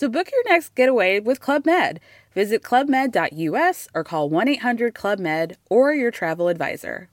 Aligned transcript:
So 0.00 0.08
book 0.08 0.30
your 0.32 0.54
next 0.54 0.74
getaway 0.74 1.20
with 1.20 1.40
Club 1.40 1.66
Med. 1.66 2.00
Visit 2.34 2.62
clubmed.us 2.62 3.86
or 3.94 4.02
call 4.02 4.30
1 4.30 4.48
800 4.48 4.94
Club 4.94 5.18
Med 5.18 5.58
or 5.68 5.92
your 5.92 6.10
travel 6.10 6.48
advisor. 6.48 7.08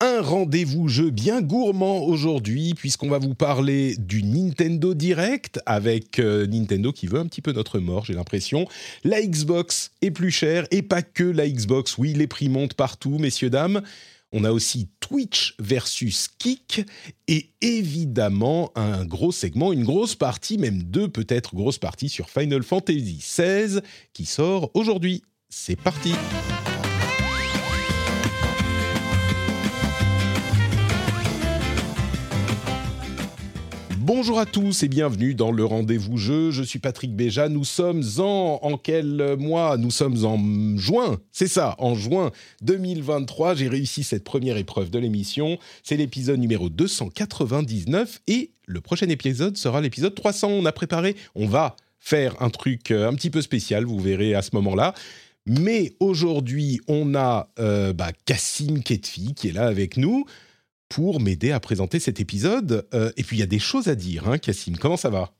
Un 0.00 0.20
rendez-vous 0.20 0.88
jeu 0.88 1.10
bien 1.10 1.42
gourmand 1.42 2.02
aujourd'hui 2.02 2.74
puisqu'on 2.74 3.08
va 3.08 3.18
vous 3.18 3.34
parler 3.36 3.94
du 3.98 4.24
Nintendo 4.24 4.94
Direct 4.94 5.60
avec 5.64 6.18
euh, 6.18 6.48
Nintendo 6.48 6.90
qui 6.90 7.06
veut 7.06 7.20
un 7.20 7.26
petit 7.26 7.40
peu 7.40 7.52
notre 7.52 7.78
mort, 7.78 8.04
j'ai 8.04 8.14
l'impression. 8.14 8.66
La 9.04 9.22
Xbox 9.22 9.92
est 10.02 10.10
plus 10.10 10.32
chère 10.32 10.66
et 10.72 10.82
pas 10.82 11.02
que 11.02 11.22
la 11.22 11.48
Xbox. 11.48 11.98
Oui, 11.98 12.14
les 12.14 12.26
prix 12.26 12.48
montent 12.48 12.74
partout, 12.74 13.18
messieurs 13.18 13.50
dames. 13.50 13.82
On 14.32 14.44
a 14.44 14.50
aussi 14.50 14.88
Twitch 15.00 15.54
versus 15.58 16.28
Kick 16.38 16.84
et 17.28 17.50
évidemment 17.60 18.72
un 18.74 19.04
gros 19.04 19.32
segment, 19.32 19.72
une 19.72 19.84
grosse 19.84 20.14
partie, 20.14 20.58
même 20.58 20.82
deux 20.82 21.08
peut-être 21.08 21.54
grosses 21.54 21.78
parties 21.78 22.08
sur 22.08 22.28
Final 22.28 22.62
Fantasy 22.62 23.18
XVI 23.18 23.80
qui 24.12 24.26
sort 24.26 24.70
aujourd'hui. 24.74 25.22
C'est 25.48 25.76
parti. 25.80 26.12
Bonjour 34.06 34.38
à 34.38 34.46
tous 34.46 34.84
et 34.84 34.88
bienvenue 34.88 35.34
dans 35.34 35.50
le 35.50 35.64
rendez-vous 35.64 36.16
jeu. 36.16 36.52
Je 36.52 36.62
suis 36.62 36.78
Patrick 36.78 37.16
Béja. 37.16 37.48
Nous 37.48 37.64
sommes 37.64 38.04
en 38.18 38.60
en 38.62 38.78
quel 38.78 39.34
mois? 39.36 39.76
Nous 39.78 39.90
sommes 39.90 40.24
en 40.24 40.78
juin. 40.78 41.18
C'est 41.32 41.48
ça, 41.48 41.74
en 41.78 41.96
juin 41.96 42.30
2023. 42.62 43.56
J'ai 43.56 43.66
réussi 43.66 44.04
cette 44.04 44.22
première 44.22 44.58
épreuve 44.58 44.90
de 44.90 45.00
l'émission. 45.00 45.58
C'est 45.82 45.96
l'épisode 45.96 46.38
numéro 46.38 46.68
299 46.68 48.20
et 48.28 48.52
le 48.66 48.80
prochain 48.80 49.08
épisode 49.08 49.56
sera 49.56 49.80
l'épisode 49.80 50.14
300. 50.14 50.50
On 50.50 50.66
a 50.66 50.72
préparé, 50.72 51.16
on 51.34 51.48
va 51.48 51.74
faire 51.98 52.40
un 52.40 52.50
truc 52.50 52.92
euh, 52.92 53.08
un 53.08 53.14
petit 53.14 53.30
peu 53.30 53.42
spécial. 53.42 53.86
Vous 53.86 53.98
verrez 53.98 54.36
à 54.36 54.42
ce 54.42 54.50
moment-là. 54.52 54.94
Mais 55.46 55.96
aujourd'hui, 55.98 56.80
on 56.86 57.16
a 57.16 57.48
euh, 57.58 57.92
bah, 57.92 58.12
Cassim 58.24 58.84
Ketfi 58.84 59.34
qui 59.34 59.48
est 59.48 59.52
là 59.52 59.66
avec 59.66 59.96
nous 59.96 60.26
pour 60.88 61.20
m'aider 61.20 61.52
à 61.52 61.60
présenter 61.60 61.98
cet 61.98 62.20
épisode. 62.20 62.86
Euh, 62.94 63.10
et 63.16 63.22
puis 63.22 63.36
il 63.36 63.40
y 63.40 63.42
a 63.42 63.46
des 63.46 63.58
choses 63.58 63.88
à 63.88 63.94
dire, 63.94 64.28
hein, 64.28 64.38
Cassim. 64.38 64.76
Comment 64.76 64.96
ça 64.96 65.10
va? 65.10 65.30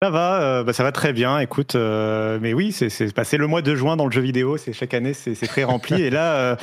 Ça 0.00 0.10
va, 0.10 0.42
euh, 0.42 0.62
bah, 0.62 0.72
ça 0.72 0.84
va 0.84 0.92
très 0.92 1.12
bien. 1.12 1.40
Écoute, 1.40 1.74
euh, 1.74 2.38
mais 2.40 2.52
oui, 2.52 2.70
c'est 2.70 3.12
passé 3.12 3.36
le 3.36 3.48
mois 3.48 3.62
de 3.62 3.74
juin 3.74 3.96
dans 3.96 4.06
le 4.06 4.12
jeu 4.12 4.20
vidéo. 4.20 4.56
C'est 4.56 4.72
chaque 4.72 4.94
année, 4.94 5.12
c'est 5.12 5.34
très 5.34 5.64
rempli. 5.64 6.00
et 6.02 6.10
là, 6.10 6.56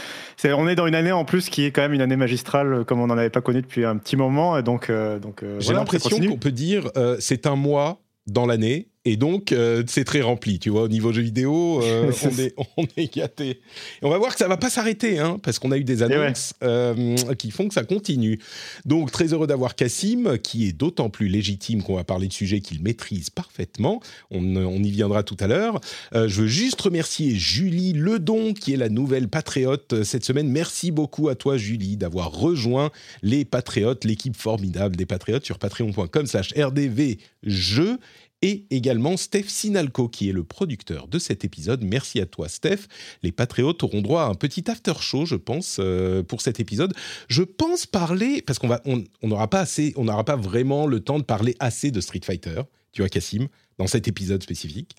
on 0.46 0.68
est 0.70 0.76
dans 0.76 0.88
une 0.88 0.96
année 0.96 1.12
en 1.12 1.26
plus 1.26 1.50
qui 1.50 1.66
est 1.66 1.72
quand 1.72 1.82
même 1.82 1.94
une 1.94 2.02
année 2.02 2.16
magistrale, 2.16 2.86
comme 2.86 3.02
on 3.02 3.08
n'en 3.08 3.18
avait 3.18 3.30
pas 3.30 3.42
connu 3.42 3.62
depuis 3.62 3.84
un 3.84 3.98
petit 3.98 4.16
moment. 4.16 4.62
Donc, 4.62 4.90
donc 5.22 5.44
j'ai 5.60 5.74
l'impression 5.74 6.18
qu'on 6.18 6.38
peut 6.38 6.54
dire 6.54 6.90
c'est 7.20 7.46
un 7.46 7.58
mois 7.58 8.02
dans 8.26 8.46
l'année 8.46 8.88
et 9.08 9.18
donc, 9.18 9.52
euh, 9.52 9.84
c'est 9.86 10.04
très 10.04 10.22
rempli, 10.22 10.58
tu 10.58 10.72
vois, 10.72 10.82
au 10.82 10.88
niveau 10.88 11.14
jeux 11.14 11.22
vidéo, 11.22 11.80
euh, 11.84 12.12
on, 12.24 12.40
est, 12.40 12.56
on 12.76 12.86
est 12.98 13.16
gâté. 13.16 13.50
Et 13.50 13.60
on 14.02 14.10
va 14.10 14.18
voir 14.18 14.34
que 14.34 14.40
ça 14.40 14.48
va 14.48 14.58
pas 14.58 14.72
s'arrêter, 14.72 15.20
hein, 15.20 15.40
parce 15.44 15.60
qu'on 15.60 15.72
a 15.72 15.78
eu 15.78 15.84
des 15.84 16.02
annonces 16.02 16.56
euh, 16.64 17.16
qui 17.38 17.52
font 17.52 17.68
que 17.68 17.76
ça 17.76 17.84
continue. 17.84 18.40
Donc, 18.84 19.12
très 19.12 19.32
heureux 19.32 19.46
d'avoir 19.46 19.76
Cassim, 19.76 20.40
qui 20.40 20.68
est 20.68 20.74
d'autant 20.74 21.12
plus 21.12 21.28
légitime 21.28 21.84
qu'on 21.84 21.96
va 21.96 22.04
parler 22.04 22.28
de 22.28 22.34
sujets 22.34 22.62
qu'il 22.62 22.82
maîtrise 22.82 23.30
parfaitement. 23.30 24.02
On, 24.32 24.56
on, 24.56 24.82
y 24.82 24.90
viendra 24.90 25.22
tout 25.22 25.38
à 25.40 25.46
l'heure. 25.46 25.80
je 26.14 26.42
veux 26.42 26.48
juste 26.48 26.82
remercier 26.82 27.36
Julie 27.36 27.94
Ledon, 27.94 28.54
qui 28.54 28.74
est 28.74 28.78
la 28.78 28.90
nouvelle 28.90 29.28
patriote 29.28 30.04
cette 30.04 30.26
semaine. 30.26 30.48
Merci 30.50 30.90
beaucoup 30.90 31.30
à 31.30 31.36
toi, 31.36 31.58
Julie, 31.58 31.96
d'avoir 31.96 32.32
rejoint 32.32 32.90
les 33.22 33.46
patriotes, 33.46 34.04
l'équipe 34.04 34.36
formidable 34.36 34.96
des 34.96 35.06
patriotes 35.06 35.46
sur 35.46 35.60
patreon.com 35.60 36.26
slash 36.26 36.54
rdvjeux 36.58 38.00
et 38.46 38.68
également 38.70 39.18
Steph 39.18 39.48
Sinalco, 39.48 40.08
qui 40.08 40.30
est 40.30 40.32
le 40.32 40.44
producteur 40.44 41.08
de 41.08 41.18
cet 41.18 41.44
épisode. 41.44 41.84
Merci 41.84 42.22
à 42.22 42.28
toi, 42.28 42.48
Steph. 42.48 42.82
Les 43.24 43.32
Patriotes 43.32 43.82
auront 43.82 44.04
droit 44.04 44.22
à 44.22 44.26
un 44.28 44.36
petit 44.36 44.70
after 44.70 44.94
show, 45.00 45.26
je 45.26 45.36
pense, 45.36 45.78
euh, 45.80 46.22
pour 46.22 46.42
cet 46.42 46.60
épisode. 46.60 46.94
Je 47.28 47.42
pense 47.42 47.88
parler, 47.88 48.44
parce 48.44 48.60
qu'on 48.60 48.70
on 48.86 49.28
n'aura 49.28 49.50
pas 49.50 49.62
assez, 49.62 49.94
on 49.96 50.04
n'aura 50.04 50.24
pas 50.24 50.36
vraiment 50.36 50.86
le 50.86 51.00
temps 51.00 51.18
de 51.18 51.24
parler 51.24 51.56
assez 51.60 51.90
de 51.90 52.00
Street 52.00 52.22
Fighter, 52.24 52.62
tu 52.92 53.02
vois, 53.02 53.10
Cassim, 53.10 53.48
dans 53.80 53.88
cet 53.88 54.08
épisode 54.08 54.44
spécifique. 54.44 54.96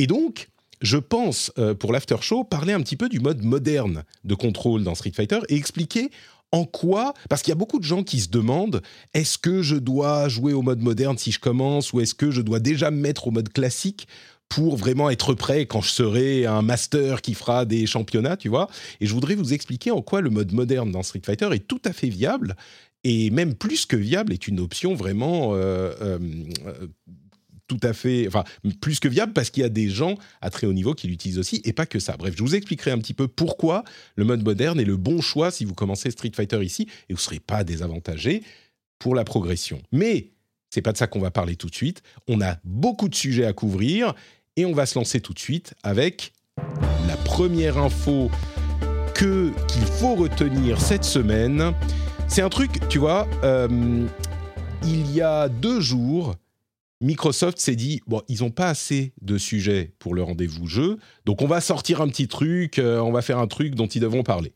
Et 0.00 0.08
donc, 0.08 0.48
je 0.80 0.96
pense, 0.96 1.52
euh, 1.58 1.74
pour 1.74 1.92
l'after 1.92 2.16
show, 2.20 2.42
parler 2.42 2.72
un 2.72 2.80
petit 2.80 2.96
peu 2.96 3.08
du 3.08 3.20
mode 3.20 3.44
moderne 3.44 4.02
de 4.24 4.34
contrôle 4.34 4.82
dans 4.82 4.96
Street 4.96 5.12
Fighter 5.14 5.38
et 5.48 5.54
expliquer 5.54 6.10
en 6.52 6.64
quoi 6.64 7.14
Parce 7.28 7.42
qu'il 7.42 7.50
y 7.50 7.52
a 7.52 7.56
beaucoup 7.56 7.78
de 7.78 7.84
gens 7.84 8.02
qui 8.02 8.20
se 8.20 8.28
demandent 8.28 8.82
est-ce 9.14 9.38
que 9.38 9.62
je 9.62 9.76
dois 9.76 10.28
jouer 10.28 10.52
au 10.52 10.62
mode 10.62 10.80
moderne 10.80 11.18
si 11.18 11.32
je 11.32 11.40
commence 11.40 11.92
ou 11.92 12.00
est-ce 12.00 12.14
que 12.14 12.30
je 12.30 12.42
dois 12.42 12.60
déjà 12.60 12.90
me 12.90 12.98
mettre 12.98 13.26
au 13.26 13.30
mode 13.30 13.52
classique 13.52 14.06
pour 14.48 14.76
vraiment 14.76 15.08
être 15.08 15.32
prêt 15.32 15.64
quand 15.64 15.80
je 15.80 15.90
serai 15.90 16.44
un 16.44 16.60
master 16.60 17.22
qui 17.22 17.32
fera 17.32 17.64
des 17.64 17.86
championnats, 17.86 18.36
tu 18.36 18.50
vois? 18.50 18.68
Et 19.00 19.06
je 19.06 19.14
voudrais 19.14 19.34
vous 19.34 19.54
expliquer 19.54 19.90
en 19.90 20.02
quoi 20.02 20.20
le 20.20 20.28
mode 20.28 20.52
moderne 20.52 20.92
dans 20.92 21.02
Street 21.02 21.22
Fighter 21.24 21.48
est 21.52 21.66
tout 21.66 21.80
à 21.86 21.92
fait 21.94 22.10
viable 22.10 22.54
et 23.04 23.30
même 23.30 23.54
plus 23.54 23.86
que 23.86 23.96
viable 23.96 24.32
est 24.32 24.46
une 24.46 24.60
option 24.60 24.94
vraiment 24.94 25.54
euh, 25.54 25.92
euh, 26.02 26.18
tout 27.76 27.86
à 27.86 27.92
fait, 27.92 28.26
enfin, 28.26 28.44
plus 28.80 29.00
que 29.00 29.08
viable 29.08 29.32
parce 29.32 29.50
qu'il 29.50 29.62
y 29.62 29.66
a 29.66 29.70
des 29.70 29.88
gens 29.88 30.16
à 30.40 30.50
très 30.50 30.66
haut 30.66 30.72
niveau 30.72 30.94
qui 30.94 31.08
l'utilisent 31.08 31.38
aussi 31.38 31.60
et 31.64 31.72
pas 31.72 31.86
que 31.86 31.98
ça. 31.98 32.16
Bref, 32.16 32.34
je 32.36 32.42
vous 32.42 32.54
expliquerai 32.54 32.90
un 32.90 32.98
petit 32.98 33.14
peu 33.14 33.28
pourquoi 33.28 33.84
le 34.16 34.24
mode 34.24 34.44
moderne 34.44 34.80
est 34.80 34.84
le 34.84 34.96
bon 34.96 35.20
choix 35.20 35.50
si 35.50 35.64
vous 35.64 35.74
commencez 35.74 36.10
Street 36.10 36.32
Fighter 36.34 36.62
ici 36.62 36.82
et 37.08 37.12
vous 37.12 37.18
ne 37.18 37.22
serez 37.22 37.40
pas 37.40 37.64
désavantagé 37.64 38.42
pour 38.98 39.14
la 39.14 39.24
progression. 39.24 39.80
Mais 39.92 40.30
c'est 40.70 40.82
pas 40.82 40.92
de 40.92 40.98
ça 40.98 41.06
qu'on 41.06 41.20
va 41.20 41.30
parler 41.30 41.56
tout 41.56 41.68
de 41.68 41.74
suite. 41.74 42.02
On 42.28 42.40
a 42.40 42.56
beaucoup 42.64 43.08
de 43.08 43.14
sujets 43.14 43.44
à 43.44 43.52
couvrir 43.52 44.14
et 44.56 44.64
on 44.64 44.72
va 44.72 44.86
se 44.86 44.98
lancer 44.98 45.20
tout 45.20 45.32
de 45.32 45.38
suite 45.38 45.74
avec 45.82 46.32
la 47.08 47.16
première 47.16 47.78
info 47.78 48.30
que 49.14 49.50
qu'il 49.66 49.84
faut 49.84 50.14
retenir 50.14 50.80
cette 50.80 51.04
semaine. 51.04 51.72
C'est 52.28 52.42
un 52.42 52.48
truc, 52.48 52.88
tu 52.88 52.98
vois, 52.98 53.28
euh, 53.44 54.06
il 54.84 55.12
y 55.12 55.20
a 55.20 55.48
deux 55.48 55.80
jours, 55.80 56.34
Microsoft 57.02 57.58
s'est 57.58 57.76
dit 57.76 58.00
bon, 58.06 58.22
ils 58.28 58.40
n'ont 58.40 58.50
pas 58.50 58.68
assez 58.68 59.12
de 59.20 59.36
sujets 59.36 59.92
pour 59.98 60.14
le 60.14 60.22
rendez-vous 60.22 60.66
jeu, 60.66 60.98
donc 61.26 61.42
on 61.42 61.46
va 61.46 61.60
sortir 61.60 62.00
un 62.00 62.08
petit 62.08 62.28
truc, 62.28 62.78
euh, 62.78 63.00
on 63.00 63.12
va 63.12 63.22
faire 63.22 63.38
un 63.38 63.48
truc 63.48 63.74
dont 63.74 63.86
ils 63.86 64.00
devront 64.00 64.22
parler. 64.22 64.52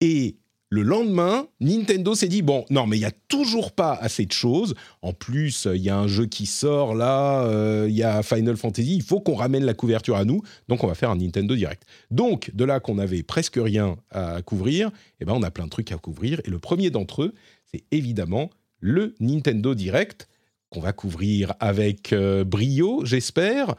Et 0.00 0.36
le 0.72 0.82
lendemain, 0.82 1.48
Nintendo 1.58 2.14
s'est 2.14 2.28
dit 2.28 2.42
bon, 2.42 2.64
non, 2.70 2.86
mais 2.86 2.96
il 2.96 3.00
y 3.00 3.06
a 3.06 3.10
toujours 3.26 3.72
pas 3.72 3.92
assez 3.94 4.24
de 4.24 4.30
choses. 4.30 4.76
En 5.02 5.12
plus, 5.12 5.66
il 5.74 5.82
y 5.82 5.90
a 5.90 5.98
un 5.98 6.06
jeu 6.06 6.26
qui 6.26 6.46
sort 6.46 6.94
là, 6.94 7.42
euh, 7.42 7.86
il 7.88 7.96
y 7.96 8.04
a 8.04 8.22
Final 8.22 8.56
Fantasy. 8.56 8.94
Il 8.94 9.02
faut 9.02 9.20
qu'on 9.20 9.34
ramène 9.34 9.64
la 9.64 9.74
couverture 9.74 10.14
à 10.14 10.24
nous, 10.24 10.42
donc 10.68 10.84
on 10.84 10.86
va 10.86 10.94
faire 10.94 11.10
un 11.10 11.16
Nintendo 11.16 11.56
Direct. 11.56 11.82
Donc 12.12 12.52
de 12.54 12.64
là 12.64 12.78
qu'on 12.78 12.98
avait 12.98 13.24
presque 13.24 13.58
rien 13.60 13.96
à 14.12 14.42
couvrir, 14.42 14.92
eh 15.18 15.24
ben 15.24 15.32
on 15.32 15.42
a 15.42 15.50
plein 15.50 15.64
de 15.64 15.70
trucs 15.70 15.90
à 15.90 15.96
couvrir. 15.96 16.40
Et 16.44 16.50
le 16.50 16.60
premier 16.60 16.90
d'entre 16.90 17.24
eux, 17.24 17.34
c'est 17.64 17.82
évidemment 17.90 18.48
le 18.78 19.16
Nintendo 19.18 19.74
Direct 19.74 20.28
qu'on 20.70 20.80
va 20.80 20.92
couvrir 20.92 21.54
avec 21.60 22.12
euh, 22.12 22.44
brio, 22.44 23.04
j'espère. 23.04 23.74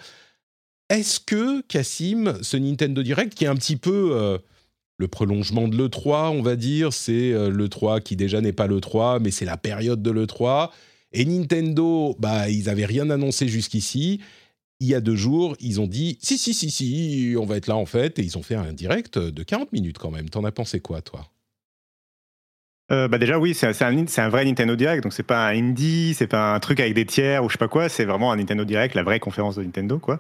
Est-ce 0.90 1.20
que, 1.22 1.62
Cassim, 1.62 2.38
ce 2.42 2.58
Nintendo 2.58 3.02
Direct, 3.02 3.34
qui 3.34 3.46
est 3.46 3.48
un 3.48 3.56
petit 3.56 3.78
peu 3.78 4.12
euh, 4.14 4.38
le 4.98 5.08
prolongement 5.08 5.70
de 5.70 5.78
l'E3, 5.78 6.30
on 6.32 6.42
va 6.42 6.58
dire, 6.58 6.92
c'est 6.92 7.32
euh, 7.32 7.50
l'E3 7.50 8.02
qui 8.02 8.18
déjà 8.18 8.42
n'est 8.42 8.54
pas 8.54 8.68
l'E3, 8.68 9.22
mais 9.22 9.32
c'est 9.32 9.46
la 9.46 9.58
période 9.58 10.04
de 10.04 10.12
l'E3, 10.12 10.70
et 11.14 11.26
Nintendo, 11.26 12.16
bah, 12.20 12.50
ils 12.50 12.66
n'avaient 12.66 12.86
rien 12.86 13.10
annoncé 13.10 13.48
jusqu'ici. 13.48 14.20
Il 14.80 14.88
y 14.88 14.96
a 14.96 15.02
deux 15.02 15.16
jours, 15.16 15.56
ils 15.60 15.80
ont 15.80 15.88
dit 15.88 16.18
si, 16.22 16.38
si, 16.38 16.54
si, 16.54 16.72
si, 16.72 17.36
on 17.38 17.46
va 17.46 17.58
être 17.58 17.68
là 17.68 17.76
en 17.76 17.86
fait, 17.86 18.18
et 18.20 18.24
ils 18.24 18.38
ont 18.38 18.44
fait 18.44 18.56
un 18.56 18.74
direct 18.74 19.20
de 19.20 19.44
40 19.44 19.72
minutes 19.74 19.98
quand 19.98 20.12
même. 20.12 20.30
T'en 20.30 20.44
as 20.44 20.52
pensé 20.52 20.80
quoi, 20.80 21.02
toi? 21.02 21.30
Euh, 22.92 23.08
bah 23.08 23.18
déjà 23.18 23.40
oui, 23.40 23.54
c'est 23.54 23.68
un, 23.68 23.96
un, 24.18 24.30
vrai 24.30 24.44
Nintendo 24.44 24.76
Direct, 24.76 25.02
donc 25.04 25.14
c'est 25.14 25.24
pas 25.24 25.48
un 25.48 25.56
indie, 25.56 26.14
c'est 26.14 26.28
pas 26.28 26.54
un 26.54 26.60
truc 26.60 26.80
avec 26.82 26.94
des 26.94 27.06
tiers 27.06 27.44
ou 27.44 27.50
je 27.50 27.54
sais 27.54 27.58
pas 27.58 27.70
quoi, 27.70 27.88
c'est 27.88 28.04
vraiment 28.04 28.32
un 28.32 28.36
Nintendo 28.36 28.66
Direct, 28.66 28.96
la 28.96 29.04
vraie 29.04 29.20
conférence 29.20 29.56
de 29.56 29.64
Nintendo 29.64 29.98
quoi. 29.98 30.20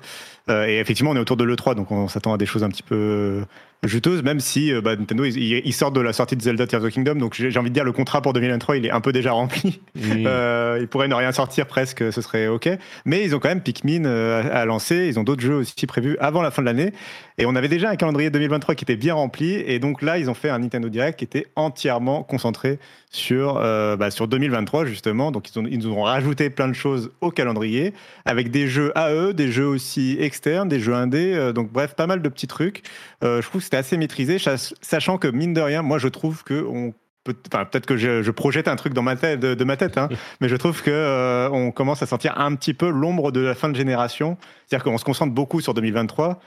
Euh, 0.50 0.68
et 0.68 0.80
effectivement, 0.80 1.12
on 1.12 1.16
est 1.16 1.20
autour 1.20 1.38
de 1.38 1.44
l'E3, 1.44 1.76
donc 1.76 1.92
on 1.92 2.08
s'attend 2.08 2.34
à 2.34 2.38
des 2.38 2.46
choses 2.46 2.64
un 2.64 2.70
petit 2.70 2.84
peu 2.84 3.44
juteuse, 3.84 4.24
même 4.24 4.40
si 4.40 4.72
bah, 4.82 4.96
Nintendo 4.96 5.26
ils, 5.26 5.74
sortent 5.74 5.96
de 5.96 6.02
la 6.02 6.14
sortie 6.14 6.36
de 6.36 6.42
Zelda 6.42 6.68
Tears 6.68 6.84
of 6.84 6.90
the 6.90 6.94
Kingdom, 6.94 7.16
donc 7.16 7.34
j'ai 7.34 7.58
envie 7.58 7.72
de 7.72 7.74
dire 7.74 7.84
le 7.84 7.92
contrat 7.92 8.22
pour 8.22 8.32
2023 8.34 8.78
il 8.78 8.86
est 8.86 8.92
un 8.92 9.02
peu 9.02 9.12
déjà 9.12 9.32
rempli. 9.32 9.82
il 9.96 10.88
pourrait 10.90 11.08
ne 11.08 11.16
rien 11.16 11.32
sortir 11.32 11.66
presque, 11.66 12.12
ce 12.12 12.22
serait 12.22 12.48
ok. 12.48 12.70
Mais 13.06 13.24
ils 13.24 13.36
ont 13.36 13.40
quand 13.40 13.50
même 13.50 13.62
Pikmin 13.62 14.06
à, 14.06 14.66
lancer, 14.66 15.08
ils 15.08 15.20
ont 15.20 15.24
d'autres 15.24 15.42
jeux 15.42 15.56
aussi 15.56 15.88
prévus 15.88 16.16
avant 16.20 16.42
la 16.42 16.52
fin 16.52 16.62
de 16.62 16.68
l'année, 16.68 16.94
et 17.42 17.46
on 17.46 17.56
avait 17.56 17.68
déjà 17.68 17.90
un 17.90 17.96
calendrier 17.96 18.30
2023 18.30 18.76
qui 18.76 18.86
était 18.86 18.96
bien 18.96 19.16
rempli, 19.16 19.54
et 19.54 19.80
donc 19.80 20.02
là 20.02 20.18
ils 20.18 20.30
ont 20.30 20.34
fait 20.34 20.50
un 20.50 20.60
Nintendo 20.60 20.90
Direct 20.90 21.18
qui 21.20 21.26
était 21.26 21.48
entièrement 21.56 22.24
concentré 22.24 22.80
sur 23.10 23.56
bah, 23.56 24.12
sur 24.12 24.28
2023 24.28 24.86
justement, 24.86 25.32
donc 25.32 25.50
ils, 25.50 25.60
ont, 25.60 25.66
ils 25.70 25.80
nous 25.80 25.92
ont 25.92 26.04
rajouté 26.04 26.50
plein 26.50 26.68
de 26.68 26.74
choses 26.74 27.12
au 27.20 27.32
calendrier 27.32 27.94
avec 28.26 28.52
des 28.52 28.68
jeux 28.68 28.94
AE, 28.96 29.34
des 29.34 29.52
jeux 29.52 29.68
aussi 29.68 30.18
externes, 30.20 30.70
des 30.70 30.80
jeux 30.80 30.94
indés, 30.94 31.52
donc 31.54 31.72
bref 31.72 31.96
pas 31.96 32.08
mal 32.08 32.22
de 32.22 32.30
petits 32.30 32.48
trucs. 32.48 32.84
je 33.22 33.42
trouve 33.42 33.60
que 33.60 33.66
c'était 33.66 33.78
assez 33.78 33.98
maîtrisé, 33.98 34.38
sachant 34.82 35.18
que 35.18 35.28
mine 35.28 35.54
de 35.54 35.62
rien, 35.62 35.82
moi 35.82 35.98
je 35.98 36.08
trouve 36.08 36.44
que 36.44 36.64
on 36.64 36.94
peut, 37.24 37.34
peut-être 37.34 37.86
que 37.86 37.98
je, 37.98 38.32
projette 38.32 38.68
un 38.68 38.76
truc 38.76 38.94
dans 38.94 39.02
ma 39.02 39.16
tête, 39.16 39.40
de, 39.40 39.64
ma 39.64 39.78
tête, 39.78 39.98
hein, 39.98 40.10
mais 40.42 40.50
je 40.50 40.56
trouve 40.56 40.82
que 40.82 40.92
euh, 40.92 41.50
on 41.52 41.72
commence 41.72 42.02
à 42.02 42.06
sentir 42.06 42.40
un 42.40 42.56
petit 42.56 42.74
peu 42.74 42.90
l'ombre 42.90 43.32
de 43.32 43.42
la 43.42 43.56
fin 43.56 43.70
de 43.70 43.76
génération. 43.76 44.38
C'est-à-dire 44.68 44.84
qu'on 44.84 44.98
se 44.98 45.06
concentre 45.06 45.34
beaucoup 45.34 45.62
sur 45.62 45.74
2023 45.74 46.40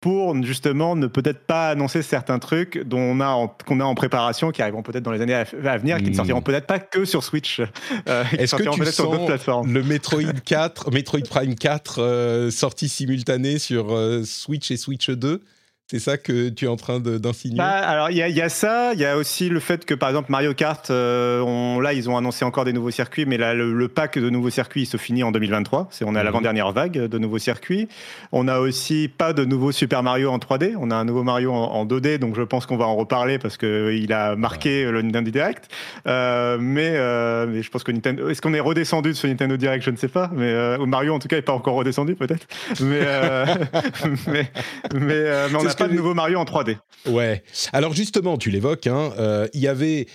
pour 0.00 0.40
justement 0.44 0.94
ne 0.94 1.06
peut-être 1.08 1.40
pas 1.40 1.70
annoncer 1.70 2.02
certains 2.02 2.38
trucs 2.38 2.78
dont 2.78 3.00
on 3.00 3.20
a 3.20 3.56
qu'on 3.66 3.80
a 3.80 3.84
en 3.84 3.94
préparation, 3.94 4.50
qui 4.50 4.62
arriveront 4.62 4.82
peut-être 4.82 5.02
dans 5.02 5.10
les 5.10 5.20
années 5.20 5.34
à, 5.34 5.44
venir, 5.76 5.98
qui 5.98 6.04
ne 6.04 6.10
hmm. 6.10 6.14
sortiront 6.14 6.42
peut-être 6.42 6.66
pas 6.66 6.78
que 6.78 7.04
sur 7.04 7.24
Switch, 7.24 7.60
euh, 8.08 8.24
Est-ce 8.38 8.54
que 8.54 8.62
tu 8.62 8.84
sens 8.86 9.26
plateformes. 9.26 9.72
le 9.72 9.82
Metroid 9.82 10.32
4, 10.44 10.92
Metroid 10.92 11.22
Prime 11.28 11.54
4 11.54 12.00
euh, 12.00 12.50
sorti 12.50 12.88
simultané 12.88 13.58
sur 13.58 13.96
Switch 14.24 14.70
et 14.70 14.76
Switch 14.76 15.10
2 15.10 15.42
c'est 15.90 16.00
ça 16.00 16.18
que 16.18 16.50
tu 16.50 16.66
es 16.66 16.68
en 16.68 16.76
train 16.76 17.00
d'insinuer? 17.00 17.56
Bah, 17.56 17.70
Alors, 17.70 18.10
il 18.10 18.18
y, 18.18 18.42
a 18.42 18.48
ça. 18.50 18.92
Il 18.92 19.00
y 19.00 19.06
a 19.06 19.16
aussi 19.16 19.48
le 19.48 19.58
fait 19.58 19.86
que, 19.86 19.94
par 19.94 20.10
exemple, 20.10 20.30
Mario 20.30 20.52
Kart, 20.52 20.90
euh, 20.90 21.80
là, 21.80 21.94
ils 21.94 22.10
ont 22.10 22.18
annoncé 22.18 22.44
encore 22.44 22.66
des 22.66 22.74
nouveaux 22.74 22.90
circuits, 22.90 23.24
mais 23.24 23.38
là, 23.38 23.54
le, 23.54 23.88
pack 23.88 24.18
de 24.18 24.28
nouveaux 24.28 24.50
circuits 24.50 24.84
se 24.84 24.98
finit 24.98 25.22
en 25.22 25.32
2023. 25.32 25.88
C'est, 25.90 26.04
on 26.04 26.08
est 26.08 26.16
à 26.16 26.18
mhm. 26.18 26.24
l'avant-dernière 26.26 26.72
vague 26.72 26.92
de 26.92 27.18
nouveaux 27.18 27.38
circuits. 27.38 27.88
On 28.32 28.48
a 28.48 28.58
aussi 28.58 29.08
pas 29.08 29.32
de 29.32 29.46
nouveau 29.46 29.72
Super 29.72 30.02
Mario 30.02 30.30
en 30.30 30.36
3D. 30.36 30.74
On 30.78 30.90
a 30.90 30.94
un 30.94 31.06
nouveau 31.06 31.22
Mario 31.22 31.54
en, 31.54 31.86
2D, 31.86 32.18
donc 32.18 32.36
je 32.36 32.42
pense 32.42 32.66
qu'on 32.66 32.76
va 32.76 32.84
en 32.84 32.96
reparler 32.96 33.38
parce 33.38 33.56
qu'il 33.56 34.12
a 34.12 34.36
marqué 34.36 34.84
le 34.90 35.00
Nintendo 35.00 35.30
Direct. 35.30 35.70
Euh, 36.06 36.58
mais, 36.60 36.90
euh, 36.96 37.46
mais, 37.48 37.62
je 37.62 37.70
pense 37.70 37.82
que 37.82 37.92
Nintendo. 37.92 38.28
Est-ce 38.28 38.42
qu'on 38.42 38.52
est 38.52 38.60
redescendu 38.60 39.08
de 39.08 39.14
ce 39.14 39.26
Nintendo 39.26 39.56
Direct? 39.56 39.82
Je 39.82 39.90
ne 39.90 39.96
sais 39.96 40.08
pas. 40.08 40.30
Mais 40.34 40.76
Mario, 40.86 41.14
en 41.14 41.18
tout 41.18 41.28
cas, 41.28 41.36
n'est 41.36 41.42
pas 41.42 41.54
encore 41.54 41.76
redescendu, 41.76 42.14
peut-être. 42.14 42.46
Mais, 42.82 43.00
mais, 44.26 44.50
mais, 44.92 45.24
mais 45.50 45.56
on 45.56 45.66
a 45.66 45.77
pas 45.78 45.88
de 45.88 45.94
nouveau 45.94 46.14
Mario 46.14 46.38
en 46.38 46.44
3D. 46.44 46.78
Ouais. 47.06 47.42
Alors 47.72 47.94
justement, 47.94 48.36
tu 48.38 48.50
l'évoques, 48.50 48.86
hein, 48.86 49.12
euh, 49.18 49.48
il 49.54 49.60
y 49.60 49.68
avait... 49.68 50.06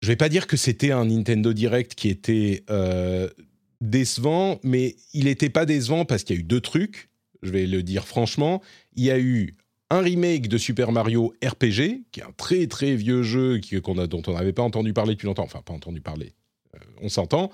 Je 0.00 0.08
vais 0.08 0.16
pas 0.16 0.28
dire 0.28 0.48
que 0.48 0.56
c'était 0.56 0.90
un 0.90 1.04
Nintendo 1.04 1.52
Direct 1.52 1.94
qui 1.94 2.08
était 2.08 2.64
euh, 2.70 3.28
décevant, 3.80 4.58
mais 4.64 4.96
il 5.12 5.26
n'était 5.26 5.50
pas 5.50 5.64
décevant 5.64 6.04
parce 6.04 6.24
qu'il 6.24 6.34
y 6.34 6.38
a 6.38 6.40
eu 6.40 6.44
deux 6.44 6.60
trucs, 6.60 7.08
je 7.42 7.52
vais 7.52 7.66
le 7.66 7.82
dire 7.84 8.04
franchement. 8.04 8.62
Il 8.96 9.04
y 9.04 9.12
a 9.12 9.18
eu 9.18 9.54
un 9.90 10.00
remake 10.00 10.48
de 10.48 10.56
Super 10.58 10.90
Mario 10.90 11.34
RPG, 11.44 12.04
qui 12.10 12.20
est 12.20 12.24
un 12.24 12.32
très 12.36 12.66
très 12.66 12.96
vieux 12.96 13.22
jeu 13.22 13.58
qui, 13.58 13.80
qu'on 13.80 13.98
a, 13.98 14.06
dont 14.06 14.22
on 14.26 14.32
n'avait 14.32 14.54
pas 14.54 14.62
entendu 14.62 14.92
parler 14.92 15.14
depuis 15.14 15.26
longtemps, 15.26 15.44
enfin 15.44 15.60
pas 15.60 15.74
entendu 15.74 16.00
parler, 16.00 16.32
on 17.02 17.08
s'entend, 17.08 17.50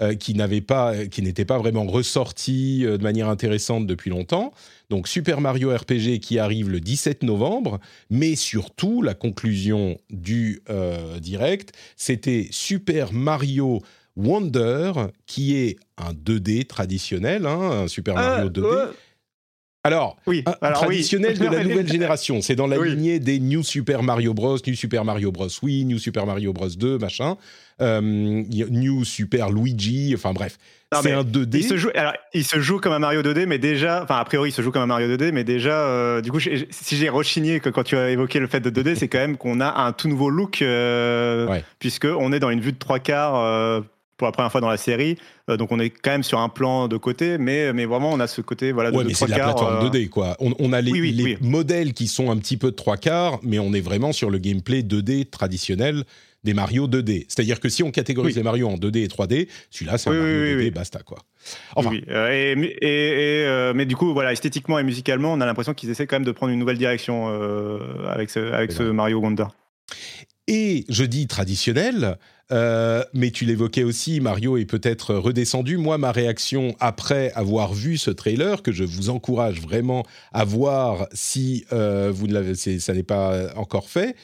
euh, 0.00 0.14
qui 0.14 0.34
n'avait 0.34 0.60
pas, 0.60 1.06
qui 1.06 1.22
n'était 1.22 1.44
pas 1.44 1.58
vraiment 1.58 1.84
ressorti 1.84 2.84
euh, 2.84 2.98
de 2.98 3.02
manière 3.02 3.28
intéressante 3.28 3.86
depuis 3.86 4.10
longtemps. 4.10 4.52
Donc 4.88 5.08
Super 5.08 5.40
Mario 5.40 5.74
RPG 5.74 6.20
qui 6.20 6.38
arrive 6.38 6.68
le 6.68 6.80
17 6.80 7.22
novembre, 7.22 7.80
mais 8.10 8.36
surtout 8.36 9.02
la 9.02 9.14
conclusion 9.14 9.98
du 10.10 10.62
direct, 11.20 11.72
c'était 11.96 12.48
Super 12.50 13.12
Mario 13.12 13.80
Wonder, 14.16 14.92
qui 15.26 15.56
est 15.56 15.76
un 15.96 16.12
2D 16.12 16.66
traditionnel, 16.66 17.46
hein, 17.46 17.82
un 17.84 17.88
Super 17.88 18.14
Mario 18.14 18.50
2D. 18.50 18.92
Alors, 19.82 20.18
oui, 20.26 20.44
traditionnel 20.60 21.38
de 21.38 21.46
la 21.46 21.64
nouvelle 21.64 21.88
génération. 21.88 22.42
C'est 22.42 22.54
dans 22.54 22.66
la 22.66 22.76
lignée 22.76 23.18
des 23.18 23.40
New 23.40 23.62
Super 23.62 24.02
Mario 24.02 24.34
Bros, 24.34 24.58
New 24.66 24.74
Super 24.74 25.06
Mario 25.06 25.32
Bros. 25.32 25.48
Wii, 25.62 25.86
New 25.86 25.98
Super 25.98 26.26
Mario 26.26 26.52
Bros 26.52 26.68
2, 26.68 26.98
machin. 26.98 27.38
Euh, 27.80 28.00
New 28.00 29.04
Super 29.04 29.50
Luigi, 29.50 30.12
enfin 30.14 30.32
bref. 30.32 30.58
C'est 31.02 31.12
un 31.12 31.22
2D. 31.22 31.58
Il 31.58 31.64
se, 31.64 31.76
joue, 31.76 31.90
alors, 31.94 32.14
il 32.34 32.44
se 32.44 32.58
joue 32.58 32.80
comme 32.80 32.92
un 32.92 32.98
Mario 32.98 33.22
2D, 33.22 33.46
mais 33.46 33.58
déjà, 33.58 34.02
enfin, 34.02 34.16
a 34.16 34.24
priori, 34.24 34.50
il 34.50 34.52
se 34.52 34.60
joue 34.60 34.72
comme 34.72 34.82
un 34.82 34.86
Mario 34.86 35.16
2D, 35.16 35.30
mais 35.30 35.44
déjà, 35.44 35.86
euh, 35.86 36.20
du 36.20 36.32
coup, 36.32 36.40
si 36.40 36.96
j'ai 36.96 37.08
rechigné 37.08 37.60
que 37.60 37.68
quand 37.68 37.84
tu 37.84 37.96
as 37.96 38.10
évoqué 38.10 38.40
le 38.40 38.48
fait 38.48 38.60
de 38.60 38.70
2D, 38.70 38.96
c'est 38.96 39.06
quand 39.06 39.18
même 39.18 39.36
qu'on 39.36 39.60
a 39.60 39.82
un 39.82 39.92
tout 39.92 40.08
nouveau 40.08 40.30
look, 40.30 40.62
euh, 40.62 41.60
puisque 41.78 42.06
on 42.06 42.32
est 42.32 42.40
dans 42.40 42.50
une 42.50 42.60
vue 42.60 42.72
de 42.72 42.78
trois 42.78 42.98
quarts 42.98 43.36
euh, 43.36 43.80
pour 44.20 44.26
la 44.26 44.32
première 44.32 44.52
fois 44.52 44.60
dans 44.60 44.68
la 44.68 44.76
série. 44.76 45.16
Euh, 45.48 45.56
donc 45.56 45.72
on 45.72 45.80
est 45.80 45.90
quand 45.90 46.10
même 46.10 46.22
sur 46.22 46.40
un 46.40 46.50
plan 46.50 46.88
de 46.88 46.96
côté, 46.98 47.38
mais, 47.38 47.72
mais 47.72 47.86
vraiment 47.86 48.12
on 48.12 48.20
a 48.20 48.26
ce 48.26 48.42
côté 48.42 48.70
voilà, 48.70 48.90
de, 48.90 48.96
ouais, 48.96 49.04
mais 49.04 49.14
c'est 49.14 49.26
la 49.28 49.38
plateforme 49.38 49.88
2D, 49.88 50.04
euh, 50.04 50.08
quoi. 50.08 50.36
On, 50.40 50.72
a 50.72 50.80
les, 50.82 50.92
les 50.92 51.38
modèles 51.40 51.94
qui 51.94 52.06
sont 52.06 52.30
un 52.30 52.36
petit 52.36 52.56
peu 52.56 52.70
de 52.70 52.76
trois 52.76 52.98
quarts, 52.98 53.40
mais 53.42 53.58
on 53.58 53.72
est 53.72 53.80
vraiment 53.80 54.12
sur 54.12 54.28
le 54.28 54.38
gameplay 54.38 54.82
2D 54.82 55.30
traditionnel 55.30 56.04
des 56.44 56.54
Mario 56.54 56.88
2D. 56.88 57.26
C'est-à-dire 57.28 57.60
que 57.60 57.68
si 57.68 57.82
on 57.82 57.90
catégorise 57.90 58.36
les 58.36 58.42
Mario 58.42 58.68
en 58.68 58.76
2D 58.76 58.98
et 58.98 59.08
3D, 59.08 59.48
celui-là 59.70 59.98
c'est 59.98 60.10
un 60.10 60.14
Mario 60.14 60.60
2D, 60.60 60.72
basta 60.72 61.00
quoi. 61.02 61.18
Enfin. 61.74 61.90
Euh, 62.08 62.28
et, 62.30 62.52
et, 62.82 63.72
mais 63.74 63.86
du 63.86 63.96
coup, 63.96 64.12
voilà, 64.12 64.32
esthétiquement 64.32 64.78
et 64.78 64.82
musicalement, 64.82 65.32
on 65.32 65.40
a 65.40 65.46
l'impression 65.46 65.74
qu'ils 65.74 65.90
essaient 65.90 66.06
quand 66.06 66.16
même 66.16 66.24
de 66.24 66.32
prendre 66.32 66.52
une 66.52 66.58
nouvelle 66.58 66.78
direction 66.78 67.28
avec 68.08 68.30
ce, 68.30 68.52
avec 68.52 68.72
ce 68.72 68.82
Mario 68.82 69.20
Wonder. 69.20 69.46
Et 70.52 70.84
je 70.88 71.04
dis 71.04 71.28
traditionnel, 71.28 72.18
euh, 72.52 73.04
mais 73.14 73.30
tu 73.30 73.44
l'évoquais 73.44 73.84
aussi, 73.84 74.20
Mario 74.20 74.56
est 74.56 74.64
peut-être 74.64 75.14
redescendu. 75.14 75.76
Moi, 75.76 75.98
ma 75.98 76.10
réaction 76.10 76.74
après 76.80 77.30
avoir 77.36 77.72
vu 77.72 77.96
ce 77.96 78.10
trailer, 78.10 78.62
que 78.62 78.72
je 78.72 78.82
vous 78.82 79.10
encourage 79.10 79.60
vraiment 79.60 80.04
à 80.32 80.44
voir 80.44 81.06
si 81.12 81.64
euh, 81.72 82.10
vous 82.12 82.26
ne 82.26 82.34
l'avez, 82.34 82.54
ça 82.56 82.94
n'est 82.94 83.04
pas 83.04 83.54
encore 83.54 83.88
fait, 83.88 84.16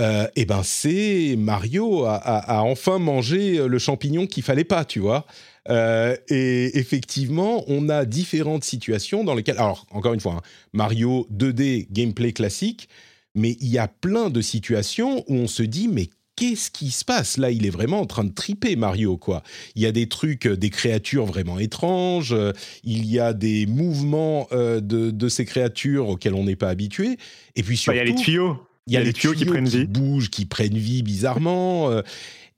euh, 0.00 0.26
eh 0.36 0.44
ben 0.44 0.62
c'est 0.62 1.34
Mario 1.36 2.04
a, 2.04 2.62
enfin 2.62 2.98
mangé 2.98 3.66
le 3.66 3.78
champignon 3.78 4.26
qu'il 4.26 4.42
fallait 4.42 4.64
pas, 4.64 4.84
tu 4.84 5.00
vois. 5.00 5.26
et 5.68 6.78
effectivement, 6.78 7.64
on 7.68 7.88
a 7.88 8.04
différentes 8.04 8.64
situations 8.64 9.24
dans 9.24 9.34
lesquelles, 9.34 9.58
alors 9.58 9.86
encore 9.90 10.14
une 10.14 10.20
fois, 10.20 10.34
hein, 10.38 10.42
Mario 10.72 11.26
2D 11.32 11.88
gameplay 11.90 12.32
classique, 12.32 12.88
mais 13.34 13.56
il 13.60 13.68
y 13.68 13.78
a 13.78 13.88
plein 13.88 14.30
de 14.30 14.40
situations 14.40 15.24
où 15.28 15.34
on 15.34 15.46
se 15.46 15.62
dit 15.62 15.88
mais 15.88 16.08
qu'est-ce 16.38 16.70
qui 16.70 16.90
se 16.90 17.04
passe? 17.04 17.36
Là, 17.36 17.50
il 17.50 17.66
est 17.66 17.70
vraiment 17.70 18.00
en 18.00 18.06
train 18.06 18.24
de 18.24 18.32
triper 18.32 18.76
Mario, 18.76 19.16
quoi. 19.16 19.42
Il 19.74 19.82
y 19.82 19.86
a 19.86 19.92
des 19.92 20.08
trucs, 20.08 20.46
euh, 20.46 20.56
des 20.56 20.70
créatures 20.70 21.26
vraiment 21.26 21.58
étranges, 21.58 22.32
euh, 22.32 22.52
il 22.84 23.06
y 23.06 23.18
a 23.18 23.32
des 23.32 23.66
mouvements 23.66 24.46
euh, 24.52 24.80
de, 24.80 25.28
ces 25.28 25.44
créatures 25.44 26.08
auxquels 26.08 26.34
on 26.34 26.44
n'est 26.44 26.56
pas 26.56 26.68
habitué. 26.68 27.18
Et 27.56 27.62
puis 27.62 27.76
surtout... 27.76 27.98
Bah, 27.98 28.04
il 28.04 28.08
y 28.08 28.12
a 28.12 28.16
les 28.16 28.22
tuyaux. 28.22 28.56
Il 28.88 28.94
y 28.94 28.96
a 28.96 29.02
les 29.02 29.12
tuyaux, 29.12 29.34
qui 29.34 29.44
prennent 29.44 29.68
vie. 29.68 29.86
bougent, 29.86 30.30
qui 30.30 30.44
prennent 30.46 30.76
vie 30.76 31.02
bizarrement. 31.02 31.90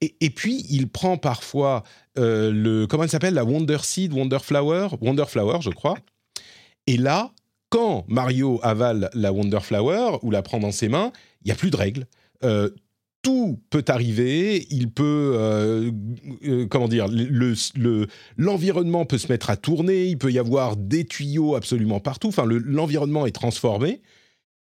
et, 0.01 0.31
puis, 0.31 0.65
il 0.71 0.89
prend 0.89 1.19
parfois 1.19 1.83
le... 2.17 2.87
Comment 2.87 3.05
elle 3.05 3.11
s'appelle 3.11 3.35
La 3.35 3.45
Wonder 3.45 3.79
Seed, 3.83 4.13
Wonder 4.13 4.39
Flower 4.43 4.89
Wonder 5.01 5.27
Flower, 5.27 5.59
je 5.61 5.71
crois. 5.71 5.99
Et 6.87 6.97
là, 6.97 7.33
quand 7.69 8.05
Mario 8.09 8.61
avale 8.63 9.11
la 9.15 9.33
Wonder 9.33 9.61
Flower 9.61 10.19
ou 10.23 10.31
la 10.31 10.43
prend 10.43 10.59
dans 10.59 10.73
ses 10.73 10.89
mains, 10.89 11.13
il 11.45 11.49
n'y 11.49 11.53
a 11.53 11.57
plus 11.57 11.71
de 11.71 11.77
règles 11.77 12.07
tout 13.23 13.61
peut 13.71 13.85
arriver. 13.89 14.67
Il 14.71 14.91
peut, 14.91 15.33
euh, 15.37 15.91
euh, 16.45 16.67
comment 16.67 16.89
dire, 16.89 17.07
l'environnement 18.37 19.05
peut 19.05 19.19
se 19.19 19.29
mettre 19.29 19.51
à 19.51 19.57
tourner. 19.57 20.07
Il 20.07 20.19
peut 20.19 20.33
y 20.33 20.39
avoir 20.39 20.77
des 20.77 21.05
tuyaux 21.05 21.55
absolument 21.55 22.01
partout. 22.01 22.29
Enfin, 22.29 22.45
l'environnement 22.47 23.27
est 23.27 23.33
transformé. 23.33 24.01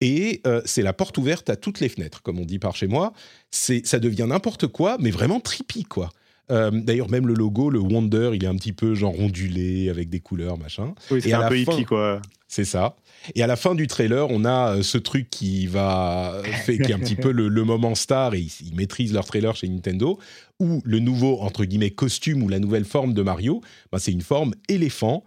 Et 0.02 0.42
euh, 0.46 0.62
c'est 0.66 0.84
la 0.84 0.94
porte 0.94 1.18
ouverte 1.18 1.50
à 1.50 1.56
toutes 1.56 1.80
les 1.80 1.90
fenêtres, 1.90 2.22
comme 2.22 2.40
on 2.40 2.46
dit 2.46 2.60
par 2.60 2.76
chez 2.76 2.88
moi. 2.88 3.14
C'est, 3.52 3.86
ça 3.86 4.00
devient 4.00 4.28
n'importe 4.28 4.68
quoi, 4.68 4.98
mais 5.00 5.12
vraiment 5.12 5.40
trippy, 5.40 5.84
quoi. 5.84 6.10
D'ailleurs, 6.50 7.10
même 7.10 7.28
le 7.28 7.34
logo, 7.34 7.70
le 7.70 7.80
Wonder, 7.80 8.32
il 8.34 8.46
est 8.46 8.48
un 8.48 8.56
petit 8.56 8.72
peu 8.72 8.96
genre 8.96 9.20
ondulé 9.20 9.90
avec 9.90 10.10
des 10.10 10.22
couleurs, 10.22 10.58
machin. 10.58 10.96
Oui, 11.12 11.22
c'est 11.22 11.34
un 11.34 11.50
peu 11.50 11.60
hippie, 11.60 11.84
quoi. 11.84 12.22
C'est 12.48 12.64
ça. 12.64 12.96
Et 13.36 13.44
à 13.44 13.48
la 13.48 13.58
fin 13.58 13.76
du 13.76 13.88
trailer, 13.88 14.28
on 14.30 14.46
a 14.46 14.78
euh, 14.78 14.82
ce 14.82 14.98
truc 14.98 15.30
qui 15.30 15.68
va 15.68 16.42
fait 16.66 16.78
qui 16.78 16.92
est 16.92 16.96
un 16.96 17.00
petit 17.00 17.16
peu 17.16 17.32
le, 17.32 17.50
moment 17.64 17.94
star 17.94 18.34
et 18.36 18.40
ils, 18.40 18.76
maîtrisent 18.76 19.14
leur 19.14 19.26
trailer 19.26 19.56
chez 19.56 19.68
Nintendo 19.68 20.18
où 20.60 20.82
le 20.86 21.00
nouveau 21.00 21.42
entre 21.42 21.66
guillemets 21.66 21.92
costume 21.92 22.42
ou 22.44 22.48
la 22.48 22.60
nouvelle 22.60 22.86
forme 22.86 23.14
de 23.14 23.22
Mario, 23.22 23.62
ben, 23.92 24.00
c'est 24.00 24.14
une 24.14 24.22
forme 24.22 24.54
éléphant 24.70 25.24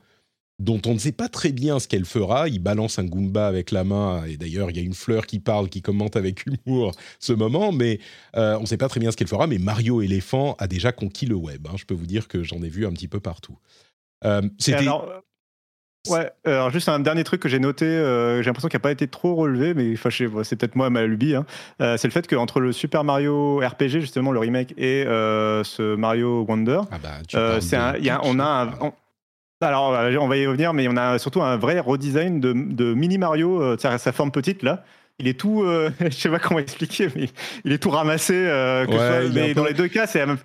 dont 0.60 0.80
on 0.86 0.92
ne 0.92 0.98
sait 0.98 1.10
pas 1.10 1.28
très 1.28 1.52
bien 1.52 1.80
ce 1.80 1.88
qu'elle 1.88 2.04
fera. 2.04 2.46
Il 2.46 2.60
balance 2.60 2.98
un 2.98 3.04
Goomba 3.04 3.46
avec 3.46 3.70
la 3.70 3.82
main, 3.82 4.24
et 4.26 4.36
d'ailleurs, 4.36 4.70
il 4.70 4.76
y 4.76 4.80
a 4.80 4.82
une 4.82 4.94
fleur 4.94 5.26
qui 5.26 5.40
parle, 5.40 5.68
qui 5.70 5.80
commente 5.80 6.16
avec 6.16 6.44
humour 6.46 6.92
ce 7.18 7.32
moment, 7.32 7.72
mais 7.72 7.98
euh, 8.36 8.56
on 8.58 8.62
ne 8.62 8.66
sait 8.66 8.76
pas 8.76 8.88
très 8.88 9.00
bien 9.00 9.10
ce 9.10 9.16
qu'elle 9.16 9.28
fera. 9.28 9.46
Mais 9.46 9.58
Mario 9.58 10.02
éléphant 10.02 10.54
a 10.58 10.68
déjà 10.68 10.92
conquis 10.92 11.26
le 11.26 11.34
web. 11.34 11.66
Hein. 11.66 11.76
Je 11.76 11.86
peux 11.86 11.94
vous 11.94 12.06
dire 12.06 12.28
que 12.28 12.42
j'en 12.42 12.62
ai 12.62 12.68
vu 12.68 12.86
un 12.86 12.92
petit 12.92 13.08
peu 13.08 13.20
partout. 13.20 13.58
Euh, 14.24 14.42
c'était 14.58 14.86
Ouais, 16.08 16.30
alors 16.46 16.70
juste 16.70 16.88
un 16.88 16.98
dernier 16.98 17.24
truc 17.24 17.42
que 17.42 17.48
j'ai 17.50 17.58
noté, 17.58 17.84
j'ai 17.84 18.46
l'impression 18.46 18.70
qu'il 18.70 18.78
n'a 18.78 18.82
pas 18.82 18.90
été 18.90 19.06
trop 19.06 19.34
relevé, 19.34 19.74
mais 19.74 19.96
c'est 19.96 20.56
peut-être 20.56 20.74
moi 20.74 20.88
ma 20.88 21.04
lubie. 21.04 21.34
Hein. 21.34 21.44
c'est 21.78 22.04
le 22.04 22.10
fait 22.10 22.26
qu'entre 22.26 22.58
le 22.60 22.72
Super 22.72 23.04
Mario 23.04 23.58
RPG, 23.58 24.00
justement, 24.00 24.32
le 24.32 24.38
remake, 24.38 24.72
et 24.78 25.04
ce 25.04 25.94
Mario 25.96 26.46
Wonder, 26.48 26.80
ah 26.90 26.98
bah, 27.02 27.60
c'est 27.60 27.76
y 28.00 28.08
a, 28.08 28.20
on 28.24 28.38
a 28.38 28.44
un, 28.80 28.92
alors, 29.68 29.90
on 30.22 30.28
va 30.28 30.36
y 30.36 30.46
revenir, 30.46 30.72
mais 30.72 30.88
on 30.88 30.96
a 30.96 31.18
surtout 31.18 31.42
un 31.42 31.56
vrai 31.56 31.80
redesign 31.80 32.40
de, 32.40 32.52
de 32.52 32.94
mini 32.94 33.18
Mario, 33.18 33.60
euh, 33.62 33.76
sa 33.78 34.12
forme 34.12 34.30
petite 34.30 34.62
là. 34.62 34.84
Il 35.18 35.28
est 35.28 35.38
tout, 35.38 35.62
euh, 35.62 35.90
je 36.00 36.08
sais 36.10 36.30
pas 36.30 36.38
comment 36.38 36.60
expliquer, 36.60 37.08
mais 37.14 37.28
il 37.64 37.72
est 37.72 37.78
tout 37.78 37.90
ramassé. 37.90 38.34
Euh, 38.34 38.86
mais 39.34 39.52
dans 39.52 39.64
les 39.64 39.74
deux 39.74 39.88
cas, 39.88 40.06
c'est 40.06 40.18
la 40.18 40.26
même. 40.26 40.38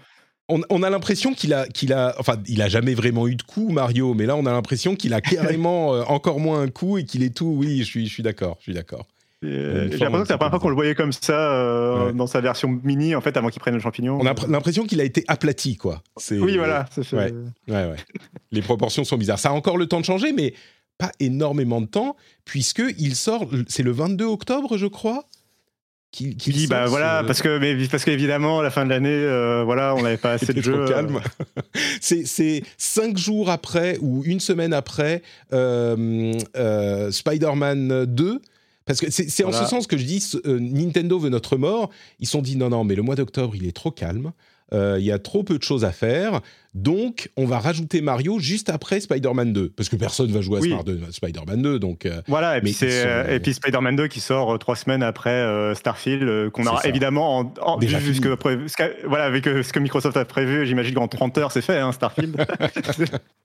On, 0.47 0.83
a 0.83 0.89
l'impression 0.91 1.33
qu'il 1.33 1.55
a, 1.55 1.65
qu'il 1.65 1.91
a, 1.91 2.13
enfin, 2.19 2.35
il 2.47 2.61
a 2.61 2.67
jamais 2.67 2.93
vraiment 2.93 3.27
eu 3.27 3.35
de 3.35 3.41
coup 3.41 3.69
Mario, 3.69 4.13
mais 4.13 4.27
là, 4.27 4.35
on 4.35 4.45
a 4.45 4.51
l'impression 4.51 4.95
qu'il 4.95 5.15
a 5.15 5.21
carrément 5.21 5.89
encore 6.07 6.39
moins 6.39 6.61
un 6.61 6.67
coup 6.67 6.99
et 6.99 7.05
qu'il 7.05 7.23
est 7.23 7.35
tout. 7.35 7.55
Oui, 7.57 7.79
je 7.79 7.83
suis, 7.83 8.05
je 8.05 8.13
suis 8.13 8.21
d'accord, 8.21 8.57
je 8.59 8.65
suis 8.65 8.73
d'accord. 8.73 9.07
Euh, 9.43 9.89
j'ai 9.91 9.97
l'impression 9.97 10.21
que 10.21 10.27
c'est 10.27 10.33
la 10.33 10.37
première 10.37 10.51
fois 10.51 10.59
qu'on 10.59 10.69
le 10.69 10.75
voyait 10.75 10.95
comme 10.95 11.11
ça 11.11 11.33
euh, 11.33 12.11
dans 12.13 12.27
sa 12.27 12.41
version 12.41 12.79
mini, 12.83 13.15
en 13.15 13.21
fait, 13.21 13.37
avant 13.37 13.49
qu'il 13.49 13.59
prenne 13.59 13.75
le 13.75 13.79
champignon. 13.79 14.17
On 14.19 14.25
a 14.25 14.33
l'impression 14.47 14.85
qu'il 14.85 15.01
a 15.01 15.03
été 15.03 15.23
aplati, 15.27 15.75
quoi. 15.75 16.01
Oui, 16.31 16.57
voilà. 16.57 16.85
Ouais. 17.11 17.33
Ouais, 17.67 17.95
Les 18.51 18.61
proportions 18.61 19.03
sont 19.03 19.17
bizarres. 19.17 19.39
Ça 19.39 19.49
a 19.49 19.53
encore 19.53 19.77
le 19.77 19.87
temps 19.87 19.99
de 19.99 20.05
changer, 20.05 20.31
mais 20.31 20.53
pas 20.97 21.11
énormément 21.19 21.81
de 21.81 21.87
temps, 21.87 22.15
puisque 22.45 22.83
il 22.97 23.15
sort. 23.15 23.49
C'est 23.67 23.83
le 23.83 23.91
22 23.91 24.25
octobre, 24.25 24.77
je 24.77 24.87
crois. 24.87 25.25
Qui, 26.11 26.33
dit 26.33 26.67
bah 26.67 26.85
voilà 26.85 27.25
parce 27.27 27.41
que 27.41 27.57
mais 27.59 27.75
parce 27.89 28.05
qu'évidemment 28.05 28.61
à 28.61 28.63
la 28.63 28.69
fin 28.69 28.85
de 28.85 28.89
l'année 28.89 29.09
euh, 29.09 29.63
voilà 29.65 29.93
on 29.95 30.01
n'avait 30.01 30.15
pas 30.15 30.31
assez 30.35 30.53
de 30.53 30.61
jeux 30.61 30.85
calme 30.87 31.19
c'est 31.99 32.63
cinq 32.77 33.17
jours 33.17 33.49
après 33.49 33.97
ou 33.99 34.23
une 34.23 34.39
semaine 34.39 34.71
après 34.71 35.23
Spider-Man 37.11 38.05
2 38.05 38.41
parce 38.85 38.99
que 38.99 39.09
c'est 39.09 39.43
en 39.43 39.51
ce 39.51 39.65
sens 39.65 39.87
que 39.87 39.97
je 39.97 40.05
dis 40.05 40.23
euh, 40.45 40.59
Nintendo 40.59 41.17
veut 41.17 41.29
notre 41.29 41.57
mort. 41.57 41.89
Ils 42.19 42.27
se 42.27 42.33
sont 42.33 42.41
dit 42.41 42.55
non, 42.55 42.69
non, 42.69 42.83
mais 42.83 42.95
le 42.95 43.01
mois 43.01 43.15
d'octobre, 43.15 43.55
il 43.55 43.67
est 43.67 43.75
trop 43.75 43.91
calme. 43.91 44.31
Euh, 44.73 44.97
il 44.99 45.05
y 45.05 45.11
a 45.11 45.19
trop 45.19 45.43
peu 45.43 45.57
de 45.57 45.63
choses 45.63 45.85
à 45.85 45.91
faire. 45.91 46.41
Donc, 46.73 47.29
on 47.37 47.45
va 47.45 47.59
rajouter 47.59 48.01
Mario 48.01 48.39
juste 48.39 48.69
après 48.69 48.99
Spider-Man 48.99 49.53
2. 49.53 49.69
Parce 49.69 49.89
que 49.89 49.95
personne 49.95 50.31
va 50.31 50.41
jouer 50.41 50.59
à 50.59 51.11
Spider-Man 51.11 51.61
2. 51.61 51.79
Donc, 51.79 52.05
euh, 52.05 52.21
voilà, 52.27 52.57
et 52.57 52.61
puis, 52.61 52.73
puis 52.73 53.53
Spider-Man 53.53 53.95
2 53.95 54.07
qui 54.07 54.19
sort 54.19 54.57
trois 54.57 54.75
semaines 54.75 55.03
après 55.03 55.73
Starfield, 55.75 56.49
qu'on 56.51 56.65
aura 56.65 56.87
évidemment 56.87 57.53
en, 57.61 57.77
Déjà 57.77 57.99
vu 57.99 58.19
que, 58.19 58.37
voilà, 59.07 59.25
avec 59.25 59.45
ce 59.45 59.71
que 59.71 59.79
Microsoft 59.79 60.17
a 60.17 60.25
prévu, 60.25 60.65
j'imagine 60.65 60.95
qu'en 60.95 61.07
30 61.07 61.37
heures, 61.37 61.51
c'est 61.51 61.61
fait, 61.61 61.77
hein, 61.77 61.91
Starfield. 61.91 62.35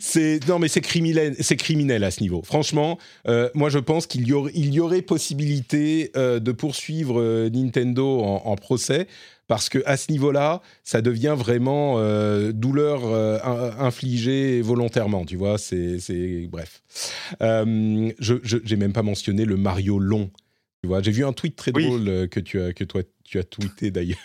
c'est 0.00 0.46
non 0.48 0.58
mais 0.58 0.68
c'est 0.68 0.80
criminel, 0.80 1.34
c'est 1.40 1.56
criminel 1.56 2.04
à 2.04 2.10
ce 2.10 2.20
niveau. 2.20 2.42
Franchement, 2.44 2.98
euh, 3.26 3.50
moi 3.54 3.70
je 3.70 3.78
pense 3.78 4.06
qu'il 4.06 4.26
y 4.26 4.32
aurait, 4.32 4.52
il 4.54 4.72
y 4.72 4.80
aurait 4.80 5.02
possibilité 5.02 6.10
euh, 6.16 6.40
de 6.40 6.52
poursuivre 6.52 7.20
euh, 7.20 7.50
Nintendo 7.50 8.20
en, 8.20 8.56
procès 8.56 9.06
parce 9.48 9.68
que 9.68 9.78
à 9.86 9.96
ce 9.96 10.12
niveau-là, 10.12 10.60
ça 10.84 11.02
devient 11.02 11.34
vraiment 11.36 11.98
douleur 12.52 13.04
infligée 13.80 14.60
volontairement. 14.60 15.24
Tu 15.24 15.36
vois, 15.36 15.58
c'est 15.58 16.48
bref. 16.48 16.82
je 17.40 18.60
j'ai 18.64 18.76
même 18.76 18.92
pas 18.92 19.02
mentionné 19.02 19.44
le 19.44 19.56
Mario 19.56 19.98
long. 19.98 20.30
Tu 20.82 20.88
vois, 20.88 21.02
j'ai 21.02 21.10
vu 21.10 21.24
un 21.24 21.32
tweet 21.32 21.56
très 21.56 21.72
drôle 21.72 22.28
que 22.28 22.38
tu 22.38 22.60
as 22.60 22.72
que 22.72 22.84
toi 22.84 23.02
tu 23.24 23.38
as 23.38 23.44
tweeté 23.44 23.90
d'ailleurs. 23.90 24.16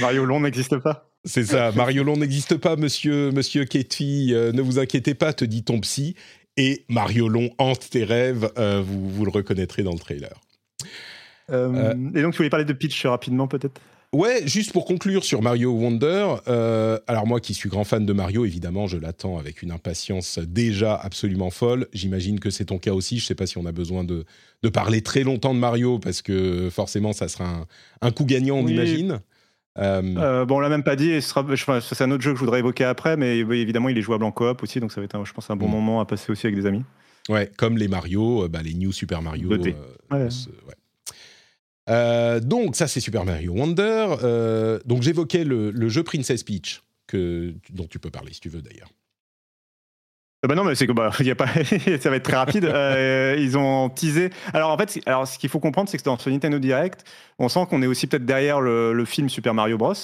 Mario 0.00 0.24
long 0.24 0.40
n'existe 0.40 0.76
pas? 0.78 1.10
C'est 1.26 1.44
ça. 1.44 1.72
Mario 1.76 2.04
Long 2.04 2.16
n'existe 2.16 2.56
pas, 2.56 2.76
monsieur, 2.76 3.30
monsieur 3.32 3.64
Ketty. 3.64 4.32
Euh, 4.32 4.52
ne 4.52 4.62
vous 4.62 4.78
inquiétez 4.78 5.14
pas, 5.14 5.32
te 5.32 5.44
dit 5.44 5.62
ton 5.62 5.80
psy. 5.80 6.14
Et 6.56 6.84
Mario 6.88 7.28
Long 7.28 7.50
hante 7.58 7.90
tes 7.90 8.04
rêves. 8.04 8.50
Euh, 8.56 8.80
vous, 8.84 9.10
vous, 9.10 9.24
le 9.24 9.30
reconnaîtrez 9.30 9.82
dans 9.82 9.92
le 9.92 9.98
trailer. 9.98 10.40
Euh, 11.50 11.94
et 12.14 12.22
donc, 12.22 12.32
tu 12.32 12.38
voulais 12.38 12.48
parler 12.48 12.64
de 12.64 12.72
pitch 12.72 13.04
rapidement, 13.04 13.46
peut-être? 13.46 13.80
Ouais, 14.12 14.46
juste 14.46 14.72
pour 14.72 14.86
conclure 14.86 15.24
sur 15.24 15.42
Mario 15.42 15.72
Wonder. 15.72 16.36
alors 17.06 17.26
moi, 17.26 17.40
qui 17.40 17.52
suis 17.52 17.68
grand 17.68 17.84
fan 17.84 18.06
de 18.06 18.12
Mario, 18.12 18.46
évidemment, 18.46 18.86
je 18.86 18.96
l'attends 18.96 19.36
avec 19.36 19.62
une 19.62 19.72
impatience 19.72 20.38
déjà 20.38 20.94
absolument 20.94 21.50
folle. 21.50 21.88
J'imagine 21.92 22.40
que 22.40 22.48
c'est 22.48 22.66
ton 22.66 22.78
cas 22.78 22.92
aussi. 22.92 23.18
Je 23.18 23.24
ne 23.24 23.26
sais 23.26 23.34
pas 23.34 23.46
si 23.46 23.58
on 23.58 23.66
a 23.66 23.72
besoin 23.72 24.04
de, 24.04 24.24
de, 24.62 24.68
parler 24.68 25.02
très 25.02 25.24
longtemps 25.24 25.54
de 25.54 25.58
Mario 25.58 25.98
parce 25.98 26.22
que 26.22 26.70
forcément, 26.70 27.12
ça 27.12 27.28
sera 27.28 27.44
un, 27.44 27.66
un 28.00 28.10
coup 28.12 28.24
gagnant, 28.24 28.56
on 28.56 28.66
imagine. 28.66 29.20
Euh, 29.78 30.02
euh, 30.16 30.44
bon, 30.44 30.56
on 30.56 30.60
l'a 30.60 30.68
même 30.68 30.82
pas 30.82 30.96
dit, 30.96 31.20
c'est 31.20 32.02
un 32.02 32.10
autre 32.10 32.22
jeu 32.22 32.32
que 32.32 32.36
je 32.36 32.44
voudrais 32.44 32.60
évoquer 32.60 32.84
après, 32.84 33.16
mais 33.16 33.38
évidemment, 33.38 33.88
il 33.88 33.98
est 33.98 34.02
jouable 34.02 34.24
en 34.24 34.32
coop 34.32 34.62
aussi, 34.62 34.80
donc 34.80 34.92
ça 34.92 35.00
va 35.00 35.04
être, 35.04 35.24
je 35.24 35.32
pense, 35.32 35.50
un 35.50 35.56
bon 35.56 35.68
mm. 35.68 35.72
moment 35.72 36.00
à 36.00 36.06
passer 36.06 36.32
aussi 36.32 36.46
avec 36.46 36.58
des 36.58 36.66
amis. 36.66 36.82
Ouais, 37.28 37.50
comme 37.56 37.76
les 37.76 37.88
Mario, 37.88 38.44
euh, 38.44 38.48
bah, 38.48 38.62
les 38.62 38.74
New 38.74 38.92
Super 38.92 39.22
Mario. 39.22 39.48
donc, 42.42 42.76
ça, 42.76 42.88
c'est 42.88 43.00
Super 43.00 43.24
Mario 43.24 43.52
Wonder. 43.52 44.78
donc, 44.84 45.02
j'évoquais 45.02 45.44
le, 45.44 45.88
jeu 45.88 46.02
Princess 46.02 46.42
Peach, 46.42 46.82
que, 47.06 47.54
dont 47.70 47.86
tu 47.86 47.98
peux 47.98 48.10
parler 48.10 48.32
si 48.32 48.40
tu 48.40 48.48
veux 48.48 48.62
d'ailleurs. 48.62 48.90
Bah 50.46 50.54
non, 50.54 50.64
mais 50.64 50.74
c'est 50.74 50.86
que 50.86 50.92
bah, 50.92 51.10
y 51.20 51.30
a 51.30 51.34
pas, 51.34 51.46
ça 52.00 52.10
va 52.10 52.16
être 52.16 52.22
très 52.22 52.36
rapide. 52.36 52.64
Euh, 52.64 53.36
ils 53.38 53.58
ont 53.58 53.88
teasé. 53.88 54.30
Alors 54.52 54.70
en 54.70 54.78
fait, 54.78 55.00
alors 55.06 55.26
ce 55.26 55.38
qu'il 55.38 55.50
faut 55.50 55.60
comprendre, 55.60 55.88
c'est 55.88 55.98
que 55.98 56.04
dans 56.04 56.18
ce 56.18 56.30
Nintendo 56.30 56.58
Direct, 56.58 57.04
on 57.38 57.48
sent 57.48 57.66
qu'on 57.68 57.82
est 57.82 57.86
aussi 57.86 58.06
peut-être 58.06 58.24
derrière 58.24 58.60
le, 58.60 59.04
film 59.04 59.28
Super 59.28 59.54
Mario 59.54 59.78
Bros. 59.78 59.94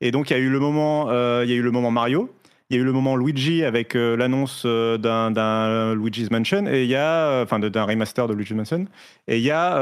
Et 0.00 0.10
donc 0.10 0.30
il 0.30 0.34
y 0.34 0.36
a 0.36 0.38
eu 0.38 0.50
le 0.50 0.60
moment, 0.60 1.08
euh, 1.10 1.42
il 1.44 1.50
y 1.50 1.52
a 1.52 1.56
eu 1.56 1.62
le 1.62 1.70
moment 1.70 1.90
Mario. 1.90 2.30
Il 2.68 2.76
y 2.76 2.80
a 2.80 2.82
eu 2.82 2.84
le 2.84 2.92
moment 2.92 3.14
Luigi 3.14 3.62
avec 3.62 3.94
euh, 3.94 4.16
l'annonce 4.16 4.64
euh, 4.66 4.98
d'un 4.98 5.94
Luigi's 5.94 6.32
Mansion 6.32 6.66
et 6.66 6.82
il 6.82 6.90
y 6.90 6.96
a 6.96 7.28
euh, 7.28 7.44
enfin 7.44 7.60
d'un 7.60 7.84
remaster 7.84 8.26
de 8.26 8.34
Luigi's 8.34 8.56
Mansion 8.56 8.86
et 9.28 9.36
il 9.36 9.44
y 9.44 9.52
a 9.52 9.78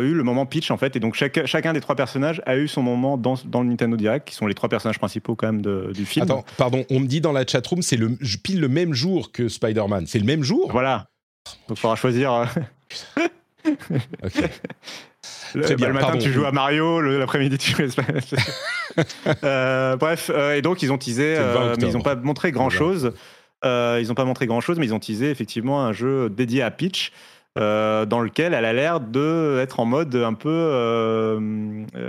eu 0.00 0.12
le 0.12 0.22
moment 0.24 0.44
Peach 0.44 0.72
en 0.72 0.76
fait 0.76 0.96
et 0.96 1.00
donc 1.00 1.14
chaque, 1.14 1.46
chacun 1.46 1.72
des 1.72 1.80
trois 1.80 1.94
personnages 1.94 2.42
a 2.44 2.56
eu 2.56 2.66
son 2.66 2.82
moment 2.82 3.16
dans, 3.16 3.36
dans, 3.44 3.62
le 3.62 3.68
Nintendo 3.68 3.96
Direct 3.96 4.26
qui 4.26 4.34
sont 4.34 4.48
les 4.48 4.54
trois 4.54 4.68
personnages 4.68 4.98
principaux 4.98 5.36
quand 5.36 5.46
même 5.46 5.62
de, 5.62 5.92
du 5.94 6.04
film. 6.04 6.24
Attends, 6.24 6.44
pardon, 6.56 6.84
on 6.90 6.98
me 6.98 7.06
dit 7.06 7.20
dans 7.20 7.30
la 7.30 7.46
chatroom 7.46 7.82
c'est 7.82 7.96
le 7.96 8.16
pile 8.42 8.60
le 8.60 8.68
même 8.68 8.94
jour 8.94 9.30
que 9.30 9.48
Spider-Man, 9.48 10.06
c'est 10.08 10.18
le 10.18 10.26
même 10.26 10.42
jour? 10.42 10.72
Voilà. 10.72 11.06
Donc 11.68 11.78
il 11.78 11.80
faudra 11.80 11.94
choisir. 11.94 12.48
ok. 15.54 15.80
Le, 15.80 15.92
matin, 15.92 16.18
tu 16.18 16.32
joues 16.32 16.44
à 16.44 16.52
Mario, 16.52 17.00
l'après-midi, 17.00 17.58
tu 17.58 17.72
joues 17.72 17.82
euh, 19.44 19.96
Bref, 19.96 20.30
euh, 20.32 20.54
et 20.54 20.62
donc 20.62 20.82
ils 20.82 20.92
ont 20.92 20.98
teasé, 20.98 21.36
euh, 21.36 21.74
mais 21.80 21.88
ils 21.88 21.94
n'ont 21.94 22.02
pas 22.02 22.16
montré 22.16 22.52
grand-chose. 22.52 23.12
ils 23.64 24.06
n'ont 24.08 24.14
pas 24.14 24.24
montré 24.24 24.46
grand-chose, 24.46 24.78
mais 24.78 24.86
ils 24.86 24.94
ont 24.94 25.00
teasé 25.00 25.30
effectivement 25.30 25.84
un 25.84 25.92
jeu 25.92 26.30
dédié 26.30 26.62
à 26.62 26.70
Peach. 26.70 27.12
dans 27.56 28.20
lequel 28.20 28.54
elle 28.54 28.64
a 28.64 28.72
l'air 28.72 29.00
d'être 29.00 29.80
en 29.80 29.84
mode 29.84 30.14
un 30.14 30.34
peu 30.34 31.38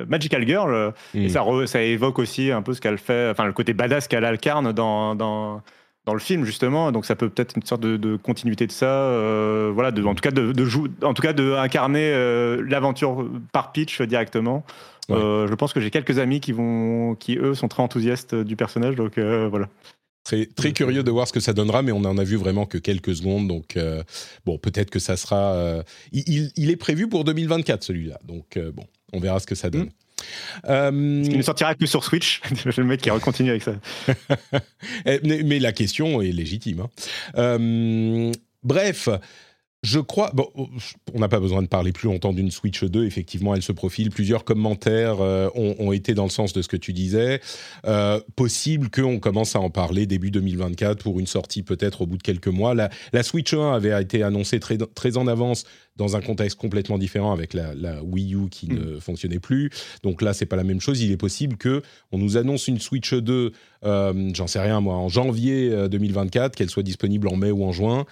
Magical 0.08 0.46
Girl. 0.48 0.94
Et 1.14 1.28
hmm. 1.28 1.66
ça, 1.68 1.82
évoque 1.82 2.20
aussi 2.20 2.52
un 2.52 2.62
peu 2.62 2.74
ce 2.74 2.82
qu'elle 2.82 2.98
fait, 2.98 3.30
enfin 3.32 3.46
le 3.46 3.54
côté 3.54 3.74
badass 3.74 4.08
qu'elle 4.08 4.25
incarne 4.25 4.72
dans, 4.72 5.16
dans, 5.16 5.62
dans 6.06 6.14
le 6.14 6.20
film 6.20 6.46
justement 6.46 6.92
donc 6.92 7.06
ça 7.06 7.16
peut 7.16 7.30
peut-être 7.30 7.56
une 7.56 7.64
sorte 7.64 7.82
de, 7.82 8.16
continuité 8.18 8.68
de 8.68 8.72
ça 8.72 8.86
euh, 8.86 9.72
voilà 9.74 9.92
de, 9.92 10.04
en 10.04 10.16
tout 10.16 10.22
cas 10.22 10.32
de, 10.32 10.52
de 10.52 10.66
jouer 10.66 10.90
en 11.02 11.14
tout 11.14 11.22
cas 11.22 11.34
de 11.34 11.54
incarner 11.54 12.12
euh, 12.14 12.64
l'aventure 12.68 13.28
par 13.52 13.72
pitch 13.72 14.02
directement 14.02 14.64
euh, 15.12 15.48
je 15.48 15.54
pense 15.54 15.72
que 15.74 15.80
j'ai 15.80 15.92
quelques 15.92 16.18
amis 16.18 16.40
qui 16.40 16.52
vont 16.52 17.16
qui 17.16 17.38
eux 17.38 17.54
sont 17.54 17.68
très 17.68 17.84
enthousiastes 17.84 18.36
du 18.36 18.56
personnage 18.56 18.96
donc 18.96 19.20
voilà 19.20 19.68
Très, 20.24 20.48
très 20.48 20.72
curieux 20.72 21.04
de 21.04 21.12
voir 21.12 21.28
ce 21.28 21.34
que 21.34 21.40
ça 21.40 21.54
donnera, 21.54 21.84
mais 21.84 21.92
on 21.92 22.04
en 22.04 22.18
a 22.18 22.24
vu 22.24 22.36
vraiment 22.36 22.66
que 22.66 22.80
quelques 22.80 23.16
secondes. 23.18 23.48
Donc, 23.48 23.78
bon, 24.44 24.58
peut-être 24.58 24.90
que 24.90 24.98
ça 24.98 25.18
sera. 25.18 25.84
Il, 26.12 26.52
il, 26.56 26.72
est 26.72 26.76
prévu 26.78 27.08
pour 27.08 27.26
2024, 27.26 27.84
celui-là. 27.84 28.18
Donc, 28.26 28.58
bon, 28.74 28.86
on 29.14 29.20
verra 29.20 29.40
ce 29.40 29.46
que 29.46 29.54
ça 29.54 29.70
donne. 29.70 29.84
Mm. 29.84 30.05
Euh, 30.68 31.24
Il 31.26 31.38
ne 31.38 31.42
sortira 31.42 31.76
que 31.76 31.86
sur 31.86 32.04
Switch. 32.04 32.42
le 32.78 32.84
mec 32.84 33.02
qui 33.02 33.10
continue 33.22 33.52
avec 33.52 33.64
ça. 33.64 33.74
Eh, 35.06 35.20
mais, 35.44 35.60
la 35.60 35.72
question 35.72 36.22
est 36.22 36.32
légitime. 36.32 36.82
Hein. 36.82 36.90
Euh, 37.38 38.32
bref, 38.64 39.10
je 39.86 40.00
crois. 40.00 40.32
Bon, 40.34 40.50
on 41.13 41.20
n'a 41.20 41.30
pas 41.30 41.39
besoin 41.39 41.62
de 41.62 41.68
parler 41.68 41.92
plus 41.92 42.08
longtemps 42.08 42.34
d'une 42.34 42.50
Switch 42.50 42.84
2. 42.84 43.06
Effectivement, 43.06 43.54
elle 43.54 43.62
se 43.62 43.72
profile. 43.72 44.10
Plusieurs 44.10 44.44
commentaires 44.44 45.22
euh, 45.22 45.48
ont, 45.54 45.92
été 45.92 46.15
dans 46.15 46.24
le 46.24 46.30
sens 46.30 46.54
de 46.54 46.62
ce 46.63 46.68
que 46.68 46.75
tu 46.75 46.92
disais. 46.92 47.39
Euh, 47.86 48.20
possible 48.36 48.89
qu'on 48.89 49.20
commence 49.20 49.56
à 49.56 49.60
en 49.60 49.70
parler 49.70 50.08
début 50.08 50.32
2024 50.32 51.04
pour 51.04 51.20
une 51.20 51.27
sortie 51.27 51.62
peut-être 51.62 52.01
au 52.01 52.08
bout 52.08 52.18
de 52.18 52.24
quelques 52.24 52.48
mois. 52.48 52.74
La, 52.74 52.89
Switch 53.24 53.54
1 53.54 53.74
avait 53.74 54.01
été 54.01 54.24
annoncée 54.24 54.60
très, 54.60 54.77
très 54.77 55.18
en 55.18 55.27
avance 55.27 55.65
dans 55.98 56.18
un 56.18 56.22
contexte 56.22 56.58
complètement 56.58 56.98
différent 56.98 57.32
avec 57.32 57.54
la, 57.54 58.04
Wii 58.04 58.34
U 58.34 58.50
qui 58.50 58.68
ne 58.68 58.96
mm. 58.96 59.01
fonctionnait 59.01 59.39
plus. 59.39 59.70
Donc 60.01 60.24
là, 60.24 60.34
c'est 60.34 60.48
pas 60.48 60.58
la 60.58 60.63
même 60.63 60.82
chose. 60.82 61.00
Il 61.01 61.12
est 61.12 61.18
possible 61.18 61.58
que 61.58 61.84
on 62.12 62.18
nous 62.18 62.38
annonce 62.38 62.68
une 62.68 62.80
Switch 62.80 63.13
2, 63.13 63.51
euh, 63.84 64.32
j'en 64.34 64.48
sais 64.48 64.60
rien 64.60 64.82
moi, 64.82 64.96
en 64.96 65.10
janvier 65.10 65.88
2024, 65.89 66.56
qu'elle 66.56 66.72
soit 66.72 66.84
disponible 66.84 67.27
en 67.27 67.36
mai 67.36 67.51
ou 67.51 67.63
en 67.63 67.72
juin. 67.72 68.06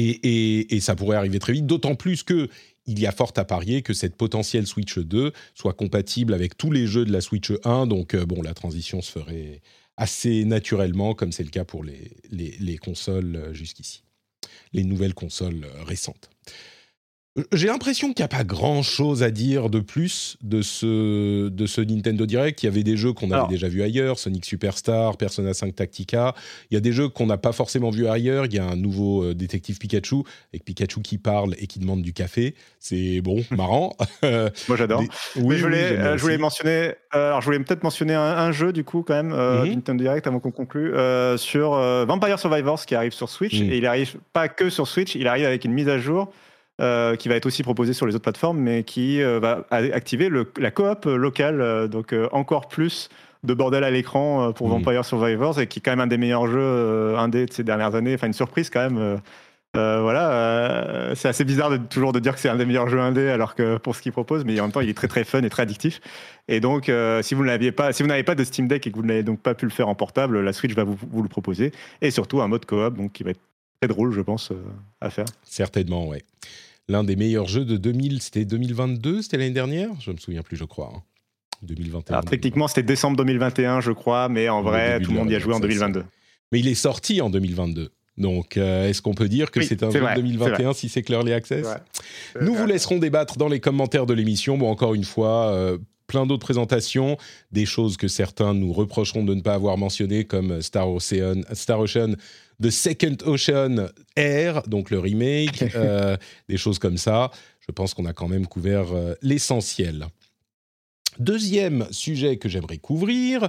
Et, 0.00 0.80
ça 0.80 0.94
pourrait 0.94 1.16
arriver 1.16 1.38
très 1.38 1.52
vite, 1.52 1.66
d'autant 1.66 1.94
plus 1.94 2.22
que 2.22 2.48
il 2.86 2.98
y 2.98 3.06
a 3.06 3.12
fort 3.12 3.32
à 3.36 3.44
parier 3.44 3.82
que 3.82 3.92
cette 3.92 4.16
potentielle 4.16 4.66
Switch 4.66 4.98
2 4.98 5.32
soit 5.54 5.74
compatible 5.74 6.32
avec 6.32 6.56
tous 6.56 6.70
les 6.70 6.86
jeux 6.86 7.04
de 7.04 7.12
la 7.12 7.20
Switch 7.20 7.52
1. 7.64 7.86
Donc, 7.86 8.14
euh, 8.14 8.24
bon, 8.24 8.40
la 8.40 8.54
transition 8.54 9.02
se 9.02 9.12
ferait 9.12 9.60
assez 9.98 10.44
naturellement, 10.44 11.14
comme 11.14 11.32
c'est 11.32 11.42
le 11.42 11.50
cas 11.50 11.64
pour 11.64 11.84
les, 11.84 12.12
les 12.30 12.78
consoles 12.78 13.50
jusqu'ici, 13.52 14.04
les 14.72 14.84
nouvelles 14.84 15.12
consoles 15.12 15.66
récentes. 15.84 16.30
J'ai 17.52 17.68
l'impression 17.68 18.08
qu'il 18.08 18.22
n'y 18.22 18.24
a 18.24 18.28
pas 18.28 18.44
grand-chose 18.44 19.22
à 19.22 19.30
dire 19.30 19.70
de 19.70 19.80
plus 19.80 20.36
de 20.42 20.62
ce, 20.62 21.48
de 21.48 21.66
ce 21.66 21.80
Nintendo 21.80 22.26
Direct. 22.26 22.62
Il 22.62 22.66
y 22.66 22.68
avait 22.68 22.82
des 22.82 22.96
jeux 22.96 23.12
qu'on 23.12 23.30
avait 23.30 23.48
déjà 23.48 23.68
vus 23.68 23.82
ailleurs, 23.82 24.18
Sonic 24.18 24.44
Superstar, 24.44 25.16
Persona 25.16 25.54
5 25.54 25.74
Tactica. 25.74 26.34
Il 26.70 26.74
y 26.74 26.76
a 26.76 26.80
des 26.80 26.92
jeux 26.92 27.08
qu'on 27.08 27.26
n'a 27.26 27.38
pas 27.38 27.52
forcément 27.52 27.90
vus 27.90 28.08
ailleurs. 28.08 28.46
Il 28.46 28.54
y 28.54 28.58
a 28.58 28.64
un 28.64 28.76
nouveau 28.76 29.24
euh, 29.24 29.34
détective 29.34 29.78
Pikachu, 29.78 30.22
avec 30.52 30.64
Pikachu 30.64 31.00
qui 31.02 31.18
parle 31.18 31.54
et 31.58 31.66
qui 31.66 31.78
demande 31.78 32.02
du 32.02 32.12
café. 32.12 32.54
C'est 32.80 33.20
bon, 33.20 33.44
marrant. 33.50 33.96
Moi 34.22 34.76
j'adore. 34.76 35.02
Oui, 35.36 35.56
je 35.56 35.64
voulais, 35.64 35.98
euh, 35.98 36.16
je 36.16 36.22
voulais 36.22 36.38
mentionner, 36.38 36.94
euh, 37.14 37.28
alors 37.28 37.40
je 37.40 37.46
voulais 37.46 37.58
peut-être 37.60 37.82
mentionner 37.82 38.14
un, 38.14 38.52
jeu 38.52 38.72
du 38.72 38.82
coup 38.82 39.02
quand 39.06 39.14
même, 39.14 39.28
mhm. 39.28 39.74
Nintendo 39.74 40.02
Direct 40.02 40.26
avant 40.26 40.40
qu'on 40.40 40.50
conclue, 40.50 40.92
sur 41.36 41.72
Vampire 42.06 42.38
Survivors 42.38 42.84
qui 42.86 42.94
arrive 42.94 43.12
sur 43.12 43.28
Switch. 43.28 43.60
Mhm. 43.60 43.72
Et 43.72 43.78
il 43.78 43.86
arrive 43.86 44.16
pas 44.32 44.48
que 44.48 44.70
sur 44.70 44.88
Switch, 44.88 45.14
il 45.14 45.26
arrive 45.28 45.44
avec 45.44 45.64
une 45.64 45.72
mise 45.72 45.88
à 45.88 45.98
jour. 45.98 46.32
Euh, 46.80 47.16
qui 47.16 47.28
va 47.28 47.34
être 47.34 47.46
aussi 47.46 47.64
proposé 47.64 47.92
sur 47.92 48.06
les 48.06 48.14
autres 48.14 48.22
plateformes, 48.22 48.60
mais 48.60 48.84
qui 48.84 49.20
euh, 49.20 49.40
va 49.40 49.66
activer 49.70 50.28
le, 50.28 50.48
la 50.60 50.70
coop 50.70 51.06
locale, 51.06 51.60
euh, 51.60 51.88
donc 51.88 52.14
encore 52.30 52.68
plus 52.68 53.08
de 53.42 53.52
bordel 53.52 53.82
à 53.82 53.90
l'écran 53.90 54.52
pour 54.52 54.68
mmh. 54.68 54.70
Vampire 54.70 55.04
Survivors, 55.04 55.58
et 55.58 55.66
qui 55.66 55.80
est 55.80 55.82
quand 55.82 55.90
même 55.90 56.00
un 56.00 56.06
des 56.06 56.18
meilleurs 56.18 56.46
jeux 56.46 57.16
indés 57.18 57.46
de 57.46 57.52
ces 57.52 57.64
dernières 57.64 57.96
années. 57.96 58.14
Enfin, 58.14 58.28
une 58.28 58.32
surprise 58.32 58.70
quand 58.70 58.88
même. 58.88 59.20
voilà, 59.74 61.14
c'est 61.16 61.26
assez 61.26 61.44
bizarre 61.44 61.70
de, 61.70 61.78
toujours 61.78 62.12
de 62.12 62.20
dire 62.20 62.34
que 62.34 62.40
c'est 62.40 62.48
un 62.48 62.54
des 62.54 62.64
meilleurs 62.64 62.88
jeux 62.88 63.00
indés 63.00 63.28
alors 63.28 63.56
que 63.56 63.76
pour 63.78 63.96
ce 63.96 64.02
qu'il 64.02 64.12
propose, 64.12 64.44
mais 64.44 64.58
en 64.60 64.64
même 64.64 64.72
temps 64.72 64.80
il 64.80 64.88
est 64.88 64.96
très 64.96 65.08
très 65.08 65.24
fun 65.24 65.42
et 65.42 65.50
très 65.50 65.64
addictif. 65.64 66.00
Et 66.46 66.60
donc 66.60 66.92
si 67.22 67.34
vous 67.34 67.44
n'aviez 67.44 67.72
pas, 67.72 67.92
si 67.92 68.04
vous 68.04 68.08
n'avez 68.08 68.24
pas 68.24 68.36
de 68.36 68.44
Steam 68.44 68.68
Deck 68.68 68.86
et 68.86 68.92
que 68.92 68.96
vous 68.96 69.04
n'avez 69.04 69.24
donc 69.24 69.40
pas 69.40 69.54
pu 69.54 69.64
le 69.64 69.72
faire 69.72 69.88
en 69.88 69.96
portable, 69.96 70.40
la 70.40 70.52
Switch 70.52 70.74
va 70.74 70.84
vous, 70.84 70.96
vous 71.10 71.22
le 71.22 71.28
proposer 71.28 71.72
et 72.02 72.12
surtout 72.12 72.40
un 72.40 72.46
mode 72.46 72.66
coop 72.66 72.96
donc 72.96 73.12
qui 73.12 73.24
va 73.24 73.30
être 73.30 73.40
très 73.80 73.88
drôle, 73.88 74.12
je 74.12 74.20
pense, 74.20 74.52
à 75.00 75.10
faire. 75.10 75.26
Certainement, 75.44 76.06
ouais 76.08 76.22
l'un 76.88 77.04
des 77.04 77.16
meilleurs 77.16 77.46
jeux 77.46 77.64
de 77.64 77.76
2000, 77.76 78.22
c'était 78.22 78.44
2022, 78.44 79.22
c'était 79.22 79.36
l'année 79.36 79.50
dernière? 79.50 79.90
Je 80.00 80.10
me 80.10 80.16
souviens 80.16 80.42
plus, 80.42 80.56
je 80.56 80.64
crois. 80.64 80.92
2021. 81.62 82.16
Hein. 82.16 82.20
techniquement, 82.22 82.68
c'était 82.68 82.84
décembre 82.84 83.16
2021, 83.16 83.80
je 83.80 83.90
crois, 83.90 84.28
mais 84.28 84.48
en 84.48 84.62
vrai, 84.62 85.00
tout 85.00 85.10
le 85.10 85.16
monde 85.16 85.30
y 85.30 85.34
a 85.34 85.38
joué 85.38 85.54
en 85.54 85.60
2022. 85.60 86.04
Mais 86.52 86.60
il 86.60 86.68
est 86.68 86.74
sorti 86.74 87.20
en 87.20 87.30
2022. 87.30 87.90
Donc, 88.16 88.56
euh, 88.56 88.88
est-ce 88.88 89.00
qu'on 89.00 89.14
peut 89.14 89.28
dire 89.28 89.50
que 89.50 89.60
c'est 89.60 89.82
un 89.82 89.90
jeu 89.90 90.00
de 90.00 90.14
2021 90.14 90.72
si 90.72 90.88
c'est 90.88 91.02
Clearly 91.02 91.32
Access? 91.32 91.66
Nous 92.40 92.54
vous 92.54 92.66
laisserons 92.66 92.98
débattre 92.98 93.38
dans 93.38 93.48
les 93.48 93.60
commentaires 93.60 94.06
de 94.06 94.14
l'émission. 94.14 94.58
Bon, 94.58 94.70
encore 94.70 94.94
une 94.94 95.04
fois, 95.04 95.52
euh, 95.52 95.78
plein 96.08 96.26
d'autres 96.26 96.44
présentations, 96.44 97.16
des 97.52 97.66
choses 97.66 97.96
que 97.96 98.08
certains 98.08 98.54
nous 98.54 98.72
reprocheront 98.72 99.22
de 99.22 99.34
ne 99.34 99.42
pas 99.42 99.54
avoir 99.54 99.78
mentionnées, 99.78 100.24
comme 100.24 100.60
Star 100.60 100.90
Ocean, 100.90 101.42
Star 101.52 101.78
Ocean 101.78 102.14
The 102.60 102.70
Second 102.70 103.16
Ocean 103.24 103.88
Air, 104.16 104.62
donc 104.66 104.90
le 104.90 104.98
remake, 104.98 105.62
euh, 105.76 106.16
des 106.48 106.56
choses 106.56 106.80
comme 106.80 106.96
ça. 106.96 107.30
Je 107.60 107.70
pense 107.70 107.94
qu'on 107.94 108.06
a 108.06 108.12
quand 108.12 108.26
même 108.26 108.48
couvert 108.48 108.92
euh, 108.92 109.14
l'essentiel. 109.22 110.06
Deuxième 111.20 111.86
sujet 111.92 112.38
que 112.38 112.48
j'aimerais 112.48 112.78
couvrir, 112.78 113.48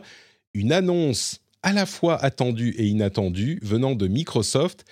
une 0.53 0.71
annonce 0.71 1.39
à 1.63 1.73
la 1.73 1.85
fois 1.85 2.17
attendue 2.23 2.75
et 2.77 2.85
inattendue 2.85 3.59
venant 3.61 3.95
de 3.95 4.07
Microsoft 4.07 4.85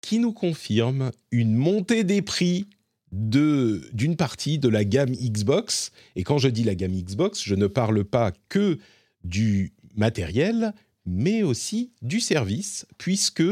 qui 0.00 0.18
nous 0.18 0.32
confirme 0.32 1.10
une 1.30 1.54
montée 1.54 2.04
des 2.04 2.22
prix 2.22 2.66
d'une 3.12 4.16
partie 4.16 4.58
de 4.58 4.68
la 4.68 4.84
gamme 4.84 5.12
Xbox. 5.12 5.92
Et 6.16 6.24
quand 6.24 6.38
je 6.38 6.48
dis 6.48 6.64
la 6.64 6.74
gamme 6.74 6.92
Xbox, 6.92 7.42
je 7.42 7.54
ne 7.54 7.66
parle 7.66 8.04
pas 8.04 8.32
que 8.48 8.78
du 9.24 9.72
matériel, 9.94 10.72
mais 11.04 11.42
aussi 11.42 11.92
du 12.02 12.20
service, 12.20 12.86
puisque 12.98 13.42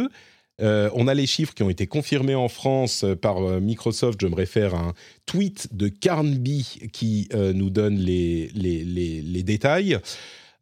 euh, 0.60 0.88
on 0.94 1.08
a 1.08 1.14
les 1.14 1.26
chiffres 1.26 1.52
qui 1.52 1.62
ont 1.62 1.70
été 1.70 1.86
confirmés 1.86 2.34
en 2.34 2.48
France 2.48 3.02
euh, 3.02 3.16
par 3.16 3.38
euh, 3.38 3.60
Microsoft. 3.60 4.20
Je 4.20 4.26
me 4.26 4.36
réfère 4.36 4.74
à 4.74 4.78
un 4.78 4.94
tweet 5.26 5.74
de 5.74 5.88
Carnby 5.88 6.78
qui 6.92 7.28
nous 7.32 7.70
donne 7.70 7.96
les, 7.96 8.50
les, 8.54 9.42
détails. 9.42 9.98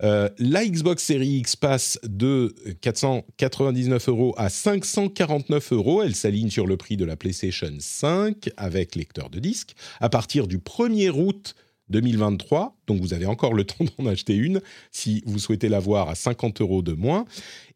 La 0.03 0.67
Xbox 0.67 1.05
Series 1.05 1.39
X 1.39 1.57
passe 1.57 1.99
de 2.03 2.55
499 2.81 4.09
euros 4.09 4.35
à 4.37 4.49
549 4.49 5.73
euros. 5.73 6.03
Elle 6.03 6.15
s'aligne 6.15 6.51
sur 6.51 6.67
le 6.67 6.77
prix 6.77 6.97
de 6.97 7.05
la 7.05 7.17
PlayStation 7.17 7.73
5 7.79 8.51
avec 8.57 8.97
lecteur 8.97 9.31
de 9.31 9.39
disque 9.39 9.75
à 10.01 10.09
partir 10.09 10.49
du 10.49 10.59
1er 10.59 11.11
août 11.11 11.55
2023. 11.91 12.77
Donc 12.87 13.01
vous 13.01 13.15
avez 13.15 13.27
encore 13.27 13.55
le 13.55 13.65
temps 13.65 13.85
d'en 13.99 14.07
acheter 14.07 14.35
une 14.35 14.61
si 14.91 15.23
vous 15.27 15.39
souhaitez 15.39 15.69
l'avoir 15.69 16.09
à 16.09 16.15
50 16.15 16.61
euros 16.61 16.83
de 16.83 16.93
moins. 16.93 17.25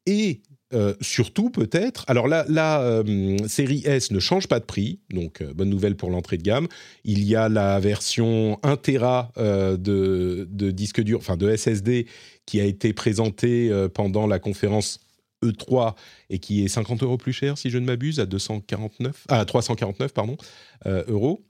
Et 0.06 0.40
euh, 0.76 0.94
surtout 1.00 1.48
peut-être, 1.48 2.04
alors 2.06 2.28
la 2.28 2.80
euh, 2.82 3.38
série 3.48 3.82
S 3.86 4.10
ne 4.10 4.20
change 4.20 4.46
pas 4.46 4.60
de 4.60 4.64
prix, 4.66 5.00
donc 5.10 5.40
euh, 5.40 5.54
bonne 5.54 5.70
nouvelle 5.70 5.96
pour 5.96 6.10
l'entrée 6.10 6.36
de 6.36 6.42
gamme. 6.42 6.68
Il 7.04 7.24
y 7.24 7.34
a 7.34 7.48
la 7.48 7.80
version 7.80 8.58
1 8.62 8.76
Tera 8.76 9.32
de, 9.36 10.46
disque 10.70 11.00
dur, 11.00 11.18
enfin 11.18 11.38
de 11.38 11.54
SSD, 11.54 12.06
qui 12.44 12.60
a 12.60 12.64
été 12.64 12.92
présentée 12.92 13.70
pendant 13.94 14.26
la 14.26 14.38
conférence 14.38 15.00
E3 15.42 15.94
et 16.28 16.38
qui 16.38 16.64
est 16.64 16.68
50 16.68 17.02
euros 17.02 17.16
plus 17.16 17.32
cher 17.32 17.56
si 17.56 17.70
je 17.70 17.78
ne 17.78 17.86
m'abuse, 17.86 18.20
à 18.20 18.26
249, 18.26 19.24
à 19.28 19.44
349 19.44 20.12
pardon 20.12 20.36
euros. 20.84 21.42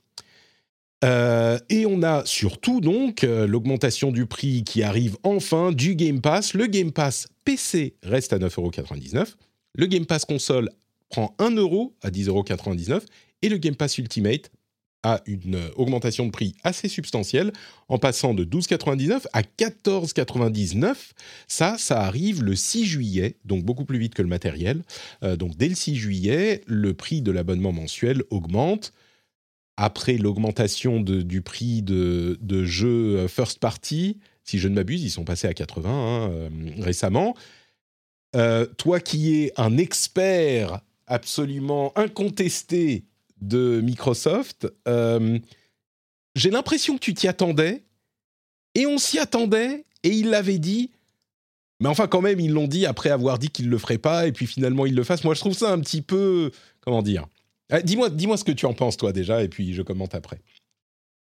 Euh, 1.04 1.58
et 1.68 1.84
on 1.86 2.02
a 2.02 2.24
surtout 2.24 2.80
donc 2.80 3.22
euh, 3.22 3.46
l'augmentation 3.46 4.12
du 4.12 4.26
prix 4.26 4.64
qui 4.64 4.82
arrive 4.82 5.16
enfin 5.22 5.72
du 5.72 5.94
Game 5.94 6.20
Pass. 6.20 6.54
Le 6.54 6.66
Game 6.66 6.92
Pass 6.92 7.28
PC 7.44 7.96
reste 8.02 8.32
à 8.32 8.38
9,99€. 8.38 9.34
Le 9.74 9.86
Game 9.86 10.06
Pass 10.06 10.24
console 10.24 10.70
prend 11.10 11.34
1 11.38 11.56
euro 11.56 11.94
à 12.02 12.10
10,99€ 12.10 13.02
et 13.42 13.48
le 13.48 13.58
Game 13.58 13.76
Pass 13.76 13.98
Ultimate 13.98 14.50
a 15.02 15.20
une 15.26 15.60
augmentation 15.76 16.26
de 16.26 16.32
prix 16.32 16.54
assez 16.64 16.88
substantielle 16.88 17.52
en 17.88 17.98
passant 17.98 18.34
de 18.34 18.44
12,99 18.44 19.26
à 19.32 19.42
14,99. 19.42 20.96
Ça, 21.46 21.76
ça 21.78 22.00
arrive 22.00 22.42
le 22.42 22.56
6 22.56 22.84
juillet, 22.86 23.36
donc 23.44 23.64
beaucoup 23.64 23.84
plus 23.84 23.98
vite 23.98 24.14
que 24.14 24.22
le 24.22 24.28
matériel. 24.28 24.82
Euh, 25.22 25.36
donc 25.36 25.56
dès 25.56 25.68
le 25.68 25.76
6 25.76 25.94
juillet, 25.94 26.62
le 26.66 26.94
prix 26.94 27.22
de 27.22 27.30
l'abonnement 27.30 27.72
mensuel 27.72 28.24
augmente 28.30 28.92
après 29.76 30.16
l'augmentation 30.16 31.00
du 31.00 31.42
prix 31.42 31.82
de, 31.82 32.64
jeux 32.64 33.18
euh, 33.18 33.28
first 33.28 33.58
party, 33.58 34.18
si 34.42 34.58
je 34.58 34.68
ne 34.68 34.74
m'abuse, 34.74 35.02
ils 35.02 35.10
sont 35.10 35.24
passés 35.24 35.48
à 35.48 35.54
80 35.54 35.90
hein, 35.90 36.30
euh, 36.30 36.48
récemment. 36.78 37.36
Euh, 38.34 38.66
toi 38.78 39.00
qui 39.00 39.34
es 39.34 39.52
un 39.56 39.76
expert 39.76 40.80
absolument 41.06 41.92
incontesté 41.96 43.04
de 43.40 43.80
Microsoft, 43.82 44.66
j'ai 46.34 46.50
l'impression 46.50 46.94
que 46.94 47.00
tu 47.00 47.14
t'y 47.14 47.28
attendais, 47.28 47.84
et 48.74 48.86
on 48.86 48.98
s'y 48.98 49.18
attendait, 49.18 49.84
et 50.02 50.10
ils 50.10 50.28
l'avaient 50.28 50.58
dit, 50.58 50.90
mais 51.80 51.88
enfin 51.88 52.06
quand 52.06 52.20
même, 52.20 52.40
ils 52.40 52.52
l'ont 52.52 52.66
dit 52.66 52.86
après 52.86 53.10
avoir 53.10 53.38
dit 53.38 53.50
qu'ils 53.50 53.66
ne 53.66 53.70
le 53.70 53.78
feraient 53.78 53.98
pas, 53.98 54.26
et 54.26 54.32
puis 54.32 54.46
finalement 54.46 54.86
ils 54.86 54.94
le 54.94 55.04
fassent. 55.04 55.24
Moi 55.24 55.34
je 55.34 55.40
trouve 55.40 55.54
ça 55.54 55.72
un 55.72 55.80
petit 55.80 56.02
peu, 56.02 56.50
comment 56.80 57.02
dire, 57.02 57.26
euh, 57.72 57.80
dis-moi, 57.82 58.10
dis-moi 58.10 58.36
ce 58.36 58.44
que 58.44 58.52
tu 58.52 58.66
en 58.66 58.72
penses 58.72 58.96
toi 58.96 59.12
déjà, 59.12 59.42
et 59.42 59.48
puis 59.48 59.74
je 59.74 59.82
commente 59.82 60.14
après. 60.14 60.40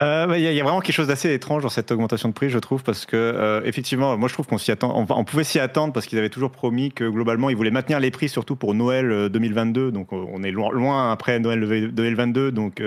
Euh, 0.02 0.34
il 0.36 0.42
y, 0.42 0.60
a 0.60 0.62
vraiment 0.62 0.82
quelque 0.82 0.94
chose 0.94 1.06
d'assez 1.06 1.32
étrange 1.32 1.62
dans 1.62 1.70
cette 1.70 1.90
augmentation 1.90 2.28
de 2.28 2.34
prix, 2.34 2.50
je 2.50 2.58
trouve, 2.58 2.82
parce 2.82 3.06
que 3.06 3.16
euh, 3.16 3.62
effectivement, 3.64 4.18
moi 4.18 4.28
je 4.28 4.34
trouve 4.34 4.46
qu'on 4.46 4.58
s'y 4.58 4.70
attend, 4.70 4.94
on, 5.08 5.24
pouvait 5.24 5.44
s'y 5.44 5.58
attendre 5.58 5.94
parce 5.94 6.04
qu'ils 6.04 6.18
avaient 6.18 6.28
toujours 6.28 6.50
promis 6.50 6.92
que 6.92 7.08
globalement 7.08 7.48
ils 7.48 7.56
voulaient 7.56 7.70
maintenir 7.70 7.98
les 7.98 8.10
prix, 8.10 8.28
surtout 8.28 8.56
pour 8.56 8.74
Noël 8.74 9.30
2022. 9.30 9.92
Donc 9.92 10.12
on 10.12 10.42
est 10.42 10.50
loin, 10.50 10.70
loin 10.70 11.10
après 11.10 11.38
Noël 11.38 11.92
2022, 11.94 12.52
donc 12.52 12.82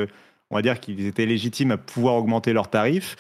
on 0.52 0.56
va 0.56 0.62
dire 0.62 0.80
qu'ils 0.80 1.06
étaient 1.06 1.26
légitimes 1.26 1.72
à 1.72 1.78
pouvoir 1.78 2.16
augmenter 2.16 2.54
leurs 2.54 2.70
tarifs. 2.70 3.16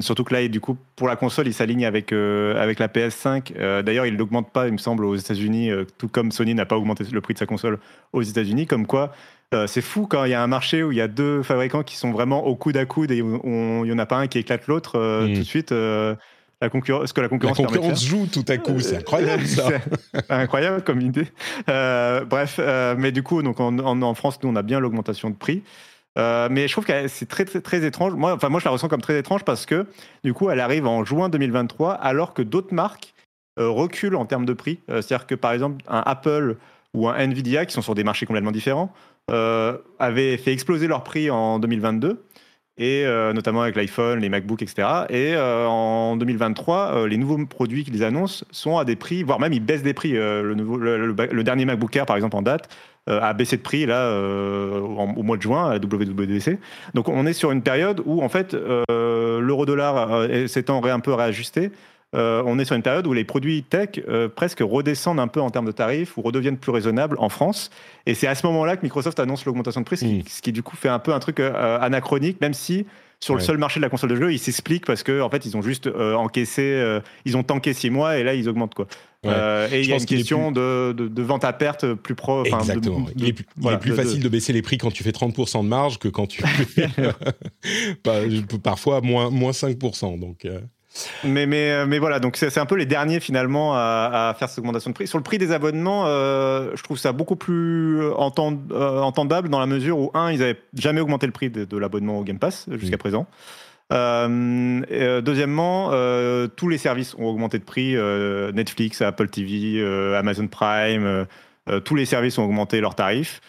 surtout 0.00 0.24
que 0.24 0.34
là, 0.34 0.46
du 0.48 0.60
coup, 0.60 0.76
pour 0.96 1.08
la 1.08 1.16
console, 1.16 1.46
ils 1.46 1.54
s'alignent 1.54 1.86
avec, 1.86 2.12
avec 2.12 2.78
la 2.78 2.88
PS5. 2.88 3.82
D'ailleurs, 3.82 4.04
ils 4.04 4.12
ne 4.12 4.18
l'augmentent 4.18 4.52
pas, 4.52 4.66
il 4.66 4.72
me 4.72 4.78
semble, 4.78 5.06
aux 5.06 5.16
États-Unis, 5.16 5.70
tout 5.96 6.08
comme 6.08 6.30
Sony 6.30 6.54
n'a 6.54 6.66
pas 6.66 6.76
augmenté 6.76 7.04
le 7.10 7.20
prix 7.22 7.32
de 7.32 7.38
sa 7.38 7.46
console 7.46 7.78
aux 8.12 8.22
États-Unis. 8.22 8.66
Comme 8.66 8.86
quoi, 8.86 9.12
euh, 9.52 9.66
c'est 9.66 9.82
fou 9.82 10.06
quand 10.06 10.24
il 10.24 10.30
y 10.30 10.34
a 10.34 10.42
un 10.42 10.46
marché 10.46 10.82
où 10.82 10.92
il 10.92 10.98
y 10.98 11.00
a 11.00 11.08
deux 11.08 11.42
fabricants 11.42 11.82
qui 11.82 11.96
sont 11.96 12.10
vraiment 12.10 12.46
au 12.46 12.54
coude 12.54 12.76
à 12.76 12.86
coude 12.86 13.10
et 13.10 13.18
il 13.18 13.24
n'y 13.24 13.92
en 13.92 13.98
a 13.98 14.06
pas 14.06 14.16
un 14.16 14.26
qui 14.26 14.38
éclate 14.38 14.66
l'autre 14.66 14.98
euh, 14.98 15.26
mm. 15.26 15.34
tout 15.34 15.40
de 15.40 15.44
suite. 15.44 15.72
Euh, 15.72 16.14
la 16.60 16.70
concurrence, 16.70 17.08
ce 17.08 17.12
que 17.12 17.20
la 17.20 17.28
concurrence, 17.28 17.58
la 17.58 17.66
concurrence 17.66 18.04
joue 18.04 18.26
tout 18.26 18.44
à 18.46 18.56
coup, 18.56 18.78
c'est 18.78 18.98
incroyable 18.98 19.44
ça. 19.44 19.68
incroyable 20.28 20.82
comme 20.82 21.00
idée. 21.00 21.26
bref, 21.66 22.60
mais 22.96 23.10
du 23.10 23.24
coup, 23.24 23.42
donc 23.42 23.58
en, 23.58 24.14
France, 24.14 24.38
nous 24.42 24.48
on 24.48 24.54
a 24.54 24.62
bien 24.62 24.78
l'augmentation 24.78 25.28
de 25.28 25.34
prix. 25.34 25.62
Mais 26.16 26.68
je 26.68 26.72
trouve 26.72 26.84
que 26.84 27.08
c'est 27.08 27.26
très, 27.26 27.44
très, 27.44 27.84
étrange. 27.84 28.14
Moi, 28.14 28.32
enfin, 28.32 28.48
moi, 28.48 28.60
je 28.60 28.64
la 28.64 28.70
ressens 28.70 28.88
comme 28.88 29.00
très 29.00 29.18
étrange 29.18 29.44
parce 29.44 29.66
que, 29.66 29.86
du 30.24 30.34
coup, 30.34 30.50
elle 30.50 30.60
arrive 30.60 30.86
en 30.86 31.04
juin 31.04 31.28
2023, 31.28 31.92
alors 31.92 32.34
que 32.34 32.42
d'autres 32.42 32.74
marques 32.74 33.14
reculent 33.56 34.16
en 34.16 34.26
termes 34.26 34.46
de 34.46 34.52
prix. 34.52 34.80
C'est-à-dire 34.88 35.26
que, 35.26 35.34
par 35.34 35.52
exemple, 35.52 35.82
un 35.88 36.02
Apple 36.04 36.56
ou 36.94 37.08
un 37.08 37.14
Nvidia, 37.14 37.66
qui 37.66 37.72
sont 37.72 37.82
sur 37.82 37.94
des 37.94 38.04
marchés 38.04 38.26
complètement 38.26 38.50
différents, 38.50 38.92
euh, 39.30 39.78
avaient 39.98 40.36
fait 40.36 40.52
exploser 40.52 40.86
leur 40.86 41.04
prix 41.04 41.30
en 41.30 41.58
2022. 41.58 42.24
et 42.78 43.04
notamment 43.34 43.62
avec 43.62 43.76
l'iPhone, 43.76 44.18
les 44.18 44.28
MacBooks, 44.28 44.62
etc. 44.62 44.88
Et 45.10 45.36
en 45.36 46.16
2023, 46.16 47.06
les 47.06 47.16
nouveaux 47.16 47.46
produits 47.46 47.84
qu'ils 47.84 48.02
annoncent 48.02 48.44
sont 48.50 48.78
à 48.78 48.84
des 48.84 48.96
prix, 48.96 49.22
voire 49.22 49.38
même 49.38 49.52
ils 49.52 49.64
baissent 49.64 49.82
des 49.82 49.94
prix. 49.94 50.12
le, 50.12 50.54
nouveau, 50.54 50.78
le, 50.78 51.44
dernier 51.44 51.64
MacBook 51.64 51.94
Air, 51.94 52.06
par 52.06 52.16
exemple, 52.16 52.36
en 52.36 52.42
date, 52.42 52.68
a 53.08 53.32
baissé 53.34 53.56
de 53.56 53.62
prix 53.62 53.84
là 53.84 54.16
au 54.16 55.22
mois 55.22 55.36
de 55.36 55.42
juin 55.42 55.70
à 55.70 55.72
la 55.72 55.78
WWDC. 55.78 56.58
Donc 56.94 57.08
on 57.08 57.26
est 57.26 57.32
sur 57.32 57.50
une 57.50 57.62
période 57.62 58.00
où 58.04 58.22
en 58.22 58.28
fait 58.28 58.54
l'euro-dollar 58.54 60.28
s'étant 60.48 60.84
un 60.84 61.00
peu 61.00 61.12
réajusté, 61.12 61.72
euh, 62.14 62.42
on 62.44 62.58
est 62.58 62.64
sur 62.66 62.76
une 62.76 62.82
période 62.82 63.06
où 63.06 63.12
les 63.14 63.24
produits 63.24 63.62
tech 63.62 64.00
euh, 64.06 64.28
presque 64.28 64.60
redescendent 64.60 65.20
un 65.20 65.28
peu 65.28 65.40
en 65.40 65.50
termes 65.50 65.64
de 65.64 65.72
tarifs 65.72 66.16
ou 66.18 66.22
redeviennent 66.22 66.58
plus 66.58 66.72
raisonnables 66.72 67.16
en 67.18 67.30
France. 67.30 67.70
Et 68.04 68.14
c'est 68.14 68.26
à 68.26 68.34
ce 68.34 68.46
moment-là 68.46 68.76
que 68.76 68.82
Microsoft 68.82 69.18
annonce 69.18 69.46
l'augmentation 69.46 69.80
de 69.80 69.86
prix, 69.86 69.96
ce, 69.96 70.04
qui, 70.04 70.50
mm. 70.50 70.52
du 70.52 70.62
coup 70.62 70.76
fait 70.76 70.90
un 70.90 70.98
peu 70.98 71.14
un 71.14 71.20
truc 71.20 71.40
euh, 71.40 71.78
anachronique, 71.80 72.40
même 72.40 72.54
si 72.54 72.86
sur 73.20 73.36
le 73.36 73.40
seul 73.40 73.56
marché 73.56 73.78
de 73.78 73.84
la 73.84 73.88
console 73.88 74.10
de 74.10 74.16
jeu, 74.16 74.32
ils 74.32 74.40
s'expliquent 74.40 74.84
parce 74.84 75.04
qu'en 75.04 75.20
en 75.20 75.30
fait, 75.30 75.46
ils 75.46 75.56
ont 75.56 75.62
juste 75.62 75.86
encaissé, 75.86 77.00
ils 77.24 77.36
ont 77.36 77.44
tanké 77.44 77.72
six 77.72 77.88
mois 77.88 78.18
et 78.18 78.24
là, 78.24 78.34
ils 78.34 78.48
augmentent 78.48 78.74
quoi. 78.74 78.88
Et 79.24 79.80
il 79.80 79.88
y 79.88 79.92
a 79.92 79.96
une 79.96 80.04
question 80.04 80.52
de, 80.52 81.22
vente 81.22 81.44
à 81.44 81.52
perte 81.52 81.94
plus 81.94 82.14
pro. 82.14 82.44
Exactement. 82.44 83.06
il 83.16 83.28
est 83.28 83.78
plus, 83.78 83.94
facile 83.94 84.22
de... 84.22 84.28
baisser 84.28 84.52
les 84.52 84.62
prix 84.62 84.78
quand 84.78 84.90
tu 84.90 85.02
fais 85.02 85.10
30% 85.10 85.62
de 85.62 85.68
marge 85.68 85.98
que 85.98 86.08
quand 86.08 86.26
tu 86.26 86.42
fais 86.46 86.88
parfois 88.62 89.00
moins, 89.00 89.30
moins 89.30 89.52
5%. 89.52 90.18
Donc, 90.18 90.46
mais, 91.24 91.46
mais, 91.46 91.70
euh, 91.70 91.86
mais 91.86 91.98
voilà, 91.98 92.20
donc 92.20 92.36
c'est 92.36 92.58
un 92.58 92.66
peu 92.66 92.74
les 92.74 92.86
derniers 92.86 93.20
finalement 93.20 93.74
à, 93.74 94.34
faire 94.38 94.48
cette 94.48 94.58
augmentation 94.58 94.90
de 94.90 94.94
prix. 94.94 95.06
Sur 95.06 95.18
le 95.18 95.24
prix 95.24 95.38
des 95.38 95.52
abonnements, 95.52 96.04
euh, 96.06 96.70
je 96.74 96.82
trouve 96.82 96.98
ça 96.98 97.12
beaucoup 97.12 97.36
plus 97.36 98.00
euh, 98.02 98.12
entendable 98.12 99.48
dans 99.48 99.60
la 99.60 99.66
mesure 99.66 99.98
où, 99.98 100.10
un, 100.14 100.30
ils 100.32 100.40
n'avaient 100.40 100.60
jamais 100.74 101.00
augmenté 101.00 101.26
le 101.26 101.32
prix 101.32 101.50
de, 101.50 101.76
l'abonnement 101.76 102.18
au 102.18 102.24
Game 102.24 102.38
Pass 102.38 102.66
jusqu'à 102.72 102.98
présent. 102.98 103.26
Deuxièmement, 105.20 105.90
tous 106.56 106.68
les 106.68 106.78
services 106.78 107.14
ont 107.16 107.26
augmenté 107.26 107.58
de 107.58 107.64
prix. 107.64 107.94
Netflix, 108.54 109.02
Apple 109.02 109.28
TV, 109.28 109.84
Amazon 110.16 110.46
Prime, 110.46 111.26
tous 111.84 111.94
les 111.94 112.06
services 112.06 112.38
ont 112.38 112.44
augmenté 112.44 112.80
leurs 112.80 112.94
tarifs. 112.94 113.40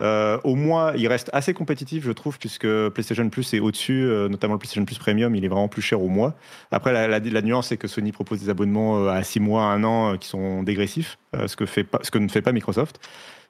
Euh, 0.00 0.38
au 0.44 0.54
moins, 0.54 0.92
il 0.94 1.08
reste 1.08 1.28
assez 1.32 1.52
compétitif, 1.54 2.04
je 2.04 2.12
trouve, 2.12 2.38
puisque 2.38 2.68
PlayStation 2.90 3.28
Plus 3.28 3.52
est 3.54 3.58
au-dessus, 3.58 4.04
euh, 4.04 4.28
notamment 4.28 4.54
le 4.54 4.58
PlayStation 4.58 4.84
Plus 4.84 4.98
Premium, 4.98 5.34
il 5.34 5.44
est 5.44 5.48
vraiment 5.48 5.68
plus 5.68 5.82
cher 5.82 6.00
au 6.00 6.08
mois. 6.08 6.34
Après, 6.70 7.08
la, 7.08 7.40
nuance, 7.40 7.68
c'est 7.68 7.76
que 7.76 7.88
Sony 7.88 8.12
propose 8.12 8.40
des 8.40 8.48
abonnements 8.48 8.98
euh, 8.98 9.08
à 9.08 9.22
6 9.24 9.40
mois, 9.40 9.64
1 9.64 9.82
an, 9.82 10.16
qui 10.16 10.28
sont 10.28 10.62
dégressifs, 10.62 11.18
ce 11.34 11.56
que 11.56 12.18
ne 12.18 12.28
fait 12.28 12.42
pas 12.42 12.52
Microsoft. 12.52 13.00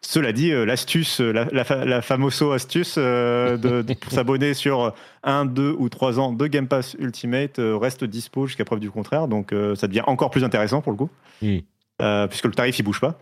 Cela 0.00 0.32
dit, 0.32 0.50
l'astuce, 0.50 1.20
la, 1.20 1.46
la, 1.52 2.02
famoso 2.02 2.52
astuce 2.52 2.96
de, 2.98 3.94
pour 3.94 4.12
s'abonner 4.12 4.54
sur 4.54 4.94
1, 5.24 5.46
2 5.46 5.74
ou 5.78 5.88
3 5.88 6.20
ans 6.20 6.32
de 6.32 6.46
Game 6.46 6.68
Pass 6.68 6.96
Ultimate 6.98 7.56
reste 7.58 8.04
dispo 8.04 8.46
jusqu'à 8.46 8.64
preuve 8.64 8.80
du 8.80 8.90
contraire, 8.90 9.26
donc 9.26 9.52
ça 9.74 9.88
devient 9.88 10.04
encore 10.06 10.30
plus 10.30 10.44
intéressant 10.44 10.80
pour 10.80 10.92
le 10.92 10.98
coup, 10.98 11.10
puisque 11.40 12.44
le 12.44 12.52
tarif 12.52 12.78
il 12.78 12.84
bouge 12.84 13.00
pas. 13.00 13.18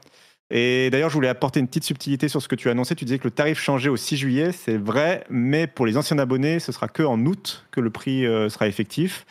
Et 0.51 0.91
d'ailleurs, 0.91 1.09
je 1.09 1.15
voulais 1.15 1.29
apporter 1.29 1.59
une 1.59 1.67
petite 1.67 1.85
subtilité 1.85 2.29
sur 2.29 2.41
ce 2.41 2.47
que 2.47 2.55
tu 2.55 2.69
as 2.69 2.73
annoncé. 2.73 2.95
Tu 2.95 3.05
disais 3.05 3.19
que 3.19 3.25
le 3.25 3.33
tarif 3.33 3.61
changeait 3.61 3.89
au 3.89 3.97
6 3.97 4.17
juillet, 4.17 4.53
c'est 4.53 4.77
vrai, 4.77 5.25
mais 5.29 5.67
pour 5.67 5.87
les 5.87 5.97
anciens 5.97 6.19
abonnés, 6.19 6.61
ce 6.61 6.71
sera 6.71 6.89
que 6.89 7.03
en 7.03 7.25
août 7.27 7.67
que 7.73 7.81
le 7.81 7.91
prix 7.91 8.25
euh, 8.27 8.49
sera 8.49 8.69
effectif. 8.69 9.27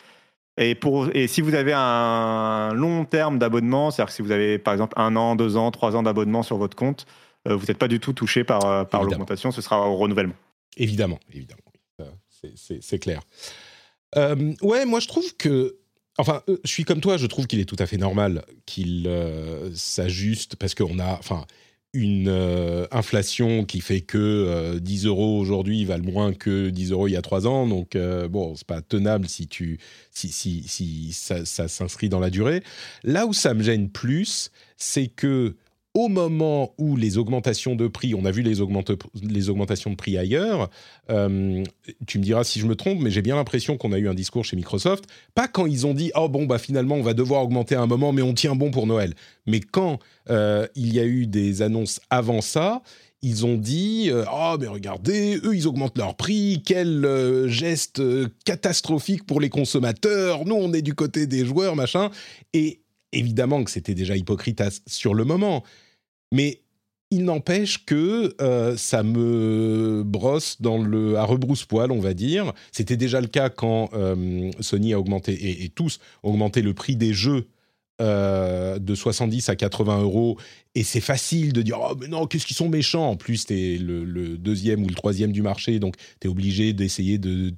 Et, 0.58 0.74
pour, 0.74 1.08
et 1.14 1.26
si 1.26 1.40
vous 1.40 1.54
avez 1.54 1.72
un 1.74 2.72
long 2.74 3.04
terme 3.04 3.38
d'abonnement, 3.38 3.90
c'est-à-dire 3.90 4.08
que 4.08 4.14
si 4.14 4.22
vous 4.22 4.30
avez 4.30 4.58
par 4.58 4.74
exemple 4.74 4.94
un 4.96 5.16
an, 5.16 5.36
deux 5.36 5.56
ans, 5.56 5.70
trois 5.70 5.96
ans 5.96 6.02
d'abonnement 6.02 6.42
sur 6.42 6.58
votre 6.58 6.76
compte, 6.76 7.06
euh, 7.06 7.25
vous 7.54 7.66
n'êtes 7.66 7.78
pas 7.78 7.88
du 7.88 8.00
tout 8.00 8.12
touché 8.12 8.44
par, 8.44 8.64
euh, 8.64 8.84
par 8.84 9.04
l'augmentation, 9.04 9.52
ce 9.52 9.60
sera 9.60 9.88
au 9.88 9.96
renouvellement. 9.96 10.34
Évidemment, 10.76 11.20
évidemment. 11.32 11.60
C'est 12.56 12.98
clair. 12.98 13.22
ouais, 14.14 14.84
moi 14.84 15.00
je 15.00 15.08
trouve 15.08 15.36
que 15.36 15.76
Enfin, 16.18 16.42
euh, 16.48 16.58
je 16.64 16.70
suis 16.70 16.84
comme 16.84 17.00
toi, 17.00 17.16
je 17.16 17.26
trouve 17.26 17.46
qu'il 17.46 17.60
est 17.60 17.66
tout 17.66 17.76
à 17.78 17.86
fait 17.86 17.98
normal 17.98 18.44
qu'il 18.64 19.06
euh, 19.06 19.70
s'ajuste 19.74 20.56
parce 20.56 20.74
qu'on 20.74 20.98
a, 20.98 21.18
enfin, 21.18 21.44
une 21.92 22.28
euh, 22.28 22.86
inflation 22.90 23.64
qui 23.64 23.80
fait 23.80 24.00
que 24.00 24.78
10 24.78 25.06
euros 25.06 25.38
aujourd'hui 25.38 25.84
valent 25.84 26.04
moins 26.04 26.32
que 26.32 26.70
10 26.70 26.92
euros 26.92 27.08
il 27.08 27.12
y 27.12 27.16
a 27.16 27.22
3 27.22 27.46
ans. 27.46 27.66
Donc, 27.66 27.96
bon, 28.30 28.54
c'est 28.54 28.66
pas 28.66 28.82
tenable 28.82 29.28
si, 29.28 29.46
tu, 29.46 29.78
si, 30.10 30.30
si, 30.30 30.62
si 30.66 31.12
ça, 31.12 31.44
ça 31.44 31.68
s'inscrit 31.68 32.08
dans 32.08 32.20
la 32.20 32.30
durée. 32.30 32.62
Là 33.02 33.26
où 33.26 33.32
ça 33.32 33.54
me 33.54 33.62
gêne 33.62 33.90
plus, 33.90 34.50
c'est 34.76 35.08
que 35.08 35.54
au 35.96 36.08
moment 36.08 36.74
où 36.76 36.94
les 36.94 37.16
augmentations 37.16 37.74
de 37.74 37.88
prix, 37.88 38.14
on 38.14 38.26
a 38.26 38.30
vu 38.30 38.42
les, 38.42 38.60
augmentations 38.60 39.90
de 39.90 39.96
prix 39.96 40.18
ailleurs, 40.18 40.68
euh, 41.08 41.64
tu 42.06 42.18
me 42.18 42.22
diras 42.22 42.44
si 42.44 42.60
je 42.60 42.66
me 42.66 42.76
trompe, 42.76 43.00
mais 43.00 43.10
j'ai 43.10 43.22
bien 43.22 43.34
l'impression 43.34 43.78
qu'on 43.78 43.92
a 43.92 43.98
eu 43.98 44.06
un 44.06 44.12
discours 44.12 44.44
chez 44.44 44.56
Microsoft, 44.56 45.06
pas 45.34 45.48
quand 45.48 45.64
ils 45.64 45.86
ont 45.86 45.94
dit 45.94 46.12
oh 46.14 46.28
bon 46.28 46.44
bah 46.44 46.58
finalement 46.58 46.96
on 46.96 47.02
va 47.02 47.14
devoir 47.14 47.42
augmenter 47.42 47.76
à 47.76 47.80
un 47.80 47.86
moment, 47.86 48.12
mais 48.12 48.20
on 48.20 48.34
tient 48.34 48.54
bon 48.54 48.70
pour 48.70 48.86
Noël, 48.86 49.14
mais 49.46 49.60
quand 49.60 49.98
euh, 50.28 50.66
il 50.74 50.92
y 50.92 51.00
a 51.00 51.04
eu 51.04 51.26
des 51.26 51.62
annonces 51.62 52.00
avant 52.10 52.42
ça. 52.42 52.82
Ils 53.22 53.46
ont 53.46 53.56
dit 53.56 54.10
euh, 54.10 54.24
oh 54.30 54.56
mais 54.60 54.66
regardez 54.66 55.40
eux 55.42 55.56
ils 55.56 55.66
augmentent 55.66 55.96
leur 55.96 56.14
prix 56.16 56.62
quel 56.64 57.46
geste 57.48 58.02
catastrophique 58.44 59.26
pour 59.26 59.40
les 59.40 59.48
consommateurs. 59.48 60.44
Nous 60.44 60.54
on 60.54 60.74
est 60.74 60.82
du 60.82 60.94
côté 60.94 61.26
des 61.26 61.46
joueurs 61.46 61.74
machin. 61.74 62.10
Et 62.52 62.82
évidemment 63.12 63.64
que 63.64 63.70
c'était 63.70 63.94
déjà 63.94 64.16
hypocrite 64.16 64.62
sur 64.86 65.14
le 65.14 65.24
moment 65.24 65.64
mais 66.32 66.60
il 67.10 67.24
n'empêche 67.24 67.84
que 67.84 68.34
euh, 68.40 68.76
ça 68.76 69.02
me 69.02 70.02
brosse 70.04 70.60
dans 70.60 70.78
le 70.78 71.16
à 71.16 71.24
rebrousse-poil, 71.24 71.92
on 71.92 72.00
va 72.00 72.14
dire. 72.14 72.52
C'était 72.72 72.96
déjà 72.96 73.20
le 73.20 73.28
cas 73.28 73.48
quand 73.48 73.90
euh, 73.94 74.50
Sony 74.60 74.92
a 74.92 74.98
augmenté 74.98 75.64
et, 75.64 75.68
tous 75.68 76.00
augmenté 76.22 76.62
le 76.62 76.74
prix 76.74 76.96
des 76.96 77.12
jeux 77.12 77.46
euh, 78.02 78.78
de 78.78 78.94
70 78.94 79.48
à 79.48 79.56
80 79.56 80.02
euros. 80.02 80.36
Et 80.74 80.82
c'est 80.82 81.00
facile 81.00 81.52
de 81.52 81.62
dire 81.62 81.78
oh 81.80 81.94
mais 81.98 82.08
non 82.08 82.26
qu'est-ce 82.26 82.44
qu'ils 82.44 82.56
sont 82.56 82.68
méchants. 82.68 83.08
En 83.08 83.16
plus 83.16 83.46
t'es 83.46 83.78
le, 83.78 84.04
le 84.04 84.36
deuxième 84.36 84.82
ou 84.82 84.88
le 84.88 84.94
troisième 84.94 85.30
du 85.30 85.42
marché, 85.42 85.78
donc 85.78 85.94
t'es 86.18 86.28
obligé 86.28 86.72
d'essayer 86.72 87.18
de, 87.18 87.54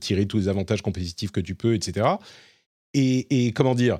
tirer 0.00 0.26
tous 0.26 0.38
les 0.38 0.48
avantages 0.48 0.80
compétitifs 0.80 1.32
que 1.32 1.40
tu 1.40 1.54
peux, 1.54 1.74
etc. 1.74 2.06
Et, 2.94 3.46
et 3.46 3.52
comment 3.52 3.74
dire 3.74 3.98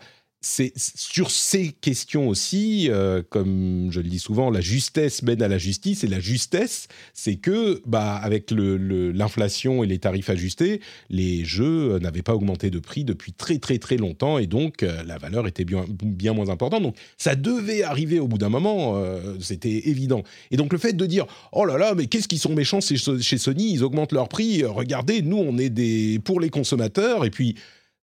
c'est 0.49 0.73
sur 0.77 1.33
ces 1.33 1.73
questions 1.73 2.29
aussi, 2.29 2.89
euh, 2.89 3.21
comme 3.29 3.89
je 3.91 3.99
le 3.99 4.09
dis 4.09 4.21
souvent, 4.21 4.49
la 4.49 4.61
justesse 4.61 5.25
mène 5.25 5.43
à 5.43 5.49
la 5.49 5.59
justice 5.59 6.05
et 6.05 6.07
la 6.07 6.21
justesse, 6.21 6.87
c'est 7.15 7.35
que, 7.35 7.83
bah, 7.85 8.15
avec 8.15 8.53
l'inflation 8.53 9.83
et 9.83 9.89
les 9.89 9.99
tarifs 9.99 10.31
ajustés, 10.31 10.81
les 11.11 11.45
jeux 11.45 11.99
n'avaient 11.99 12.23
pas 12.23 12.37
augmenté 12.37 12.71
de 12.71 12.79
prix 12.79 13.03
depuis 13.03 13.33
très 13.33 13.59
très 13.59 13.79
très 13.79 13.97
longtemps 13.97 14.39
et 14.39 14.47
donc 14.47 14.85
euh, 14.85 15.03
la 15.03 15.19
valeur 15.19 15.49
était 15.49 15.65
bien, 15.65 15.85
bien 15.89 16.33
moins 16.33 16.49
importante. 16.49 16.85
Donc 16.85 16.97
ça 17.19 17.35
devait 17.35 17.83
arriver 17.83 18.21
au 18.21 18.29
bout 18.29 18.39
d'un 18.39 18.49
moment, 18.49 18.99
euh, 18.99 19.35
c'était 19.41 19.89
évident. 19.89 20.23
Et 20.53 20.57
donc 20.57 20.73
le 20.73 20.79
fait 20.79 20.93
de 20.93 21.07
dire 21.07 21.27
oh 21.51 21.65
là 21.65 21.77
là, 21.77 21.95
mais 21.97 22.07
qu'est-ce 22.07 22.29
qu'ils 22.29 22.39
sont 22.39 22.55
méchants 22.55 22.81
chez 22.81 23.39
Sony, 23.39 23.73
ils 23.73 23.83
augmentent 23.83 24.13
leur 24.13 24.29
prix. 24.29 24.63
Regardez, 24.65 25.23
nous 25.23 25.39
on 25.39 25.59
est 25.59 25.71
des 25.71 26.21
pour 26.21 26.39
les 26.39 26.51
consommateurs 26.51 27.25
et 27.25 27.31
puis 27.31 27.57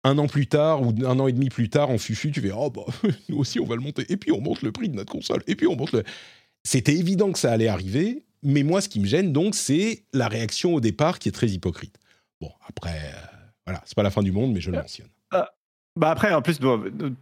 un 0.08 0.18
an 0.18 0.28
plus 0.28 0.48
tard 0.48 0.82
ou 0.82 0.94
un 1.06 1.20
an 1.20 1.28
et 1.28 1.34
demi 1.34 1.50
plus 1.50 1.70
tard 1.70 1.90
en 1.90 1.98
fufu, 1.98 2.32
tu 2.32 2.42
fais 2.42 2.52
oh 2.52 2.70
bah 2.70 2.84
nous 3.30 3.38
aussi 3.38 3.60
on 3.60 3.66
va 3.66 3.76
le 3.76 3.82
monter 3.82 4.06
et 4.10 4.18
puis 4.18 4.32
on 4.32 4.42
monte 4.42 4.62
le 4.62 4.72
prix 4.72 4.90
de 4.90 4.96
notre 4.96 5.12
console 5.12 5.44
et 5.48 5.56
puis 5.56 5.68
on 5.68 5.76
monte 5.76 5.92
le. 5.92 6.04
C'était 6.64 6.96
évident 6.96 7.32
que 7.32 7.40
ça 7.40 7.52
allait 7.52 7.68
arriver, 7.68 8.24
mais 8.44 8.64
moi 8.64 8.82
ce 8.82 8.90
qui 8.90 9.00
me 9.00 9.06
gêne 9.06 9.34
donc 9.34 9.56
c'est 9.56 10.04
la 10.14 10.28
réaction 10.28 10.74
au 10.76 10.80
départ 10.80 11.20
qui 11.20 11.30
est 11.30 11.34
très 11.34 11.48
hypocrite. 11.48 11.96
Bon 12.42 12.52
après 12.68 12.98
euh, 12.98 13.38
voilà 13.66 13.82
c'est 13.86 13.96
pas 13.96 14.04
la 14.04 14.12
fin 14.12 14.24
du 14.24 14.32
monde 14.32 14.54
mais 14.54 14.62
je 14.62 14.72
le 14.72 14.78
mentionne. 14.78 15.10
Euh, 15.34 15.44
bah 15.98 16.12
après 16.12 16.34
en 16.34 16.42
plus 16.42 16.60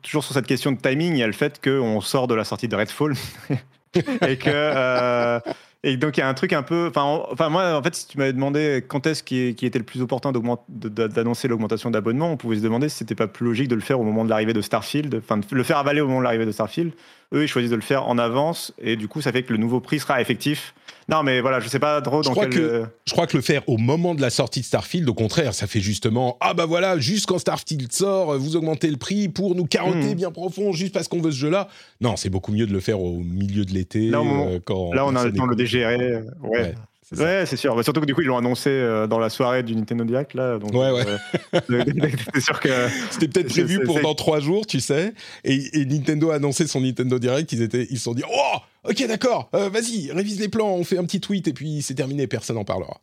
toujours 0.02 0.24
sur 0.24 0.34
cette 0.34 0.48
question 0.48 0.71
de 0.71 0.80
timing 0.80 1.13
il 1.13 1.19
y 1.19 1.24
a 1.24 1.28
le 1.28 1.34
fait 1.34 1.62
qu'on 1.63 2.02
sort 2.02 2.28
de 2.28 2.36
la 2.36 2.43
sortie 2.43 2.67
de 2.67 2.76
Redfall 2.76 3.15
et 4.28 4.38
que 4.38 4.50
euh, 4.50 5.39
et 5.88 5.98
donc 5.98 6.17
il 6.17 6.21
y 6.21 6.24
a 6.24 6.28
un 6.28 6.34
truc 6.34 6.52
un 6.52 6.63
peu. 6.63 6.91
Enfin, 6.95 7.50
moi, 7.50 7.78
en 7.78 7.84
fait, 7.84 7.93
si 7.93 8.08
tu 8.08 8.17
m'avais 8.17 8.34
demandé 8.34 8.84
quand 8.88 9.06
est-ce 9.06 9.21
qui, 9.21 9.50
était 9.50 9.78
le 9.78 9.86
plus 9.86 10.02
opportun 10.02 10.34
d'annoncer 10.67 11.48
l'augmentation 11.48 11.91
d'abonnement, 11.91 12.32
on 12.32 12.38
pouvait 12.38 12.58
se 12.58 12.63
demander 12.63 12.89
si 12.89 12.98
c'était 12.98 13.13
pas 13.13 13.28
plus 13.28 13.45
logique 13.45 13.67
de 13.67 13.76
le 13.76 13.82
faire 13.82 14.00
au 14.00 14.04
moment 14.04 14.26
de 14.26 14.30
l'arrivée 14.30 14.54
de 14.54 14.62
Starfield, 14.62 15.13
enfin, 15.24 15.38
de 15.38 15.45
le 15.52 15.63
faire 15.63 15.78
avaler 15.78 16.02
au 16.02 16.08
moment 16.08 16.19
de 16.19 16.24
l'arrivée 16.24 16.48
de 16.48 16.52
Starfield. 16.52 16.91
Eux, 17.36 17.43
ils 17.43 17.48
choisissent 17.48 17.71
de 17.71 17.76
le 17.76 17.82
faire 17.82 18.08
en 18.08 18.17
avance, 18.17 18.74
et 18.82 18.95
du 18.95 19.08
coup, 19.08 19.21
ça 19.21 19.32
fait 19.32 19.43
que 19.43 19.52
le 19.52 19.60
nouveau 19.60 19.80
prix 19.80 20.00
sera 20.00 20.21
effectif 20.21 20.74
non, 21.08 21.21
mais 21.21 21.39
voilà, 21.39 21.60
je 21.60 21.67
sais 21.67 21.78
pas 21.78 22.02
trop 22.02 22.24
je 22.24 22.30
crois 22.30 22.48
Que, 22.48 22.60
euh, 22.60 22.86
je 23.06 23.13
crois 23.13 23.28
que 23.28 23.38
le 23.38 23.43
faire 23.43 23.62
au 23.67 23.78
moment 23.78 24.15
de 24.15 24.21
la 24.21 24.32
sortie 24.32 24.62
de 24.62 24.65
Starfield, 24.65 25.08
au 25.08 25.13
contraire, 25.13 25.54
ça 25.54 25.67
fait 25.67 25.80
justement 25.80 26.38
ah 26.41 26.56
bah 26.56 26.65
voilà, 26.65 26.98
juste 26.98 27.28
quand 27.28 27.38
Starfield 27.38 27.91
sort, 27.91 28.38
vous 28.39 28.56
augmentez 28.56 28.89
le 28.89 28.98
prix 28.98 29.30
pour 29.30 29.54
nous 29.54 29.65
carotter 29.65 30.13
hmm. 30.13 30.17
bien 30.17 30.32
profond, 30.32 30.71
juste 30.74 30.93
parce 30.93 31.08
qu'on 31.08 31.21
veut 31.21 31.32
ce 31.32 31.38
jeu-là. 31.38 31.67
Non, 32.02 32.15
c'est 32.15 32.30
beaucoup 32.30 32.52
mieux 32.52 32.65
de 32.65 32.74
le 32.74 32.80
faire 32.80 33.00
au 33.00 33.19
milieu 33.19 33.65
de 33.65 33.71
l'été. 33.71 34.10
Là, 34.10 34.19
euh, 34.19 34.60
quand 34.63 34.93
là, 34.93 35.06
on 35.06 35.15
a 35.15 35.26
le 35.26 35.34
temps 35.34 35.45
de 35.45 35.52
le 35.52 35.56
dégérer. 35.56 36.15
ouais. 36.15 36.24
Ouais, 36.41 36.76
c'est 37.13 37.56
sûr. 37.56 37.76
Bah, 37.76 37.84
surtout 37.84 38.02
que 38.02 38.06
du 38.06 38.15
coup, 38.15 38.22
ils 38.22 38.28
l'ont 38.28 38.38
annoncé 38.38 38.70
euh, 38.70 39.08
dans 39.08 39.20
la 39.20 39.30
soirée 39.30 39.63
du 39.63 39.76
Nintendo 39.76 40.04
Direct. 40.04 40.34
Là, 40.34 40.58
donc, 40.58 40.74
ouais, 40.74 40.91
ouais. 40.91 41.06
c'est 42.34 42.41
sûr 42.41 42.60
que. 42.60 42.70
C'était 43.12 43.28
peut-être 43.28 43.50
prévu 43.50 43.84
pour 43.84 44.00
dans 44.02 44.15
trois 44.15 44.39
jours, 44.39 44.65
tu 44.65 44.80
sais. 44.80 45.13
Et, 45.44 45.86
Nintendo 45.86 46.32
a 46.32 46.36
annoncé 46.36 46.68
son 46.68 46.82
Nintendo 46.82 47.20
Direct. 47.20 47.52
Ils 47.52 47.62
étaient, 47.62 47.88
ils 47.89 47.98
se 47.98 48.06
sont 48.06 48.13
dit 48.13 48.24
Oh, 48.28 48.58
ok, 48.89 49.08
d'accord, 49.08 49.50
euh, 49.54 49.70
vas-y, 49.70 50.12
révise 50.12 50.39
les 50.39 50.50
plans, 50.50 50.70
on 50.70 50.84
fait 50.84 50.98
un 50.98 51.06
petit 51.06 51.22
tweet 51.22 51.48
et 51.48 51.54
puis 51.54 51.82
c'est 51.82 51.96
terminé, 51.96 52.28
personne 52.28 52.56
n'en 52.56 52.65
parlera. 52.65 53.00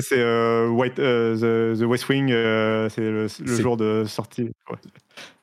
C'est 0.00 0.18
euh, 0.18 1.76
the, 1.76 1.82
West 1.82 2.08
Wing, 2.08 2.28
c'est 2.28 3.00
le, 3.00 3.28
jour 3.46 3.76
de 3.76 4.04
sortie. 4.06 4.50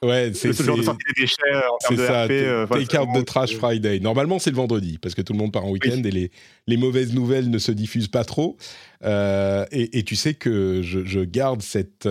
Ouais, 0.03 0.31
c'est 0.33 0.49
le 0.49 0.53
jour 0.53 0.77
de 0.77 0.83
sortie 0.83 1.05
des 1.15 1.21
déchets 1.21 1.55
en 1.69 1.77
termes 1.77 1.95
de 1.95 2.05
ça, 2.05 2.25
RP. 2.25 2.87
Take 2.87 3.19
de 3.19 3.21
Trash 3.21 3.55
Friday. 3.55 3.99
Normalement, 3.99 4.39
c'est 4.39 4.49
le 4.49 4.57
vendredi 4.57 4.97
parce 4.97 5.15
que 5.15 5.21
tout 5.21 5.33
le 5.33 5.39
monde 5.39 5.53
part 5.53 5.65
en 5.65 5.71
week-end 5.71 6.01
et 6.03 6.11
les, 6.11 6.31
les 6.67 6.77
mauvaises 6.77 7.13
nouvelles 7.13 7.49
ne 7.49 7.59
se 7.59 7.71
diffusent 7.71 8.09
pas 8.09 8.25
trop. 8.25 8.57
Et, 9.03 9.97
et, 9.97 10.03
tu 10.03 10.15
sais 10.15 10.33
que 10.33 10.81
je, 10.83 11.05
je 11.05 11.21
garde 11.21 11.61
cette 11.61 12.07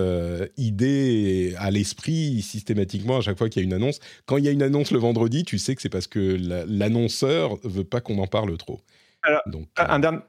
idée 0.56 1.54
à 1.58 1.70
l'esprit 1.70 2.40
systématiquement 2.42 3.18
à 3.18 3.20
chaque 3.20 3.38
fois 3.38 3.48
qu'il 3.48 3.62
y 3.62 3.64
a 3.64 3.66
une 3.66 3.74
annonce. 3.74 4.00
Quand 4.26 4.38
il 4.38 4.44
y 4.44 4.48
a 4.48 4.52
une 4.52 4.62
annonce 4.62 4.90
le 4.92 4.98
vendredi, 4.98 5.44
tu 5.44 5.58
sais 5.58 5.74
que 5.74 5.82
c'est 5.82 5.88
parce 5.88 6.06
que 6.06 6.38
l'annonceur 6.66 7.58
veut 7.64 7.84
pas 7.84 8.00
qu'on 8.00 8.18
en 8.18 8.26
parle 8.26 8.56
trop. 8.56 8.80
Alors, 9.22 9.42
Donc, 9.46 9.68
un, 9.76 9.98
dernier 9.98 10.20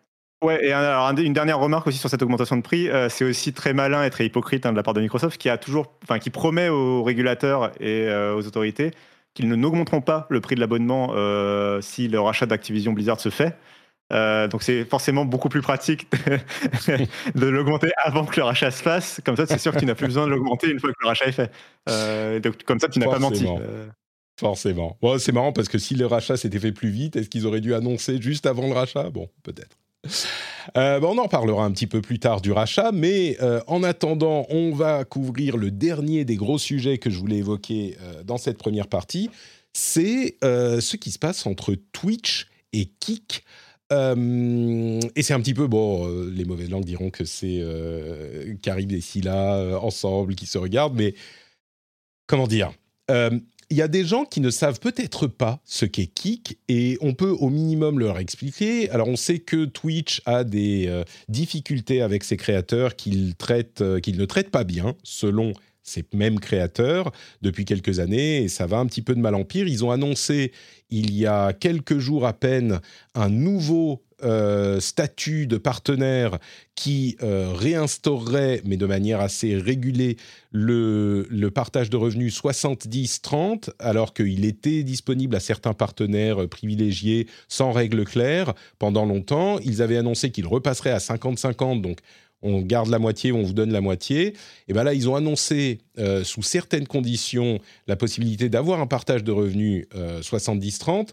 Ouais, 0.42 0.66
et 0.66 0.72
alors, 0.72 1.08
une 1.20 1.34
dernière 1.34 1.60
remarque 1.60 1.86
aussi 1.86 2.00
sur 2.00 2.10
cette 2.10 2.24
augmentation 2.24 2.58
de 2.58 2.64
prix, 2.64 2.90
euh, 2.90 3.10
c'est 3.10 3.26
aussi 3.26 3.54
très 3.54 3.74
malin 3.74 4.04
et 4.04 4.10
très 4.10 4.26
hypocrite 4.26 4.66
hein, 4.66 4.72
de 4.72 4.78
la 4.78 4.82
part 4.82 4.96
de 4.96 5.02
Microsoft, 5.02 5.40
qui 5.40 5.50
a 5.50 5.58
toujours, 5.58 5.94
enfin, 6.04 6.18
qui 6.18 6.32
promet 6.32 6.68
aux 6.68 7.04
régulateurs 7.04 7.72
et 7.80 8.08
euh, 8.08 8.36
aux 8.36 8.48
autorités 8.48 8.92
qu'ils 9.36 9.48
ne 9.48 9.56
n'augmenteront 9.56 10.02
pas 10.02 10.26
le 10.30 10.42
prix 10.42 10.56
de 10.56 10.60
l'abonnement 10.60 11.14
euh, 11.16 11.80
si 11.80 12.08
le 12.08 12.20
rachat 12.20 12.48
d'Activision 12.48 12.92
Blizzard 12.92 13.20
se 13.20 13.30
fait. 13.30 13.56
donc 14.50 14.62
c'est 14.62 14.84
forcément 14.84 15.24
beaucoup 15.24 15.48
plus 15.48 15.62
pratique 15.62 16.08
de, 17.36 17.46
l'augmenter 17.46 17.92
avant 17.96 18.26
que 18.26 18.38
le 18.38 18.44
rachat 18.44 18.72
se 18.72 18.82
fasse. 18.82 19.22
Comme 19.24 19.38
ça, 19.38 19.46
c'est 19.46 19.60
sûr 19.60 19.72
que 19.72 19.80
tu 19.80 19.86
n'as 19.86 19.96
plus 19.96 20.08
besoin 20.08 20.26
de 20.26 20.32
l'augmenter 20.32 20.70
une 20.70 20.80
fois 20.80 20.90
que 20.90 20.98
le 21.02 21.08
rachat 21.08 21.26
est 21.28 21.32
fait. 21.32 21.52
donc 22.42 22.64
comme 22.64 22.80
ça, 22.80 22.90
tu 22.90 23.00
n'as 23.00 23.08
pas 23.08 23.20
menti. 23.20 23.46
Forcément. 24.40 24.98
c'est 25.20 25.32
marrant 25.32 25.54
parce 25.54 25.70
que 25.70 25.78
si 25.78 25.94
le 25.94 26.08
rachat 26.08 26.36
s'était 26.36 26.60
fait 26.60 26.72
plus 26.72 26.90
vite, 26.90 27.16
est-ce 27.16 27.30
qu'ils 27.30 27.46
auraient 27.46 27.62
dû 27.62 27.76
annoncer 27.76 28.20
juste 28.20 28.48
avant 28.48 28.68
le 28.68 28.74
rachat? 28.74 29.12
Bon, 29.12 29.30
peut-être. 29.44 29.78
Euh, 30.78 31.00
on 31.02 31.18
en 31.18 31.28
parlera 31.28 31.66
un 31.66 31.72
petit 31.72 31.88
peu 31.88 32.02
plus 32.02 32.20
tard 32.20 32.42
du 32.42 32.52
rachat, 32.52 32.92
mais 32.92 33.38
euh, 33.42 33.62
en 33.68 33.84
attendant, 33.84 34.46
on 34.50 34.74
va 34.74 35.06
couvrir 35.06 35.58
le 35.58 35.72
dernier 35.72 36.26
des 36.26 36.36
gros 36.36 36.58
sujets 36.58 36.98
que 36.98 37.10
je 37.10 37.18
voulais 37.18 37.38
évoquer 37.38 37.98
euh, 38.02 38.24
dans 38.24 38.38
cette 38.38 38.58
première 38.58 38.88
partie. 38.88 39.30
C'est 39.74 40.36
ce 40.42 40.96
qui 40.98 41.12
se 41.12 41.20
passe 41.20 41.46
entre 41.46 41.76
Twitch 41.94 42.48
et 42.74 42.88
Kik. 43.00 43.46
et 43.90 45.24
c'est 45.24 45.34
un 45.34 45.40
petit 45.40 45.54
peu, 45.54 45.68
bon, 45.68 46.26
les 46.28 46.44
mauvaises 46.44 46.70
langues 46.70 46.84
diront 46.84 47.10
que 47.10 47.24
c'est 47.24 47.64
Carib 48.62 48.92
et 48.92 49.00
Scylla 49.00 49.80
ensemble 49.82 50.36
qui 50.36 50.46
se 50.46 50.58
regardent, 50.58 50.98
mais 50.98 51.16
comment 52.28 52.48
dire 52.48 52.74
il 53.72 53.78
y 53.78 53.82
a 53.82 53.88
des 53.88 54.04
gens 54.04 54.26
qui 54.26 54.42
ne 54.42 54.50
savent 54.50 54.82
peut-être 54.82 55.28
pas 55.28 55.62
ce 55.64 55.86
qu'est 55.86 56.08
Kik 56.08 56.60
et 56.68 56.98
on 57.00 57.14
peut 57.14 57.30
au 57.30 57.50
minimum 57.50 58.00
leur 58.00 58.20
expliquer. 58.20 58.90
Alors 58.90 59.08
on 59.08 59.16
sait 59.16 59.40
que 59.40 59.64
Twitch 59.64 60.22
a 60.26 60.44
des 60.44 60.88
euh, 60.88 61.06
difficultés 61.30 62.02
avec 62.02 62.26
ses 62.26 62.36
créateurs 62.36 62.98
qu'il 62.98 63.34
euh, 63.50 64.00
ne 64.06 64.26
traite 64.26 64.50
pas 64.52 64.66
bien, 64.66 64.96
selon 65.04 65.54
ces 65.84 66.04
mêmes 66.14 66.40
créateurs 66.40 67.12
depuis 67.42 67.64
quelques 67.64 68.00
années 68.00 68.44
et 68.44 68.50
ça 68.50 68.68
va 68.68 68.78
un 68.78 68.86
petit 68.86 69.02
peu 69.02 69.16
de 69.16 69.22
mal 69.22 69.36
en 69.36 69.46
pire. 69.46 69.68
Ils 69.68 69.86
ont 69.86 69.92
annoncé 69.92 70.52
il 70.90 71.14
y 71.14 71.26
a 71.26 71.54
quelques 71.54 71.98
jours 71.98 72.28
à 72.28 72.34
peine 72.34 72.82
un 73.16 73.30
nouveau 73.30 74.04
euh, 74.24 74.80
statut 74.80 75.48
de 75.48 75.58
partenaire 75.58 76.38
qui 76.76 77.18
euh, 77.22 77.52
réinstaurerait, 77.54 78.62
mais 78.66 78.78
de 78.78 78.86
manière 78.86 79.20
assez 79.20 79.58
régulée, 79.58 80.18
le, 80.52 81.50
partage 81.54 81.90
de 81.90 81.98
revenus 81.98 82.40
70-30, 82.42 83.72
alors 83.80 84.14
qu'il 84.14 84.46
était 84.46 84.84
disponible 84.84 85.36
à 85.36 85.40
certains 85.40 85.74
partenaires 85.74 86.48
privilégiés 86.48 87.28
sans 87.48 87.72
règles 87.72 88.06
claires 88.06 88.54
pendant 88.80 89.06
longtemps. 89.06 89.60
Ils 89.60 89.82
avaient 89.82 89.98
annoncé 89.98 90.32
qu'ils 90.32 90.48
repasseraient 90.48 90.92
à 90.92 91.00
50-50, 91.00 91.82
donc 91.82 92.00
on 92.42 92.62
garde 92.62 92.90
la 92.90 93.00
moitié, 93.00 93.32
on 93.32 93.44
vous 93.44 93.54
donne 93.54 93.72
la 93.72 93.82
moitié. 93.82 94.34
Et 94.68 94.74
bien 94.74 94.84
là, 94.84 94.94
ils 94.94 95.10
ont 95.10 95.16
annoncé 95.16 95.80
euh, 96.00 96.24
sous 96.24 96.42
certaines 96.42 96.88
conditions 96.88 97.60
la 97.88 97.96
possibilité 97.96 98.50
d'avoir 98.50 98.82
un 98.82 98.88
partage 98.88 99.24
de 99.24 99.32
revenus 99.32 99.86
70-30 99.94 101.10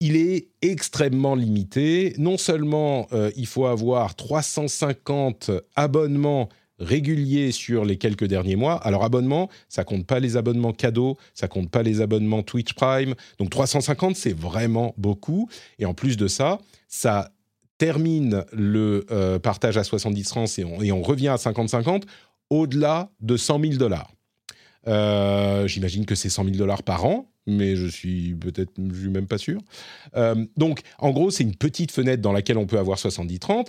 il 0.00 0.16
est 0.16 0.48
extrêmement 0.62 1.34
limité. 1.34 2.14
Non 2.18 2.36
seulement 2.36 3.08
euh, 3.12 3.30
il 3.36 3.46
faut 3.46 3.66
avoir 3.66 4.14
350 4.14 5.50
abonnements 5.74 6.48
réguliers 6.78 7.52
sur 7.52 7.84
les 7.84 7.96
quelques 7.96 8.24
derniers 8.24 8.56
mois. 8.56 8.74
Alors 8.74 9.04
abonnement, 9.04 9.48
ça 9.68 9.84
compte 9.84 10.06
pas 10.06 10.20
les 10.20 10.36
abonnements 10.36 10.72
cadeaux, 10.72 11.16
ça 11.34 11.48
compte 11.48 11.70
pas 11.70 11.82
les 11.82 12.00
abonnements 12.00 12.42
Twitch 12.42 12.74
Prime. 12.74 13.14
Donc 13.38 13.50
350, 13.50 14.16
c'est 14.16 14.36
vraiment 14.36 14.94
beaucoup. 14.98 15.48
Et 15.78 15.86
en 15.86 15.94
plus 15.94 16.16
de 16.16 16.28
ça, 16.28 16.58
ça 16.88 17.30
termine 17.78 18.44
le 18.52 19.04
euh, 19.10 19.38
partage 19.38 19.76
à 19.76 19.84
70 19.84 20.24
francs 20.24 20.58
et 20.58 20.64
on, 20.64 20.82
et 20.82 20.92
on 20.92 21.02
revient 21.02 21.28
à 21.28 21.36
50-50 21.36 22.02
au-delà 22.50 23.10
de 23.20 23.36
100 23.36 23.60
000 23.60 23.74
dollars. 23.74 24.10
Euh, 24.88 25.66
j'imagine 25.66 26.06
que 26.06 26.14
c'est 26.14 26.28
100 26.28 26.44
000 26.44 26.56
dollars 26.56 26.82
par 26.82 27.04
an, 27.04 27.28
mais 27.46 27.76
je 27.76 27.86
suis 27.86 28.34
peut-être, 28.34 28.72
suis 28.74 29.08
même 29.08 29.26
pas 29.26 29.38
sûr. 29.38 29.60
Euh, 30.16 30.46
donc, 30.56 30.80
en 30.98 31.10
gros, 31.10 31.30
c'est 31.30 31.44
une 31.44 31.54
petite 31.54 31.92
fenêtre 31.92 32.22
dans 32.22 32.32
laquelle 32.32 32.58
on 32.58 32.66
peut 32.66 32.78
avoir 32.78 32.98
70-30. 32.98 33.66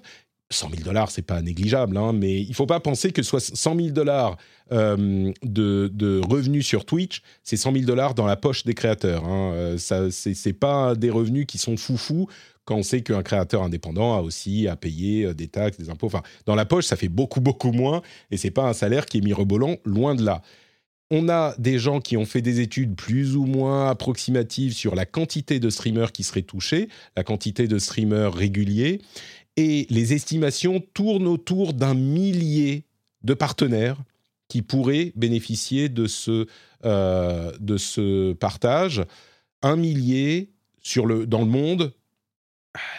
100 0.49 0.69
000 0.69 0.81
dollars, 0.83 1.11
c'est 1.11 1.23
pas 1.23 1.41
négligeable, 1.41 1.97
hein, 1.97 2.13
mais 2.13 2.39
il 2.39 2.53
faut 2.53 2.65
pas 2.65 2.79
penser 2.79 3.11
que 3.11 3.21
100 3.21 3.75
000 3.75 3.89
dollars 3.89 4.37
euh, 4.71 5.33
de, 5.43 6.21
revenus 6.25 6.65
sur 6.65 6.85
Twitch, 6.85 7.21
c'est 7.43 7.57
100 7.57 7.73
000 7.73 7.85
dollars 7.85 8.13
dans 8.13 8.25
la 8.25 8.37
poche 8.37 8.63
des 8.63 8.73
créateurs. 8.73 9.25
Hein. 9.25 9.51
Euh, 9.55 9.77
ça, 9.77 10.09
c'est 10.09 10.53
pas 10.53 10.95
des 10.95 11.09
revenus 11.09 11.47
qui 11.47 11.57
sont 11.57 11.75
foufous 11.75 12.27
quand 12.63 12.75
on 12.75 12.83
sait 12.83 13.01
qu'un 13.01 13.23
créateur 13.23 13.61
indépendant 13.61 14.17
a 14.17 14.21
aussi 14.21 14.69
à 14.69 14.77
payer 14.77 15.33
des 15.33 15.47
taxes, 15.47 15.77
des 15.77 15.89
impôts. 15.89 16.07
Enfin, 16.07 16.23
dans 16.45 16.55
la 16.55 16.65
poche, 16.65 16.85
ça 16.85 16.95
fait 16.95 17.07
beaucoup, 17.09 17.41
beaucoup 17.41 17.71
moins, 17.73 18.01
et 18.31 18.37
c'est 18.37 18.51
pas 18.51 18.69
un 18.69 18.73
salaire 18.73 19.05
qui 19.05 19.17
est 19.17 19.21
mirobolant, 19.21 19.75
loin 19.83 20.15
de 20.15 20.23
là 20.23 20.41
on 21.09 21.29
a 21.29 21.55
des 21.57 21.79
gens 21.79 21.99
qui 22.01 22.17
ont 22.17 22.25
fait 22.25 22.41
des 22.41 22.59
études 22.59 22.95
plus 22.95 23.35
ou 23.35 23.45
moins 23.45 23.89
approximatives 23.89 24.73
sur 24.73 24.95
la 24.95 25.05
quantité 25.05 25.59
de 25.59 25.69
streamers 25.69 26.11
qui 26.11 26.23
seraient 26.23 26.41
touchés, 26.41 26.89
la 27.15 27.23
quantité 27.23 27.67
de 27.67 27.77
streamers 27.79 28.33
réguliers, 28.33 29.01
et 29.55 29.87
les 29.89 30.13
estimations 30.13 30.81
tournent 30.93 31.27
autour 31.27 31.73
d'un 31.73 31.93
millier 31.93 32.85
de 33.23 33.33
partenaires 33.33 33.97
qui 34.47 34.61
pourraient 34.61 35.11
bénéficier 35.15 35.89
de 35.89 36.07
ce, 36.07 36.47
euh, 36.85 37.51
de 37.59 37.77
ce 37.77 38.33
partage. 38.33 39.03
Un 39.61 39.75
millier 39.75 40.51
sur 40.81 41.05
le, 41.05 41.25
dans 41.25 41.39
le 41.39 41.47
monde, 41.47 41.93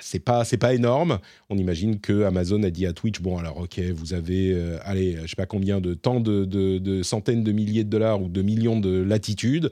c'est 0.01 0.19
pas 0.19 0.45
c'est 0.45 0.57
pas 0.57 0.75
énorme. 0.75 1.19
On 1.49 1.57
imagine 1.57 2.01
que 2.01 2.25
Amazon 2.25 2.63
a 2.63 2.71
dit 2.71 2.87
à 2.87 2.93
Twitch 2.93 3.21
bon 3.21 3.39
alors 3.39 3.59
ok 3.59 3.79
vous 3.95 4.15
avez 4.15 4.53
euh, 4.53 4.79
allez 4.83 5.19
je 5.23 5.27
sais 5.29 5.37
pas 5.37 5.47
combien 5.47 5.81
de 5.81 5.95
temps 5.95 6.21
de, 6.21 7.03
centaines 7.03 7.45
de 7.45 7.53
milliers 7.53 7.85
de 7.85 7.91
dollars 7.91 8.23
ou 8.23 8.29
de 8.29 8.43
millions 8.43 8.81
de 8.81 9.01
latitudes. 9.03 9.71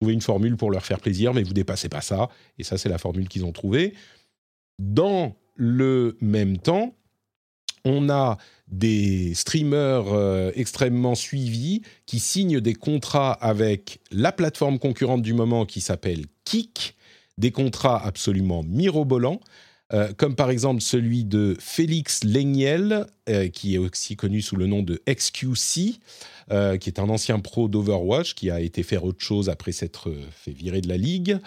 Trouvez 0.00 0.14
une 0.14 0.20
formule 0.20 0.56
pour 0.56 0.70
leur 0.70 0.84
faire 0.84 1.00
plaisir, 1.00 1.34
mais 1.34 1.42
vous 1.42 1.54
dépassez 1.54 1.88
pas 1.88 2.00
ça. 2.00 2.28
Et 2.58 2.64
ça 2.64 2.78
c'est 2.78 2.88
la 2.88 2.98
formule 2.98 3.28
qu'ils 3.28 3.44
ont 3.44 3.52
trouvée. 3.52 3.94
Dans 4.78 5.34
le 5.56 6.16
même 6.20 6.58
temps, 6.58 6.94
on 7.84 8.08
a 8.10 8.38
des 8.68 9.34
streamers 9.34 10.12
euh, 10.12 10.52
extrêmement 10.54 11.14
suivis 11.14 11.82
qui 12.06 12.20
signent 12.20 12.60
des 12.60 12.74
contrats 12.74 13.32
avec 13.32 14.00
la 14.10 14.30
plateforme 14.30 14.78
concurrente 14.78 15.22
du 15.22 15.32
moment 15.32 15.64
qui 15.64 15.80
s'appelle 15.80 16.26
Kik 16.44 16.97
des 17.38 17.52
contrats 17.52 18.04
absolument 18.04 18.62
mirobolants, 18.62 19.40
euh, 19.94 20.12
comme 20.14 20.34
par 20.34 20.50
exemple 20.50 20.82
celui 20.82 21.24
de 21.24 21.56
Félix 21.58 22.22
Leniel, 22.22 23.06
euh, 23.30 23.48
qui 23.48 23.74
est 23.74 23.78
aussi 23.78 24.16
connu 24.16 24.42
sous 24.42 24.56
le 24.56 24.66
nom 24.66 24.82
de 24.82 25.00
XQC, 25.08 25.98
euh, 26.50 26.76
qui 26.76 26.90
est 26.90 26.98
un 26.98 27.08
ancien 27.08 27.40
pro 27.40 27.68
d'Overwatch, 27.68 28.34
qui 28.34 28.50
a 28.50 28.60
été 28.60 28.82
faire 28.82 29.04
autre 29.04 29.24
chose 29.24 29.48
après 29.48 29.72
s'être 29.72 30.12
fait 30.32 30.50
virer 30.50 30.82
de 30.82 30.88
la 30.88 30.98
ligue, 30.98 31.38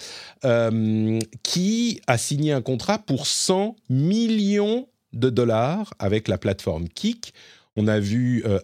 qui 1.44 2.02
a 2.08 2.18
signé 2.18 2.52
un 2.52 2.62
contrat 2.62 2.98
pour 2.98 3.28
100 3.28 3.76
millions 3.90 4.88
de 5.14 5.30
dollars 5.30 5.94
avec 6.00 6.28
la 6.28 6.38
plateforme 6.38 6.88
Kik 6.88 7.34
on 7.78 7.88
a 7.88 8.00
vu 8.00 8.44
euh, 8.46 8.60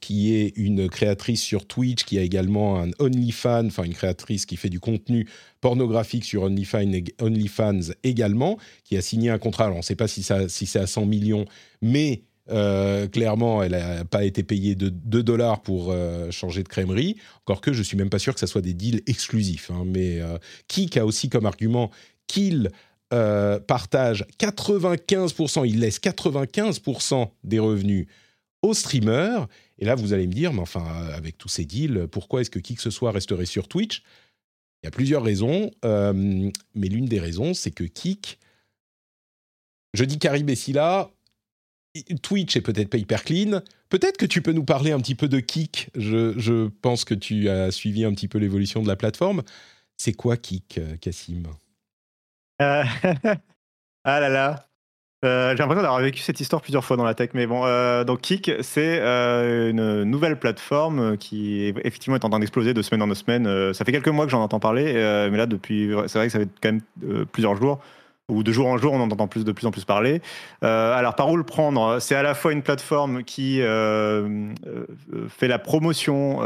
qui 0.00 0.34
est 0.34 0.52
une 0.56 0.88
créatrice 0.88 1.40
sur 1.40 1.66
Twitch, 1.66 2.04
qui 2.04 2.18
a 2.18 2.22
également 2.22 2.80
un 2.80 2.90
OnlyFans, 2.98 3.66
enfin 3.66 3.84
une 3.84 3.94
créatrice 3.94 4.44
qui 4.44 4.56
fait 4.56 4.70
du 4.70 4.80
contenu 4.80 5.28
pornographique 5.60 6.24
sur 6.24 6.42
OnlyFans, 6.42 7.92
également, 8.02 8.58
qui 8.84 8.96
a 8.96 9.02
signé 9.02 9.30
un 9.30 9.38
contrat. 9.38 9.64
Alors 9.64 9.76
on 9.76 9.80
ne 9.80 9.84
sait 9.84 9.94
pas 9.94 10.08
si, 10.08 10.22
c'est 10.22 10.78
à 10.78 10.86
100 10.86 11.06
millions, 11.06 11.44
mais 11.80 12.22
euh, 12.50 13.06
clairement, 13.06 13.62
elle 13.62 13.72
n'a 13.72 14.04
pas 14.04 14.24
été 14.24 14.42
payée 14.42 14.74
de 14.74 14.88
2 14.88 15.22
dollars 15.22 15.62
pour 15.62 15.92
euh, 15.92 16.30
changer 16.32 16.64
de 16.64 16.68
crèmerie. 16.68 17.16
Encore 17.42 17.60
que 17.60 17.72
je 17.72 17.82
suis 17.82 17.96
même 17.96 18.10
pas 18.10 18.18
sûr 18.18 18.34
que 18.34 18.40
ça 18.40 18.48
soit 18.48 18.60
des 18.60 18.74
deals 18.74 19.02
exclusifs. 19.06 19.70
Hein. 19.70 19.84
mais 19.86 20.20
Kik 20.66 20.96
a 20.96 21.06
aussi 21.06 21.28
comme 21.28 21.46
argument 21.46 21.90
qu'il 22.26 22.70
partage 23.10 24.26
95%, 24.40 25.68
il 25.68 25.78
laisse 25.78 26.00
95% 26.00 27.28
des 27.44 27.60
revenus 27.60 28.08
aux 28.64 28.74
streamers. 28.74 29.46
Et 29.78 29.84
là, 29.84 29.94
vous 29.94 30.12
allez 30.12 30.26
me 30.26 30.32
dire, 30.32 30.52
mais 30.52 30.60
enfin, 30.60 30.84
avec 31.12 31.38
tous 31.38 31.48
ces 31.48 31.64
deals, 31.64 32.08
pourquoi 32.10 32.40
est-ce 32.40 32.50
que 32.50 32.58
qui 32.58 32.74
que 32.74 32.82
ce 32.82 32.90
soit 32.90 33.12
resterait 33.12 33.46
sur 33.46 33.68
Twitch? 33.68 34.02
Il 34.82 34.86
y 34.86 34.88
a 34.88 34.90
plusieurs 34.90 35.22
raisons, 35.22 35.70
euh, 35.84 36.12
mais 36.74 36.88
l'une 36.88 37.06
des 37.06 37.20
raisons, 37.20 37.54
c'est 37.54 37.70
que 37.70 37.84
Kik, 37.84 38.38
je 39.94 40.04
dis 40.04 40.18
Carib 40.18 40.50
et 40.50 40.56
Scylla, 40.56 41.10
Twitch 42.22 42.56
est 42.56 42.60
peut-être 42.60 42.90
pas 42.90 42.98
hyper 42.98 43.24
clean. 43.24 43.62
Peut-être 43.88 44.16
que 44.16 44.26
tu 44.26 44.42
peux 44.42 44.52
nous 44.52 44.64
parler 44.64 44.92
un 44.92 45.00
petit 45.00 45.14
peu 45.14 45.28
de 45.28 45.40
Kik. 45.40 45.90
Je, 45.94 46.66
pense 46.68 47.04
que 47.04 47.14
tu 47.14 47.48
as 47.48 47.70
suivi 47.70 48.04
un 48.04 48.12
petit 48.12 48.28
peu 48.28 48.38
l'évolution 48.38 48.82
de 48.82 48.88
la 48.88 48.96
plateforme. 48.96 49.42
C'est 49.96 50.12
quoi 50.12 50.36
Kik, 50.36 50.80
Cassim 51.00 51.44
Ah 52.58 54.20
là 54.20 54.28
là, 54.28 54.68
euh, 55.24 55.50
j'ai 55.52 55.58
l'impression 55.58 55.82
d'avoir 55.82 56.00
vécu 56.00 56.20
cette 56.20 56.40
histoire 56.40 56.60
plusieurs 56.60 56.84
fois 56.84 56.96
dans 56.96 57.04
la 57.04 57.14
tech, 57.14 57.30
mais 57.34 57.46
bon, 57.46 57.62
euh, 57.64 58.04
donc 58.04 58.20
Kik, 58.20 58.50
c'est 58.60 58.98
euh, 59.00 59.70
une 59.70 60.04
nouvelle 60.04 60.38
plateforme 60.38 61.16
qui 61.16 61.72
effectivement 61.82 62.16
est 62.16 62.24
en 62.24 62.30
train 62.30 62.40
d'exploser 62.40 62.74
de 62.74 62.82
semaine 62.82 63.02
en 63.02 63.14
semaine. 63.14 63.72
ça 63.72 63.84
fait 63.84 63.92
quelques 63.92 64.08
mois 64.08 64.26
que 64.26 64.30
j'en 64.30 64.42
entends 64.42 64.60
parler, 64.60 64.92
mais 65.30 65.36
là 65.36 65.46
depuis, 65.46 65.90
c'est 66.06 66.18
vrai 66.18 66.26
que 66.26 66.32
ça 66.32 66.40
fait 66.40 66.48
quand 66.60 66.72
même 66.72 67.26
plusieurs 67.26 67.56
jours 67.56 67.80
ou 68.28 68.42
de 68.42 68.52
jour 68.52 68.66
en 68.66 68.78
jour, 68.78 68.92
on 68.94 69.00
en 69.00 69.10
entend 69.10 69.28
plus, 69.28 69.44
de 69.44 69.52
plus 69.52 69.66
en 69.66 69.70
plus 69.70 69.84
parler. 69.84 70.20
alors, 70.62 71.14
par 71.14 71.30
où 71.30 71.36
le 71.36 71.44
prendre? 71.44 72.00
C'est 72.00 72.14
à 72.14 72.22
la 72.22 72.34
fois 72.34 72.52
une 72.52 72.62
plateforme 72.62 73.22
qui 73.22 73.60
fait 73.60 75.48
la 75.48 75.58
promotion 75.58 76.40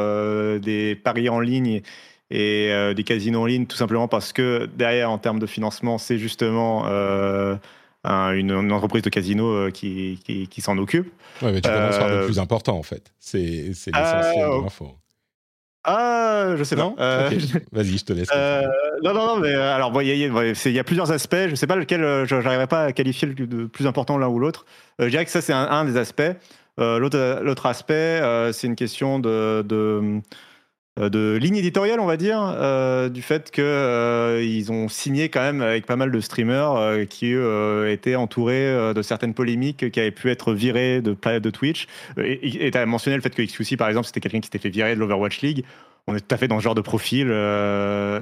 des 0.59 0.95
paris 0.97 1.29
en 1.29 1.41
ligne 1.41 1.83
et 2.31 2.93
des 2.95 3.05
casinos 3.05 3.43
en 3.43 3.47
ligne, 3.47 3.67
tout 3.67 3.77
simplement 3.77 4.09
parce 4.09 4.33
que 4.33 4.69
derrière, 4.77 5.11
en 5.11 5.19
termes 5.19 5.39
de 5.39 5.47
financement, 5.47 5.99
c'est 5.99 6.19
justement 6.19 6.85
une, 8.05 8.73
entreprise 8.73 9.03
de 9.03 9.11
casino 9.11 9.51
euh, 9.51 9.71
qui, 9.71 10.21
qui, 10.51 10.61
s'en 10.61 10.79
occupe. 10.79 11.13
Ouais, 11.43 11.53
mais 11.53 11.61
tu 11.61 11.69
commences 11.69 11.99
par 11.99 12.09
le 12.09 12.15
euh, 12.15 12.25
plus 12.25 12.39
important 12.39 12.77
en 12.77 12.83
fait. 12.83 13.13
C'est 13.19 13.41
l'essentiel 13.41 13.93
de 13.95 14.41
euh, 14.41 14.63
l'info. 14.63 14.95
Ah, 15.85 16.55
je 16.57 16.65
sais 16.65 16.77
pas. 16.77 16.95
Vas-y, 17.73 17.99
je 17.99 18.05
te 18.05 18.13
laisse. 18.13 18.29
non, 19.03 19.15
non, 19.15 19.27
non, 19.27 19.37
mais 19.39 19.55
alors, 19.55 20.03
il 20.03 20.09
y, 20.09 20.71
y, 20.71 20.79
a 20.79 20.85
plusieurs 20.85 21.11
aspects. 21.13 21.37
Je 21.37 21.51
ne 21.51 21.57
sais 21.57 21.67
pas 21.67 21.77
lequel, 21.77 22.01
je 22.27 22.35
n'arriverai 22.35 22.67
pas 22.67 22.85
à 22.85 22.93
qualifier 22.93 23.29
le 23.29 23.69
plus 23.69 23.87
important 23.87 24.19
l'un 24.19 24.29
ou 24.29 24.39
l'autre. 24.39 24.67
je 24.99 25.09
dirais 25.09 25.25
que 25.25 25.31
ça, 25.31 25.41
c'est 25.41 25.53
un, 25.53 25.85
des 25.85 25.97
aspects. 25.97 26.23
l'autre 26.79 27.67
aspect, 27.67 28.21
c'est 28.53 28.67
une 28.67 28.77
question 28.77 29.19
de, 29.19 29.65
de 29.67 29.77
euh, 29.77 30.21
de 30.99 31.37
ligne 31.37 31.57
éditoriale, 31.57 32.01
on 32.01 32.07
va 32.07 32.17
dire, 32.17 32.41
euh, 32.43 33.09
du 33.09 33.23
fait 33.23 33.51
qu'ils 33.51 33.65
euh, 33.65 34.71
ont 34.71 34.89
signé 34.89 35.29
quand 35.29 35.41
même 35.41 35.63
avec 35.63 35.87
pas 35.87 35.97
mal 35.97 36.11
de 36.11 36.21
streamers 36.21 37.07
qui 37.09 37.35
étaient 37.89 38.17
entourés 38.17 38.93
de 38.95 39.03
certaines 39.03 39.35
polémiques 39.35 39.91
qui 39.91 40.01
avaient 40.01 40.11
pu 40.11 40.31
être 40.31 40.53
virés 40.53 41.01
de, 41.01 41.17
de 41.39 41.51
Twitch. 41.51 41.87
Et 42.19 42.71
tu 42.71 42.79
as 42.79 42.87
mentionné 42.87 43.17
le 43.17 43.23
fait 43.23 43.35
que 43.35 43.43
XQC, 43.43 43.77
par 43.77 43.89
exemple, 43.89 44.07
c'était 44.07 44.21
quelqu'un 44.21 44.41
qui 44.41 44.47
s'était 44.47 44.59
fait 44.59 44.71
virer 44.71 44.95
de 44.95 45.01
l'Overwatch 45.01 45.41
League. 45.41 45.65
On 46.07 46.17
est 46.17 46.21
tout 46.21 46.35
à 46.35 46.39
fait 46.39 46.49
dans 46.49 46.59
ce 46.59 46.65
genre 46.65 46.75
de 46.75 46.81
profil. 46.81 47.31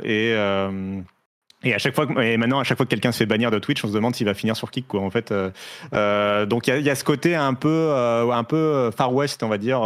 et. 0.04 0.34
Et 1.64 1.74
à 1.74 1.78
chaque 1.78 1.96
fois, 1.96 2.06
et 2.22 2.36
maintenant, 2.36 2.60
à 2.60 2.64
chaque 2.64 2.76
fois 2.76 2.84
que 2.84 2.90
quelqu'un 2.90 3.10
se 3.10 3.18
fait 3.18 3.26
bannir 3.26 3.50
de 3.50 3.58
Twitch, 3.58 3.82
on 3.82 3.88
se 3.88 3.92
demande 3.94 4.14
s'il 4.14 4.26
va 4.26 4.34
finir 4.34 4.56
sur 4.56 4.70
Kick, 4.70 4.86
quoi. 4.86 5.00
En 5.00 5.10
fait, 5.10 5.32
donc 6.46 6.68
il 6.68 6.80
y, 6.82 6.90
a 6.90 6.94
ce 6.94 7.02
côté 7.02 7.34
un 7.34 7.54
peu, 7.54 7.92
un 7.92 8.44
peu 8.44 8.90
Far 8.96 9.12
West, 9.12 9.42
on 9.42 9.48
va 9.48 9.58
dire, 9.58 9.80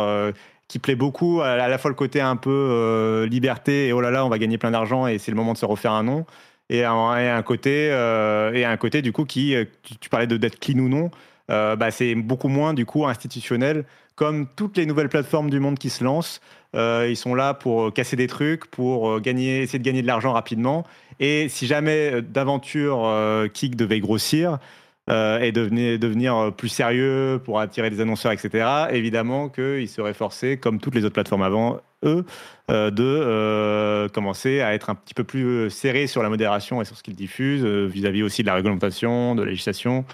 qui 0.70 0.78
plaît 0.78 0.94
beaucoup, 0.94 1.40
à, 1.40 1.56
la 1.56 1.78
fois 1.78 1.90
le 1.90 1.96
côté 1.96 2.20
un 2.20 2.36
peu 2.36 2.48
euh, 2.48 3.26
liberté 3.26 3.88
et 3.88 3.92
oh 3.92 4.00
là 4.00 4.12
là, 4.12 4.24
on 4.24 4.28
va 4.28 4.38
gagner 4.38 4.56
plein 4.56 4.70
d'argent 4.70 5.08
et 5.08 5.18
c'est 5.18 5.32
le 5.32 5.36
moment 5.36 5.52
de 5.52 5.58
se 5.58 5.66
refaire 5.66 5.90
un 5.90 6.04
nom. 6.04 6.26
Et 6.68 6.84
un, 6.84 6.94
un 6.94 7.42
côté, 7.42 7.88
euh, 7.90 8.52
et 8.52 8.64
un 8.64 8.76
côté 8.76 9.02
du 9.02 9.10
coup 9.10 9.24
qui, 9.24 9.56
euh, 9.56 9.64
tu, 10.00 10.08
parlais 10.08 10.28
de 10.28 10.36
d'être 10.36 10.60
clean 10.60 10.78
ou 10.78 10.88
non, 10.88 11.10
bah, 11.48 11.90
c'est 11.90 12.14
beaucoup 12.14 12.46
moins 12.46 12.72
du 12.72 12.86
coup 12.86 13.04
institutionnel. 13.04 13.84
Comme 14.14 14.46
toutes 14.54 14.76
les 14.76 14.86
nouvelles 14.86 15.08
plateformes 15.08 15.50
du 15.50 15.58
monde 15.58 15.76
qui 15.76 15.90
se 15.90 16.04
lancent, 16.04 16.40
ils 16.72 17.16
sont 17.16 17.34
là 17.34 17.52
pour 17.52 17.92
casser 17.92 18.14
des 18.14 18.28
trucs, 18.28 18.66
pour 18.66 19.20
gagner, 19.20 19.62
essayer 19.62 19.80
de 19.80 19.84
gagner 19.84 20.02
de 20.02 20.06
l'argent 20.06 20.32
rapidement. 20.32 20.86
Et 21.18 21.48
si 21.48 21.66
jamais 21.66 22.22
d'aventure 22.22 23.12
Kik 23.52 23.74
devait 23.74 23.98
grossir, 23.98 24.60
euh, 25.08 25.40
et 25.40 25.50
devenir, 25.50 25.98
devenir 25.98 26.52
plus 26.56 26.68
sérieux 26.68 27.40
pour 27.44 27.58
attirer 27.58 27.90
des 27.90 28.00
annonceurs, 28.00 28.32
etc., 28.32 28.68
évidemment 28.90 29.48
qu'ils 29.48 29.88
seraient 29.88 30.14
forcés, 30.14 30.56
comme 30.56 30.78
toutes 30.78 30.94
les 30.94 31.04
autres 31.04 31.14
plateformes 31.14 31.42
avant 31.42 31.80
eux, 32.04 32.24
euh, 32.70 32.90
de 32.90 33.02
euh, 33.02 34.08
commencer 34.08 34.60
à 34.60 34.74
être 34.74 34.90
un 34.90 34.94
petit 34.94 35.14
peu 35.14 35.24
plus 35.24 35.68
serrés 35.70 36.06
sur 36.06 36.22
la 36.22 36.28
modération 36.28 36.80
et 36.80 36.84
sur 36.84 36.96
ce 36.96 37.02
qu'ils 37.02 37.16
diffusent, 37.16 37.64
vis-à-vis 37.64 38.22
aussi 38.22 38.42
de 38.42 38.46
la 38.46 38.54
réglementation, 38.54 39.34
de 39.34 39.42
la 39.42 39.50
législation. 39.50 40.04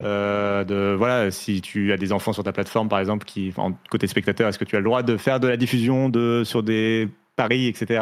de 0.00 0.94
voilà, 0.98 1.30
si 1.30 1.62
tu 1.62 1.92
as 1.92 1.96
des 1.96 2.12
enfants 2.12 2.32
sur 2.32 2.42
ta 2.42 2.52
plateforme, 2.52 2.88
par 2.88 2.98
exemple, 2.98 3.24
qui, 3.24 3.54
côté 3.90 4.06
spectateur, 4.06 4.48
est-ce 4.48 4.58
que 4.58 4.64
tu 4.64 4.76
as 4.76 4.80
le 4.80 4.84
droit 4.84 5.02
de 5.02 5.16
faire 5.16 5.40
de 5.40 5.48
la 5.48 5.56
diffusion 5.56 6.08
de, 6.10 6.42
sur 6.44 6.62
des 6.62 7.08
paris, 7.36 7.66
etc. 7.66 8.00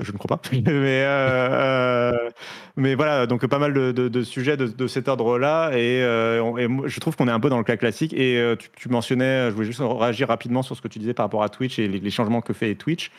Je 0.00 0.12
ne 0.12 0.18
crois 0.18 0.38
pas. 0.38 0.48
mais, 0.52 0.62
euh, 0.66 2.12
euh, 2.12 2.30
mais 2.76 2.94
voilà, 2.94 3.26
donc 3.26 3.44
pas 3.46 3.58
mal 3.58 3.72
de, 3.72 4.22
sujets 4.22 4.56
de, 4.56 4.86
cet 4.86 5.08
ordre-là. 5.08 5.70
Et, 5.72 6.02
euh, 6.02 6.86
je 6.86 7.00
trouve 7.00 7.16
qu'on 7.16 7.26
est 7.26 7.32
un 7.32 7.40
peu 7.40 7.50
dans 7.50 7.58
le 7.58 7.64
cas 7.64 7.76
classique. 7.76 8.14
Et 8.14 8.40
tu, 8.76 8.88
mentionnais, 8.88 9.50
je 9.50 9.54
voulais 9.54 9.66
juste 9.66 9.82
réagir 9.82 10.28
rapidement 10.28 10.62
sur 10.62 10.76
ce 10.76 10.82
que 10.82 10.88
tu 10.88 10.98
disais 10.98 11.14
par 11.14 11.24
rapport 11.24 11.42
à 11.42 11.48
Twitch 11.48 11.78
et 11.78 11.88
les, 11.88 12.10
changements 12.10 12.40
que 12.40 12.52
fait 12.52 12.74
Twitch. 12.76 13.10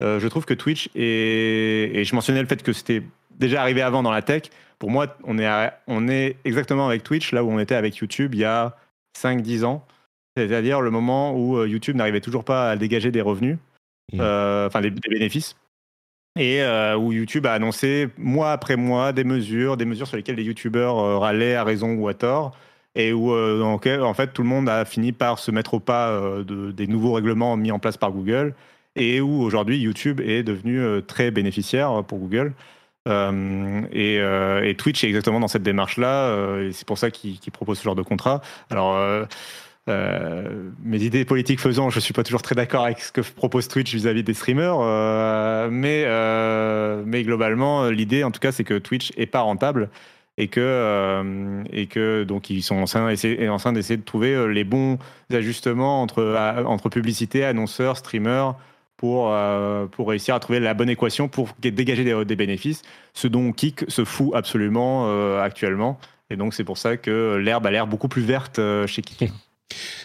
je 0.00 0.26
trouve 0.26 0.44
que 0.44 0.54
Twitch, 0.54 0.90
et, 0.94 2.00
et 2.00 2.04
je 2.04 2.14
mentionnais 2.14 2.42
le 2.42 2.48
fait 2.48 2.62
que 2.62 2.72
c'était 2.72 3.02
déjà 3.38 3.60
arrivé 3.60 3.82
avant 3.82 4.02
dans 4.02 4.12
la 4.12 4.22
tech. 4.22 4.44
Pour 4.80 4.90
moi, 4.90 5.16
on 5.22 5.38
est, 5.38 5.70
on 5.86 6.08
est 6.08 6.36
exactement 6.44 6.88
avec 6.88 7.04
Twitch 7.04 7.32
là 7.32 7.44
où 7.44 7.50
on 7.50 7.60
était 7.60 7.76
avec 7.76 7.96
YouTube 7.96 8.34
il 8.34 8.40
y 8.40 8.44
a 8.44 8.76
5-10 9.16 9.64
ans. 9.64 9.86
C'est-à-dire 10.36 10.80
le 10.80 10.90
moment 10.90 11.32
où 11.36 11.64
YouTube 11.64 11.94
n'arrivait 11.94 12.20
toujours 12.20 12.42
pas 12.42 12.70
à 12.70 12.76
dégager 12.76 13.12
des 13.12 13.20
revenus, 13.20 13.56
enfin 14.12 14.80
des 14.80 14.90
bénéfices 14.90 15.54
et 16.36 16.62
euh, 16.62 16.96
où 16.96 17.12
YouTube 17.12 17.46
a 17.46 17.52
annoncé 17.52 18.08
mois 18.18 18.52
après 18.52 18.76
mois 18.76 19.12
des 19.12 19.24
mesures, 19.24 19.76
des 19.76 19.84
mesures 19.84 20.08
sur 20.08 20.16
lesquelles 20.16 20.36
les 20.36 20.42
YouTubeurs 20.42 20.98
euh, 20.98 21.18
râlaient 21.18 21.54
à 21.54 21.64
raison 21.64 21.94
ou 21.94 22.08
à 22.08 22.14
tort, 22.14 22.56
et 22.96 23.12
où 23.12 23.32
euh, 23.32 23.62
en 23.62 24.14
fait 24.14 24.32
tout 24.32 24.42
le 24.42 24.48
monde 24.48 24.68
a 24.68 24.84
fini 24.84 25.12
par 25.12 25.38
se 25.38 25.50
mettre 25.50 25.74
au 25.74 25.80
pas 25.80 26.20
de, 26.44 26.72
des 26.72 26.86
nouveaux 26.86 27.12
règlements 27.12 27.56
mis 27.56 27.70
en 27.70 27.78
place 27.78 27.96
par 27.96 28.10
Google, 28.10 28.54
et 28.96 29.20
où 29.20 29.42
aujourd'hui 29.42 29.78
YouTube 29.78 30.20
est 30.20 30.42
devenu 30.42 31.02
très 31.06 31.30
bénéficiaire 31.30 32.02
pour 32.04 32.18
Google. 32.18 32.52
Et, 33.06 34.74
Twitch 34.78 35.04
est 35.04 35.08
exactement 35.08 35.40
dans 35.40 35.48
cette 35.48 35.62
démarche-là, 35.62 36.60
et 36.62 36.72
c'est 36.72 36.86
pour 36.86 36.98
ça 36.98 37.10
qu'ils 37.10 37.38
proposent 37.52 37.78
ce 37.78 37.84
genre 37.84 37.96
de 37.96 38.02
contrat. 38.02 38.40
Alors 38.70 39.26
euh, 39.86 40.70
mes 40.82 41.02
idées 41.02 41.26
politiques 41.26 41.60
faisant, 41.60 41.90
je 41.90 42.00
suis 42.00 42.14
pas 42.14 42.22
toujours 42.22 42.40
très 42.40 42.54
d'accord 42.54 42.84
avec 42.84 43.00
ce 43.00 43.12
que 43.12 43.20
propose 43.20 43.68
Twitch 43.68 43.94
vis-à-vis 43.94 44.22
des 44.22 44.32
streamers, 44.32 44.78
euh, 44.80 45.68
mais, 45.70 46.04
euh, 46.06 47.02
mais 47.04 47.22
globalement, 47.22 47.90
l'idée, 47.90 48.24
en 48.24 48.30
tout 48.30 48.40
cas, 48.40 48.50
c'est 48.50 48.64
que 48.64 48.78
Twitch 48.78 49.12
est 49.16 49.26
pas 49.26 49.40
rentable 49.40 49.90
et 50.38 50.48
que, 50.48 51.62
et 51.70 51.86
que 51.86 52.24
donc 52.24 52.50
ils 52.50 52.62
sont 52.62 52.76
en 52.76 52.86
train, 52.86 53.72
d'essayer 53.72 53.96
de 53.96 54.02
trouver 54.02 54.52
les 54.52 54.64
bons 54.64 54.98
ajustements 55.32 56.02
entre, 56.02 56.64
entre 56.66 56.88
publicité, 56.88 57.44
annonceurs, 57.44 57.98
streamers 57.98 58.56
pour, 58.96 59.32
pour 59.92 60.08
réussir 60.08 60.34
à 60.34 60.40
trouver 60.40 60.58
la 60.58 60.74
bonne 60.74 60.88
équation 60.88 61.28
pour 61.28 61.50
dégager 61.60 62.02
des, 62.02 62.24
des 62.24 62.36
bénéfices, 62.36 62.82
ce 63.12 63.28
dont 63.28 63.52
Kik 63.52 63.84
se 63.86 64.04
fout 64.04 64.32
absolument 64.34 65.38
actuellement. 65.38 66.00
Et 66.30 66.36
donc 66.36 66.52
c'est 66.52 66.64
pour 66.64 66.78
ça 66.78 66.96
que 66.96 67.36
l'herbe 67.36 67.66
a 67.66 67.70
l'air 67.70 67.86
beaucoup 67.86 68.08
plus 68.08 68.22
verte 68.22 68.60
chez 68.86 69.02
Kik. 69.02 69.30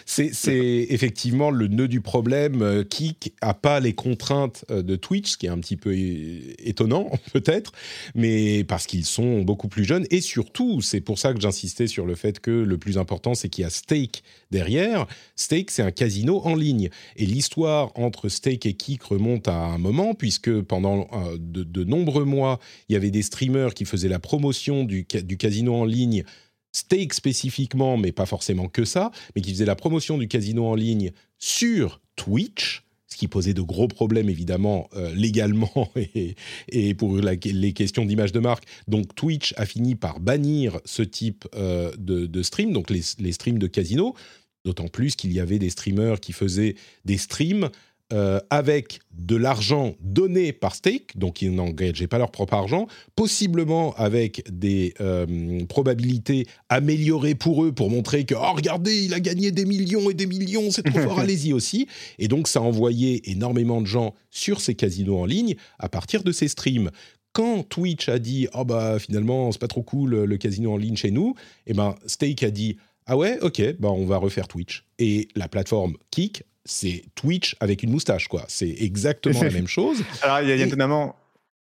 C'est 0.06 0.86
effectivement 0.90 1.50
le 1.50 1.68
nœud 1.68 1.88
du 1.88 2.00
problème. 2.00 2.62
Euh, 2.62 2.82
Kik 2.82 3.32
a 3.40 3.54
pas 3.54 3.78
les 3.80 3.92
contraintes 3.92 4.64
euh, 4.70 4.82
de 4.82 4.96
Twitch, 4.96 5.32
ce 5.32 5.36
qui 5.36 5.46
est 5.46 5.50
un 5.50 5.58
petit 5.58 5.76
peu 5.76 5.94
étonnant 5.94 7.10
peut-être, 7.32 7.72
mais 8.14 8.64
parce 8.64 8.86
qu'ils 8.86 9.04
sont 9.04 9.42
beaucoup 9.42 9.68
plus 9.68 9.84
jeunes. 9.84 10.06
Et 10.10 10.20
surtout, 10.20 10.80
c'est 10.80 11.00
pour 11.00 11.18
ça 11.18 11.32
que 11.32 11.40
j'insistais 11.40 11.86
sur 11.86 12.06
le 12.06 12.14
fait 12.14 12.40
que 12.40 12.50
le 12.50 12.78
plus 12.78 12.98
important, 12.98 13.34
c'est 13.34 13.48
qu'il 13.48 13.62
y 13.62 13.66
a 13.66 13.70
Stake 13.70 14.22
derrière. 14.50 15.06
Stake, 15.36 15.70
c'est 15.70 15.82
un 15.82 15.92
casino 15.92 16.40
en 16.44 16.54
ligne. 16.56 16.90
Et 17.16 17.26
l'histoire 17.26 17.92
entre 17.94 18.28
Stake 18.28 18.66
et 18.66 18.74
Kik 18.74 19.02
remonte 19.04 19.48
à 19.48 19.54
un 19.54 19.78
moment, 19.78 20.14
puisque 20.14 20.60
pendant 20.62 21.06
euh, 21.12 21.36
de, 21.38 21.84
nombreux 21.84 22.24
mois, 22.24 22.58
il 22.88 22.94
y 22.94 22.96
avait 22.96 23.10
des 23.10 23.22
streamers 23.22 23.74
qui 23.74 23.84
faisaient 23.84 24.08
la 24.08 24.18
promotion 24.18 24.84
du 24.84 25.04
casino 25.04 25.74
en 25.74 25.84
ligne 25.84 26.24
Stake 26.72 27.14
spécifiquement, 27.14 27.96
mais 27.96 28.12
pas 28.12 28.26
forcément 28.26 28.68
que 28.68 28.84
ça, 28.84 29.10
mais 29.34 29.42
qui 29.42 29.50
faisait 29.50 29.64
la 29.64 29.76
promotion 29.76 30.18
du 30.18 30.28
casino 30.28 30.66
en 30.66 30.74
ligne 30.74 31.12
sur 31.38 32.00
Twitch, 32.16 32.84
ce 33.06 33.16
qui 33.16 33.28
posait 33.28 33.54
de 33.54 33.62
gros 33.62 33.88
problèmes 33.88 34.28
évidemment 34.28 34.88
euh, 34.94 35.12
légalement 35.14 35.90
et, 36.68 36.94
pour 36.94 37.16
les 37.16 37.72
questions 37.72 38.04
d'image 38.04 38.32
de 38.32 38.40
marque. 38.40 38.64
Donc 38.88 39.14
Twitch 39.14 39.52
a 39.56 39.66
fini 39.66 39.96
par 39.96 40.20
bannir 40.20 40.80
ce 40.84 41.02
type 41.02 41.46
euh, 41.54 41.90
de, 41.98 42.42
stream, 42.42 42.72
donc 42.72 42.90
les, 42.90 43.02
les 43.18 43.32
streams 43.32 43.58
de 43.58 43.66
casino, 43.66 44.14
d'autant 44.64 44.88
plus 44.88 45.16
qu'il 45.16 45.32
y 45.32 45.40
avait 45.40 45.58
des 45.58 45.70
streamers 45.70 46.20
qui 46.20 46.32
faisaient 46.32 46.76
des 47.04 47.18
streams 47.18 47.70
euh, 48.12 48.40
avec 48.50 49.00
de 49.12 49.36
l'argent 49.36 49.94
donné 50.00 50.52
par 50.52 50.74
Stake, 50.74 51.16
donc 51.16 51.42
ils 51.42 51.54
n'engageaient 51.54 52.06
pas 52.06 52.18
leur 52.18 52.30
propre 52.30 52.54
argent, 52.54 52.86
possiblement 53.14 53.94
avec 53.94 54.42
des 54.50 54.94
euh, 55.00 55.64
probabilités 55.66 56.46
améliorées 56.68 57.34
pour 57.34 57.64
eux 57.64 57.72
pour 57.72 57.90
montrer 57.90 58.24
que 58.24 58.34
oh 58.34 58.52
regardez 58.54 59.04
il 59.04 59.14
a 59.14 59.20
gagné 59.20 59.52
des 59.52 59.64
millions 59.64 60.10
et 60.10 60.14
des 60.14 60.26
millions 60.26 60.70
c'est 60.70 60.82
trop 60.82 60.98
fort 60.98 61.18
allez-y 61.20 61.52
aussi 61.52 61.86
et 62.18 62.28
donc 62.28 62.48
ça 62.48 62.60
a 62.60 62.62
envoyé 62.62 63.30
énormément 63.30 63.80
de 63.80 63.86
gens 63.86 64.14
sur 64.30 64.60
ces 64.60 64.74
casinos 64.74 65.18
en 65.18 65.26
ligne 65.26 65.54
à 65.78 65.88
partir 65.88 66.22
de 66.22 66.32
ces 66.32 66.48
streams 66.48 66.90
quand 67.32 67.62
Twitch 67.68 68.08
a 68.08 68.18
dit 68.18 68.48
oh 68.54 68.64
bah 68.64 68.98
finalement 68.98 69.52
c'est 69.52 69.60
pas 69.60 69.68
trop 69.68 69.82
cool 69.82 70.24
le 70.24 70.36
casino 70.36 70.72
en 70.72 70.76
ligne 70.76 70.96
chez 70.96 71.10
nous 71.10 71.34
et 71.66 71.70
eh 71.70 71.74
ben 71.74 71.94
Stake 72.06 72.42
a 72.42 72.50
dit 72.50 72.76
Ah 73.06 73.16
ouais, 73.16 73.38
ok, 73.40 73.76
bah 73.78 73.88
on 73.90 74.06
va 74.06 74.18
refaire 74.18 74.48
Twitch. 74.48 74.84
Et 74.98 75.28
la 75.34 75.48
plateforme 75.48 75.96
Kik, 76.10 76.44
c'est 76.70 77.02
Twitch 77.16 77.56
avec 77.58 77.82
une 77.82 77.90
moustache, 77.90 78.28
quoi. 78.28 78.44
C'est 78.46 78.74
exactement 78.78 79.42
la 79.42 79.50
même 79.60 79.66
chose. 79.66 80.04
Alors, 80.22 80.40
il 80.40 80.48
y 80.48 80.62
a, 80.62 80.66
notamment. 80.66 81.16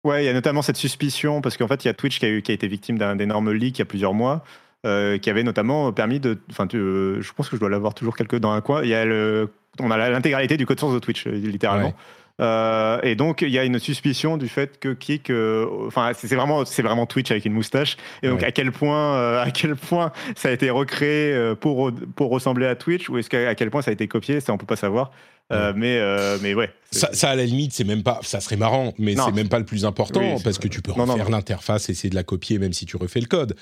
Ouais, 0.04 0.24
il 0.24 0.26
y 0.26 0.30
a 0.30 0.34
notamment 0.34 0.62
cette 0.62 0.78
suspicion, 0.78 1.42
parce 1.42 1.58
qu'en 1.58 1.68
fait, 1.68 1.84
il 1.84 1.88
y 1.88 1.92
a 1.92 1.94
Twitch 1.94 2.20
qui 2.20 2.26
a, 2.26 2.30
eu, 2.30 2.42
qui 2.42 2.52
a 2.52 2.54
été 2.54 2.68
victime 2.68 2.98
d'un 2.98 3.20
énorme 3.20 3.52
leak 3.52 3.78
il 3.78 3.80
y 3.80 3.84
a 3.84 3.86
plusieurs 3.86 4.14
mois, 4.14 4.44
euh, 4.86 5.18
qui 5.18 5.30
avait 5.30 5.44
notamment 5.44 5.92
permis 5.92 6.20
de. 6.20 6.40
Enfin, 6.50 6.68
euh, 6.74 7.22
je 7.22 7.34
pense 7.34 7.50
que 7.50 7.58
je 7.58 7.60
dois 7.60 7.70
l'avoir 7.70 7.94
toujours 7.94 8.16
quelque 8.16 8.38
dans 8.38 8.52
un 8.52 8.62
coin. 8.62 8.82
Il 8.84 8.90
y 8.90 8.94
a 8.94 9.04
le, 9.04 9.50
on 9.80 9.92
a 9.92 10.10
l'intégralité 10.10 10.56
du 10.56 10.66
code 10.66 10.80
source 10.80 10.94
de 10.94 11.00
Twitch, 11.00 11.26
littéralement. 11.28 11.94
Euh, 12.42 13.00
et 13.04 13.16
donc, 13.16 13.42
il 13.42 13.50
y 13.50 13.60
a 13.60 13.64
une 13.64 13.78
suspicion 13.80 14.38
du 14.38 14.48
fait 14.48 14.80
que 14.80 14.94
Kik, 14.94 15.30
euh, 15.30 15.68
enfin, 15.88 16.12
c'est 16.16 16.36
vraiment, 16.36 16.66
c'est 16.66 16.82
vraiment 16.82 17.06
Twitch 17.06 17.30
avec 17.30 17.46
une 17.46 17.54
moustache. 17.54 17.98
Et 18.24 18.28
donc, 18.28 18.42
à 18.44 18.52
quel 18.52 18.72
point, 18.72 19.16
euh, 19.18 19.44
à 19.44 19.52
quel 19.52 19.76
point 19.76 20.12
ça 20.36 20.50
a 20.50 20.52
été 20.52 20.70
recréé 20.70 21.54
pour 21.60 21.92
pour 22.16 22.30
ressembler 22.32 22.66
à 22.66 22.76
Twitch, 22.76 23.10
ou 23.10 23.18
est-ce 23.18 23.30
qu'à 23.30 23.54
quel 23.56 23.70
point 23.70 23.82
ça 23.82 23.92
a 23.92 23.94
été 23.94 24.08
copié, 24.08 24.40
ça 24.40 24.52
on 24.54 24.58
peut 24.58 24.66
pas 24.66 24.76
savoir. 24.76 25.12
mais 25.52 26.00
mais 26.42 26.56
ouais. 26.56 26.72
Ça, 26.92 27.30
à 27.30 27.36
la 27.36 27.46
limite, 27.46 27.74
c'est 27.74 27.84
même 27.84 28.04
pas, 28.04 28.20
ça 28.24 28.40
serait 28.40 28.58
marrant, 28.58 28.94
mais 28.98 29.16
c'est 29.16 29.32
même 29.32 29.50
pas 29.50 29.60
le 29.60 29.66
plus 29.66 29.86
important 29.86 30.38
parce 30.44 30.58
que 30.58 30.68
tu 30.68 30.82
peux 30.82 30.92
refaire 30.92 31.30
l'interface, 31.30 31.90
essayer 31.90 32.10
de 32.10 32.16
la 32.16 32.24
copier, 32.24 32.58
même 32.58 32.74
si 32.74 32.86
tu 32.86 32.98
refais 32.98 33.20
le 33.20 33.28
code. 33.28 33.56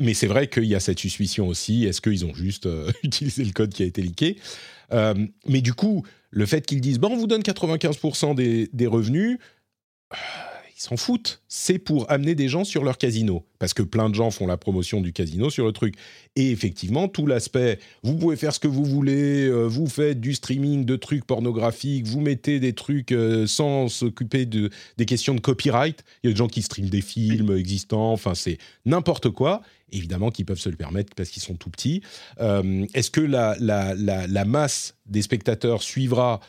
mais 0.00 0.14
c'est 0.14 0.26
vrai 0.26 0.46
qu'il 0.46 0.64
y 0.64 0.74
a 0.74 0.80
cette 0.80 0.98
suspicion 0.98 1.48
aussi. 1.48 1.84
Est-ce 1.84 2.00
qu'ils 2.00 2.24
ont 2.24 2.34
juste 2.34 2.66
utilisé 3.02 3.44
le 3.44 3.52
code 3.52 3.74
qui 3.74 3.82
a 3.82 3.86
été 3.86 4.00
leaké? 4.00 4.38
Mais 4.90 5.60
du 5.60 5.74
coup, 5.74 6.02
le 6.30 6.46
fait 6.46 6.64
qu'ils 6.66 6.80
disent, 6.80 6.98
bon, 6.98 7.12
on 7.12 7.16
vous 7.16 7.26
donne 7.26 7.42
95% 7.42 8.34
des, 8.34 8.68
des 8.72 8.86
revenus, 8.86 9.38
euh, 10.12 10.16
ils 10.76 10.82
s'en 10.82 10.96
foutent. 10.96 11.42
C'est 11.48 11.78
pour 11.78 12.10
amener 12.10 12.34
des 12.34 12.48
gens 12.48 12.64
sur 12.64 12.84
leur 12.84 12.96
casino. 12.96 13.44
Parce 13.58 13.74
que 13.74 13.82
plein 13.82 14.08
de 14.08 14.14
gens 14.14 14.30
font 14.30 14.46
la 14.46 14.56
promotion 14.56 15.00
du 15.00 15.12
casino 15.12 15.50
sur 15.50 15.66
le 15.66 15.72
truc. 15.72 15.94
Et 16.36 16.50
effectivement, 16.50 17.08
tout 17.08 17.26
l'aspect, 17.26 17.78
vous 18.02 18.16
pouvez 18.16 18.36
faire 18.36 18.54
ce 18.54 18.60
que 18.60 18.68
vous 18.68 18.84
voulez, 18.84 19.46
euh, 19.46 19.64
vous 19.64 19.86
faites 19.86 20.20
du 20.20 20.32
streaming 20.32 20.86
de 20.86 20.96
trucs 20.96 21.26
pornographiques, 21.26 22.06
vous 22.06 22.20
mettez 22.20 22.60
des 22.60 22.72
trucs 22.72 23.12
euh, 23.12 23.46
sans 23.46 23.88
s'occuper 23.88 24.46
de, 24.46 24.70
des 24.96 25.04
questions 25.04 25.34
de 25.34 25.40
copyright. 25.40 26.02
Il 26.22 26.28
y 26.28 26.30
a 26.30 26.32
des 26.32 26.38
gens 26.38 26.48
qui 26.48 26.62
streament 26.62 26.88
des 26.88 27.02
films 27.02 27.54
existants, 27.56 28.12
enfin, 28.12 28.34
c'est 28.34 28.56
n'importe 28.86 29.30
quoi. 29.30 29.60
Évidemment 29.92 30.30
qu'ils 30.30 30.46
peuvent 30.46 30.58
se 30.58 30.68
le 30.68 30.76
permettre 30.76 31.14
parce 31.14 31.30
qu'ils 31.30 31.42
sont 31.42 31.56
tout 31.56 31.70
petits. 31.70 32.02
Euh, 32.40 32.86
est-ce 32.94 33.10
que 33.10 33.20
la, 33.20 33.56
la, 33.60 33.94
la, 33.94 34.44
masse 34.44 34.94
des 35.06 35.22
spectateurs 35.22 35.82
suivra 35.82 36.40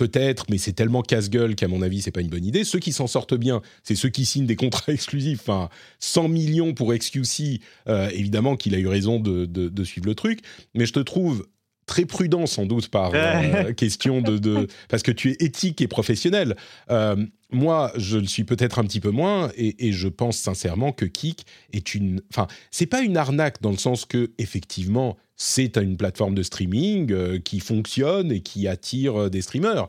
peut-être, 0.00 0.46
mais 0.48 0.56
c'est 0.56 0.72
tellement 0.72 1.02
casse-gueule 1.02 1.54
qu'à 1.54 1.68
mon 1.68 1.82
avis, 1.82 2.00
c'est 2.00 2.10
pas 2.10 2.22
une 2.22 2.30
bonne 2.30 2.46
idée. 2.46 2.64
Ceux 2.64 2.78
qui 2.78 2.90
s'en 2.90 3.06
sortent 3.06 3.34
bien, 3.34 3.60
c'est 3.82 3.94
ceux 3.94 4.08
qui 4.08 4.24
signent 4.24 4.46
des 4.46 4.56
contrats 4.56 4.92
exclusifs. 4.94 5.40
Enfin, 5.40 5.68
100 5.98 6.28
millions 6.28 6.72
pour 6.72 6.94
XQC, 6.94 7.60
euh, 7.86 8.08
évidemment 8.14 8.56
qu'il 8.56 8.74
a 8.74 8.78
eu 8.78 8.86
raison 8.86 9.20
de, 9.20 9.84
suivre 9.84 10.06
le 10.06 10.14
truc. 10.14 10.40
Mais 10.74 10.86
je 10.86 10.94
te 10.94 11.00
trouve 11.00 11.46
très 11.90 12.04
prudent 12.04 12.46
sans 12.46 12.66
doute 12.66 12.88
par 12.88 13.10
euh, 13.12 13.72
question 13.76 14.22
de, 14.22 14.68
parce 14.88 15.02
que 15.02 15.10
tu 15.10 15.32
es 15.32 15.36
éthique 15.40 15.80
et 15.80 15.88
professionnel. 15.88 16.56
Euh, 16.88 17.16
moi, 17.50 17.90
je 17.96 18.16
le 18.16 18.26
suis 18.26 18.44
peut-être 18.44 18.78
un 18.78 18.84
petit 18.84 19.00
peu 19.00 19.10
moins, 19.10 19.50
et, 19.56 19.90
je 19.90 20.06
pense 20.06 20.38
sincèrement 20.38 20.92
que 20.92 21.04
Kik 21.04 21.44
est 21.72 21.96
une. 21.96 22.22
Enfin, 22.32 22.46
c'est 22.70 22.86
pas 22.86 23.00
une 23.00 23.16
arnaque 23.16 23.60
dans 23.60 23.72
le 23.72 23.76
sens 23.76 24.04
que 24.04 24.30
effectivement, 24.38 25.16
c'est 25.34 25.76
une 25.78 25.96
plateforme 25.96 26.36
de 26.36 26.44
streaming 26.44 27.10
euh, 27.10 27.40
qui 27.40 27.58
fonctionne 27.58 28.30
et 28.30 28.40
qui 28.40 28.68
attire 28.68 29.28
des 29.28 29.42
streamers. 29.42 29.88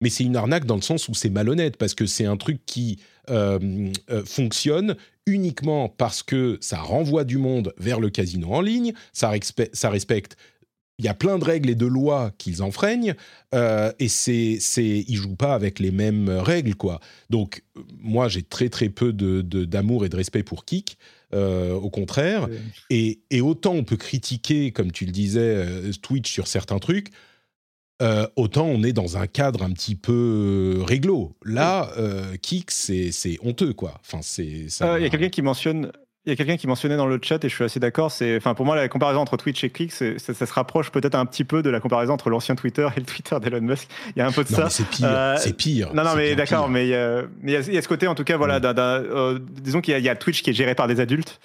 Mais 0.00 0.08
c'est 0.08 0.24
une 0.24 0.36
arnaque 0.36 0.64
dans 0.64 0.76
le 0.76 0.82
sens 0.82 1.06
où 1.08 1.14
c'est 1.14 1.28
malhonnête, 1.28 1.76
parce 1.76 1.94
que 1.94 2.06
c'est 2.06 2.24
un 2.24 2.36
truc 2.36 2.64
qui 2.66 2.98
fonctionne 4.24 4.96
uniquement 5.26 5.88
parce 5.88 6.24
que 6.24 6.58
ça 6.60 6.80
renvoie 6.80 7.22
du 7.22 7.38
monde 7.38 7.72
vers 7.78 8.00
le 8.00 8.10
casino 8.10 8.52
en 8.52 8.60
ligne, 8.60 8.94
ça 9.12 9.30
respecte 9.30 10.36
il 11.02 11.06
y 11.06 11.08
a 11.08 11.14
plein 11.14 11.38
de 11.38 11.44
règles 11.44 11.68
et 11.68 11.74
de 11.74 11.86
lois 11.86 12.30
qu'ils 12.38 12.62
enfreignent, 12.62 13.14
et 13.52 14.08
c'est, 14.08 14.58
c'est, 14.60 15.04
ils 15.08 15.16
jouent 15.16 15.36
pas 15.36 15.54
avec 15.54 15.80
les 15.80 15.90
mêmes 15.90 16.28
règles, 16.28 16.76
quoi. 16.76 17.00
Donc, 17.28 17.64
moi, 18.00 18.28
j'ai 18.28 18.42
très 18.42 18.68
très 18.68 18.88
peu 18.88 19.12
de, 19.12 19.42
d'amour 19.64 20.04
et 20.04 20.08
de 20.08 20.16
respect 20.16 20.42
pour 20.42 20.64
Kik. 20.64 20.96
Euh, 21.34 21.72
au 21.72 21.88
contraire. 21.88 22.48
Et, 22.90 23.20
autant 23.40 23.72
on 23.72 23.84
peut 23.84 23.96
critiquer, 23.96 24.70
comme 24.70 24.92
tu 24.92 25.06
le 25.06 25.12
disais, 25.12 25.40
euh, 25.40 25.90
Twitch 26.02 26.30
sur 26.30 26.46
certains 26.46 26.78
trucs, 26.78 27.08
euh, 28.02 28.26
autant 28.36 28.66
on 28.66 28.82
est 28.82 28.92
dans 28.92 29.16
un 29.16 29.26
cadre 29.26 29.62
un 29.62 29.70
petit 29.70 29.94
peu 29.94 30.82
réglo. 30.86 31.36
Là, 31.44 31.90
Kik, 32.42 32.70
c'est 32.70 33.38
honteux, 33.42 33.72
quoi. 33.72 33.98
Enfin, 34.00 34.18
c'est. 34.20 34.44
Il 34.44 35.02
y 35.02 35.06
a 35.06 35.08
quelqu'un 35.08 35.30
qui 35.30 35.42
mentionne 35.42 35.90
il 36.24 36.30
y 36.30 36.32
a 36.32 36.36
quelqu'un 36.36 36.56
qui 36.56 36.68
mentionnait 36.68 36.96
dans 36.96 37.06
le 37.06 37.18
chat, 37.20 37.44
et 37.44 37.48
je 37.48 37.54
suis 37.54 37.64
assez 37.64 37.80
d'accord, 37.80 38.12
c'est, 38.12 38.36
enfin, 38.36 38.54
pour 38.54 38.64
moi, 38.64 38.76
la 38.76 38.88
comparaison 38.88 39.20
entre 39.20 39.36
Twitch 39.36 39.64
et 39.64 39.70
Kik, 39.70 39.90
ça, 39.90 40.18
se 40.18 40.52
rapproche 40.52 40.90
peut-être 40.90 41.16
un 41.16 41.26
petit 41.26 41.42
peu 41.42 41.62
de 41.62 41.70
la 41.70 41.80
comparaison 41.80 42.12
entre 42.12 42.30
l'ancien 42.30 42.54
Twitter 42.54 42.86
et 42.96 43.00
le 43.00 43.06
Twitter 43.06 43.36
d'Elon 43.40 43.60
Musk. 43.60 43.88
Il 44.14 44.20
y 44.20 44.22
a 44.22 44.26
un 44.26 44.32
peu 44.32 44.44
de 44.44 44.48
ça. 44.48 44.70
C'est 44.70 44.86
pire, 44.86 45.34
c'est 45.38 45.56
pire. 45.56 45.92
Non, 45.94 46.04
non, 46.04 46.14
mais 46.14 46.36
d'accord, 46.36 46.68
mais 46.68 46.86
il 46.86 46.90
y, 46.90 46.94
a, 46.94 47.24
il 47.42 47.50
y, 47.50 47.78
a, 47.78 47.82
ce 47.82 47.88
côté, 47.88 48.06
en 48.06 48.14
tout 48.14 48.22
cas, 48.22 48.36
voilà, 48.36 48.60
mm. 48.60 49.38
disons 49.60 49.80
qu'il 49.80 49.98
y, 49.98 50.08
a 50.08 50.14
Twitch 50.14 50.42
qui 50.42 50.50
est 50.50 50.54
géré 50.54 50.76
par 50.76 50.86
des 50.86 51.00
adultes. 51.00 51.40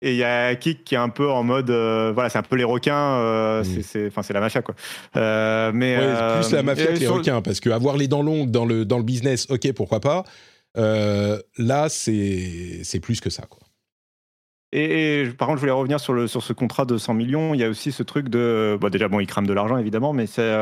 Et 0.00 0.12
il 0.12 0.16
y 0.16 0.24
a 0.24 0.54
Kik 0.54 0.84
qui 0.84 0.94
est 0.94 0.98
un 0.98 1.08
peu 1.08 1.28
en 1.28 1.42
mode, 1.42 1.70
euh, 1.70 2.12
voilà, 2.12 2.28
c'est 2.28 2.38
un 2.38 2.42
peu 2.42 2.54
les 2.56 2.64
requins, 2.64 3.18
euh, 3.18 3.62
mm. 3.62 3.82
c'est, 3.82 4.06
enfin, 4.08 4.22
c'est 4.22 4.32
la 4.32 4.40
mafia, 4.40 4.62
quoi. 4.62 4.74
Euh, 5.16 5.70
mais 5.72 5.96
plus 5.96 6.52
la 6.52 6.62
mafia 6.64 6.86
que 6.86 6.98
les 6.98 7.06
requins, 7.06 7.40
parce 7.40 7.60
que 7.60 7.70
avoir 7.70 7.96
les 7.96 8.08
dents 8.08 8.22
longues 8.22 8.50
dans 8.50 8.64
le 8.64 8.84
dans 8.84 8.98
le 8.98 9.04
business, 9.04 9.46
ok, 9.48 9.72
pourquoi 9.74 10.00
pas. 10.00 10.24
là, 10.74 11.88
c'est 11.88 12.80
c'est 12.82 13.00
plus 13.00 13.20
que 13.20 13.30
ça, 13.30 13.44
quoi. 13.48 13.67
Et, 14.72 15.24
par 15.38 15.48
contre, 15.48 15.58
je 15.58 15.62
voulais 15.62 15.72
revenir 15.72 15.98
sur, 15.98 16.12
le, 16.12 16.26
sur 16.26 16.42
ce 16.42 16.52
contrat 16.52 16.84
de 16.84 16.98
100 16.98 17.14
millions. 17.14 17.54
Il 17.54 17.60
y 17.60 17.64
a 17.64 17.68
aussi 17.68 17.92
ce 17.92 18.02
truc 18.02 18.28
de, 18.28 18.76
bon, 18.80 18.90
déjà, 18.90 19.08
bon, 19.08 19.20
ils 19.20 19.26
crament 19.26 19.46
de 19.46 19.52
l'argent 19.52 19.78
évidemment, 19.78 20.12
mais 20.12 20.26
c'est 20.26 20.54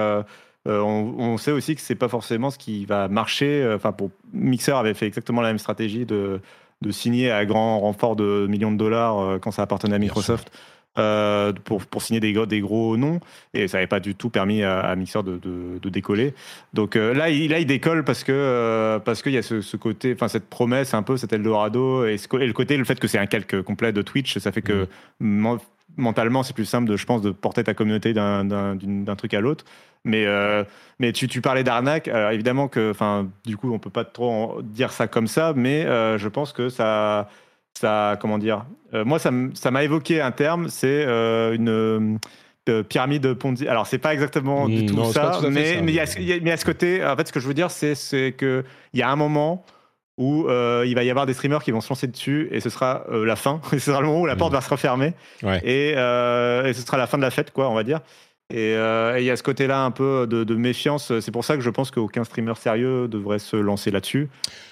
on, 0.69 1.15
on, 1.19 1.39
sait 1.39 1.53
aussi 1.53 1.77
que 1.77 1.81
c'est 1.81 1.95
pas 1.95 2.09
forcément 2.09 2.51
ce 2.51 2.59
qui 2.59 2.87
va 2.87 3.07
marcher. 3.07 3.73
Enfin, 3.75 3.93
pour 3.93 4.11
Mixer 4.33 4.73
avait 4.73 4.95
fait 4.95 5.07
exactement 5.07 5.41
la 5.41 5.49
même 5.49 5.59
stratégie 5.59 6.07
de 6.07 6.41
de 6.83 6.91
signer 6.91 7.31
à 7.31 7.45
grand 7.45 7.81
renfort 7.81 8.17
de 8.17 8.47
millions 8.49 8.73
de 8.73 8.77
dollars 8.77 9.19
euh, 9.19 9.39
quand 9.39 9.51
ça 9.51 9.63
appartenait 9.63 9.97
à 9.97 9.99
Microsoft. 9.99 10.51
Euh, 10.99 11.53
pour, 11.53 11.85
pour, 11.85 12.01
signer 12.01 12.21
des, 12.21 12.33
des 12.47 12.61
gros 12.61 12.97
noms 12.97 13.21
et 13.53 13.69
ça 13.69 13.77
n'avait 13.77 13.87
pas 13.87 14.01
du 14.01 14.15
tout 14.15 14.31
permis 14.31 14.63
à, 14.63 14.97
Mixer 14.97 15.23
de, 15.23 15.37
de, 15.37 15.89
décoller. 15.91 16.33
Donc 16.73 16.97
euh, 16.97 17.13
là, 17.13 17.29
il, 17.29 17.51
là, 17.51 17.59
il 17.59 17.67
décolle 17.67 18.03
parce 18.03 18.25
que 18.25 18.99
parce 19.05 19.21
qu'il 19.21 19.33
y 19.33 19.39
a 19.39 19.43
ce, 19.43 19.77
côté, 19.77 20.15
enfin 20.15 20.29
cette 20.29 20.49
promesse 20.49 20.95
un 20.95 21.03
peu, 21.03 21.19
cet 21.19 21.35
Eldorado 21.35 22.07
et, 22.07 22.15
et, 22.15 22.47
le 22.47 22.53
côté, 22.53 22.79
le 22.79 22.85
fait 22.85 22.99
que 22.99 23.09
c'est 23.09 23.19
un 23.19 23.27
calque 23.27 23.61
complet 23.61 23.93
de 23.93 24.01
Twitch, 24.01 24.39
ça 24.39 24.53
fait 24.53 24.63
que 24.63 24.89
mmh 25.21 25.57
mentalement, 25.97 26.43
c'est 26.43 26.55
plus 26.55 26.65
simple, 26.65 26.89
de, 26.89 26.97
je 26.97 27.07
pense, 27.07 27.23
de 27.23 27.31
porter 27.31 27.65
ta 27.65 27.75
communauté 27.75 28.13
d'un 28.13 29.17
truc 29.17 29.35
à 29.35 29.41
l'autre. 29.41 29.65
Mais, 30.05 30.25
euh, 30.27 30.63
mais 30.99 31.13
tu, 31.13 31.27
tu 31.27 31.41
parlais 31.41 31.65
d'arnaque. 31.65 32.09
évidemment 32.09 32.69
que, 32.69 32.91
enfin, 32.91 33.29
du 33.45 33.57
coup, 33.57 33.73
on 33.73 33.79
peut 33.79 33.91
pas 33.91 34.05
trop 34.05 34.61
dire 34.63 34.93
ça 34.93 35.09
comme 35.09 35.27
ça, 35.27 35.53
mais 35.57 35.85
euh, 35.85 36.19
je 36.19 36.29
pense 36.29 36.53
que 36.53 36.69
ça, 36.69 37.29
ça, 37.79 38.17
comment 38.21 38.39
dire, 38.39 38.65
euh, 38.95 39.05
moi, 39.05 39.19
ça 39.19 39.31
m'a 39.31 39.85
évoqué 39.85 40.21
un 40.21 40.33
terme, 40.33 40.69
c'est 40.69 41.05
une 41.05 42.19
pyramide 42.89 43.35
Ponzi. 43.35 43.69
Alors, 43.69 43.87
c'est 43.87 43.99
pas 43.99 44.13
exactement 44.13 44.69
du 44.69 44.83
mmh, 44.83 44.87
tout 44.87 45.13
ça, 45.13 45.41
mais, 45.51 45.81
mais, 45.83 45.93
il 45.93 46.25
y 46.25 46.33
a, 46.33 46.41
mais 46.43 46.53
à 46.53 46.57
ce 46.57 46.65
côté, 46.65 47.05
en 47.05 47.17
fait, 47.17 47.29
ce 47.29 47.33
que 47.33 47.41
je 47.41 47.47
veux 47.47 47.55
dire, 47.55 47.71
c'est 47.71 48.35
qu'il 48.37 48.65
y 48.95 49.03
a 49.03 49.11
un 49.11 49.17
moment 49.17 49.65
où 50.19 50.47
euh, 50.49 50.85
il 50.87 50.95
va 50.95 51.05
y 51.05 51.11
avoir 51.11 51.27
des 51.27 51.35
streamers 51.35 51.63
qui 51.63 51.71
vont 51.71 51.81
se 51.81 51.89
lancer 51.89 52.07
dessus 52.07 52.49
et 52.51 52.61
ce 52.61 52.71
sera 52.71 53.05
euh, 53.11 53.25
la 53.25 53.37
fin. 53.37 53.61
ce 53.71 53.79
sera 53.79 54.01
le 54.01 54.07
moment 54.07 54.21
où 54.23 54.27
la 54.27 54.37
porte 54.37 54.53
mm. 54.53 54.57
va 54.57 54.61
se 54.63 54.71
refermer 54.71 55.13
euh, 55.45 56.65
et, 56.65 56.73
ce 56.73 56.83
sera 56.83 56.97
la 56.97 57.07
fin 57.07 57.19
de 57.19 57.23
la 57.23 57.31
fête, 57.31 57.51
quoi, 57.53 57.69
on 57.69 57.75
va 57.75 57.83
dire. 57.83 58.01
Et 58.49 58.75
il 58.75 59.25
y 59.25 59.31
a 59.31 59.37
ce 59.37 59.43
côté-là 59.43 59.83
un 59.83 59.91
peu 59.91 60.27
de, 60.29 60.55
méfiance. 60.55 61.19
C'est 61.19 61.33
pour 61.33 61.45
ça 61.45 61.57
que 61.57 61.63
je 61.63 61.71
pense 61.71 61.91
qu'aucun 61.91 62.23
streamer 62.23 62.55
sérieux 62.55 63.09
devrait 63.09 63.41
se 63.41 63.57
lancer 63.57 63.91
là-dessus. 63.91 64.29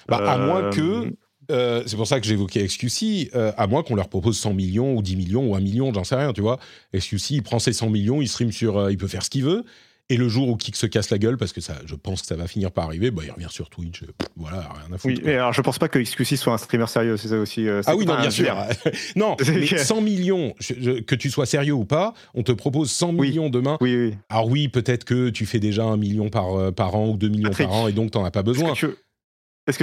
Bah, 0.07 0.21
à 0.25 0.37
moins 0.37 0.69
que. 0.69 1.11
C'est 1.49 1.95
pour 1.95 2.07
ça 2.07 2.19
que 2.19 2.25
j'évoquais 2.25 2.65
XQC, 2.65 3.31
à 3.33 3.67
moins 3.67 3.83
qu'on 3.83 3.95
leur 3.95 4.09
propose 4.09 4.37
100 4.37 4.53
millions 4.53 4.95
ou 4.95 5.01
10 5.01 5.15
millions 5.15 5.47
ou 5.47 5.55
1 5.55 5.59
million, 5.59 5.93
j'en 5.93 6.03
sais 6.03 6.15
rien, 6.15 6.33
tu 6.33 6.41
vois. 6.41 6.59
XQC, 6.95 7.31
il 7.31 7.43
prend 7.43 7.59
ses 7.59 7.73
100 7.73 7.89
millions, 7.89 8.21
il 8.21 8.27
stream 8.27 8.51
sur. 8.51 8.89
il 8.89 8.97
peut 8.97 9.07
faire 9.07 9.23
ce 9.23 9.29
qu'il 9.29 9.43
veut. 9.43 9.65
Et 10.07 10.17
le 10.17 10.29
jour 10.29 10.49
où 10.49 10.55
Kik 10.55 10.75
se 10.75 10.85
casse 10.85 11.09
la 11.09 11.17
gueule, 11.17 11.35
parce 11.35 11.51
que 11.51 11.61
ça, 11.61 11.73
je 11.83 11.95
pense 11.95 12.21
que 12.21 12.27
ça 12.27 12.35
va 12.35 12.45
finir 12.45 12.71
par 12.71 12.85
arriver, 12.85 13.09
bah, 13.09 13.23
il 13.25 13.31
revient 13.31 13.47
sur 13.49 13.71
Twitch. 13.71 14.03
voilà, 14.35 14.59
rien 14.59 14.93
à 14.93 14.97
foutre. 14.99 15.19
Oui, 15.23 15.31
alors 15.31 15.51
je 15.51 15.61
pense 15.61 15.79
pas 15.79 15.87
que 15.87 15.97
XQC 15.97 16.37
soit 16.37 16.53
un 16.53 16.59
streamer 16.59 16.85
sérieux, 16.85 17.17
c'est 17.17 17.29
ça 17.29 17.39
aussi. 17.39 17.67
Euh, 17.67 17.81
ah 17.87 17.95
oui, 17.95 18.05
non, 18.05 18.15
bien 18.19 18.29
sûr. 18.29 18.55
non, 19.15 19.35
mais 19.47 19.65
100 19.65 20.01
millions, 20.01 20.53
que 20.59 21.15
tu 21.15 21.31
sois 21.31 21.47
sérieux 21.47 21.73
ou 21.73 21.85
pas, 21.85 22.13
on 22.35 22.43
te 22.43 22.51
propose 22.51 22.91
100 22.91 23.13
millions 23.13 23.49
demain. 23.49 23.77
Oui, 23.81 23.95
oui. 23.95 24.13
Alors 24.29 24.47
oui, 24.47 24.67
peut-être 24.67 25.05
que 25.05 25.29
tu 25.29 25.47
fais 25.47 25.59
déjà 25.59 25.85
un 25.85 25.97
million 25.97 26.29
par, 26.29 26.53
euh, 26.53 26.71
par 26.71 26.93
an 26.93 27.09
ou 27.09 27.17
2 27.17 27.27
millions 27.27 27.49
par 27.49 27.71
an 27.71 27.87
et 27.87 27.91
donc 27.91 28.11
tu 28.11 28.19
n'en 28.19 28.25
as 28.25 28.31
pas 28.31 28.43
besoin. 28.43 28.73
Est-ce 28.73 28.85
que, 28.85 28.97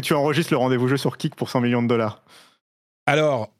tu... 0.02 0.14
enregistres 0.14 0.52
le 0.52 0.58
rendez-vous 0.58 0.88
jeu 0.88 0.96
sur 0.96 1.16
Kik 1.16 1.34
pour 1.34 1.50
100 1.50 1.60
millions 1.60 1.82
de 1.82 1.88
dollars? 1.88 2.22
Alors. 3.06 3.52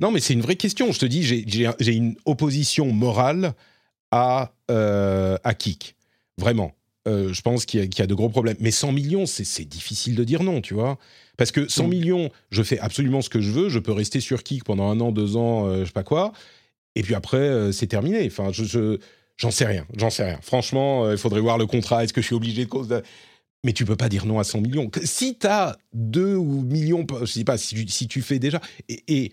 non, 0.00 0.10
mais 0.10 0.20
c'est 0.20 0.34
une 0.34 0.40
vraie 0.40 0.56
question. 0.56 0.92
Je 0.92 0.98
te 0.98 1.06
dis, 1.06 1.22
j'ai 1.22 1.92
une 1.92 2.16
opposition 2.24 2.86
morale 2.86 3.54
à, 4.10 4.52
euh, 4.70 5.36
à 5.44 5.54
Kik. 5.54 5.96
Vraiment. 6.38 6.74
je 7.06 7.40
pense 7.42 7.66
qu'il 7.66 7.80
y, 7.80 8.02
a 8.02 8.06
de 8.06 8.14
gros 8.14 8.28
problèmes. 8.28 8.56
Mais 8.60 8.70
100 8.70 8.92
millions, 8.92 9.26
c'est 9.26 9.64
difficile 9.64 10.16
de 10.16 10.24
dire 10.24 10.42
non, 10.42 10.60
tu 10.60 10.74
vois. 10.74 10.98
Parce 11.36 11.52
que 11.52 11.68
100 11.68 11.84
mm. 11.84 11.88
millions, 11.88 12.30
je 12.50 12.62
fais 12.62 12.78
absolument 12.78 13.22
ce 13.22 13.28
que 13.28 13.40
je 13.40 13.50
veux, 13.50 13.68
je 13.68 13.78
peux 13.78 13.92
rester 13.92 14.20
sur 14.20 14.42
Kik 14.42 14.64
pendant 14.64 14.90
un 14.90 15.00
an, 15.00 15.12
deux 15.12 15.36
ans, 15.36 15.72
je 15.80 15.84
sais 15.84 15.92
pas 15.92 16.02
quoi, 16.02 16.32
et 16.94 17.02
puis 17.02 17.14
après, 17.14 17.72
c'est 17.72 17.86
terminé. 17.86 18.26
Enfin, 18.26 18.50
je, 18.52 18.98
j'en 19.36 19.50
sais 19.50 19.66
rien, 19.66 19.86
j'en 19.96 20.10
sais 20.10 20.24
rien. 20.24 20.38
Franchement, 20.42 21.10
il 21.10 21.18
faudrait 21.18 21.40
voir 21.40 21.58
le 21.58 21.66
contrat. 21.66 22.04
Est-ce 22.04 22.12
que 22.12 22.20
je 22.20 22.26
suis 22.26 22.34
obligé 22.34 22.64
de 22.64 22.70
cause 22.70 22.88
de... 22.88 23.02
Mais 23.64 23.72
tu 23.72 23.84
peux 23.84 23.96
pas 23.96 24.08
dire 24.08 24.26
non 24.26 24.40
à 24.40 24.44
100 24.44 24.60
millions. 24.60 24.90
Si 25.04 25.38
tu 25.38 25.46
as 25.46 25.76
2 25.92 26.34
ou 26.34 26.62
millions, 26.62 27.06
je 27.20 27.26
sais 27.26 27.44
pas, 27.44 27.56
si 27.56 27.74
tu, 27.74 27.88
si 27.88 28.08
tu 28.08 28.20
fais 28.20 28.38
déjà. 28.38 28.60
Et, 28.88 29.32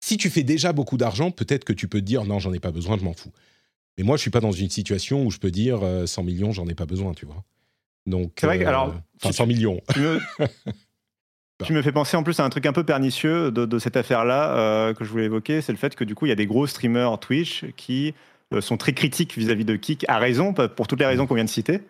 si 0.00 0.16
tu 0.16 0.30
fais 0.30 0.42
déjà 0.42 0.72
beaucoup 0.72 0.96
d'argent, 0.96 1.30
peut-être 1.30 1.64
que 1.64 1.72
tu 1.72 1.86
peux 1.86 2.00
te 2.00 2.04
dire 2.04 2.24
non, 2.24 2.40
j'en 2.40 2.52
ai 2.52 2.58
pas 2.58 2.72
besoin, 2.72 2.98
je 2.98 3.04
m'en 3.04 3.12
fous. 3.12 3.30
Mais 3.96 4.04
moi, 4.04 4.16
je 4.16 4.22
suis 4.22 4.30
pas 4.30 4.40
dans 4.40 4.50
une 4.50 4.68
situation 4.68 5.24
où 5.24 5.30
je 5.30 5.38
peux 5.38 5.52
dire 5.52 5.78
100 6.06 6.22
euh, 6.22 6.24
millions, 6.24 6.50
j'en 6.50 6.66
ai 6.66 6.74
pas 6.74 6.86
besoin, 6.86 7.14
tu 7.14 7.24
vois. 7.24 7.44
Donc, 8.06 8.32
c'est 8.40 8.46
vrai 8.46 8.58
que, 8.58 8.64
alors, 8.64 8.88
euh, 8.88 8.92
enfin, 9.22 9.32
100 9.32 9.46
millions. 9.46 9.80
Tu 11.64 11.74
me, 11.74 11.82
fais 11.82 11.92
penser 11.92 12.16
en 12.16 12.24
plus 12.24 12.40
à 12.40 12.44
un 12.44 12.50
truc 12.50 12.66
un 12.66 12.72
peu 12.72 12.82
pernicieux 12.82 13.52
de, 13.52 13.78
cette 13.78 13.96
affaire-là 13.96 14.56
euh, 14.56 14.94
que 14.94 15.04
je 15.04 15.10
voulais 15.10 15.26
évoquer, 15.26 15.60
c'est 15.60 15.70
le 15.70 15.78
fait 15.78 15.94
que 15.94 16.02
du 16.02 16.16
coup, 16.16 16.26
il 16.26 16.30
y 16.30 16.32
a 16.32 16.34
des 16.34 16.46
gros 16.46 16.66
streamers 16.66 17.20
Twitch 17.20 17.66
qui 17.76 18.14
sont 18.58 18.76
très 18.76 18.94
critiques 18.94 19.38
vis-à-vis 19.38 19.64
de 19.64 19.76
Kik, 19.76 20.04
à 20.08 20.18
raison, 20.18 20.52
pour 20.52 20.88
toutes 20.88 20.98
les 20.98 21.06
raisons 21.06 21.28
qu'on 21.28 21.36
vient 21.36 21.44
de 21.44 21.48
citer. 21.48 21.82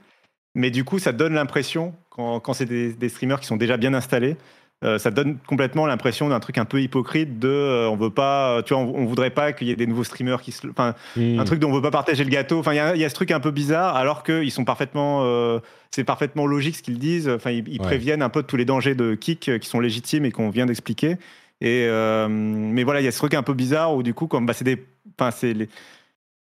Mais 0.54 0.70
du 0.70 0.84
coup, 0.84 0.98
ça 0.98 1.12
donne 1.12 1.34
l'impression, 1.34 1.94
quand, 2.10 2.40
quand 2.40 2.52
c'est 2.52 2.66
des, 2.66 3.08
streamers 3.08 3.40
qui 3.40 3.46
sont 3.46 3.56
déjà 3.56 3.76
bien 3.76 3.94
installés, 3.94 4.36
euh, 4.84 4.98
ça 4.98 5.10
donne 5.10 5.38
complètement 5.46 5.86
l'impression 5.86 6.28
d'un 6.28 6.40
truc 6.40 6.58
un 6.58 6.64
peu 6.64 6.82
hypocrite 6.82 7.38
de 7.38 7.48
euh, 7.48 7.88
on 7.88 7.96
veut 7.96 8.10
pas 8.10 8.64
tu 8.64 8.74
vois 8.74 8.82
on, 8.82 9.04
voudrait 9.04 9.30
pas 9.30 9.52
qu'il 9.52 9.68
y 9.68 9.70
ait 9.70 9.76
des 9.76 9.86
nouveaux 9.86 10.02
streamers 10.02 10.42
qui 10.42 10.50
se 10.50 10.66
enfin 10.66 10.96
hmm. 11.14 11.38
un 11.38 11.44
truc 11.44 11.60
dont 11.60 11.70
on 11.70 11.72
veut 11.72 11.82
pas 11.82 11.92
partager 11.92 12.24
le 12.24 12.30
gâteau. 12.30 12.58
Enfin 12.58 12.72
il 12.72 13.00
y, 13.00 13.04
a 13.04 13.08
ce 13.08 13.14
truc 13.14 13.30
un 13.30 13.38
peu 13.38 13.52
bizarre 13.52 13.94
alors 13.94 14.24
qu'ils 14.24 14.50
sont 14.50 14.64
parfaitement 14.64 15.20
euh, 15.22 15.60
c'est 15.92 16.02
parfaitement 16.02 16.46
logique 16.46 16.74
ce 16.74 16.82
qu'ils 16.82 16.98
disent. 16.98 17.28
Enfin 17.28 17.52
ils, 17.52 17.78
préviennent 17.78 18.22
un 18.22 18.28
peu 18.28 18.42
de 18.42 18.46
tous 18.48 18.56
les 18.56 18.64
dangers 18.64 18.96
de 18.96 19.14
kick 19.14 19.56
qui 19.60 19.68
sont 19.68 19.78
légitimes 19.78 20.24
et 20.24 20.32
qu'on 20.32 20.50
vient 20.50 20.66
d'expliquer. 20.66 21.16
Et 21.60 21.86
mais 22.28 22.82
voilà 22.82 23.00
il 23.00 23.04
y 23.04 23.08
a 23.08 23.12
ce 23.12 23.18
truc 23.18 23.34
un 23.34 23.44
peu 23.44 23.54
bizarre 23.54 23.94
où 23.94 24.02
du 24.02 24.14
coup 24.14 24.26
comme 24.26 24.46
bah, 24.46 24.52
c'est 24.52 24.64
des 24.64 24.84
enfin 25.16 25.30
c'est 25.30 25.54
les 25.54 25.68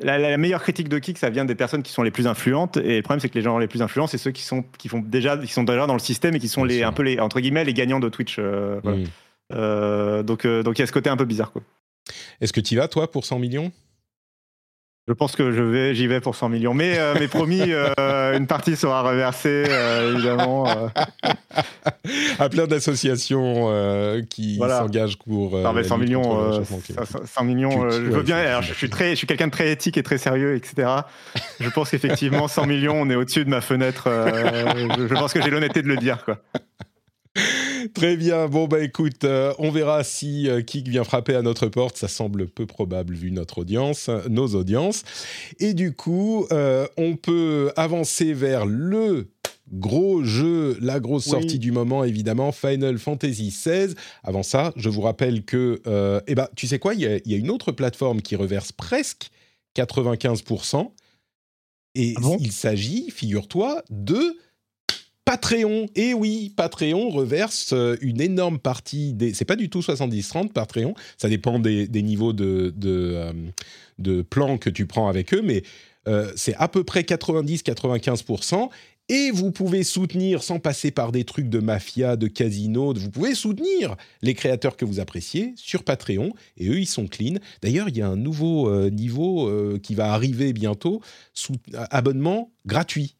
la, 0.02 0.38
meilleure 0.38 0.62
critique 0.62 0.90
de 0.90 0.98
Kik, 0.98 1.18
ça 1.18 1.30
vient 1.30 1.46
des 1.46 1.56
personnes 1.56 1.84
qui 1.84 1.92
sont 1.92 2.04
les 2.04 2.12
plus 2.12 2.28
influentes. 2.28 2.78
Et 2.78 2.98
le 2.98 3.02
problème, 3.02 3.20
c'est 3.20 3.30
que 3.30 3.36
les 3.36 3.42
gens 3.42 3.58
les 3.58 3.68
plus 3.68 3.82
influents, 3.82 4.08
c'est 4.08 4.18
ceux 4.18 4.32
qui 4.32 4.44
sont, 4.44 4.64
qui, 4.78 4.88
font 4.88 5.00
déjà, 5.00 5.38
qui 5.38 5.52
sont 5.52 5.64
déjà 5.64 5.88
dans 5.88 5.94
le 5.94 6.00
système 6.00 6.36
et 6.36 6.40
qui 6.40 6.48
sont 6.48 6.64
les, 6.64 6.84
un 6.84 6.92
peu 6.92 7.04
les, 7.04 7.20
entre 7.20 7.40
guillemets, 7.40 7.66
les 7.66 7.74
gagnants 7.74 8.00
de 8.00 8.10
Twitch. 8.10 8.38
Euh, 8.40 8.80
euh, 9.54 10.24
donc, 10.24 10.46
euh, 10.46 10.64
donc 10.64 10.78
il 10.78 10.82
y 10.82 10.84
a 10.84 10.88
ce 10.88 10.92
côté 10.92 11.10
un 11.10 11.18
peu 11.18 11.26
bizarre. 11.26 11.52
Est-ce 12.40 12.54
que 12.54 12.62
tu 12.62 12.76
y 12.76 12.78
vas, 12.78 12.88
toi, 12.88 13.12
pour 13.12 13.26
100 13.26 13.40
millions? 13.40 13.72
Je 15.10 15.14
pense 15.16 15.36
que 15.36 15.52
je 15.52 15.64
vais, 15.64 15.96
j'y 15.96 16.06
vais 16.06 16.22
pour 16.22 16.36
100 16.36 16.50
millions. 16.50 16.76
Mais, 16.76 17.00
euh, 17.00 17.16
mais 17.20 17.28
promis, 17.28 17.64
euh, 17.66 18.38
une 18.38 18.46
partie 18.46 18.76
sera 18.76 19.02
reversée, 19.02 19.64
euh, 19.68 20.14
évidemment. 20.14 20.68
à 22.38 22.48
plein 22.48 22.68
d'associations 22.68 23.72
qui 24.30 24.60
s'engagent 24.60 25.18
pour. 25.18 25.58
non, 25.58 25.74
mais 25.74 25.84
100 25.84 25.98
millions, 25.98 26.64
100, 27.26 27.44
millions 27.44 27.90
je 27.90 28.02
veux 28.02 28.22
bien. 28.22 28.38
Alors, 28.38 28.62
je 28.62 28.74
suis, 28.74 28.90
très, 28.90 29.12
je 29.12 29.16
suis 29.16 29.28
quelqu'un 29.28 29.48
de 29.48 29.52
très 29.52 29.72
éthique 29.72 29.98
et 29.98 30.04
très 30.04 30.20
sérieux, 30.20 30.56
etc. 30.56 30.88
Je 31.60 31.70
pense 31.72 31.90
qu'effectivement, 31.90 32.48
100 32.48 32.68
millions, 32.68 33.02
on 33.02 33.10
est 33.10 33.16
au-dessus 33.16 33.46
de 33.46 33.50
ma 33.50 33.62
fenêtre. 33.62 34.08
Je, 34.08 35.08
je, 35.08 35.14
pense 35.16 35.34
que 35.34 35.42
j'ai 35.42 35.50
l'honnêteté 35.50 35.82
de 35.82 35.88
le 35.88 35.98
dire, 35.98 36.24
quoi. 36.24 36.38
Très 37.94 38.18
bien. 38.18 38.48
Bon, 38.48 38.68
bah 38.68 38.82
écoute, 38.82 39.24
euh, 39.24 39.54
on 39.60 39.72
verra 39.72 40.04
si 40.04 40.50
euh, 40.50 40.62
Kik 40.62 40.88
vient 40.88 41.04
frapper 41.04 41.36
à 41.36 41.42
notre 41.42 41.68
porte. 41.68 41.98
Ça 41.98 42.08
semble 42.08 42.48
peu 42.48 42.66
probable 42.66 43.14
vu 43.16 43.32
notre 43.32 43.60
audience, 43.60 44.10
nos 44.30 44.56
audiences. 44.56 45.04
Et 45.60 45.74
du 45.74 45.96
coup, 45.96 46.46
euh, 46.52 46.88
on 46.98 47.16
peut 47.16 47.72
avancer 47.76 48.34
vers 48.34 48.66
le 48.66 49.30
gros 49.72 50.24
jeu, 50.24 50.78
la 50.82 51.00
grosse 51.00 51.26
sortie 51.26 51.60
du 51.60 51.72
moment, 51.72 52.04
évidemment, 52.04 52.52
Final 52.52 52.98
Fantasy 52.98 53.50
XVI. 53.50 53.94
Avant 54.24 54.42
ça, 54.42 54.74
je 54.76 54.90
vous 54.90 55.02
rappelle 55.02 55.46
que, 55.46 55.80
eh 56.26 56.34
ben, 56.34 56.48
tu 56.56 56.66
sais 56.66 56.80
quoi, 56.80 56.96
il 56.96 57.02
y, 57.02 57.34
a 57.34 57.38
une 57.38 57.52
autre 57.52 57.72
plateforme 57.72 58.24
qui 58.24 58.36
reverse 58.36 58.72
presque 58.72 59.30
95%. 59.76 60.92
Et 61.94 62.16
ah 62.18 62.22
il 62.40 62.52
s'agit, 62.52 63.12
figure-toi, 63.12 63.84
de 63.92 64.36
Patreon, 65.30 65.86
et 65.96 66.16
oui, 66.16 66.52
Patreon 66.56 67.12
reverse 67.12 67.70
euh, 67.74 67.96
une 68.02 68.20
énorme 68.20 68.58
partie 68.58 69.14
des. 69.14 69.36
C'est 69.36 69.46
pas 69.46 69.56
du 69.56 69.70
tout 69.70 69.82
70-30 69.82 70.52
Patreon, 70.54 70.96
ça 71.20 71.30
dépend 71.30 71.60
des, 71.60 71.88
niveaux 72.02 72.34
de, 72.34 72.74
de, 72.76 73.32
euh, 74.08 74.24
plans 74.24 74.58
que 74.58 74.72
tu 74.72 74.88
prends 74.88 75.08
avec 75.08 75.36
eux, 75.36 75.44
mais 75.44 75.62
euh, 76.08 76.32
c'est 76.36 76.56
à 76.56 76.68
peu 76.68 76.84
près 76.84 77.02
90-95%. 77.02 78.70
Et 79.08 79.30
vous 79.30 79.52
pouvez 79.52 79.84
soutenir, 79.84 80.42
sans 80.42 80.58
passer 80.58 80.90
par 80.90 81.12
des 81.12 81.26
trucs 81.26 81.50
de 81.50 81.60
mafia, 81.60 82.16
de 82.16 82.26
casino, 82.26 82.96
vous 82.96 83.12
pouvez 83.12 83.36
soutenir 83.36 83.98
les 84.24 84.34
créateurs 84.34 84.78
que 84.78 84.86
vous 84.86 85.00
appréciez 85.00 85.54
sur 85.56 85.84
Patreon. 85.84 86.34
Et 86.58 86.70
eux, 86.70 86.80
ils 86.80 86.88
sont 86.88 87.06
clean. 87.06 87.36
D'ailleurs, 87.62 87.90
il 87.90 87.98
y 87.98 88.02
a 88.02 88.08
un 88.08 88.18
nouveau 88.18 88.90
niveau 88.90 89.52
qui 89.80 89.96
va 89.96 90.14
arriver 90.14 90.54
bientôt, 90.54 91.02
sous, 91.34 91.56
abonnement 91.74 92.52
gratuit 92.68 93.16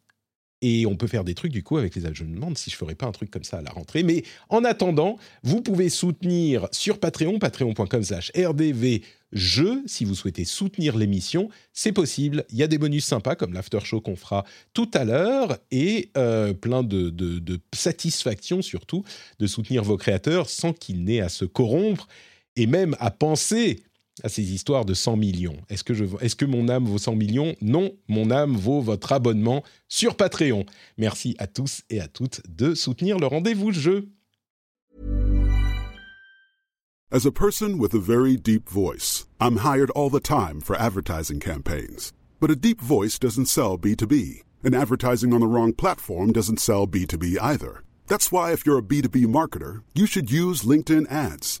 et 0.62 0.86
on 0.86 0.96
peut 0.96 1.06
faire 1.06 1.24
des 1.24 1.34
trucs 1.34 1.52
du 1.52 1.62
coup 1.62 1.76
avec 1.76 1.94
les 1.94 2.14
Je 2.14 2.24
me 2.24 2.34
demande 2.34 2.58
si 2.58 2.70
je 2.70 2.76
ferais 2.76 2.94
pas 2.94 3.06
un 3.06 3.12
truc 3.12 3.30
comme 3.30 3.44
ça 3.44 3.58
à 3.58 3.62
la 3.62 3.70
rentrée. 3.70 4.02
Mais 4.02 4.24
en 4.48 4.64
attendant, 4.64 5.16
vous 5.42 5.62
pouvez 5.62 5.88
soutenir 5.88 6.68
sur 6.72 6.98
Patreon, 6.98 7.38
patreon.com/slash 7.38 8.32
rdv 8.36 9.02
jeu. 9.32 9.82
Si 9.86 10.04
vous 10.04 10.14
souhaitez 10.14 10.44
soutenir 10.44 10.96
l'émission, 10.96 11.48
c'est 11.72 11.92
possible. 11.92 12.44
Il 12.50 12.58
y 12.58 12.62
a 12.62 12.66
des 12.66 12.78
bonus 12.78 13.04
sympas 13.04 13.36
comme 13.36 13.52
l'after 13.52 13.80
show 13.80 14.00
qu'on 14.00 14.16
fera 14.16 14.44
tout 14.74 14.90
à 14.92 15.04
l'heure 15.04 15.58
et 15.70 16.10
euh, 16.16 16.52
plein 16.52 16.82
de, 16.82 17.10
de 17.10 17.60
satisfaction 17.72 18.60
surtout 18.60 19.04
de 19.38 19.46
soutenir 19.46 19.84
vos 19.84 19.96
créateurs 19.96 20.50
sans 20.50 20.72
qu'ils 20.72 21.04
n'aient 21.04 21.20
à 21.20 21.28
se 21.28 21.44
corrompre 21.44 22.08
et 22.56 22.66
même 22.66 22.96
à 22.98 23.10
penser 23.10 23.82
à 24.24 24.28
ces 24.28 24.52
histoires 24.52 24.84
de 24.84 24.94
100 24.94 25.16
millions. 25.16 25.56
Est-ce 25.68 25.84
que, 25.84 25.92
est-ce 26.22 26.36
que 26.36 26.44
mon 26.44 26.68
âme 26.68 26.84
vaut 26.84 26.98
100 26.98 27.16
millions? 27.16 27.54
Non, 27.60 27.92
mon 28.08 28.30
âme 28.30 28.56
vaut 28.56 28.80
votre 28.80 29.12
abonnement 29.12 29.62
sur 29.88 30.16
Patreon. 30.16 30.64
Merci 30.98 31.34
à 31.38 31.46
tous 31.46 31.82
et 31.90 32.00
à 32.00 32.08
toutes 32.08 32.42
de 32.48 32.74
soutenir 32.74 33.18
le 33.18 33.26
rendez-vous 33.26 33.72
jeu. 33.72 34.08
As 37.12 37.26
a 37.26 37.32
person 37.32 37.76
with 37.76 37.92
a 37.92 37.98
very 37.98 38.36
deep 38.36 38.68
voice, 38.68 39.26
I'm 39.40 39.64
hired 39.64 39.90
all 39.96 40.10
the 40.10 40.20
time 40.20 40.60
for 40.60 40.76
advertising 40.76 41.40
campaigns. 41.40 42.12
But 42.38 42.52
a 42.52 42.56
deep 42.56 42.80
voice 42.80 43.18
doesn't 43.18 43.46
sell 43.46 43.76
B2B, 43.76 44.44
and 44.62 44.76
advertising 44.76 45.34
on 45.34 45.40
the 45.40 45.48
wrong 45.48 45.72
platform 45.72 46.32
doesn't 46.32 46.60
sell 46.60 46.86
B2B 46.86 47.36
either. 47.42 47.82
That's 48.06 48.30
why 48.30 48.52
if 48.52 48.64
you're 48.64 48.78
a 48.78 48.82
B2B 48.82 49.26
marketer, 49.26 49.82
you 49.92 50.06
should 50.06 50.30
use 50.30 50.62
LinkedIn 50.62 51.10
ads. 51.10 51.60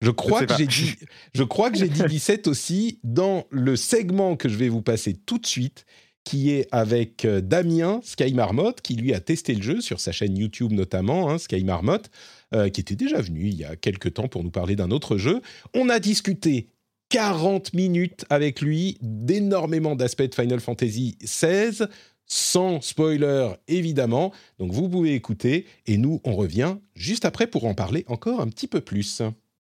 je 0.00 0.10
crois, 0.10 0.46
que 0.46 0.56
j'ai 0.56 0.66
dit, 0.66 0.94
je 1.34 1.42
crois 1.42 1.70
que 1.70 1.78
j'ai 1.78 1.88
dit 1.88 2.02
17 2.02 2.46
aussi 2.46 3.00
dans 3.02 3.44
le 3.50 3.74
segment 3.74 4.36
que 4.36 4.48
je 4.48 4.56
vais 4.56 4.68
vous 4.68 4.82
passer 4.82 5.14
tout 5.14 5.38
de 5.38 5.46
suite, 5.46 5.86
qui 6.22 6.50
est 6.50 6.68
avec 6.72 7.24
euh, 7.24 7.40
Damien 7.40 8.00
Sky 8.04 8.32
Marmotte, 8.34 8.80
qui 8.80 8.94
lui 8.94 9.14
a 9.14 9.20
testé 9.20 9.54
le 9.54 9.62
jeu 9.62 9.80
sur 9.80 9.98
sa 9.98 10.12
chaîne 10.12 10.36
YouTube 10.36 10.72
notamment, 10.72 11.30
hein, 11.30 11.38
Sky 11.38 11.64
Marmotte, 11.64 12.10
euh, 12.54 12.68
qui 12.68 12.80
était 12.80 12.96
déjà 12.96 13.20
venu 13.20 13.48
il 13.48 13.56
y 13.56 13.64
a 13.64 13.76
quelques 13.76 14.14
temps 14.14 14.28
pour 14.28 14.44
nous 14.44 14.50
parler 14.50 14.76
d'un 14.76 14.90
autre 14.90 15.16
jeu. 15.16 15.40
On 15.74 15.88
a 15.88 15.98
discuté 15.98 16.68
40 17.08 17.72
minutes 17.72 18.24
avec 18.30 18.60
lui 18.60 18.98
d'énormément 19.00 19.96
d'aspects 19.96 20.22
de 20.22 20.34
Final 20.34 20.60
Fantasy 20.60 21.16
XVI, 21.22 21.86
sans 22.26 22.82
spoiler 22.82 23.48
évidemment. 23.66 24.32
Donc 24.58 24.72
vous 24.72 24.88
pouvez 24.88 25.14
écouter 25.14 25.66
et 25.86 25.96
nous 25.96 26.20
on 26.24 26.36
revient 26.36 26.76
juste 26.94 27.24
après 27.24 27.46
pour 27.46 27.64
en 27.64 27.74
parler 27.74 28.04
encore 28.06 28.40
un 28.40 28.48
petit 28.48 28.68
peu 28.68 28.80
plus. 28.80 29.22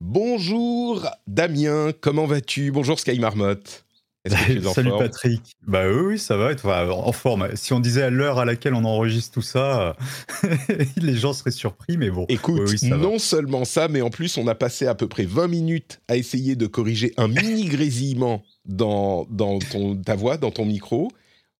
Bonjour 0.08 1.10
Damien, 1.26 1.92
comment 2.00 2.28
vas-tu? 2.28 2.70
Bonjour 2.70 3.00
Sky 3.00 3.18
Marmotte. 3.18 3.86
Salut 4.28 4.92
Patrick. 5.00 5.42
Bah 5.66 5.90
oui, 5.90 6.20
ça 6.20 6.38
va. 6.38 6.54
Enfin, 6.54 6.88
en 6.92 7.12
forme. 7.12 7.50
Si 7.56 7.74
on 7.74 7.80
disait 7.80 8.04
à 8.04 8.12
l'heure 8.12 8.38
à 8.38 8.46
laquelle 8.46 8.76
on 8.76 8.86
enregistre 8.86 9.34
tout 9.34 9.42
ça, 9.42 9.96
les 10.98 11.16
gens 11.16 11.34
seraient 11.34 11.50
surpris, 11.50 11.98
mais 11.98 12.12
bon. 12.12 12.28
Écoute, 12.30 12.84
non 12.84 13.18
seulement 13.18 13.66
ça, 13.66 13.88
mais 13.88 14.02
en 14.02 14.12
plus, 14.12 14.38
on 14.38 14.48
a 14.48 14.54
passé 14.54 14.86
à 14.86 14.94
peu 14.94 15.08
près 15.08 15.26
20 15.26 15.48
minutes 15.48 16.02
à 16.08 16.18
essayer 16.18 16.56
de 16.56 16.68
corriger 16.68 17.12
un 17.18 17.28
mini 17.28 17.66
grésillement 17.66 18.44
dans, 18.66 19.26
dans 19.32 19.58
ton, 19.58 19.96
ta 19.96 20.16
voix, 20.16 20.38
dans 20.38 20.52
ton 20.52 20.66
micro. 20.66 21.12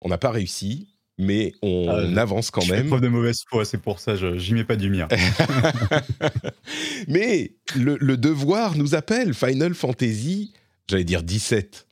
On 0.02 0.10
n'a 0.10 0.20
pas 0.20 0.30
réussi, 0.30 0.88
mais 1.18 1.54
on 1.62 1.88
ah, 1.90 2.22
avance 2.22 2.52
quand 2.52 2.66
même. 2.68 2.88
Preuve 2.88 3.02
de 3.02 3.08
mauvaise 3.08 3.44
foi, 3.48 3.66
c'est 3.66 3.82
pour 3.82 4.00
ça, 4.00 4.16
j'y 4.16 4.54
mets 4.54 4.64
pas 4.64 4.76
du 4.76 4.90
mien. 4.90 5.08
mais 7.08 7.54
le, 7.76 7.98
le, 8.00 8.18
devoir 8.18 8.76
nous 8.78 8.96
appelle. 8.96 9.34
Final 9.34 9.74
Fantasy, 9.74 10.54
j'allais 10.88 11.04
dire 11.04 11.24
17 11.24 11.86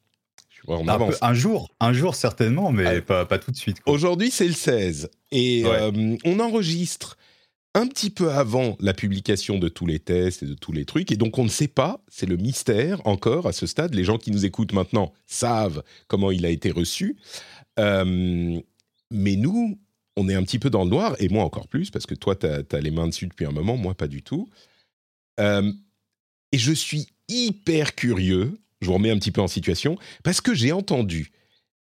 un, 1.21 1.33
jour, 1.33 1.69
un 1.79 1.93
jour 1.93 2.15
certainement, 2.15 2.71
mais 2.71 3.01
pas, 3.01 3.25
pas, 3.25 3.37
tout 3.37 3.51
de 3.51 3.57
suite. 3.57 3.77
Aujourd'hui, 3.85 4.31
c'est 4.31 4.47
le 4.47 4.53
16. 4.53 5.09
Et 5.31 5.63
euh, 5.65 6.15
on 6.23 6.39
enregistre 6.39 7.17
un 7.75 7.87
petit 7.87 8.09
peu 8.09 8.31
avant 8.31 8.77
la 8.79 8.93
publication 8.93 9.57
de 9.57 9.67
tous 9.67 9.85
les 9.85 9.99
tests 9.99 10.43
et 10.43 10.45
de 10.45 10.53
tous 10.53 10.71
les 10.71 10.85
trucs. 10.85 11.11
Et 11.11 11.17
donc, 11.17 11.37
on 11.37 11.43
ne 11.43 11.49
sait 11.49 11.67
pas, 11.67 12.01
c'est 12.07 12.27
le 12.27 12.37
mystère 12.37 13.05
encore 13.05 13.47
à 13.47 13.51
ce 13.51 13.65
stade. 13.65 13.93
Les 13.93 14.03
gens 14.03 14.17
qui 14.17 14.31
nous 14.31 14.45
écoutent 14.45 14.73
maintenant 14.73 15.11
savent 15.25 15.83
comment 16.07 16.31
il 16.31 16.45
a 16.45 16.49
été 16.49 16.71
reçu. 16.71 17.17
Euh, 17.79 18.59
mais 19.13 19.35
nous, 19.35 19.79
on 20.17 20.27
est 20.27 20.35
un 20.35 20.43
petit 20.43 20.59
peu 20.59 20.69
dans 20.69 20.83
le 20.83 20.89
noir, 20.89 21.15
et 21.19 21.29
moi 21.29 21.43
encore 21.43 21.67
plus, 21.67 21.89
parce 21.89 22.05
que 22.05 22.15
toi, 22.15 22.35
tu 22.35 22.45
as, 22.47 22.79
les 22.81 22.91
mains 22.91 23.07
dessus 23.07 23.27
depuis 23.27 23.45
un 23.45 23.51
moment, 23.51 23.77
moi 23.77 23.95
pas 23.95 24.07
du 24.07 24.21
tout. 24.21 24.49
Euh, 25.39 25.71
et 26.51 26.57
je 26.57 26.73
suis 26.73 27.07
hyper 27.29 27.95
curieux 27.95 28.57
je 28.83 28.87
vous 28.87 28.93
remets 28.93 29.09
un 29.09 29.17
petit 29.17 29.31
peu 29.31 29.41
en 29.41 29.47
situation, 29.47 29.97
parce 30.23 30.41
que 30.41 30.53
j'ai 30.53 30.71
entendu 30.71 31.31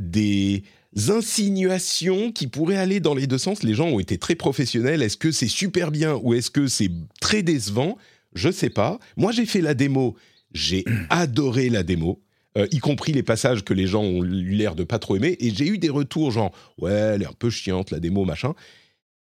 des 0.01 0.65
insinuations 1.09 2.33
qui 2.33 2.49
pourraient 2.49 2.79
aller 2.79 3.01
dans 3.01 3.15
les 3.15 3.27
deux 3.27 3.39
sens. 3.39 3.63
Les 3.63 3.75
gens 3.75 3.89
ont 3.89 4.01
été 4.01 4.19
très 4.19 4.35
professionnels. 4.35 5.03
Est-ce 5.03 5.17
que 5.17 5.31
c'est 5.31 5.49
super 5.49 5.91
bien 5.91 6.15
ou 6.15 6.35
est-ce 6.35 6.51
que 6.51 6.67
c'est 6.67 6.91
très 7.21 7.43
décevant? 7.43 7.99
Je 8.35 8.51
sais 8.51 8.71
pas. 8.71 8.99
Moi, 9.17 9.31
j'ai 9.31 9.47
fait 9.47 9.61
la 9.61 9.75
démo. 9.75 10.17
J'ai 10.53 10.85
adoré 11.11 11.69
la 11.69 11.83
démo. 11.83 12.23
Euh, 12.57 12.67
y 12.71 12.79
compris 12.79 13.13
les 13.13 13.23
passages 13.23 13.65
que 13.65 13.75
les 13.75 13.87
gens 13.87 14.03
ont 14.03 14.25
eu 14.25 14.51
l'air 14.51 14.75
de 14.75 14.85
pas 14.85 14.99
trop 14.99 15.17
aimer. 15.17 15.37
Et 15.41 15.51
j'ai 15.51 15.67
eu 15.67 15.79
des 15.79 15.91
retours 15.91 16.31
genre, 16.31 16.53
ouais, 16.79 16.93
elle 16.93 17.23
est 17.23 17.27
un 17.27 17.35
peu 17.39 17.51
chiante, 17.51 17.91
la 17.91 18.01
démo, 18.01 18.25
machin. 18.25 18.55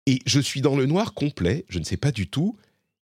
Et 0.06 0.20
je 0.26 0.40
suis 0.40 0.62
dans 0.62 0.76
le 0.76 0.86
noir 0.86 1.14
complet, 1.14 1.66
je 1.68 1.80
ne 1.80 1.84
sais 1.84 1.98
pas 1.98 2.12
du 2.12 2.28
tout. 2.28 2.56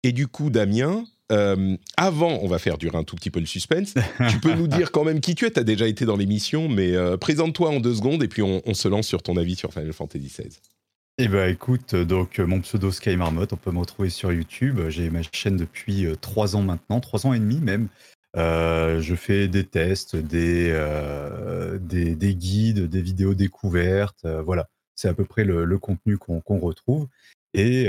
Et 0.02 0.12
du 0.12 0.28
coup, 0.28 0.50
Damien, 0.50 1.04
euh, 1.32 1.76
avant, 1.96 2.38
on 2.42 2.48
va 2.48 2.58
faire 2.58 2.78
durer 2.78 2.96
un 2.96 3.04
tout 3.04 3.16
petit 3.16 3.30
peu 3.30 3.40
le 3.40 3.46
suspense. 3.46 3.94
tu 4.30 4.38
peux 4.38 4.54
nous 4.54 4.68
dire 4.68 4.92
quand 4.92 5.04
même 5.04 5.20
qui 5.20 5.34
tu 5.34 5.46
es. 5.46 5.50
Tu 5.50 5.60
as 5.60 5.64
déjà 5.64 5.86
été 5.86 6.04
dans 6.04 6.16
l'émission, 6.16 6.68
mais 6.68 6.94
euh, 6.94 7.16
présente-toi 7.16 7.70
en 7.70 7.80
deux 7.80 7.94
secondes 7.94 8.22
et 8.22 8.28
puis 8.28 8.42
on, 8.42 8.74
se 8.74 8.88
lance 8.88 9.06
sur 9.06 9.22
ton 9.22 9.36
avis 9.36 9.56
sur 9.56 9.72
Final 9.72 9.92
Fantasy 9.92 10.26
XVI. 10.26 10.48
Eh 11.18 11.28
ben 11.28 11.50
écoute, 11.50 11.94
donc 11.94 12.38
mon 12.38 12.60
pseudo 12.60 12.90
Sky 12.90 13.16
Marmotte, 13.16 13.52
on 13.52 13.56
peut 13.56 13.72
me 13.72 13.78
retrouver 13.78 14.08
sur 14.08 14.32
YouTube. 14.32 14.80
J'ai 14.88 15.10
ma 15.10 15.20
chaîne 15.32 15.56
depuis 15.56 16.06
trois 16.20 16.56
ans 16.56 16.62
maintenant, 16.62 17.00
trois 17.00 17.26
ans 17.26 17.34
et 17.34 17.38
demi 17.38 17.58
même. 17.58 17.88
Je 18.34 19.14
fais 19.16 19.48
des 19.48 19.64
tests, 19.64 20.16
des, 20.16 20.72
des, 21.80 22.34
guides, 22.34 22.88
des 22.88 23.02
vidéos 23.02 23.34
découvertes. 23.34 24.26
voilà, 24.44 24.68
c'est 24.94 25.08
à 25.08 25.14
peu 25.14 25.24
près 25.24 25.44
le, 25.44 25.78
contenu 25.78 26.18
qu'on 26.18 26.58
retrouve. 26.58 27.08
Et 27.54 27.88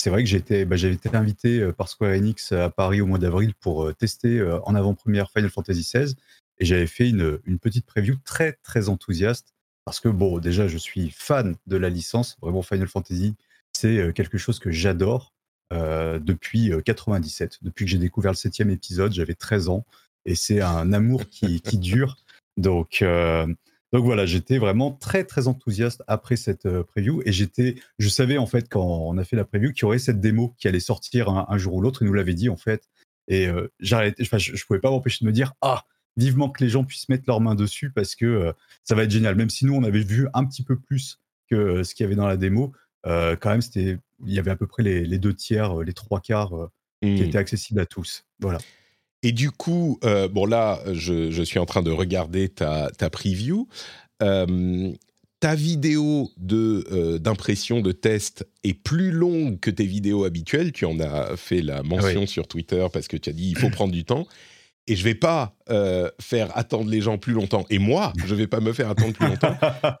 c'est 0.00 0.08
vrai 0.08 0.24
que 0.24 0.64
bah, 0.64 0.76
j'avais 0.76 0.94
été 0.94 1.14
invité 1.14 1.60
euh, 1.60 1.72
par 1.72 1.88
Square 1.88 2.12
Enix 2.12 2.52
à 2.52 2.70
Paris 2.70 3.02
au 3.02 3.06
mois 3.06 3.18
d'avril 3.18 3.52
pour 3.60 3.84
euh, 3.84 3.92
tester 3.92 4.38
euh, 4.38 4.58
en 4.64 4.74
avant-première 4.74 5.30
Final 5.30 5.50
Fantasy 5.50 5.82
XVI 5.82 6.14
et 6.58 6.64
j'avais 6.64 6.86
fait 6.86 7.10
une, 7.10 7.38
petite 7.58 7.84
preview 7.84 8.16
très 8.24 8.54
très 8.62 8.88
enthousiaste 8.88 9.54
parce 9.84 10.00
que 10.00 10.08
bon, 10.08 10.38
déjà 10.38 10.68
je 10.68 10.78
suis 10.78 11.10
fan 11.10 11.54
de 11.66 11.76
la 11.76 11.90
licence, 11.90 12.38
vraiment 12.40 12.62
Final 12.62 12.88
Fantasy, 12.88 13.34
c'est 13.72 14.12
quelque 14.14 14.38
chose 14.38 14.58
que 14.58 14.70
j'adore 14.70 15.34
depuis 15.70 16.72
97, 16.84 17.58
depuis 17.62 17.84
que 17.84 17.90
j'ai 17.90 17.98
découvert 17.98 18.32
le 18.32 18.36
septième 18.36 18.70
épisode, 18.70 19.12
j'avais 19.12 19.34
13 19.34 19.68
ans 19.68 19.84
et 20.24 20.34
c'est 20.34 20.60
un 20.60 20.92
amour 20.92 21.28
qui, 21.28 21.60
dure. 21.78 22.16
Donc 22.56 23.02
donc 23.92 24.04
voilà, 24.04 24.24
j'étais 24.24 24.58
vraiment 24.58 24.92
très 24.92 25.24
très 25.24 25.48
enthousiaste 25.48 26.04
après 26.06 26.36
cette 26.36 26.66
euh, 26.66 26.84
preview 26.84 27.22
et 27.24 27.32
j'étais, 27.32 27.74
je 27.98 28.08
savais 28.08 28.38
en 28.38 28.46
fait 28.46 28.68
quand 28.68 28.84
on 28.84 29.18
a 29.18 29.24
fait 29.24 29.34
la 29.34 29.44
preview 29.44 29.72
qu'il 29.72 29.82
y 29.82 29.84
aurait 29.84 29.98
cette 29.98 30.20
démo 30.20 30.54
qui 30.58 30.68
allait 30.68 30.78
sortir 30.78 31.28
un, 31.28 31.58
jour 31.58 31.74
ou 31.74 31.80
l'autre. 31.80 32.02
Il 32.02 32.06
nous 32.06 32.14
l'avait 32.14 32.34
dit 32.34 32.48
en 32.48 32.56
fait 32.56 32.88
et 33.26 33.48
euh, 33.48 33.68
enfin, 33.82 34.38
je, 34.38 34.52
ne 34.52 34.66
pouvais 34.66 34.78
pas 34.78 34.90
m'empêcher 34.90 35.24
de 35.24 35.26
me 35.26 35.32
dire 35.32 35.54
ah 35.60 35.84
vivement 36.16 36.50
que 36.50 36.62
les 36.62 36.70
gens 36.70 36.84
puissent 36.84 37.08
mettre 37.08 37.24
leurs 37.26 37.40
mains 37.40 37.56
dessus 37.56 37.90
parce 37.90 38.14
que 38.14 38.26
euh, 38.26 38.52
ça 38.84 38.94
va 38.94 39.04
être 39.04 39.10
génial. 39.10 39.34
Même 39.34 39.50
si 39.50 39.66
nous 39.66 39.74
on 39.74 39.82
avait 39.82 40.04
vu 40.04 40.28
un 40.34 40.44
petit 40.44 40.62
peu 40.62 40.78
plus 40.78 41.18
que 41.50 41.82
ce 41.82 41.94
qu'il 41.94 42.04
y 42.04 42.06
avait 42.06 42.16
dans 42.16 42.28
la 42.28 42.36
démo, 42.36 42.72
quand 43.04 43.50
même 43.50 43.62
c'était, 43.62 43.98
il 44.24 44.32
y 44.32 44.38
avait 44.38 44.50
à 44.50 44.56
peu 44.56 44.66
près 44.66 44.82
les, 44.82 45.18
deux 45.18 45.34
tiers, 45.34 45.76
les 45.78 45.92
trois 45.92 46.20
quarts 46.20 46.70
qui 47.02 47.08
mmh. 47.08 47.22
étaient 47.22 47.38
accessibles 47.38 47.80
à 47.80 47.86
tous. 47.86 48.24
Voilà. 48.40 48.58
Et 49.22 49.32
du 49.32 49.50
coup, 49.50 49.98
euh, 50.04 50.28
bon 50.28 50.46
là, 50.46 50.80
je, 50.92 51.42
suis 51.42 51.58
en 51.58 51.66
train 51.66 51.82
de 51.82 51.90
regarder 51.90 52.48
ta, 52.48 52.90
ta 52.96 53.10
preview. 53.10 53.68
Euh, 54.22 54.92
ta 55.40 55.54
vidéo 55.54 56.30
de 56.36 56.84
euh, 56.92 57.18
d'impression 57.18 57.80
de 57.80 57.92
test 57.92 58.46
est 58.62 58.74
plus 58.74 59.10
longue 59.10 59.58
que 59.58 59.70
tes 59.70 59.86
vidéos 59.86 60.24
habituelles. 60.24 60.72
Tu 60.72 60.84
en 60.84 61.00
as 61.00 61.36
fait 61.36 61.62
la 61.62 61.82
mention 61.82 62.26
sur 62.26 62.46
Twitter 62.46 62.86
parce 62.92 63.08
que 63.08 63.16
tu 63.16 63.30
as 63.30 63.32
dit 63.32 63.50
il 63.50 63.58
faut 63.58 63.70
prendre 63.70 63.92
du 63.92 64.04
temps. 64.04 64.26
Et 64.86 64.96
je 64.96 65.04
vais 65.04 65.14
pas 65.14 65.54
faire 66.20 66.56
attendre 66.56 66.90
les 66.90 67.00
gens 67.00 67.16
plus 67.16 67.32
longtemps. 67.32 67.64
Et 67.70 67.78
moi, 67.78 68.12
je 68.26 68.34
vais 68.34 68.48
pas 68.48 68.58
me 68.58 68.72
faire 68.72 68.90
attendre 68.90 69.12
plus 69.12 69.26
longtemps. 69.26 69.56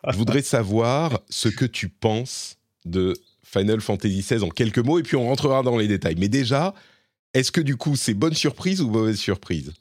je 0.08 0.16
voudrais 0.16 0.42
savoir 0.42 1.20
ce 1.28 1.48
que 1.48 1.64
tu 1.64 1.88
penses 1.88 2.56
de 2.84 3.14
Final 3.44 3.80
Fantasy 3.80 4.20
XVI 4.20 4.42
en 4.42 4.48
quelques 4.48 4.78
mots, 4.78 4.98
et 4.98 5.02
puis 5.02 5.16
on 5.16 5.26
rentrera 5.26 5.62
dans 5.62 5.76
les 5.76 5.88
détails. 5.88 6.16
Mais 6.18 6.28
déjà, 6.28 6.74
est-ce 7.34 7.52
que 7.52 7.60
du 7.60 7.76
coup, 7.76 7.96
c'est 7.96 8.14
bonne 8.14 8.34
surprise 8.34 8.80
ou 8.80 8.90
mauvaise 8.90 9.18
surprise? 9.18 9.72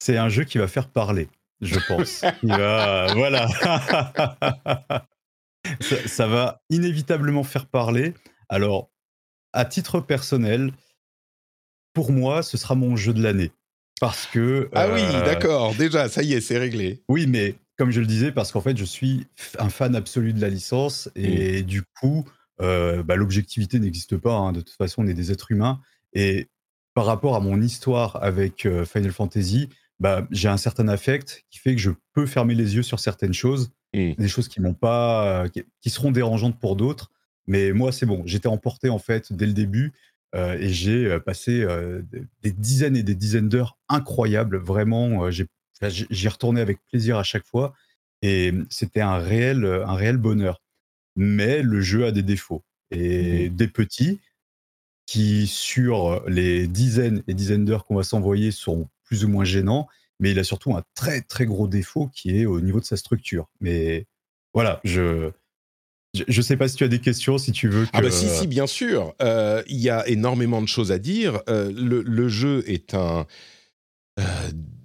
C'est 0.00 0.16
un 0.16 0.28
jeu 0.28 0.44
qui 0.44 0.58
va 0.58 0.68
faire 0.68 0.88
parler, 0.88 1.28
je 1.60 1.78
pense. 1.86 2.24
voilà. 2.42 3.48
ça, 5.80 6.26
va 6.26 6.62
inévitablement 6.70 7.44
faire 7.44 7.66
parler. 7.66 8.14
Alors, 8.48 8.90
à 9.52 9.64
titre 9.64 10.00
personnel, 10.00 10.72
pour 11.94 12.12
moi, 12.12 12.42
ce 12.42 12.56
sera 12.56 12.74
mon 12.74 12.96
jeu 12.96 13.12
de 13.12 13.22
l'année. 13.22 13.50
Parce 14.00 14.26
que. 14.26 14.68
Ah 14.74 14.88
oui, 14.92 15.02
euh, 15.02 15.24
d'accord, 15.24 15.74
déjà, 15.74 16.08
ça 16.08 16.22
y 16.22 16.32
est, 16.32 16.40
c'est 16.40 16.58
réglé. 16.58 17.02
Oui, 17.08 17.26
mais 17.26 17.56
comme 17.78 17.92
je 17.92 18.00
le 18.00 18.06
disais, 18.06 18.32
parce 18.32 18.50
qu'en 18.50 18.60
fait, 18.60 18.76
je 18.76 18.84
suis 18.84 19.26
un 19.58 19.70
fan 19.70 19.94
absolu 19.94 20.32
de 20.32 20.40
la 20.40 20.48
licence 20.48 21.08
et 21.14 21.62
du 21.62 21.82
coup, 21.82 22.24
euh, 22.60 23.04
bah, 23.04 23.14
l'objectivité 23.14 23.78
n'existe 23.78 24.16
pas. 24.16 24.34
Hein. 24.34 24.52
De 24.52 24.60
toute 24.60 24.76
façon, 24.76 25.04
on 25.04 25.06
est 25.06 25.14
des 25.14 25.30
êtres 25.30 25.52
humains. 25.52 25.80
Et 26.12 26.48
par 26.94 27.06
rapport 27.06 27.36
à 27.36 27.40
mon 27.40 27.62
histoire 27.62 28.22
avec 28.22 28.66
euh, 28.66 28.84
Final 28.84 29.12
Fantasy, 29.12 29.68
bah, 30.00 30.26
j'ai 30.32 30.48
un 30.48 30.56
certain 30.56 30.88
affect 30.88 31.44
qui 31.50 31.60
fait 31.60 31.76
que 31.76 31.80
je 31.80 31.90
peux 32.14 32.26
fermer 32.26 32.56
les 32.56 32.74
yeux 32.74 32.82
sur 32.82 32.98
certaines 32.98 33.32
choses, 33.32 33.70
mmh. 33.94 34.14
des 34.18 34.28
choses 34.28 34.48
qui 34.48 34.60
m'ont 34.60 34.74
pas, 34.74 35.44
euh, 35.44 35.48
qui, 35.80 35.90
seront 35.90 36.10
dérangeantes 36.10 36.58
pour 36.58 36.74
d'autres. 36.74 37.12
Mais 37.46 37.72
moi, 37.72 37.92
c'est 37.92 38.06
bon. 38.06 38.22
J'étais 38.26 38.48
emporté 38.48 38.88
en 38.88 38.98
fait 38.98 39.32
dès 39.32 39.46
le 39.46 39.54
début 39.54 39.92
et 40.34 40.68
j'ai 40.68 41.18
passé 41.20 41.66
des 42.42 42.52
dizaines 42.52 42.98
et 42.98 43.02
des 43.02 43.14
dizaines 43.14 43.48
d'heures 43.48 43.78
incroyables. 43.88 44.58
Vraiment, 44.58 45.30
j'y 45.82 46.28
retourné 46.28 46.60
avec 46.60 46.78
plaisir 46.90 47.18
à 47.18 47.22
chaque 47.22 47.46
fois 47.46 47.74
et 48.22 48.52
c'était 48.70 49.00
un 49.00 49.18
réel, 49.18 49.64
un 49.64 49.94
réel 49.94 50.16
bonheur. 50.16 50.62
Mais 51.16 51.62
le 51.62 51.80
jeu 51.80 52.06
a 52.06 52.12
des 52.12 52.22
défauts 52.22 52.62
et 52.90 53.50
mmh. 53.50 53.56
des 53.56 53.68
petits 53.68 54.20
qui, 55.06 55.46
sur 55.46 56.22
les 56.28 56.66
dizaines 56.66 57.22
et 57.26 57.34
dizaines 57.34 57.64
d'heures 57.64 57.86
qu'on 57.86 57.96
va 57.96 58.02
s'envoyer, 58.02 58.50
sont 58.50 58.88
plus 59.04 59.24
ou 59.24 59.28
moins 59.28 59.44
gênants. 59.44 59.88
Mais 60.20 60.32
il 60.32 60.38
a 60.38 60.44
surtout 60.44 60.76
un 60.76 60.82
très 60.94 61.22
très 61.22 61.46
gros 61.46 61.66
défaut 61.66 62.08
qui 62.08 62.38
est 62.38 62.46
au 62.46 62.60
niveau 62.60 62.78
de 62.78 62.84
sa 62.84 62.96
structure. 62.96 63.48
Mais 63.60 64.06
voilà, 64.52 64.80
je 64.84 65.30
Je 66.14 66.36
ne 66.36 66.42
sais 66.42 66.56
pas 66.56 66.68
si 66.68 66.76
tu 66.76 66.84
as 66.84 66.88
des 66.88 67.00
questions, 67.00 67.38
si 67.38 67.52
tu 67.52 67.68
veux. 67.68 67.84
Que... 67.84 67.90
Ah 67.92 68.02
bah 68.02 68.10
si, 68.10 68.28
si, 68.28 68.46
bien 68.46 68.66
sûr. 68.66 69.14
Euh, 69.22 69.62
il 69.66 69.78
y 69.78 69.90
a 69.90 70.06
énormément 70.08 70.60
de 70.60 70.68
choses 70.68 70.92
à 70.92 70.98
dire. 70.98 71.40
Euh, 71.48 71.72
le, 71.72 72.02
le, 72.02 72.28
jeu 72.28 72.64
est 72.66 72.94
un 72.94 73.26
euh, 74.18 74.22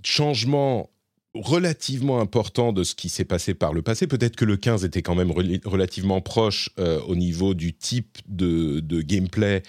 changement 0.05 0.89
relativement 1.33 2.19
important 2.19 2.73
de 2.73 2.83
ce 2.83 2.93
qui 2.93 3.09
s'est 3.09 3.25
passé 3.25 3.53
par 3.53 3.73
le 3.73 3.81
passé. 3.81 4.05
Peut-être 4.05 4.35
que 4.35 4.45
le 4.45 4.55
15 4.55 4.85
était 4.85 5.01
quand 5.01 5.15
même 5.15 5.31
relativement 5.31 6.21
proche 6.21 6.69
au 6.77 7.15
niveau 7.15 7.55
du 7.55 7.73
type 7.73 8.19
de, 8.27 8.81
de 8.81 9.01
gameplay 9.01 9.63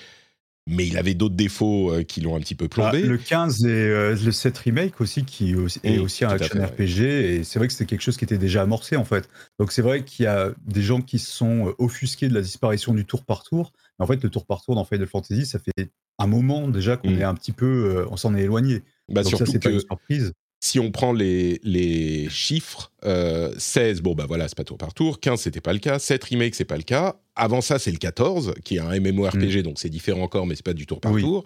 mais 0.67 0.87
il 0.87 0.97
avait 0.97 1.15
d'autres 1.15 1.35
défauts 1.35 1.93
euh, 1.93 2.03
qui 2.03 2.21
l'ont 2.21 2.37
un 2.37 2.41
petit 2.41 2.55
peu 2.55 2.69
plombé. 2.69 3.03
Bah, 3.03 3.09
le 3.09 3.19
15 3.19 3.67
et 3.67 3.69
euh, 3.69 4.17
le 4.17 4.33
7 4.33 4.57
remake 4.59 5.01
aussi, 5.01 5.25
qui 5.25 5.51
est 5.51 5.99
aussi, 5.99 6.25
un 6.25 6.31
action 6.31 6.65
RPG, 6.65 7.01
et 7.01 7.45
c'est 7.45 7.59
vrai 7.59 7.69
que 7.69 7.75
c'était 7.75 7.87
quelque 7.87 8.01
chose 8.01 8.17
qui 8.17 8.25
était 8.25 8.39
déjà 8.39 8.63
amorcé 8.63 8.97
en 8.97 9.05
fait. 9.05 9.29
Donc 9.59 9.73
c'est 9.73 9.83
vrai 9.83 10.05
qu'il 10.05 10.25
y 10.25 10.27
a 10.27 10.53
des 10.67 10.83
gens 10.83 11.03
qui 11.03 11.19
sont 11.19 11.69
euh, 11.69 11.75
offusqués 11.79 12.29
de 12.29 12.35
la 12.35 12.41
disparition 12.41 12.95
du 12.95 13.05
tour 13.05 13.25
par 13.25 13.43
tour, 13.43 13.73
mais 13.99 14.05
en 14.05 14.07
fait 14.07 14.23
le 14.23 14.31
tour 14.31 14.47
par 14.47 14.63
tour 14.63 14.75
dans 14.75 14.85
Final 14.85 15.07
Fantasy, 15.07 15.45
ça 15.45 15.59
fait 15.59 15.91
un 16.19 16.27
moment 16.27 16.69
déjà 16.69 16.97
qu'on 16.97 17.11
mm. 17.11 17.21
est 17.21 17.25
un 17.25 17.35
petit 17.35 17.53
peu, 17.53 18.07
on 18.11 18.17
s'en 18.17 18.35
est 18.35 18.43
éloigné. 18.43 18.83
Bah, 19.09 19.23
Donc 19.23 19.37
ça 19.37 19.47
c'est 19.47 19.63
pas 19.63 19.71
une 19.71 19.81
surprise. 19.81 20.33
si 20.61 20.81
on 20.81 20.91
prend 20.91 21.13
les, 21.13 21.61
les 21.63 22.29
chiffres, 22.31 22.93
16, 23.03 23.07
euh, 23.07 24.03
bon 24.03 24.15
bah 24.15 24.25
voilà, 24.27 24.49
c'est 24.49 24.57
pas 24.57 24.65
tour 24.65 24.79
par 24.79 24.95
tour, 24.95 25.21
15 25.21 25.41
c'était 25.41 25.61
pas 25.61 25.73
le 25.73 25.79
cas, 25.79 25.99
7 25.99 26.25
remake 26.25 26.55
c'est 26.55 26.65
pas 26.65 26.77
le 26.77 26.83
cas, 26.83 27.17
avant 27.37 27.61
ça 27.61 27.79
c'est 27.79 27.91
le 27.91 27.99
14 27.99 28.55
qui 28.65 28.77
est 28.77 28.81
un 28.81 28.99
MMORPG 28.99 29.59
mm. 29.59 29.63
donc 29.63 29.79
c'est 29.79 29.91
différent 29.91 30.23
encore 30.23 30.47
mais 30.47 30.55
c'est 30.55 30.65
pas 30.65 30.73
du 30.73 30.87
tour 30.87 31.01
par 31.01 31.15
tour, 31.17 31.45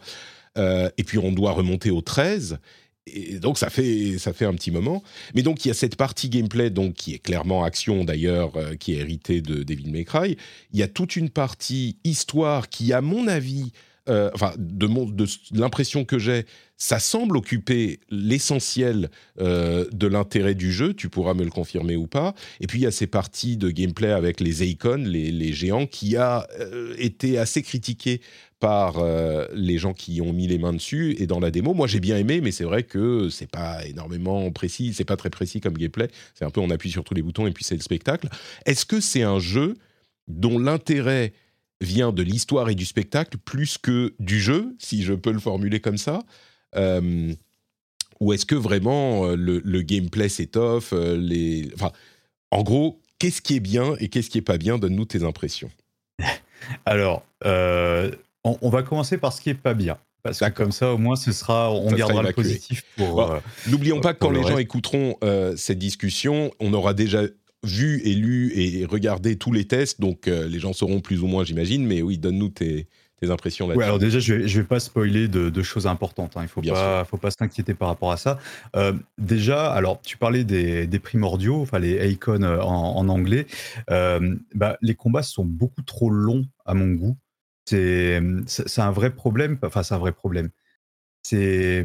euh, 0.56 0.88
et 0.96 1.04
puis 1.04 1.18
on 1.18 1.32
doit 1.32 1.52
remonter 1.52 1.90
au 1.90 2.00
13 2.00 2.58
et 3.14 3.38
donc 3.38 3.58
ça 3.58 3.70
fait 3.70 4.18
ça 4.18 4.32
fait 4.32 4.44
un 4.44 4.54
petit 4.54 4.70
moment. 4.70 5.02
Mais 5.34 5.42
donc 5.42 5.64
il 5.64 5.68
y 5.68 5.70
a 5.70 5.74
cette 5.74 5.96
partie 5.96 6.28
gameplay 6.28 6.70
donc 6.70 6.94
qui 6.94 7.14
est 7.14 7.18
clairement 7.18 7.64
action 7.64 8.04
d'ailleurs 8.04 8.56
euh, 8.56 8.74
qui 8.76 8.94
est 8.94 8.98
héritée 8.98 9.40
de 9.40 9.62
Devil 9.62 9.90
May 9.90 10.04
Cry. 10.04 10.36
Il 10.72 10.78
y 10.78 10.82
a 10.82 10.88
toute 10.88 11.16
une 11.16 11.30
partie 11.30 11.98
histoire 12.04 12.68
qui 12.68 12.92
à 12.92 13.00
mon 13.00 13.26
avis 13.26 13.72
euh, 14.08 14.30
enfin 14.34 14.52
de, 14.58 14.88
l'impression 15.52 16.04
que 16.04 16.18
j'ai, 16.18 16.46
ça 16.76 16.98
semble 16.98 17.36
occuper 17.36 18.00
l'essentiel 18.10 19.10
euh, 19.40 19.86
de 19.92 20.06
l'intérêt 20.06 20.54
du 20.54 20.72
jeu. 20.72 20.94
Tu 20.94 21.08
pourras 21.08 21.34
me 21.34 21.44
le 21.44 21.50
confirmer 21.50 21.96
ou 21.96 22.06
pas. 22.06 22.34
Et 22.60 22.66
puis 22.66 22.78
il 22.78 22.82
y 22.82 22.86
a 22.86 22.90
ces 22.90 23.06
parties 23.06 23.56
de 23.56 23.70
gameplay 23.70 24.10
avec 24.10 24.40
les 24.40 24.64
icônes, 24.64 25.06
les, 25.06 25.52
géants, 25.52 25.86
qui 25.86 26.16
a 26.16 26.46
euh, 26.60 26.94
été 26.98 27.38
assez 27.38 27.62
critiqué 27.62 28.20
par 28.60 28.96
les 29.54 29.78
gens 29.78 29.94
qui 29.94 30.20
ont 30.20 30.32
mis 30.32 30.48
les 30.48 30.58
mains 30.58 30.72
dessus 30.72 31.14
et 31.20 31.28
dans 31.28 31.38
la 31.38 31.52
démo. 31.52 31.74
Moi, 31.74 31.86
j'ai 31.86 32.00
bien 32.00 32.16
aimé, 32.16 32.40
mais 32.40 32.50
c'est 32.50 32.64
vrai 32.64 32.82
que 32.82 33.28
c'est 33.28 33.48
pas 33.48 33.86
énormément 33.86 34.50
précis, 34.50 34.94
c'est 34.94 35.04
pas 35.04 35.16
très 35.16 35.30
précis 35.30 35.60
comme 35.60 35.78
gameplay. 35.78 36.08
C'est 36.34 36.44
un 36.44 36.50
peu 36.50 36.60
on 36.60 36.70
appuie 36.70 36.90
sur 36.90 37.04
tous 37.04 37.14
les 37.14 37.22
boutons 37.22 37.46
et 37.46 37.52
puis 37.52 37.62
c'est 37.62 37.76
le 37.76 37.82
spectacle. 37.82 38.28
Est-ce 38.66 38.84
que 38.84 38.98
c'est 38.98 39.22
un 39.22 39.38
jeu 39.38 39.76
dont 40.26 40.58
l'intérêt 40.58 41.32
vient 41.80 42.12
de 42.12 42.22
l'histoire 42.22 42.68
et 42.68 42.74
du 42.74 42.84
spectacle 42.84 43.38
plus 43.38 43.78
que 43.78 44.14
du 44.18 44.40
jeu, 44.40 44.74
si 44.78 45.02
je 45.02 45.14
peux 45.14 45.32
le 45.32 45.38
formuler 45.38 45.80
comme 45.80 45.98
ça 45.98 46.20
euh, 46.76 47.32
Ou 48.20 48.32
est-ce 48.32 48.46
que 48.46 48.54
vraiment 48.54 49.26
euh, 49.26 49.36
le, 49.36 49.82
gameplay 49.82 50.28
s'étoffe 50.28 50.92
euh, 50.92 51.16
les... 51.16 51.70
enfin, 51.74 51.92
En 52.50 52.62
gros, 52.62 53.00
qu'est-ce 53.18 53.40
qui 53.40 53.56
est 53.56 53.60
bien 53.60 53.94
et 54.00 54.08
qu'est-ce 54.08 54.30
qui 54.30 54.38
est 54.38 54.42
pas 54.42 54.58
bien? 54.58 54.78
Donne-nous 54.78 55.04
tes 55.04 55.22
impressions. 55.22 55.70
Alors, 56.84 57.22
on, 57.44 58.70
va 58.70 58.82
commencer 58.82 59.18
par 59.18 59.32
ce 59.32 59.40
qui 59.40 59.50
est 59.50 59.54
pas 59.54 59.74
bien. 59.74 59.98
Parce 60.24 60.40
que 60.40 60.48
comme 60.50 60.72
ça, 60.72 60.92
au 60.92 60.98
moins, 60.98 61.14
ce 61.14 61.30
sera, 61.30 61.72
on 61.72 61.92
gardera 61.92 62.22
le 62.22 62.32
positif 62.32 62.84
pour. 62.96 63.40
N'oublions 63.68 64.00
pas 64.00 64.14
que 64.14 64.18
quand 64.18 64.30
les 64.30 64.42
gens 64.42 64.58
écouteront 64.58 65.16
cette 65.56 65.78
discussion, 65.78 66.50
on 66.58 66.74
aura 66.74 66.92
déjà 66.92 67.22
vu 67.64 68.00
et 68.04 68.14
lu 68.14 68.52
et 68.54 68.84
regardé 68.84 69.36
tous 69.36 69.52
les 69.52 69.66
tests, 69.66 70.00
donc 70.00 70.28
euh, 70.28 70.46
les 70.48 70.58
gens 70.58 70.72
sauront 70.72 71.00
plus 71.00 71.22
ou 71.22 71.26
moins, 71.26 71.44
j'imagine. 71.44 71.86
Mais 71.86 72.02
oui, 72.02 72.18
donne-nous 72.18 72.50
tes, 72.50 72.86
impressions 73.22 73.66
là-dessus. 73.66 73.78
Ouais, 73.78 73.84
alors 73.84 73.98
déjà, 73.98 74.20
je 74.20 74.34
vais, 74.34 74.46
vais 74.46 74.62
pas 74.62 74.78
spoiler 74.78 75.26
de, 75.26 75.62
choses 75.62 75.88
importantes. 75.88 76.36
Hein. 76.36 76.42
Il 76.42 76.48
faut 76.48 76.62
pas, 76.62 77.04
faut 77.04 77.16
pas 77.16 77.32
s'inquiéter 77.32 77.74
par 77.74 77.88
rapport 77.88 78.12
à 78.12 78.16
ça. 78.16 78.38
Euh, 78.76 78.92
déjà, 79.18 79.72
alors 79.72 80.00
tu 80.02 80.16
parlais 80.16 80.44
des, 80.44 80.98
primordiaux, 81.00 81.60
enfin 81.60 81.80
les 81.80 82.10
icons 82.12 82.42
euh, 82.42 82.60
en, 82.60 83.08
anglais. 83.08 83.46
bah, 83.88 84.78
les 84.80 84.94
combats 84.94 85.24
sont 85.24 85.44
beaucoup 85.44 85.82
trop 85.82 86.10
longs 86.10 86.44
à 86.64 86.74
mon 86.74 86.92
goût. 86.92 87.16
C'est, 87.66 88.22
c'est 88.46 88.80
un 88.80 88.92
vrai 88.92 89.10
problème. 89.10 89.58
Enfin, 89.62 89.82
c'est 89.82 89.94
un 89.94 89.98
vrai 89.98 90.12
problème. 90.12 90.50
C'est 91.22 91.84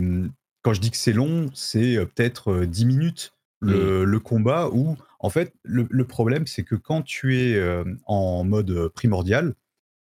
quand 0.62 0.74
je 0.74 0.80
dis 0.80 0.92
que 0.92 0.98
c'est 0.98 1.12
long, 1.12 1.50
c'est 1.54 1.98
peut-être 2.16 2.64
10 2.64 2.86
minutes 2.86 3.34
le, 3.60 4.02
mmh. 4.02 4.04
le 4.04 4.20
combat 4.20 4.70
où 4.72 4.98
en 5.24 5.30
fait, 5.30 5.54
le, 5.64 6.04
problème, 6.04 6.46
c'est 6.46 6.64
que 6.64 6.76
quand 6.76 7.02
tu 7.02 7.40
es 7.40 7.56
euh, 7.56 7.86
en 8.06 8.44
mode 8.44 8.90
primordial, 8.90 9.56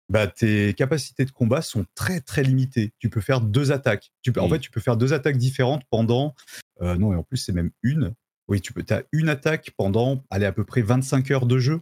bah, 0.09 0.27
tes 0.27 0.73
capacités 0.73 1.23
de 1.23 1.31
combat 1.31 1.61
sont 1.61 1.85
très 1.95 2.19
très 2.19 2.43
limitées. 2.43 2.93
Tu 2.99 3.09
peux 3.09 3.21
faire 3.21 3.39
deux 3.39 3.71
attaques. 3.71 4.11
Tu 4.21 4.33
peux, 4.33 4.41
En 4.41 4.47
mmh. 4.47 4.51
fait, 4.51 4.59
tu 4.59 4.71
peux 4.71 4.81
faire 4.81 4.97
deux 4.97 5.13
attaques 5.13 5.37
différentes 5.37 5.83
pendant. 5.89 6.35
Euh, 6.81 6.97
non, 6.97 7.13
et 7.13 7.15
en 7.15 7.23
plus, 7.23 7.37
c'est 7.37 7.53
même 7.53 7.71
une. 7.81 8.13
Oui, 8.49 8.59
tu 8.59 8.73
peux. 8.73 8.83
as 8.89 9.03
une 9.13 9.29
attaque 9.29 9.71
pendant, 9.77 10.21
allez, 10.29 10.45
à 10.45 10.51
peu 10.51 10.65
près 10.65 10.81
25 10.81 11.31
heures 11.31 11.45
de 11.45 11.59
jeu. 11.59 11.79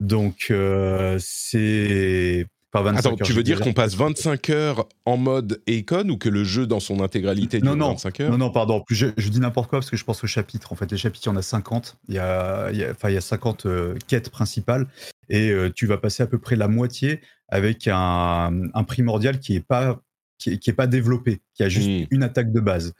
Donc, 0.00 0.48
euh, 0.50 1.18
c'est. 1.18 2.46
Attends, 2.74 3.16
tu 3.16 3.32
veux 3.32 3.42
dire 3.42 3.60
qu'on 3.60 3.72
passe 3.72 3.94
25 3.94 4.50
heures 4.50 4.88
en 5.04 5.16
mode 5.16 5.62
Econ 5.68 6.08
ou 6.08 6.16
que 6.16 6.28
le 6.28 6.44
jeu 6.44 6.66
dans 6.66 6.80
son 6.80 7.00
intégralité 7.00 7.60
dure 7.60 7.76
non, 7.76 7.90
25 7.90 8.20
heures 8.20 8.30
Non, 8.30 8.38
non, 8.38 8.50
pardon. 8.50 8.84
Je, 8.90 9.08
je 9.16 9.28
dis 9.28 9.40
n'importe 9.40 9.70
quoi 9.70 9.78
parce 9.78 9.90
que 9.90 9.96
je 9.96 10.04
pense 10.04 10.24
au 10.24 10.26
chapitre. 10.26 10.72
En 10.72 10.76
fait, 10.76 10.90
les 10.90 10.98
chapitres, 10.98 11.26
il 11.26 11.30
y 11.30 11.32
en 11.32 11.36
a 11.36 11.42
50. 11.42 11.96
Il 12.08 12.14
y 12.14 12.18
a, 12.18 12.70
il 12.72 12.78
y 12.78 12.84
a, 12.84 12.90
enfin, 12.90 13.10
il 13.10 13.14
y 13.14 13.18
a 13.18 13.20
50 13.20 13.66
euh, 13.66 13.94
quêtes 14.08 14.30
principales 14.30 14.86
et 15.28 15.50
euh, 15.50 15.70
tu 15.74 15.86
vas 15.86 15.98
passer 15.98 16.22
à 16.22 16.26
peu 16.26 16.38
près 16.38 16.56
la 16.56 16.68
moitié 16.68 17.20
avec 17.48 17.88
un, 17.88 18.50
un 18.74 18.84
primordial 18.84 19.38
qui 19.38 19.54
est 19.54 19.66
pas 19.66 20.00
qui 20.38 20.50
est, 20.50 20.74
pas 20.74 20.86
développé, 20.86 21.40
qui 21.54 21.62
a 21.62 21.68
juste 21.68 21.88
hmm. 21.88 22.06
une 22.10 22.22
attaque 22.22 22.52
de 22.52 22.60
base. 22.60 22.92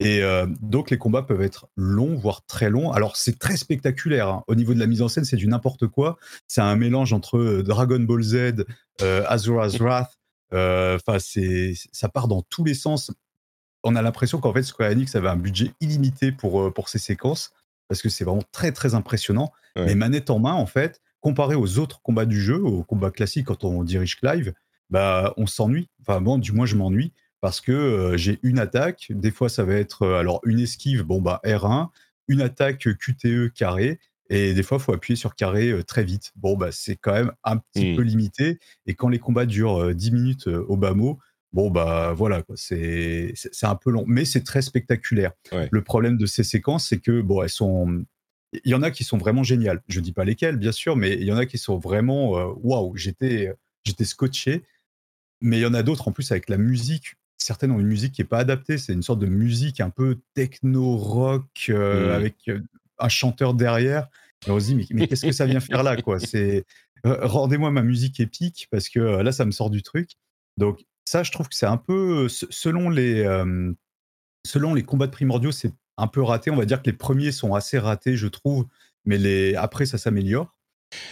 Et 0.00 0.22
euh, 0.22 0.46
donc 0.60 0.90
les 0.90 0.98
combats 0.98 1.22
peuvent 1.22 1.42
être 1.42 1.68
longs, 1.76 2.14
voire 2.14 2.44
très 2.46 2.70
longs. 2.70 2.92
Alors 2.92 3.16
c'est 3.16 3.38
très 3.38 3.56
spectaculaire. 3.56 4.28
Hein. 4.28 4.44
Au 4.46 4.54
niveau 4.54 4.74
de 4.74 4.78
la 4.78 4.86
mise 4.86 5.02
en 5.02 5.08
scène, 5.08 5.24
c'est 5.24 5.36
du 5.36 5.48
n'importe 5.48 5.88
quoi. 5.88 6.18
C'est 6.46 6.60
un 6.60 6.76
mélange 6.76 7.12
entre 7.12 7.38
euh, 7.38 7.62
Dragon 7.62 7.98
Ball 7.98 8.22
Z, 8.22 8.64
euh, 9.02 9.24
Azura's 9.26 9.78
Wrath. 9.78 10.16
Euh, 10.54 10.96
enfin, 10.96 11.18
c'est 11.18 11.74
ça 11.92 12.08
part 12.08 12.28
dans 12.28 12.42
tous 12.42 12.64
les 12.64 12.74
sens. 12.74 13.10
On 13.82 13.96
a 13.96 14.02
l'impression 14.02 14.38
qu'en 14.38 14.52
fait 14.52 14.62
Square 14.62 14.92
Enix 14.92 15.14
avait 15.16 15.28
un 15.28 15.36
budget 15.36 15.72
illimité 15.80 16.30
pour 16.32 16.72
pour 16.72 16.88
ces 16.88 16.98
séquences 16.98 17.50
parce 17.88 18.02
que 18.02 18.08
c'est 18.08 18.24
vraiment 18.24 18.44
très 18.52 18.72
très 18.72 18.94
impressionnant. 18.94 19.52
Mais 19.76 19.94
manette 19.94 20.28
en 20.30 20.40
main, 20.40 20.54
en 20.54 20.66
fait, 20.66 21.00
comparé 21.20 21.54
aux 21.54 21.78
autres 21.78 22.02
combats 22.02 22.24
du 22.24 22.40
jeu, 22.40 22.60
aux 22.60 22.82
combats 22.82 23.12
classiques 23.12 23.46
quand 23.46 23.62
on 23.62 23.84
dirige 23.84 24.16
Clive, 24.16 24.52
bah 24.90 25.34
on 25.36 25.46
s'ennuie. 25.46 25.88
Enfin 26.00 26.20
bon, 26.20 26.36
du 26.36 26.50
moins 26.50 26.66
je 26.66 26.74
m'ennuie 26.74 27.12
parce 27.40 27.60
que 27.60 27.72
euh, 27.72 28.16
j'ai 28.16 28.38
une 28.42 28.58
attaque. 28.58 29.06
Des 29.10 29.30
fois, 29.30 29.48
ça 29.48 29.64
va 29.64 29.74
être 29.74 30.02
euh, 30.02 30.18
alors 30.18 30.40
une 30.44 30.60
esquive, 30.60 31.02
bon 31.02 31.20
bah 31.20 31.40
R1, 31.44 31.88
une 32.28 32.40
attaque 32.40 32.88
QTE 32.98 33.52
carré, 33.54 34.00
et 34.30 34.52
des 34.52 34.62
fois, 34.62 34.78
il 34.78 34.82
faut 34.82 34.92
appuyer 34.92 35.16
sur 35.16 35.34
carré 35.34 35.70
euh, 35.70 35.82
très 35.82 36.04
vite. 36.04 36.32
Bon 36.36 36.56
bah 36.56 36.70
c'est 36.72 36.96
quand 36.96 37.12
même 37.12 37.32
un 37.44 37.58
petit 37.58 37.94
peu 37.94 38.02
mmh. 38.02 38.06
limité. 38.06 38.58
Et 38.86 38.94
quand 38.94 39.08
les 39.08 39.18
combats 39.18 39.46
durent 39.46 39.94
10 39.94 40.10
minutes 40.10 40.46
au 40.48 40.76
bas 40.76 40.94
mot, 40.94 41.18
bon 41.52 41.70
bah 41.70 42.12
voilà, 42.12 42.42
c'est 42.54 43.32
un 43.62 43.76
peu 43.76 43.90
long, 43.90 44.04
mais 44.06 44.24
c'est 44.24 44.44
très 44.44 44.62
spectaculaire. 44.62 45.32
Le 45.70 45.82
problème 45.82 46.16
de 46.16 46.26
ces 46.26 46.44
séquences, 46.44 46.88
c'est 46.88 46.98
que 46.98 47.20
bon, 47.20 47.42
elles 47.42 47.48
sont 47.50 48.04
il 48.64 48.70
y 48.70 48.74
en 48.74 48.82
a 48.82 48.90
qui 48.90 49.04
sont 49.04 49.18
vraiment 49.18 49.42
géniales. 49.42 49.82
Je 49.88 50.00
dis 50.00 50.12
pas 50.12 50.24
lesquelles, 50.24 50.56
bien 50.56 50.72
sûr, 50.72 50.96
mais 50.96 51.12
il 51.12 51.24
y 51.24 51.32
en 51.32 51.36
a 51.36 51.44
qui 51.44 51.58
sont 51.58 51.78
vraiment 51.78 52.30
waouh. 52.62 52.96
j'étais 52.96 53.52
j'étais 53.84 54.04
scotché. 54.04 54.64
Mais 55.40 55.58
il 55.58 55.62
y 55.62 55.66
en 55.66 55.74
a 55.74 55.82
d'autres 55.82 56.08
en 56.08 56.12
plus 56.12 56.32
avec 56.32 56.48
la 56.48 56.58
musique 56.58 57.14
certaines 57.48 57.70
ont 57.70 57.80
une 57.80 57.86
musique 57.86 58.12
qui 58.12 58.20
n'est 58.20 58.28
pas 58.28 58.38
adaptée. 58.38 58.76
C'est 58.76 58.92
une 58.92 59.02
sorte 59.02 59.20
de 59.20 59.26
musique 59.26 59.80
un 59.80 59.90
peu 59.90 60.18
techno-rock 60.34 61.66
euh, 61.70 62.08
mmh. 62.08 62.12
avec 62.12 62.36
euh, 62.48 62.60
un 62.98 63.08
chanteur 63.08 63.54
derrière. 63.54 64.08
Et 64.46 64.50
on 64.50 64.60
se 64.60 64.66
dit, 64.66 64.86
mais, 64.92 65.08
qu'est-ce 65.08 65.26
que 65.26 65.32
ça 65.32 65.46
vient 65.46 65.60
faire 65.60 65.82
là 65.82 65.96
quoi? 65.96 66.20
C'est 66.20 66.64
euh, 67.06 67.26
Rendez-moi 67.26 67.70
ma 67.70 67.82
musique 67.82 68.20
épique 68.20 68.68
parce 68.70 68.90
que 68.90 68.98
là, 68.98 69.32
ça 69.32 69.46
me 69.46 69.50
sort 69.50 69.70
du 69.70 69.82
truc. 69.82 70.10
Donc, 70.58 70.84
ça, 71.06 71.22
je 71.22 71.32
trouve 71.32 71.48
que 71.48 71.54
c'est 71.54 71.66
un 71.66 71.78
peu. 71.78 72.28
Selon 72.28 72.90
les, 72.90 73.24
selon 74.44 74.74
les 74.74 74.82
combats 74.82 75.06
de 75.06 75.12
primordiaux, 75.12 75.52
c'est 75.52 75.72
un 75.96 76.06
peu 76.06 76.20
raté. 76.22 76.50
On 76.50 76.56
va 76.56 76.66
dire 76.66 76.82
que 76.82 76.90
les 76.90 76.96
premiers 76.96 77.32
sont 77.32 77.54
assez 77.54 77.78
ratés, 77.78 78.16
je 78.16 78.26
trouve. 78.26 78.66
Mais 79.06 79.16
les... 79.16 79.54
après, 79.54 79.86
ça 79.86 79.96
s'améliore. 79.96 80.54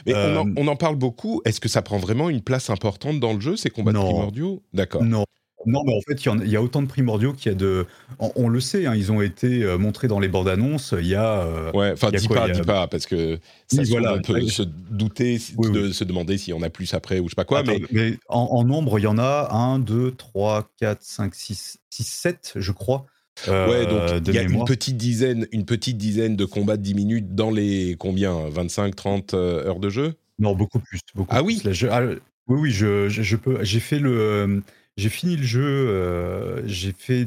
Mais 0.05 0.15
on, 0.15 0.67
en, 0.67 0.77
parle 0.77 0.97
beaucoup. 0.97 1.41
Est-ce 1.47 1.61
que 1.61 1.69
ça 1.69 1.81
prend 1.81 1.99
vraiment 1.99 2.29
une 2.29 2.43
place 2.43 2.69
importante 2.69 3.21
dans 3.21 3.33
le 3.33 3.41
jeu, 3.41 3.57
ces 3.57 3.71
combats 3.71 3.93
de 3.93 3.99
primordiaux? 3.99 4.63
D'accord. 4.75 5.03
Non, 5.03 5.25
non, 5.67 5.83
mais 5.85 5.95
en 5.95 6.01
fait, 6.01 6.25
il 6.25 6.49
y, 6.49 6.57
a 6.57 6.63
autant 6.63 6.81
de 6.81 6.87
primordiaux 6.87 7.33
qu'il 7.33 7.51
y 7.51 7.55
a 7.55 7.59
de. 7.59 7.87
On, 8.21 8.49
le 8.49 8.61
sait, 8.61 8.87
hein, 8.87 8.95
ils 8.95 9.11
ont 9.11 9.21
été 9.21 9.65
euh, 9.65 9.79
montrés 9.79 10.07
dans 10.07 10.21
les 10.21 10.29
bandes 10.29 10.49
annonces. 10.49 10.95
Il 10.97 11.09
y 11.09 11.17
a. 11.17 11.41
Euh, 11.41 11.73
ouais, 11.73 11.91
enfin, 11.93 12.11
dis 12.11 12.29
pas, 12.29 12.49
dis 12.49 12.63
pas, 12.63 12.87
parce 12.87 13.07
que 13.07 13.41
ça 13.67 13.83
voilà, 13.89 14.19
peut 14.19 14.41
se 14.43 14.63
douter, 14.63 15.39
de 15.59 15.91
se 15.91 16.05
demander 16.05 16.39
s'il 16.39 16.55
y 16.55 16.57
en 16.57 16.63
a 16.63 16.71
plus 16.71 16.95
après 16.95 17.19
ou 17.19 17.25
je 17.25 17.31
sais 17.31 17.35
pas 17.35 17.45
quoi. 17.45 17.65
mais, 17.91 18.17
en, 18.29 18.63
nombre, 18.63 19.01
il 19.01 19.03
y 19.03 19.07
en 19.09 19.19
a 19.19 19.53
1, 19.53 19.81
2, 19.81 20.13
3, 20.13 20.71
4, 20.79 21.03
5, 21.03 21.35
6, 21.35 21.79
6 21.91 22.05
7, 22.05 22.53
je 22.57 22.73
crois. 22.73 23.07
Euh, 23.49 23.69
ouais, 23.69 23.87
donc 23.87 24.29
il 24.29 24.35
y 24.35 24.39
a 24.39 24.43
une 24.43 24.65
petite, 24.65 24.97
dizaine, 24.97 25.47
une 25.51 25.67
petite 25.67 25.99
dizaine 25.99 26.37
de 26.37 26.45
combats 26.45 26.77
de 26.77 26.83
10 26.83 26.95
minutes 26.95 27.35
dans 27.35 27.51
les 27.51 27.97
combien 27.99 28.49
25, 28.49 28.95
30 28.95 29.35
heures 29.35 29.81
de 29.81 29.91
jeu? 29.91 30.15
Non, 30.39 30.55
beaucoup 30.55 30.79
plus. 30.79 31.01
Beaucoup 31.15 31.35
ah 31.35 31.43
oui. 31.43 31.61
oui. 31.65 31.89
ah, 31.91 32.03
oui, 32.49 32.59
oui, 32.61 32.71
je, 32.71 33.09
je, 33.09 33.23
je 33.23 33.37
peux. 33.37 33.65
J'ai 33.65 33.81
fait 33.81 33.99
le. 33.99 34.63
J'ai 34.97 35.09
fini 35.09 35.37
le 35.37 35.43
jeu. 35.43 35.63
Euh, 35.65 36.67
j'ai 36.67 36.93
fait 36.93 37.27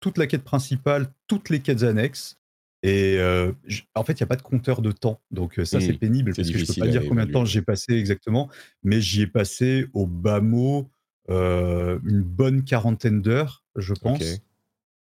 toute 0.00 0.18
la 0.18 0.26
quête 0.26 0.44
principale, 0.44 1.08
toutes 1.26 1.50
les 1.50 1.60
quêtes 1.60 1.82
annexes. 1.82 2.36
Et 2.84 3.16
euh, 3.18 3.50
en 3.96 4.04
fait, 4.04 4.12
il 4.12 4.22
n'y 4.22 4.26
a 4.26 4.28
pas 4.28 4.36
de 4.36 4.42
compteur 4.42 4.82
de 4.82 4.92
temps. 4.92 5.20
Donc, 5.32 5.60
ça, 5.64 5.80
c'est 5.80 5.94
Mmh. 5.94 5.98
pénible 5.98 6.32
parce 6.34 6.48
que 6.48 6.58
je 6.58 6.62
ne 6.62 6.66
peux 6.66 6.80
pas 6.80 6.86
dire 6.86 7.02
combien 7.08 7.26
de 7.26 7.32
temps 7.32 7.44
j'ai 7.44 7.62
passé 7.62 7.94
exactement. 7.94 8.48
Mais 8.84 9.00
j'y 9.00 9.22
ai 9.22 9.26
passé 9.26 9.88
au 9.94 10.06
bas 10.06 10.40
mot 10.40 10.88
euh, 11.30 11.98
une 12.04 12.22
bonne 12.22 12.64
quarantaine 12.64 13.20
d'heures, 13.20 13.64
je 13.76 13.94
pense. 13.94 14.22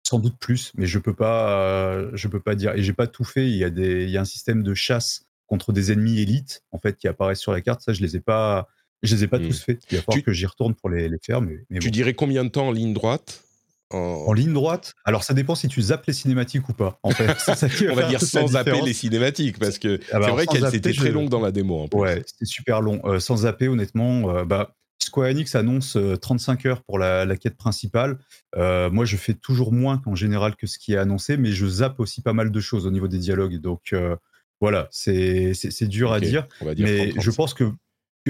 Sans 0.03 0.19
doute 0.19 0.37
plus, 0.39 0.71
mais 0.77 0.85
je 0.85 0.99
peux 0.99 1.13
pas, 1.13 1.61
euh, 1.61 2.11
je 2.13 2.27
peux 2.27 2.39
pas 2.39 2.55
dire. 2.55 2.73
Et 2.75 2.81
j'ai 2.81 2.93
pas 2.93 3.07
tout 3.07 3.25
fait. 3.25 3.47
Il 3.49 3.57
y 3.57 3.63
a 3.63 3.69
des, 3.69 4.05
il 4.05 4.09
y 4.09 4.17
a 4.17 4.21
un 4.21 4.25
système 4.25 4.63
de 4.63 4.73
chasse 4.73 5.25
contre 5.47 5.73
des 5.73 5.91
ennemis 5.91 6.19
élites 6.19 6.63
en 6.71 6.79
fait 6.79 6.97
qui 6.97 7.07
apparaissent 7.07 7.41
sur 7.41 7.51
la 7.51 7.61
carte. 7.61 7.81
Ça, 7.81 7.93
je 7.93 8.01
les 8.01 8.15
ai 8.15 8.21
pas, 8.21 8.69
je 9.03 9.15
les 9.15 9.23
ai 9.23 9.27
pas 9.27 9.39
Hmm. 9.39 9.47
tous 9.47 9.61
faits. 9.63 9.81
Il 9.91 9.95
va 9.97 10.01
falloir 10.03 10.17
Tu- 10.17 10.23
que 10.23 10.31
j'y 10.33 10.45
retourne 10.45 10.73
pour 10.75 10.89
les, 10.89 11.07
les 11.09 11.17
faire. 11.23 11.41
Mais, 11.41 11.57
mais 11.69 11.79
Tu 11.79 11.87
bon. 11.87 11.91
dirais 11.91 12.13
combien 12.13 12.43
de 12.43 12.49
temps 12.49 12.67
en 12.67 12.71
ligne 12.71 12.93
droite 12.93 13.43
En- 13.89 13.97
En 14.27 14.33
ligne 14.33 14.51
droite. 14.53 14.93
Alors 15.05 15.23
ça 15.23 15.33
dépend 15.33 15.55
si 15.55 15.69
tu 15.69 15.81
zappes 15.81 16.05
les 16.07 16.13
cinématiques 16.13 16.67
ou 16.67 16.73
pas. 16.73 16.99
En 17.03 17.11
fait, 17.11 17.27
ça 17.39 17.55
On 17.89 17.95
va 17.95 18.09
dire 18.09 18.21
sans 18.21 18.47
zapper 18.47 18.81
les 18.83 18.91
cinématiques, 18.93 19.59
parce 19.59 19.79
que 19.79 19.99
Ah 20.11 20.19
bah, 20.19 20.25
c'est 20.25 20.31
vrai 20.31 20.45
qu'elles 20.45 20.75
étaient 20.75 20.91
très 20.93 21.11
longues 21.11 21.29
dans 21.29 21.39
la 21.39 21.51
démo. 21.53 21.79
En 21.83 21.87
plus. 21.87 21.97
Ouais, 21.99 22.21
c'était 22.25 22.45
super 22.45 22.81
long. 22.81 22.99
Euh, 23.05 23.19
sans 23.19 23.37
zapper, 23.37 23.69
honnêtement, 23.69 24.29
euh, 24.35 24.43
bah, 24.43 24.73
Square 25.01 25.29
Enix 25.29 25.55
annonce 25.55 25.95
euh, 25.95 26.17
35 26.17 26.65
heures 26.65 26.81
pour 26.83 26.99
la, 26.99 27.23
la 27.23 27.37
quête 27.37 27.55
principale. 27.55 28.17
Euh, 28.57 28.89
moi, 28.89 29.05
je 29.05 29.15
fais 29.15 29.35
toujours 29.35 29.71
moins 29.71 29.99
qu'en 29.99 30.15
général 30.15 30.55
que 30.57 30.67
ce 30.67 30.77
qui 30.79 30.93
est 30.93 30.97
annoncé, 30.97 31.37
mais 31.37 31.51
je 31.51 31.65
zappe 31.65 31.99
aussi 32.01 32.21
pas 32.21 32.33
mal 32.33 32.51
de 32.51 32.59
choses 32.59 32.85
au 32.87 32.91
niveau 32.91 33.07
des 33.07 33.19
dialogues. 33.19 33.55
Donc 33.61 33.93
euh, 33.93 34.17
voilà, 34.59 34.89
c'est 34.91 35.53
dur 35.83 36.11
à 36.11 36.19
dire. 36.19 36.45
Dire 36.61 36.73
Mais 36.85 37.09
30, 37.11 37.21
je 37.23 37.31
pense 37.31 37.53
que, 37.53 37.71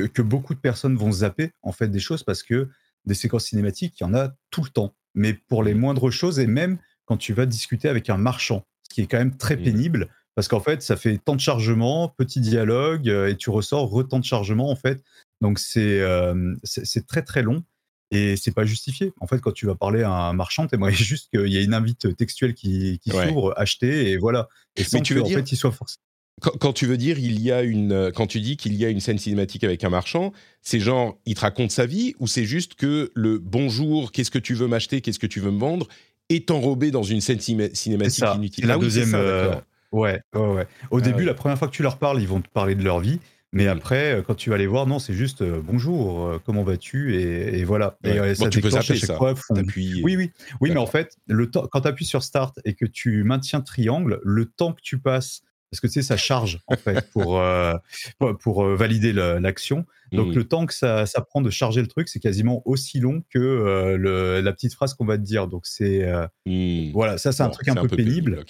que, 0.01 0.07
que 0.07 0.21
beaucoup 0.21 0.53
de 0.53 0.59
personnes 0.59 0.95
vont 0.95 1.11
zapper 1.11 1.51
en 1.61 1.71
fait 1.71 1.87
des 1.87 1.99
choses 1.99 2.23
parce 2.23 2.43
que 2.43 2.69
des 3.05 3.13
séquences 3.15 3.45
cinématiques, 3.45 3.99
il 3.99 4.03
y 4.03 4.05
en 4.05 4.13
a 4.13 4.33
tout 4.51 4.63
le 4.63 4.69
temps. 4.69 4.93
Mais 5.15 5.33
pour 5.33 5.63
les 5.63 5.73
Mhm. 5.73 5.79
moindres 5.81 6.11
choses, 6.11 6.39
et 6.39 6.47
même 6.47 6.77
quand 7.05 7.17
tu 7.17 7.33
vas 7.33 7.45
discuter 7.45 7.87
avec 7.89 8.09
un 8.09 8.17
marchand, 8.17 8.65
ce 8.89 8.93
qui 8.93 9.01
est 9.01 9.07
quand 9.07 9.17
même 9.17 9.35
très 9.37 9.57
pénible, 9.57 10.09
parce 10.35 10.47
qu'en 10.47 10.59
fait, 10.59 10.83
ça 10.83 10.95
fait 10.97 11.17
temps 11.17 11.35
de 11.35 11.41
chargement, 11.41 12.09
petit 12.09 12.41
dialogue, 12.41 13.09
euh, 13.09 13.29
et 13.29 13.35
tu 13.37 13.49
ressors 13.49 13.89
retant 13.89 14.19
de 14.19 14.25
chargement, 14.25 14.69
en 14.69 14.75
fait. 14.75 15.01
Donc 15.41 15.57
c'est 15.57 15.99
euh, 16.01 16.53
c'est 16.63 16.85
c'est 16.85 17.07
très 17.07 17.21
très 17.23 17.41
long. 17.41 17.63
Et 18.11 18.37
c'est 18.37 18.53
pas 18.53 18.63
justifié. 18.65 19.11
En 19.19 19.27
fait, 19.27 19.39
quand 19.41 19.51
tu 19.51 19.65
vas 19.65 19.75
parler 19.75 20.01
à 20.03 20.11
un 20.11 20.33
marchand, 20.33 20.65
t'aimerais 20.67 20.91
juste 20.93 21.29
qu'il 21.33 21.47
y 21.47 21.57
ait 21.57 21.63
une 21.65 21.73
invite 21.73 22.15
textuelle 22.15 22.53
qui, 22.53 22.99
qui 22.99 23.11
Ouais. 23.11 23.27
s'ouvre, 23.27 23.53
acheter, 23.57 24.11
et 24.11 24.17
voilà. 24.17 24.47
Et 24.77 24.83
sans 24.85 25.01
tu 25.01 25.13
veux 25.15 25.21
en 25.23 25.25
dire- 25.25 25.39
fait, 25.39 25.51
il 25.51 25.57
soit 25.57 25.71
forcément. 25.73 26.01
Quand, 26.41 26.51
quand 26.59 26.73
tu 26.73 26.85
veux 26.85 26.97
dire 26.97 27.17
il 27.17 27.41
y 27.41 27.51
a 27.51 27.63
une, 27.63 27.91
euh, 27.91 28.11
quand 28.11 28.27
tu 28.27 28.39
dis 28.41 28.57
qu'il 28.57 28.75
y 28.75 28.85
a 28.85 28.89
une 28.89 28.99
scène 28.99 29.17
cinématique 29.17 29.63
avec 29.63 29.83
un 29.83 29.89
marchand, 29.89 30.33
c'est 30.61 30.79
genre 30.79 31.17
il 31.25 31.33
te 31.33 31.41
raconte 31.41 31.71
sa 31.71 31.85
vie 31.87 32.13
ou 32.19 32.27
c'est 32.27 32.45
juste 32.45 32.75
que 32.75 33.11
le 33.15 33.39
bonjour, 33.39 34.11
qu'est-ce 34.11 34.29
que 34.29 34.37
tu 34.39 34.53
veux 34.53 34.67
m'acheter, 34.67 35.01
qu'est-ce 35.01 35.19
que 35.19 35.25
tu 35.27 35.39
veux 35.39 35.49
me 35.51 35.59
vendre, 35.59 35.87
est 36.29 36.51
enrobé 36.51 36.91
dans 36.91 37.03
une 37.03 37.21
scène 37.21 37.39
ciné- 37.39 37.73
cinématique 37.73 38.19
ça. 38.19 38.35
inutile? 38.35 38.67
La 38.67 38.75
Ah 38.75 38.77
oui, 38.77 38.83
deuxième, 38.83 39.09
ça, 39.09 39.17
euh, 39.17 39.47
d'accord. 39.47 39.63
Ouais, 39.93 40.21
ouais, 40.35 40.47
ouais. 40.53 40.67
Au 40.91 40.99
Ah 40.99 41.01
début, 41.01 41.19
ouais. 41.19 41.25
la 41.25 41.33
première 41.33 41.57
fois 41.57 41.69
que 41.69 41.73
tu 41.75 41.81
leur 41.81 41.97
parles, 41.97 42.21
ils 42.21 42.27
vont 42.27 42.41
te 42.41 42.49
parler 42.49 42.75
de 42.75 42.83
leur 42.83 42.99
vie. 42.99 43.19
Mais 43.53 43.63
Mhm. 43.63 43.69
après, 43.69 44.13
euh, 44.15 44.21
quand 44.21 44.35
tu 44.35 44.49
vas 44.51 44.57
les 44.57 44.67
voir, 44.67 44.85
non, 44.85 44.99
c'est 44.99 45.13
juste 45.13 45.41
euh, 45.41 45.61
bonjour, 45.63 46.25
euh, 46.27 46.39
comment 46.45 46.63
vas-tu? 46.63 47.15
Et, 47.15 47.59
et 47.59 47.63
voilà. 47.63 47.97
Ouais. 48.03 48.15
Et, 48.15 48.19
euh, 48.19 48.35
Bon, 48.37 48.43
ça 48.43 48.49
tu 48.49 48.59
peux 48.59 48.69
zapper 48.69 48.97
ça. 48.99 49.17
T'appuies. 49.55 50.01
Oui, 50.03 50.17
oui, 50.17 50.31
oui, 50.59 50.69
mais 50.71 50.77
en 50.79 50.85
fait, 50.85 51.15
le 51.27 51.49
temps, 51.49 51.65
quand 51.71 51.81
tu 51.81 51.87
appuies 51.87 52.05
sur 52.05 52.21
Start 52.21 52.59
et 52.65 52.73
que 52.75 52.85
tu 52.85 53.23
maintiens 53.23 53.61
triangle, 53.61 54.19
le 54.23 54.45
temps 54.45 54.73
que 54.73 54.81
tu 54.83 54.99
passes, 54.99 55.41
parce 55.71 55.81
que 55.81 55.87
tu 55.87 55.93
sais, 55.93 56.01
ça 56.01 56.17
charge 56.17 56.59
en 56.67 56.75
fait 56.77 57.09
pour, 57.11 57.39
euh, 57.39 57.73
pour, 58.19 58.37
pour, 58.37 58.63
euh, 58.63 58.75
valider 58.75 59.11
l'action. 59.13 59.85
Donc 60.11 60.27
Mhm. 60.29 60.35
le 60.35 60.43
temps 60.47 60.65
que 60.65 60.73
ça, 60.73 61.05
ça 61.05 61.21
prend 61.21 61.41
de 61.41 61.49
charger 61.49 61.81
le 61.81 61.87
truc, 61.87 62.07
c'est 62.07 62.19
quasiment 62.19 62.61
aussi 62.65 62.99
long 62.99 63.23
que 63.29 63.39
euh, 63.39 63.97
le- 63.97 64.41
la 64.41 64.53
petite 64.53 64.73
phrase 64.73 64.93
qu'on 64.93 65.05
va 65.05 65.17
te 65.17 65.23
dire. 65.23 65.47
Donc 65.47 65.65
c'est 65.65 66.03
euh, 66.03 66.25
Hmm. 66.45 66.91
voilà, 66.93 67.17
ça 67.17 67.31
c'est 67.31 67.43
un 67.43 67.49
truc 67.49 67.67
un 67.67 67.75
peu 67.75 67.87
pénible. 67.95 68.43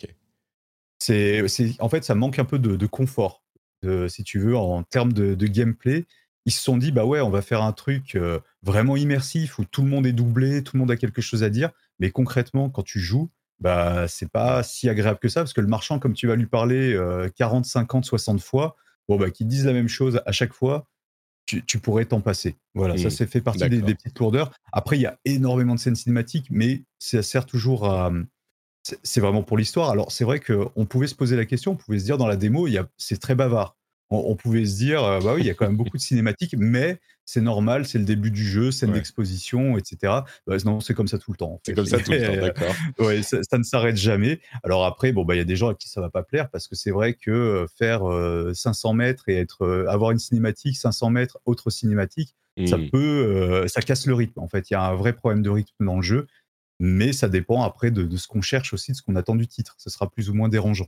C'est, 0.99 1.47
c'est, 1.47 1.72
en 1.80 1.89
fait, 1.89 2.03
ça 2.03 2.15
manque 2.15 2.39
un 2.39 2.45
peu 2.45 2.59
de, 2.59 2.76
de 2.76 2.86
confort, 2.88 3.43
de- 3.84 4.07
si 4.07 4.24
tu 4.24 4.39
veux, 4.39 4.57
en 4.57 4.84
termes 4.84 5.13
de, 5.13 5.36
de 5.36 5.47
gameplay. 5.47 6.05
Ils 6.45 6.51
se 6.51 6.63
sont 6.63 6.78
dit, 6.78 6.91
bah 6.91 7.05
ouais, 7.05 7.20
on 7.22 7.30
va 7.30 7.41
faire 7.41 7.61
un 7.61 7.74
truc 7.74 8.18
vraiment 8.63 8.95
immersif 8.95 9.59
où 9.59 9.65
tout 9.65 9.82
le 9.84 9.89
monde 9.89 10.07
est 10.07 10.13
doublé, 10.13 10.63
tout 10.63 10.76
le 10.76 10.80
monde 10.80 10.91
a 10.91 10.95
quelque 10.95 11.22
chose 11.22 11.43
à 11.43 11.49
dire. 11.49 11.72
Mais 11.99 12.09
concrètement, 12.09 12.70
quand 12.70 12.84
tu 12.84 12.99
joues, 12.99 13.30
bah 13.59 14.07
c'est 14.07 14.29
pas 14.29 14.63
si 14.63 14.89
agréable 14.89 15.19
que 15.19 15.29
ça 15.29 15.41
parce 15.41 15.53
que 15.53 15.61
le 15.61 15.67
marchand, 15.67 15.99
comme 15.99 16.13
tu 16.13 16.27
vas 16.27 16.35
lui 16.35 16.45
parler 16.45 16.93
euh, 16.93 17.29
40, 17.35 17.65
50, 17.65 18.05
60 18.05 18.41
fois, 18.41 18.75
bon 19.07 19.17
bah 19.17 19.31
qu'ils 19.31 19.47
disent 19.47 19.65
la 19.65 19.73
même 19.73 19.87
chose 19.87 20.21
à 20.25 20.31
chaque 20.31 20.53
fois, 20.53 20.87
tu, 21.45 21.65
tu 21.65 21.79
pourrais 21.79 22.05
t'en 22.05 22.21
passer. 22.21 22.57
Voilà, 22.75 22.97
ça 22.97 23.09
c'est 23.09 23.25
fait 23.25 23.41
partie 23.41 23.67
des, 23.69 23.81
petites 23.81 24.19
lourdeurs. 24.19 24.51
Après, 24.73 24.97
il 24.97 25.01
y 25.01 25.05
a 25.05 25.17
énormément 25.25 25.75
de 25.75 25.79
scènes 25.79 25.95
cinématiques, 25.95 26.47
mais 26.51 26.83
ça 26.99 27.23
sert 27.23 27.45
toujours 27.45 27.85
à, 27.89 28.11
c'est 28.83 28.99
c'est 29.03 29.21
vraiment 29.21 29.43
pour 29.43 29.57
l'histoire. 29.57 29.89
Alors, 29.89 30.11
c'est 30.11 30.25
vrai 30.25 30.39
qu'on 30.39 30.85
pouvait 30.85 31.07
se 31.07 31.15
poser 31.15 31.35
la 31.35 31.45
question, 31.45 31.71
on 31.73 31.75
pouvait 31.75 31.99
se 31.99 32.05
dire 32.05 32.17
dans 32.17 32.27
la 32.27 32.35
démo, 32.35 32.67
il 32.67 32.73
y 32.73 32.77
a- 32.77 32.87
c'est 32.97 33.19
très 33.19 33.35
bavard. 33.35 33.75
On, 34.09 34.17
on 34.27 34.35
pouvait 34.35 34.65
se 34.65 34.75
dire, 34.77 35.03
euh, 35.03 35.19
bah 35.19 35.33
oui, 35.35 35.41
il 35.41 35.47
y 35.47 35.49
a 35.49 35.53
quand 35.53 35.65
même 35.65 35.77
beaucoup 35.77 35.97
de 35.97 36.01
cinématiques, 36.01 36.55
mais 36.57 36.99
c'est 37.30 37.41
normal, 37.41 37.86
c'est 37.86 37.99
le 37.99 38.05
début 38.05 38.32
du 38.32 38.43
jeu, 38.43 38.71
scène 38.71 38.89
Ouais. 38.91 38.95
d'exposition, 38.95 39.78
etc. 39.78 40.21
Bah, 40.47 40.55
non, 40.65 40.80
c'est 40.80 40.93
comme 40.93 41.09
ça 41.09 41.17
tout 41.19 41.32
le 41.32 41.38
temps. 41.38 41.51
en 41.55 41.59
C'est 41.65 41.73
comme 41.75 41.86
ça 41.86 41.99
tout 41.99 42.11
le 42.11 42.17
temps, 42.25 42.34
Euh, 42.34 42.41
d'accord. 42.41 42.73
ouais, 42.99 43.21
ça, 43.21 43.43
ça 43.43 43.57
ne 43.57 43.63
s'arrête 43.63 43.97
jamais. 43.97 44.39
Alors 44.63 44.86
après, 44.86 45.11
bon, 45.11 45.25
bah, 45.25 45.36
il 45.36 45.39
y 45.39 45.41
a 45.41 45.43
des 45.45 45.57
gens 45.57 45.67
à 45.69 45.75
qui 45.75 45.89
ça 45.89 45.99
va 45.99 46.09
pas 46.09 46.23
plaire 46.23 46.49
parce 46.49 46.69
que 46.69 46.75
c'est 46.75 46.91
vrai 46.91 47.13
que 47.15 47.30
euh, 47.30 47.67
faire 47.78 48.09
euh, 48.09 48.53
500 48.53 48.93
mètres 48.93 49.28
et 49.28 49.36
être, 49.36 49.63
euh, 49.65 49.86
avoir 49.89 50.11
une 50.11 50.19
cinématique, 50.19 50.78
500 50.78 51.09
mètres, 51.09 51.38
autre 51.45 51.69
cinématique, 51.69 52.34
ça 52.65 52.78
Hmm. 52.78 52.89
peut, 52.89 52.97
euh, 52.97 53.67
ça 53.67 53.82
casse 53.82 54.07
le 54.07 54.13
rythme. 54.15 54.39
En 54.39 54.47
fait, 54.47 54.69
il 54.71 54.73
y 54.73 54.75
a 54.78 54.82
un 54.82 54.95
vrai 54.95 55.13
problème 55.13 55.43
de 55.43 55.49
rythme 55.51 55.86
dans 55.86 55.97
le 55.97 56.01
jeu, 56.01 56.25
mais 56.80 57.11
ça 57.13 57.28
dépend 57.30 57.61
après 57.63 57.91
de, 57.91 58.03
de 58.03 58.17
ce 58.17 58.28
qu'on 58.28 58.41
cherche 58.41 58.73
aussi, 58.73 58.93
de 58.93 58.97
ce 58.97 59.01
qu'on 59.03 59.15
attend 59.15 59.36
du 59.36 59.47
titre. 59.47 59.75
Ce 59.78 59.89
sera 59.91 60.09
plus 60.09 60.30
ou 60.30 60.34
moins 60.34 60.47
dérangeant. 60.49 60.88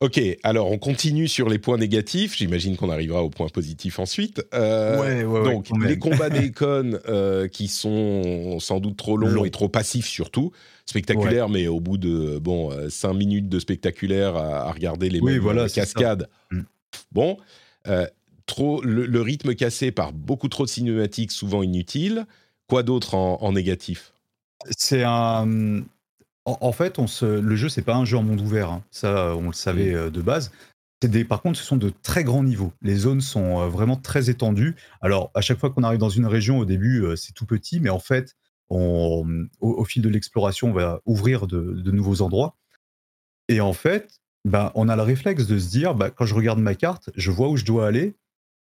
Ok, 0.00 0.20
alors 0.42 0.70
on 0.70 0.76
continue 0.76 1.26
sur 1.26 1.48
les 1.48 1.58
points 1.58 1.78
négatifs. 1.78 2.36
J'imagine 2.36 2.76
qu'on 2.76 2.90
arrivera 2.90 3.22
aux 3.22 3.30
points 3.30 3.48
positifs 3.48 3.98
ensuite. 3.98 4.44
Euh, 4.52 5.00
Ouais, 5.00 5.24
ouais, 5.24 5.54
donc, 5.54 5.68
les 5.82 5.98
combats 5.98 6.28
icônes 6.44 7.00
euh, 7.08 7.48
qui 7.48 7.66
sont 7.68 8.58
sans 8.60 8.78
doute 8.78 8.98
trop 8.98 9.16
longs 9.16 9.28
Long. 9.30 9.44
et 9.46 9.50
trop 9.50 9.70
passifs 9.70 10.06
surtout. 10.06 10.52
Spectaculaires, 10.84 11.48
mais 11.48 11.66
au 11.66 11.80
bout 11.80 11.96
de 11.96 12.38
bon 12.38 12.70
5 12.90 13.14
minutes 13.14 13.48
de 13.48 13.58
spectaculaire 13.58 14.36
à, 14.36 14.68
à 14.68 14.72
regarder 14.72 15.08
les 15.08 15.18
Oui, 15.20 15.32
mêmes 15.32 15.40
voilà, 15.40 15.66
c'est 15.68 15.80
ça. 15.80 15.80
cascades. 15.86 16.28
Mm. 16.50 16.60
Bon, 17.12 17.38
euh, 17.88 18.06
trop, 18.44 18.82
le, 18.82 19.06
le 19.06 19.20
rythme 19.22 19.54
cassé 19.54 19.92
par 19.92 20.12
beaucoup 20.12 20.48
trop 20.48 20.64
de 20.66 20.70
cinématiques, 20.70 21.32
souvent 21.32 21.62
inutiles. 21.62 22.26
Quoi 22.68 22.82
d'autre 22.82 23.14
en, 23.14 23.38
en 23.42 23.52
négatif? 23.52 24.12
C'est 24.76 25.04
un. 25.04 25.80
En, 26.46 26.56
en 26.60 26.72
fait, 26.72 26.98
on 26.98 27.06
se... 27.06 27.26
le 27.26 27.56
jeu, 27.56 27.68
c'est 27.68 27.82
pas 27.82 27.96
un 27.96 28.06
jeu 28.06 28.16
en 28.16 28.22
monde 28.22 28.40
ouvert. 28.40 28.70
hein. 28.70 28.82
Ça, 28.90 29.36
on 29.36 29.48
le 29.48 29.52
savait 29.52 29.92
euh, 29.92 30.10
de 30.10 30.22
base. 30.22 30.52
Des... 31.02 31.24
Par 31.24 31.42
contre, 31.42 31.58
ce 31.58 31.64
sont 31.64 31.76
de 31.76 31.92
très 32.02 32.24
grands 32.24 32.42
niveaux. 32.42 32.72
Les 32.80 32.96
zones 32.96 33.20
sont 33.20 33.60
euh, 33.60 33.68
vraiment 33.68 33.96
très 33.96 34.30
étendues. 34.30 34.76
Alors, 35.02 35.30
à 35.34 35.42
chaque 35.42 35.58
fois 35.58 35.70
qu'on 35.70 35.82
arrive 35.82 35.98
dans 35.98 36.08
une 36.08 36.26
région, 36.26 36.58
au 36.58 36.64
début, 36.64 37.02
euh, 37.02 37.16
c'est 37.16 37.32
tout 37.34 37.46
petit, 37.46 37.80
mais 37.80 37.90
en 37.90 37.98
fait, 37.98 38.36
on... 38.70 39.46
au, 39.60 39.70
au 39.72 39.84
fil 39.84 40.00
de 40.02 40.08
l'exploration, 40.08 40.70
on 40.70 40.72
va 40.72 41.00
ouvrir 41.04 41.46
de, 41.46 41.60
de 41.60 41.90
nouveaux 41.90 42.22
endroits. 42.22 42.56
Et 43.48 43.60
en 43.60 43.72
fait, 43.72 44.20
ben, 44.44 44.72
on 44.74 44.88
a 44.88 44.96
le 44.96 45.02
réflexe 45.02 45.46
de 45.46 45.58
se 45.58 45.68
dire, 45.68 45.94
bah, 45.94 46.10
quand 46.10 46.24
je 46.24 46.34
regarde 46.34 46.58
ma 46.60 46.74
carte, 46.74 47.10
je 47.16 47.30
vois 47.30 47.48
où 47.48 47.56
je 47.56 47.64
dois 47.64 47.86
aller. 47.86 48.14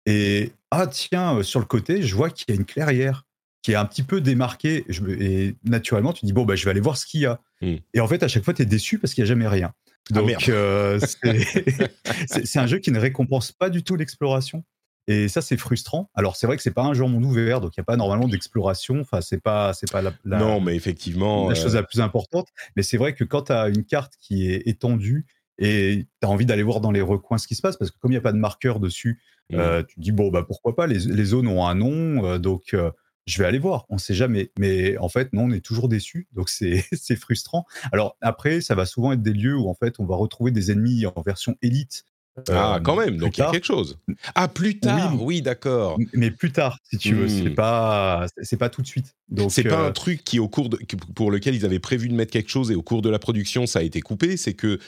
Et 0.06 0.52
ah 0.70 0.86
tiens, 0.86 1.42
sur 1.42 1.60
le 1.60 1.66
côté, 1.66 2.02
je 2.02 2.14
vois 2.14 2.30
qu'il 2.30 2.46
y 2.48 2.52
a 2.52 2.54
une 2.58 2.64
clairière 2.64 3.24
qui 3.62 3.72
est 3.72 3.76
un 3.76 3.84
petit 3.84 4.02
peu 4.02 4.20
démarquée. 4.20 4.84
Je 4.88 5.04
et 5.08 5.56
naturellement, 5.64 6.12
tu 6.12 6.26
dis, 6.26 6.32
bon, 6.32 6.44
bah, 6.44 6.56
je 6.56 6.64
vais 6.64 6.70
aller 6.70 6.80
voir 6.80 6.96
ce 6.96 7.06
qu'il 7.06 7.20
y 7.20 7.26
a. 7.26 7.40
Hmm. 7.60 7.76
Et 7.94 8.00
en 8.00 8.08
fait, 8.08 8.22
à 8.22 8.28
chaque 8.28 8.44
fois, 8.44 8.54
tu 8.54 8.62
es 8.62 8.66
déçu 8.66 8.98
parce 8.98 9.12
qu'il 9.14 9.22
n'y 9.22 9.28
a 9.28 9.32
jamais 9.34 9.48
rien. 9.48 9.72
Ah, 10.12 10.14
Donc, 10.14 10.48
euh, 10.48 10.98
c'est 12.44 12.58
un 12.58 12.66
jeu 12.66 12.78
qui 12.78 12.90
ne 12.90 12.98
récompense 12.98 13.52
pas 13.52 13.70
du 13.70 13.82
tout 13.82 13.96
l'exploration. 13.96 14.64
Et 15.06 15.28
ça, 15.28 15.40
c'est 15.42 15.56
frustrant. 15.56 16.10
Alors, 16.14 16.36
c'est 16.36 16.46
vrai 16.46 16.56
que 16.56 16.62
c'est 16.62 16.70
pas 16.70 16.82
un 16.84 16.94
jeu 16.94 17.02
en 17.04 17.08
monde 17.08 17.24
ouvert, 17.24 17.60
donc 17.60 17.76
il 17.76 17.80
n'y 17.80 17.82
a 17.82 17.84
pas 17.84 17.96
normalement 17.96 18.28
d'exploration. 18.28 19.00
Enfin, 19.00 19.20
c'est 19.20 19.42
pas, 19.42 19.72
c'est 19.72 19.90
pas 19.90 20.02
la, 20.02 20.12
la- 20.24 20.38
Non, 20.38 20.60
mais 20.60 20.76
effectivement. 20.76 21.48
la 21.48 21.54
chose 21.54 21.74
euh, 21.74 21.80
la 21.80 21.82
plus 21.86 22.00
importante. 22.00 22.46
Mais 22.76 22.82
c'est 22.82 22.96
vrai 22.96 23.14
que 23.14 23.24
quand 23.24 23.42
tu 23.44 23.52
as 23.52 23.68
une 23.68 23.84
carte 23.84 24.14
qui 24.20 24.50
est 24.50 24.62
étendue 24.66 25.26
et 25.58 26.06
tu 26.22 26.26
as 26.26 26.30
envie 26.30 26.46
d'aller 26.46 26.62
voir 26.62 26.80
dans 26.80 26.90
les 26.92 27.00
recoins 27.02 27.38
ce 27.38 27.46
qui 27.48 27.54
se 27.56 27.62
passe, 27.62 27.76
parce 27.76 27.90
que 27.90 27.98
comme 27.98 28.12
il 28.12 28.14
n'y 28.14 28.18
a 28.18 28.22
pas 28.22 28.32
de 28.32 28.38
marqueur 28.38 28.78
dessus, 28.80 29.20
Mm. 29.52 29.56
euh, 29.58 29.82
tu 29.82 29.96
te 29.96 30.00
dis, 30.00 30.12
bon, 30.12 30.28
bah, 30.30 30.44
pourquoi 30.46 30.76
pas, 30.76 30.86
les, 30.86 31.00
les 31.00 31.24
zones 31.24 31.48
ont 31.48 31.66
un 31.66 31.74
nom, 31.74 32.24
euh, 32.24 32.38
donc 32.38 32.72
euh, 32.72 32.92
je 33.30 33.38
vais 33.38 33.46
aller 33.46 33.58
voir, 33.58 33.86
on 33.88 33.98
sait 33.98 34.14
jamais. 34.14 34.50
Mais 34.58 34.96
en 34.98 35.08
fait, 35.08 35.32
non, 35.32 35.44
on 35.44 35.50
est 35.52 35.64
toujours 35.64 35.88
déçu, 35.88 36.28
donc 36.32 36.48
c'est 36.50 37.16
frustrant. 37.16 37.64
Alors 37.92 38.16
après, 38.20 38.60
ça 38.60 38.74
va 38.74 38.86
souvent 38.86 39.12
être 39.12 39.22
des 39.22 39.32
lieux 39.32 39.56
où 39.56 39.68
en 39.68 39.74
fait, 39.74 39.94
on 39.98 40.04
va 40.04 40.16
retrouver 40.16 40.50
des 40.50 40.70
ennemis 40.70 41.06
en 41.06 41.22
version 41.22 41.56
élite. 41.62 42.04
Ah, 42.48 42.76
euh, 42.76 42.80
quand 42.80 42.96
même, 42.96 43.16
donc 43.16 43.36
il 43.36 43.40
y 43.40 43.44
a 43.44 43.50
quelque 43.50 43.66
chose. 43.66 43.98
Ah, 44.34 44.48
plus 44.48 44.78
tard, 44.78 45.20
oui, 45.20 45.42
d'accord. 45.42 45.98
Mais 46.14 46.30
plus 46.30 46.52
tard, 46.52 46.78
si 46.84 46.96
tu 46.96 47.14
veux, 47.14 47.26
Mm. 47.26 47.28
c'est 47.28 47.50
pas, 47.50 48.26
c'est 48.40 48.56
pas 48.56 48.70
tout 48.70 48.82
de 48.82 48.86
suite. 48.86 49.14
Donc 49.28 49.50
C'est 49.50 49.64
pas 49.64 49.82
euh, 49.82 49.88
un 49.88 49.92
truc 49.92 50.24
qui, 50.24 50.38
au 50.38 50.48
cours 50.48 50.68
de, 50.68 50.78
pour 51.14 51.30
lequel 51.30 51.54
ils 51.54 51.64
avaient 51.64 51.80
prévu 51.80 52.08
de 52.08 52.14
mettre 52.14 52.32
quelque 52.32 52.50
chose 52.50 52.70
et 52.70 52.74
au 52.74 52.82
cours 52.82 53.02
de 53.02 53.10
la 53.10 53.18
production, 53.18 53.66
ça 53.66 53.80
a 53.80 53.82
été 53.82 54.00
coupé. 54.00 54.36
C'est 54.36 54.54
que 54.54 54.78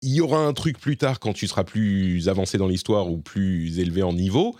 il 0.00 0.14
y 0.14 0.20
aura 0.20 0.38
un 0.38 0.52
truc 0.52 0.78
plus 0.78 0.96
tard 0.96 1.20
quand 1.20 1.32
tu 1.32 1.46
seras 1.46 1.64
plus 1.64 2.28
avancé 2.28 2.58
dans 2.58 2.66
l'histoire 2.66 3.10
ou 3.10 3.18
plus 3.18 3.78
élevé 3.78 4.02
en 4.02 4.12
niveau. 4.12 4.56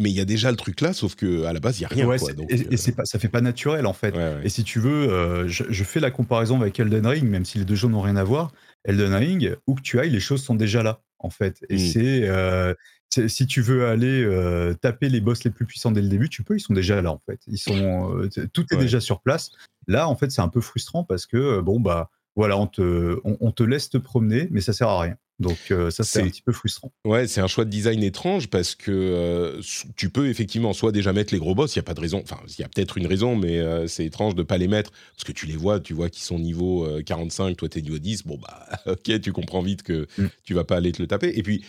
Mais 0.00 0.10
il 0.10 0.16
y 0.16 0.20
a 0.20 0.24
déjà 0.24 0.50
le 0.50 0.56
truc 0.56 0.80
là, 0.80 0.92
sauf 0.92 1.14
que 1.14 1.44
à 1.44 1.52
la 1.52 1.60
base 1.60 1.78
il 1.78 1.82
y 1.82 1.84
a 1.84 1.88
rien. 1.88 2.06
Ouais, 2.06 2.18
quoi, 2.18 2.28
c'est- 2.30 2.34
donc, 2.34 2.50
et, 2.50 2.60
euh, 2.60 2.64
et 2.70 2.76
c'est 2.76 2.92
pas, 2.92 3.04
ça 3.04 3.18
fait 3.18 3.28
pas 3.28 3.40
naturel 3.40 3.86
en 3.86 3.92
fait. 3.92 4.10
ouais, 4.14 4.34
ouais. 4.34 4.40
Et 4.44 4.48
si 4.48 4.64
tu 4.64 4.80
veux, 4.80 5.12
euh, 5.12 5.46
je, 5.48 5.64
je 5.68 5.84
fais 5.84 6.00
la 6.00 6.10
comparaison 6.10 6.60
avec 6.60 6.78
Elden 6.80 7.06
Ring, 7.06 7.24
même 7.28 7.44
si 7.44 7.58
les 7.58 7.64
deux 7.64 7.74
jeux 7.76 7.88
n'ont 7.88 8.00
rien 8.00 8.16
à 8.16 8.24
voir. 8.24 8.52
Elden 8.84 9.14
Ring, 9.14 9.56
où 9.66 9.74
que 9.74 9.82
tu 9.82 9.98
ailles, 10.00 10.10
les 10.10 10.20
choses 10.20 10.42
sont 10.42 10.54
déjà 10.56 10.82
là 10.82 11.00
en 11.18 11.30
fait. 11.30 11.64
Et 11.70 11.76
Mm. 11.76 11.78
c'est 11.78 12.28
euh, 12.28 12.74
c'est- 13.10 13.28
si 13.28 13.46
tu 13.46 13.60
veux 13.62 13.86
aller 13.86 14.24
euh, 14.24 14.74
taper 14.74 15.08
les 15.08 15.20
boss 15.20 15.44
les 15.44 15.50
plus 15.50 15.64
puissants 15.66 15.92
dès 15.92 16.02
le 16.02 16.08
début, 16.08 16.28
tu 16.28 16.42
peux. 16.42 16.56
Ils 16.56 16.60
sont 16.60 16.74
déjà 16.74 17.00
là 17.00 17.12
en 17.12 17.20
fait. 17.24 17.38
Ils 17.46 17.58
sont 17.58 18.18
euh, 18.18 18.28
tout 18.52 18.66
est 18.72 18.76
déjà 18.76 19.00
sur 19.00 19.20
place. 19.20 19.50
Là, 19.86 20.08
en 20.08 20.16
fait, 20.16 20.30
c'est 20.32 20.42
un 20.42 20.48
peu 20.48 20.60
frustrant 20.60 21.04
parce 21.04 21.26
que 21.26 21.36
euh, 21.36 21.62
bon 21.62 21.78
bah 21.78 22.10
voilà, 22.36 22.58
on 22.58 22.66
te 22.66 23.20
on, 23.22 23.36
on 23.40 23.52
te 23.52 23.62
laisse 23.62 23.88
te 23.90 23.98
promener, 23.98 24.48
mais 24.50 24.60
ça 24.60 24.72
sert 24.72 24.88
à 24.88 25.00
rien. 25.00 25.16
Donc 25.40 25.58
euh, 25.72 25.90
ça 25.90 26.04
c'est 26.04 26.22
un 26.22 26.28
petit 26.28 26.42
peu 26.42 26.52
frustrant. 26.52 26.92
Ouais, 27.04 27.26
c'est 27.26 27.40
un 27.40 27.48
choix 27.48 27.64
de 27.64 27.70
design 27.70 28.02
étrange 28.04 28.48
parce 28.48 28.76
que 28.76 28.92
euh, 28.92 29.60
tu 29.96 30.08
peux 30.08 30.28
effectivement 30.28 30.72
soit 30.72 30.92
déjà 30.92 31.12
mettre 31.12 31.34
les 31.34 31.40
gros 31.40 31.54
boss, 31.56 31.74
il 31.74 31.78
y 31.78 31.80
a 31.80 31.82
pas 31.82 31.94
de 31.94 32.00
raison, 32.00 32.20
enfin 32.22 32.38
il 32.46 32.60
y 32.60 32.64
a 32.64 32.68
peut-être 32.68 32.98
une 32.98 33.06
raison, 33.08 33.34
mais 33.34 33.58
euh, 33.58 33.88
c'est 33.88 34.04
étrange 34.04 34.36
de 34.36 34.44
pas 34.44 34.58
les 34.58 34.68
mettre 34.68 34.92
parce 35.16 35.24
que 35.24 35.32
tu 35.32 35.46
les 35.46 35.56
vois, 35.56 35.80
tu 35.80 35.92
vois 35.92 36.08
qu'ils 36.08 36.22
sont 36.22 36.38
niveau 36.38 36.84
euh, 36.86 37.02
45, 37.02 37.56
toi 37.56 37.68
t'es 37.68 37.82
niveau 37.82 37.98
10, 37.98 38.24
bon 38.26 38.38
bah 38.38 38.68
ok, 38.86 39.20
tu 39.20 39.32
comprends 39.32 39.62
vite 39.62 39.82
que 39.82 40.06
Mm. 40.18 40.26
tu 40.44 40.54
vas 40.54 40.64
pas 40.64 40.76
aller 40.76 40.92
te 40.92 41.02
le 41.02 41.08
taper. 41.08 41.32
Et 41.36 41.42
puis 41.42 41.64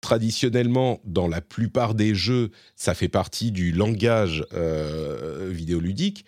traditionnellement, 0.00 1.00
dans 1.04 1.26
la 1.28 1.40
plupart 1.40 1.94
des 1.94 2.14
jeux, 2.14 2.50
ça 2.76 2.94
fait 2.94 3.08
partie 3.08 3.50
du 3.50 3.72
langage 3.72 4.44
euh, 4.52 5.48
vidéoludique. 5.50 6.24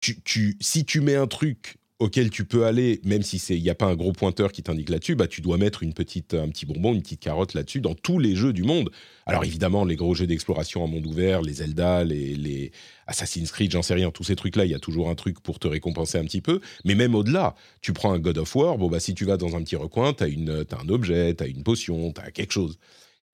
Tu, 0.00 0.20
tu, 0.22 0.56
si 0.60 0.84
tu 0.84 1.00
mets 1.00 1.14
un 1.14 1.26
truc 1.26 1.76
auquel 2.04 2.28
tu 2.28 2.44
peux 2.44 2.66
aller, 2.66 3.00
même 3.02 3.22
si 3.22 3.38
il 3.48 3.62
n'y 3.62 3.70
a 3.70 3.74
pas 3.74 3.86
un 3.86 3.94
gros 3.94 4.12
pointeur 4.12 4.52
qui 4.52 4.62
t'indique 4.62 4.90
là-dessus, 4.90 5.14
bah, 5.14 5.26
tu 5.26 5.40
dois 5.40 5.56
mettre 5.56 5.82
une 5.82 5.94
petite, 5.94 6.34
un 6.34 6.50
petit 6.50 6.66
bonbon, 6.66 6.92
une 6.92 7.00
petite 7.00 7.20
carotte 7.20 7.54
là-dessus 7.54 7.80
dans 7.80 7.94
tous 7.94 8.18
les 8.18 8.36
jeux 8.36 8.52
du 8.52 8.62
monde. 8.62 8.90
Alors 9.24 9.42
évidemment, 9.42 9.86
les 9.86 9.96
gros 9.96 10.14
jeux 10.14 10.26
d'exploration 10.26 10.84
en 10.84 10.86
monde 10.86 11.06
ouvert, 11.06 11.40
les 11.40 11.54
Zelda, 11.54 12.04
les, 12.04 12.34
les 12.34 12.72
Assassin's 13.06 13.50
Creed, 13.50 13.72
j'en 13.72 13.80
sais 13.80 13.94
rien, 13.94 14.10
tous 14.10 14.24
ces 14.24 14.36
trucs-là, 14.36 14.66
il 14.66 14.70
y 14.70 14.74
a 14.74 14.78
toujours 14.78 15.08
un 15.08 15.14
truc 15.14 15.40
pour 15.40 15.58
te 15.58 15.66
récompenser 15.66 16.18
un 16.18 16.24
petit 16.24 16.42
peu. 16.42 16.60
Mais 16.84 16.94
même 16.94 17.14
au-delà, 17.14 17.54
tu 17.80 17.94
prends 17.94 18.12
un 18.12 18.18
God 18.18 18.36
of 18.36 18.54
War, 18.54 18.76
bon, 18.76 18.90
bah, 18.90 19.00
si 19.00 19.14
tu 19.14 19.24
vas 19.24 19.38
dans 19.38 19.56
un 19.56 19.62
petit 19.62 19.76
recoin, 19.76 20.12
tu 20.12 20.24
as, 20.24 20.26
un 20.26 20.88
objet, 20.90 21.34
tu 21.34 21.42
as 21.42 21.46
une 21.46 21.62
potion, 21.62 22.12
tu 22.12 22.20
as 22.20 22.30
quelque 22.30 22.52
chose. 22.52 22.76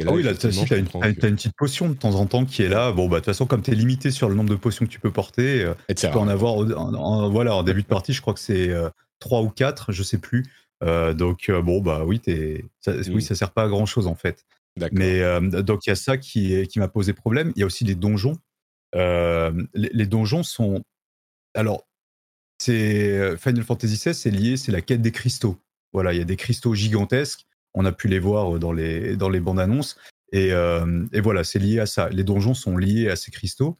Et 0.00 0.04
Ah 0.08 0.12
oui, 0.12 0.22
là, 0.22 0.32
si, 0.34 0.40
t'as 0.40 0.76
une, 0.78 0.86
petite 0.86 1.54
potion 1.56 1.88
de 1.88 1.94
temps 1.94 2.14
en 2.14 2.26
temps 2.26 2.44
qui 2.46 2.62
est 2.62 2.68
là. 2.68 2.90
Bon, 2.92 3.08
bah, 3.08 3.16
de 3.16 3.20
toute 3.20 3.26
façon, 3.26 3.46
comme 3.46 3.62
tu 3.62 3.70
es 3.70 3.74
limité 3.74 4.10
sur 4.10 4.28
le 4.28 4.34
nombre 4.34 4.50
de 4.50 4.56
potions 4.56 4.86
que 4.86 4.90
tu 4.90 4.98
peux 5.00 5.10
porter, 5.12 5.62
euh, 5.62 5.74
tu 5.94 6.08
peux 6.08 6.18
en 6.18 6.28
avoir. 6.28 6.56
au- 6.56 6.72
En, 6.72 6.94
en- 6.94 7.30
voilà, 7.30 7.54
en 7.54 7.62
début 7.62 7.82
de 7.82 7.86
partie, 7.86 8.12
je 8.12 8.20
crois 8.22 8.32
que 8.34 8.40
c'est 8.40 8.70
3 9.18 9.42
ou 9.42 9.50
4, 9.50 9.92
je 9.92 10.02
sais 10.02 10.18
plus. 10.18 10.46
Euh, 10.82 11.12
donc, 11.12 11.50
euh, 11.50 11.60
bon, 11.60 11.82
bah 11.82 12.04
oui, 12.06 12.18
t'es, 12.20 12.64
ça, 12.80 12.92
Mm. 12.94 13.02
oui, 13.12 13.20
ça 13.22 13.34
sert 13.34 13.50
pas 13.50 13.64
à 13.64 13.68
grand 13.68 13.84
chose 13.84 14.06
en 14.06 14.14
fait. 14.14 14.46
D'accord. 14.78 14.98
Mais 14.98 15.20
euh, 15.20 15.40
donc, 15.62 15.86
il 15.86 15.90
y 15.90 15.92
a 15.92 15.96
ça 15.96 16.16
qui, 16.16 16.66
qui 16.68 16.78
m'a 16.78 16.88
posé 16.88 17.12
problème. 17.12 17.52
Il 17.54 17.60
y 17.60 17.62
a 17.62 17.66
aussi 17.66 17.84
les 17.84 17.94
donjons. 17.94 18.38
Euh, 18.94 19.52
les, 19.74 19.90
les 19.92 20.06
donjons 20.06 20.42
sont. 20.42 20.82
Alors, 21.54 21.86
c'est 22.58 23.10
euh, 23.10 23.36
Final 23.36 23.62
Fantasy 23.64 23.94
XVI, 23.96 24.14
c'est 24.14 24.30
lié, 24.30 24.56
c'est 24.56 24.72
la 24.72 24.80
quête 24.80 25.02
des 25.02 25.12
cristaux. 25.12 25.58
Voilà, 25.92 26.12
il 26.14 26.18
y 26.18 26.22
a 26.22 26.24
des 26.24 26.36
cristaux 26.36 26.74
gigantesques. 26.74 27.44
On 27.74 27.84
a 27.84 27.92
pu 27.92 28.08
les 28.08 28.18
voir 28.18 28.58
dans 28.58 28.72
les, 28.72 29.16
dans 29.16 29.28
les 29.28 29.40
bandes 29.40 29.60
annonces. 29.60 29.96
Et, 30.32 30.52
euh, 30.52 31.06
et 31.12 31.20
voilà, 31.20 31.44
c'est 31.44 31.58
lié 31.58 31.80
à 31.80 31.86
ça. 31.86 32.08
Les 32.08 32.24
donjons 32.24 32.54
sont 32.54 32.76
liés 32.76 33.08
à 33.08 33.16
ces 33.16 33.30
cristaux. 33.30 33.78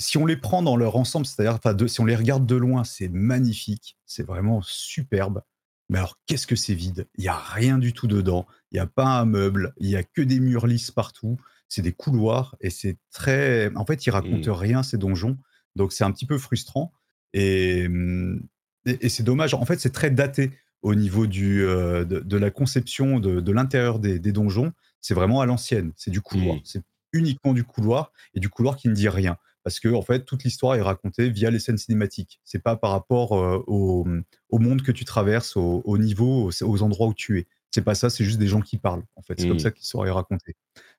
Si 0.00 0.18
on 0.18 0.26
les 0.26 0.36
prend 0.36 0.62
dans 0.62 0.76
leur 0.76 0.96
ensemble, 0.96 1.24
c'est-à-dire, 1.24 1.58
si 1.88 2.00
on 2.00 2.04
les 2.04 2.16
regarde 2.16 2.46
de 2.46 2.56
loin, 2.56 2.84
c'est 2.84 3.08
magnifique. 3.08 3.96
C'est 4.04 4.26
vraiment 4.26 4.60
superbe. 4.62 5.42
Mais 5.88 5.98
alors, 5.98 6.18
qu'est-ce 6.26 6.46
que 6.46 6.56
c'est 6.56 6.74
vide? 6.74 7.06
Il 7.16 7.22
n'y 7.22 7.28
a 7.28 7.38
rien 7.38 7.78
du 7.78 7.92
tout 7.92 8.06
dedans. 8.08 8.46
Il 8.72 8.74
n'y 8.74 8.80
a 8.80 8.86
pas 8.86 9.06
un 9.20 9.24
meuble. 9.24 9.72
Il 9.78 9.88
n'y 9.88 9.96
a 9.96 10.02
que 10.02 10.20
des 10.20 10.40
murs 10.40 10.66
lisses 10.66 10.90
partout. 10.90 11.38
C'est 11.68 11.82
des 11.82 11.92
couloirs. 11.92 12.56
Et 12.60 12.70
c'est 12.70 12.98
très. 13.10 13.72
En 13.76 13.86
fait, 13.86 14.04
ils 14.06 14.10
racontent 14.10 14.50
Mm. 14.50 14.58
rien, 14.58 14.82
ces 14.82 14.98
donjons. 14.98 15.38
Donc, 15.76 15.92
c'est 15.92 16.04
un 16.04 16.10
petit 16.10 16.26
peu 16.26 16.38
frustrant. 16.38 16.92
Et, 17.32 17.86
hum, 17.86 18.42
et, 18.84 19.06
et 19.06 19.08
c'est 19.08 19.22
dommage. 19.22 19.54
En 19.54 19.64
fait, 19.64 19.78
c'est 19.80 19.92
très 19.92 20.10
daté 20.10 20.50
au 20.82 20.94
niveau 20.94 21.26
du, 21.26 21.64
euh, 21.64 22.04
de, 22.04 22.20
de 22.20 22.36
la 22.36 22.50
conception 22.50 23.18
de, 23.20 23.40
de 23.40 23.52
l'intérieur 23.52 23.98
des, 23.98 24.18
des 24.18 24.32
donjons. 24.32 24.72
C'est 25.00 25.14
vraiment 25.14 25.40
à 25.40 25.46
l'ancienne. 25.46 25.92
C'est 25.96 26.10
du 26.10 26.20
couloir. 26.20 26.56
Mm. 26.56 26.60
C'est 26.64 26.82
uniquement 27.12 27.54
du 27.54 27.64
couloir 27.64 28.12
et 28.34 28.40
du 28.40 28.48
couloir 28.48 28.76
qui 28.76 28.88
ne 28.88 28.94
dit 28.94 29.08
rien. 29.08 29.36
Parce 29.64 29.80
que, 29.80 29.88
en 29.88 30.02
fait, 30.02 30.24
toute 30.24 30.44
l'histoire 30.44 30.76
est 30.76 30.82
racontée 30.82 31.28
via 31.28 31.50
les 31.50 31.58
scènes 31.58 31.78
cinématiques. 31.78 32.40
C'est 32.44 32.62
pas 32.62 32.76
par 32.76 32.92
rapport 32.92 33.32
euh, 33.32 33.62
au, 33.66 34.06
au 34.50 34.58
monde 34.60 34.82
que 34.82 34.92
tu 34.92 35.04
traverses, 35.04 35.56
au, 35.56 35.82
au 35.84 35.98
niveau, 35.98 36.48
aux, 36.50 36.62
aux 36.64 36.82
endroits 36.82 37.08
où 37.08 37.14
tu 37.14 37.38
es. 37.40 37.46
C'est 37.72 37.82
pas 37.82 37.94
ça, 37.96 38.08
c'est 38.08 38.24
juste 38.24 38.38
des 38.38 38.46
gens 38.46 38.60
qui 38.60 38.78
parlent. 38.78 39.02
En 39.16 39.22
fait, 39.22 39.34
c'est 39.38 39.46
Mm. 39.46 39.48
comme 39.50 39.58
ça 39.58 39.70
qu'ils 39.72 39.86
seraient 39.86 40.10
racontés. 40.10 40.54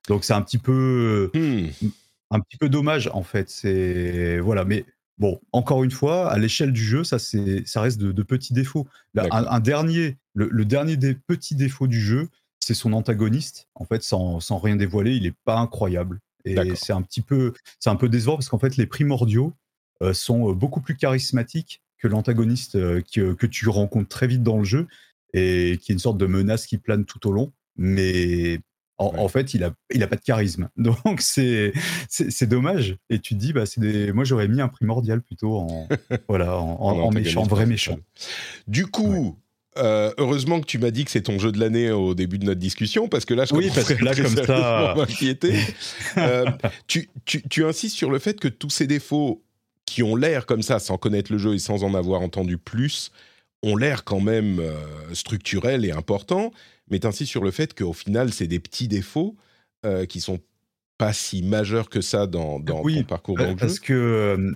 Donc, 0.08 0.24
c'est 0.24 0.34
un 0.34 0.42
petit 0.42 0.58
peu 0.58 1.30
Hmm. 1.34 1.68
un 2.30 2.40
petit 2.40 2.58
peu 2.58 2.68
dommage 2.68 3.08
en 3.14 3.22
fait. 3.22 3.48
C'est 3.48 4.38
voilà, 4.38 4.64
mais 4.66 4.84
bon, 5.18 5.40
encore 5.52 5.84
une 5.84 5.90
fois, 5.90 6.30
à 6.30 6.38
l'échelle 6.38 6.72
du 6.72 6.82
jeu, 6.82 7.04
ça 7.04 7.18
c'est 7.18 7.66
ça 7.66 7.80
reste 7.80 7.98
de, 7.98 8.12
de 8.12 8.22
petits 8.22 8.52
défauts. 8.52 8.86
Là, 9.14 9.24
un, 9.24 9.28
D'accord. 9.28 9.52
un 9.52 9.60
dernier, 9.60 10.16
le, 10.34 10.48
le 10.50 10.64
dernier 10.64 10.96
des 10.96 11.14
petits 11.14 11.54
défauts 11.54 11.86
du 11.86 12.00
jeu, 12.00 12.28
c'est 12.60 12.74
son 12.74 12.92
antagoniste. 12.92 13.68
En 13.74 13.84
fait, 13.84 14.02
sans, 14.02 14.40
sans 14.40 14.58
rien 14.58 14.76
dévoiler, 14.76 15.16
il 15.16 15.26
est 15.26 15.34
pas 15.44 15.58
incroyable. 15.58 16.20
Et 16.44 16.56
c'est 16.76 16.92
un 16.92 17.02
petit 17.02 17.20
peu, 17.20 17.52
c'est 17.78 17.90
un 17.90 17.96
peu 17.96 18.08
décevant 18.08 18.34
parce 18.34 18.48
qu'en 18.48 18.58
fait, 18.58 18.76
les 18.76 18.86
primordiaux 18.86 19.54
euh, 20.02 20.14
sont 20.14 20.50
euh, 20.50 20.54
beaucoup 20.54 20.80
plus 20.80 20.96
charismatiques 20.96 21.82
que 21.98 22.08
l'antagoniste 22.08 22.76
euh, 22.76 23.02
que, 23.12 23.34
que 23.34 23.46
tu 23.46 23.68
rencontres 23.68 24.08
très 24.08 24.26
vite 24.26 24.42
dans 24.42 24.58
le 24.58 24.64
jeu 24.64 24.86
et 25.34 25.78
qui 25.82 25.92
est 25.92 25.94
une 25.94 25.98
sorte 25.98 26.16
de 26.16 26.26
menace 26.26 26.66
qui 26.66 26.78
plane 26.78 27.04
tout 27.04 27.26
au 27.26 27.32
long. 27.32 27.52
Mais 27.76 28.60
en, 28.98 29.12
Ouais. 29.12 29.18
en 29.20 29.28
fait, 29.28 29.54
il 29.54 29.64
a, 29.64 29.72
il 29.94 30.02
a 30.02 30.06
pas 30.06 30.16
de 30.16 30.20
charisme. 30.22 30.68
Donc 30.76 31.20
c'est, 31.20 31.72
dommage. 32.42 32.96
Et 33.10 33.18
tu 33.18 33.34
te 33.34 33.38
dis, 33.40 33.52
bah, 33.52 33.64
c'est 33.66 33.80
des... 33.80 34.12
moi 34.12 34.24
j'aurais 34.24 34.48
mis 34.48 34.60
un 34.60 34.68
primordial 34.68 35.22
plutôt 35.22 35.56
en, 35.56 35.88
voilà, 36.28 36.58
en, 36.58 36.76
en- 36.80 36.98
en 37.00 37.10
méchant, 37.10 37.42
vrai 37.44 37.66
méchant. 37.66 37.98
Du 38.66 38.86
coup, 38.86 39.38
euh, 39.76 40.12
heureusement 40.18 40.60
que 40.60 40.66
tu 40.66 40.78
m'as 40.78 40.90
dit 40.90 41.04
que 41.04 41.10
c'est 41.12 41.22
ton 41.22 41.38
jeu 41.38 41.52
de 41.52 41.60
l'année 41.60 41.90
au 41.92 42.14
début 42.14 42.38
de 42.38 42.44
notre 42.44 42.58
discussion, 42.58 43.08
parce 43.08 43.24
que 43.24 43.34
là, 43.34 43.44
je 43.44 43.54
Oui, 43.54 43.70
parce 43.74 43.92
que 43.94 44.04
là, 44.04 44.10
très 44.12 44.22
comme 44.24 44.36
ça- 44.44 44.94
m'inquiéter. 44.96 45.54
Euh, 46.16 46.46
tu, 46.88 47.08
tu, 47.24 47.42
tu 47.48 47.64
insistes 47.64 47.96
sur 47.96 48.10
le 48.10 48.18
fait 48.18 48.40
que 48.40 48.48
tous 48.48 48.70
ces 48.70 48.86
défauts 48.88 49.42
qui 49.86 50.02
ont 50.02 50.16
l'air 50.16 50.44
comme 50.46 50.62
ça, 50.62 50.80
sans 50.80 50.98
connaître 50.98 51.30
le 51.32 51.38
jeu 51.38 51.54
et 51.54 51.58
sans 51.58 51.84
en 51.84 51.94
avoir 51.94 52.20
entendu 52.22 52.58
plus, 52.58 53.10
ont 53.62 53.76
l'air 53.76 54.04
quand 54.04 54.20
même 54.20 54.58
euh, 54.60 54.74
structurels 55.14 55.84
et 55.84 55.92
importants, 55.92 56.52
mais 56.90 57.00
tu 57.00 57.06
insistes 57.06 57.30
sur 57.30 57.42
le 57.42 57.50
fait 57.50 57.74
qu'au 57.74 57.92
final, 57.92 58.32
c'est 58.32 58.46
des 58.46 58.60
petits 58.60 58.88
défauts 58.88 59.36
euh, 59.84 60.06
qui 60.06 60.20
sont 60.20 60.40
pas 60.98 61.12
si 61.12 61.42
majeurs 61.42 61.88
que 61.88 62.00
ça 62.00 62.26
dans, 62.26 62.58
dans 62.58 62.82
Oui, 62.82 62.96
ton 62.96 63.04
parcours 63.04 63.36
dans 63.36 63.50
jeu. 63.50 63.56
Parce 63.56 63.78
que 63.78 63.92
euh, 63.92 64.52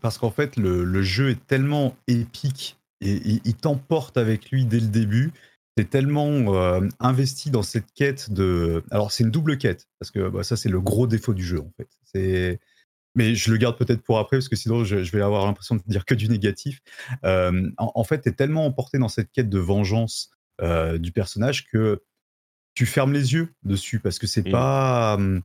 parce 0.00 0.18
qu'en 0.18 0.30
fait, 0.30 0.56
le, 0.56 0.84
le 0.84 1.02
jeu 1.02 1.30
est 1.30 1.46
tellement 1.46 1.94
épique 2.08 2.78
et 3.02 3.20
il, 3.24 3.40
il 3.44 3.54
t'emporte 3.54 4.16
avec 4.16 4.50
lui 4.50 4.64
dès 4.64 4.80
le 4.80 4.86
début. 4.88 5.32
T'es 5.76 5.84
tellement 5.84 6.30
euh, 6.54 6.80
investi 7.00 7.50
dans 7.50 7.62
cette 7.62 7.92
quête 7.94 8.32
de. 8.32 8.82
Alors 8.90 9.12
c'est 9.12 9.24
une 9.24 9.30
double 9.30 9.58
quête 9.58 9.86
parce 10.00 10.10
que 10.10 10.30
bah, 10.30 10.42
ça 10.42 10.56
c'est 10.56 10.70
le 10.70 10.80
gros 10.80 11.06
défaut 11.06 11.34
du 11.34 11.44
jeu 11.44 11.60
en 11.60 11.70
fait. 11.76 11.88
C'est 12.04 12.58
mais 13.14 13.34
je 13.34 13.50
le 13.50 13.58
garde 13.58 13.76
peut-être 13.76 14.02
pour 14.02 14.18
après 14.18 14.38
parce 14.38 14.48
que 14.48 14.56
sinon 14.56 14.84
je, 14.84 15.02
je 15.02 15.12
vais 15.12 15.20
avoir 15.20 15.44
l'impression 15.44 15.74
de 15.74 15.82
dire 15.86 16.06
que 16.06 16.14
du 16.14 16.28
négatif. 16.30 16.80
Euh, 17.24 17.70
en, 17.76 17.92
en 17.94 18.04
fait, 18.04 18.20
t'es 18.20 18.32
tellement 18.32 18.64
emporté 18.64 18.98
dans 18.98 19.08
cette 19.08 19.30
quête 19.32 19.50
de 19.50 19.58
vengeance 19.58 20.30
euh, 20.62 20.98
du 20.98 21.12
personnage 21.12 21.66
que 21.66 22.02
tu 22.74 22.86
fermes 22.86 23.12
les 23.12 23.32
yeux 23.34 23.52
dessus 23.62 24.00
parce 24.00 24.18
que 24.18 24.26
c'est 24.26 24.42
pas 24.42 25.14
hum, 25.14 25.42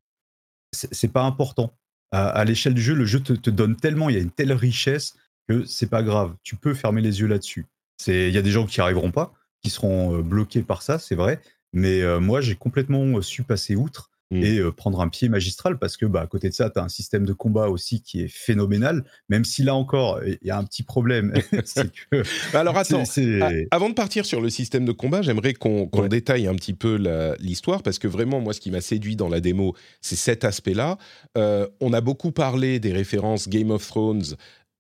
c'est 0.74 1.12
pas 1.12 1.24
important. 1.24 1.74
À, 2.12 2.28
à 2.28 2.44
l'échelle 2.44 2.74
du 2.74 2.82
jeu, 2.82 2.94
le 2.94 3.06
jeu 3.06 3.22
te, 3.22 3.34
te 3.34 3.50
donne 3.50 3.76
tellement, 3.76 4.10
il 4.10 4.16
y 4.16 4.20
a 4.20 4.22
une 4.22 4.32
telle 4.32 4.54
richesse 4.54 5.16
que 5.48 5.66
c'est 5.66 5.90
pas 5.90 6.04
grave. 6.04 6.36
Tu 6.44 6.56
peux 6.56 6.74
fermer 6.74 7.02
les 7.02 7.22
yeux 7.22 7.28
là-dessus. 7.28 7.68
C'est, 7.98 8.28
il 8.28 8.34
y 8.34 8.38
a 8.38 8.42
des 8.42 8.52
gens 8.52 8.66
qui 8.66 8.82
arriveront 8.82 9.12
pas, 9.12 9.34
qui 9.62 9.70
seront 9.70 10.18
euh, 10.18 10.22
bloqués 10.22 10.64
par 10.64 10.82
ça, 10.82 11.00
c'est 11.00 11.16
vrai. 11.16 11.42
Mais 11.74 12.02
euh, 12.02 12.20
moi, 12.20 12.42
j'ai 12.42 12.56
complètement 12.56 13.22
su 13.22 13.44
passer 13.44 13.76
outre 13.76 14.11
Mm. 14.32 14.44
et 14.44 14.58
euh, 14.60 14.72
prendre 14.72 15.02
un 15.02 15.10
pied 15.10 15.28
magistral 15.30 15.78
parce 15.78 15.98
que, 15.98 16.06
bah, 16.06 16.22
à 16.22 16.28
côté 16.28 16.48
de 16.48 16.54
ça, 16.54 16.70
tu 16.70 16.80
as 16.80 16.84
un 16.84 16.88
système 16.90 17.26
de 17.26 17.34
combat 17.34 17.68
aussi 17.70 18.02
qui 18.02 18.22
est 18.22 18.28
phénoménal. 18.28 19.04
Même 19.30 19.44
si 19.44 19.62
là 19.64 19.76
encore, 19.76 20.22
il 20.24 20.38
y 20.42 20.50
a 20.52 20.58
un 20.58 20.64
petit 20.64 20.84
problème, 20.84 21.34
que 22.12 22.24
Alors 22.58 22.78
attends, 22.78 23.04
c'est- 23.06 23.40
c'est- 23.40 23.68
Ah, 23.72 23.76
avant 23.76 23.90
de 23.90 23.94
partir 23.94 24.26
sur 24.26 24.40
le 24.42 24.50
système 24.50 24.86
de 24.86 24.92
combat, 24.94 25.22
j'aimerais 25.22 25.54
qu'on 25.54 25.86
qu'on 25.88 26.04
Ouais. 26.04 26.10
détaille 26.10 26.48
un 26.48 26.56
petit 26.56 26.74
peu 26.74 26.96
la- 26.98 27.36
l'histoire 27.40 27.84
parce 27.84 28.00
que 28.00 28.08
vraiment, 28.08 28.40
moi, 28.40 28.54
ce 28.54 28.62
qui 28.62 28.72
m'a 28.72 28.82
séduit 28.82 29.16
dans 29.18 29.28
la 29.30 29.42
démo, 29.42 29.76
c'est 30.02 30.16
cet 30.16 30.46
aspect-là. 30.46 30.98
Euh, 31.38 31.68
on 31.82 31.92
a 31.94 32.00
beaucoup 32.02 32.32
parlé 32.32 32.80
des 32.80 32.94
références 32.94 33.50
Game 33.50 33.70
of 33.72 33.86
Thrones 33.86 34.24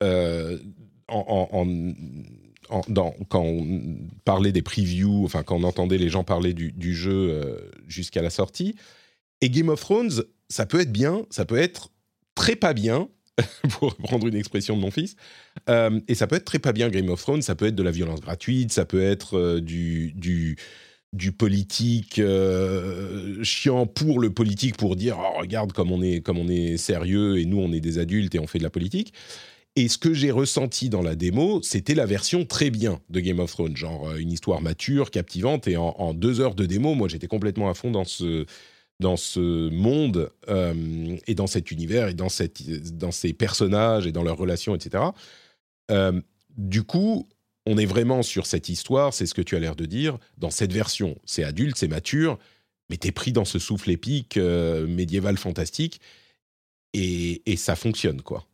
euh, 0.01 0.57
en, 1.09 1.47
en- 1.51 1.59
en- 1.59 1.93
en- 2.77 2.81
dans- 2.87 3.13
quand 3.29 3.43
on 3.43 3.97
parlait 4.23 4.51
des 4.53 4.61
previews, 4.61 5.25
enfin 5.25 5.43
quand 5.43 5.57
on 5.57 5.63
entendait 5.63 5.97
les 5.97 6.07
gens 6.09 6.23
parler 6.23 6.53
du, 6.53 6.71
du 6.71 6.95
jeu 6.95 7.11
euh, 7.31 7.57
jusqu'à 7.87 8.21
la 8.21 8.29
sortie. 8.29 8.75
Et 9.41 9.49
Game 9.49 9.69
of 9.69 9.79
Thrones, 9.79 10.23
ça 10.49 10.65
peut 10.65 10.79
être 10.79 10.91
bien, 10.91 11.25
ça 11.29 11.45
peut 11.45 11.57
être 11.57 11.91
très 12.35 12.55
pas 12.55 12.73
bien, 12.73 13.09
pour 13.71 13.91
reprendre 13.91 14.27
une 14.27 14.35
expression 14.35 14.75
de 14.75 14.81
mon 14.81 14.91
fils. 14.91 15.15
Euh, 15.69 15.99
et 16.07 16.15
ça 16.15 16.27
peut 16.27 16.35
être 16.35 16.45
très 16.45 16.59
pas 16.59 16.73
bien 16.73 16.89
Game 16.89 17.09
of 17.09 17.21
Thrones, 17.21 17.41
ça 17.41 17.55
peut 17.55 17.67
être 17.67 17.75
de 17.75 17.83
la 17.83 17.91
violence 17.91 18.21
gratuite, 18.21 18.71
ça 18.71 18.85
peut 18.85 19.01
être 19.01 19.37
euh, 19.37 19.61
du, 19.61 20.13
du 21.13 21.31
politique 21.31 22.19
euh, 22.19 23.43
chiant 23.43 23.85
pour 23.85 24.19
le 24.19 24.31
politique 24.31 24.77
pour 24.77 24.95
dire 24.95 25.17
oh, 25.19 25.39
regarde 25.39 25.73
comme 25.73 25.91
on 25.91 26.01
est 26.01 26.21
comme 26.21 26.37
on 26.37 26.47
est 26.47 26.77
sérieux 26.77 27.37
et 27.37 27.45
nous 27.45 27.59
on 27.59 27.73
est 27.73 27.81
des 27.81 27.99
adultes 27.99 28.33
et 28.35 28.39
on 28.39 28.47
fait 28.47 28.59
de 28.59 28.63
la 28.63 28.69
politique. 28.69 29.13
Et 29.77 29.87
ce 29.87 29.97
que 29.97 30.13
j'ai 30.13 30.31
ressenti 30.31 30.89
dans 30.89 31.01
la 31.01 31.15
démo, 31.15 31.61
c'était 31.63 31.95
la 31.95 32.05
version 32.05 32.45
très 32.45 32.69
bien 32.69 32.99
de 33.09 33.21
Game 33.21 33.39
of 33.39 33.51
Thrones, 33.51 33.77
genre 33.77 34.13
une 34.17 34.29
histoire 34.29 34.61
mature, 34.61 35.11
captivante. 35.11 35.65
Et 35.65 35.77
en, 35.77 36.13
deux 36.13 36.41
heures 36.41 36.55
de 36.55 36.65
démo, 36.65 36.93
moi 36.93 37.07
j'étais 37.07 37.27
complètement 37.27 37.69
à 37.69 37.73
fond 37.73 37.89
dans 37.89 38.03
ce 38.03 38.45
dans 39.01 39.17
ce 39.17 39.69
monde 39.69 40.31
euh, 40.47 41.17
et 41.27 41.35
dans 41.35 41.47
cet 41.47 41.71
univers 41.71 42.07
et 42.07 42.13
dans 42.13 42.29
cette 42.29 42.61
dans 42.97 43.11
ces 43.11 43.33
personnages 43.33 44.07
et 44.07 44.13
dans 44.13 44.23
leurs 44.23 44.37
relations, 44.37 44.75
etc. 44.75 45.03
du 46.57 46.83
coup, 46.83 47.27
on 47.65 47.77
est 47.77 47.85
vraiment 47.85 48.23
sur 48.23 48.45
cette 48.45 48.69
histoire, 48.69 49.13
c'est 49.13 49.25
ce 49.25 49.33
que 49.33 49.41
tu 49.41 49.55
as 49.55 49.59
l'air 49.59 49.75
de 49.75 49.85
dire, 49.85 50.17
dans 50.37 50.49
cette 50.49 50.73
version. 50.73 51.17
C'est 51.25 51.43
adulte, 51.43 51.77
c'est 51.77 51.87
mature, 51.87 52.39
mais 52.89 52.97
t'es 52.97 53.11
pris 53.11 53.31
dans 53.31 53.45
ce 53.45 53.59
souffle 53.59 53.91
épique, 53.91 54.37
euh, 54.37 54.87
médiéval, 54.87 55.37
fantastique, 55.37 56.01
et, 56.93 57.41
ça 57.55 57.75
fonctionne, 57.75 58.21
quoi. 58.21 58.45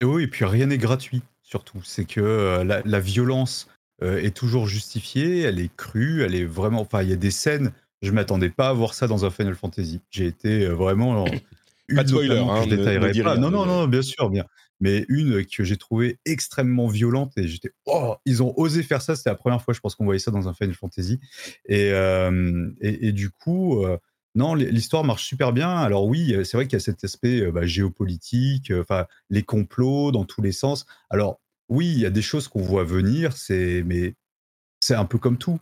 Et 0.00 0.04
oui, 0.04 0.24
et 0.24 0.26
puis 0.28 0.44
rien 0.44 0.66
n'est 0.66 0.78
gratuit, 0.78 1.22
surtout. 1.42 1.82
C'est 1.82 2.04
que 2.04 2.20
euh, 2.20 2.82
la, 2.84 3.00
violence 3.00 3.68
euh, 4.02 4.22
est 4.22 4.36
toujours 4.36 4.66
justifiée, 4.66 5.40
elle 5.40 5.58
est 5.58 5.74
crue, 5.74 6.22
elle 6.22 6.34
est 6.34 6.44
vraiment... 6.44 6.82
Enfin, 6.82 7.02
il 7.02 7.10
y 7.10 7.12
a 7.12 7.16
des 7.16 7.30
scènes, 7.30 7.72
je 8.02 8.10
m'attendais 8.12 8.50
pas 8.50 8.68
à 8.68 8.72
voir 8.72 8.94
ça 8.94 9.06
dans 9.06 9.24
un 9.24 9.30
Final 9.30 9.54
Fantasy. 9.54 10.00
J'ai 10.10 10.26
été 10.26 10.66
vraiment... 10.66 11.24
pas 11.94 12.04
de 12.04 12.08
spoiler, 12.08 12.38
hein, 12.38 12.66
ne, 12.66 13.36
Non, 13.36 13.50
non, 13.50 13.66
non, 13.66 13.86
bien 13.86 14.02
sûr, 14.02 14.28
bien. 14.30 14.44
Mais 14.82 15.06
une 15.08 15.46
que 15.46 15.62
j'ai 15.62 15.76
trouvée 15.76 16.18
extrêmement 16.24 16.88
violente 16.88 17.32
et 17.36 17.46
j'étais 17.46 17.70
oh 17.86 18.16
ils 18.26 18.42
ont 18.42 18.52
osé 18.58 18.82
faire 18.82 19.00
ça 19.00 19.14
c'était 19.14 19.30
la 19.30 19.36
première 19.36 19.62
fois 19.62 19.72
je 19.74 19.78
pense 19.78 19.94
qu'on 19.94 20.04
voyait 20.04 20.18
ça 20.18 20.32
dans 20.32 20.48
un 20.48 20.54
Final 20.54 20.74
Fantasy. 20.74 21.20
Et 21.66 21.92
euh, 21.92 22.68
et, 22.80 23.12
du 23.12 23.30
coup 23.30 23.84
euh, 23.84 23.96
non 24.34 24.54
l'histoire 24.54 25.04
marche 25.04 25.24
super 25.24 25.52
bien. 25.52 25.70
Alors 25.70 26.06
oui 26.06 26.34
c'est 26.44 26.56
vrai 26.56 26.66
qu'il 26.66 26.72
y 26.72 26.76
a 26.76 26.80
cet 26.80 27.04
aspect 27.04 27.42
euh, 27.42 27.52
bah, 27.52 27.64
géopolitique 27.64 28.72
enfin 28.76 29.06
les 29.30 29.44
complots 29.44 30.10
dans 30.10 30.24
tous 30.24 30.42
les 30.42 30.50
sens. 30.50 30.84
Alors 31.10 31.40
oui 31.68 31.86
il 31.86 32.00
y 32.00 32.06
a 32.06 32.10
des 32.10 32.22
choses 32.22 32.48
qu'on 32.48 32.62
voit 32.62 32.82
venir 32.82 33.36
c'est 33.36 33.84
mais 33.86 34.16
c'est 34.80 34.96
un 34.96 35.04
peu 35.04 35.18
comme 35.18 35.38
tout 35.38 35.60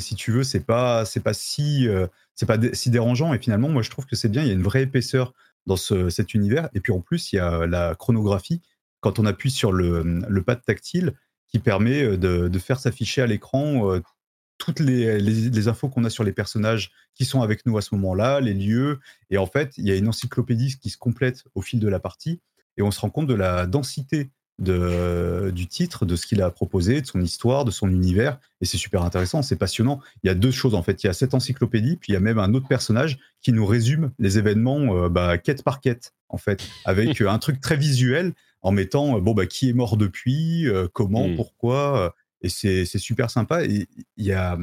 si, 0.00 0.14
tu 0.14 0.32
veux 0.32 0.42
c'est 0.42 0.64
pas 0.64 1.04
c'est 1.04 1.20
pas 1.20 1.34
si 1.34 1.86
c'est 2.34 2.46
pas 2.46 2.58
si 2.72 2.90
dérangeant 2.90 3.34
et 3.34 3.38
finalement 3.38 3.68
moi 3.68 3.82
je 3.82 3.90
trouve 3.90 4.06
que 4.06 4.16
c'est 4.16 4.28
bien 4.28 4.42
il 4.42 4.48
y 4.48 4.50
a 4.50 4.54
une 4.54 4.62
vraie 4.62 4.82
épaisseur 4.82 5.32
dans 5.68 5.76
cet 5.76 6.34
univers. 6.34 6.68
Et 6.74 6.80
puis 6.80 6.92
en 6.92 7.00
plus, 7.00 7.32
il 7.32 7.36
y 7.36 7.38
a 7.38 7.66
la 7.66 7.94
chronographie. 7.94 8.60
Quand 9.00 9.20
on 9.20 9.26
appuie 9.26 9.52
sur 9.52 9.70
le, 9.70 10.42
pad 10.44 10.60
tactile, 10.64 11.14
qui 11.46 11.60
permet 11.60 12.02
euh, 12.02 12.16
de, 12.16 12.58
faire 12.58 12.80
s'afficher 12.80 13.22
à 13.22 13.26
l'écran 13.26 13.90
euh, 13.90 14.00
toutes 14.58 14.80
les, 14.80 15.68
infos 15.68 15.88
qu'on 15.88 16.04
a 16.04 16.10
sur 16.10 16.24
les 16.24 16.32
personnages 16.32 16.90
qui 17.14 17.24
sont 17.24 17.40
avec 17.42 17.64
nous 17.64 17.78
à 17.78 17.82
ce 17.82 17.94
moment-là, 17.94 18.40
les 18.40 18.54
lieux. 18.54 18.98
Et 19.30 19.38
en 19.38 19.46
fait, 19.46 19.72
il 19.78 19.86
y 19.86 19.92
a 19.92 19.94
une 19.94 20.08
encyclopédie 20.08 20.78
qui 20.78 20.90
se 20.90 20.98
complète 20.98 21.44
au 21.54 21.62
fil 21.62 21.78
de 21.78 21.88
la 21.88 22.00
partie. 22.00 22.40
Et 22.76 22.82
on 22.82 22.90
se 22.90 23.00
rend 23.00 23.10
compte 23.10 23.28
de 23.28 23.34
la 23.34 23.66
densité 23.66 24.30
de, 24.58 25.52
du 25.54 25.66
titre, 25.66 26.04
de 26.04 26.16
ce 26.16 26.26
qu'il 26.26 26.42
a 26.42 26.50
proposé, 26.50 27.00
de 27.00 27.06
son 27.06 27.20
histoire, 27.20 27.64
de 27.64 27.70
son 27.70 27.90
univers. 27.90 28.38
Et 28.60 28.64
c'est 28.64 28.76
super 28.76 29.02
intéressant, 29.02 29.42
c'est 29.42 29.56
passionnant. 29.56 30.00
Il 30.22 30.26
y 30.26 30.30
a 30.30 30.34
deux 30.34 30.50
choses 30.50 30.74
en 30.74 30.82
fait. 30.82 31.02
Il 31.02 31.06
y 31.06 31.10
a 31.10 31.12
cette 31.12 31.34
encyclopédie, 31.34 31.96
puis 31.96 32.12
il 32.12 32.14
y 32.14 32.16
a 32.16 32.20
même 32.20 32.38
un 32.38 32.54
autre 32.54 32.66
personnage 32.66 33.18
qui 33.40 33.52
nous 33.52 33.66
résume 33.66 34.10
les 34.18 34.38
événements 34.38 34.96
euh, 34.96 35.08
bah, 35.08 35.38
quête 35.38 35.62
par 35.62 35.80
quête, 35.80 36.14
en 36.28 36.38
fait, 36.38 36.66
avec 36.84 37.20
euh, 37.20 37.28
un 37.30 37.38
truc 37.38 37.60
très 37.60 37.76
visuel 37.76 38.32
en 38.62 38.72
mettant 38.72 39.16
euh, 39.16 39.20
bon 39.20 39.34
bah 39.34 39.46
qui 39.46 39.68
est 39.68 39.72
mort 39.72 39.96
depuis, 39.96 40.66
comment, 40.92 41.28
mm. 41.28 41.36
pourquoi. 41.36 42.14
et 42.42 42.48
c'est 42.48 42.84
super 42.86 43.30
sympa. 43.30 43.64
Et 43.64 43.86
il 44.16 44.24
y 44.24 44.32
a, 44.32 44.58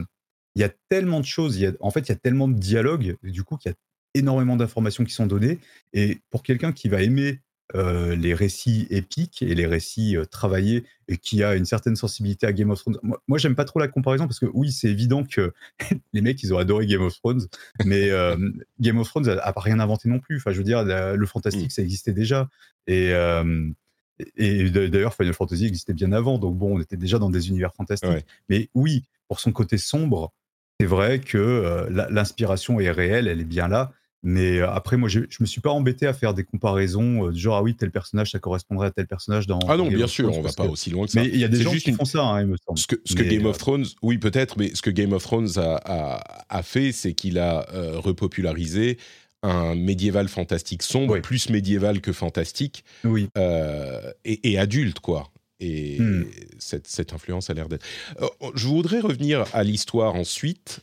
il 0.56 0.62
y 0.62 0.66
a 0.66 0.70
tellement 0.90 1.22
de 1.22 1.26
choses. 1.26 1.56
Il 1.58 1.64
y 1.64 1.68
a, 1.68 1.72
en 1.80 1.92
fait, 1.92 2.02
il 2.02 2.10
y 2.10 2.12
a 2.12 2.18
tellement 2.18 2.50
de 2.50 2.60
dialogues, 2.60 3.18
du 3.24 3.44
coup, 3.44 3.56
qu'il 3.56 3.72
y 3.72 3.74
a 3.74 3.78
énormément 4.16 4.56
d'informations 4.56 5.04
qui 5.04 5.14
sont 5.14 5.28
données. 5.28 5.60
Et 5.94 6.20
pour 6.30 6.44
quelqu'un 6.44 6.72
qui 6.72 6.90
va 6.90 7.02
aimer 7.02 7.42
euh, 7.74 8.16
les 8.16 8.36
récits 8.36 8.86
épiques 8.92 9.42
et 9.42 9.56
les 9.56 9.66
récits 9.66 10.16
euh, 10.16 10.26
travaillés 10.26 10.86
et 11.08 11.18
qui 11.18 11.44
a 11.44 11.56
une 11.56 11.66
certaine 11.66 11.96
sensibilité 11.96 12.46
à 12.46 12.54
Game 12.54 12.70
of 12.70 12.80
Thrones. 12.80 13.00
Moi, 13.28 13.40
j'aime 13.40 13.56
pas 13.56 13.66
trop 13.66 13.80
la 13.80 13.88
comparaison 13.88 14.28
parce 14.28 14.40
que 14.40 14.46
oui, 14.54 14.72
c'est 14.72 14.88
évident 14.88 15.24
que 15.24 15.52
les 16.14 16.22
mecs, 16.22 16.42
ils 16.44 16.54
ont 16.54 16.60
adoré 16.60 16.86
Game 16.86 17.02
of 17.02 17.16
Thrones, 17.16 17.48
mais 17.84 18.12
euh, 18.12 18.38
Game 18.80 19.00
of 19.00 19.08
Thrones 19.08 19.30
a, 19.30 19.52
pas 19.52 19.62
rien 19.62 19.80
inventé 19.80 20.08
non 20.08 20.20
plus. 20.20 20.38
Enfin, 20.38 20.52
je 20.52 20.60
veux 20.60 20.64
dire, 20.64 20.84
le 20.84 21.26
fantastique, 21.26 21.68
mm. 21.68 21.72
ça 21.72 21.82
existait 21.82 22.14
déjà. 22.14 22.50
Et, 22.86 23.14
et 24.38 24.70
d'ailleurs, 24.70 25.16
Final 25.16 25.34
Fantasy 25.34 25.66
existait 25.66 25.94
bien 25.94 26.12
avant, 26.12 26.38
donc 26.38 26.56
bon, 26.58 26.78
on 26.78 26.80
était 26.80 26.98
déjà 26.98 27.18
dans 27.18 27.32
des 27.32 27.50
univers 27.50 27.74
fantastiques. 27.74 28.26
Mais 28.48 28.70
oui, 28.76 29.06
pour 29.28 29.40
son 29.40 29.52
côté 29.52 29.80
sombre, 29.80 30.34
c'est 30.80 30.86
vrai 30.86 31.20
que 31.20 31.88
l'inspiration 32.12 32.80
est 32.80 32.92
réelle, 32.92 33.28
elle 33.28 33.42
est 33.42 33.44
bien 33.44 33.68
là. 33.68 33.92
Mais 34.28 34.58
euh, 34.58 34.72
après, 34.72 34.98
moi, 34.98 35.08
je, 35.08 35.20
me 35.40 35.46
suis 35.46 35.62
pas 35.62 35.70
embêté 35.70 36.08
à 36.08 36.14
faire 36.14 36.34
des 36.34 36.44
comparaisons, 36.44 37.28
euh, 37.28 37.32
du 37.32 37.40
genre, 37.40 37.58
ah 37.58 37.62
oui, 37.62 37.76
tel 37.76 37.92
personnage, 37.92 38.32
ça 38.32 38.40
correspondrait 38.40 38.88
à 38.88 38.92
tel 38.92 39.06
personnage 39.06 39.46
dans. 39.46 39.60
Ah 39.68 39.78
non, 39.78 39.88
bien 39.88 40.08
sûr, 40.08 40.36
on 40.36 40.42
va 40.42 40.52
pas 40.52 40.66
aussi 40.66 40.90
loin 40.90 41.06
que 41.06 41.12
ça. 41.12 41.22
Mais 41.22 41.30
il 41.30 41.38
y 41.38 41.44
a 41.44 41.48
des 41.48 41.62
gens 41.62 41.72
qui 41.72 41.94
font 41.94 42.06
ça, 42.06 42.24
hein, 42.24 42.42
il 42.42 42.48
me 42.48 42.58
semble. 42.58 42.80
Ce 42.80 42.88
que, 42.88 42.96
ce 43.06 43.14
que 43.14 43.22
Game 43.22 43.46
of 43.46 43.56
euh, 43.56 43.60
Thrones, 43.60 43.86
oui, 44.02 44.18
peut-être, 44.18 44.58
mais 44.58 44.74
ce 44.74 44.82
que 44.82 44.90
Game 44.90 45.14
of 45.14 45.22
Thrones 45.22 45.50
a, 45.58 46.24
a, 46.50 46.64
fait, 46.64 46.92
c'est 46.92 47.14
qu'il 47.14 47.38
a 47.38 47.68
repopularisé 47.98 48.98
un 49.44 49.76
médiéval 49.76 50.28
fantastique 50.28 50.82
sombre, 50.82 51.20
plus 51.20 51.52
médiéval 51.52 52.02
que 52.02 52.12
fantastique, 52.12 52.84
oui. 53.04 53.30
et, 53.36 54.52
et, 54.52 54.58
adulte, 54.58 55.02
quoi. 55.02 55.30
Et 55.60 56.00
hmm. 56.00 56.26
cette, 56.58 56.88
cette, 56.88 57.14
influence 57.14 57.52
a 57.52 57.54
l'air 57.54 57.70
d'être. 57.70 57.86
je 58.56 58.68
voudrais 58.68 59.02
revenir 59.02 59.46
à 59.54 59.64
l'histoire 59.64 60.16
ensuite, 60.16 60.80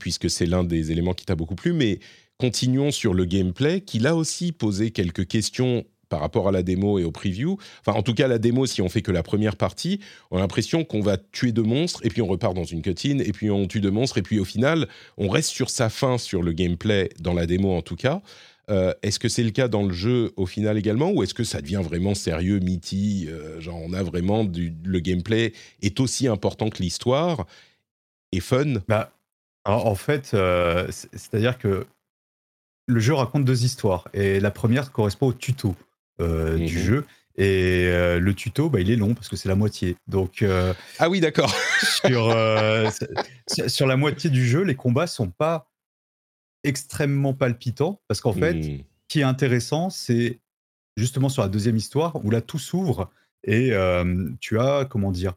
puisque 0.00 0.30
c'est 0.30 0.46
l'un 0.46 0.64
des 0.64 0.92
éléments 0.92 1.12
qui 1.12 1.26
t'a 1.26 1.34
beaucoup 1.34 1.56
plu, 1.56 1.74
mais 1.74 2.00
continuons 2.42 2.90
sur 2.90 3.14
le 3.14 3.24
gameplay, 3.24 3.82
qui 3.82 4.00
l'a 4.00 4.16
aussi 4.16 4.50
posé 4.50 4.90
quelques 4.90 5.28
questions 5.28 5.84
par 6.08 6.18
rapport 6.18 6.48
à 6.48 6.50
la 6.50 6.64
démo 6.64 6.98
et 6.98 7.04
au 7.04 7.12
preview. 7.12 7.56
Enfin, 7.86 7.96
en 7.96 8.02
tout 8.02 8.14
cas, 8.14 8.26
la 8.26 8.38
démo, 8.38 8.66
si 8.66 8.82
on 8.82 8.88
fait 8.88 9.00
que 9.00 9.12
la 9.12 9.22
première 9.22 9.54
partie, 9.54 10.00
on 10.32 10.38
a 10.38 10.40
l'impression 10.40 10.82
qu'on 10.82 11.02
va 11.02 11.18
tuer 11.18 11.52
deux 11.52 11.62
monstres, 11.62 12.00
et 12.04 12.08
puis 12.08 12.20
on 12.20 12.26
repart 12.26 12.52
dans 12.52 12.64
une 12.64 12.82
cutscene, 12.82 13.20
et 13.20 13.30
puis 13.30 13.48
on 13.48 13.68
tue 13.68 13.80
deux 13.80 13.92
monstres, 13.92 14.18
et 14.18 14.22
puis 14.22 14.40
au 14.40 14.44
final, 14.44 14.88
on 15.18 15.28
reste 15.28 15.50
sur 15.50 15.70
sa 15.70 15.88
fin 15.88 16.18
sur 16.18 16.42
le 16.42 16.52
gameplay, 16.52 17.10
dans 17.20 17.32
la 17.32 17.46
démo 17.46 17.72
en 17.76 17.80
tout 17.80 17.94
cas. 17.94 18.22
Euh, 18.70 18.92
est-ce 19.04 19.20
que 19.20 19.28
c'est 19.28 19.44
le 19.44 19.52
cas 19.52 19.68
dans 19.68 19.84
le 19.84 19.92
jeu 19.92 20.32
au 20.34 20.46
final 20.46 20.76
également, 20.76 21.12
ou 21.12 21.22
est-ce 21.22 21.34
que 21.34 21.44
ça 21.44 21.60
devient 21.60 21.82
vraiment 21.84 22.16
sérieux, 22.16 22.58
meaty 22.58 23.28
euh, 23.28 23.60
Genre, 23.60 23.80
on 23.80 23.92
a 23.92 24.02
vraiment 24.02 24.42
du, 24.42 24.74
le 24.84 24.98
gameplay 24.98 25.52
est 25.80 26.00
aussi 26.00 26.26
important 26.26 26.70
que 26.70 26.82
l'histoire 26.82 27.46
et 28.32 28.40
fun? 28.40 28.80
Bah, 28.88 29.12
En 29.64 29.94
fait, 29.94 30.32
euh, 30.34 30.88
c'est-à-dire 30.90 31.56
que 31.56 31.86
le 32.86 33.00
jeu 33.00 33.14
raconte 33.14 33.44
deux 33.44 33.64
histoires. 33.64 34.08
Et 34.12 34.40
la 34.40 34.50
première 34.50 34.92
correspond 34.92 35.28
au 35.28 35.32
tuto 35.32 35.76
euh, 36.20 36.56
du 36.56 36.76
mhm. 36.76 36.82
jeu. 36.82 37.06
Et 37.36 37.86
euh, 37.86 38.20
le 38.20 38.34
tuto, 38.34 38.68
bah, 38.68 38.80
il 38.80 38.90
est 38.90 38.96
long 38.96 39.14
parce 39.14 39.28
que 39.28 39.36
c'est 39.36 39.48
la 39.48 39.54
moitié. 39.54 39.96
Donc, 40.06 40.42
euh, 40.42 40.74
ah 40.98 41.08
oui, 41.08 41.20
d'accord. 41.20 41.54
sur, 42.04 42.34
sur 43.66 43.86
la 43.86 43.96
moitié 43.96 44.28
du 44.28 44.46
jeu, 44.46 44.62
les 44.62 44.74
combats 44.74 45.06
sont 45.06 45.30
pas 45.30 45.70
extrêmement 46.64 47.34
palpitants 47.34 48.00
parce 48.06 48.20
qu'en 48.20 48.34
fait, 48.34 48.54
hmm. 48.54 48.62
ce 48.62 49.08
qui 49.08 49.20
est 49.20 49.24
intéressant, 49.24 49.88
c'est 49.90 50.40
justement 50.96 51.28
sur 51.28 51.42
la 51.42 51.48
deuxième 51.48 51.76
histoire 51.76 52.22
où 52.24 52.30
là 52.30 52.42
tout 52.42 52.58
s'ouvre 52.58 53.10
et 53.44 53.72
tu 54.40 54.60
as 54.60 54.84
comment 54.84 55.10
dire, 55.10 55.32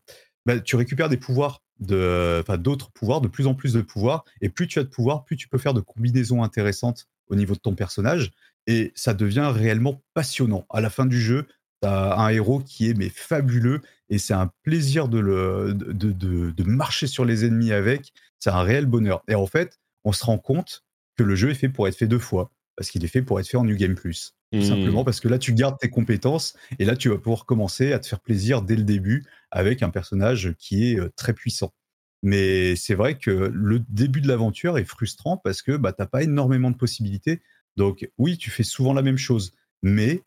bah, 0.45 0.59
tu 0.59 0.75
récupères 0.75 1.09
des 1.09 1.17
pouvoirs 1.17 1.61
de, 1.79 2.43
d'autres 2.57 2.91
pouvoirs, 2.91 3.21
de 3.21 3.27
plus 3.27 3.47
en 3.47 3.55
plus 3.55 3.73
de 3.73 3.81
pouvoirs, 3.81 4.23
et 4.41 4.49
plus 4.49 4.67
tu 4.67 4.79
as 4.79 4.83
de 4.83 4.89
pouvoirs, 4.89 5.23
plus 5.23 5.35
tu 5.35 5.47
peux 5.47 5.57
faire 5.57 5.73
de 5.73 5.81
combinaisons 5.81 6.43
intéressantes 6.43 7.07
au 7.27 7.35
niveau 7.35 7.53
de 7.53 7.59
ton 7.59 7.75
personnage, 7.75 8.31
et 8.67 8.91
ça 8.95 9.13
devient 9.13 9.51
réellement 9.53 10.01
passionnant. 10.13 10.65
À 10.69 10.81
la 10.81 10.89
fin 10.89 11.05
du 11.05 11.19
jeu, 11.19 11.47
tu 11.81 11.87
as 11.87 12.19
un 12.19 12.29
héros 12.29 12.59
qui 12.59 12.89
est 12.89 12.93
mais 12.93 13.09
fabuleux, 13.09 13.81
et 14.09 14.17
c'est 14.17 14.33
un 14.33 14.51
plaisir 14.63 15.07
de, 15.07 15.19
le, 15.19 15.73
de, 15.73 16.11
de, 16.11 16.63
marcher 16.63 17.07
sur 17.07 17.25
les 17.25 17.45
ennemis 17.45 17.71
avec, 17.71 18.13
c'est 18.39 18.49
un 18.49 18.61
réel 18.61 18.85
bonheur. 18.85 19.23
Et 19.27 19.35
en 19.35 19.47
fait, 19.47 19.79
on 20.03 20.11
se 20.11 20.23
rend 20.25 20.37
compte 20.37 20.83
que 21.17 21.23
le 21.23 21.35
jeu 21.35 21.49
est 21.49 21.55
fait 21.55 21.69
pour 21.69 21.87
être 21.87 21.95
fait 21.95 22.07
deux 22.07 22.19
fois, 22.19 22.51
parce 22.75 22.89
qu'il 22.89 23.03
est 23.03 23.09
fait 23.09 23.21
pour 23.21 23.39
être 23.39 23.47
fait 23.47 23.57
en 23.57 23.63
New 23.63 23.75
Game 23.75 23.95
Plus. 23.95 24.35
Tout 24.51 24.59
mmh. 24.59 24.63
simplement 24.63 25.03
parce 25.03 25.19
que 25.19 25.27
là, 25.27 25.39
tu 25.39 25.53
gardes 25.53 25.77
tes 25.79 25.89
compétences, 25.89 26.55
et 26.77 26.85
là, 26.85 26.95
tu 26.95 27.09
vas 27.09 27.17
pouvoir 27.17 27.45
commencer 27.45 27.93
à 27.93 27.99
te 27.99 28.07
faire 28.07 28.19
plaisir 28.19 28.61
dès 28.61 28.75
le 28.75 28.83
début 28.83 29.25
avec 29.51 29.81
un 29.81 29.89
personnage 29.89 30.53
qui 30.59 30.91
est 30.91 30.99
euh, 30.99 31.11
très 31.15 31.33
puissant. 31.33 31.73
Mais 32.25 32.75
c'est 32.75 32.95
vrai 32.95 33.19
que 33.19 33.29
le 33.53 33.83
début 33.87 34.19
de 34.19 34.27
l'aventure 34.27 34.79
est 34.79 34.83
frustrant 34.83 35.37
parce 35.37 35.61
que 35.61 35.77
bah, 35.77 35.93
tu 35.93 36.01
n'as 36.01 36.07
pas 36.07 36.23
énormément 36.23 36.71
de 36.71 36.75
possibilités. 36.75 37.39
Donc 37.77 38.09
oui, 38.17 38.39
tu 38.39 38.49
fais 38.49 38.63
souvent 38.63 38.93
la 38.93 39.03
même 39.03 39.19
chose, 39.19 39.53
mais 39.83 40.23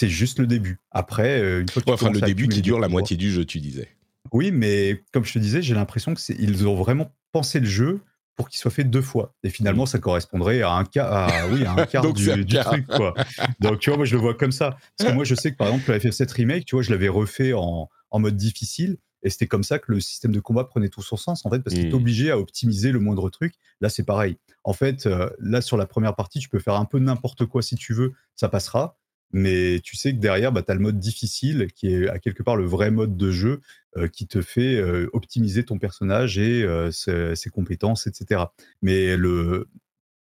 c'est 0.00 0.08
juste 0.08 0.38
le 0.38 0.46
début. 0.46 0.78
Après, 0.92 1.42
euh, 1.42 1.60
une 1.60 1.68
fois 1.68 1.82
que 1.82 1.90
enfin, 1.90 2.10
le 2.10 2.22
début 2.22 2.48
qui 2.48 2.62
dure 2.62 2.80
la 2.80 2.88
moitié 2.88 3.18
du 3.18 3.30
jeu, 3.30 3.44
tu 3.44 3.60
disais. 3.60 3.88
Oui, 4.32 4.50
mais 4.50 5.04
comme 5.12 5.26
je 5.26 5.34
te 5.34 5.38
disais, 5.38 5.60
j'ai 5.60 5.74
l'impression 5.74 6.14
qu'ils 6.14 6.66
ont 6.66 6.74
vraiment 6.74 7.12
pensé 7.32 7.60
le 7.60 7.66
jeu 7.66 8.00
pour 8.34 8.48
qu'il 8.48 8.58
soit 8.58 8.70
fait 8.70 8.84
deux 8.84 9.02
fois. 9.02 9.34
Et 9.42 9.50
finalement, 9.50 9.84
ça 9.84 9.98
correspondrait 9.98 10.62
à 10.62 10.72
un 10.72 10.84
quart, 10.84 11.50
oui, 11.50 11.66
à 11.66 11.72
un 11.72 11.84
quart 11.86 12.14
du, 12.14 12.46
truc, 12.46 12.86
quoi. 12.86 13.12
Donc, 13.60 13.80
tu 13.80 13.90
vois, 13.90 13.98
moi, 13.98 14.06
je 14.06 14.14
le 14.14 14.22
vois 14.22 14.32
comme 14.32 14.52
ça. 14.52 14.78
Parce 14.96 15.10
que 15.10 15.14
moi, 15.14 15.24
je 15.24 15.34
sais 15.34 15.52
que, 15.52 15.56
par 15.58 15.66
exemple, 15.66 15.92
le 15.92 15.98
FF7 15.98 16.32
Remake, 16.32 16.64
tu 16.64 16.76
vois, 16.76 16.82
je 16.82 16.90
l'avais 16.90 17.08
refait 17.08 17.52
en, 17.52 17.90
en 18.10 18.18
mode 18.20 18.36
difficile 18.36 18.96
Et 19.22 19.30
c'était 19.30 19.46
comme 19.46 19.62
ça 19.64 19.78
que 19.78 19.92
le 19.92 20.00
système 20.00 20.32
de 20.32 20.40
combat 20.40 20.64
prenait 20.64 20.88
tout 20.88 21.02
son 21.02 21.16
sens, 21.16 21.46
en 21.46 21.50
fait, 21.50 21.60
parce 21.60 21.74
qu'il 21.76 21.86
est 21.86 21.90
Mm. 21.90 21.94
obligé 21.94 22.30
à 22.30 22.38
optimiser 22.38 22.90
le 22.92 22.98
moindre 22.98 23.30
truc. 23.30 23.54
Là, 23.80 23.88
c'est 23.88 24.02
pareil. 24.04 24.36
En 24.64 24.72
fait, 24.72 25.06
euh, 25.06 25.30
là, 25.38 25.60
sur 25.60 25.76
la 25.76 25.86
première 25.86 26.14
partie, 26.14 26.38
tu 26.40 26.48
peux 26.48 26.58
faire 26.58 26.74
un 26.74 26.84
peu 26.84 26.98
n'importe 26.98 27.46
quoi 27.46 27.62
si 27.62 27.76
tu 27.76 27.94
veux, 27.94 28.12
ça 28.34 28.48
passera. 28.48 28.98
Mais 29.34 29.80
tu 29.82 29.96
sais 29.96 30.12
que 30.12 30.18
derrière, 30.18 30.52
bah, 30.52 30.62
tu 30.62 30.70
as 30.70 30.74
le 30.74 30.80
mode 30.80 30.98
difficile, 30.98 31.68
qui 31.74 31.88
est 31.88 32.08
à 32.08 32.18
quelque 32.18 32.42
part 32.42 32.56
le 32.56 32.66
vrai 32.66 32.90
mode 32.90 33.16
de 33.16 33.30
jeu, 33.30 33.60
euh, 33.96 34.06
qui 34.08 34.26
te 34.26 34.42
fait 34.42 34.76
euh, 34.76 35.08
optimiser 35.14 35.64
ton 35.64 35.78
personnage 35.78 36.38
et 36.38 36.66
ses, 36.92 37.34
ses 37.34 37.48
compétences, 37.50 38.06
etc. 38.06 38.42
Mais 38.82 39.16
le, 39.16 39.68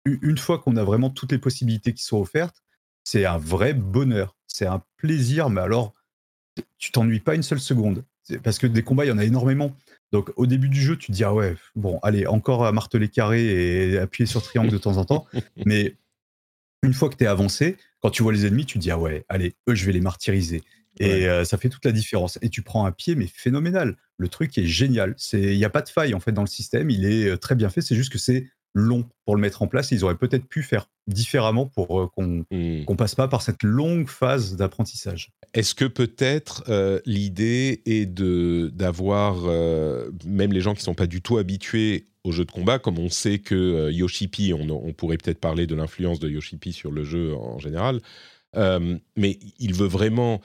une 0.05 0.37
fois 0.37 0.59
qu'on 0.59 0.77
a 0.77 0.83
vraiment 0.83 1.09
toutes 1.09 1.31
les 1.33 1.37
possibilités 1.39 1.93
qui 1.93 2.03
sont 2.03 2.19
offertes, 2.19 2.63
c'est 3.03 3.25
un 3.25 3.37
vrai 3.37 3.73
bonheur. 3.73 4.37
C'est 4.47 4.65
un 4.65 4.81
plaisir, 4.97 5.49
mais 5.49 5.61
alors, 5.61 5.93
tu 6.77 6.91
t'ennuies 6.91 7.19
pas 7.19 7.35
une 7.35 7.43
seule 7.43 7.59
seconde. 7.59 8.03
Parce 8.43 8.59
que 8.59 8.67
des 8.67 8.83
combats, 8.83 9.05
il 9.05 9.09
y 9.09 9.11
en 9.11 9.17
a 9.17 9.25
énormément. 9.25 9.75
Donc, 10.11 10.31
au 10.35 10.45
début 10.45 10.69
du 10.69 10.81
jeu, 10.81 10.97
tu 10.97 11.07
te 11.07 11.11
dis, 11.11 11.23
ah 11.23 11.33
ouais, 11.33 11.55
bon, 11.75 11.99
allez, 12.03 12.27
encore 12.27 12.65
à 12.65 12.71
marteler 12.71 13.07
carré 13.09 13.45
et 13.93 13.97
appuyer 13.97 14.25
sur 14.27 14.41
triangle 14.41 14.69
de 14.71 14.77
temps 14.77 14.97
en 14.97 15.05
temps. 15.05 15.25
Mais 15.65 15.95
une 16.83 16.93
fois 16.93 17.09
que 17.09 17.15
tu 17.15 17.23
es 17.23 17.27
avancé, 17.27 17.77
quand 18.01 18.09
tu 18.09 18.23
vois 18.23 18.33
les 18.33 18.45
ennemis, 18.45 18.65
tu 18.65 18.77
te 18.77 18.83
dis, 18.83 18.91
ah 18.91 18.97
ouais, 18.99 19.25
allez, 19.29 19.53
eux, 19.69 19.75
je 19.75 19.85
vais 19.85 19.91
les 19.91 20.01
martyriser. 20.01 20.63
Et 20.99 21.05
Ouais. 21.05 21.27
euh, 21.27 21.45
ça 21.45 21.57
fait 21.57 21.69
toute 21.69 21.85
la 21.85 21.91
différence. 21.93 22.37
Et 22.41 22.49
tu 22.49 22.61
prends 22.61 22.85
un 22.85 22.91
pied, 22.91 23.15
mais 23.15 23.27
phénoménal. 23.27 23.95
Le 24.17 24.27
truc 24.27 24.57
est 24.57 24.65
génial. 24.67 25.15
Il 25.33 25.57
n'y 25.57 25.65
a 25.65 25.69
pas 25.69 25.81
de 25.81 25.89
faille, 25.89 26.13
en 26.13 26.19
fait, 26.19 26.31
dans 26.33 26.41
le 26.41 26.47
système. 26.47 26.89
Il 26.89 27.05
est 27.05 27.29
euh, 27.29 27.37
très 27.37 27.55
bien 27.55 27.69
fait. 27.69 27.81
C'est 27.81 27.95
juste 27.95 28.11
que 28.11 28.17
c'est 28.19 28.49
long 28.73 29.05
pour 29.25 29.35
le 29.35 29.41
mettre 29.41 29.61
en 29.61 29.67
place. 29.67 29.91
Ils 29.91 30.03
auraient 30.03 30.17
peut-être 30.17 30.45
pu 30.45 30.63
faire 30.63 30.87
différemment 31.07 31.65
pour 31.65 31.99
euh, 31.99 32.07
qu'on 32.07 32.45
qu'on 32.85 32.95
passe 32.95 33.15
pas 33.15 33.27
par 33.27 33.41
cette 33.41 33.63
longue 33.63 34.07
phase 34.07 34.55
d'apprentissage. 34.55 35.31
Est-ce 35.53 35.75
que 35.75 35.85
peut-être 35.85 36.63
euh, 36.69 36.99
l'idée 37.05 37.81
est 37.85 38.05
de 38.05 38.71
d'avoir 38.73 39.45
euh, 39.45 40.11
même 40.25 40.53
les 40.53 40.61
gens 40.61 40.73
qui 40.73 40.83
sont 40.83 40.93
pas 40.93 41.07
du 41.07 41.21
tout 41.21 41.37
habitués 41.37 42.07
aux 42.23 42.31
jeux 42.31 42.45
de 42.45 42.51
combat, 42.51 42.77
comme 42.77 42.99
on 42.99 43.09
sait 43.09 43.39
que 43.39 43.89
Yoshipi, 43.89 44.53
on, 44.53 44.69
on 44.69 44.93
pourrait 44.93 45.17
peut-être 45.17 45.39
parler 45.39 45.65
de 45.65 45.73
l'influence 45.73 46.19
de 46.19 46.29
Yoshipi 46.29 46.71
sur 46.71 46.91
le 46.91 47.03
jeu 47.03 47.33
en 47.33 47.57
général, 47.57 47.99
mais 48.55 49.39
il 49.57 49.73
veut 49.73 49.87
vraiment 49.87 50.39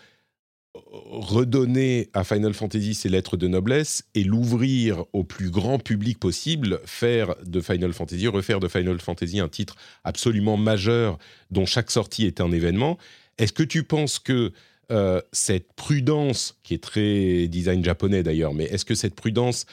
redonner 0.92 2.08
à 2.12 2.24
Final 2.24 2.54
Fantasy 2.54 2.94
ses 2.94 3.08
lettres 3.08 3.36
de 3.36 3.48
noblesse 3.48 4.04
et 4.14 4.24
l'ouvrir 4.24 5.04
au 5.12 5.24
plus 5.24 5.50
grand 5.50 5.78
public 5.78 6.18
possible, 6.18 6.80
faire 6.84 7.34
de 7.44 7.60
Final 7.60 7.92
Fantasy, 7.92 8.26
refaire 8.26 8.60
de 8.60 8.68
Final 8.68 9.00
Fantasy 9.00 9.40
un 9.40 9.48
titre 9.48 9.76
absolument 10.04 10.56
majeur 10.56 11.18
dont 11.50 11.66
chaque 11.66 11.90
sortie 11.90 12.26
est 12.26 12.40
un 12.40 12.52
événement. 12.52 12.98
Est-ce 13.38 13.52
que 13.52 13.62
tu 13.62 13.82
penses 13.82 14.18
que 14.18 14.52
euh, 14.92 15.20
cette 15.32 15.72
prudence, 15.72 16.58
qui 16.62 16.74
est 16.74 16.82
très 16.82 17.48
design 17.48 17.84
japonais 17.84 18.22
d'ailleurs, 18.22 18.54
mais 18.54 18.64
est-ce 18.64 18.84
que 18.84 18.94
cette 18.94 19.14
prudence 19.14 19.66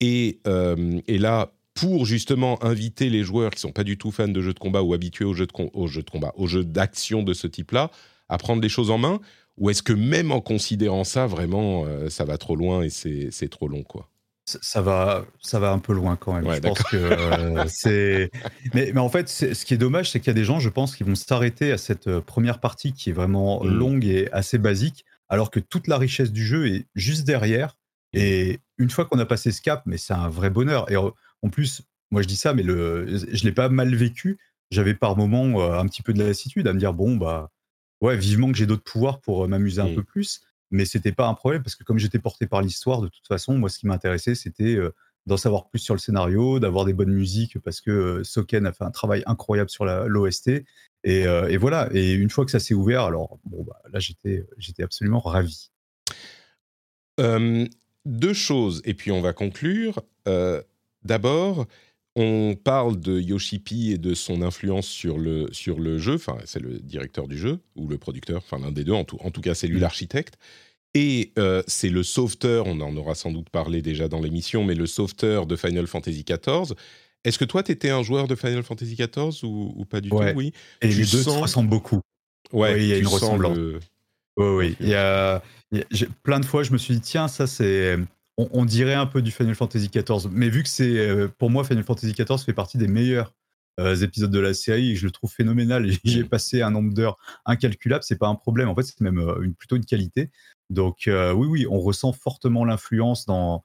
est, 0.00 0.46
euh, 0.46 1.00
est 1.08 1.18
là 1.18 1.52
pour 1.74 2.06
justement 2.06 2.62
inviter 2.64 3.10
les 3.10 3.22
joueurs 3.22 3.50
qui 3.50 3.60
sont 3.60 3.72
pas 3.72 3.84
du 3.84 3.98
tout 3.98 4.10
fans 4.10 4.28
de 4.28 4.40
jeux 4.40 4.54
de 4.54 4.58
combat 4.58 4.82
ou 4.82 4.94
habitués 4.94 5.24
aux 5.24 5.34
jeux 5.34 5.46
de, 5.46 5.52
aux 5.74 5.86
jeux 5.86 6.02
de 6.02 6.10
combat, 6.10 6.32
aux 6.36 6.46
jeux 6.46 6.64
d'action 6.64 7.22
de 7.22 7.34
ce 7.34 7.46
type-là, 7.46 7.90
à 8.28 8.38
prendre 8.38 8.62
les 8.62 8.68
choses 8.68 8.90
en 8.90 8.98
main? 8.98 9.20
Ou 9.58 9.70
est-ce 9.70 9.82
que 9.82 9.92
même 9.92 10.32
en 10.32 10.40
considérant 10.40 11.04
ça, 11.04 11.26
vraiment, 11.26 11.84
euh, 11.86 12.08
ça 12.08 12.24
va 12.24 12.38
trop 12.38 12.56
loin 12.56 12.82
et 12.82 12.90
c'est 12.90 13.48
trop 13.50 13.68
long, 13.68 13.82
quoi? 13.82 14.08
Ça, 14.46 14.58
ça 14.62 14.82
va, 14.82 15.24
ça 15.40 15.60
va 15.60 15.70
un 15.70 15.78
peu 15.78 15.92
loin 15.92 16.16
quand 16.16 16.32
même. 16.32 16.46
Ouais, 16.46 16.56
je 16.56 16.60
pense 16.60 16.82
que 16.84 16.96
euh, 16.96 17.64
c'est. 17.68 18.30
Mais, 18.74 18.90
mais 18.92 19.00
en 19.00 19.08
fait, 19.08 19.28
ce 19.28 19.64
qui 19.64 19.74
est 19.74 19.78
dommage, 19.78 20.10
c'est 20.10 20.18
qu'il 20.18 20.28
y 20.28 20.30
a 20.30 20.34
des 20.34 20.44
gens, 20.44 20.60
je 20.60 20.70
pense, 20.70 20.96
qui 20.96 21.04
vont 21.04 21.14
s'arrêter 21.14 21.72
à 21.72 21.78
cette 21.78 22.06
euh, 22.08 22.20
première 22.20 22.58
partie 22.58 22.92
qui 22.92 23.10
est 23.10 23.12
vraiment 23.12 23.62
Mm. 23.62 23.68
longue 23.68 24.04
et 24.06 24.32
assez 24.32 24.58
basique, 24.58 25.04
alors 25.28 25.50
que 25.50 25.60
toute 25.60 25.86
la 25.88 25.98
richesse 25.98 26.32
du 26.32 26.44
jeu 26.44 26.66
est 26.68 26.86
juste 26.94 27.24
derrière. 27.26 27.76
Et 28.12 28.58
une 28.78 28.90
fois 28.90 29.04
qu'on 29.04 29.18
a 29.20 29.26
passé 29.26 29.52
ce 29.52 29.60
cap, 29.62 29.82
mais 29.86 29.98
c'est 29.98 30.14
un 30.14 30.28
vrai 30.28 30.50
bonheur. 30.50 30.90
Et 30.90 30.96
en 30.96 31.12
en 31.42 31.48
plus, 31.48 31.82
moi 32.10 32.22
je 32.22 32.26
dis 32.26 32.36
ça, 32.36 32.52
mais 32.54 32.62
le, 32.62 33.06
je 33.08 33.44
l'ai 33.44 33.52
pas 33.52 33.68
mal 33.68 33.94
vécu. 33.94 34.38
J'avais 34.70 34.94
par 34.94 35.16
moments 35.16 35.60
euh, 35.60 35.78
un 35.78 35.86
petit 35.86 36.02
peu 36.02 36.12
de 36.12 36.22
lassitude 36.22 36.66
à 36.68 36.72
me 36.72 36.78
dire 36.78 36.92
bon 36.92 37.16
bah 37.16 37.50
ouais, 38.00 38.16
vivement 38.16 38.50
que 38.50 38.58
j'ai 38.58 38.66
d'autres 38.66 38.84
pouvoirs 38.84 39.20
pour 39.20 39.44
euh, 39.44 39.48
m'amuser 39.48 39.80
un 39.80 39.94
peu 39.94 40.02
plus. 40.02 40.40
Mais 40.70 40.84
c'était 40.84 41.12
pas 41.12 41.26
un 41.26 41.34
problème 41.34 41.62
parce 41.62 41.74
que 41.74 41.82
comme 41.82 41.98
j'étais 41.98 42.20
porté 42.20 42.46
par 42.46 42.62
l'histoire, 42.62 43.00
de 43.00 43.08
toute 43.08 43.26
façon, 43.26 43.58
moi 43.58 43.68
ce 43.68 43.78
qui 43.78 43.86
m'intéressait 43.86 44.36
c'était 44.36 44.76
euh, 44.76 44.94
d'en 45.26 45.36
savoir 45.36 45.68
plus 45.68 45.80
sur 45.80 45.94
le 45.94 45.98
scénario, 45.98 46.60
d'avoir 46.60 46.84
des 46.84 46.92
bonnes 46.92 47.12
musiques 47.12 47.58
parce 47.58 47.80
que 47.80 47.90
euh, 47.90 48.24
Soken 48.24 48.66
a 48.66 48.72
fait 48.72 48.84
un 48.84 48.92
travail 48.92 49.22
incroyable 49.26 49.70
sur 49.70 49.84
l'OST. 49.84 50.64
Et, 51.02 51.20
et 51.22 51.56
voilà. 51.56 51.88
Et 51.92 52.12
une 52.12 52.28
fois 52.28 52.44
que 52.44 52.50
ça 52.50 52.60
s'est 52.60 52.74
ouvert, 52.74 53.04
alors 53.04 53.38
bon 53.44 53.64
bah 53.64 53.80
là 53.90 54.00
j'étais 54.00 54.46
j'étais 54.58 54.82
absolument 54.82 55.20
ravi. 55.20 55.70
Euh, 57.20 57.66
deux 58.06 58.32
choses, 58.32 58.80
et 58.84 58.94
puis 58.94 59.12
on 59.12 59.20
va 59.20 59.32
conclure. 59.32 60.02
Euh, 60.26 60.62
D'abord, 61.02 61.66
on 62.20 62.54
parle 62.54 63.00
de 63.00 63.18
Yoshipi 63.20 63.92
et 63.92 63.98
de 63.98 64.14
son 64.14 64.42
influence 64.42 64.86
sur 64.86 65.18
le, 65.18 65.48
sur 65.52 65.80
le 65.80 65.98
jeu. 65.98 66.14
Enfin, 66.14 66.36
c'est 66.44 66.60
le 66.60 66.78
directeur 66.78 67.26
du 67.26 67.36
jeu, 67.38 67.58
ou 67.76 67.88
le 67.88 67.98
producteur, 67.98 68.38
enfin 68.38 68.58
l'un 68.58 68.70
des 68.72 68.84
deux. 68.84 68.92
En 68.92 69.04
tout, 69.04 69.18
en 69.20 69.30
tout 69.30 69.40
cas, 69.40 69.54
c'est 69.54 69.66
lui 69.66 69.78
Mm. 69.78 69.82
l'architecte. 69.82 70.34
Et 70.94 71.32
euh, 71.38 71.62
c'est 71.68 71.88
le 71.88 72.02
sauveteur, 72.02 72.66
on 72.66 72.80
en 72.80 72.96
aura 72.96 73.14
sans 73.14 73.30
doute 73.32 73.48
parlé 73.50 73.80
déjà 73.80 74.08
dans 74.08 74.20
l'émission, 74.20 74.64
mais 74.64 74.74
le 74.74 74.86
sauveteur 74.86 75.46
de 75.46 75.54
Final 75.56 75.86
Fantasy 75.86 76.24
XIV. 76.24 76.74
Est-ce 77.24 77.38
que 77.38 77.44
toi, 77.44 77.62
tu 77.62 77.70
étais 77.72 77.90
un 77.90 78.02
joueur 78.02 78.26
de 78.26 78.34
Final 78.34 78.62
Fantasy 78.62 78.96
XIV 78.96 79.44
ou, 79.44 79.72
ou 79.76 79.84
pas 79.84 80.00
du 80.00 80.10
Ouais. 80.10 80.32
tout? 80.32 80.38
Oui. 80.38 80.52
Et 80.82 80.88
Tu 80.88 80.94
les 80.96 81.00
deux 81.02 81.04
se 81.04 81.22
sens- 81.22 81.40
ressemblent 81.42 81.68
beaucoup. 81.70 82.00
Ouais, 82.52 82.74
Oui, 82.74 82.80
il 82.82 82.86
y 82.88 82.92
a 82.92 82.98
une 82.98 83.06
ressemblance. 83.06 83.56
le- 83.56 83.78
Oui. 84.36 84.74
Il 84.80 84.88
y 84.88 84.94
a, 84.94 85.42
il 85.70 85.78
y 85.78 85.80
a- 85.82 85.84
j'ai- 85.92 86.08
plein 86.24 86.40
de 86.40 86.44
fois, 86.46 86.62
je 86.64 86.72
me 86.72 86.78
suis 86.78 86.94
dit, 86.94 87.00
tiens, 87.00 87.28
ça, 87.28 87.46
c'est. 87.46 87.96
On, 88.52 88.64
dirait 88.64 88.94
un 88.94 89.06
peu 89.06 89.22
du 89.22 89.30
Final 89.30 89.54
Fantasy 89.54 89.88
XIV. 89.88 90.28
Mais 90.30 90.48
vu 90.48 90.62
que 90.62 90.68
c'est. 90.68 90.98
euh, 90.98 91.28
Pour 91.38 91.50
moi, 91.50 91.64
Final 91.64 91.84
Fantasy 91.84 92.12
XIV 92.12 92.38
fait 92.44 92.52
partie 92.52 92.78
des 92.78 92.88
meilleurs 92.88 93.34
euh, 93.78 93.94
épisodes 93.96 94.30
de 94.30 94.40
la 94.40 94.54
série 94.54 94.92
et 94.92 94.96
je 94.96 95.06
le 95.06 95.10
trouve 95.10 95.32
phénoménal. 95.32 95.90
Et 95.90 95.98
j'ai 96.04 96.24
passé 96.24 96.62
un 96.62 96.70
nombre 96.70 96.92
d'heures 96.92 97.18
incalculable, 97.44 98.02
c'est 98.04 98.18
pas 98.18 98.28
un 98.28 98.34
problème. 98.34 98.68
En 98.68 98.74
fait, 98.74 98.82
c'est 98.82 99.00
même 99.00 99.18
euh, 99.18 99.42
une, 99.42 99.54
plutôt 99.54 99.76
une 99.76 99.84
qualité. 99.84 100.30
Donc, 100.70 101.08
oui, 101.08 101.46
oui, 101.48 101.66
on 101.68 101.80
ressent 101.80 102.12
fortement 102.12 102.64
l'influence 102.64 103.26
dans. 103.26 103.64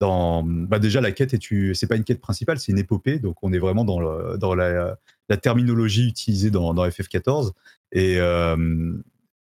Dans, 0.00 0.42
bah 0.42 0.80
déjà 0.80 1.00
la 1.00 1.12
quête 1.12 1.38
tu 1.38 1.72
c'est 1.76 1.86
pas 1.86 1.94
une 1.94 2.02
quête 2.02 2.20
principale 2.20 2.58
c'est 2.58 2.72
une 2.72 2.78
épopée 2.78 3.20
donc 3.20 3.36
on 3.42 3.52
est 3.52 3.60
vraiment 3.60 3.84
dans, 3.84 4.36
dans 4.36 4.54
la, 4.54 4.98
terminologie 5.40 6.08
utilisée 6.08 6.50
dans, 6.50 6.74
dans 6.74 6.84
FF14 6.84 7.52
et 7.92 8.18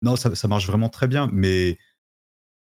non, 0.03 0.17
ça 0.17 0.49
marche 0.49 0.67
vraiment 0.67 0.89
très 0.89 1.07
bien, 1.07 1.31
mais 1.33 1.79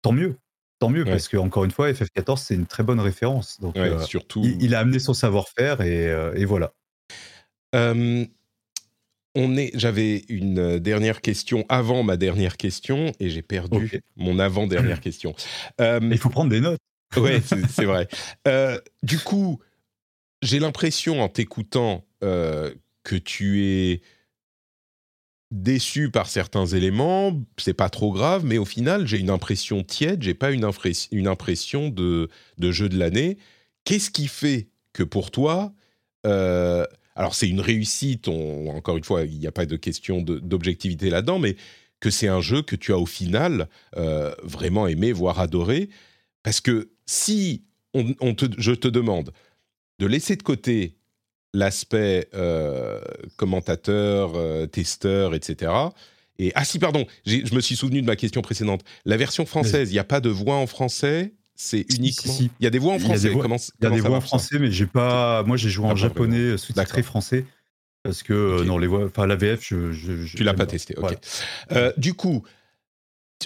tant 0.01 0.11
mieux. 0.11 0.37
Tant 0.81 0.89
mieux, 0.89 1.03
Ouais. 1.03 1.11
parce 1.11 1.27
que 1.27 1.37
encore 1.37 1.63
une 1.63 1.71
fois, 1.71 1.91
FF14, 1.91 2.37
c'est 2.43 2.55
une 2.55 2.65
très 2.65 2.81
bonne 2.83 2.99
référence. 2.99 3.59
Donc, 3.61 3.75
Ouais, 3.75 3.81
euh, 3.91 4.01
surtout. 4.01 4.41
il, 4.43 4.61
il 4.63 4.73
a 4.75 4.79
amené 4.79 4.97
son 4.99 5.13
savoir-faire 5.13 5.79
et, 5.81 6.07
euh, 6.09 6.33
et 6.35 6.43
voilà. 6.43 6.73
Euh, 7.75 8.25
on 9.35 9.55
est, 9.57 9.71
j'avais 9.75 10.25
une 10.27 10.57
euh, 10.59 10.79
dernière 10.79 11.21
question 11.21 11.65
avant 11.69 12.01
ma 12.03 12.17
dernière 12.17 12.57
question 12.57 13.13
et 13.19 13.29
j'ai 13.29 13.43
perdu 13.43 14.01
mon 14.17 14.39
avant-dernière 14.39 14.99
question. 15.01 15.35
Il 15.79 16.17
faut 16.17 16.29
prendre 16.29 16.49
des 16.49 16.61
notes. 16.61 16.81
ouais, 17.15 17.41
c'est 17.69 17.85
vrai. 17.85 18.07
Du 19.03 19.19
coup, 19.19 19.59
j'ai 20.41 20.59
l'impression 20.59 21.21
en 21.21 21.29
t'écoutant 21.29 22.03
que 22.21 23.15
tu 23.23 23.65
es 23.65 24.01
déçu 25.51 26.09
par 26.09 26.27
certains 26.29 26.65
éléments. 26.65 27.39
C'est 27.57 27.73
pas 27.73 27.89
trop 27.89 28.11
grave, 28.11 28.45
mais 28.45 28.57
au 28.57 28.65
final, 28.65 29.05
j'ai 29.05 29.19
une 29.19 29.29
impression 29.29 29.83
tiède. 29.83 30.23
J'ai 30.23 30.33
pas 30.33 30.51
une, 30.51 30.67
une 31.11 31.27
impression 31.27 31.89
de, 31.89 32.29
de 32.57 32.71
jeu 32.71 32.89
de 32.89 32.97
l'année. 32.97 33.37
Qu'est-ce 33.83 34.09
qui 34.09 34.27
fait 34.27 34.69
que 34.93 35.03
pour 35.03 35.29
toi, 35.31 35.73
euh, 36.25 36.85
alors 37.15 37.35
c'est 37.35 37.49
une 37.49 37.59
réussite. 37.61 38.27
on- 38.27 38.69
encore 38.69 38.97
une 38.97 39.03
fois, 39.03 39.23
il 39.23 39.37
n'y 39.37 39.47
a 39.47 39.51
pas 39.51 39.65
de 39.65 39.75
question 39.75 40.21
d'objectivité 40.21 41.09
là-dedans, 41.09 41.39
mais 41.39 41.55
que 41.99 42.09
c'est 42.09 42.27
un 42.27 42.41
jeu 42.41 42.61
que 42.63 42.75
tu 42.75 42.93
as 42.93 42.97
au 42.97 43.05
final 43.05 43.69
euh, 43.97 44.33
vraiment 44.43 44.87
aimé, 44.87 45.11
voire 45.11 45.39
adoré. 45.39 45.89
Parce 46.43 46.61
que 46.61 46.91
si 47.05 47.63
on 47.93 48.33
te, 48.33 48.45
je 48.57 48.71
te 48.71 48.87
demande 48.87 49.33
de 49.99 50.05
laisser 50.05 50.35
de 50.37 50.43
côté 50.43 50.95
l'aspect 51.53 52.29
euh, 52.33 53.01
commentateur, 53.37 54.33
euh, 54.35 54.65
testeur, 54.67 55.35
etc. 55.35 55.71
Et 56.39 56.51
ah 56.55 56.63
si, 56.63 56.79
pardon, 56.79 57.05
je 57.25 57.53
me 57.53 57.61
suis 57.61 57.75
souvenu 57.75 58.01
de 58.01 58.07
ma 58.07 58.15
question 58.15 58.41
précédente. 58.41 58.81
La 59.05 59.17
version 59.17 59.45
française, 59.45 59.89
il 59.91 59.93
n'y 59.93 59.99
a 59.99 60.03
pas 60.03 60.21
de 60.21 60.29
voix 60.29 60.55
en 60.55 60.65
français? 60.67 61.33
C'est 61.55 61.85
uniquement. 61.95 62.31
si, 62.33 62.43
si. 62.45 62.51
Il 62.59 62.63
y 62.63 62.67
a 62.67 62.71
des 62.71 62.79
voix 62.79 62.93
en 62.93 62.97
Il 62.97 63.01
y 63.03 63.05
a 63.05 63.07
des 63.09 63.13
français. 63.13 63.29
voix- 63.29 63.41
comment 63.43 63.57
Il 63.57 63.83
y 63.83 63.87
a 63.87 63.89
des 63.91 63.99
voix 64.01 64.17
en 64.17 64.21
français, 64.21 64.57
mais 64.57 64.71
j'ai 64.71 64.87
pas. 64.87 65.43
Moi, 65.43 65.57
j'ai 65.57 65.69
joué 65.69 65.85
Ah, 65.85 65.89
en 65.91 65.93
pas 65.93 65.99
japonais 65.99 66.37
vraiment. 66.39 66.57
sous-titré 66.57 67.03
français. 67.03 67.45
Parce 68.03 68.23
que, 68.23 68.33
euh, 68.33 68.63
non, 68.63 68.79
les 68.79 68.87
voix. 68.87 69.05
Enfin, 69.05 69.27
la 69.27 69.35
VF, 69.35 69.59
je. 69.67 69.91
je, 69.91 70.23
je- 70.25 70.37
Tu 70.37 70.43
l'as 70.43 70.55
pas 70.55 70.65
testé, 70.65 70.95
ok. 70.97 71.01
Voilà. 71.01 71.17
Euh, 71.73 71.93
du 71.97 72.15
coup, 72.15 72.41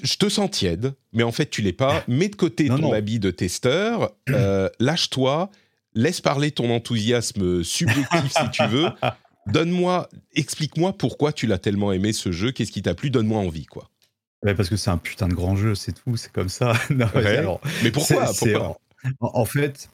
je 0.02 0.16
te 0.16 0.30
sens 0.30 0.50
tiède, 0.52 0.94
mais 1.12 1.24
en 1.24 1.34
fait, 1.34 1.50
tu 1.50 1.62
l'es 1.62 1.74
pas. 1.74 2.04
Mets 2.08 2.30
de 2.30 2.36
côté 2.38 2.70
Non, 2.70 2.78
ton 2.78 2.82
non. 2.84 2.94
habit 2.94 3.20
de 3.20 3.32
testeur, 3.32 4.14
euh, 4.30 4.70
lâche-toi, 4.80 5.50
laisse 5.96 6.22
parler 6.22 6.52
ton 6.52 6.70
enthousiasme 6.74 7.64
subjectif 7.64 8.32
si 8.32 8.52
tu 8.52 8.66
veux. 8.68 8.90
Donne-moi, 9.48 10.10
explique-moi 10.34 10.98
pourquoi 10.98 11.32
tu 11.32 11.48
l'as 11.48 11.60
tellement 11.60 11.92
aimé 11.92 12.14
ce 12.14 12.32
jeu, 12.32 12.52
qu'est-ce 12.52 12.72
qui 12.72 12.82
t'a 12.82 12.96
plu, 12.96 13.12
donne-moi 13.12 13.40
envie, 13.40 13.66
quoi. 13.66 13.90
parce 14.42 14.70
que 14.70 14.76
c'est 14.76 14.90
un 14.90 14.98
putain 14.98 15.28
de 15.28 15.36
grand 15.36 15.56
jeu, 15.56 15.76
c'est 15.76 15.92
tout, 15.92 16.18
c'est 16.18 16.32
comme 16.32 16.50
ça. 16.50 16.74
mais 17.84 17.92
pourquoi, 17.92 18.32
en, 19.20 19.46
fait, 19.46 19.90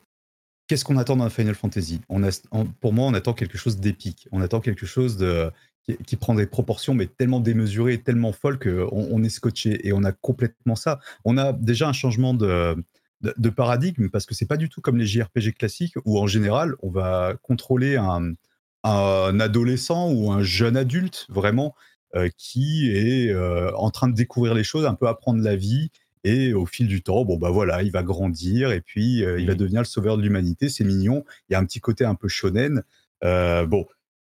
qu'est-ce 0.68 0.86
qu'on 0.86 0.98
attend 0.98 1.18
d'un 1.18 1.30
Final 1.30 1.56
Fantasy? 1.56 2.00
On 2.08 2.24
a, 2.24 2.30
Pour 2.80 2.94
moi, 2.94 3.08
on 3.08 3.14
attend 3.14 3.34
quelque 3.34 3.58
chose 3.58 3.78
d'épique. 3.78 4.30
On 4.32 4.42
attend 4.42 4.62
quelque 4.62 4.86
chose 4.86 5.18
de, 5.18 5.52
qui, 6.06 6.16
prend 6.16 6.34
des 6.34 6.46
proportions, 6.46 6.94
mais 6.94 7.08
tellement 7.08 7.42
démesurées, 7.42 7.98
tellement 7.98 8.32
folles 8.32 8.58
qu'on 8.58 8.88
on 8.90 9.22
est 9.22 9.30
scotché. 9.30 9.86
Et 9.86 9.92
on 9.92 10.06
a 10.06 10.14
complètement 10.14 10.76
ça. 10.76 11.02
On 11.26 11.38
a 11.38 11.52
déjà 11.52 11.90
un 11.90 11.94
changement 11.94 12.34
de, 12.34 12.82
de, 13.22 13.50
paradigme, 13.50 14.10
parce 14.10 14.26
que 14.26 14.34
c'est 14.34 14.48
pas 14.48 14.58
du 14.58 14.70
tout 14.70 14.82
comme 14.82 14.98
les 14.98 15.06
JRPG 15.06 15.54
classiques, 15.54 15.96
où 16.06 16.20
en 16.20 16.28
général, 16.28 16.76
on 16.82 16.90
va 16.90 17.36
contrôler 17.42 17.96
un, 17.96 18.34
un 18.84 19.40
adolescent 19.40 20.12
ou 20.12 20.32
un 20.32 20.44
jeune 20.44 20.78
adulte, 20.78 21.28
vraiment, 21.30 21.76
euh, 22.16 22.30
qui 22.38 22.92
est 22.92 23.30
euh, 23.30 23.72
en 23.78 23.90
train 23.90 24.10
de 24.10 24.14
découvrir 24.14 24.54
les 24.54 24.66
choses, 24.66 24.86
un 24.86 24.96
peu 24.96 25.08
apprendre 25.08 25.42
la 25.42 25.56
vie. 25.56 25.92
Et 26.26 26.54
au 26.54 26.66
fil 26.66 26.88
du 26.88 27.02
temps, 27.02 27.24
bon 27.24 27.38
bah 27.38 27.50
voilà, 27.50 27.82
il 27.84 27.92
va 27.92 28.04
grandir 28.04 28.72
et 28.72 28.82
puis 28.82 29.24
euh, 29.24 29.40
il 29.40 29.48
va 29.48 29.54
mmh. 29.54 29.58
devenir 29.58 29.82
le 29.82 29.86
sauveur 29.86 30.18
de 30.18 30.22
l'humanité. 30.22 30.68
C'est 30.68 30.84
mignon. 30.84 31.24
Il 31.50 31.54
y 31.54 31.56
a 31.56 31.60
un 31.60 31.66
petit 31.66 31.80
côté 31.80 32.04
un 32.06 32.16
peu 32.16 32.28
shonen. 32.28 32.84
bon, 33.22 33.86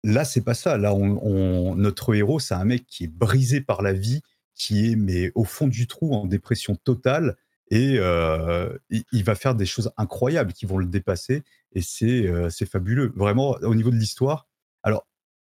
là 0.03 0.25
c'est 0.25 0.41
pas 0.41 0.55
ça. 0.55 0.79
Là, 0.79 0.95
on, 0.95 1.75
notre 1.77 2.15
héros, 2.15 2.41
c'est 2.41 2.55
un 2.55 2.65
mec 2.65 2.87
qui 2.87 3.05
est 3.05 3.13
brisé 3.13 3.61
par 3.61 3.83
la 3.83 3.93
vie, 3.93 4.23
qui 4.55 4.91
est 4.91 4.97
mais 4.97 5.31
au 5.35 5.45
fond 5.45 5.69
du 5.69 5.87
trou, 5.87 6.15
en 6.15 6.27
dépression 6.27 6.77
totale, 6.77 7.37
et 7.71 7.99
il, 8.91 9.05
il, 9.13 9.25
va 9.25 9.35
faire 9.35 9.55
des 9.55 9.67
choses 9.67 9.91
incroyables 9.97 10.53
qui 10.53 10.67
vont 10.67 10.79
le 10.79 10.87
dépasser. 10.87 11.43
Et 11.73 11.83
c'est 11.83 12.31
c'est 12.51 12.69
fabuleux. 12.69 13.13
Vraiment, 13.17 13.57
au 13.63 13.75
niveau 13.75 13.91
de 13.91 13.97
l'histoire. 13.97 14.47
Alors, 14.83 15.07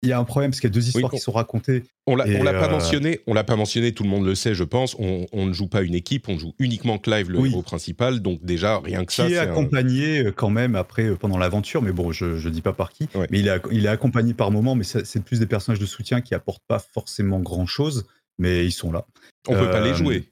il 0.03 0.09
y 0.09 0.13
a 0.13 0.19
un 0.19 0.25
problème 0.25 0.51
parce 0.51 0.61
qu'il 0.61 0.69
y 0.69 0.73
a 0.73 0.75
deux 0.75 0.89
histoires 0.89 1.13
qui 1.13 1.21
sont 1.21 1.31
racontées. 1.31 1.85
On 2.09 2.17
l'a, 2.17 2.27
l'a 2.27 2.53
pas 2.53 2.67
euh, 2.67 2.71
mentionné. 2.71 3.21
On 3.29 3.35
l'a 3.35 3.45
pas 3.45 3.55
mentionné. 3.55 3.93
Tout 3.93 4.03
le 4.03 4.09
monde 4.09 4.27
le 4.27 4.35
sait, 4.35 4.53
je 4.53 4.65
pense. 4.65 4.97
On, 4.99 5.47
ne 5.47 5.53
joue 5.53 5.69
pas 5.69 5.83
une 5.83 5.95
équipe. 5.95 6.29
On 6.29 6.37
joue 6.39 6.55
uniquement 6.59 6.99
Clive, 6.99 7.31
le 7.31 7.47
héros 7.47 7.63
principal. 7.63 8.21
Donc 8.21 8.45
déjà 8.45 8.81
rien 8.81 9.05
que 9.05 9.13
ça. 9.13 9.27
Qui 9.27 9.35
est, 9.35 9.39
accompagné 9.39 10.19
euh, 10.19 10.33
quand 10.33 10.51
même 10.51 10.75
après 10.75 11.05
euh, 11.05 11.15
pendant 11.15 11.39
l'aventure, 11.39 11.83
mais 11.83 11.93
bon, 11.93 12.11
je 12.11 12.25
ne 12.25 12.51
dis 12.51 12.63
pas 12.63 12.73
par 12.73 12.93
qui. 12.93 13.09
Mais 13.31 13.39
il 13.39 13.47
est, 13.47 13.63
il 13.71 13.87
est 13.87 13.89
accompagné 13.89 14.35
par 14.35 14.51
moment, 14.51 14.75
mais 14.75 14.85
c'est 14.85 15.25
plus 15.25 15.39
des 15.39 15.47
personnages 15.47 15.81
de 15.81 15.87
soutien 15.87 16.21
qui 16.21 16.35
apportent 16.35 16.65
pas 16.67 16.81
forcément 16.81 17.39
grand 17.39 17.67
chose, 17.67 18.05
mais 18.39 18.67
ils 18.67 18.73
sont 18.73 18.91
là. 18.91 19.07
On 19.47 19.55
peut 19.55 19.71
pas 19.71 19.81
les 19.81 19.95
jouer. 19.95 20.32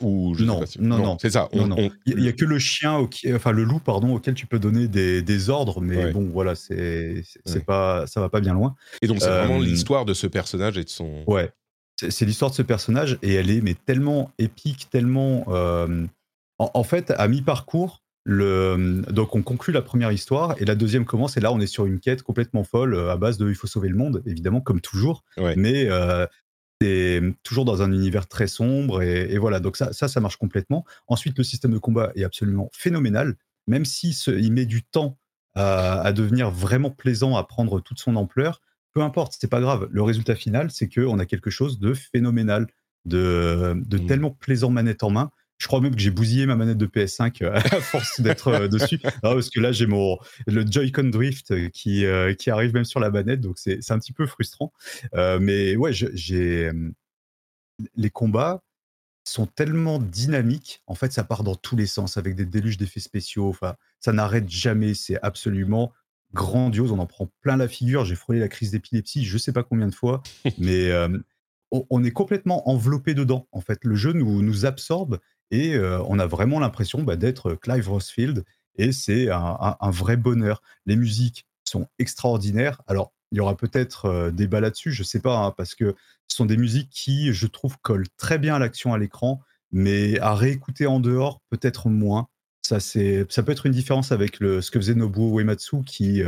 Ou 0.00 0.36
non, 0.38 0.62
non, 0.78 0.98
non, 0.98 1.16
c'est 1.20 1.30
ça. 1.30 1.48
Il 2.06 2.16
n'y 2.16 2.28
a 2.28 2.32
que 2.32 2.44
le 2.44 2.58
chien, 2.60 3.08
enfin 3.34 3.50
le 3.50 3.64
loup, 3.64 3.80
pardon, 3.80 4.14
auquel 4.14 4.34
tu 4.34 4.46
peux 4.46 4.60
donner 4.60 4.86
des, 4.86 5.50
ordres, 5.50 5.80
mais 5.80 6.12
bon, 6.12 6.28
voilà, 6.32 6.54
c'est 6.54 7.24
c'est 7.44 7.64
pas, 7.64 8.06
ça 8.06 8.20
va 8.20 8.28
pas 8.28 8.40
bien 8.40 8.54
loin. 8.54 8.76
Et 9.02 9.08
donc 9.08 9.18
c'est 9.20 9.28
vraiment 9.28 9.58
euh, 9.58 9.64
l'histoire 9.64 10.04
de 10.04 10.14
ce 10.14 10.28
personnage 10.28 10.78
et 10.78 10.84
de 10.84 10.88
son. 10.88 11.24
Ouais, 11.26 11.50
c'est 11.96 12.24
l'histoire 12.24 12.52
de 12.52 12.56
ce 12.56 12.62
personnage 12.62 13.18
et 13.22 13.34
elle 13.34 13.50
est 13.50 13.60
mais 13.60 13.74
tellement 13.74 14.30
épique, 14.38 14.88
tellement. 14.90 15.44
Euh, 15.48 16.06
en, 16.58 16.84
fait, 16.84 17.10
à 17.16 17.26
mi-parcours, 17.26 18.02
le... 18.24 19.02
donc 19.10 19.34
on 19.34 19.42
conclut 19.42 19.72
la 19.72 19.82
première 19.82 20.12
histoire 20.12 20.54
et 20.60 20.66
la 20.66 20.74
deuxième 20.74 21.06
commence 21.06 21.38
et 21.38 21.40
là 21.40 21.52
on 21.52 21.58
est 21.58 21.66
sur 21.66 21.86
une 21.86 22.00
quête 22.00 22.22
complètement 22.22 22.64
folle 22.64 22.94
à 23.08 23.16
base 23.16 23.38
de 23.38 23.48
il 23.48 23.54
faut 23.54 23.66
sauver 23.66 23.88
le 23.88 23.96
monde, 23.96 24.22
évidemment 24.26 24.60
comme 24.60 24.80
toujours, 24.80 25.24
mais 25.56 25.86
euh, 25.88 26.26
c'est 26.80 27.20
toujours 27.42 27.64
dans 27.64 27.82
un 27.82 27.92
univers 27.92 28.26
très 28.26 28.46
sombre 28.46 29.02
et, 29.02 29.36
voilà. 29.38 29.60
Donc 29.60 29.76
ça, 29.76 29.92
ça 29.92 30.08
ça 30.08 30.20
marche 30.20 30.36
complètement. 30.36 30.84
Ensuite 31.08 31.36
le 31.36 31.44
système 31.44 31.72
de 31.72 31.78
combat 31.78 32.12
est 32.14 32.24
absolument 32.24 32.70
phénoménal. 32.72 33.36
Même 33.66 33.84
si 33.84 34.10
il 34.10 34.52
met 34.52 34.66
du 34.66 34.82
temps 34.82 35.18
à, 35.54 36.12
devenir 36.12 36.50
vraiment 36.50 36.90
plaisant 36.90 37.36
à 37.36 37.44
prendre 37.44 37.80
toute 37.80 37.98
son 37.98 38.16
ampleur 38.16 38.60
peu 38.92 39.02
importe 39.02 39.36
c'est 39.38 39.50
pas 39.50 39.60
grave. 39.60 39.88
Le 39.90 40.02
résultat 40.02 40.34
final 40.34 40.70
c'est 40.70 40.88
que 40.88 41.00
on 41.00 41.18
a 41.18 41.26
quelque 41.26 41.50
chose 41.50 41.78
de 41.78 41.92
phénoménal 41.92 42.66
de, 43.04 43.74
de 43.76 43.98
mmh. 43.98 44.06
tellement 44.06 44.30
plaisant 44.30 44.70
manette 44.70 45.02
en 45.02 45.10
main 45.10 45.30
je 45.60 45.66
crois 45.66 45.80
même 45.80 45.94
que 45.94 46.00
j'ai 46.00 46.10
bousillé 46.10 46.46
ma 46.46 46.56
manette 46.56 46.78
de 46.78 46.86
PS5 46.86 47.44
euh, 47.44 47.54
à 47.54 47.80
force 47.80 48.20
d'être 48.20 48.48
euh, 48.48 48.68
dessus. 48.68 48.98
parce 49.22 49.50
que 49.50 49.60
là, 49.60 49.72
j'ai 49.72 49.86
mon 49.86 50.18
le 50.46 50.64
Joy-Con 50.66 51.10
Drift 51.10 51.70
qui, 51.70 52.06
euh, 52.06 52.34
qui 52.34 52.50
arrive 52.50 52.72
même 52.72 52.86
sur 52.86 52.98
la 52.98 53.10
manette, 53.10 53.40
donc 53.40 53.58
c'est 53.58 53.90
un 53.90 53.98
petit 53.98 54.12
peu 54.12 54.26
frustrant. 54.26 54.72
mais 55.14 55.76
ouais, 55.76 55.92
j'ai 55.92 56.70
les 57.96 58.10
combats 58.10 58.62
sont 59.24 59.46
tellement 59.46 59.98
dynamiques. 59.98 60.82
En 60.86 60.94
fait, 60.94 61.12
ça 61.12 61.24
part 61.24 61.44
dans 61.44 61.54
tous 61.54 61.76
les 61.76 61.86
sens 61.86 62.16
avec 62.16 62.34
des 62.34 62.46
déluges 62.46 62.78
d'effets 62.78 63.00
spéciaux. 63.00 63.48
Enfin, 63.48 63.76
ça 64.00 64.12
n'arrête 64.12 64.48
jamais. 64.48 64.94
C'est 64.94 65.18
absolument 65.22 65.92
grandiose. 66.32 66.90
On 66.90 66.98
en 66.98 67.06
prend 67.06 67.30
plein 67.42 67.56
la 67.56 67.68
figure. 67.68 68.04
J'ai 68.04 68.16
frôlé 68.16 68.40
la 68.40 68.48
crise 68.48 68.70
d'épilepsie, 68.70 69.24
je 69.24 69.38
sais 69.38 69.52
pas 69.52 69.62
combien 69.62 69.88
de 69.88 69.94
fois, 69.94 70.22
mais 70.58 70.90
on 71.70 72.02
est 72.02 72.10
complètement 72.10 72.68
enveloppé 72.68 73.14
dedans. 73.14 73.46
En 73.52 73.60
fait, 73.60 73.84
le 73.84 73.94
jeu 73.94 74.12
nous, 74.12 74.42
nous 74.42 74.66
absorbe 74.66 75.20
et 75.50 75.78
on 75.78 76.18
a 76.18 76.26
vraiment 76.26 76.60
l'impression 76.60 77.02
bah, 77.02 77.16
d'être 77.16 77.54
Clive 77.54 77.88
Rossfield. 77.88 78.44
Et 78.76 78.92
c'est 78.92 79.28
un, 79.30 79.90
vrai 79.90 80.16
bonheur. 80.16 80.62
Les 80.86 80.96
musiques 80.96 81.46
sont 81.64 81.88
extraordinaires. 81.98 82.80
Alors, 82.86 83.12
il 83.32 83.38
y 83.38 83.40
aura 83.40 83.56
peut-être 83.56 84.30
des 84.30 84.44
débat 84.44 84.60
là-dessus, 84.60 84.92
je 84.92 85.02
ne 85.02 85.06
sais 85.06 85.20
pas, 85.20 85.36
hein, 85.36 85.54
parce 85.56 85.74
que 85.74 85.94
ce 86.28 86.36
sont 86.36 86.46
des 86.46 86.56
musiques 86.56 86.90
qui, 86.90 87.32
je 87.32 87.46
trouve, 87.46 87.78
collent 87.82 88.08
très 88.16 88.38
bien 88.38 88.54
à 88.56 88.58
l'action 88.58 88.94
à 88.94 88.98
l'écran, 88.98 89.40
mais 89.72 90.18
à 90.20 90.34
réécouter 90.34 90.86
en 90.86 91.00
dehors, 91.00 91.40
peut-être 91.50 91.88
moins. 91.88 92.28
Ça, 92.62 92.78
ça 92.80 93.42
peut 93.42 93.52
être 93.52 93.66
une 93.66 93.72
différence 93.72 94.12
avec 94.12 94.40
le, 94.40 94.60
ce 94.60 94.70
que 94.70 94.78
faisait 94.78 94.94
Nobuo 94.94 95.40
Uematsu, 95.40 95.82
qui 95.84 96.22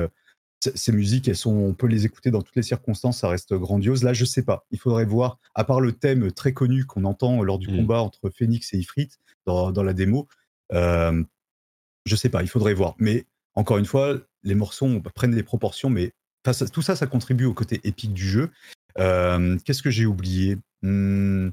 ces 0.75 0.93
musiques, 0.93 1.29
elles 1.29 1.37
sont, 1.37 1.51
on 1.51 1.75
peut 1.75 1.87
les 1.87 2.07
écouter 2.07 2.31
dans 2.31 2.43
toutes 2.43 2.57
les 2.57 2.63
circonstances, 2.63 3.19
ça 3.19 3.29
reste 3.29 3.55
grandiose. 3.55 4.05
Là, 4.05 4.13
je 4.13 4.25
sais 4.25 4.43
pas. 4.43 4.65
Il 4.71 4.79
faudrait 4.79 5.05
voir, 5.05 5.39
à 5.55 5.65
part 5.65 5.81
le 5.81 5.93
thème 5.93 6.31
très 6.31 6.53
connu 6.53 6.85
qu'on 6.85 7.05
entend 7.05 7.43
lors 7.43 7.59
du 7.59 7.69
mmh. 7.69 7.77
combat 7.77 8.01
entre 8.01 8.31
Phoenix 8.31 8.73
et 8.73 8.79
Ifrit 8.79 9.09
dans, 9.47 9.83
la 9.83 9.93
démo, 9.93 10.29
euh, 10.73 11.23
je 12.07 12.17
sais 12.17 12.29
pas. 12.29 12.43
Il 12.43 12.49
faudrait 12.49 12.75
voir. 12.75 12.95
Mais 12.99 13.27
encore 13.55 13.79
une 13.79 13.87
fois, 13.87 14.19
les 14.45 14.55
morceaux 14.55 14.89
prennent 15.15 15.35
des 15.35 15.43
proportions, 15.43 15.91
mais 15.91 16.13
tout 16.73 16.83
ça, 16.83 16.97
ça 16.97 17.07
contribue 17.07 17.45
au 17.45 17.55
côté 17.55 17.81
épique 17.85 18.13
du 18.13 18.27
jeu. 18.27 18.51
Euh, 18.99 19.59
qu'est-ce 19.65 19.83
que 19.83 19.91
j'ai 19.91 20.07
oublié? 20.07 20.59
Hmm, 20.83 21.51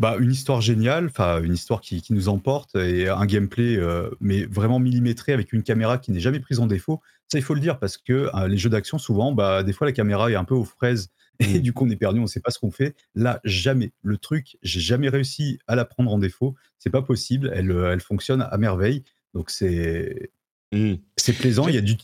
bah, 0.00 0.16
une 0.18 0.32
histoire 0.32 0.62
géniale, 0.62 1.04
enfin 1.04 1.42
une 1.42 1.52
histoire 1.52 1.82
qui, 1.82 2.02
nous 2.08 2.30
emporte 2.30 2.74
et 2.74 3.10
un 3.10 3.26
gameplay 3.26 3.76
euh, 3.76 4.08
mais 4.18 4.46
vraiment 4.46 4.78
millimétré 4.78 5.34
avec 5.34 5.52
une 5.52 5.62
caméra 5.62 5.98
qui 5.98 6.10
n'est 6.10 6.20
jamais 6.20 6.40
prise 6.40 6.58
en 6.58 6.66
défaut. 6.66 7.02
Ça, 7.28 7.36
il 7.36 7.42
faut 7.42 7.52
le 7.52 7.60
dire 7.60 7.78
parce 7.78 7.98
que 7.98 8.30
euh, 8.34 8.48
les 8.48 8.56
jeux 8.56 8.70
d'action, 8.70 8.96
souvent, 8.96 9.32
bah, 9.32 9.62
des 9.62 9.74
fois 9.74 9.86
la 9.86 9.92
caméra 9.92 10.30
est 10.30 10.36
un 10.36 10.44
peu 10.44 10.54
aux 10.54 10.64
fraises 10.64 11.10
et 11.38 11.58
mmh. 11.58 11.60
du 11.60 11.74
coup 11.74 11.84
on 11.84 11.90
est 11.90 11.96
perdu, 11.96 12.18
on 12.18 12.22
ne 12.22 12.28
sait 12.28 12.40
pas 12.40 12.50
ce 12.50 12.58
qu'on 12.58 12.70
fait. 12.70 12.96
Là, 13.14 13.40
jamais. 13.44 13.92
Le 14.02 14.16
truc, 14.16 14.56
j'ai 14.62 14.80
jamais 14.80 15.10
réussi 15.10 15.58
à 15.66 15.76
la 15.76 15.84
prendre 15.84 16.10
en 16.10 16.18
défaut. 16.18 16.54
C'est 16.78 16.88
pas 16.88 17.02
possible. 17.02 17.52
Elle, 17.54 17.70
euh, 17.70 17.92
elle 17.92 18.00
fonctionne 18.00 18.40
à 18.50 18.56
merveille. 18.56 19.04
Donc 19.34 19.50
c'est 19.50 20.30
mmh. 20.72 20.94
c'est 21.18 21.34
plaisant. 21.34 21.68
Il 21.68 21.74
y 21.74 21.78
a 21.78 21.82
du, 21.82 21.98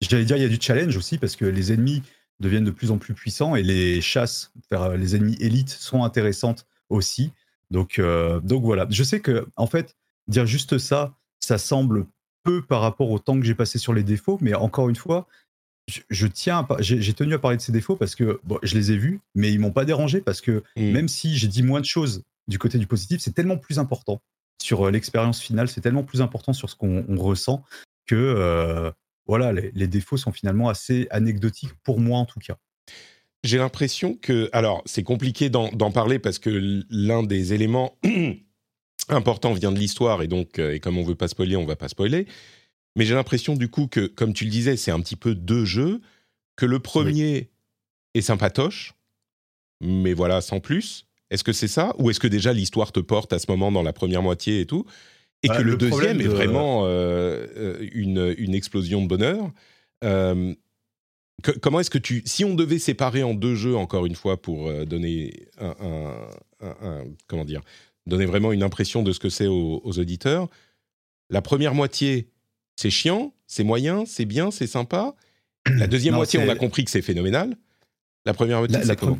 j'allais 0.00 0.24
dire, 0.24 0.38
il 0.38 0.42
y 0.42 0.46
a 0.46 0.48
du 0.48 0.58
challenge 0.60 0.96
aussi 0.96 1.18
parce 1.18 1.36
que 1.36 1.44
les 1.44 1.72
ennemis 1.72 2.02
deviennent 2.40 2.64
de 2.64 2.72
plus 2.72 2.90
en 2.90 2.98
plus 2.98 3.14
puissants 3.14 3.54
et 3.54 3.62
les 3.62 4.00
chasses 4.00 4.52
vers 4.72 4.96
les 4.96 5.14
ennemis 5.14 5.36
élites 5.38 5.70
sont 5.70 6.02
intéressantes 6.02 6.66
aussi. 6.88 7.32
Donc, 7.70 7.98
euh, 7.98 8.40
donc 8.40 8.62
voilà. 8.62 8.86
Je 8.90 9.02
sais 9.02 9.20
que, 9.20 9.46
en 9.56 9.66
fait, 9.66 9.96
dire 10.28 10.46
juste 10.46 10.78
ça, 10.78 11.14
ça 11.40 11.58
semble 11.58 12.06
peu 12.42 12.62
par 12.62 12.80
rapport 12.80 13.10
au 13.10 13.18
temps 13.18 13.38
que 13.38 13.44
j'ai 13.44 13.54
passé 13.54 13.78
sur 13.78 13.92
les 13.92 14.04
défauts, 14.04 14.38
mais 14.40 14.54
encore 14.54 14.88
une 14.88 14.96
fois, 14.96 15.26
je, 16.10 16.26
tiens, 16.26 16.66
j'ai 16.80 17.14
tenu 17.14 17.34
à 17.34 17.38
parler 17.38 17.56
de 17.56 17.62
ces 17.62 17.72
défauts 17.72 17.96
parce 17.96 18.14
que 18.14 18.40
bon, 18.44 18.58
je 18.62 18.74
les 18.74 18.92
ai 18.92 18.96
vus, 18.96 19.20
mais 19.34 19.52
ils 19.52 19.60
m'ont 19.60 19.70
pas 19.70 19.84
dérangé 19.84 20.20
parce 20.20 20.40
que 20.40 20.64
mmh. 20.76 20.90
même 20.90 21.08
si 21.08 21.36
j'ai 21.36 21.46
dit 21.46 21.62
moins 21.62 21.80
de 21.80 21.86
choses 21.86 22.24
du 22.48 22.58
côté 22.58 22.78
du 22.78 22.86
positif, 22.86 23.20
c'est 23.20 23.32
tellement 23.32 23.56
plus 23.56 23.78
important 23.78 24.20
sur 24.60 24.86
euh, 24.86 24.90
l'expérience 24.90 25.40
finale, 25.40 25.68
c'est 25.68 25.80
tellement 25.80 26.02
plus 26.02 26.22
important 26.22 26.52
sur 26.52 26.70
ce 26.70 26.76
qu'on 26.76 27.04
ressent 27.16 27.64
que 28.06 28.14
euh, 28.16 28.90
voilà, 29.26 29.52
les, 29.52 29.88
défauts 29.88 30.16
sont 30.16 30.32
finalement 30.32 30.68
assez 30.68 31.06
anecdotiques 31.10 31.74
pour 31.82 32.00
moi 32.00 32.18
en 32.18 32.26
tout 32.26 32.40
cas 32.40 32.56
j'ai 33.46 33.58
l'impression 33.58 34.14
que, 34.14 34.48
alors 34.52 34.82
c'est 34.86 35.02
compliqué 35.02 35.48
d'en 35.50 35.90
parler 35.90 36.18
parce 36.18 36.38
que 36.38 36.84
l'un 36.90 37.22
des 37.22 37.52
éléments 37.52 37.98
importants 39.08 39.52
vient 39.52 39.72
de 39.72 39.78
l'histoire 39.78 40.22
et 40.22 40.28
donc, 40.28 40.58
euh, 40.58 40.74
et 40.74 40.80
comme 40.80 40.98
on 40.98 41.04
veut 41.04 41.14
pas 41.14 41.28
spoiler, 41.28 41.56
on 41.56 41.66
va 41.66 41.76
pas 41.76 41.88
spoiler. 41.88 42.26
Mais 42.96 43.04
j'ai 43.04 43.14
l'impression 43.14 43.54
du 43.54 43.68
coup 43.68 43.86
que, 43.86 44.06
comme 44.06 44.32
tu 44.32 44.44
le 44.44 44.50
disais, 44.50 44.76
c'est 44.76 44.90
un 44.90 45.00
petit 45.00 45.16
peu 45.16 45.34
deux 45.34 45.64
jeux, 45.64 46.00
que 46.56 46.66
le 46.66 46.78
premier 46.80 47.50
est 48.14 48.22
sympatoche, 48.22 48.94
mais 49.80 50.14
voilà, 50.14 50.40
sans 50.40 50.60
plus. 50.60 51.06
Est-ce 51.30 51.44
que 51.44 51.52
c'est 51.52 51.68
ça 51.68 51.94
Ou 51.98 52.10
est-ce 52.10 52.20
que 52.20 52.28
déjà 52.28 52.52
l'histoire 52.52 52.92
te 52.92 53.00
porte 53.00 53.32
à 53.32 53.38
ce 53.38 53.46
moment 53.48 53.70
dans 53.70 53.82
la 53.82 53.92
première 53.92 54.22
moitié 54.22 54.60
et 54.60 54.66
tout 54.66 54.86
Et 55.42 55.48
bah, 55.48 55.58
que 55.58 55.62
le, 55.62 55.76
deuxième 55.76 56.20
est 56.20 56.28
vraiment 56.28 56.84
euh, 56.84 57.46
euh, 57.56 57.88
une, 57.92 58.34
une, 58.38 58.54
explosion 58.54 59.02
de 59.02 59.08
bonheur 59.08 59.50
comment 61.60 61.80
est-ce 61.80 61.90
que 61.90 61.98
tu, 61.98 62.22
si 62.24 62.44
on 62.44 62.54
devait 62.54 62.78
séparer 62.78 63.22
en 63.22 63.34
deux 63.34 63.54
jeux 63.54 63.76
encore 63.76 64.06
une 64.06 64.14
fois 64.14 64.40
pour 64.40 64.68
euh, 64.68 64.84
donner 64.84 65.48
un, 65.58 66.14
comment 67.26 67.44
dire, 67.44 67.60
donner 68.06 68.26
vraiment 68.26 68.52
une 68.52 68.62
impression 68.62 69.02
de 69.02 69.12
ce 69.12 69.20
que 69.20 69.28
c'est 69.28 69.46
aux, 69.46 69.98
auditeurs, 69.98 70.48
la 71.30 71.42
première 71.42 71.74
moitié 71.74 72.28
c'est 72.76 72.90
chiant, 72.90 73.32
c'est 73.46 73.64
moyen, 73.64 74.04
c'est 74.06 74.26
bien, 74.26 74.50
c'est 74.50 74.66
sympa. 74.66 75.14
La 75.66 75.86
deuxième 75.88 76.14
moitié, 76.14 76.38
on 76.38 76.48
a 76.48 76.56
compris 76.56 76.84
que 76.84 76.90
c'est 76.90 77.02
phénoménal. 77.02 77.56
La 78.26 78.34
première 78.34 78.58
moitié, 78.58 78.78
c'est 78.82 78.96
comment 78.96 79.18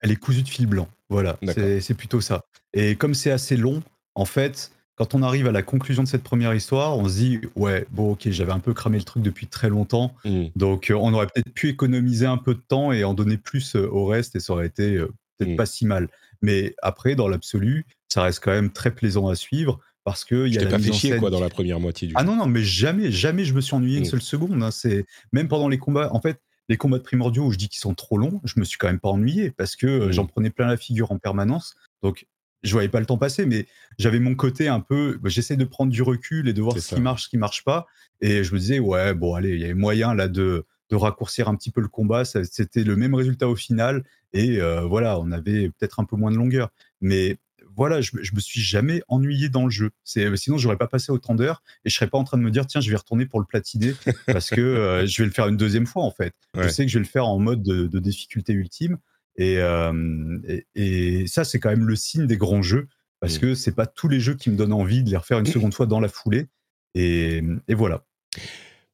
Elle 0.00 0.10
est 0.10 0.16
cousue 0.16 0.42
de 0.42 0.48
fil 0.48 0.66
blanc. 0.66 0.88
Voilà, 1.08 1.38
c'est 1.80 1.94
plutôt 1.94 2.20
ça. 2.20 2.42
Et 2.74 2.96
comme 2.96 3.14
c'est 3.14 3.30
assez 3.30 3.56
long, 3.56 3.82
en 4.14 4.24
fait, 4.24 4.70
quand 4.96 5.14
on 5.14 5.22
arrive 5.22 5.48
à 5.48 5.52
la 5.52 5.62
conclusion 5.62 6.02
de 6.02 6.08
cette 6.08 6.22
première 6.22 6.54
histoire, 6.54 6.96
on 6.96 7.08
se 7.08 7.16
dit 7.16 7.40
ouais, 7.56 7.86
bon, 7.90 8.12
ok, 8.12 8.28
j'avais 8.30 8.52
un 8.52 8.60
peu 8.60 8.74
cramé 8.74 8.98
le 8.98 9.04
truc 9.04 9.22
depuis 9.22 9.46
très 9.46 9.68
longtemps, 9.68 10.14
mmh. 10.24 10.46
donc 10.56 10.90
euh, 10.90 10.94
on 10.94 11.12
aurait 11.14 11.26
peut-être 11.26 11.52
pu 11.52 11.68
économiser 11.68 12.26
un 12.26 12.36
peu 12.36 12.54
de 12.54 12.60
temps 12.60 12.92
et 12.92 13.02
en 13.02 13.14
donner 13.14 13.36
plus 13.36 13.74
euh, 13.74 13.88
au 13.88 14.06
reste 14.06 14.36
et 14.36 14.40
ça 14.40 14.52
aurait 14.52 14.66
été 14.66 14.96
euh, 14.96 15.12
peut-être 15.38 15.54
mmh. 15.54 15.56
pas 15.56 15.66
si 15.66 15.86
mal. 15.86 16.08
Mais 16.42 16.74
après, 16.82 17.16
dans 17.16 17.26
l'absolu, 17.26 17.86
ça 18.08 18.22
reste 18.22 18.40
quand 18.42 18.52
même 18.52 18.70
très 18.70 18.94
plaisant 18.94 19.28
à 19.28 19.34
suivre 19.34 19.80
parce 20.04 20.24
que 20.24 20.46
il 20.46 20.54
y 20.54 20.58
a 20.58 20.64
la 20.64 20.70
pas 20.70 20.78
fait 20.78 21.18
quoi 21.18 21.30
dans 21.30 21.40
la 21.40 21.48
première 21.48 21.80
moitié 21.80 22.06
du 22.06 22.14
ah 22.14 22.24
non 22.24 22.36
non 22.36 22.44
mais 22.44 22.62
jamais 22.62 23.10
jamais 23.10 23.46
je 23.46 23.54
me 23.54 23.62
suis 23.62 23.74
ennuyé 23.74 23.96
une 23.96 24.02
mmh. 24.02 24.06
seule 24.06 24.20
seconde 24.20 24.62
hein. 24.62 24.70
c'est 24.70 25.06
même 25.32 25.48
pendant 25.48 25.66
les 25.66 25.78
combats 25.78 26.12
en 26.12 26.20
fait 26.20 26.42
les 26.68 26.76
combats 26.76 26.98
de 26.98 27.02
primordiaux 27.02 27.46
où 27.46 27.50
je 27.50 27.56
dis 27.56 27.70
qu'ils 27.70 27.78
sont 27.78 27.94
trop 27.94 28.18
longs 28.18 28.42
je 28.44 28.60
me 28.60 28.64
suis 28.64 28.76
quand 28.76 28.86
même 28.86 29.00
pas 29.00 29.08
ennuyé 29.08 29.50
parce 29.50 29.76
que 29.76 30.12
j'en 30.12 30.26
prenais 30.26 30.50
plein 30.50 30.66
la 30.66 30.76
figure 30.76 31.10
en 31.10 31.18
permanence 31.18 31.74
donc 32.02 32.26
je 32.64 32.72
voyais 32.72 32.88
pas 32.88 33.00
le 33.00 33.06
temps 33.06 33.18
passer, 33.18 33.46
mais 33.46 33.66
j'avais 33.98 34.18
mon 34.18 34.34
côté 34.34 34.68
un 34.68 34.80
peu. 34.80 35.18
Bah, 35.22 35.28
j'essaie 35.28 35.56
de 35.56 35.64
prendre 35.64 35.92
du 35.92 36.02
recul 36.02 36.48
et 36.48 36.52
de 36.52 36.62
voir 36.62 36.78
ce 36.78 36.94
qui 36.94 37.00
marche, 37.00 37.24
ce 37.24 37.28
qui 37.28 37.38
marche 37.38 37.62
pas. 37.62 37.86
Et 38.20 38.42
je 38.42 38.54
me 38.54 38.58
disais, 38.58 38.78
ouais, 38.78 39.14
bon, 39.14 39.34
allez, 39.34 39.50
il 39.50 39.60
y 39.60 39.64
avait 39.64 39.74
moyen 39.74 40.14
là 40.14 40.28
de, 40.28 40.66
de 40.90 40.96
raccourcir 40.96 41.48
un 41.48 41.56
petit 41.56 41.70
peu 41.70 41.80
le 41.80 41.88
combat. 41.88 42.24
C'était 42.24 42.84
le 42.84 42.96
même 42.96 43.14
résultat 43.14 43.48
au 43.48 43.56
final. 43.56 44.04
Et 44.32 44.60
euh, 44.60 44.82
voilà, 44.82 45.18
on 45.20 45.30
avait 45.30 45.68
peut-être 45.68 46.00
un 46.00 46.04
peu 46.04 46.16
moins 46.16 46.30
de 46.30 46.36
longueur. 46.36 46.70
Mais 47.00 47.38
voilà, 47.76 48.00
je, 48.00 48.12
je 48.22 48.34
me 48.34 48.40
suis 48.40 48.60
jamais 48.60 49.02
ennuyé 49.08 49.48
dans 49.48 49.64
le 49.64 49.70
jeu. 49.70 49.90
C'est 50.04 50.34
sinon 50.36 50.58
j'aurais 50.58 50.76
pas 50.76 50.86
passé 50.86 51.10
autant 51.12 51.34
d'heures 51.34 51.62
et 51.84 51.90
je 51.90 51.94
serais 51.94 52.06
pas 52.06 52.18
en 52.18 52.24
train 52.24 52.38
de 52.38 52.42
me 52.42 52.50
dire 52.50 52.66
tiens 52.66 52.80
je 52.80 52.88
vais 52.88 52.96
retourner 52.96 53.26
pour 53.26 53.40
le 53.40 53.46
platiner 53.46 53.94
parce 54.26 54.50
que 54.50 54.60
euh, 54.60 55.06
je 55.06 55.22
vais 55.22 55.26
le 55.26 55.32
faire 55.32 55.48
une 55.48 55.56
deuxième 55.56 55.86
fois 55.86 56.04
en 56.04 56.12
fait. 56.12 56.34
Je 56.56 56.68
sais 56.68 56.86
que 56.86 56.90
je 56.90 56.98
vais 56.98 57.04
le 57.04 57.10
faire 57.10 57.26
en 57.26 57.40
mode 57.40 57.62
de 57.62 57.98
difficulté 57.98 58.52
ultime. 58.52 58.98
Euh, 59.40 60.38
et, 60.46 60.66
et, 60.74 61.26
ça, 61.26 61.44
c'est 61.44 61.58
quand 61.58 61.70
même 61.70 61.86
le 61.86 61.96
signe 61.96 62.26
des 62.26 62.36
grands 62.36 62.62
jeux, 62.62 62.88
parce 63.20 63.36
mmh. 63.36 63.40
que 63.40 63.54
c'est 63.54 63.74
pas 63.74 63.86
tous 63.86 64.08
les 64.08 64.20
jeux 64.20 64.34
qui 64.34 64.50
me 64.50 64.56
donnent 64.56 64.72
envie 64.72 65.02
de 65.02 65.10
les 65.10 65.16
refaire 65.16 65.38
une 65.38 65.46
seconde 65.46 65.74
fois 65.74 65.86
dans 65.86 66.00
la 66.00 66.08
foulée. 66.08 66.46
Et, 66.94 67.42
et 67.68 67.74
voilà. 67.74 68.04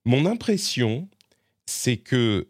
Mon 0.04 0.24
impression, 0.26 1.08
c'est 1.66 1.98
que 1.98 2.48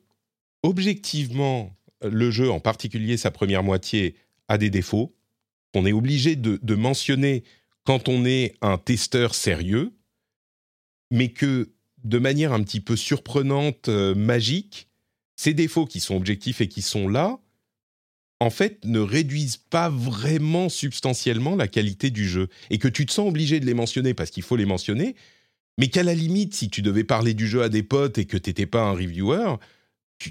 objectivement, 0.63 1.77
le 2.03 2.31
jeu, 2.31 2.51
en 2.51 2.61
particulier 2.61 3.17
sa 3.17 3.31
première 3.31 3.63
moitié, 3.63 4.17
a 4.49 4.59
des 4.59 4.71
défauts 4.71 5.15
qu'on 5.73 5.87
est 5.87 5.93
obligé 5.93 6.37
de, 6.37 6.59
de, 6.63 6.75
mentionner 6.75 7.45
quand 7.85 8.09
on 8.09 8.25
est 8.25 8.57
un 8.61 8.79
testeur 8.79 9.35
sérieux, 9.35 9.93
mais 11.11 11.29
que 11.33 11.73
de 12.05 12.19
manière 12.19 12.53
un 12.53 12.63
petit 12.63 12.81
peu 12.81 12.97
surprenante, 12.97 13.89
euh, 13.89 14.15
magique, 14.15 14.89
ces 15.37 15.55
défauts 15.55 15.87
qui 15.87 16.01
sont 16.01 16.17
objectifs 16.17 16.61
et 16.61 16.69
qui 16.69 16.83
sont 16.83 17.09
là, 17.09 17.39
en 18.41 18.51
fait, 18.51 18.85
ne 18.85 18.99
réduisent 18.99 19.59
pas 19.59 19.91
vraiment 19.91 20.71
substantiellement 20.71 21.57
la 21.57 21.69
qualité 21.69 22.11
du 22.11 22.27
jeu. 22.27 22.49
Et 22.71 22.79
que 22.79 22.89
tu 22.89 23.05
te 23.05 23.13
sens 23.13 23.29
obligé 23.29 23.61
de 23.61 23.67
les 23.67 23.75
mentionner 23.75 24.15
parce 24.15 24.31
qu'il 24.31 24.43
faut 24.43 24.57
les 24.57 24.65
mentionner, 24.65 25.15
mais 25.79 25.89
qu'à 25.89 26.03
la 26.03 26.15
limite, 26.15 26.55
si 26.55 26.71
tu 26.71 26.83
devais 26.83 27.05
parler 27.05 27.35
du 27.35 27.47
jeu 27.47 27.63
à 27.63 27.69
des 27.69 27.83
potes 27.83 28.19
et 28.19 28.25
que 28.25 28.39
tu 28.39 28.49
n'étais 28.51 28.67
pas 28.67 28.83
un 28.83 28.93
reviewer, 28.93 29.57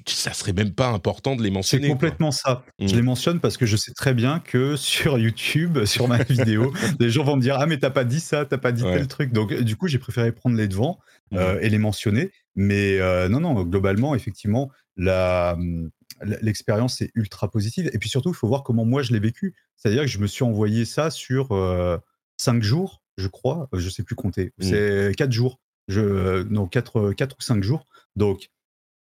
ça 0.08 0.34
serait 0.34 0.54
même 0.54 0.72
pas 0.72 0.90
important 0.90 1.36
de 1.36 1.44
les 1.44 1.50
mentionner. 1.50 1.88
C'est 1.88 1.92
complètement 1.92 2.32
ça. 2.32 2.64
Je 2.80 2.86
mm. 2.86 2.96
les 2.96 3.02
mentionne 3.02 3.40
parce 3.40 3.58
que 3.58 3.66
je 3.66 3.76
sais 3.76 3.94
très 3.94 4.14
bien 4.14 4.40
que 4.40 4.76
sur 4.76 5.18
YouTube, 5.18 5.86
sur 5.86 6.08
ma 6.08 6.24
vidéo, 6.24 6.74
les 7.00 7.10
gens 7.10 7.24
vont 7.24 7.36
me 7.36 7.42
dire 7.42 7.58
ah 7.60 7.66
mais 7.66 7.78
t'as 7.78 7.90
pas 7.90 8.04
dit 8.04 8.20
ça, 8.20 8.46
t'as 8.46 8.58
pas 8.58 8.72
dit 8.72 8.84
tel 8.84 9.08
truc. 9.08 9.32
Donc 9.34 9.54
du 9.54 9.76
coup 9.76 9.88
j'ai 9.88 10.00
préféré 10.00 10.32
prendre 10.32 10.56
les 10.56 10.68
devants 10.68 11.00
mm. 11.32 11.38
euh, 11.38 11.60
et 11.62 11.70
les 11.70 11.80
mentionner. 11.80 12.32
Mais 12.56 13.00
euh, 13.00 13.30
non 13.30 13.40
non 13.40 13.64
globalement 13.64 14.16
effectivement 14.16 14.70
l'expérience 16.22 17.02
est 17.02 17.12
ultra 17.16 17.50
positive. 17.50 17.90
Et 17.94 17.98
puis 17.98 18.10
surtout, 18.10 18.30
il 18.30 18.36
faut 18.36 18.48
voir 18.48 18.64
comment 18.64 18.86
moi 18.86 19.02
je 19.02 19.14
l'ai 19.14 19.20
vécu. 19.20 19.56
C'est-à-dire 19.78 20.02
que 20.02 20.08
je 20.08 20.20
me 20.20 20.28
suis 20.28 20.44
envoyé 20.44 20.86
ça 20.86 21.10
sur 21.10 21.52
euh, 21.52 21.98
cinq 22.38 22.62
jours, 22.62 23.02
je 23.18 23.28
crois. 23.28 23.70
Euh, 23.74 23.80
je 23.80 23.90
sais 23.90 24.04
plus 24.04 24.16
compter. 24.16 24.52
Mmh. 24.58 24.64
C'est 24.64 25.12
quatre 25.16 25.32
jours. 25.32 25.60
Je, 25.88 26.02
euh, 26.02 26.44
non, 26.50 26.68
quatre, 26.68 27.14
quatre 27.14 27.38
ou 27.40 27.42
cinq 27.42 27.64
jours. 27.64 27.86
Donc, 28.16 28.50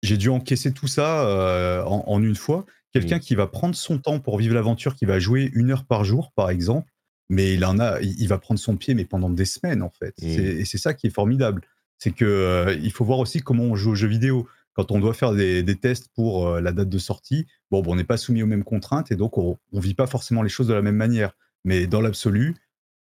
j'ai 0.02 0.16
dû 0.16 0.28
encaisser 0.28 0.72
tout 0.72 0.86
ça 0.86 1.84
en, 1.86 2.22
une 2.22 2.36
fois. 2.36 2.66
Quelqu'un 2.92 3.16
mmh. 3.16 3.20
qui 3.20 3.34
va 3.34 3.46
prendre 3.46 3.74
son 3.74 3.98
temps 3.98 4.20
pour 4.20 4.38
vivre 4.38 4.54
l'aventure, 4.54 4.94
qui 4.94 5.04
va 5.04 5.18
jouer 5.18 5.50
une 5.54 5.70
heure 5.70 5.84
par 5.84 6.04
jour, 6.04 6.32
par 6.32 6.50
exemple, 6.50 6.92
mais 7.28 7.54
il 7.54 7.64
en 7.64 7.80
a, 7.80 8.00
il 8.00 8.28
va 8.28 8.38
prendre 8.38 8.60
son 8.60 8.76
pied, 8.76 8.94
mais 8.94 9.04
pendant 9.04 9.30
des 9.30 9.46
semaines 9.46 9.82
en 9.82 9.90
fait. 9.90 10.14
Mmh. 10.22 10.26
Et 10.26 10.64
c'est 10.64 10.78
ça 10.78 10.94
qui 10.94 11.08
est 11.08 11.10
formidable, 11.10 11.62
c'est 11.98 12.12
que 12.12 12.78
il 12.80 12.92
faut 12.92 13.04
voir 13.04 13.18
aussi 13.18 13.40
comment 13.40 13.64
on 13.64 13.74
joue 13.74 13.92
aux 13.92 13.96
jeux 13.96 14.06
vidéo 14.06 14.46
quand 14.76 14.92
on 14.92 15.00
doit 15.00 15.14
faire 15.14 15.32
des, 15.32 15.76
tests 15.76 16.08
pour 16.14 16.48
euh, 16.48 16.60
la 16.60 16.72
date 16.72 16.90
de 16.90 16.98
sortie, 16.98 17.46
bon, 17.70 17.82
on 17.86 17.96
n'est 17.96 18.04
pas 18.04 18.18
soumis 18.18 18.42
aux 18.42 18.46
mêmes 18.46 18.62
contraintes 18.62 19.10
et 19.10 19.16
donc 19.16 19.38
on 19.38 19.58
ne 19.72 19.80
vit 19.80 19.94
pas 19.94 20.06
forcément 20.06 20.42
les 20.42 20.50
choses 20.50 20.68
de 20.68 20.74
la 20.74 20.82
même 20.82 20.96
manière. 20.96 21.32
Mais 21.64 21.86
dans 21.86 22.02
l'absolu, 22.02 22.54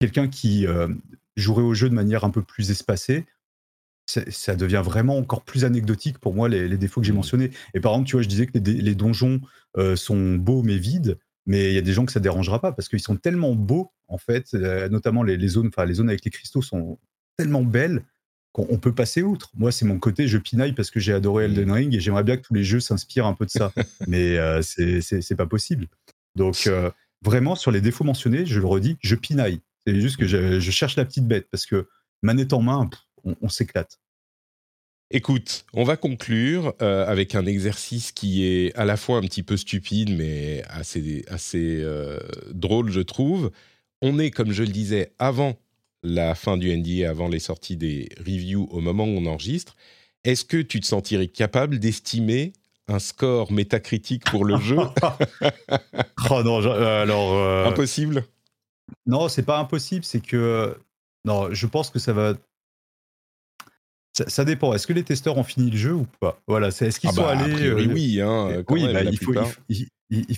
quelqu'un 0.01 0.27
qui 0.27 0.65
euh, 0.65 0.87
jouerait 1.37 1.63
au 1.63 1.75
jeu 1.75 1.87
de 1.87 1.93
manière 1.93 2.23
un 2.23 2.31
peu 2.31 2.41
plus 2.41 2.71
espacée, 2.71 3.25
ça 4.07 4.55
devient 4.55 4.81
vraiment 4.83 5.17
encore 5.19 5.43
plus 5.43 5.65
anecdotique 5.65 6.17
pour 6.17 6.33
moi 6.33 6.49
les, 6.49 6.77
défauts 6.79 7.01
que 7.01 7.05
j'ai 7.05 7.13
mmh. 7.13 7.17
mentionnés. 7.17 7.51
Et 7.75 7.79
par 7.79 7.91
exemple, 7.91 8.07
tu 8.07 8.15
vois, 8.15 8.23
je 8.23 8.27
disais 8.27 8.47
que 8.47 8.57
les, 8.57 8.95
donjons 8.95 9.39
euh, 9.77 9.95
sont 9.95 10.33
beaux 10.33 10.63
mais 10.63 10.79
vides, 10.79 11.19
mais 11.45 11.69
il 11.69 11.75
y 11.75 11.77
a 11.77 11.81
des 11.81 11.93
gens 11.93 12.07
que 12.07 12.11
ça 12.11 12.19
dérangera 12.19 12.59
pas 12.59 12.71
parce 12.71 12.89
qu'ils 12.89 13.01
sont 13.01 13.17
tellement 13.17 13.53
beaux 13.53 13.91
en 14.07 14.17
fait, 14.17 14.53
notamment 14.89 15.21
les, 15.21 15.47
zones, 15.47 15.67
enfin 15.67 15.85
les 15.85 15.93
zones 15.93 16.09
avec 16.09 16.25
les 16.25 16.31
cristaux 16.31 16.63
sont 16.63 16.97
tellement 17.37 17.61
belles 17.61 18.03
on 18.55 18.77
peut 18.77 18.93
passer 18.93 19.21
outre. 19.21 19.51
Moi, 19.55 19.71
c'est 19.71 19.85
mon 19.85 19.99
côté, 19.99 20.27
je 20.27 20.37
pinaille 20.37 20.73
parce 20.73 20.91
que 20.91 20.99
j'ai 20.99 21.13
adoré. 21.13 21.45
Elden 21.45 21.71
Ring 21.71 21.95
et 21.95 21.99
j'aimerais 21.99 22.23
bien 22.23 22.37
que 22.37 22.41
tous 22.41 22.53
les 22.53 22.63
jeux 22.63 22.79
s'inspirent 22.79 23.25
un 23.25 23.33
peu 23.33 23.45
de 23.45 23.51
ça. 23.51 23.71
Mais 24.07 24.37
euh, 24.37 24.61
c'est 24.61 25.35
pas 25.35 25.45
possible. 25.45 25.87
Donc, 26.35 26.63
euh, 26.67 26.89
vraiment, 27.21 27.55
sur 27.55 27.71
les 27.71 27.81
défauts 27.81 28.03
mentionnés, 28.03 28.45
je 28.45 28.59
le 28.59 28.65
redis, 28.65 28.97
je 29.01 29.15
pinaille. 29.15 29.61
C'est 29.85 29.99
juste 29.99 30.17
que 30.17 30.27
je, 30.27 30.59
cherche 30.71 30.95
la 30.95 31.05
petite 31.05 31.27
bête 31.27 31.47
parce 31.51 31.65
que 31.65 31.87
manette 32.21 32.53
en 32.53 32.61
main, 32.61 32.89
on, 33.23 33.49
s'éclate. 33.49 33.99
Écoute, 35.11 35.65
on 35.73 35.83
va 35.83 35.97
conclure 35.97 36.73
euh, 36.81 37.05
avec 37.07 37.33
un 37.33 37.45
exercice 37.45 38.11
qui 38.11 38.45
est 38.45 38.75
à 38.75 38.85
la 38.85 38.97
fois 38.97 39.17
un 39.17 39.21
petit 39.21 39.41
peu 39.41 39.57
stupide, 39.57 40.15
mais 40.15 40.63
assez, 40.67 41.25
assez 41.29 41.83
drôle, 42.51 42.91
je 42.91 43.01
trouve. 43.01 43.51
On 44.01 44.19
est, 44.19 44.31
comme 44.31 44.51
je 44.51 44.63
le 44.63 44.69
disais, 44.69 45.13
avant 45.17 45.57
la 46.03 46.35
fin 46.35 46.57
du 46.57 46.75
NDA 46.75 47.09
avant 47.09 47.27
les 47.27 47.39
sorties 47.39 47.77
des 47.77 48.09
reviews 48.17 48.67
au 48.71 48.79
moment 48.79 49.05
où 49.05 49.17
on 49.17 49.25
enregistre, 49.25 49.75
est-ce 50.23 50.45
que 50.45 50.57
tu 50.57 50.79
te 50.79 50.85
sentirais 50.85 51.27
capable 51.27 51.79
d'estimer 51.79 52.53
un 52.87 52.99
score 52.99 53.51
métacritique 53.51 54.25
pour 54.25 54.45
le 54.45 54.57
jeu 54.59 54.77
Oh 56.29 56.43
non, 56.43 56.63
euh, 56.65 57.03
alors. 57.03 57.33
Euh, 57.35 57.65
impossible? 57.65 58.25
Non, 59.05 59.29
c'est 59.29 59.43
pas 59.43 59.59
impossible, 59.59 60.03
c'est 60.03 60.21
que. 60.21 60.77
Non, 61.25 61.49
je 61.51 61.67
pense 61.67 61.89
que 61.89 61.99
ça 61.99 62.13
va. 62.13 62.33
Ça, 64.27 64.43
dépend. 64.43 64.73
Est-ce 64.73 64.85
que 64.85 64.91
les 64.91 65.03
testeurs 65.03 65.37
ont 65.37 65.43
fini 65.43 65.71
le 65.71 65.77
jeu 65.77 65.93
ou 65.93 66.07
pas? 66.19 66.41
Voilà, 66.47 66.71
c'est 66.71 66.87
est-ce 66.87 66.99
qu'ils 66.99 67.11
ah 67.11 67.13
sont 67.13 67.21
bah, 67.21 67.37
allés. 67.37 67.67
Euh, 67.67 67.75
oui, 67.75 68.19
hein, 68.19 68.63
oui, 68.67 68.91
bah, 68.91 69.03
il, 69.03 69.17
faut, 69.17 69.33
il, 69.69 69.85
faut 69.85 69.91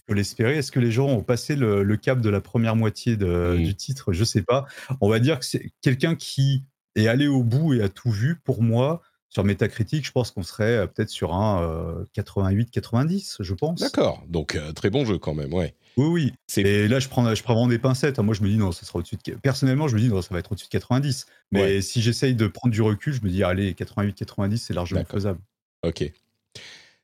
l'espérer. 0.10 0.58
Est-ce 0.58 0.72
que 0.72 0.80
les 0.80 0.92
gens 0.92 1.08
ont 1.08 1.24
passé 1.24 1.56
le, 1.56 1.96
cap 1.98 2.22
de 2.22 2.30
la 2.30 2.42
première 2.42 2.76
moitié 2.76 3.16
mmh. 3.16 3.64
du 3.64 3.76
titre? 3.76 4.14
Je 4.14 4.24
sais 4.24 4.42
pas. 4.42 4.66
On 5.00 5.10
va 5.10 5.20
dire 5.20 5.40
que 5.40 5.46
c'est 5.46 5.72
quelqu'un 5.82 6.16
qui 6.16 6.64
est 6.96 7.08
allé 7.08 7.28
au 7.28 7.44
bout 7.44 7.74
et 7.74 7.82
a 7.82 7.90
tout 7.90 8.12
vu. 8.12 8.40
Pour 8.44 8.62
moi, 8.62 9.02
sur 9.32 9.46
Metacritic, 9.46 10.06
je 10.06 10.12
pense 10.12 10.32
qu'on 10.32 10.44
serait 10.44 10.78
euh, 10.78 10.88
peut-être 10.88 11.10
sur 11.10 11.34
un 11.34 12.06
88-90, 12.16 13.38
euh, 13.40 13.44
je 13.44 13.54
pense. 13.54 13.80
D'accord. 13.80 14.22
Donc 14.28 14.56
euh, 14.56 14.74
très 14.74 14.90
bon 14.90 15.06
jeu 15.06 15.18
quand 15.18 15.34
même, 15.34 15.54
ouais. 15.54 15.74
Oui, 15.98 16.08
oui. 16.08 16.64
Et 16.64 16.88
là, 16.88 17.00
je 17.00 17.08
prends, 17.08 17.34
je 17.34 17.42
prends 17.42 17.54
vraiment 17.54 17.68
des 17.68 17.80
pincettes. 17.80 18.20
Moi, 18.20 18.34
je 18.34 18.42
me 18.42 18.50
dis 18.50 18.58
non, 18.58 18.72
ça 18.72 18.86
sera 18.86 19.00
au-dessus 19.00 19.18
de. 19.26 19.36
Personnellement, 19.36 19.88
je 19.88 19.96
me 19.96 20.02
dis 20.02 20.10
non, 20.10 20.22
ça 20.22 20.34
va 20.34 20.40
être 20.40 20.52
au-dessus 20.52 20.68
de 20.68 20.72
90. 20.72 21.26
Mais 21.52 21.82
si 21.82 22.02
j'essaye 22.02 22.36
de 22.36 22.48
prendre 22.48 22.74
du 22.74 22.82
recul, 22.82 23.14
je 23.14 23.22
me 23.22 23.30
dis 23.30 23.44
allez, 23.44 23.74
88-90, 23.74 24.58
c'est 24.58 24.74
largement 24.74 25.04
faisable. 25.06 25.40
Ok. 25.84 26.12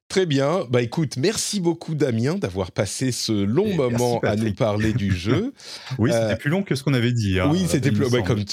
Très 0.09 0.25
bien. 0.25 0.65
Bah 0.69 0.81
écoute, 0.81 1.17
merci 1.17 1.59
beaucoup 1.59 1.93
Damien 1.93 2.35
d'avoir 2.35 2.71
passé 2.71 3.11
ce 3.11 3.33
long 3.33 3.73
moment 3.75 4.19
à 4.21 4.37
nous 4.37 4.53
parler 4.53 4.93
du 4.93 5.13
jeu. 5.13 5.53
oui, 5.97 6.11
c'était 6.13 6.23
euh, 6.23 6.35
plus 6.37 6.49
long 6.49 6.63
que 6.63 6.75
ce 6.75 6.83
qu'on 6.83 6.93
avait 6.93 7.11
dit. 7.11 7.41
Hein, 7.41 7.49
oui, 7.51 7.65
c'était 7.67 7.91
plus 7.91 8.09
bah, 8.09 8.21
comme 8.21 8.45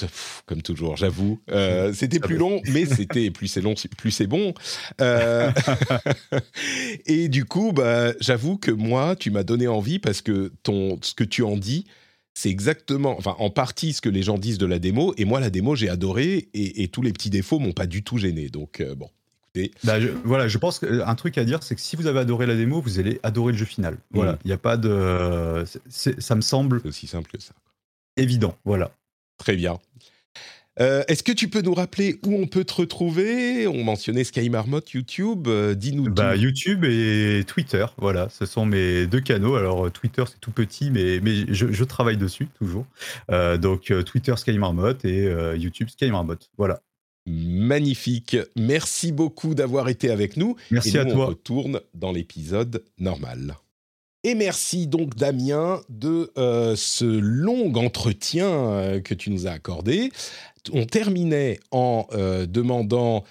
comme 0.46 0.62
toujours, 0.62 0.96
j'avoue. 0.96 1.40
Euh, 1.52 1.92
c'était 1.94 2.18
plus 2.18 2.36
long, 2.38 2.60
mais 2.72 2.86
c'était 2.86 3.30
plus 3.30 3.46
c'est 3.46 3.60
long, 3.60 3.74
plus 3.96 4.10
c'est 4.10 4.26
bon. 4.26 4.52
Euh, 5.00 5.52
et 7.06 7.28
du 7.28 7.44
coup, 7.44 7.70
bah 7.72 8.12
j'avoue 8.18 8.56
que 8.56 8.72
moi, 8.72 9.14
tu 9.14 9.30
m'as 9.30 9.44
donné 9.44 9.68
envie 9.68 10.00
parce 10.00 10.22
que 10.22 10.52
ton 10.64 10.98
ce 11.02 11.14
que 11.14 11.24
tu 11.24 11.44
en 11.44 11.56
dis, 11.56 11.86
c'est 12.34 12.50
exactement, 12.50 13.14
enfin 13.16 13.36
en 13.38 13.50
partie 13.50 13.92
ce 13.92 14.00
que 14.00 14.08
les 14.08 14.24
gens 14.24 14.38
disent 14.38 14.58
de 14.58 14.66
la 14.66 14.80
démo. 14.80 15.14
Et 15.18 15.24
moi, 15.24 15.38
la 15.38 15.50
démo, 15.50 15.76
j'ai 15.76 15.88
adoré 15.88 16.48
et, 16.52 16.82
et 16.82 16.88
tous 16.88 17.02
les 17.02 17.12
petits 17.12 17.30
défauts 17.30 17.60
m'ont 17.60 17.72
pas 17.72 17.86
du 17.86 18.02
tout 18.02 18.18
gêné. 18.18 18.48
Donc 18.48 18.82
bon. 18.96 19.08
Bah, 19.84 20.00
je, 20.00 20.08
voilà, 20.24 20.48
je 20.48 20.58
pense 20.58 20.80
qu'un 20.80 21.14
truc 21.14 21.38
à 21.38 21.44
dire, 21.44 21.62
c'est 21.62 21.74
que 21.74 21.80
si 21.80 21.96
vous 21.96 22.06
avez 22.06 22.20
adoré 22.20 22.46
la 22.46 22.56
démo, 22.56 22.80
vous 22.80 22.98
allez 22.98 23.20
adorer 23.22 23.52
le 23.52 23.58
jeu 23.58 23.64
final. 23.64 23.96
Voilà, 24.10 24.32
mm. 24.32 24.38
il 24.44 24.48
n'y 24.48 24.52
a 24.52 24.58
pas 24.58 24.76
de. 24.76 25.64
ça 25.88 26.34
me 26.34 26.40
semble. 26.40 26.80
aussi 26.84 27.06
simple 27.06 27.30
que 27.30 27.40
ça. 27.40 27.54
Évident, 28.16 28.56
voilà. 28.64 28.90
Très 29.38 29.56
bien. 29.56 29.78
Euh, 30.80 31.04
est-ce 31.06 31.22
que 31.22 31.30
tu 31.30 31.48
peux 31.48 31.62
nous 31.62 31.74
rappeler 31.74 32.18
où 32.26 32.34
on 32.34 32.48
peut 32.48 32.64
te 32.64 32.74
retrouver? 32.74 33.68
On 33.68 33.84
mentionnait 33.84 34.24
Sky 34.24 34.50
Marmot, 34.50 34.80
YouTube. 34.92 35.46
Euh, 35.46 35.74
dis-nous 35.74 36.10
bah, 36.10 36.34
YouTube 36.34 36.84
et 36.84 37.44
Twitter, 37.46 37.86
voilà, 37.96 38.28
ce 38.28 38.44
sont 38.44 38.66
mes 38.66 39.06
deux 39.06 39.20
canaux. 39.20 39.54
Alors 39.54 39.90
Twitter 39.92 40.24
c'est 40.26 40.40
tout 40.40 40.50
petit, 40.50 40.90
mais, 40.90 41.20
mais 41.22 41.52
je, 41.52 41.84
travaille 41.84 42.16
dessus 42.16 42.48
toujours. 42.58 42.86
donc 43.60 43.92
Twitter 44.04 44.34
Sky 44.36 44.58
Marmot 44.58 44.94
et 45.04 45.28
YouTube 45.56 45.88
Sky 45.90 46.10
Marmot, 46.10 46.34
voilà. 46.58 46.80
Magnifique. 47.26 48.36
Merci 48.56 49.12
beaucoup 49.12 49.54
d'avoir 49.54 49.88
été 49.88 50.10
avec 50.10 50.36
nous. 50.36 50.56
Merci 50.70 50.98
à 50.98 51.04
toi. 51.04 51.24
On 51.24 51.28
retourne 51.28 51.80
dans 51.94 52.12
l'épisode 52.12 52.84
normal. 52.98 53.56
Et 54.24 54.34
merci 54.34 54.86
donc 54.86 55.16
Damien 55.16 55.82
de 55.90 56.32
euh, 56.38 56.74
ce 56.76 57.04
long 57.04 57.74
entretien 57.74 58.48
euh, 58.48 59.00
que 59.00 59.12
tu 59.12 59.30
nous 59.30 59.46
as 59.46 59.50
accordé. 59.50 60.10
On 60.72 60.86
terminait 60.86 61.60
en 61.70 62.06
euh, 62.12 62.46
demandant 62.46 63.24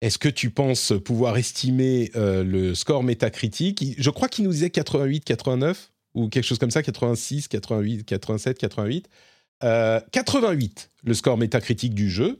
est-ce 0.00 0.18
que 0.18 0.28
tu 0.28 0.50
penses 0.50 0.92
pouvoir 1.04 1.36
estimer 1.38 2.12
le 2.14 2.72
score 2.74 3.02
métacritique? 3.02 3.84
Je 3.98 4.10
crois 4.10 4.28
qu'il 4.28 4.44
nous 4.44 4.52
disait 4.52 4.70
88, 4.70 5.24
89 5.24 5.90
ou 6.14 6.28
quelque 6.28 6.44
chose 6.44 6.58
comme 6.58 6.70
ça, 6.70 6.84
86, 6.84 7.48
88, 7.48 8.04
87, 8.04 8.58
88. 8.58 9.08
88, 9.60 10.90
le 11.02 11.14
score 11.14 11.36
métacritique 11.36 11.94
du 11.94 12.08
jeu 12.08 12.38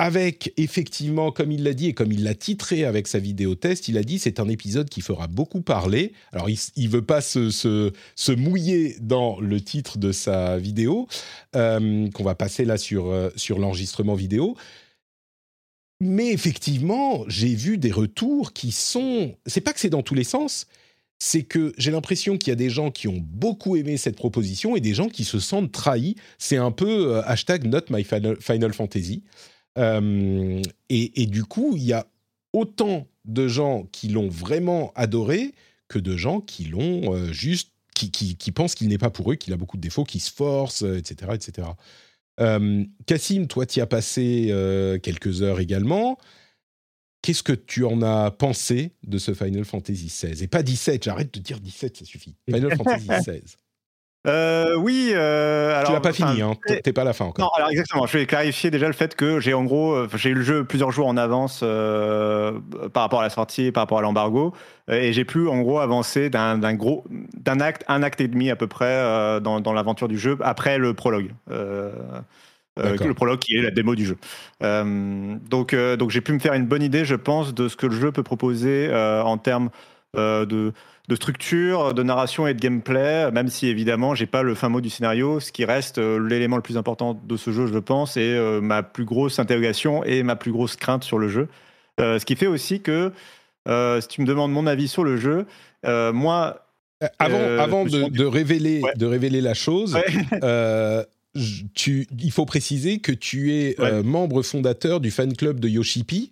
avec 0.00 0.54
effectivement, 0.56 1.30
comme 1.30 1.52
il 1.52 1.62
l'a 1.62 1.74
dit 1.74 1.88
et 1.88 1.92
comme 1.92 2.10
il 2.10 2.24
l'a 2.24 2.34
titré 2.34 2.86
avec 2.86 3.06
sa 3.06 3.18
vidéo 3.18 3.54
test, 3.54 3.86
il 3.86 3.98
a 3.98 4.02
dit 4.02 4.18
c'est 4.18 4.40
un 4.40 4.48
épisode 4.48 4.88
qui 4.88 5.02
fera 5.02 5.26
beaucoup 5.26 5.60
parler. 5.60 6.14
Alors 6.32 6.48
il 6.48 6.58
ne 6.78 6.88
veut 6.88 7.04
pas 7.04 7.20
se, 7.20 7.92
mouiller 8.32 8.96
dans 9.02 9.38
le 9.40 9.60
titre 9.60 9.98
de 9.98 10.10
sa 10.10 10.56
vidéo, 10.56 11.06
euh, 11.54 12.08
qu'on 12.12 12.24
va 12.24 12.34
passer 12.34 12.64
là 12.64 12.78
sur, 12.78 13.10
euh, 13.10 13.28
sur 13.36 13.58
l'enregistrement 13.58 14.14
vidéo. 14.14 14.56
Mais 16.00 16.30
effectivement, 16.32 17.26
j'ai 17.28 17.54
vu 17.54 17.76
des 17.76 17.92
retours 17.92 18.54
qui 18.54 18.72
sont... 18.72 19.36
C'est 19.44 19.60
pas 19.60 19.74
que 19.74 19.80
c'est 19.80 19.90
dans 19.90 20.02
tous 20.02 20.14
les 20.14 20.24
sens, 20.24 20.66
c'est 21.18 21.42
que 21.42 21.74
j'ai 21.76 21.90
l'impression 21.90 22.38
qu'il 22.38 22.48
y 22.48 22.52
a 22.52 22.56
des 22.56 22.70
gens 22.70 22.90
qui 22.90 23.06
ont 23.06 23.22
beaucoup 23.22 23.76
aimé 23.76 23.98
cette 23.98 24.16
proposition 24.16 24.76
et 24.76 24.80
des 24.80 24.94
gens 24.94 25.10
qui 25.10 25.24
se 25.24 25.38
sentent 25.38 25.72
trahis. 25.72 26.16
C'est 26.38 26.56
un 26.56 26.70
peu 26.70 27.16
euh, 27.16 27.22
hashtag 27.26 27.66
not 27.66 27.82
my 27.90 28.02
final 28.02 28.72
fantasy. 28.72 29.24
Euh, 29.78 30.62
et, 30.88 31.26
du 31.26 31.44
coup, 31.44 31.74
il 31.76 31.84
y 31.84 31.92
a 31.92 32.06
autant 32.52 33.06
de 33.24 33.48
gens 33.48 33.84
qui 33.92 34.08
l'ont 34.08 34.28
vraiment 34.28 34.92
adoré 34.94 35.54
que 35.88 35.98
de 35.98 36.16
gens 36.16 36.40
qui 36.40 36.64
l'ont 36.64 37.14
euh, 37.14 37.32
juste, 37.32 37.72
qui, 37.94 38.10
qui, 38.10 38.52
pensent 38.52 38.74
qu'il 38.74 38.88
n'est 38.88 38.98
pas 38.98 39.10
pour 39.10 39.32
eux, 39.32 39.36
qu'il 39.36 39.52
a 39.52 39.56
beaucoup 39.56 39.76
de 39.76 39.82
défauts, 39.82 40.04
qui 40.04 40.20
se 40.20 40.32
forcent, 40.32 40.82
etc. 40.82 41.32
etc. 41.34 41.68
Euh, 42.40 42.84
Cassim, 43.06 43.46
toi, 43.46 43.66
tu 43.66 43.80
as 43.80 43.86
passé 43.86 44.46
quelques 45.02 45.42
heures 45.42 45.60
également. 45.60 46.18
Qu'est-ce 47.22 47.42
que 47.42 47.52
tu 47.52 47.84
en 47.84 48.00
as 48.00 48.30
pensé 48.30 48.92
de 49.02 49.18
ce 49.18 49.34
Final 49.34 49.66
Fantasy 49.66 50.06
XVI 50.06 50.42
Et 50.42 50.46
pas 50.46 50.62
17, 50.62 51.04
j'arrête 51.04 51.34
de 51.34 51.40
dire 51.40 51.60
17, 51.60 51.98
ça 51.98 52.04
suffit. 52.06 52.34
Final 52.48 52.74
Fantasy 52.76 53.06
XVI. 53.06 53.42
Euh, 54.26 54.76
oui. 54.76 55.12
Euh, 55.14 55.72
alors, 55.72 55.86
tu 55.86 55.92
l'as 55.92 56.00
pas 56.00 56.12
fini, 56.12 56.42
hein, 56.42 56.52
t'es 56.66 56.92
pas 56.92 57.02
à 57.02 57.04
la 57.04 57.12
fin 57.12 57.24
encore. 57.24 57.44
Non, 57.46 57.50
alors 57.56 57.70
exactement. 57.70 58.06
Je 58.06 58.18
vais 58.18 58.26
clarifier 58.26 58.70
déjà 58.70 58.86
le 58.86 58.92
fait 58.92 59.14
que 59.14 59.40
j'ai 59.40 59.54
en 59.54 59.64
gros, 59.64 59.92
euh, 59.92 60.08
j'ai 60.14 60.30
eu 60.30 60.34
le 60.34 60.42
jeu 60.42 60.64
plusieurs 60.64 60.90
jours 60.90 61.06
en 61.06 61.16
avance 61.16 61.60
euh, 61.62 62.58
par 62.92 63.02
rapport 63.02 63.20
à 63.20 63.22
la 63.22 63.30
sortie, 63.30 63.72
par 63.72 63.82
rapport 63.82 63.98
à 63.98 64.02
l'embargo, 64.02 64.54
et 64.88 65.12
j'ai 65.12 65.24
pu 65.24 65.48
en 65.48 65.60
gros 65.62 65.78
avancer 65.78 66.28
d'un 66.28 66.74
gros, 66.74 67.04
d'un 67.10 67.60
acte, 67.60 67.84
un 67.88 68.02
acte 68.02 68.20
et 68.20 68.28
demi 68.28 68.50
à 68.50 68.56
peu 68.56 68.66
près 68.66 69.40
dans, 69.40 69.60
dans 69.60 69.72
l'aventure 69.72 70.08
du 70.08 70.18
jeu 70.18 70.36
après 70.42 70.78
le 70.78 70.92
prologue. 70.92 71.30
le 71.48 73.12
prologue 73.14 73.38
qui 73.38 73.56
est 73.56 73.62
la 73.62 73.70
démo 73.70 73.94
du 73.94 74.04
jeu. 74.04 74.18
donc, 74.60 75.74
donc 75.74 76.10
j'ai 76.10 76.20
pu 76.20 76.32
me 76.32 76.40
faire 76.40 76.52
une 76.52 76.66
bonne 76.66 76.82
idée, 76.82 77.06
je 77.06 77.14
pense, 77.14 77.54
de 77.54 77.68
ce 77.68 77.76
que 77.76 77.86
le 77.86 77.96
jeu 77.96 78.12
peut 78.12 78.22
proposer 78.22 78.92
en 78.92 79.38
termes 79.38 79.70
de 80.14 80.72
de 81.10 81.16
structure, 81.16 81.92
de 81.92 82.04
narration 82.04 82.46
et 82.46 82.54
de 82.54 82.60
gameplay, 82.60 83.32
même 83.32 83.48
si 83.48 83.66
évidemment 83.66 84.14
j'ai 84.14 84.26
pas 84.26 84.42
le 84.42 84.54
fin 84.54 84.68
mot 84.68 84.80
du 84.80 84.90
scénario, 84.90 85.40
ce 85.40 85.50
qui 85.50 85.64
reste 85.64 85.98
euh, 85.98 86.24
l'élément 86.24 86.54
le 86.54 86.62
plus 86.62 86.76
important 86.76 87.20
de 87.20 87.36
ce 87.36 87.50
jeu, 87.50 87.66
je 87.66 87.78
pense, 87.78 88.16
et 88.16 88.20
euh, 88.20 88.60
ma 88.60 88.84
plus 88.84 89.04
grosse 89.04 89.40
interrogation 89.40 90.04
et 90.04 90.22
ma 90.22 90.36
plus 90.36 90.52
grosse 90.52 90.76
crainte 90.76 91.02
sur 91.02 91.18
le 91.18 91.28
jeu. 91.28 91.48
Euh, 91.98 92.20
ce 92.20 92.24
qui 92.24 92.36
fait 92.36 92.46
aussi 92.46 92.80
que, 92.80 93.12
si 94.00 94.08
tu 94.08 94.20
me 94.20 94.26
demandes 94.26 94.52
mon 94.52 94.68
avis 94.68 94.86
sur 94.88 95.02
le 95.04 95.16
jeu, 95.16 95.46
moi... 95.84 96.66
Avant, 97.18 97.58
avant 97.58 97.84
de, 97.86 98.24
révéler, 98.24 98.82
de 98.94 99.06
révéler 99.06 99.40
la 99.40 99.54
chose, 99.54 99.98
tu, 101.74 102.06
il 102.18 102.30
faut 102.30 102.44
préciser 102.44 102.98
que 102.98 103.12
tu 103.12 103.54
es 103.54 103.74
membre 104.04 104.42
fondateur 104.42 105.00
du 105.00 105.10
fan 105.10 105.34
club 105.34 105.60
de 105.60 105.68
Yoshipi 105.68 106.30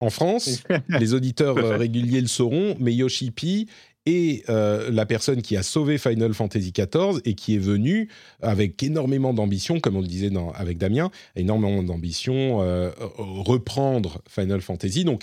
en 0.00 0.10
France. 0.10 0.64
Les 0.88 1.14
auditeurs 1.14 1.54
réguliers 1.78 2.20
le 2.20 2.26
sauront, 2.26 2.74
mais 2.80 2.92
Yoshipi 2.92 3.68
et 4.06 4.44
euh, 4.48 4.90
la 4.90 5.04
personne 5.06 5.42
qui 5.42 5.56
a 5.56 5.62
sauvé 5.62 5.98
Final 5.98 6.32
Fantasy 6.32 6.72
XIV 6.72 7.20
et 7.24 7.34
qui 7.34 7.56
est 7.56 7.60
venue 7.60 8.08
avec 8.40 8.82
énormément 8.82 9.34
d'ambition, 9.34 9.80
comme 9.80 9.96
on 9.96 10.00
le 10.00 10.06
disait 10.06 10.30
avec 10.54 10.78
Damien, 10.78 11.10
énormément 11.36 11.82
d'ambition, 11.82 12.62
euh, 12.62 12.90
reprendre 13.18 14.22
Final 14.28 14.62
Fantasy. 14.62 15.04
Donc, 15.04 15.22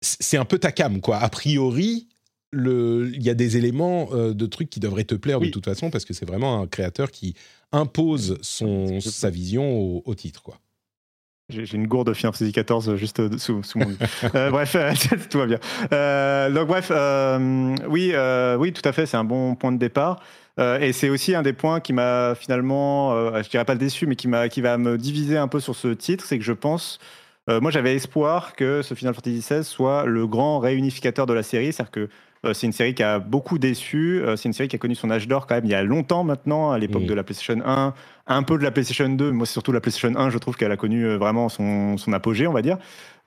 c'est 0.00 0.36
un 0.36 0.44
peu 0.44 0.58
ta 0.58 0.72
cam, 0.72 1.00
quoi. 1.00 1.18
A 1.18 1.28
priori, 1.28 2.08
il 2.52 3.22
y 3.22 3.30
a 3.30 3.34
des 3.34 3.56
éléments 3.56 4.08
euh, 4.12 4.32
de 4.32 4.46
trucs 4.46 4.70
qui 4.70 4.80
devraient 4.80 5.04
te 5.04 5.14
plaire 5.14 5.40
de 5.40 5.48
toute 5.48 5.64
façon, 5.64 5.90
parce 5.90 6.04
que 6.04 6.14
c'est 6.14 6.26
vraiment 6.26 6.60
un 6.60 6.66
créateur 6.66 7.10
qui 7.10 7.34
impose 7.72 8.38
son, 8.42 9.00
sa 9.00 9.30
vision 9.30 9.78
au, 9.78 10.02
au 10.04 10.14
titre, 10.14 10.42
quoi. 10.42 10.60
J'ai 11.50 11.74
une 11.74 11.86
gourde 11.86 12.14
Final 12.14 12.32
Fantasy 12.32 12.52
XIV 12.52 12.96
juste 12.96 13.36
sous, 13.38 13.62
sous 13.62 13.78
mon 13.78 13.90
euh, 14.34 14.50
bref, 14.50 14.76
tout 15.30 15.38
va 15.38 15.46
bien. 15.46 15.58
Euh, 15.92 16.50
donc 16.50 16.68
bref, 16.68 16.88
euh, 16.90 17.76
oui, 17.86 18.14
oui, 18.58 18.72
tout 18.72 18.88
à 18.88 18.92
fait, 18.92 19.04
c'est 19.04 19.18
un 19.18 19.24
bon 19.24 19.54
point 19.54 19.70
de 19.70 19.78
départ. 19.78 20.22
et 20.58 20.92
c'est 20.92 21.10
aussi 21.10 21.34
un 21.34 21.42
des 21.42 21.52
points 21.52 21.80
qui 21.80 21.92
m'a 21.92 22.34
finalement, 22.34 23.42
je 23.42 23.48
dirais 23.50 23.66
pas 23.66 23.74
le 23.74 23.78
déçu, 23.78 24.06
mais 24.06 24.16
qui, 24.16 24.28
qui 24.50 24.60
va 24.62 24.78
me 24.78 24.96
diviser 24.96 25.36
un 25.36 25.48
peu 25.48 25.60
sur 25.60 25.76
ce 25.76 25.88
titre, 25.88 26.24
c'est 26.24 26.38
que 26.38 26.44
je 26.44 26.52
pense, 26.54 26.98
moi 27.48 27.70
j'avais 27.70 27.94
espoir 27.94 28.54
que 28.54 28.80
ce 28.80 28.94
Final 28.94 29.12
Fantasy 29.12 29.40
XVI 29.40 29.64
soit 29.64 30.06
le 30.06 30.26
grand 30.26 30.60
réunificateur 30.60 31.26
de 31.26 31.34
la 31.34 31.42
série, 31.42 31.74
c'est-à-dire 31.74 31.90
que 31.90 32.00
euh, 32.00 32.08
c'est 32.52 32.66
une 32.66 32.72
série 32.72 32.94
qui 32.94 33.02
a 33.02 33.18
beaucoup 33.18 33.58
déçu. 33.58 34.20
Euh, 34.22 34.36
c'est 34.36 34.48
une 34.48 34.52
série 34.52 34.68
qui 34.68 34.76
a 34.76 34.78
connu 34.78 34.94
son 34.94 35.10
âge 35.10 35.28
d'or 35.28 35.46
quand 35.46 35.54
même 35.54 35.64
il 35.64 35.70
y 35.70 35.74
a 35.74 35.82
longtemps 35.82 36.24
maintenant, 36.24 36.72
à 36.72 36.78
l'époque 36.78 37.04
mm. 37.04 37.06
de 37.06 37.14
la 37.14 37.22
PlayStation 37.22 37.62
1, 37.64 37.94
un 38.26 38.42
peu 38.42 38.58
de 38.58 38.62
la 38.62 38.70
PlayStation 38.70 39.08
2. 39.08 39.30
Moi, 39.30 39.46
c'est 39.46 39.52
surtout 39.52 39.72
la 39.72 39.80
PlayStation 39.80 40.14
1, 40.18 40.30
je 40.30 40.38
trouve 40.38 40.56
qu'elle 40.56 40.72
a 40.72 40.76
connu 40.76 41.06
euh, 41.06 41.16
vraiment 41.16 41.48
son, 41.48 41.96
son, 41.96 42.12
apogée, 42.12 42.46
on 42.46 42.52
va 42.52 42.62
dire. 42.62 42.78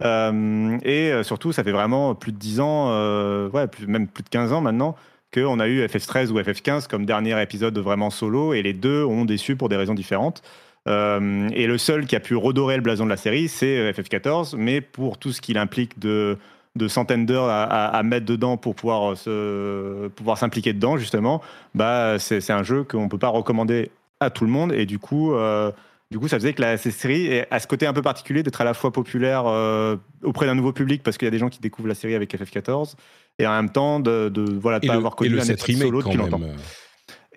et 0.04 1.12
surtout, 1.24 1.52
ça 1.52 1.64
fait 1.64 1.72
vraiment 1.72 2.14
plus 2.14 2.32
de 2.32 2.38
10 2.38 2.60
ans, 2.60 3.50
ouais, 3.50 3.66
même 3.88 4.08
plus 4.08 4.24
de 4.24 4.30
15 4.30 4.54
ans 4.54 4.62
maintenant, 4.62 4.96
qu'on 5.34 5.60
a 5.60 5.68
eu 5.68 5.84
FF13 5.86 6.30
ou 6.30 6.40
FF15 6.40 6.88
comme 6.88 7.06
dernier 7.06 7.42
épisode 7.42 7.78
vraiment 7.80 8.10
solo, 8.10 8.54
et 8.54 8.62
les 8.62 8.74
deux 8.74 9.04
ont 9.04 9.26
déçu 9.26 9.56
pour 9.56 9.70
des 9.70 9.76
raisons 9.76 9.96
différentes. 9.96 10.44
et 10.88 11.68
le 11.68 11.78
seul 11.78 12.06
qui 12.06 12.16
a 12.16 12.20
pu 12.20 12.36
redorer 12.36 12.76
le 12.76 12.84
blason 12.84 13.06
de 13.06 13.10
la 13.10 13.18
série, 13.18 13.48
c'est 13.48 13.92
FF14, 13.92 14.56
mais 14.56 14.82
pour 14.82 15.18
tout 15.18 15.32
ce 15.32 15.42
qu'il 15.42 15.58
implique 15.58 15.98
de 15.98 16.38
de 16.78 16.88
centaines 16.88 17.26
d'heures 17.26 17.50
à, 17.50 18.04
mettre 18.04 18.26
dedans 18.26 18.58
pour 18.58 18.76
pouvoir 18.76 19.12
euh, 19.12 19.16
se, 19.16 20.08
pouvoir 20.10 20.38
s'impliquer 20.38 20.74
dedans 20.74 20.98
justement, 20.98 21.42
bah 21.76 22.18
c'est 22.20 22.50
un 22.52 22.64
jeu 22.64 22.84
qu'on 22.84 23.10
peut 23.10 23.18
pas 23.18 23.30
recommander 23.30 23.92
à 24.20 24.30
tout 24.30 24.46
le 24.46 24.52
monde 24.52 24.72
et 24.72 24.86
du 24.86 25.00
coup 25.00 25.34
euh, 25.34 25.72
du 26.10 26.20
coup 26.20 26.28
ça 26.28 26.38
faisait 26.38 26.54
que 26.54 26.62
la 26.62 26.78
série 26.78 27.42
a 27.52 27.60
ce 27.60 27.68
côté 27.68 27.86
un 27.86 27.94
peu 27.94 28.02
particulier 28.02 28.44
d'être 28.44 28.62
à 28.62 28.64
la 28.64 28.74
fois 28.74 28.92
populaire 28.92 29.44
euh, 29.48 29.98
auprès 30.24 30.46
d'un 30.46 30.56
nouveau 30.56 30.72
public 30.72 31.04
parce 31.04 31.18
qu'il 31.18 31.26
y 31.26 31.30
a 31.30 31.32
des 31.32 31.40
gens 31.40 31.50
qui 31.50 31.60
découvrent 31.60 31.90
la 31.90 31.96
série 31.96 32.16
avec 32.16 32.34
FF14 32.34 32.94
et 33.40 33.46
en 33.46 33.52
même 33.52 33.70
temps 33.70 34.00
de, 34.00 34.32
voilà 34.60 34.80
pas 34.80 34.94
avoir 34.94 35.16
connu 35.16 35.40
un 35.40 35.44
solo 35.44 36.02
depuis 36.02 36.18
longtemps. 36.18 36.42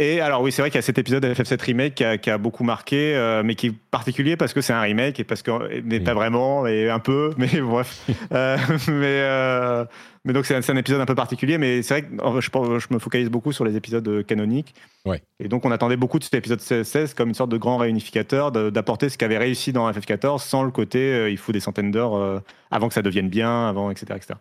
Et 0.00 0.22
alors 0.22 0.40
oui, 0.40 0.50
c'est 0.50 0.62
vrai 0.62 0.70
qu'il 0.70 0.78
y 0.78 0.78
a 0.78 0.82
cet 0.82 0.96
épisode 0.96 1.22
de 1.22 1.34
FF7 1.34 1.62
Remake 1.62 2.02
qui 2.22 2.30
a, 2.30 2.38
beaucoup 2.38 2.64
marqué, 2.64 3.14
euh, 3.14 3.42
mais 3.44 3.54
qui 3.54 3.66
est 3.66 3.74
particulier 3.90 4.34
parce 4.34 4.54
que 4.54 4.62
c'est 4.62 4.72
un 4.72 4.80
remake 4.80 5.20
et 5.20 5.24
parce 5.24 5.42
que 5.42 5.82
mais 5.82 6.00
pas 6.00 6.14
vraiment, 6.14 6.66
et 6.66 6.88
un 6.88 7.00
peu, 7.00 7.34
mais 7.36 7.60
bref. 7.60 8.00
euh, 8.32 8.56
mais 8.88 9.20
euh, 9.20 9.84
mais 10.24 10.32
donc 10.32 10.46
c'est 10.46 10.54
un, 10.54 10.76
épisode 10.76 11.02
un 11.02 11.06
peu 11.06 11.14
particulier, 11.14 11.58
mais 11.58 11.82
c'est 11.82 12.00
vrai 12.00 12.02
que 12.04 12.40
je, 12.40 12.48
je, 12.78 12.94
me 12.94 12.98
focalise 12.98 13.28
beaucoup 13.28 13.52
sur 13.52 13.66
les 13.66 13.76
épisodes 13.76 14.24
canoniques. 14.24 14.74
Ouais. 15.04 15.22
Et 15.38 15.48
donc 15.48 15.66
on 15.66 15.70
attendait 15.70 15.98
beaucoup 15.98 16.18
de 16.18 16.24
cet 16.24 16.34
épisode 16.34 16.60
16 16.60 17.12
comme 17.12 17.28
une 17.28 17.34
sorte 17.34 17.50
de 17.50 17.58
grand 17.58 17.76
réunificateur, 17.76 18.52
d'apporter 18.52 19.10
ce 19.10 19.18
qu'avait 19.18 19.38
réussi 19.38 19.72
dans 19.72 19.90
FF14 19.90 20.38
sans 20.38 20.62
le 20.62 20.70
côté 20.70 20.98
euh, 20.98 21.30
il 21.30 21.36
faut 21.36 21.52
des 21.52 21.60
centaines 21.60 21.90
d'heures 21.90 22.42
avant 22.70 22.88
que 22.88 22.94
ça 22.94 23.02
devienne 23.02 23.28
bien, 23.28 23.68
avant 23.68 23.90
etc 23.90 24.14
etc. 24.16 24.34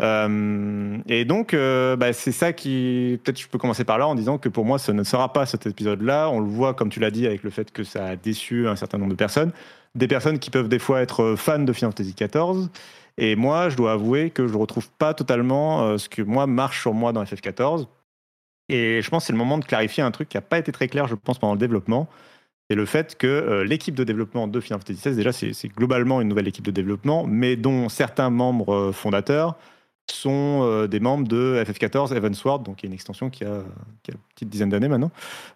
Euh, 0.00 0.98
et 1.06 1.24
donc, 1.24 1.54
euh, 1.54 1.96
bah, 1.96 2.12
c'est 2.12 2.32
ça 2.32 2.52
qui. 2.52 3.20
Peut-être 3.22 3.40
je 3.40 3.48
peux 3.48 3.58
commencer 3.58 3.84
par 3.84 3.98
là 3.98 4.06
en 4.06 4.14
disant 4.14 4.38
que 4.38 4.48
pour 4.48 4.64
moi, 4.64 4.78
ce 4.78 4.92
ne 4.92 5.04
sera 5.04 5.32
pas 5.32 5.46
cet 5.46 5.66
épisode-là. 5.66 6.28
On 6.30 6.40
le 6.40 6.46
voit, 6.46 6.74
comme 6.74 6.88
tu 6.88 7.00
l'as 7.00 7.10
dit, 7.10 7.26
avec 7.26 7.42
le 7.42 7.50
fait 7.50 7.70
que 7.70 7.84
ça 7.84 8.06
a 8.06 8.16
déçu 8.16 8.68
un 8.68 8.76
certain 8.76 8.98
nombre 8.98 9.10
de 9.10 9.16
personnes. 9.16 9.52
Des 9.94 10.08
personnes 10.08 10.38
qui 10.38 10.50
peuvent 10.50 10.68
des 10.68 10.78
fois 10.78 11.02
être 11.02 11.34
fans 11.36 11.58
de 11.58 11.72
Final 11.72 11.92
Fantasy 11.92 12.14
XIV. 12.14 12.68
Et 13.18 13.36
moi, 13.36 13.68
je 13.68 13.76
dois 13.76 13.92
avouer 13.92 14.30
que 14.30 14.46
je 14.46 14.54
ne 14.54 14.58
retrouve 14.58 14.90
pas 14.92 15.12
totalement 15.12 15.82
euh, 15.82 15.98
ce 15.98 16.08
que 16.08 16.22
moi 16.22 16.46
marche 16.46 16.80
sur 16.80 16.94
moi 16.94 17.12
dans 17.12 17.22
FF14. 17.22 17.86
Et 18.70 19.02
je 19.02 19.10
pense 19.10 19.24
que 19.24 19.26
c'est 19.26 19.32
le 19.32 19.38
moment 19.38 19.58
de 19.58 19.64
clarifier 19.64 20.02
un 20.02 20.10
truc 20.10 20.30
qui 20.30 20.36
n'a 20.38 20.40
pas 20.40 20.58
été 20.58 20.72
très 20.72 20.88
clair, 20.88 21.06
je 21.06 21.14
pense, 21.14 21.38
pendant 21.38 21.52
le 21.52 21.58
développement. 21.58 22.08
c'est 22.70 22.76
le 22.76 22.86
fait 22.86 23.16
que 23.18 23.62
l'équipe 23.66 23.94
de 23.94 24.04
développement 24.04 24.48
de 24.48 24.60
Final 24.60 24.80
Fantasy 24.80 25.00
XVI, 25.00 25.16
déjà, 25.16 25.32
c'est 25.32 25.68
globalement 25.68 26.22
une 26.22 26.28
nouvelle 26.28 26.48
équipe 26.48 26.64
de 26.64 26.70
développement, 26.70 27.26
mais 27.26 27.56
dont 27.56 27.90
certains 27.90 28.30
membres 28.30 28.92
fondateurs 28.92 29.58
sont 30.10 30.60
euh, 30.62 30.86
des 30.86 31.00
membres 31.00 31.26
de 31.26 31.62
FF14 31.64 32.14
Evansward, 32.14 32.64
donc 32.64 32.82
il 32.82 32.86
y 32.86 32.88
a 32.88 32.90
une 32.90 32.94
extension 32.94 33.30
qui 33.30 33.44
a, 33.44 33.62
une 34.08 34.14
petite 34.34 34.48
dizaine 34.48 34.68
d'années 34.68 34.88
maintenant. 34.88 35.10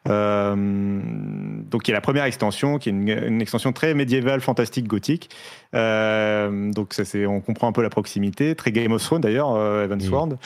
Euh, 0.09 0.55
donc 0.56 1.89
il 1.89 1.90
y 1.90 1.94
a 1.94 1.97
la 1.97 2.01
première 2.01 2.24
extension, 2.24 2.78
qui 2.78 2.89
est 2.89 2.93
une, 2.93 3.40
extension 3.40 3.73
très 3.73 3.94
médiévale, 3.94 4.40
fantastique, 4.40 4.86
gothique. 4.86 5.31
Euh, 5.74 6.73
donc 6.73 6.94
ça, 6.94 7.02
on 7.28 7.40
comprend 7.40 7.68
un 7.68 7.73
peu 7.73 7.82
la 7.82 7.90
proximité, 7.90 8.55
très 8.55 8.73
Game 8.73 8.93
of 8.93 9.02
Thrones 9.02 9.20
d'ailleurs, 9.20 9.56
Evansward. 9.56 10.39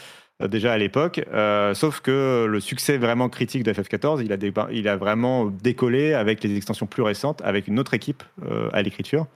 Déjà 0.48 0.72
à 0.72 0.78
l'époque, 0.78 1.20
sauf 1.74 2.01
que 2.01 2.47
le 2.48 2.60
succès 2.60 2.97
vraiment 2.97 3.28
critique 3.28 3.62
de 3.62 3.74
FF14, 3.74 4.22
il 4.24 4.32
a, 4.32 4.68
il 4.72 4.89
a 4.89 4.97
vraiment 4.97 5.47
décollé 5.47 6.14
avec 6.14 6.43
les 6.43 6.56
extensions 6.56 6.86
plus 6.86 7.02
récentes, 7.02 7.43
avec 7.44 7.68
une 7.68 7.78
autre 7.78 7.93
équipe 7.93 8.22
à 8.72 8.81
l'écriture. 8.81 9.27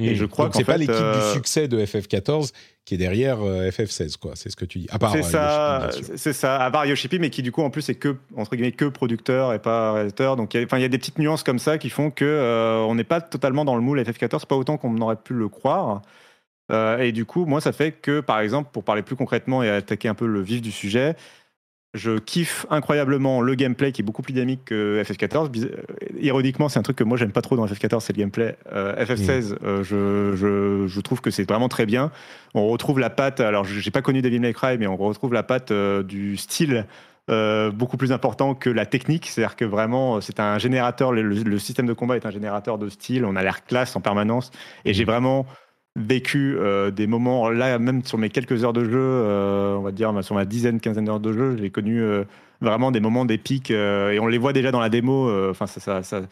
Et 0.00 0.16
je 0.16 0.24
crois 0.24 0.48
que 0.48 0.56
c'est 0.56 0.64
pas 0.64 0.76
l'équipe 0.76 0.94
du 0.94 1.02
euh, 1.02 1.32
succès 1.32 1.68
de 1.68 1.84
FF14 1.84 2.52
qui 2.84 2.94
est 2.94 2.98
derrière 2.98 3.40
euh, 3.42 3.70
FF16, 3.70 4.16
quoi. 4.18 4.32
C'est 4.34 4.50
ce 4.50 4.56
que 4.56 4.64
tu 4.64 4.80
dis. 4.80 4.88
C'est 5.12 5.22
ça, 5.22 5.90
c'est 6.16 6.32
ça. 6.32 6.60
À 6.60 6.70
part 6.70 6.84
Yoshipi, 6.84 7.20
mais 7.20 7.30
qui 7.30 7.42
du 7.42 7.52
coup 7.52 7.62
en 7.62 7.70
plus 7.70 7.88
est 7.88 7.94
que 7.94 8.16
entre 8.36 8.56
guillemets 8.56 8.72
que 8.72 8.86
producteur 8.86 9.52
et 9.52 9.60
pas 9.60 9.92
réalisateur. 9.92 10.36
Donc, 10.36 10.54
il 10.54 10.60
y, 10.60 10.84
a 10.84 10.88
des 10.88 10.98
petites 10.98 11.18
nuances 11.18 11.44
comme 11.44 11.60
ça 11.60 11.78
qui 11.78 11.90
font 11.90 12.10
que 12.10 12.24
euh, 12.24 12.80
on 12.80 12.96
n'est 12.96 13.04
pas 13.04 13.20
totalement 13.20 13.64
dans 13.64 13.76
le 13.76 13.82
moule 13.82 14.00
FF14, 14.00 14.46
pas 14.46 14.56
autant 14.56 14.78
qu'on 14.78 15.00
aurait 15.00 15.16
pu 15.16 15.32
le 15.32 15.48
croire. 15.48 16.02
et 16.72 17.12
du 17.12 17.24
coup, 17.24 17.46
moi, 17.46 17.60
ça 17.60 17.72
fait 17.72 17.92
que, 17.92 18.20
par 18.20 18.40
exemple, 18.40 18.70
pour 18.72 18.82
parler 18.82 19.02
plus 19.02 19.16
concrètement 19.16 19.62
et 19.62 19.70
attaquer 19.70 20.08
un 20.08 20.14
peu 20.14 20.26
le 20.26 20.40
vif 20.40 20.60
du 20.60 20.72
sujet, 20.72 21.14
je 21.94 22.18
kiffe 22.18 22.66
incroyablement 22.70 23.40
le 23.40 23.54
gameplay 23.54 23.92
qui 23.92 24.02
est 24.02 24.04
beaucoup 24.04 24.22
plus 24.22 24.32
dynamique 24.32 24.64
que 24.66 25.02
FF14. 25.02 25.64
Euh, 25.64 25.70
ironiquement, 26.20 26.68
c'est 26.68 26.78
un 26.78 26.82
truc 26.82 26.96
que 26.96 27.04
moi 27.04 27.16
j'aime 27.16 27.30
pas 27.30 27.40
trop 27.40 27.56
dans 27.56 27.66
FF14, 27.66 28.00
c'est 28.00 28.16
le 28.16 28.20
gameplay. 28.20 28.56
Euh, 28.72 29.04
FF16, 29.04 29.52
mm. 29.52 29.58
euh, 29.62 29.84
je, 29.84 30.36
je, 30.36 30.86
je, 30.88 31.00
trouve 31.00 31.20
que 31.20 31.30
c'est 31.30 31.48
vraiment 31.48 31.68
très 31.68 31.86
bien. 31.86 32.10
On 32.54 32.66
retrouve 32.66 32.98
la 32.98 33.10
patte, 33.10 33.40
alors 33.40 33.64
j'ai 33.64 33.90
pas 33.92 34.02
connu 34.02 34.22
Devil 34.22 34.40
May 34.40 34.52
Cry, 34.52 34.76
mais 34.76 34.88
on 34.88 34.96
retrouve 34.96 35.32
la 35.32 35.44
patte 35.44 35.72
du 35.72 36.36
style 36.36 36.84
beaucoup 37.28 37.96
plus 37.96 38.12
important 38.12 38.54
que 38.54 38.68
la 38.68 38.84
technique. 38.84 39.26
C'est-à-dire 39.26 39.56
que 39.56 39.64
vraiment, 39.64 40.20
c'est 40.20 40.40
un 40.40 40.58
générateur, 40.58 41.10
le, 41.10 41.22
le, 41.22 41.58
système 41.58 41.86
de 41.86 41.94
combat 41.94 42.16
est 42.16 42.26
un 42.26 42.30
générateur 42.30 42.76
de 42.76 42.88
style, 42.90 43.24
on 43.24 43.34
a 43.34 43.42
l'air 43.42 43.64
classe 43.64 43.96
en 43.96 44.00
permanence. 44.00 44.50
Et 44.84 44.92
j'ai 44.92 45.04
vraiment 45.04 45.46
vécu 45.96 46.56
euh, 46.58 46.90
des 46.90 47.06
moments, 47.06 47.50
là 47.50 47.78
même 47.78 48.04
sur 48.04 48.18
mes 48.18 48.28
quelques 48.28 48.64
heures 48.64 48.72
de 48.72 48.84
jeu, 48.84 48.98
euh, 48.98 49.76
on 49.76 49.82
va 49.82 49.92
dire 49.92 50.12
sur 50.22 50.34
ma 50.34 50.44
dizaine, 50.44 50.80
quinzaine 50.80 51.04
d'heures 51.04 51.20
de 51.20 51.32
jeu, 51.32 51.56
j'ai 51.56 51.70
connu 51.70 52.00
euh, 52.00 52.24
vraiment 52.60 52.90
des 52.90 53.00
moments 53.00 53.24
d'épique 53.24 53.70
et 53.70 54.18
on 54.20 54.26
les 54.26 54.38
voit 54.38 54.52
déjà 54.52 54.72
dans 54.72 54.80
la 54.80 54.88
démo. 54.88 55.30
Enfin, 55.50 55.66
ça, 55.66 56.02
ça, 56.02 56.22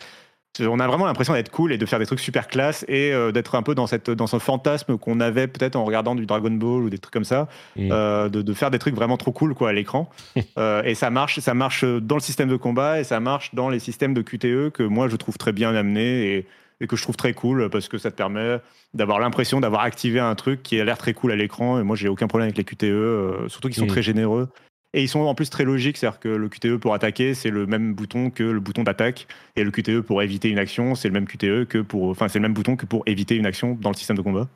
on 0.61 0.81
a 0.81 0.87
vraiment 0.87 1.07
l'impression 1.07 1.35
d'être 1.35 1.51
cool 1.51 1.73
et 1.73 1.79
de 1.79 1.87
faire 1.87 1.99
des 1.99 2.07
trucs 2.07 2.21
super 2.21 2.49
classe 2.49 2.85
et 2.89 3.13
d'être 3.33 3.55
un 3.55 3.63
peu 3.63 3.75
dans, 3.75 3.87
cette, 3.87 4.11
dans 4.11 4.27
ce 4.27 4.39
fantasme 4.39 4.97
qu'on 4.97 5.21
avait 5.21 5.47
peut-être 5.47 5.77
en 5.77 5.85
regardant 5.85 6.15
du 6.15 6.25
Dragon 6.25 6.51
Ball 6.51 6.85
ou 6.85 6.91
des 6.91 6.99
trucs 6.99 7.13
comme 7.13 7.25
ça, 7.25 7.49
mmh. 7.77 7.89
de, 7.89 8.43
de, 8.43 8.53
faire 8.55 8.71
des 8.71 8.79
trucs 8.79 8.95
vraiment 8.95 9.19
trop 9.19 9.33
cool 9.33 9.55
quoi, 9.55 9.71
à 9.71 9.73
l'écran. 9.73 10.09
et 10.85 10.95
ça 10.95 11.11
marche, 11.11 11.39
ça 11.41 11.55
marche 11.55 11.85
dans 11.85 12.17
le 12.17 12.23
système 12.23 12.49
de 12.49 12.57
combat 12.57 13.01
et 13.01 13.05
ça 13.05 13.21
marche 13.21 13.55
dans 13.55 13.69
les 13.69 13.79
systèmes 13.79 14.15
de 14.15 14.23
QTE 14.23 14.71
que 14.73 14.83
moi 14.83 15.09
je 15.09 15.17
trouve 15.17 15.37
très 15.37 15.53
bien 15.53 15.75
amenés 15.75 16.35
et 16.35 16.47
et 16.83 16.89
que 16.89 16.97
je 16.97 17.03
trouve 17.03 17.17
très 17.17 17.33
cool 17.33 17.71
parce 17.71 17.89
que 17.89 17.97
ça 17.97 18.11
te 18.11 18.17
permet 18.17 18.59
d'avoir 18.93 19.21
l'impression 19.21 19.61
d'avoir 19.61 19.83
activé 19.83 20.19
un 20.21 20.35
truc 20.35 20.63
qui 20.63 20.79
a 20.81 20.85
l'air 20.85 20.99
très 20.99 21.15
cool 21.15 21.33
à 21.33 21.37
l'écran. 21.37 21.79
Et 21.79 21.85
moi, 21.85 21.97
j'ai 21.97 22.09
aucun 22.09 22.27
problème 22.27 22.47
avec 22.47 22.59
les 22.59 22.65
QTE, 22.65 22.85
euh, 22.85 23.49
surtout 23.49 23.69
qu'ils 23.69 23.79
sont 23.79 23.85
mm. 23.85 23.89
très 23.89 24.03
généreux. 24.03 24.49
Et 24.93 25.03
ils 25.03 25.09
sont 25.09 25.21
en 25.21 25.35
plus 25.35 25.49
très 25.49 25.65
logiques, 25.65 25.97
c'est-à-dire 25.97 26.21
que 26.21 26.29
le 26.29 26.49
QTE 26.51 26.77
pour 26.77 26.93
attaquer, 26.93 27.33
c'est 27.33 27.49
le 27.49 27.67
même 27.67 27.95
bouton 27.95 28.29
que 28.29 28.43
le 28.43 28.61
bouton 28.61 28.83
d'attaque, 28.83 29.27
et 29.57 29.65
le 29.65 29.71
QTE 29.71 30.01
pour 30.01 30.23
éviter 30.23 30.51
une 30.51 30.59
action, 30.59 30.95
c'est 30.95 31.09
le 31.09 31.15
même 31.15 31.27
QTE 31.27 31.67
que 31.67 31.79
pour, 31.79 32.11
enfin 32.11 32.29
c'est 32.29 32.39
le 32.39 32.43
même 32.43 32.53
bouton 32.53 32.77
que 32.77 32.85
pour 32.85 33.03
éviter 33.07 33.37
une 33.37 33.47
action 33.47 33.79
dans 33.81 33.89
le 33.89 33.95
système 33.95 34.19
de 34.19 34.23
combat. 34.23 34.49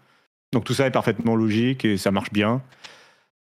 Donc 0.53 0.65
tout 0.65 0.74
ça 0.74 0.86
est 0.86 0.90
parfaitement 0.90 1.36
logique 1.36 1.86
et 1.86 1.97
ça 1.97 2.11
marche 2.11 2.32
bien. 2.32 2.61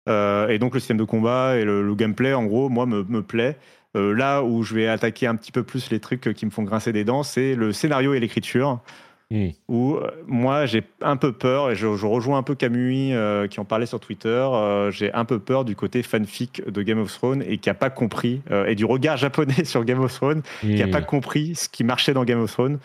Euh, 0.08 0.48
et 0.48 0.58
donc 0.58 0.72
le 0.72 0.80
système 0.80 0.96
de 0.96 1.04
combat 1.04 1.56
et 1.58 1.64
le, 1.64 1.94
gameplay, 1.94 2.32
en 2.32 2.46
gros, 2.46 2.70
moi 2.70 2.86
me, 2.86 3.02
me 3.02 3.22
plaît. 3.22 3.58
Euh, 3.96 4.12
là 4.12 4.42
où 4.42 4.62
je 4.62 4.74
vais 4.74 4.88
attaquer 4.88 5.26
un 5.26 5.36
petit 5.36 5.52
peu 5.52 5.62
plus 5.62 5.90
les 5.90 6.00
trucs 6.00 6.32
qui 6.34 6.46
me 6.46 6.50
font 6.50 6.62
grincer 6.62 6.92
des 6.92 7.04
dents, 7.04 7.22
c'est 7.22 7.54
le 7.54 7.72
scénario 7.72 8.14
et 8.14 8.20
l'écriture. 8.20 8.80
Hmm. 9.30 9.48
Où 9.66 9.96
euh, 9.96 10.10
moi 10.26 10.66
j'ai 10.66 10.84
un 11.00 11.16
peu 11.16 11.32
peur, 11.32 11.70
et 11.70 11.74
je, 11.74 11.86
rejoins 11.86 12.38
un 12.38 12.42
peu 12.44 12.54
Camus 12.54 13.12
euh, 13.12 13.48
qui 13.48 13.58
en 13.58 13.64
parlait 13.64 13.86
sur 13.86 13.98
Twitter, 13.98 14.46
j'ai 14.90 15.12
un 15.14 15.24
peu 15.24 15.40
peur 15.40 15.64
du 15.64 15.74
côté 15.74 16.02
fanfic 16.04 16.62
de 16.68 16.82
Game 16.82 17.00
of 17.00 17.12
Thrones 17.12 17.42
et 17.42 17.58
qui 17.58 17.68
n'a 17.68 17.74
pas 17.74 17.90
compris, 17.90 18.42
et 18.66 18.74
du 18.74 18.84
regard 18.84 19.16
japonais 19.16 19.64
sur 19.64 19.84
Game 19.84 20.00
of 20.00 20.14
Thrones, 20.14 20.42
qui 20.60 20.76
n'a 20.76 20.88
pas 20.88 21.00
hmm. 21.00 21.06
compris 21.06 21.54
ce 21.56 21.68
qui 21.68 21.82
marchait 21.82 22.12
dans 22.12 22.24
Game 22.24 22.40
of 22.40 22.52
Thrones. 22.52 22.78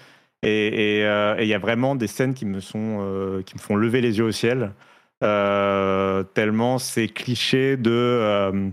Et 0.43 1.01
il 1.01 1.47
y 1.47 1.53
a 1.53 1.59
vraiment 1.59 1.93
des 1.93 2.07
scènes 2.07 2.33
qui 2.33 2.45
me, 2.45 2.61
sont, 2.61 3.43
qui 3.45 3.55
me 3.55 3.59
font 3.59 3.75
lever 3.75 4.01
les 4.01 4.17
yeux 4.17 4.25
au 4.25 4.31
ciel, 4.31 4.71
tellement 5.19 6.79
c'est 6.79 7.07
cliché 7.07 7.77
de, 7.77 8.71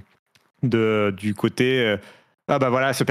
de, 0.62 1.14
du 1.14 1.34
côté 1.34 1.98
ah 2.48 2.58
bah 2.58 2.70
voilà, 2.70 2.92
ce 2.92 3.04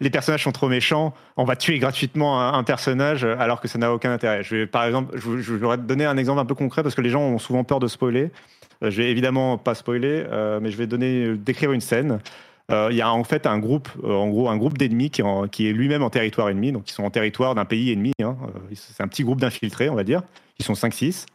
les 0.00 0.10
personnages 0.10 0.44
sont 0.44 0.52
trop 0.52 0.68
méchants, 0.68 1.12
on 1.36 1.44
va 1.44 1.56
tuer 1.56 1.78
gratuitement 1.78 2.54
un, 2.54 2.64
personnage 2.64 3.24
alors 3.24 3.60
que 3.60 3.68
ça 3.68 3.78
n'a 3.78 3.92
aucun 3.92 4.12
intérêt. 4.12 4.42
Je 4.42 4.56
vais, 4.56 4.66
par 4.66 4.84
exemple, 4.84 5.16
je, 5.18 5.40
je 5.40 5.76
donner 5.76 6.06
un 6.06 6.16
exemple 6.16 6.40
un 6.40 6.44
peu 6.44 6.54
concret 6.54 6.82
parce 6.82 6.94
que 6.94 7.02
les 7.02 7.10
gens 7.10 7.20
ont 7.20 7.38
souvent 7.38 7.64
peur 7.64 7.80
de 7.80 7.86
spoiler. 7.86 8.30
Euh, 8.82 8.90
je 8.90 9.02
vais 9.02 9.10
évidemment 9.10 9.58
pas 9.58 9.74
spoiler, 9.74 10.24
euh, 10.30 10.60
mais 10.60 10.70
je 10.70 10.76
vais 10.76 10.86
donner, 10.86 11.36
décrire 11.36 11.72
une 11.72 11.80
scène. 11.80 12.20
Euh, 12.70 12.88
il 12.90 12.96
y 12.96 13.00
a 13.00 13.12
en 13.12 13.24
fait 13.24 13.46
un 13.46 13.58
groupe, 13.58 13.88
en 14.02 14.28
gros, 14.28 14.48
un 14.48 14.56
groupe 14.56 14.76
d'ennemis 14.76 15.10
qui, 15.10 15.22
qui, 15.52 15.68
est 15.68 15.72
lui-même 15.72 16.02
en 16.02 16.10
territoire 16.10 16.48
ennemi, 16.48 16.72
donc 16.72 16.90
ils 16.90 16.92
sont 16.92 17.04
en 17.04 17.10
territoire 17.10 17.54
d'un 17.54 17.64
pays 17.64 17.92
ennemi. 17.92 18.12
Hein. 18.20 18.36
c'est 18.74 19.02
un 19.02 19.08
petit 19.08 19.22
groupe 19.22 19.40
d'infiltrés, 19.40 19.88
on 19.88 19.94
va 19.94 20.02
dire. 20.02 20.22
Ils 20.58 20.64
sont 20.64 20.72
5-6. 20.72 21.26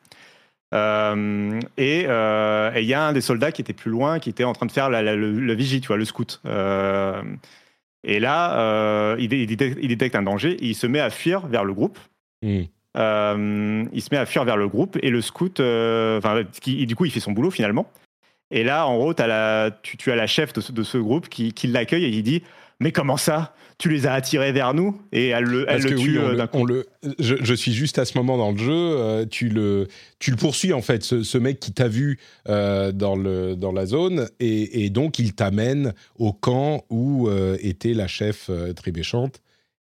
Euh, 0.74 1.60
euh, 1.80 2.72
et 2.74 2.82
il 2.82 2.88
y 2.88 2.94
a 2.94 3.04
un 3.04 3.14
des 3.14 3.22
soldats 3.22 3.52
qui 3.52 3.62
était 3.62 3.74
plus 3.74 3.92
loin, 3.92 4.20
qui 4.20 4.30
était 4.30 4.44
en 4.44 4.54
train 4.54 4.66
de 4.66 4.72
faire 4.72 4.90
la, 4.90 5.02
le, 5.16 5.54
vigie, 5.54 5.82
tu 5.82 5.88
vois, 5.88 5.98
le 5.98 6.06
scout. 6.06 6.42
Euh, 6.46 7.22
et 8.04 8.20
là, 8.20 9.16
il, 9.20 9.28
détecte, 9.28 10.16
un 10.16 10.24
danger, 10.24 10.52
et 10.54 10.66
il 10.66 10.76
se 10.76 10.88
met 10.88 11.00
à 11.00 11.10
fuir 11.10 11.48
vers 11.48 11.64
le 11.64 11.74
groupe. 11.74 12.00
Hmm. 12.44 12.64
il 12.96 14.02
se 14.02 14.10
met 14.12 14.18
à 14.18 14.26
fuir 14.26 14.44
vers 14.46 14.58
le 14.58 14.68
groupe 14.68 14.98
et 15.04 15.12
le 15.12 15.22
scout, 15.22 15.60
enfin, 15.60 16.44
du 16.66 16.96
coup, 16.96 17.06
il 17.06 17.12
fait 17.12 17.20
son 17.20 17.32
boulot 17.32 17.52
finalement. 17.52 17.92
Et 18.54 18.64
là, 18.64 18.86
en 18.86 18.98
gros, 18.98 19.14
as 19.20 19.28
la, 19.28 19.72
tu, 19.82 20.12
as 20.12 20.16
la 20.16 20.28
chef 20.28 20.52
de 20.52 20.60
ce, 20.60 20.74
de 20.74 20.84
ce 20.84 20.98
groupe 20.98 21.30
qui, 21.30 21.54
qui 21.54 21.68
l'accueille 21.68 22.04
et 22.04 22.12
qui 22.12 22.22
dit 22.22 22.44
Mais 22.82 22.92
comment 22.92 23.16
ça? 23.16 23.54
Tu 23.82 23.90
les 23.90 24.06
as 24.06 24.14
attirés 24.14 24.52
vers 24.52 24.76
nous 24.76 24.96
et 25.12 25.30
elle 25.30 25.46
le, 25.46 25.66
elle 25.68 25.82
le 25.82 25.96
tue 25.96 26.20
euh, 26.20 26.48
le, 26.68 26.86
je, 27.18 27.54
suis 27.56 27.74
juste 27.74 27.98
à 27.98 28.06
ce 28.06 28.16
moment 28.16 28.38
dans 28.38 28.52
le 28.52 28.58
jeu, 28.60 28.72
euh, 28.72 29.26
tu, 29.26 29.50
le, 29.50 29.88
tu 30.20 30.30
le 30.30 30.38
poursuis 30.38 30.72
en 30.72 30.84
fait, 30.84 31.02
ce, 31.02 31.38
mec 31.40 31.60
qui 31.60 31.72
t'a 31.72 31.88
vu 31.88 32.20
euh, 32.48 32.92
dans, 32.92 33.16
le, 33.16 33.56
dans 33.56 33.72
la 33.72 33.88
zone, 33.88 34.30
et, 34.40 34.86
et 34.86 34.92
donc 34.92 35.18
il 35.18 35.34
t'amène 35.34 35.96
au 36.20 36.32
camp 36.32 36.86
où 36.92 37.28
était 37.60 37.96
la 37.96 38.08
chef 38.08 38.52
très 38.76 38.92
méchante. 38.92 39.42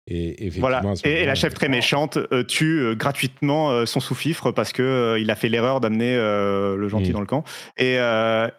Et, 0.06 0.50
voilà. 0.50 0.82
Et, 1.04 1.24
la 1.24 1.34
chef 1.34 1.54
très 1.54 1.70
méchante 1.70 2.18
euh, 2.30 2.42
tue 2.44 2.80
euh, 2.80 2.94
gratuitement 2.94 3.70
euh, 3.70 3.86
son 3.86 4.00
sous-fifre 4.00 4.52
parce 4.52 4.74
que 4.74 5.16
il 5.18 5.30
a 5.30 5.34
fait 5.34 5.48
l'erreur 5.48 5.80
d'amener 5.80 6.14
le 6.14 6.88
gentil 6.88 7.12
dans 7.12 7.20
le 7.20 7.26
camp. 7.26 7.44
Et, 7.78 7.98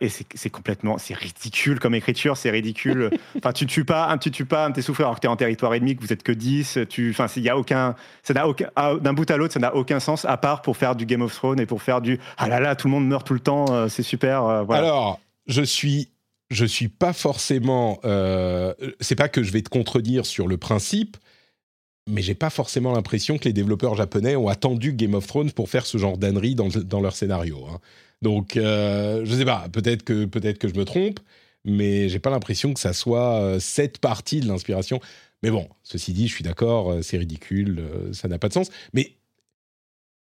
c'est 0.09 0.49
complètement, 0.49 0.97
c'est 0.97 1.13
ridicule 1.13 1.79
comme 1.79 1.93
écriture, 1.93 2.35
c'est 2.37 2.49
ridicule. 2.49 3.11
enfin, 3.37 3.53
tu 3.53 3.67
tues 3.67 3.85
pas, 3.85 4.17
tu 4.17 4.31
tues 4.31 4.45
pas 4.45 4.65
un 4.65 4.69
de 4.71 4.75
tes 4.75 4.81
souffreurs 4.81 5.09
alors 5.09 5.15
que 5.17 5.21
tu 5.21 5.27
es 5.27 5.29
en 5.29 5.35
territoire 5.35 5.73
ennemi, 5.75 5.95
que 5.95 6.01
vous 6.01 6.13
êtes 6.13 6.23
que 6.23 6.31
10. 6.31 6.79
Tu, 6.89 7.11
enfin, 7.11 7.27
il 7.35 7.43
y 7.43 7.49
a 7.49 7.57
aucun, 7.57 7.95
ça 8.23 8.33
n'a 8.33 8.47
aucun, 8.47 8.69
ah, 8.75 8.95
d'un 8.99 9.13
bout 9.13 9.29
à 9.29 9.37
l'autre, 9.37 9.53
ça 9.53 9.59
n'a 9.59 9.75
aucun 9.75 9.99
sens 9.99 10.25
à 10.25 10.37
part 10.37 10.63
pour 10.63 10.77
faire 10.77 10.95
du 10.95 11.05
Game 11.05 11.21
of 11.21 11.33
Thrones 11.33 11.59
et 11.59 11.67
pour 11.67 11.83
faire 11.83 12.01
du 12.01 12.19
ah 12.37 12.47
là 12.47 12.59
là, 12.59 12.75
tout 12.75 12.87
le 12.87 12.93
monde 12.93 13.07
meurt 13.07 13.25
tout 13.25 13.33
le 13.33 13.39
temps, 13.39 13.87
c'est 13.87 14.03
super. 14.03 14.65
Voilà. 14.65 14.87
Alors, 14.87 15.19
je 15.47 15.61
suis 15.61 16.09
je 16.51 16.65
suis 16.65 16.87
pas 16.87 17.13
forcément. 17.13 17.99
c'est 18.99 19.15
pas 19.15 19.29
que 19.29 19.43
je 19.43 19.51
vais 19.51 19.61
te 19.61 19.69
contredire 19.69 20.25
sur 20.25 20.47
le 20.47 20.57
principe, 20.57 21.17
mais 22.07 22.21
j'ai 22.21 22.35
pas 22.35 22.49
forcément 22.49 22.91
l'impression 22.93 23.37
que 23.37 23.45
les 23.45 23.53
développeurs 23.53 23.95
japonais 23.95 24.35
ont 24.35 24.47
attendu 24.47 24.93
Game 24.93 25.15
of 25.15 25.25
Thrones 25.27 25.51
pour 25.51 25.69
faire 25.69 25.85
ce 25.85 25.97
genre 25.97 26.17
d'ânerie 26.17 26.55
dans, 26.55 27.01
leur 27.01 27.15
scénario. 27.15 27.65
Hein. 27.69 27.79
Donc, 28.21 28.57
euh, 28.57 29.25
je 29.25 29.35
sais 29.35 29.45
pas, 29.45 29.67
peut-être 29.71 30.03
que, 30.03 30.25
peut 30.25 30.39
que 30.53 30.67
je 30.67 30.75
me 30.75 30.85
trompe, 30.85 31.19
mais 31.65 32.07
j'ai 32.09 32.19
pas 32.19 32.29
l'impression 32.29 32.73
que 32.73 32.79
ça 32.79 32.93
soit 32.93 33.41
euh, 33.41 33.59
cette 33.59 33.97
partie 33.97 34.39
de 34.39 34.47
l'inspiration. 34.47 35.01
Mais 35.43 35.51
bon, 35.51 35.67
ceci 35.83 36.13
dit, 36.13 36.27
je 36.27 36.33
suis 36.33 36.43
d'accord, 36.43 36.91
euh, 36.91 37.01
c'est 37.01 37.17
ridicule, 37.17 37.79
euh, 37.79 38.13
ça 38.13 38.27
n'a 38.27 38.39
pas 38.39 38.47
de 38.47 38.53
sens. 38.53 38.69
Mais 38.93 39.17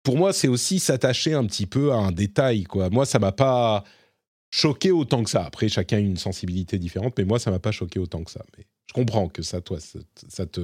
pour 0.02 0.16
moi, 0.16 0.32
c'est 0.32 0.48
aussi 0.48 0.78
s'attacher 0.78 1.34
un 1.34 1.44
petit 1.46 1.66
peu 1.66 1.92
à 1.92 1.96
un 1.96 2.12
détail. 2.12 2.66
Moi, 2.92 3.06
ça 3.06 3.18
m'a 3.18 3.32
pas 3.32 3.84
choqué 4.50 4.90
autant 4.90 5.24
que 5.24 5.30
ça. 5.30 5.44
Après, 5.44 5.68
chacun 5.68 5.96
a 5.96 6.00
une 6.00 6.16
sensibilité 6.16 6.78
différente, 6.78 7.14
mais 7.18 7.24
moi, 7.24 7.38
ça 7.38 7.50
m'a 7.50 7.58
pas 7.58 7.72
choqué 7.72 7.98
autant 7.98 8.22
que 8.22 8.30
ça. 8.30 8.44
Je 8.86 8.92
comprends 8.92 9.28
que 9.28 9.42
ça, 9.42 9.60
toi, 9.60 9.78
ça 10.28 10.46
te 10.46 10.60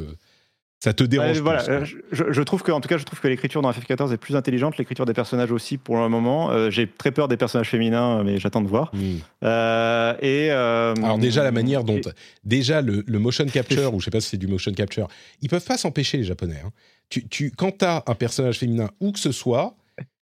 Ça 0.78 0.92
te 0.92 1.02
dérange 1.02 1.40
voilà, 1.40 1.62
plus, 1.64 1.72
euh, 1.72 1.84
je, 2.12 2.24
je, 2.30 2.42
trouve 2.42 2.62
que, 2.62 2.70
en 2.70 2.80
tout 2.80 2.88
cas, 2.88 2.98
je 2.98 3.04
trouve 3.04 3.18
que 3.18 3.28
l'écriture 3.28 3.62
dans 3.62 3.70
FF14 3.70 4.12
est 4.12 4.18
plus 4.18 4.36
intelligente, 4.36 4.76
l'écriture 4.76 5.06
des 5.06 5.14
personnages 5.14 5.50
aussi 5.50 5.78
pour 5.78 5.96
le 5.96 6.08
moment. 6.08 6.50
Euh, 6.50 6.70
J'ai 6.70 6.86
très 6.86 7.12
peur 7.12 7.28
des 7.28 7.38
personnages 7.38 7.70
féminins, 7.70 8.22
mais 8.24 8.38
j'attends 8.38 8.60
de 8.60 8.68
voir. 8.68 8.90
Mm. 8.94 8.98
Euh, 9.44 10.14
et 10.20 10.52
euh, 10.52 10.94
Alors 11.02 11.18
déjà 11.18 11.42
la 11.42 11.50
manière 11.50 11.82
dont, 11.82 11.96
et- 11.96 12.02
déjà 12.44 12.82
le, 12.82 13.02
le 13.06 13.18
motion 13.18 13.46
capture 13.46 13.94
ou 13.94 14.00
je 14.00 14.04
sais 14.04 14.10
pas 14.10 14.20
si 14.20 14.28
c'est 14.28 14.36
du 14.36 14.46
motion 14.48 14.70
capture, 14.72 15.08
ils 15.40 15.48
peuvent 15.48 15.64
pas 15.64 15.78
s'empêcher 15.78 16.18
les 16.18 16.24
Japonais. 16.24 16.60
hein. 16.64 16.70
Tu, 17.08 17.26
tu, 17.26 17.52
quand 17.52 17.78
t'as 17.78 18.02
un 18.06 18.14
personnage 18.14 18.58
féminin 18.58 18.90
où 19.00 19.12
que 19.12 19.18
ce 19.18 19.32
soit, 19.32 19.76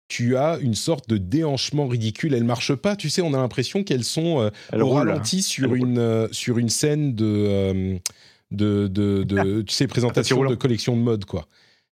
tu 0.09 0.37
as 0.37 0.59
une 0.61 0.75
sorte 0.75 1.09
de 1.09 1.17
déhanchement 1.19 1.87
ridicule. 1.87 2.35
Elles 2.35 2.45
marchent 2.45 2.75
pas. 2.75 2.97
Tu 2.97 3.09
sais, 3.09 3.23
on 3.23 3.33
a 3.33 3.39
l'impression 3.39 3.83
qu'elles 3.85 4.05
sont 4.05 4.41
euh, 4.41 4.79
au 4.79 4.91
ralenti 4.91 5.43
sur 5.43 5.73
Elle 5.73 5.79
une 5.79 5.99
euh, 5.99 6.29
sur 6.33 6.59
une 6.59 6.69
scène 6.69 7.15
de 7.15 7.25
euh, 7.27 7.97
de, 8.53 8.87
de, 8.89 9.23
de- 9.25 9.63
tu 9.63 9.75
sais 9.75 9.87
présentation 9.87 10.37
roulant. 10.37 10.51
de 10.51 10.55
collection 10.57 10.97
de 10.97 11.03
mode 11.03 11.25
quoi. 11.25 11.47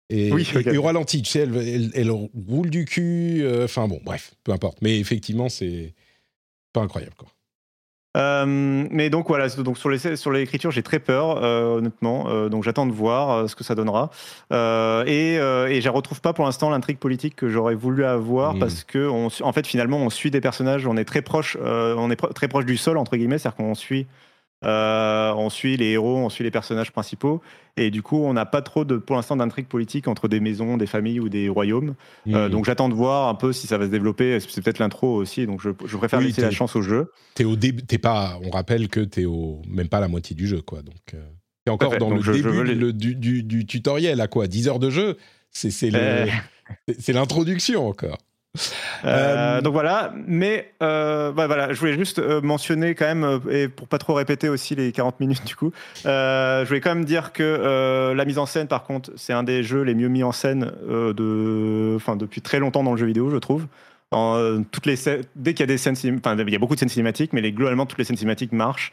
Et, 0.10 0.32
Oui, 0.32 0.48
et- 0.66 0.70
et 0.74 0.78
au 0.78 0.84
ralenti, 0.84 1.22
tu 1.22 1.30
sais, 1.30 1.40
elle, 1.40 1.56
elle, 1.56 1.92
elle 1.96 2.12
roule 2.12 2.70
du 2.70 2.86
cul. 2.86 3.42
euh, 3.44 3.66
Enfin 3.66 3.88
bon, 3.88 4.00
bref, 4.04 4.34
peu 4.44 4.52
importe. 4.52 4.78
Mais 4.82 5.00
effectivement, 5.00 5.50
c'est 5.50 5.94
pas 6.74 6.82
incroyable 6.82 7.16
quoi. 7.18 7.30
Euh, 8.16 8.46
mais 8.92 9.10
donc 9.10 9.28
voilà, 9.28 9.50
donc 9.50 9.76
sur 9.80 9.90
les 9.90 10.16
sur 10.16 10.30
l'écriture, 10.32 10.70
j'ai 10.70 10.84
très 10.84 11.00
peur, 11.00 11.44
euh, 11.44 11.78
honnêtement. 11.78 12.30
Euh, 12.30 12.48
donc 12.48 12.64
j'attends 12.64 12.86
de 12.86 12.92
voir 12.92 13.50
ce 13.50 13.56
que 13.56 13.64
ça 13.64 13.74
donnera. 13.74 14.12
Et 14.52 15.34
et 15.36 15.82
je 15.82 15.90
retrouve 15.90 16.22
pas 16.22 16.32
pour 16.34 16.46
l'instant 16.46 16.70
l'intrigue 16.70 17.00
politique 17.00 17.36
que 17.36 17.50
j'aurais 17.50 17.74
voulu 17.74 18.06
avoir 18.06 18.54
Mm. 18.54 18.60
parce 18.60 18.84
que 18.84 19.08
on, 19.08 19.30
en 19.42 19.52
fait 19.54 19.66
finalement 19.66 19.98
on 19.98 20.12
suit 20.12 20.30
des 20.30 20.42
personnages, 20.42 20.86
on 20.86 20.96
est 20.96 21.06
très 21.06 21.24
proche, 21.24 21.58
on 21.60 22.12
est 22.12 22.16
pro- 22.16 22.32
très 22.34 22.48
proche 22.48 22.66
du 22.66 22.78
sol 22.78 22.98
entre 23.00 23.18
guillemets, 23.18 23.40
c'est-à-dire 23.40 23.56
qu'on 23.58 23.74
suit. 23.74 24.06
Euh, 24.66 25.34
on 25.36 25.50
suit 25.50 25.78
les 25.78 25.88
héros, 25.92 26.18
on 26.18 26.30
suit 26.30 26.44
les 26.44 26.52
personnages 26.52 26.92
principaux, 26.92 27.42
et 27.78 27.90
du 27.92 28.02
coup, 28.02 28.18
on 28.24 28.34
n'a 28.34 28.46
pas 28.46 28.62
trop 28.62 28.86
de, 28.86 28.98
pour 28.98 29.16
l'instant, 29.16 29.36
d'intrigue 29.36 29.68
politique 29.68 30.08
entre 30.08 30.28
des 30.28 30.40
maisons, 30.40 30.78
des 30.78 30.86
familles 30.86 31.20
ou 31.20 31.30
des 31.30 31.50
royaumes. 31.50 31.96
Euh, 32.28 32.48
donc, 32.50 32.66
j'attends 32.66 32.90
de 32.90 32.94
voir 32.94 33.30
un 33.30 33.36
peu 33.36 33.52
si 33.54 33.68
ça 33.68 33.78
va 33.78 33.86
se 33.86 33.90
développer. 33.92 34.40
C'est 34.40 34.62
peut-être 34.64 34.80
l'intro 34.80 35.16
aussi, 35.16 35.46
donc 35.46 35.62
je, 35.62 35.70
je 35.86 35.98
préfère 35.98 36.20
Oui, 36.20 36.28
laisser 36.28 36.42
la 36.42 36.52
chance 36.52 36.76
au 36.76 36.82
jeu. 36.82 37.12
T'es 37.36 37.46
au 37.46 37.56
début, 37.56 37.84
t'es 37.84 37.98
pas. 37.98 38.40
On 38.44 38.50
rappelle 38.52 38.90
que 38.90 39.00
t'es 39.00 39.26
au 39.26 39.62
même 39.68 39.88
pas 39.90 39.98
à 39.98 40.02
la 40.02 40.08
moitié 40.08 40.36
du 40.36 40.48
jeu, 40.48 40.62
quoi. 40.62 40.82
Donc 40.84 41.14
euh, 41.14 41.24
t'es 41.66 41.72
encore 41.72 41.98
dans 41.98 42.10
Donc 42.10 42.18
le 42.20 42.24
je- 42.24 42.32
début 42.34 42.50
veux 42.50 42.64
les- 42.64 42.76
le- 42.76 42.94
du, 42.94 43.16
du- 43.16 43.44
du 43.44 43.66
tutoriel, 43.66 44.22
à 44.22 44.28
quoi 44.28 44.48
10 44.48 44.68
heures 44.68 44.80
de 44.80 44.90
jeu. 44.90 45.18
C'est 45.52 45.90
l'introduction 47.14 47.88
encore. 47.88 48.18
Euh, 49.06 49.58
Euh, 49.58 49.62
donc 49.62 49.74
voilà, 49.74 50.14
mais 50.28 50.72
euh, 50.84 51.32
bah 51.32 51.48
voilà, 51.48 51.74
je 51.74 51.80
voulais 51.80 51.94
juste 51.98 52.20
mentionner 52.20 52.94
quand 52.96 53.06
même, 53.06 53.40
et 53.50 53.68
pour 53.68 53.88
pas 53.88 53.98
trop 53.98 54.14
répéter 54.14 54.48
aussi 54.48 54.76
les 54.76 54.92
40 54.92 55.20
minutes 55.20 55.44
du 55.46 55.56
coup, 55.56 55.72
euh, 56.06 56.64
je 56.64 56.68
voulais 56.68 56.80
quand 56.80 56.94
même 56.94 57.04
dire 57.06 57.34
que 57.34 58.14
la 58.16 58.26
mise 58.26 58.38
en 58.38 58.46
scène, 58.46 58.68
par 58.68 58.84
contre, 58.84 59.12
c'est 59.16 59.34
un 59.34 59.44
des 59.44 59.64
jeux 59.64 59.82
les 59.82 59.96
mieux 59.96 60.08
mis 60.08 60.24
en 60.24 60.32
scène 60.32 60.72
de, 60.88 61.94
enfin 61.96 62.16
depuis 62.16 62.42
très 62.42 62.60
longtemps 62.60 62.84
dans 62.84 62.92
le 62.92 62.98
jeu 62.98 63.06
vidéo, 63.08 63.30
je 63.30 63.38
trouve. 63.38 63.66
Dans, 64.12 64.62
toutes 64.72 64.86
les 64.86 64.96
dès 65.36 65.54
qu'il 65.56 65.62
y 65.62 65.64
a 65.64 65.68
des 65.68 65.80
scènes, 65.80 65.96
enfin 66.24 66.38
il 66.38 66.50
y 66.52 66.56
a 66.56 66.60
beaucoup 66.60 66.76
de 66.76 66.80
scènes 66.80 66.90
cinématiques, 66.90 67.34
mais 67.34 67.42
les, 67.42 67.52
globalement 67.52 67.88
toutes 67.88 67.98
les 67.98 68.04
scènes 68.06 68.18
cinématiques 68.18 68.52
marchent. 68.52 68.92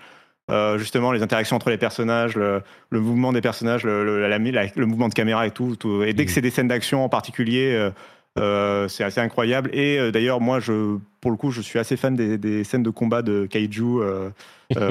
Euh, 0.51 0.78
justement, 0.78 1.12
les 1.12 1.23
interactions 1.23 1.55
entre 1.55 1.70
les 1.70 1.77
personnages, 1.78 2.35
le, 2.35 2.62
le 2.89 3.01
mouvement 3.01 3.32
des 3.32 3.41
personnages, 3.43 3.85
le, 3.85 4.05
le- 4.05 4.27
la- 4.27 4.39
la- 4.39 4.66
le 4.74 4.87
mouvement 4.87 5.09
de 5.09 5.15
caméra 5.15 5.47
et 5.47 5.53
tout. 5.53 5.77
tout. 5.77 6.03
Et 6.03 6.12
dès 6.12 6.24
que 6.24 6.31
Mhm. 6.31 6.35
c'est 6.35 6.41
des 6.41 6.51
scènes 6.51 6.66
d'action 6.69 7.05
en 7.05 7.09
particulier, 7.09 7.73
euh, 7.77 7.91
euh, 8.39 8.89
c'est 8.89 9.05
assez 9.05 9.20
incroyable. 9.20 9.70
Et 9.73 9.98
euh, 9.98 10.11
d'ailleurs, 10.11 10.40
moi, 10.40 10.61
je, 10.61 10.98
pour 11.20 11.31
le 11.31 11.36
coup, 11.36 11.51
je 11.51 11.61
suis 11.61 11.78
assez 11.78 11.97
fan 11.97 12.15
des, 12.15 12.39
des 12.39 12.65
scènes 12.65 12.82
de 12.82 12.90
combat 12.90 13.23
de 13.23 13.47
kaiju, 13.47 14.01
euh, 14.01 14.31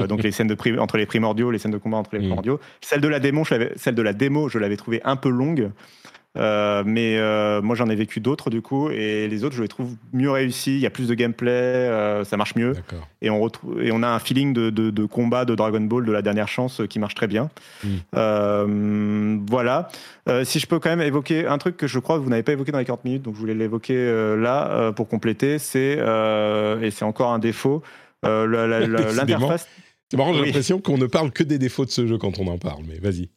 donc 0.06 0.22
les 0.22 0.30
scènes 0.30 0.46
de 0.48 0.78
entre 0.78 0.96
les 0.98 1.06
primordiaux, 1.06 1.50
les 1.50 1.58
scènes 1.58 1.70
de 1.72 1.78
combat 1.78 1.96
entre 1.96 2.10
les 2.14 2.20
Mhm. 2.20 2.26
primordiaux. 2.26 2.60
Celle 2.80 3.00
de 3.00 3.08
la 3.08 3.18
démo, 3.18 3.44
je 3.44 3.54
l'avais- 3.54 3.72
celle 3.76 3.94
de 3.94 4.02
la 4.02 4.12
démo, 4.12 4.48
je 4.48 4.58
l'avais 4.58 4.76
trouvée 4.76 5.00
un 5.04 5.16
peu 5.16 5.30
longue. 5.30 5.70
Euh, 6.38 6.84
mais 6.86 7.16
euh, 7.18 7.60
moi 7.60 7.74
j'en 7.74 7.88
ai 7.90 7.96
vécu 7.96 8.20
d'autres 8.20 8.50
du 8.50 8.62
coup 8.62 8.88
et 8.88 9.26
les 9.26 9.42
autres 9.42 9.56
je 9.56 9.62
les 9.62 9.68
trouve 9.68 9.96
mieux 10.12 10.30
réussis, 10.30 10.74
il 10.74 10.78
y 10.80 10.86
a 10.86 10.90
plus 10.90 11.08
de 11.08 11.14
gameplay, 11.14 11.50
euh, 11.50 12.22
ça 12.22 12.36
marche 12.36 12.54
mieux 12.54 12.74
et 13.20 13.30
on 13.30 13.40
retrouve 13.40 13.82
et 13.82 13.90
on 13.90 14.00
a 14.04 14.06
un 14.06 14.20
feeling 14.20 14.52
de, 14.52 14.70
de- 14.70 14.90
de 14.90 15.04
combat 15.06 15.44
de 15.44 15.56
Dragon 15.56 15.80
Ball 15.80 16.04
de 16.06 16.12
la 16.12 16.22
dernière 16.22 16.46
chance 16.46 16.82
qui 16.88 17.00
marche 17.00 17.16
très 17.16 17.26
bien. 17.26 17.50
Mm. 17.82 17.88
Euh, 18.16 19.38
voilà. 19.48 19.88
Si 20.44 20.60
je 20.60 20.66
peux 20.68 20.78
quand 20.78 20.90
même 20.90 21.00
évoquer 21.00 21.46
un 21.48 21.58
truc 21.58 21.76
que 21.76 21.88
je 21.88 21.98
crois 21.98 22.16
que 22.18 22.22
vous 22.22 22.30
n'avez 22.30 22.44
pas 22.44 22.52
évoqué 22.52 22.70
dans 22.70 22.78
les 22.78 22.84
40 22.84 23.04
minutes, 23.04 23.22
donc 23.22 23.34
je 23.34 23.40
voulais 23.40 23.54
l'évoquer 23.54 24.36
là 24.38 24.92
pour 24.92 25.08
compléter, 25.08 25.58
c'est 25.58 25.98
et 25.98 26.90
c'est 26.92 27.04
encore 27.04 27.32
un 27.32 27.40
défaut. 27.40 27.82
L'interface 28.22 29.66
C'est 30.10 30.16
marrant, 30.16 30.32
j'ai 30.34 30.40
Oui. 30.40 30.46
l'impression 30.46 30.80
qu'on 30.80 30.98
ne 30.98 31.06
parle 31.06 31.32
que 31.32 31.42
des 31.42 31.58
défauts 31.58 31.84
de 31.84 31.90
ce 31.90 32.06
jeu 32.06 32.18
quand 32.18 32.38
on 32.38 32.46
en 32.46 32.58
parle. 32.58 32.84
Mais 32.88 32.98
vas-y. 33.00 33.28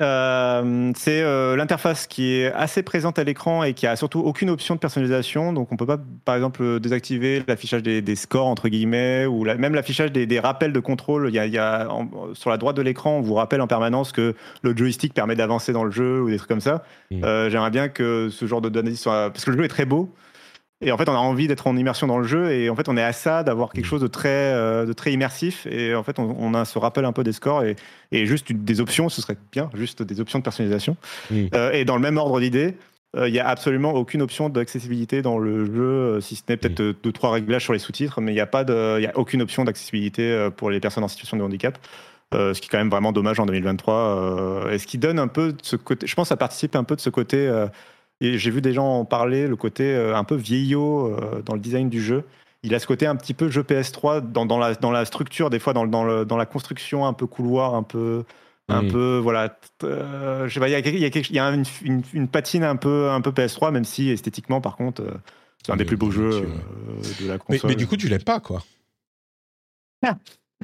Euh, 0.00 0.90
c'est 0.96 1.22
euh, 1.22 1.54
l'interface 1.54 2.08
qui 2.08 2.32
est 2.32 2.52
assez 2.52 2.82
présente 2.82 3.18
à 3.20 3.24
l'écran 3.24 3.62
et 3.62 3.74
qui 3.74 3.86
a 3.86 3.94
surtout 3.94 4.18
aucune 4.20 4.50
option 4.50 4.74
de 4.74 4.80
personnalisation. 4.80 5.52
Donc, 5.52 5.70
on 5.70 5.76
peut 5.76 5.86
pas, 5.86 5.98
par 6.24 6.34
exemple, 6.34 6.80
désactiver 6.80 7.44
l'affichage 7.46 7.84
des, 7.84 8.02
des 8.02 8.16
scores 8.16 8.46
entre 8.48 8.68
guillemets 8.68 9.24
ou 9.26 9.44
la- 9.44 9.54
même 9.56 9.74
l'affichage 9.74 10.10
des, 10.10 10.26
des 10.26 10.40
rappels 10.40 10.72
de 10.72 10.80
contrôle. 10.80 11.28
Il 11.28 11.34
y 11.34 11.38
a, 11.38 11.46
il 11.46 11.52
y 11.52 11.58
a 11.58 11.88
en- 11.92 12.08
sur 12.34 12.50
la 12.50 12.56
droite 12.56 12.76
de 12.76 12.82
l'écran, 12.82 13.18
on 13.18 13.20
vous 13.20 13.34
rappelle 13.34 13.60
en 13.60 13.68
permanence 13.68 14.10
que 14.10 14.34
le 14.62 14.76
joystick 14.76 15.14
permet 15.14 15.36
d'avancer 15.36 15.72
dans 15.72 15.84
le 15.84 15.92
jeu 15.92 16.22
ou 16.22 16.28
des 16.28 16.38
trucs 16.38 16.48
comme 16.48 16.60
ça. 16.60 16.82
Euh, 17.24 17.48
J'aimerais 17.48 17.70
bien 17.70 17.88
que 17.88 18.30
ce 18.30 18.46
genre 18.46 18.60
de 18.60 18.68
données 18.68 18.96
soit 18.96 19.30
parce 19.30 19.44
que 19.44 19.50
le 19.52 19.58
jeu 19.58 19.64
est 19.64 19.68
très 19.68 19.84
beau. 19.84 20.12
Et 20.84 20.92
en 20.92 20.98
fait, 20.98 21.08
on 21.08 21.12
a 21.14 21.16
envie 21.18 21.48
d'être 21.48 21.66
en 21.66 21.76
immersion 21.76 22.06
dans 22.06 22.18
le 22.18 22.24
jeu, 22.26 22.52
et 22.52 22.70
en 22.70 22.76
fait, 22.76 22.88
on 22.88 22.96
est 22.96 23.02
à 23.02 23.12
ça 23.12 23.42
d'avoir 23.42 23.72
quelque 23.72 23.86
Mm. 23.86 23.88
chose 23.88 24.00
de 24.02 24.06
très, 24.06 24.28
euh, 24.52 24.84
de 24.86 24.92
très 24.92 25.12
immersif. 25.12 25.66
Et 25.66 25.94
en 25.94 26.02
fait, 26.02 26.18
on, 26.18 26.36
on 26.38 26.54
a 26.54 26.64
ce 26.64 26.78
rappel 26.78 27.04
un 27.04 27.12
peu 27.12 27.24
des 27.24 27.32
scores, 27.32 27.64
et, 27.64 27.76
et 28.12 28.26
juste 28.26 28.52
des 28.52 28.80
options, 28.80 29.08
ce 29.08 29.20
serait 29.22 29.36
bien, 29.52 29.70
juste 29.74 30.02
des 30.02 30.20
options 30.20 30.38
de 30.38 30.44
personnalisation. 30.44 30.96
Mm. 31.30 31.46
Euh, 31.54 31.72
et 31.72 31.84
dans 31.84 31.96
le 31.96 32.02
même 32.02 32.16
ordre 32.18 32.38
d'idée, 32.40 32.76
euh, 33.16 33.28
il 33.28 33.32
n'y 33.32 33.38
a 33.40 33.46
absolument 33.48 33.92
aucune 33.94 34.22
option 34.22 34.48
d'accessibilité 34.48 35.22
dans 35.22 35.38
le 35.38 35.64
jeu, 35.64 35.82
euh, 35.82 36.20
si 36.20 36.36
ce 36.36 36.42
n'est 36.48 36.56
peut-être 36.56 36.80
euh, 36.80 36.94
deux, 37.02 37.12
trois 37.12 37.30
réglages 37.32 37.62
sur 37.62 37.72
les 37.72 37.78
sous-titres, 37.78 38.20
mais 38.20 38.32
il 38.32 38.34
n'y 38.34 38.40
a, 38.40 38.46
pas 38.46 38.64
de- 38.64 38.96
il 38.98 39.04
y 39.04 39.06
a 39.06 39.16
aucune 39.16 39.40
option 39.42 39.64
d'accessibilité 39.64 40.22
euh, 40.32 40.50
pour 40.50 40.68
les 40.70 40.80
personnes 40.80 41.04
en 41.04 41.08
situation 41.08 41.36
de 41.36 41.42
handicap. 41.42 41.78
Euh, 42.34 42.52
ce 42.52 42.60
qui 42.60 42.66
est 42.66 42.70
quand 42.70 42.78
même 42.78 42.90
vraiment 42.90 43.12
dommage 43.12 43.38
en 43.38 43.46
2023. 43.46 43.94
euh, 43.94 44.70
et 44.72 44.78
ce 44.78 44.86
qui 44.88 44.98
donne 44.98 45.20
un 45.20 45.28
peu 45.28 45.52
de 45.52 45.58
ce 45.62 45.76
côté. 45.76 46.06
Je 46.08 46.14
pense 46.16 46.24
que 46.26 46.28
ça 46.30 46.36
participe 46.36 46.74
un 46.74 46.82
peu 46.82 46.96
de 46.96 47.00
ce 47.00 47.10
côté. 47.10 47.46
Et 48.20 48.38
j'ai 48.38 48.50
vu 48.50 48.60
des 48.60 48.72
gens 48.72 48.86
en 49.00 49.04
parler, 49.04 49.46
le 49.46 49.56
côté 49.56 49.84
euh, 49.94 50.16
un 50.16 50.24
peu 50.24 50.34
vieillot 50.36 51.08
euh, 51.08 51.42
dans 51.42 51.54
le 51.54 51.60
design 51.60 51.88
du 51.88 52.02
jeu. 52.02 52.24
Il 52.62 52.74
a 52.74 52.78
ce 52.78 52.86
côté 52.86 53.06
un 53.06 53.16
petit 53.16 53.34
peu 53.34 53.50
jeu 53.50 53.62
PS3 53.62 54.20
dans, 54.32 54.46
dans, 54.46 54.58
la, 54.58 54.74
dans 54.74 54.90
la 54.90 55.04
structure, 55.04 55.50
des 55.50 55.58
fois 55.58 55.72
dans, 55.74 55.84
le- 55.84 55.90
dans, 55.90 56.04
le- 56.04 56.24
dans 56.24 56.36
la 56.38 56.46
construction, 56.46 57.04
un 57.06 57.12
peu 57.12 57.26
couloir, 57.26 57.74
un 57.74 57.82
peu. 57.82 58.24
Un 58.68 58.80
peu, 58.88 59.18
voilà. 59.18 59.54
euh, 59.82 60.48
je 60.48 60.54
sais 60.54 60.60
pas, 60.60 60.68
il 60.68 60.72
y 60.72 60.74
a, 60.74 60.80
quelque- 60.80 60.94
il 60.96 61.02
y 61.02 61.04
a, 61.04 61.10
quelque- 61.10 61.28
il 61.28 61.36
y 61.36 61.38
a 61.38 61.50
une, 61.50 61.64
une- 61.82 62.02
une 62.14 62.28
patine 62.28 62.64
un 62.64 62.76
peu, 62.76 63.10
un 63.10 63.20
peu 63.20 63.30
PS3, 63.30 63.70
même 63.72 63.84
si 63.84 64.08
esthétiquement, 64.08 64.62
par 64.62 64.76
contre, 64.76 65.02
euh, 65.02 65.10
c'est 65.62 65.70
un 65.72 65.76
des 65.76 65.84
plus 65.84 65.96
beaux 65.98 66.10
jeux 66.10 66.30
euh, 66.46 67.24
de 67.24 67.28
la 67.28 67.34
console. 67.38 67.58
mais 67.68 67.74
du 67.76 67.86
coup, 67.86 67.96
tu 67.98 68.08
l'aimes 68.08 68.22
pas, 68.24 68.40
quoi. 68.40 68.62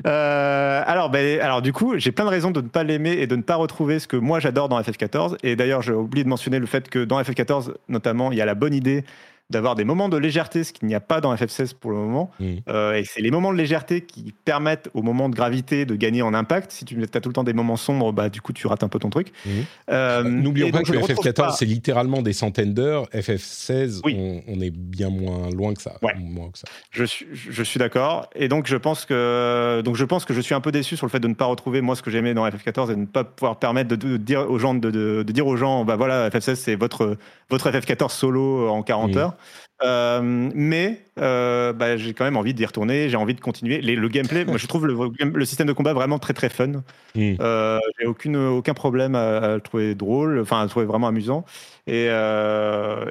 Euh, 0.07 0.83
alors, 0.87 1.11
ben, 1.11 1.41
alors, 1.41 1.63
du 1.63 1.73
coup, 1.73 1.99
j'ai 1.99 2.13
plein 2.13 2.25
de 2.25 2.31
raisons 2.31 2.51
de 2.51 2.61
ne 2.61 2.69
pas 2.69 2.85
l'aimer 2.85 3.13
et 3.13 3.27
de 3.27 3.37
ne 3.37 3.43
pas 3.43 3.57
retrouver 3.57 3.99
ce 3.99 4.07
que 4.09 4.17
moi 4.17 4.41
j'adore 4.41 4.69
dans 4.69 4.81
FF14. 4.81 5.37
Et 5.43 5.57
d'ailleurs, 5.57 5.83
j'ai 5.83 5.93
oublié 5.93 6.25
de 6.25 6.29
mentionner 6.29 6.59
le 6.59 6.67
fait 6.67 6.89
que 6.89 7.05
dans 7.05 7.21
FF14, 7.21 7.75
notamment, 7.89 8.33
il 8.33 8.39
y 8.39 8.41
a 8.41 8.47
la 8.47 8.55
bonne 8.55 8.75
idée 8.75 9.05
d'avoir 9.51 9.75
des 9.75 9.85
moments 9.85 10.09
de 10.09 10.17
légèreté, 10.17 10.65
ce 10.65 10.73
qu'il 10.73 10.89
n'y 10.89 10.95
a 10.95 11.01
pas 11.01 11.21
dans 11.21 11.35
FF16 11.35 11.75
pour 11.75 11.91
le 11.91 11.97
moment. 11.99 12.31
Mm. 12.41 12.45
Euh, 12.69 12.95
et 12.95 13.05
c'est 13.05 13.21
les 13.21 13.31
moments 13.31 13.53
de 13.53 13.59
légèreté 13.59 14.01
qui 14.03 14.33
permettent 14.45 14.89
au 14.95 15.03
moment 15.03 15.29
de 15.29 15.35
gravité 15.35 15.85
de 15.85 15.95
gagner 15.97 16.23
en 16.23 16.33
impact. 16.35 16.71
Si 16.73 16.85
tu 16.85 16.97
as 17.03 17.21
tout 17.21 17.29
le 17.29 17.33
temps 17.33 17.45
des 17.45 17.53
moments 17.53 17.77
sombres, 17.77 18.13
bah, 18.13 18.29
du 18.29 18.41
coup, 18.41 18.53
tu 18.53 18.67
rates 18.67 18.83
un 18.85 18.89
peu 18.89 18.99
ton 18.99 19.11
truc. 19.11 19.33
Mhm. 19.45 19.53
Euh, 19.91 20.23
N'oublions 20.23 20.69
et 20.69 20.73
pas 20.73 20.81
que 20.83 20.87
je 20.89 20.93
ne 20.93 20.99
retrouve 20.99 21.17
FF14, 21.25 21.35
pas- 21.35 21.53
c'est 21.53 21.65
littéralement 21.65 22.23
des 22.23 22.33
centaines 22.33 22.75
d'heures. 22.75 23.07
FF16, 23.13 24.01
Oui. 24.05 24.17
on, 24.19 24.43
on 24.47 24.61
est 24.61 24.71
bien 24.71 25.11
moins 25.11 25.51
loin 25.51 25.75
que 25.75 25.83
ça. 25.83 25.95
Ouais. 26.03 26.15
Moins 26.19 26.51
que 26.51 26.59
ça. 26.59 26.67
Je 26.91 27.05
suis, 27.05 27.27
je 27.33 27.63
suis 27.63 27.79
d'accord. 27.79 28.29
Et 28.35 28.49
donc 28.49 28.67
je, 28.67 28.77
pense 28.77 29.05
que, 29.05 29.81
donc, 29.85 29.97
je 29.97 30.05
pense 30.05 30.25
que 30.25 30.35
je 30.35 30.41
suis 30.41 30.55
un 30.55 30.61
peu 30.61 30.73
déçu 30.73 30.97
sur 30.97 31.07
le 31.07 31.11
fait 31.11 31.21
de 31.21 31.29
ne 31.29 31.35
pas 31.35 31.45
retrouver 31.47 31.81
moi 31.81 31.97
ce 31.97 32.03
que 32.03 32.11
j'aimais 32.11 32.35
dans 32.35 32.47
FF14 32.49 32.91
et 32.91 32.95
de 32.95 33.01
ne 33.01 33.07
pas 33.07 33.25
pouvoir 33.25 33.59
permettre 33.59 33.89
de, 33.89 33.97
de 33.97 34.17
dire 34.17 34.51
aux 34.51 34.59
gens, 34.59 34.75
de, 34.75 34.91
de- 34.91 35.23
de 35.23 35.33
dire 35.33 35.47
aux 35.47 35.57
gens, 35.57 35.85
bah 35.85 35.97
voilà, 35.97 36.29
FF16 36.31 36.55
c'est 36.57 36.77
votre, 36.77 37.17
votre 37.51 37.71
FF14 37.71 38.11
solo 38.13 38.69
en 38.69 38.83
40 38.83 39.11
Mhm. 39.13 39.19
heures. 39.19 39.35
Euh, 39.83 40.21
mais 40.55 41.01
euh, 41.19 41.73
bah, 41.73 41.97
j'ai 41.97 42.13
quand 42.13 42.25
même 42.25 42.37
envie 42.37 42.53
d'y 42.53 42.67
retourner, 42.67 43.09
j'ai 43.09 43.17
envie 43.17 43.35
de 43.35 43.41
continuer. 43.41 43.81
Les- 43.81 43.97
le 43.97 44.09
gameplay, 44.09 44.45
moi 44.45 44.59
je 44.59 44.67
trouve 44.67 44.87
le, 44.87 44.95
le 45.25 45.45
système 45.47 45.67
de 45.67 45.73
combat 45.73 45.95
vraiment 45.95 46.19
très 46.19 46.35
très 46.35 46.51
fun. 46.51 46.83
Mm. 47.15 47.35
Euh, 47.41 47.79
j'ai 47.99 48.07
aucune, 48.07 48.37
aucun 48.37 48.75
problème 48.75 49.15
à, 49.15 49.39
à 49.39 49.55
le 49.55 49.61
trouver 49.63 49.95
drôle, 49.95 50.41
enfin 50.41 50.61
à 50.61 50.65
le 50.65 50.69
trouver 50.69 50.85
vraiment 50.85 51.07
amusant. 51.09 51.45
Et, 51.87 52.09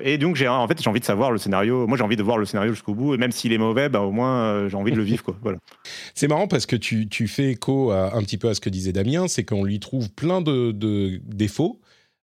et 0.04 0.18
donc 0.20 0.36
j'ai 0.36 0.48
en 0.48 0.68
fait 0.68 0.82
j'ai 0.82 0.90
envie 0.90 1.00
de 1.00 1.06
savoir 1.06 1.32
le 1.32 1.40
scénario. 1.40 1.88
Moi 1.88 1.98
j'ai 1.98 2.04
envie 2.04 2.16
de 2.16 2.24
voir 2.24 2.38
le 2.38 2.46
scénario 2.46 2.72
jusqu'au 2.72 2.94
bout. 2.94 3.16
Et 3.16 3.18
même 3.18 3.32
s'il 3.32 3.52
est 3.52 3.58
mauvais, 3.58 3.90
bah, 3.90 4.02
au 4.02 4.12
moins 4.12 4.68
j'ai 4.70 4.76
envie 4.78 4.92
de 4.92 4.98
le 4.98 5.04
vivre 5.04 5.24
quoi. 5.24 5.36
Voilà. 5.42 5.58
C'est 6.14 6.28
marrant 6.28 6.48
parce 6.48 6.66
que 6.68 6.76
tu, 6.76 7.10
tu 7.10 7.28
fais 7.28 7.52
écho 7.52 7.90
à, 7.92 8.16
un 8.16 8.22
petit 8.22 8.38
peu 8.38 8.48
à 8.48 8.54
ce 8.54 8.62
que 8.62 8.70
disait 8.70 8.92
Damien, 8.92 9.28
c'est 9.28 9.44
qu'on 9.44 9.64
lui 9.64 9.80
trouve 9.80 10.12
plein 10.12 10.42
de, 10.42 10.72
de 10.72 11.20
défauts, 11.26 11.82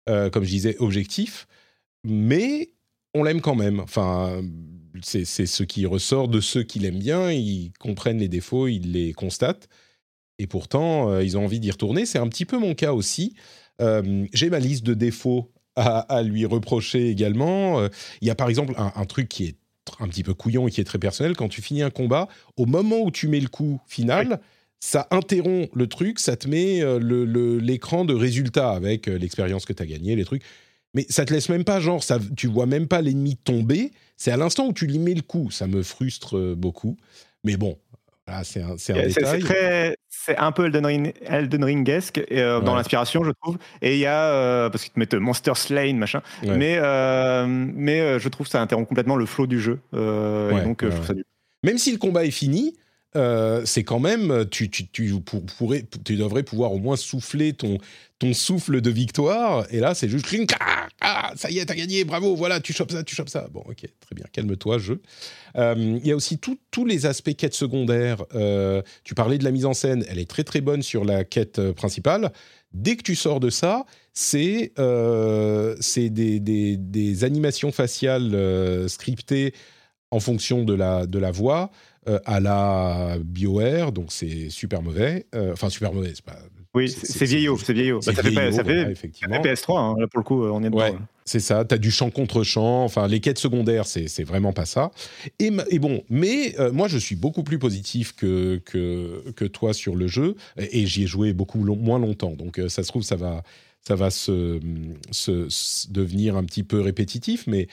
comme 0.07 0.43
je 0.43 0.49
disais, 0.49 0.75
objectifs, 0.79 1.47
mais 2.03 2.69
on 3.15 3.23
l'aime 3.23 3.41
quand 3.41 3.55
même. 3.55 3.79
Enfin, 3.79 4.41
c'est 5.01 5.25
ce 5.25 5.63
qui 5.63 5.85
ressort 5.85 6.27
de 6.27 6.39
ceux 6.41 6.63
qui 6.63 6.79
l'aiment 6.79 6.99
bien, 6.99 7.31
ils 7.31 7.71
comprennent 7.79 8.19
les 8.19 8.27
défauts, 8.27 8.67
ils 8.67 8.91
les 8.91 9.13
constatent, 9.13 9.67
et 10.37 10.47
pourtant, 10.47 11.09
euh, 11.09 11.23
ils 11.23 11.37
ont 11.37 11.45
envie 11.45 11.59
d'y 11.59 11.71
retourner. 11.71 12.05
C'est 12.05 12.19
un 12.19 12.27
petit 12.27 12.45
peu 12.45 12.59
mon 12.59 12.75
cas 12.75 12.93
aussi. 12.93 13.35
J'ai 13.79 14.49
ma 14.49 14.59
liste 14.59 14.85
de 14.85 14.93
défauts 14.93 15.51
à, 15.75 16.23
lui 16.23 16.45
reprocher 16.45 17.09
également. 17.09 17.85
Il 18.21 18.27
y 18.27 18.31
a 18.31 18.35
par 18.35 18.47
exemple 18.47 18.73
un, 18.77 19.05
truc 19.05 19.27
qui 19.27 19.47
est 19.47 19.55
un 19.99 20.07
petit 20.07 20.23
peu 20.23 20.33
couillon 20.33 20.69
et 20.69 20.71
qui 20.71 20.79
est 20.79 20.85
très 20.85 20.97
personnel. 20.97 21.35
Quand 21.35 21.49
tu 21.49 21.61
finis 21.61 21.81
un 21.81 21.89
combat, 21.89 22.29
au 22.55 22.65
moment 22.65 23.01
où 23.01 23.11
tu 23.11 23.27
mets 23.27 23.41
le 23.41 23.49
coup 23.49 23.81
final, 23.85 24.39
ça 24.79 25.09
interrompt 25.11 25.75
le 25.75 25.87
truc, 25.87 26.19
ça 26.19 26.37
te 26.37 26.47
met 26.47 26.81
l'écran 27.59 28.05
de 28.05 28.13
résultat 28.13 28.71
avec 28.71 29.07
l'expérience 29.07 29.65
que 29.65 29.73
tu 29.73 29.83
as 29.83 29.85
gagnée, 29.85 30.15
les 30.15 30.23
trucs. 30.23 30.43
Mais 30.95 31.05
ça 31.09 31.25
te 31.25 31.33
laisse 31.33 31.49
même 31.49 31.63
pas, 31.63 31.79
genre, 31.79 32.03
ça, 32.03 32.17
tu 32.35 32.47
vois 32.47 32.65
même 32.65 32.87
pas 32.87 33.01
l'ennemi 33.01 33.35
tomber. 33.35 33.91
C'est 34.17 34.31
à 34.31 34.37
l'instant 34.37 34.67
où 34.67 34.73
tu 34.73 34.87
lui 34.87 34.97
mets 34.97 35.13
le 35.13 35.21
coup. 35.21 35.51
Ça 35.51 35.67
me 35.67 35.83
frustre 35.83 36.55
beaucoup. 36.55 36.97
Mais 37.43 37.57
bon, 37.57 37.77
c'est 38.43 38.61
un, 38.61 38.71
un 38.71 39.07
détail. 39.07 39.95
C'est 40.25 40.37
un 40.37 40.51
peu 40.51 40.65
Elden, 40.65 40.85
Ring, 40.85 41.13
Elden 41.21 41.63
Ringesque 41.63 42.19
euh, 42.31 42.59
dans 42.59 42.73
l'inspiration, 42.73 43.23
je 43.23 43.31
trouve. 43.43 43.57
Et 43.83 43.93
il 43.93 43.99
y 43.99 44.07
a, 44.07 44.23
euh, 44.23 44.69
parce 44.71 44.83
qu'ils 44.83 44.93
te 44.93 44.97
mettent 44.97 45.13
Monster 45.13 45.53
Slain, 45.53 45.93
machin, 45.93 46.21
mais, 46.41 46.77
euh, 46.79 47.45
mais 47.47 48.17
je 48.19 48.29
trouve 48.29 48.47
que 48.47 48.51
ça 48.51 48.61
interrompt 48.61 48.87
complètement 48.89 49.17
le 49.17 49.27
flow 49.27 49.45
du 49.45 49.59
jeu. 49.61 49.79
et 49.93 50.63
donc, 50.63 50.83
je 50.83 50.89
trouve 50.89 51.05
ça 51.05 51.13
Même 51.63 51.77
si 51.77 51.91
le 51.91 51.99
combat 51.99 52.25
est 52.25 52.31
fini, 52.31 52.75
c'est 53.65 53.83
quand 53.83 53.99
même, 53.99 54.45
tu, 54.51 54.69
tu, 54.69 55.11
devrais 56.15 56.43
pouvoir 56.43 56.73
au 56.73 56.79
moins 56.79 56.95
souffler 56.95 57.53
ton, 57.53 57.77
souffle 58.33 58.81
de 58.81 58.89
victoire. 58.89 59.65
Et 59.69 59.79
là, 59.79 59.93
c'est 59.93 60.09
juste 60.09 60.25
ah, 60.59 60.87
ah, 61.01 61.33
ça 61.35 61.51
y 61.51 61.59
est, 61.59 61.65
t'as 61.65 61.75
gagné, 61.75 62.03
bravo, 62.03 62.35
voilà, 62.35 62.59
tu 62.59 62.73
chopes 62.73 62.91
ça, 62.91 63.03
tu 63.03 63.15
chopes 63.15 63.29
ça. 63.29 63.47
Bon, 63.51 63.61
ok, 63.65 63.85
très 63.99 64.15
bien, 64.15 64.25
calme-toi, 64.31 64.77
jeu. 64.79 65.01
Euh, 65.55 65.75
il 65.77 66.07
y 66.07 66.11
a 66.11 66.15
aussi 66.15 66.39
tous 66.39 66.85
les 66.85 67.05
aspects 67.05 67.35
quête 67.35 67.53
secondaire. 67.53 68.23
Euh, 68.33 68.81
tu 69.03 69.13
parlais 69.13 69.37
de 69.37 69.43
la 69.43 69.51
mise 69.51 69.65
en 69.65 69.73
scène, 69.73 70.03
elle 70.09 70.19
est 70.19 70.29
très 70.29 70.43
très 70.43 70.61
bonne 70.61 70.81
sur 70.81 71.05
la 71.05 71.23
quête 71.23 71.59
euh, 71.59 71.73
principale. 71.73 72.31
Dès 72.73 72.95
que 72.95 73.03
tu 73.03 73.15
sors 73.15 73.39
de 73.39 73.49
ça, 73.49 73.85
c'est 74.13 74.73
des, 76.09 77.23
animations 77.23 77.71
faciales 77.71 78.89
scriptées 78.89 79.53
en 80.11 80.19
fonction 80.19 80.63
de 80.63 80.73
la 80.73 81.31
voix 81.31 81.71
à 82.25 82.39
la 82.39 83.17
BioWare, 83.19 83.91
donc 83.91 84.07
c'est 84.09 84.49
super 84.49 84.81
mauvais. 84.81 85.25
enfin, 85.51 85.69
super 85.69 85.93
mauvais, 85.93 86.11
c'est 86.13 86.25
pas 86.25 86.37
oui, 86.75 86.89
c'est 86.89 87.25
vieillot, 87.25 87.57
c'est 87.57 87.71
vieillot. 87.71 88.01
Bah, 88.05 88.13
ça, 88.13 88.21
fait, 88.21 88.51
ça, 88.51 88.63
fait, 88.65 88.91
effectivement. 88.91 89.37
PS3, 89.37 89.79
hein, 89.79 89.95
là 89.97 90.07
pour 90.07 90.19
le 90.19 90.25
coup, 90.25 90.43
on 90.43 90.61
est 90.61 90.69
dedans. 90.69 90.79
Ouais, 90.79 90.93
c'est 91.23 91.39
ça, 91.39 91.65
tu 91.65 91.73
as 91.73 91.77
du 91.77 91.89
chant 91.89 92.11
contre 92.11 92.43
chant, 92.43 92.83
enfin 92.83 93.07
les 93.07 93.19
quêtes 93.19 93.39
secondaires, 93.39 93.87
c'est 93.87 94.23
vraiment 94.23 94.53
pas 94.53 94.65
ça. 94.65 94.91
Et, 95.39 95.51
et 95.69 95.79
bon, 95.79 96.03
mais 96.09 96.53
euh, 96.59 96.71
moi 96.71 96.87
je 96.87 96.97
suis 96.99 97.15
beaucoup 97.15 97.43
plus 97.43 97.57
positif 97.57 98.13
que, 98.15 98.61
que, 98.65 99.31
que 99.35 99.45
toi 99.45 99.73
sur 99.73 99.95
le 99.95 100.07
jeu, 100.07 100.35
et, 100.57 100.85
j'y 100.85 101.03
ai 101.03 101.07
joué 101.07 101.33
beaucoup 101.33 101.57
moins 101.57 101.97
longtemps, 101.97 102.33
donc 102.33 102.59
euh, 102.59 102.69
ça 102.69 102.83
se 102.83 102.89
trouve, 102.89 103.01
ça 103.01 103.15
va, 103.15 103.41
ça 103.81 103.95
va 103.95 104.11
se, 104.11 104.59
se, 105.11 105.91
devenir 105.91 106.35
un 106.35 106.43
petit 106.43 106.63
peu 106.63 106.79
répétitif, 106.81 107.47
mais 107.47 107.67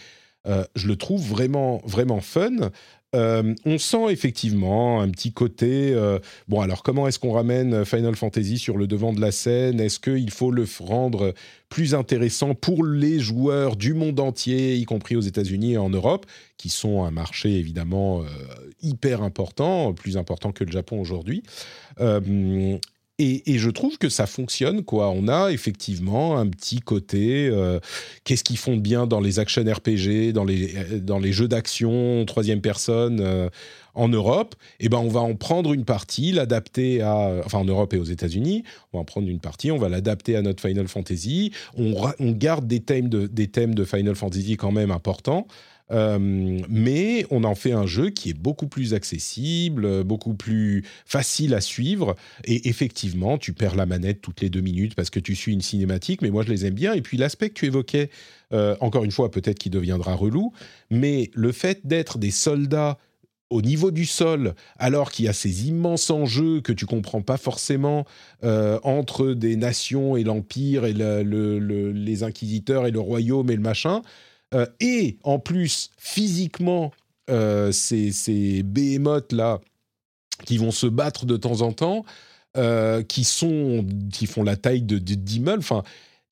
euh, 0.46 0.64
je 0.74 0.86
le 0.86 0.96
trouve 0.96 1.22
vraiment, 1.28 1.82
vraiment 1.84 2.20
fun. 2.20 2.70
Euh, 3.14 3.54
on 3.66 3.76
sent 3.76 4.10
effectivement 4.10 5.02
un 5.02 5.10
petit 5.10 5.32
côté. 5.32 5.92
Euh, 5.92 6.18
bon, 6.48 6.60
alors 6.60 6.82
comment 6.82 7.06
est-ce 7.06 7.18
qu'on 7.18 7.32
ramène 7.32 7.84
Final 7.84 8.16
Fantasy 8.16 8.58
sur 8.58 8.78
le 8.78 8.86
devant 8.86 9.12
de 9.12 9.20
la 9.20 9.32
scène? 9.32 9.80
Est-ce 9.80 10.00
qu'il 10.00 10.30
faut 10.30 10.50
le 10.50 10.66
rendre 10.80 11.34
plus 11.68 11.94
intéressant 11.94 12.54
pour 12.54 12.84
les 12.84 13.18
joueurs 13.18 13.76
du 13.76 13.92
monde 13.92 14.18
entier, 14.20 14.76
y 14.76 14.84
compris 14.84 15.16
aux 15.16 15.20
États-Unis 15.20 15.72
et 15.72 15.78
en 15.78 15.90
Europe, 15.90 16.26
qui 16.56 16.68
sont 16.68 17.04
un 17.04 17.10
marché 17.10 17.50
évidemment 17.58 18.22
hyper 18.82 19.22
important, 19.22 19.92
plus 19.94 20.16
important 20.16 20.52
que 20.52 20.64
le 20.64 20.72
Japon 20.72 21.00
aujourd'hui? 21.00 21.42
Et, 23.22 23.58
je 23.58 23.70
trouve 23.70 23.98
que 23.98 24.08
ça 24.08 24.26
fonctionne, 24.26 24.82
quoi. 24.82 25.10
On 25.10 25.28
a 25.28 25.52
effectivement 25.52 26.38
un 26.38 26.48
petit 26.48 26.80
côté. 26.80 27.48
Euh, 27.48 27.78
qu'est-ce 28.24 28.44
qu'ils 28.44 28.58
font 28.58 28.76
de 28.76 28.80
bien 28.80 29.06
dans 29.06 29.20
les 29.20 29.38
action 29.38 29.62
RPG, 29.62 30.32
dans 30.32 30.44
les, 30.44 30.74
euh, 30.76 30.98
dans 30.98 31.18
les 31.18 31.32
jeux 31.32 31.48
d'action, 31.48 32.24
troisième 32.26 32.60
personne 32.60 33.20
euh, 33.20 33.48
en 33.94 34.08
Europe 34.08 34.54
Eh 34.80 34.88
ben, 34.88 34.98
on 34.98 35.08
va 35.08 35.20
en 35.20 35.34
prendre 35.34 35.72
une 35.72 35.84
partie, 35.84 36.32
l'adapter 36.32 37.02
à. 37.02 37.42
Enfin, 37.44 37.58
en 37.58 37.64
Europe 37.64 37.94
et 37.94 37.98
aux 37.98 38.04
États-Unis, 38.04 38.64
on 38.92 38.98
va 38.98 39.02
en 39.02 39.04
prendre 39.04 39.28
une 39.28 39.40
partie, 39.40 39.70
on 39.70 39.78
va 39.78 39.88
l'adapter 39.88 40.36
à 40.36 40.42
notre 40.42 40.66
Final 40.66 40.88
Fantasy. 40.88 41.52
On, 41.76 41.94
on 42.18 42.32
garde 42.32 42.66
des 42.66 42.80
thèmes, 42.80 43.08
de, 43.08 43.26
des 43.26 43.48
thèmes 43.48 43.74
de 43.74 43.84
Final 43.84 44.16
Fantasy 44.16 44.56
quand 44.56 44.72
même 44.72 44.90
importants. 44.90 45.46
Euh, 45.92 46.18
mais 46.68 47.26
on 47.30 47.44
en 47.44 47.54
fait 47.54 47.72
un 47.72 47.86
jeu 47.86 48.10
qui 48.10 48.30
est 48.30 48.38
beaucoup 48.38 48.66
plus 48.66 48.94
accessible, 48.94 50.04
beaucoup 50.04 50.34
plus 50.34 50.84
facile 51.04 51.54
à 51.54 51.60
suivre. 51.60 52.16
Et 52.44 52.68
effectivement, 52.68 53.38
tu 53.38 53.52
perds 53.52 53.76
la 53.76 53.86
manette 53.86 54.20
toutes 54.20 54.40
les 54.40 54.50
deux 54.50 54.60
minutes 54.60 54.94
parce 54.94 55.10
que 55.10 55.20
tu 55.20 55.34
suis 55.34 55.52
une 55.52 55.60
cinématique, 55.60 56.22
mais 56.22 56.30
moi 56.30 56.42
je 56.42 56.50
les 56.50 56.66
aime 56.66 56.74
bien. 56.74 56.94
Et 56.94 57.02
puis 57.02 57.16
l'aspect 57.16 57.50
que 57.50 57.54
tu 57.54 57.66
évoquais, 57.66 58.10
euh, 58.52 58.76
encore 58.80 59.04
une 59.04 59.12
fois, 59.12 59.30
peut-être 59.30 59.58
qu'il 59.58 59.72
deviendra 59.72 60.14
relou, 60.14 60.52
mais 60.90 61.30
le 61.34 61.52
fait 61.52 61.86
d'être 61.86 62.18
des 62.18 62.30
soldats 62.30 62.98
au 63.50 63.60
niveau 63.60 63.90
du 63.90 64.06
sol, 64.06 64.54
alors 64.78 65.12
qu'il 65.12 65.26
y 65.26 65.28
a 65.28 65.34
ces 65.34 65.68
immenses 65.68 66.08
enjeux 66.08 66.62
que 66.62 66.72
tu 66.72 66.86
comprends 66.86 67.20
pas 67.20 67.36
forcément 67.36 68.06
euh, 68.44 68.80
entre 68.82 69.34
des 69.34 69.56
nations 69.56 70.16
et 70.16 70.24
l'empire 70.24 70.86
et 70.86 70.94
les 70.94 72.22
inquisiteurs 72.22 72.86
et 72.86 72.90
le 72.90 73.00
royaume 73.00 73.50
et 73.50 73.56
le 73.56 73.60
machin, 73.60 74.00
euh, 74.54 74.66
et 74.80 75.18
en 75.22 75.38
plus, 75.38 75.90
physiquement, 75.98 76.92
euh, 77.30 77.72
ces, 77.72 78.12
ces 78.12 78.64
là 79.30 79.60
qui 80.44 80.58
vont 80.58 80.70
se 80.70 80.86
battre 80.86 81.24
de 81.26 81.36
temps 81.36 81.60
en 81.60 81.72
temps, 81.72 82.04
euh, 82.56 83.02
qui, 83.02 83.24
sont, 83.24 83.86
qui 84.12 84.26
font 84.26 84.42
la 84.42 84.56
taille 84.56 84.82
de. 84.82 85.00
Enfin, 85.56 85.82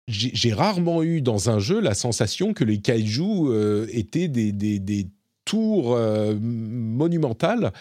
j'ai 0.08 0.54
rarement 0.54 1.04
eu 1.04 1.22
dans 1.22 1.50
un 1.50 1.60
jeu 1.60 1.82
la 1.82 1.94
sensation 1.94 2.54
que 2.54 2.64
les 2.64 2.80
kaiju 2.80 3.52
étaient 3.92 4.30
des, 4.30 4.54
des, 4.54 4.80
des 4.80 5.08
tours 5.44 6.00
monumentales 6.40 7.74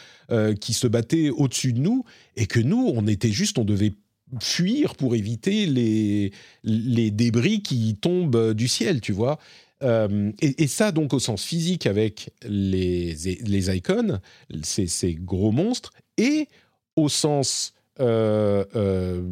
qui 0.61 0.73
se 0.73 0.89
battaient 0.89 1.31
au-dessus 1.31 1.73
de 1.73 1.79
nous 1.79 2.05
et 2.35 2.47
que 2.47 2.59
nous, 2.59 2.93
on 2.93 3.07
était 3.07 3.31
juste, 3.31 3.59
on 3.59 3.65
devait 3.65 3.93
fuir 4.41 4.97
pour 4.97 5.15
éviter 5.15 5.67
les, 5.67 6.33
les 6.65 7.13
débris 7.13 7.63
qui 7.63 7.97
tombent 8.01 8.55
du 8.55 8.67
ciel, 8.67 9.01
tu 9.01 9.13
vois. 9.13 9.39
Euh, 9.83 10.33
et, 10.41 10.67
ça, 10.67 10.93
donc, 10.93 11.13
au 11.13 11.19
sens 11.19 11.43
physique, 11.43 11.87
avec 11.87 12.31
les, 12.43 13.15
les 13.15 13.77
icônes, 13.77 14.21
ces, 14.63 14.87
ces, 14.87 15.15
gros 15.15 15.53
monstres, 15.53 15.93
et 16.17 16.49
au 16.97 17.09
sens 17.09 17.75
euh, 18.01 18.65
euh, 18.75 19.23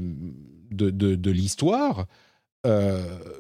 de, 0.71 0.91
de, 0.91 1.31
l'histoire, 1.31 2.07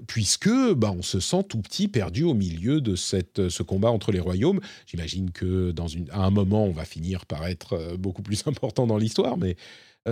puisque 0.07 0.51
bah, 0.75 0.93
on 0.97 1.03
se 1.03 1.21
sent 1.21 1.45
tout 1.49 1.61
petit, 1.61 1.89
perdu 1.89 2.25
au 2.25 2.35
milieu 2.35 2.81
de 2.81 2.95
cette, 2.95 3.49
ce 3.49 3.63
combat 3.63 3.91
entre 3.91 4.13
les 4.13 4.21
royaumes. 4.21 4.61
J'imagine 4.87 5.31
que 5.31 5.73
dans 5.73 5.89
une, 5.89 6.11
à 6.11 6.21
un 6.21 6.31
moment, 6.31 6.65
on 6.65 6.73
va 6.73 6.85
finir 6.85 7.27
par 7.27 7.47
être 7.47 7.97
beaucoup 7.97 8.23
plus 8.23 8.43
important 8.47 8.87
dans 8.87 8.99
l'histoire, 8.99 9.37
mais 9.37 9.57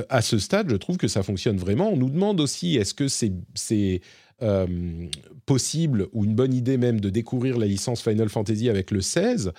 à 0.09 0.23
ce 0.23 0.39
stade, 0.39 0.71
je 0.71 0.77
trouve 0.77 0.97
que 0.97 1.09
ça 1.09 1.23
fonctionne 1.23 1.59
vraiment. 1.59 1.91
On 1.91 1.99
nous 1.99 2.09
demande 2.09 2.41
aussi, 2.41 2.77
est-ce 2.77 2.95
que 2.95 3.09
c'est 3.09 4.01
euh, 4.43 4.67
possible 5.47 6.09
ou 6.13 6.25
une 6.25 6.35
bonne 6.35 6.55
idée 6.55 6.77
même 6.77 7.01
de 7.01 7.11
découvrir 7.11 7.59
la 7.59 7.67
licence 7.67 8.03
Final 8.03 8.29
Fantasy 8.29 8.69
avec 8.69 8.91
le 8.91 9.01
16 9.01 9.53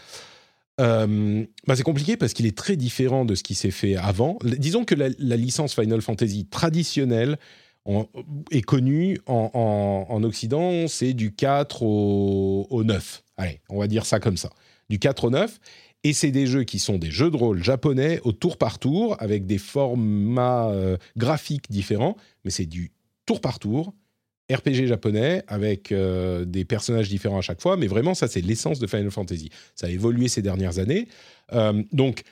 euh, 0.82 1.46
bah 1.68 1.76
c'est 1.76 1.84
compliqué 1.84 2.18
parce 2.18 2.34
qu'il 2.34 2.46
est 2.46 2.58
très 2.58 2.76
différent 2.76 3.26
de 3.26 3.36
ce 3.36 3.44
qui 3.44 3.56
s'est 3.56 3.72
fait 3.72 3.96
avant. 3.96 4.40
Disons 4.44 4.86
que 4.86 4.96
la, 4.96 5.38
licence 5.38 5.76
Final 5.76 6.02
Fantasy 6.02 6.46
traditionnelle 6.46 7.38
est 8.50 8.62
connue 8.62 9.20
en, 9.28 10.22
Occident, 10.24 10.88
c'est 10.88 11.14
du 11.14 11.34
4 11.34 11.84
au, 11.84 12.84
9. 12.84 13.24
Allez, 13.38 13.62
on 13.70 13.80
va 13.80 13.88
dire 13.88 14.06
ça 14.06 14.20
comme 14.20 14.38
ça. 14.38 14.50
Du 14.90 15.00
4 15.00 15.26
au 15.26 15.30
9. 15.30 15.60
Et 16.06 16.12
c'est 16.12 16.32
des 16.32 16.48
jeux 16.48 16.64
qui 16.64 16.80
sont 16.80 16.98
des 16.98 17.12
jeux 17.12 17.32
de 17.32 17.38
rôle 17.38 17.64
japonais 17.64 18.20
au 18.24 18.34
tour 18.34 18.58
par 18.58 18.78
tour, 18.78 19.16
avec 19.20 19.46
des 19.46 19.58
formats 19.58 20.70
euh, 20.70 20.98
graphiques 21.16 21.72
différents, 21.72 22.18
mais 22.44 22.52
c'est 22.52 22.66
du 22.66 22.92
tour 23.26 23.40
par 23.40 23.58
tour, 23.58 23.94
RPG 24.54 24.88
japonais 24.88 25.44
avec 25.48 25.92
euh, 25.92 26.46
des 26.46 26.66
personnages 26.66 27.10
différents 27.10 27.40
à 27.40 27.42
chaque 27.42 27.62
fois, 27.62 27.78
mais 27.78 27.88
vraiment 27.88 28.14
ça 28.14 28.28
c'est 28.28 28.42
l'essence 28.42 28.80
de 28.80 28.88
Final 28.88 29.12
Fantasy. 29.12 29.50
Ça 29.76 29.88
a 29.88 29.90
évolué 29.90 30.28
ces 30.28 30.42
dernières 30.42 30.80
années. 30.80 31.08
Euh, 31.54 31.84
donc 31.92 32.24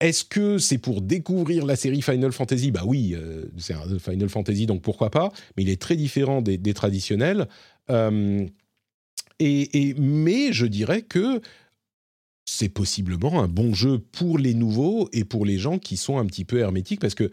est-ce 0.00 0.24
que 0.24 0.58
c'est 0.58 0.78
pour 0.78 1.00
découvrir 1.00 1.66
la 1.66 1.76
série 1.76 2.02
Final 2.02 2.32
Fantasy? 2.32 2.70
Bah 2.70 2.82
oui, 2.86 3.14
euh, 3.14 3.46
c'est 3.56 3.74
un 3.74 3.98
Final 3.98 4.28
Fantasy 4.28 4.66
donc 4.66 4.82
pourquoi 4.82 5.10
pas, 5.10 5.32
mais 5.56 5.64
il 5.64 5.68
est 5.68 5.80
très 5.80 5.96
différent 5.96 6.40
des, 6.42 6.74
traditionnels. 6.74 7.48
Et, 9.40 9.94
mais 9.96 10.52
je 10.52 10.66
dirais 10.66 11.02
que 11.02 11.40
c'est 12.44 12.68
possiblement 12.68 13.42
un 13.42 13.48
bon 13.48 13.74
jeu 13.74 13.98
pour 13.98 14.38
les 14.38 14.54
nouveaux 14.54 15.08
et 15.12 15.24
pour 15.24 15.44
les 15.44 15.58
gens 15.58 15.78
qui 15.78 15.96
sont 15.96 16.18
un 16.18 16.26
petit 16.26 16.44
peu 16.44 16.58
hermétiques 16.58 17.00
parce 17.00 17.14
que 17.14 17.30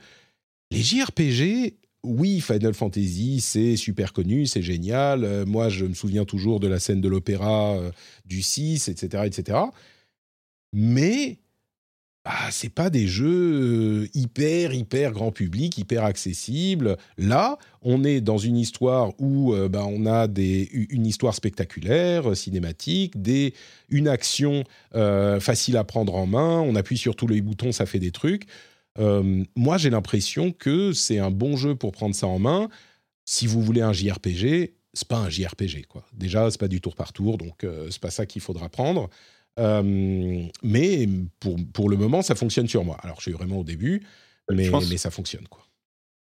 les 0.72 0.82
JRPG, 0.82 1.78
oui, 2.06 2.42
Final 2.42 2.74
Fantasy, 2.74 3.42
c'est 3.42 3.76
super 3.76 4.14
connu, 4.14 4.46
c'est 4.46 4.62
génial. 4.62 5.24
Euh, 5.24 5.46
moi, 5.46 5.70
je 5.70 5.86
me 5.86 5.94
souviens 5.94 6.26
toujours 6.26 6.60
de 6.60 6.68
la 6.68 6.80
scène 6.80 7.02
de 7.02 7.10
l'opéra 7.10 7.76
euh, 7.76 7.92
du 8.26 8.42
6, 8.42 8.88
etc., 8.88 9.24
etc. 9.26 9.60
Mais 10.74 11.38
ah, 12.24 12.50
c'est 12.52 12.70
pas 12.70 12.90
des 12.90 13.08
jeux 13.08 14.10
hyper 14.14 14.74
hyper 14.74 15.12
grand 15.12 15.32
public, 15.32 15.78
hyper 15.78 16.04
accessibles. 16.04 16.98
Là, 17.18 17.58
on 17.82 18.04
est 18.04 18.22
dans 18.22 18.38
une 18.38 18.58
histoire 18.58 19.12
où 19.20 19.54
bah, 19.70 19.86
on 19.88 20.08
a 20.08 20.28
une 20.28 21.06
histoire 21.06 21.36
spectaculaire, 21.36 22.36
cinématique, 22.36 23.22
des, 23.22 23.54
une 23.90 24.08
action 24.08 24.64
facile 25.40 25.78
à 25.78 25.84
prendre 25.84 26.16
en 26.16 26.26
main. 26.26 26.62
On 26.62 26.76
appuie 26.76 26.98
sur 26.98 27.16
tous 27.16 27.28
les 27.28 27.42
boutons, 27.42 27.72
ça 27.72 27.86
fait 27.86 28.00
des 28.00 28.12
trucs. 28.12 28.48
Moi, 28.98 29.78
j'ai 29.78 29.90
l'impression 29.90 30.52
que 30.52 30.94
c'est 30.94 31.20
un 31.20 31.32
bon 31.32 31.58
jeu 31.58 31.76
pour 31.76 31.92
prendre 31.92 32.16
ça 32.16 32.28
en 32.28 32.40
main. 32.40 32.70
Si 33.26 33.48
vous 33.48 33.62
voulez 33.62 33.82
un 33.82 33.92
JRPG, 33.92 34.74
c'est 34.96 35.08
pas 35.08 35.18
un 35.18 35.30
JRPG 35.30 35.86
quoi. 35.88 36.06
Déjà, 36.14 36.50
c'est 36.50 36.60
pas 36.60 36.68
du 36.68 36.82
tour 36.82 36.96
par 36.96 37.14
tour, 37.14 37.38
donc 37.38 37.64
euh, 37.64 37.90
c'est 37.92 38.02
pas 38.02 38.12
ça 38.12 38.26
qu'il 38.26 38.42
faudra 38.42 38.70
prendre. 38.70 39.10
Euh, 39.60 40.48
mais 40.64 41.08
pour, 41.40 41.58
pour 41.74 41.90
le 41.90 41.98
moment, 41.98 42.22
ça 42.22 42.36
fonctionne 42.36 42.68
sur 42.68 42.84
moi. 42.84 42.98
Alors, 43.02 43.18
je 43.18 43.24
suis 43.24 43.32
vraiment 43.32 43.60
au 43.60 43.64
début, 43.64 44.04
mais, 44.50 44.70
mais 44.90 44.98
ça 44.98 45.12
fonctionne 45.12 45.48
quoi. 45.48 45.66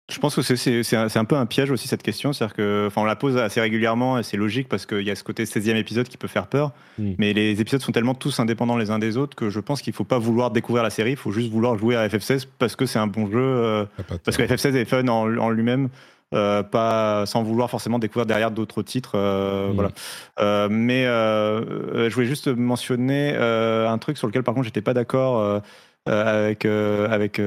Je 0.09 0.17
pense 0.19 0.35
que 0.35 0.41
c'est 0.41 0.95
un, 0.95 1.07
un, 1.13 1.25
peu 1.25 1.35
un 1.35 1.45
piège 1.45 1.69
aussi 1.71 1.87
cette 1.87 2.01
question, 2.01 2.33
c'est-à-dire 2.33 2.55
que, 2.55 2.85
enfin, 2.87 3.01
on 3.01 3.05
la 3.05 3.15
pose 3.15 3.37
assez 3.37 3.61
régulièrement 3.61 4.17
et 4.17 4.23
c'est 4.23 4.37
logique 4.37 4.67
parce 4.67 4.85
qu'il 4.85 5.01
y 5.01 5.11
a 5.11 5.15
ce 5.15 5.23
côté 5.23 5.45
16e 5.45 5.75
épisode 5.75 6.07
qui 6.07 6.17
peut 6.17 6.27
faire 6.27 6.47
peur, 6.47 6.71
mm. 6.97 7.13
mais 7.17 7.33
les 7.33 7.61
épisodes 7.61 7.81
sont 7.81 7.91
tellement 7.91 8.15
tous 8.15 8.39
indépendants 8.39 8.77
les 8.77 8.89
uns 8.89 8.99
des 8.99 9.17
autres 9.17 9.35
que 9.35 9.49
je 9.49 9.59
pense 9.59 9.81
qu'il 9.81 9.93
faut 9.93 10.03
pas 10.03 10.17
vouloir 10.17 10.51
découvrir 10.51 10.83
la 10.83 10.89
série, 10.89 11.11
il 11.11 11.17
faut 11.17 11.31
juste 11.31 11.51
vouloir 11.51 11.77
jouer 11.77 11.95
à 11.95 12.07
FF16 12.07 12.47
parce 12.57 12.75
que 12.75 12.85
c'est 12.85 12.99
un 12.99 13.07
bon 13.07 13.29
jeu, 13.29 13.39
euh, 13.39 13.85
parce 14.23 14.35
que 14.35 14.43
FF16 14.43 14.75
est 14.75 14.85
fun 14.85 15.07
en, 15.07 15.37
en 15.37 15.49
lui-même. 15.49 15.89
Euh, 16.31 16.61
pas 16.61 17.25
sans 17.25 17.41
vouloir 17.41 17.71
forcément 17.71 17.97
découvrir 17.97 18.27
derrière 18.27 18.51
d'autres 18.51 18.83
titres. 18.83 19.13
Euh, 19.15 19.69
mmh. 19.69 19.73
Voilà. 19.73 20.69
Mais 20.69 21.05
je 21.05 22.13
voulais 22.13 22.27
juste 22.27 22.47
mentionner 22.47 23.35
un 23.35 23.97
truc 23.97 24.17
sur 24.17 24.27
lequel 24.27 24.43
par 24.43 24.53
contre 24.53 24.65
j'étais 24.65 24.81
pas 24.81 24.93
d'accord. 24.93 25.61
Avec 26.09 26.65
avec 26.65 27.41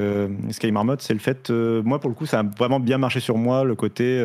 Sky 0.50 0.72
Marmot, 0.72 0.96
c'est 0.98 1.14
le 1.14 1.20
fait, 1.20 1.50
moi 1.50 1.98
pour 1.98 2.08
le 2.08 2.14
coup, 2.14 2.26
ça 2.26 2.40
a 2.40 2.42
vraiment 2.42 2.80
bien 2.80 2.98
marché 2.98 3.20
sur 3.20 3.36
moi, 3.36 3.64
le 3.64 3.74
côté 3.74 4.24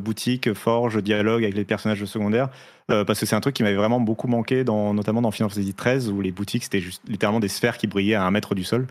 boutique, 0.00 0.52
forge, 0.54 1.02
dialogue 1.02 1.44
avec 1.44 1.54
les 1.54 1.64
personnages 1.64 2.04
secondaires. 2.04 2.48
Euh, 2.90 3.04
parce 3.04 3.20
que 3.20 3.26
c'est 3.26 3.36
un 3.36 3.40
truc 3.40 3.54
qui 3.54 3.62
m'avait 3.62 3.76
vraiment 3.76 4.00
beaucoup 4.00 4.28
manqué, 4.28 4.64
dans, 4.64 4.94
notamment 4.94 5.20
dans 5.20 5.30
Final 5.30 5.50
Fantasy 5.50 5.74
XIII, 5.78 6.10
où 6.10 6.22
les 6.22 6.32
boutiques 6.32 6.64
c'était 6.64 6.80
juste 6.80 7.02
littéralement 7.06 7.40
des 7.40 7.48
sphères 7.48 7.76
qui 7.76 7.86
brillaient 7.86 8.14
à 8.14 8.24
un 8.24 8.30
mètre 8.30 8.54
du 8.54 8.64
sol. 8.64 8.86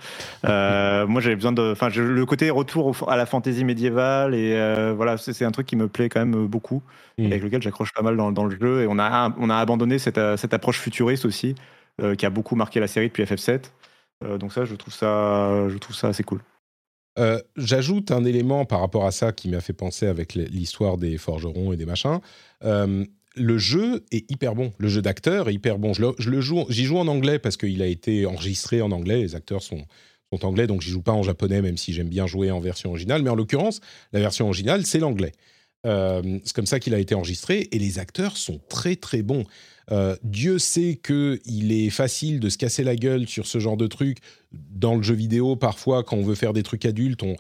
Euh, 0.46 1.08
moi, 1.08 1.20
j'avais 1.20 1.36
besoin 1.36 1.52
de, 1.52 1.72
enfin, 1.72 1.90
le 1.90 2.26
côté 2.26 2.52
retour 2.52 2.96
à 3.10 3.18
la 3.18 3.26
fantaisie 3.26 3.64
médiévale 3.64 4.36
et 4.36 4.54
euh, 4.54 4.94
voilà, 4.96 5.18
c'est 5.18 5.46
un 5.46 5.52
truc 5.52 5.66
qui 5.66 5.76
me 5.76 5.88
plaît 5.88 6.10
quand 6.10 6.20
même 6.20 6.46
beaucoup, 6.46 6.84
mm. 7.18 7.26
avec 7.26 7.42
lequel 7.42 7.62
j'accroche 7.62 7.92
pas 7.92 8.04
mal 8.04 8.18
dans, 8.18 8.32
dans, 8.32 8.46
le 8.46 8.56
jeu. 8.56 8.84
Et 8.84 8.88
on 8.88 9.00
a, 9.00 9.34
on 9.40 9.50
a 9.50 9.56
abandonné 9.56 9.98
cette, 9.98 10.20
cette 10.38 10.54
approche 10.54 10.80
futuriste 10.80 11.26
aussi, 11.26 11.56
qui 12.20 12.26
a 12.28 12.30
beaucoup 12.30 12.56
marqué 12.56 12.80
la 12.80 12.86
série 12.86 13.08
depuis 13.08 13.24
FF7. 13.24 13.72
Donc 14.22 14.54
ça, 14.54 14.66
je 14.66 14.76
trouve 14.76 14.94
ça, 14.94 15.68
je 15.70 15.78
trouve 15.78 15.96
ça 15.96 16.10
assez 16.10 16.24
cool. 16.24 16.42
J'ajoute 17.56 18.12
un 18.12 18.24
élément 18.26 18.66
par 18.66 18.80
rapport 18.80 19.06
à 19.06 19.12
ça 19.12 19.32
qui 19.32 19.50
m'a 19.50 19.60
fait 19.60 19.74
penser 19.74 20.06
avec 20.06 20.36
l'histoire 20.36 20.98
des 20.98 21.18
forgerons 21.18 21.74
et 21.74 21.78
des 21.78 21.86
machins 21.86 22.20
le 23.38 23.58
jeu 23.58 24.06
est 24.12 24.30
hyper 24.32 24.56
bon. 24.56 24.74
Le 24.78 24.88
jeu 24.88 25.02
d'acteur 25.02 25.50
est 25.50 25.54
hyper 25.54 25.78
bon. 25.78 25.94
Je 25.94 26.30
le, 26.30 26.42
joue, 26.42 26.66
j'y 26.70 26.86
joue 26.86 26.98
en 26.98 27.08
anglais 27.08 27.40
parce 27.40 27.58
qu'il 27.58 27.82
a 27.82 27.88
été 27.88 28.26
enregistré 28.26 28.82
en 28.82 28.92
anglais. 28.92 29.22
Les 29.22 29.36
acteurs 29.36 29.62
sont, 29.62 29.86
anglais, 30.44 30.68
donc 30.68 30.82
j'y 30.82 30.90
joue 30.90 31.02
pas 31.02 31.14
en 31.14 31.24
japonais, 31.24 31.62
même 31.62 31.78
si 31.78 31.94
j'aime 31.94 32.10
bien 32.10 32.28
jouer 32.28 32.52
en 32.52 32.60
version 32.60 32.90
originale. 32.90 33.24
Mais 33.24 33.30
en 33.30 33.36
l'occurrence, 33.36 33.80
la 34.12 34.20
version 34.20 34.46
originale, 34.46 34.86
c'est 34.86 35.00
l'anglais. 35.00 35.32
Euh, 35.86 36.40
c'est 36.44 36.54
comme 36.54 36.66
ça 36.66 36.80
qu'il 36.80 36.94
a 36.94 37.00
été 37.00 37.16
enregistré 37.16 37.70
et 37.72 37.80
les 37.80 38.00
acteurs 38.00 38.36
sont 38.36 38.60
très 38.68 38.96
très 38.96 39.22
bons. 39.22 39.46
Euh, 39.92 40.16
Dieu 40.24 40.60
sait 40.60 41.00
qu'il 41.02 41.72
est 41.72 41.90
facile 41.90 42.40
de 42.40 42.50
se 42.50 42.58
casser 42.58 42.84
la 42.84 42.96
gueule 42.96 43.28
sur 43.28 43.48
ce 43.48 43.60
genre 43.60 43.78
de 43.78 43.88
truc 43.88 44.18
dans 44.52 44.96
le 44.96 45.04
jeu 45.04 45.16
vidéo. 45.16 45.56
Parfois, 45.56 46.04
quand 46.04 46.18
on 46.18 46.24
veut 46.24 46.36
faire 46.36 46.54
des 46.54 46.64
trucs 46.64 46.86
adultes, 46.86 47.24
on, 47.24 47.36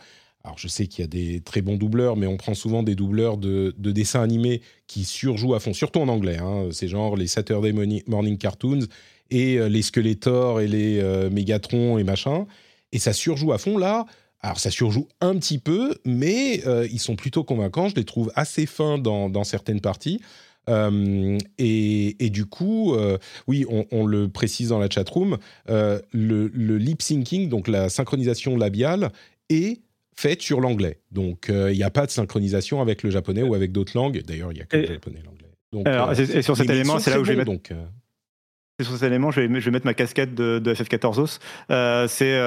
alors 0.47 0.57
je 0.57 0.69
sais 0.69 0.87
qu'il 0.87 1.01
y 1.01 1.03
a 1.03 1.07
des 1.07 1.41
très 1.41 1.61
bons 1.61 1.75
doubleurs, 1.75 2.15
mais 2.15 2.25
on 2.25 2.37
prend 2.37 2.53
souvent 2.53 2.81
des 2.81 2.95
doubleurs 2.95 3.37
de, 3.37 3.75
dessins 3.77 4.21
animés 4.21 4.61
qui 4.87 5.03
surjouent 5.03 5.55
à 5.55 5.59
fond, 5.59 5.73
surtout 5.73 5.99
en 5.99 6.07
anglais. 6.07 6.37
Hein. 6.37 6.69
C'est 6.71 6.87
genre 6.87 7.17
les 7.17 7.27
Saturday 7.27 7.73
Morning 8.07 8.37
Cartoons 8.37 8.87
et 9.29 9.57
euh, 9.57 9.67
les 9.67 9.81
Skeletor 9.81 10.61
et 10.61 10.67
les 10.67 10.99
euh, 10.99 11.29
Megatron 11.29 11.97
et 11.97 12.05
machin. 12.05 12.45
Et 12.93 12.99
ça 12.99 13.11
surjoue 13.11 13.51
à 13.51 13.57
fond 13.57 13.77
là. 13.77 14.05
Alors 14.39 14.59
ça 14.59 14.71
surjoue 14.71 15.09
un 15.19 15.35
petit 15.35 15.57
peu, 15.57 15.95
mais 16.05 16.65
euh, 16.65 16.87
ils 16.91 16.99
sont 16.99 17.17
plutôt 17.17 17.43
convaincants. 17.43 17.89
Je 17.89 17.95
les 17.95 18.05
trouve 18.05 18.31
assez 18.35 18.65
fins 18.65 18.97
dans, 18.97 19.43
certaines 19.43 19.81
parties. 19.81 20.21
Et, 20.67 22.29
du 22.29 22.45
coup, 22.45 22.95
oui, 23.47 23.65
on, 23.69 24.05
le 24.05 24.27
précise 24.27 24.69
dans 24.69 24.79
la 24.79 24.89
chatroom, 24.89 25.37
le, 25.67 26.01
le 26.11 26.77
lip 26.77 27.01
syncing, 27.01 27.49
donc 27.49 27.67
la 27.67 27.89
synchronisation 27.89 28.57
labiale, 28.57 29.11
est 29.49 29.81
faite 30.17 30.41
sur 30.41 30.59
l'anglais. 30.59 30.99
Donc, 31.11 31.49
euh, 31.49 31.71
il 31.71 31.77
n'y 31.77 31.83
a 31.83 31.89
pas 31.89 32.05
de 32.05 32.11
synchronisation 32.11 32.81
avec 32.81 33.03
le 33.03 33.09
japonais 33.09 33.43
ou 33.43 33.53
avec 33.53 33.71
d'autres 33.71 33.95
langues. 33.95 34.21
D'ailleurs, 34.25 34.51
il 34.51 34.55
n'y 34.55 34.61
a 34.61 34.65
que 34.65 34.77
le 34.77 34.85
japonais 34.85 35.19
et 35.19 35.23
l'anglais. 35.23 35.47
Euh, 35.87 36.13
et 36.15 36.41
sur 36.41 36.57
cet 36.57 36.69
élément, 36.69 36.99
c'est 36.99 37.11
là 37.11 37.19
où 37.19 37.23
je 37.23 37.31
vais 37.31 37.37
mettre... 37.37 37.51
Donc, 37.51 37.71
euh, 37.71 37.85
sur 38.81 38.93
cet 38.93 39.03
élément, 39.03 39.31
je 39.31 39.41
vais, 39.41 39.59
je 39.59 39.65
vais, 39.65 39.71
mettre 39.71 39.85
ma 39.85 39.93
casquette 39.93 40.35
de, 40.35 40.73
FF14 40.73 41.19
os. 41.19 41.39
c'est 42.09 42.37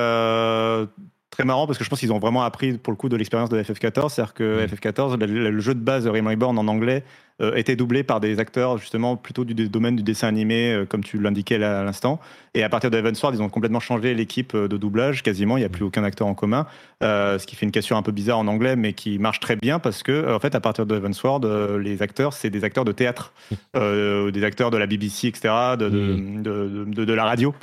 très 1.31 1.45
marrant 1.45 1.67
parce 1.67 1.79
que 1.79 1.85
je 1.85 1.91
pense 1.91 2.01
qu'ils 2.01 2.13
ont 2.13 2.19
vraiment 2.19 2.43
appris 2.43 2.77
pour 2.77 2.93
le 2.93 2.97
coup 2.97 3.09
de 3.09 3.17
l'expérience 3.17 3.49
de 3.49 3.63
FF14. 3.63 4.11
C'est-à-dire 4.11 4.35
que 4.35 4.65
mm. 4.65 4.67
FF14, 4.67 5.25
le, 5.25 5.61
jeu 5.61 5.75
de 5.75 5.81
base 5.81 6.05
de 6.05 6.11
Realm 6.11 6.27
Reborn 6.27 6.59
en 6.59 6.69
anglais, 6.69 7.05
euh, 7.05 7.05
était 7.55 7.77
doublé 7.77 8.03
par 8.03 8.21
des 8.21 8.39
acteurs 8.39 8.79
justement 8.79 9.17
plutôt 9.17 9.45
du 9.45 9.55
domaine 9.69 9.97
du 9.97 10.03
dessin 10.03 10.29
animé, 10.29 10.73
euh, 10.73 10.85
comme 10.85 11.03
tu 11.03 11.19
l'indiquais 11.19 11.63
à 11.63 11.85
l'instant. 11.85 12.21
Et 12.55 12.65
à 12.65 12.69
partir 12.69 12.91
de 12.91 12.99
Evansward, 12.99 13.35
ils 13.35 13.43
ont 13.43 13.49
complètement 13.49 13.81
changé 13.81 14.13
l'équipe 14.15 14.55
euh, 14.55 14.67
de 14.67 14.77
doublage, 14.77 15.23
quasiment. 15.23 15.57
Il 15.57 15.61
n'y 15.61 15.67
a 15.67 15.69
plus 15.69 15.85
aucun 15.85 16.03
acteur 16.03 16.27
en 16.27 16.35
commun, 16.35 16.67
ce 17.01 17.45
qui 17.47 17.57
fait 17.57 17.65
une 17.67 17.73
cassure 17.73 17.97
un 17.97 18.03
peu 18.03 18.13
bizarre 18.13 18.39
en 18.39 18.47
anglais, 18.47 18.77
mais 18.77 18.93
qui 18.93 19.19
marche 19.19 19.41
très 19.41 19.57
bien 19.57 19.79
parce 19.79 20.03
que, 20.03 20.35
en 20.35 20.41
fait, 20.41 20.55
à 20.55 20.61
partir 20.61 20.87
de 20.87 20.97
Evansward, 20.97 21.45
les 21.79 22.03
acteurs, 22.03 22.33
c'est 22.33 22.51
des 22.51 22.65
acteurs 22.65 22.85
de 22.85 22.93
théâtre, 22.93 23.33
des 23.75 24.45
acteurs 24.45 24.71
de 24.71 24.77
la 24.77 24.87
BBC, 24.87 25.29
etc., 25.29 25.55
de, 25.79 25.89
de, 25.89 26.85
de, 26.87 27.05
de 27.05 27.13
la 27.13 27.25
radio. 27.25 27.55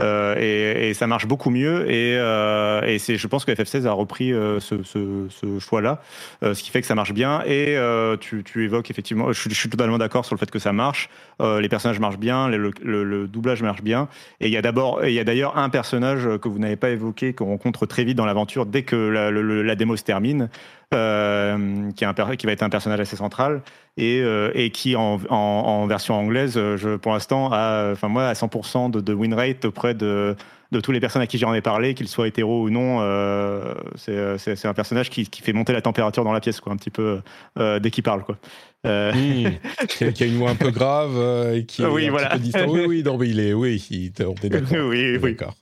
Et, 0.00 0.90
et, 0.90 0.94
ça 0.94 1.06
marche 1.06 1.26
beaucoup 1.26 1.50
mieux. 1.50 1.90
Et, 1.90 2.12
et 2.12 2.98
c'est, 2.98 3.16
je 3.16 3.26
pense 3.26 3.44
que 3.44 3.52
FF16 3.52 3.86
a 3.86 3.92
repris 3.92 4.30
ce, 4.30 4.82
ce, 4.82 5.26
ce 5.28 5.58
choix-là, 5.58 6.00
ce 6.42 6.62
qui 6.62 6.70
fait 6.70 6.80
que 6.80 6.86
ça 6.86 6.94
marche 6.94 7.12
bien. 7.12 7.42
Et 7.46 7.76
tu, 8.20 8.44
tu 8.44 8.64
évoques 8.64 8.90
effectivement 8.90 9.25
je, 9.32 9.54
suis 9.54 9.68
totalement 9.68 9.98
d'accord 9.98 10.24
sur 10.24 10.34
le 10.34 10.38
fait 10.38 10.50
que 10.50 10.58
ça 10.58 10.72
marche. 10.72 11.08
Euh, 11.40 11.60
les 11.60 11.68
personnages 11.68 12.00
marchent 12.00 12.18
bien, 12.18 12.48
le, 12.48 13.26
doublage 13.26 13.62
marche 13.62 13.82
bien. 13.82 14.08
Et 14.40 14.46
il 14.46 14.52
y 14.52 14.56
a 14.56 14.62
d'abord, 14.62 15.04
il 15.04 15.12
y 15.12 15.20
a 15.20 15.24
d'ailleurs 15.24 15.56
un 15.56 15.68
personnage 15.68 16.28
que 16.40 16.48
vous 16.48 16.58
n'avez 16.58 16.76
pas 16.76 16.90
évoqué, 16.90 17.32
qu'on 17.32 17.46
rencontre 17.46 17.86
très 17.86 18.04
vite 18.04 18.16
dans 18.16 18.26
l'aventure 18.26 18.66
dès 18.66 18.82
que 18.82 18.96
la, 18.96 19.74
démo 19.74 19.96
se 19.96 20.04
termine, 20.04 20.48
euh, 20.94 21.90
qui, 21.92 22.04
va 22.04 22.52
être 22.52 22.62
un 22.62 22.70
personnage 22.70 23.00
assez 23.00 23.16
central 23.16 23.62
et, 23.96 24.20
euh, 24.22 24.68
qui 24.68 24.96
en, 24.96 25.86
version 25.86 26.14
anglaise, 26.14 26.60
pour 27.02 27.12
l'instant, 27.12 27.50
moi, 27.50 28.28
à 28.28 28.32
100% 28.32 28.90
de, 28.90 29.00
de 29.00 29.14
win 29.14 29.34
rate 29.34 29.64
auprès 29.64 29.94
de 29.94 30.36
de 30.72 30.80
tous 30.80 30.92
les 30.92 31.00
personnes 31.00 31.22
à 31.22 31.26
qui 31.26 31.38
j'en 31.38 31.54
ai 31.54 31.60
parlé, 31.60 31.94
qu'ils 31.94 32.08
soient 32.08 32.28
hétéros 32.28 32.64
ou 32.64 32.70
non, 32.70 32.98
euh, 33.00 33.74
c'est 33.96 34.66
un 34.66 34.74
personnage 34.74 35.10
qui, 35.10 35.28
fait 35.42 35.52
monter 35.52 35.72
la 35.72 35.82
température 35.82 36.24
dans 36.24 36.32
la 36.32 36.40
pièce, 36.40 36.60
quoi, 36.60 36.72
un 36.72 36.76
petit 36.76 36.90
peu 36.90 37.20
euh, 37.58 37.78
dès 37.78 37.90
qu'il 37.90 38.02
parle, 38.02 38.24
quoi. 38.24 38.38
Euh... 38.86 39.12
qui 39.88 40.22
a 40.22 40.26
une 40.26 40.36
voix 40.36 40.50
un 40.50 40.56
peu 40.56 40.70
grave 40.70 41.54
et 41.54 41.64
qui 41.64 41.84
oui, 41.84 42.08
voilà. 42.08 42.36
Oui, 42.68 42.84
oui, 42.86 43.02
non, 43.02 43.16
mais 43.18 43.28
il 43.28 43.40
est, 43.40 43.52
oui, 43.52 43.84
il, 43.90 44.12
on 44.24 44.34
est 44.42 44.48
d'accord. 44.48 44.86
oui, 44.88 45.16
oui. 45.16 45.30
D'accord. 45.32 45.54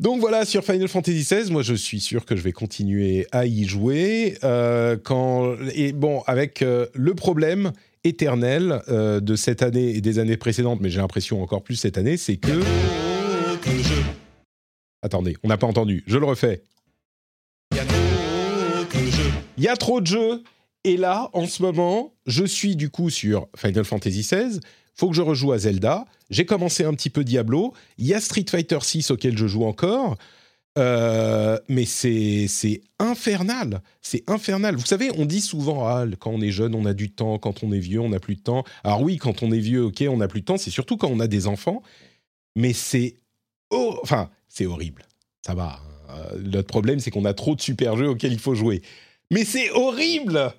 Donc 0.00 0.20
voilà, 0.20 0.44
sur 0.44 0.64
Final 0.64 0.88
Fantasy 0.88 1.22
XVI, 1.22 1.50
moi 1.50 1.62
je 1.62 1.74
suis 1.74 2.00
sûr 2.00 2.24
que 2.24 2.36
je 2.36 2.42
vais 2.42 2.52
continuer 2.52 3.26
à 3.32 3.46
y 3.46 3.64
jouer. 3.64 4.38
Euh, 4.44 4.96
quand... 5.02 5.54
Et 5.74 5.92
bon, 5.92 6.22
avec 6.26 6.64
le 6.64 7.14
problème 7.14 7.72
éternel 8.04 8.82
de 8.88 9.36
cette 9.36 9.62
année 9.62 9.96
et 9.96 10.00
des 10.00 10.18
années 10.18 10.36
précédentes, 10.36 10.80
mais 10.80 10.90
j'ai 10.90 11.00
l'impression 11.00 11.42
encore 11.42 11.62
plus 11.62 11.76
cette 11.76 11.98
année, 11.98 12.16
c'est 12.16 12.36
que 12.36 12.60
Attendez, 15.02 15.36
on 15.42 15.48
n'a 15.48 15.58
pas 15.58 15.66
entendu. 15.66 16.04
Je 16.06 16.18
le 16.18 16.26
refais. 16.26 16.62
Il 19.58 19.64
y 19.64 19.68
a 19.68 19.76
trop 19.76 20.00
de 20.00 20.06
jeux. 20.06 20.42
Et 20.84 20.96
là, 20.96 21.30
en 21.32 21.46
ce 21.46 21.62
moment, 21.62 22.14
je 22.26 22.44
suis 22.44 22.74
du 22.74 22.90
coup 22.90 23.10
sur 23.10 23.48
Final 23.56 23.84
Fantasy 23.84 24.22
XVI. 24.22 24.60
Faut 24.94 25.08
que 25.08 25.14
je 25.14 25.22
rejoue 25.22 25.52
à 25.52 25.58
Zelda. 25.58 26.04
J'ai 26.30 26.44
commencé 26.44 26.84
un 26.84 26.94
petit 26.94 27.10
peu 27.10 27.24
Diablo. 27.24 27.72
Il 27.98 28.06
y 28.06 28.14
a 28.14 28.20
Street 28.20 28.44
Fighter 28.48 28.78
6 28.80 29.10
auquel 29.12 29.38
je 29.38 29.46
joue 29.46 29.64
encore. 29.64 30.16
Euh, 30.78 31.58
mais 31.68 31.84
c'est 31.84 32.80
infernal, 32.98 33.82
c'est 34.00 34.28
infernal. 34.28 34.74
Vous 34.74 34.86
savez, 34.86 35.10
on 35.18 35.26
dit 35.26 35.42
souvent 35.42 35.86
ah, 35.86 36.06
quand 36.18 36.30
on 36.30 36.40
est 36.40 36.50
jeune, 36.50 36.74
on 36.74 36.86
a 36.86 36.94
du 36.94 37.10
temps, 37.10 37.38
quand 37.38 37.62
on 37.62 37.72
est 37.72 37.78
vieux, 37.78 38.00
on 38.00 38.08
n'a 38.08 38.20
plus 38.20 38.36
de 38.36 38.40
temps. 38.40 38.64
Alors 38.82 39.02
oui, 39.02 39.18
quand 39.18 39.42
on 39.42 39.52
est 39.52 39.58
vieux, 39.58 39.84
ok, 39.84 40.02
on 40.08 40.16
n'a 40.16 40.28
plus 40.28 40.40
de 40.40 40.46
temps. 40.46 40.56
C'est 40.56 40.70
surtout 40.70 40.96
quand 40.96 41.08
on 41.08 41.20
a 41.20 41.26
des 41.26 41.46
enfants. 41.46 41.82
Mais 42.56 42.72
c'est 42.72 43.16
enfin, 43.72 44.30
c'est 44.48 44.66
horrible. 44.66 45.04
Ça 45.44 45.54
va. 45.54 45.80
Hein. 46.08 46.38
notre 46.44 46.68
problème, 46.68 47.00
c'est 47.00 47.10
qu'on 47.10 47.24
a 47.24 47.34
trop 47.34 47.56
de 47.56 47.60
super 47.60 47.96
jeux 47.96 48.08
auxquels 48.08 48.32
il 48.32 48.38
faut 48.38 48.54
jouer. 48.54 48.82
Mais 49.30 49.44
c'est 49.44 49.70
horrible 49.70 50.52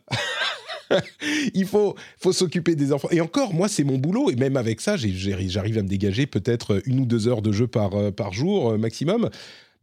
il 1.54 1.66
faut, 1.66 1.96
faut 2.18 2.34
s'occuper 2.34 2.76
des 2.76 2.92
enfants. 2.94 3.10
Et 3.12 3.22
encore, 3.22 3.54
moi, 3.54 3.68
c'est 3.68 3.84
mon 3.84 3.98
boulot. 3.98 4.30
Et 4.30 4.36
même 4.36 4.58
avec 4.58 4.82
ça, 4.82 4.96
j'arrive 4.98 5.78
à 5.78 5.84
me 5.84 5.88
dégager 5.88 6.26
peut-être 6.26 6.82
une 6.86 7.02
ou 7.02 7.06
deux 7.06 7.28
heures 7.28 7.42
de 7.42 7.52
jeu 7.52 7.68
par, 7.68 7.96
euh, 7.96 8.12
par 8.12 8.34
jour 8.34 8.72
euh, 8.72 8.78
maximum. 8.78 9.30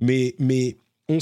Mais, 0.00 0.34
mais 0.38 0.76
on 1.08 1.18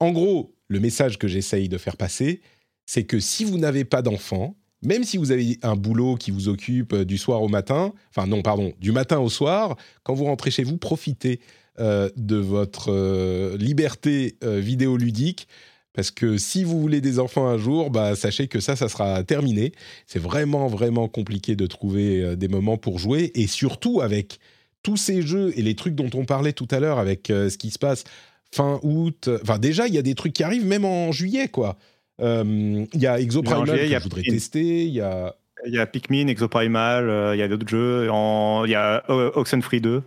en 0.00 0.10
gros, 0.10 0.54
le 0.68 0.80
message 0.80 1.18
que 1.18 1.28
j'essaye 1.28 1.68
de 1.68 1.78
faire 1.78 1.96
passer, 1.96 2.40
c'est 2.86 3.04
que 3.04 3.20
si 3.20 3.44
vous 3.44 3.58
n'avez 3.58 3.84
pas 3.84 4.02
d'enfants, 4.02 4.56
même 4.82 5.04
si 5.04 5.16
vous 5.16 5.32
avez 5.32 5.58
un 5.62 5.76
boulot 5.76 6.16
qui 6.16 6.30
vous 6.30 6.48
occupe 6.48 6.92
euh, 6.92 7.04
du 7.04 7.18
soir 7.18 7.42
au 7.42 7.48
matin, 7.48 7.92
enfin 8.10 8.26
non, 8.26 8.42
pardon, 8.42 8.72
du 8.80 8.92
matin 8.92 9.18
au 9.18 9.28
soir, 9.28 9.76
quand 10.02 10.14
vous 10.14 10.24
rentrez 10.24 10.50
chez 10.50 10.64
vous, 10.64 10.76
profitez 10.78 11.40
de 11.78 12.36
votre 12.36 13.56
liberté 13.56 14.36
vidéoludique 14.42 15.48
parce 15.94 16.10
que 16.10 16.38
si 16.38 16.64
vous 16.64 16.80
voulez 16.80 17.00
des 17.00 17.18
enfants 17.18 17.46
un 17.46 17.58
jour, 17.58 17.90
bah, 17.90 18.16
sachez 18.16 18.48
que 18.48 18.60
ça, 18.60 18.76
ça 18.76 18.88
sera 18.88 19.22
terminé. 19.24 19.72
C'est 20.06 20.18
vraiment, 20.18 20.66
vraiment 20.66 21.08
compliqué 21.08 21.54
de 21.54 21.66
trouver 21.66 22.22
euh, 22.22 22.36
des 22.36 22.48
moments 22.48 22.78
pour 22.78 22.98
jouer. 22.98 23.30
Et 23.34 23.46
surtout 23.46 24.00
avec 24.00 24.38
tous 24.82 24.96
ces 24.96 25.22
jeux 25.22 25.52
et 25.56 25.62
les 25.62 25.74
trucs 25.74 25.94
dont 25.94 26.10
on 26.14 26.24
parlait 26.24 26.54
tout 26.54 26.68
à 26.70 26.80
l'heure 26.80 26.98
avec 26.98 27.30
euh, 27.30 27.50
ce 27.50 27.58
qui 27.58 27.70
se 27.70 27.78
passe 27.78 28.04
fin 28.50 28.80
août. 28.82 29.28
Enfin, 29.42 29.58
déjà, 29.58 29.86
il 29.86 29.94
y 29.94 29.98
a 29.98 30.02
des 30.02 30.14
trucs 30.14 30.32
qui 30.32 30.42
arrivent 30.42 30.66
même 30.66 30.84
en 30.84 31.12
juillet, 31.12 31.48
quoi. 31.48 31.78
Euh, 32.22 32.84
il 32.92 33.00
y 33.00 33.06
a 33.06 33.18
Exoprimal 33.18 33.66
que 33.66 33.86
je 33.86 34.02
voudrais 34.02 34.22
tester. 34.22 34.84
Il 34.84 34.94
y 34.94 35.00
a... 35.00 35.34
Y 35.64 35.86
Pikmin, 35.92 36.26
Exoprimal, 36.26 37.34
il 37.34 37.38
y 37.38 37.42
a 37.42 37.48
d'autres 37.48 37.68
jeux. 37.68 38.04
Il 38.04 38.70
y 38.70 38.74
a 38.74 39.04
Oxenfree 39.08 39.80
2. 39.80 40.02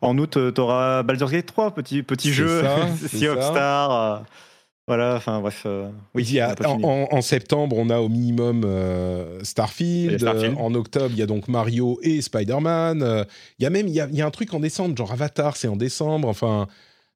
En 0.00 0.18
août, 0.18 0.38
tu 0.54 0.60
auras 0.60 1.02
Baldur's 1.02 1.30
Gate 1.30 1.46
3, 1.46 1.74
petit, 1.74 2.02
petit 2.02 2.32
jeu, 2.32 2.62
Sea 3.08 3.28
of 3.28 3.40
Star. 3.42 4.24
Voilà, 4.90 5.14
enfin 5.14 5.40
bref. 5.40 5.62
Euh, 5.66 5.88
oui, 6.16 6.40
en, 6.64 7.20
septembre, 7.22 7.76
on 7.78 7.90
a 7.90 8.00
au 8.00 8.08
minimum 8.08 8.64
euh, 8.64 9.38
Starfield. 9.44 10.20
Euh, 10.20 10.52
en 10.56 10.74
octobre, 10.74 11.10
il 11.12 11.16
y 11.16 11.22
a 11.22 11.26
donc 11.26 11.46
Mario 11.46 12.00
et 12.02 12.20
Spider-Man. 12.20 13.24
Il 13.60 13.62
y 13.62 13.66
a 13.66 13.70
même 13.70 13.86
il 13.86 13.94
y 13.94 14.00
a, 14.00 14.26
un 14.26 14.30
truc 14.32 14.52
en 14.52 14.58
décembre, 14.58 14.96
genre 14.96 15.12
Avatar, 15.12 15.56
c'est 15.56 15.68
en 15.68 15.76
décembre. 15.76 16.26
Enfin, 16.26 16.66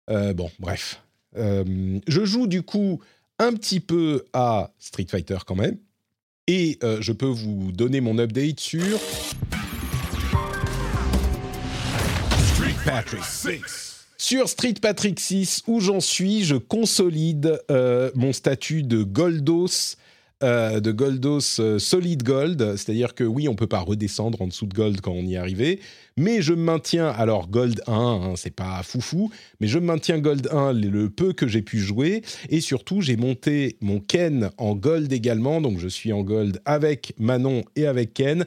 bon, 0.09 0.52
bref. 0.61 1.02
je 1.35 2.24
joue 2.24 2.47
du 2.47 2.62
coup 2.62 3.01
un 3.39 3.52
petit 3.55 3.81
peu 3.81 4.24
à 4.32 4.73
Street 4.78 5.06
Fighter 5.11 5.39
quand 5.47 5.56
même. 5.56 5.78
Et 6.47 6.78
je 6.82 7.12
peux 7.12 7.27
vous 7.27 7.73
donner 7.73 8.01
mon 8.01 8.19
update 8.19 8.61
sur. 8.61 8.98
Street 12.55 12.74
Patrick 12.85 13.24
6. 13.24 13.94
Sur 14.16 14.48
Street 14.48 14.74
Patrick 14.81 15.20
6, 15.20 15.65
où 15.66 15.81
j'en 15.81 16.01
suis, 16.01 16.44
je 16.44 16.56
consolide 16.56 17.61
euh, 17.70 18.11
mon 18.15 18.32
statut 18.32 18.82
de 18.82 19.02
Goldos. 19.02 19.97
Euh, 20.45 20.79
de 20.79 20.93
Goldos 20.93 21.59
euh, 21.59 21.79
Solid 21.79 22.23
Gold, 22.23 22.77
c'est-à-dire 22.77 23.15
que 23.15 23.25
oui, 23.25 23.49
on 23.49 23.55
peut 23.55 23.66
pas 23.66 23.81
redescendre 23.81 24.43
en 24.43 24.47
dessous 24.47 24.66
de 24.66 24.75
Gold 24.75 25.01
quand 25.01 25.12
on 25.12 25.23
y 25.23 25.35
est 25.35 25.39
arrivé, 25.39 25.81
mais 26.19 26.43
je 26.43 26.53
maintiens, 26.53 27.09
alors 27.09 27.49
Gold 27.49 27.81
1, 27.87 27.93
hein, 27.95 28.33
c'est 28.37 28.55
pas 28.55 28.83
foufou, 28.83 29.31
mais 29.61 29.69
je 29.69 29.79
maintiens 29.79 30.19
Gold 30.19 30.49
1 30.53 30.75
le 30.75 31.09
peu 31.09 31.33
que 31.33 31.49
j'ai 31.49 31.62
pu 31.62 31.79
jouer, 31.79 32.21
et 32.51 32.61
surtout 32.61 33.01
j'ai 33.01 33.16
monté 33.16 33.79
mon 33.81 34.01
Ken 34.01 34.51
en 34.59 34.75
Gold 34.75 35.11
également, 35.15 35.62
donc 35.62 35.79
je 35.79 35.89
suis 35.89 36.12
en 36.12 36.23
Gold 36.23 36.61
avec 36.66 37.15
Manon 37.19 37.62
et 37.75 37.87
avec 37.87 38.12
Ken, 38.12 38.45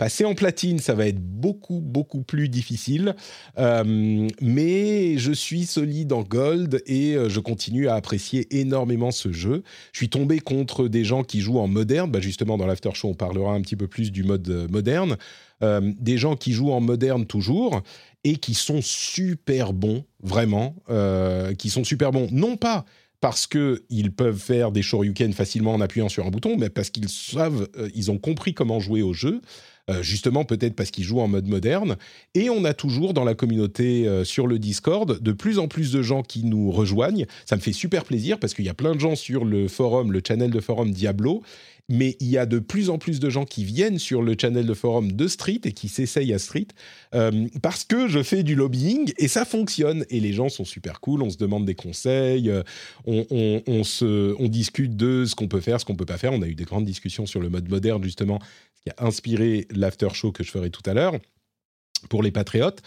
Passer 0.00 0.24
en 0.24 0.34
platine, 0.34 0.78
ça 0.78 0.94
va 0.94 1.06
être 1.06 1.20
beaucoup, 1.20 1.82
beaucoup 1.82 2.22
plus 2.22 2.48
difficile. 2.48 3.14
Euh, 3.58 4.26
mais 4.40 5.18
je 5.18 5.30
suis 5.30 5.66
solide 5.66 6.14
en 6.14 6.22
gold 6.22 6.82
et 6.86 7.16
euh, 7.16 7.28
je 7.28 7.38
continue 7.38 7.86
à 7.86 7.96
apprécier 7.96 8.46
énormément 8.60 9.10
ce 9.10 9.30
jeu. 9.30 9.62
Je 9.92 9.98
suis 9.98 10.08
tombé 10.08 10.38
contre 10.38 10.88
des 10.88 11.04
gens 11.04 11.22
qui 11.22 11.42
jouent 11.42 11.58
en 11.58 11.68
moderne. 11.68 12.10
Bah 12.10 12.20
justement, 12.22 12.56
dans 12.56 12.64
l'after 12.64 12.88
show, 12.94 13.08
on 13.08 13.14
parlera 13.14 13.52
un 13.52 13.60
petit 13.60 13.76
peu 13.76 13.88
plus 13.88 14.10
du 14.10 14.24
mode 14.24 14.48
euh, 14.48 14.68
moderne. 14.68 15.18
des 15.60 16.16
gens 16.16 16.34
qui 16.34 16.52
jouent 16.52 16.72
en 16.72 16.80
moderne 16.80 17.26
toujours 17.26 17.82
et 18.24 18.36
qui 18.36 18.54
sont 18.54 18.80
super 18.80 19.74
bons, 19.74 20.06
vraiment. 20.22 20.76
qui 21.58 21.68
sont 21.68 21.84
super 21.84 22.10
bons, 22.10 22.28
non 22.32 22.56
pas 22.56 22.86
parce 23.20 23.46
qu'ils 23.46 24.12
peuvent 24.16 24.38
faire 24.38 24.72
des 24.72 24.80
shoryuken 24.80 25.34
facilement 25.34 25.74
en 25.74 25.82
appuyant 25.82 26.08
sur 26.08 26.26
un 26.26 26.30
bouton, 26.30 26.56
mais 26.56 26.70
parce 26.70 26.88
qu'ils 26.88 27.10
savent, 27.10 27.68
ils 27.94 28.10
ont 28.10 28.16
compris 28.16 28.54
comment 28.54 28.80
jouer 28.80 29.02
au 29.02 29.12
jeu. 29.12 29.42
Euh, 29.88 30.02
justement 30.02 30.44
peut-être 30.44 30.74
parce 30.74 30.90
qu'ils 30.90 31.04
jouent 31.04 31.20
en 31.20 31.28
mode 31.28 31.46
moderne. 31.46 31.96
Et 32.34 32.50
on 32.50 32.64
a 32.64 32.74
toujours 32.74 33.14
dans 33.14 33.24
la 33.24 33.34
communauté 33.34 34.06
euh, 34.06 34.24
sur 34.24 34.46
le 34.46 34.58
Discord 34.58 35.20
de 35.20 35.32
plus 35.32 35.58
en 35.58 35.68
plus 35.68 35.90
de 35.90 36.02
gens 36.02 36.22
qui 36.22 36.44
nous 36.44 36.70
rejoignent. 36.70 37.26
Ça 37.46 37.56
me 37.56 37.60
fait 37.60 37.72
super 37.72 38.04
plaisir 38.04 38.38
parce 38.38 38.54
qu'il 38.54 38.64
y 38.64 38.68
a 38.68 38.74
plein 38.74 38.94
de 38.94 39.00
gens 39.00 39.16
sur 39.16 39.44
le 39.44 39.68
forum, 39.68 40.12
le 40.12 40.20
channel 40.26 40.50
de 40.50 40.60
forum 40.60 40.92
Diablo, 40.92 41.42
mais 41.88 42.16
il 42.20 42.28
y 42.28 42.38
a 42.38 42.46
de 42.46 42.60
plus 42.60 42.88
en 42.88 42.98
plus 42.98 43.18
de 43.18 43.30
gens 43.30 43.44
qui 43.44 43.64
viennent 43.64 43.98
sur 43.98 44.22
le 44.22 44.36
channel 44.40 44.64
de 44.64 44.74
forum 44.74 45.10
de 45.10 45.26
Street 45.26 45.60
et 45.64 45.72
qui 45.72 45.88
s'essayent 45.88 46.32
à 46.32 46.38
Street 46.38 46.68
euh, 47.14 47.48
parce 47.62 47.82
que 47.82 48.06
je 48.06 48.22
fais 48.22 48.44
du 48.44 48.54
lobbying 48.54 49.12
et 49.18 49.26
ça 49.26 49.44
fonctionne 49.44 50.04
et 50.08 50.20
les 50.20 50.32
gens 50.32 50.48
sont 50.48 50.64
super 50.64 51.00
cool. 51.00 51.22
On 51.22 51.30
se 51.30 51.38
demande 51.38 51.64
des 51.64 51.74
conseils, 51.74 52.52
on, 53.06 53.82
se, 53.82 54.36
on 54.38 54.48
discute 54.48 54.96
de 54.96 55.24
ce 55.24 55.34
qu'on 55.34 55.48
peut 55.48 55.60
faire, 55.60 55.80
ce 55.80 55.84
qu'on 55.84 55.96
peut 55.96 56.06
pas 56.06 56.18
faire. 56.18 56.32
On 56.32 56.42
a 56.42 56.46
eu 56.46 56.54
des 56.54 56.64
grandes 56.64 56.84
discussions 56.84 57.26
sur 57.26 57.40
le 57.40 57.48
mode 57.48 57.68
moderne 57.68 58.04
justement 58.04 58.38
qui 58.80 58.90
a 58.90 59.04
inspiré 59.04 59.66
l'after 59.70 60.08
show 60.12 60.32
que 60.32 60.42
je 60.42 60.50
ferai 60.50 60.70
tout 60.70 60.82
à 60.88 60.94
l'heure 60.94 61.14
pour 62.08 62.22
les 62.22 62.30
patriotes. 62.30 62.80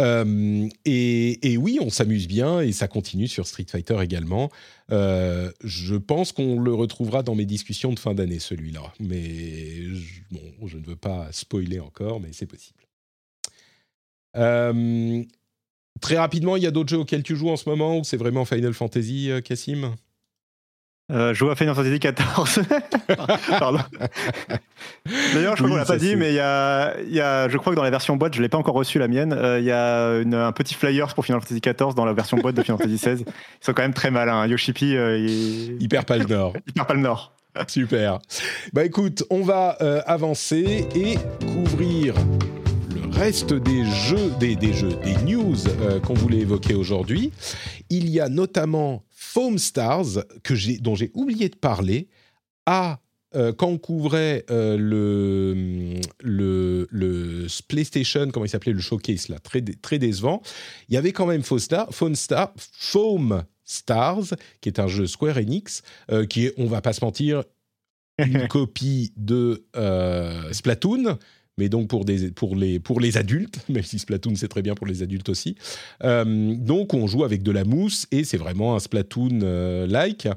Euh, 0.00 0.68
et, 0.84 1.56
oui, 1.56 1.78
on 1.80 1.90
s'amuse 1.90 2.28
bien 2.28 2.60
et 2.60 2.72
ça 2.72 2.88
continue 2.88 3.28
sur 3.28 3.46
Street 3.46 3.66
Fighter 3.68 3.96
également. 4.02 4.50
Euh, 4.92 5.50
je 5.64 5.94
pense 5.94 6.32
qu'on 6.32 6.60
le 6.60 6.74
retrouvera 6.74 7.22
dans 7.22 7.34
mes 7.34 7.46
discussions 7.46 7.92
de 7.92 7.98
fin 7.98 8.14
d'année, 8.14 8.38
celui-là. 8.38 8.92
Mais 9.00 9.84
je, 9.94 10.20
bon, 10.30 10.66
je 10.66 10.78
ne 10.78 10.84
veux 10.84 10.96
pas 10.96 11.28
spoiler 11.32 11.80
encore, 11.80 12.20
mais 12.20 12.28
c'est 12.32 12.46
possible. 12.46 12.80
Euh, 14.36 15.24
très 16.00 16.18
rapidement, 16.18 16.56
il 16.56 16.62
y 16.62 16.66
a 16.66 16.70
d'autres 16.70 16.90
jeux 16.90 16.98
auxquels 16.98 17.22
tu 17.22 17.36
joues 17.36 17.50
en 17.50 17.56
ce 17.56 17.68
moment 17.68 17.98
ou 17.98 18.04
c'est 18.04 18.18
vraiment 18.18 18.44
Final 18.44 18.74
Fantasy, 18.74 19.30
Cassim? 19.44 19.94
Euh, 21.10 21.32
joue 21.32 21.50
à 21.50 21.56
Final 21.56 21.74
Fantasy 21.74 21.98
XIV. 21.98 22.64
Pardon. 23.58 23.80
D'ailleurs, 25.34 25.56
je 25.56 25.62
crois 25.62 25.70
qu'on 25.70 25.76
l'a 25.76 25.84
pas 25.84 25.96
dit, 25.96 26.16
mais 26.16 26.30
il 26.30 26.34
y 26.34 26.40
a, 26.40 27.00
y 27.02 27.20
a, 27.20 27.48
je 27.48 27.56
crois 27.56 27.72
que 27.72 27.76
dans 27.76 27.82
la 27.82 27.90
version 27.90 28.16
boîte, 28.16 28.34
je 28.34 28.42
l'ai 28.42 28.48
pas 28.48 28.58
encore 28.58 28.74
reçu 28.74 28.98
la 28.98 29.08
mienne. 29.08 29.32
Euh, 29.32 29.58
il 29.58 29.64
y 29.64 29.72
a 29.72 30.20
une, 30.20 30.34
un 30.34 30.52
petit 30.52 30.74
flyer 30.74 31.14
pour 31.14 31.24
Final 31.24 31.40
Fantasy 31.40 31.60
XIV 31.60 31.94
dans 31.94 32.04
la 32.04 32.12
version 32.12 32.36
boîte 32.36 32.54
de 32.54 32.62
Final 32.62 32.78
Fantasy 32.78 32.96
XVI. 32.96 33.24
Ils 33.26 33.64
sont 33.64 33.72
quand 33.72 33.82
même 33.82 33.94
très 33.94 34.10
malins. 34.10 34.40
Hein. 34.40 34.46
Yoshipi, 34.46 34.96
euh, 34.96 35.18
il... 35.18 35.80
il 35.80 35.88
perd 35.88 36.06
pas 36.06 36.18
le 36.18 36.24
nord. 36.24 36.52
il 36.66 36.72
perd 36.74 36.86
pas 36.86 36.94
le 36.94 37.00
nord. 37.00 37.32
Super. 37.66 38.18
Bah 38.72 38.84
écoute, 38.84 39.24
on 39.30 39.42
va 39.42 39.76
euh, 39.80 40.00
avancer 40.06 40.86
et 40.94 41.16
couvrir 41.44 42.14
reste 43.18 43.52
des 43.52 43.84
jeux, 43.84 44.30
des, 44.38 44.54
des 44.54 44.72
jeux, 44.72 44.94
des 45.02 45.16
news 45.24 45.56
qu'on 46.06 46.14
voulait 46.14 46.38
évoquer 46.38 46.74
aujourd'hui. 46.74 47.32
Il 47.90 48.08
y 48.08 48.20
a 48.20 48.28
notamment 48.28 49.04
Foam 49.10 49.58
Stars, 49.58 50.24
que 50.44 50.80
dont 50.80 50.94
j'ai 50.94 51.10
oublié 51.14 51.48
de 51.48 51.56
parler, 51.56 52.08
à 52.64 53.00
euh, 53.34 53.52
quand 53.52 53.66
on 53.66 53.78
couvrait 53.78 54.46
euh, 54.50 54.76
le, 54.78 56.00
le, 56.20 56.86
le, 56.90 57.46
PlayStation, 57.66 58.30
comment 58.30 58.46
il 58.46 58.48
s'appelait, 58.48 58.72
le 58.72 58.80
showcase, 58.80 59.28
là, 59.28 59.38
très, 59.38 59.60
très 59.60 59.98
décevant, 59.98 60.40
il 60.88 60.94
y 60.94 60.96
avait 60.96 61.12
quand 61.12 61.26
même 61.26 61.42
Foam, 61.42 61.58
Star, 61.58 61.92
Foam, 61.92 62.14
Star, 62.14 62.52
Foam 62.56 63.44
Stars, 63.64 64.34
qui 64.60 64.68
est 64.68 64.78
un 64.78 64.86
jeu 64.86 65.06
Square 65.06 65.36
Enix, 65.36 65.82
euh, 66.10 66.24
qui 66.24 66.46
est, 66.46 66.54
on 66.56 66.66
va 66.66 66.80
pas 66.80 66.94
se 66.94 67.04
mentir, 67.04 67.42
une 68.18 68.48
copie 68.48 69.12
de 69.16 69.66
Splatoon, 70.52 71.18
mais 71.58 71.68
donc 71.68 71.88
pour, 71.88 72.04
les, 72.56 73.16
adultes, 73.16 73.58
même 73.68 73.82
si 73.82 73.98
Splatoon 73.98 74.34
c'est 74.36 74.48
très 74.48 74.62
bien 74.62 74.74
pour 74.74 74.86
les 74.86 75.02
adultes 75.02 75.28
aussi. 75.28 75.56
Euh, 76.04 76.54
donc 76.54 76.94
on 76.94 77.06
joue 77.06 77.24
avec 77.24 77.42
de 77.42 77.50
la 77.50 77.64
mousse 77.64 78.06
et 78.12 78.24
c'est 78.24 78.36
vraiment 78.36 78.74
un 78.74 78.78
Splatoon-like. 78.78 80.28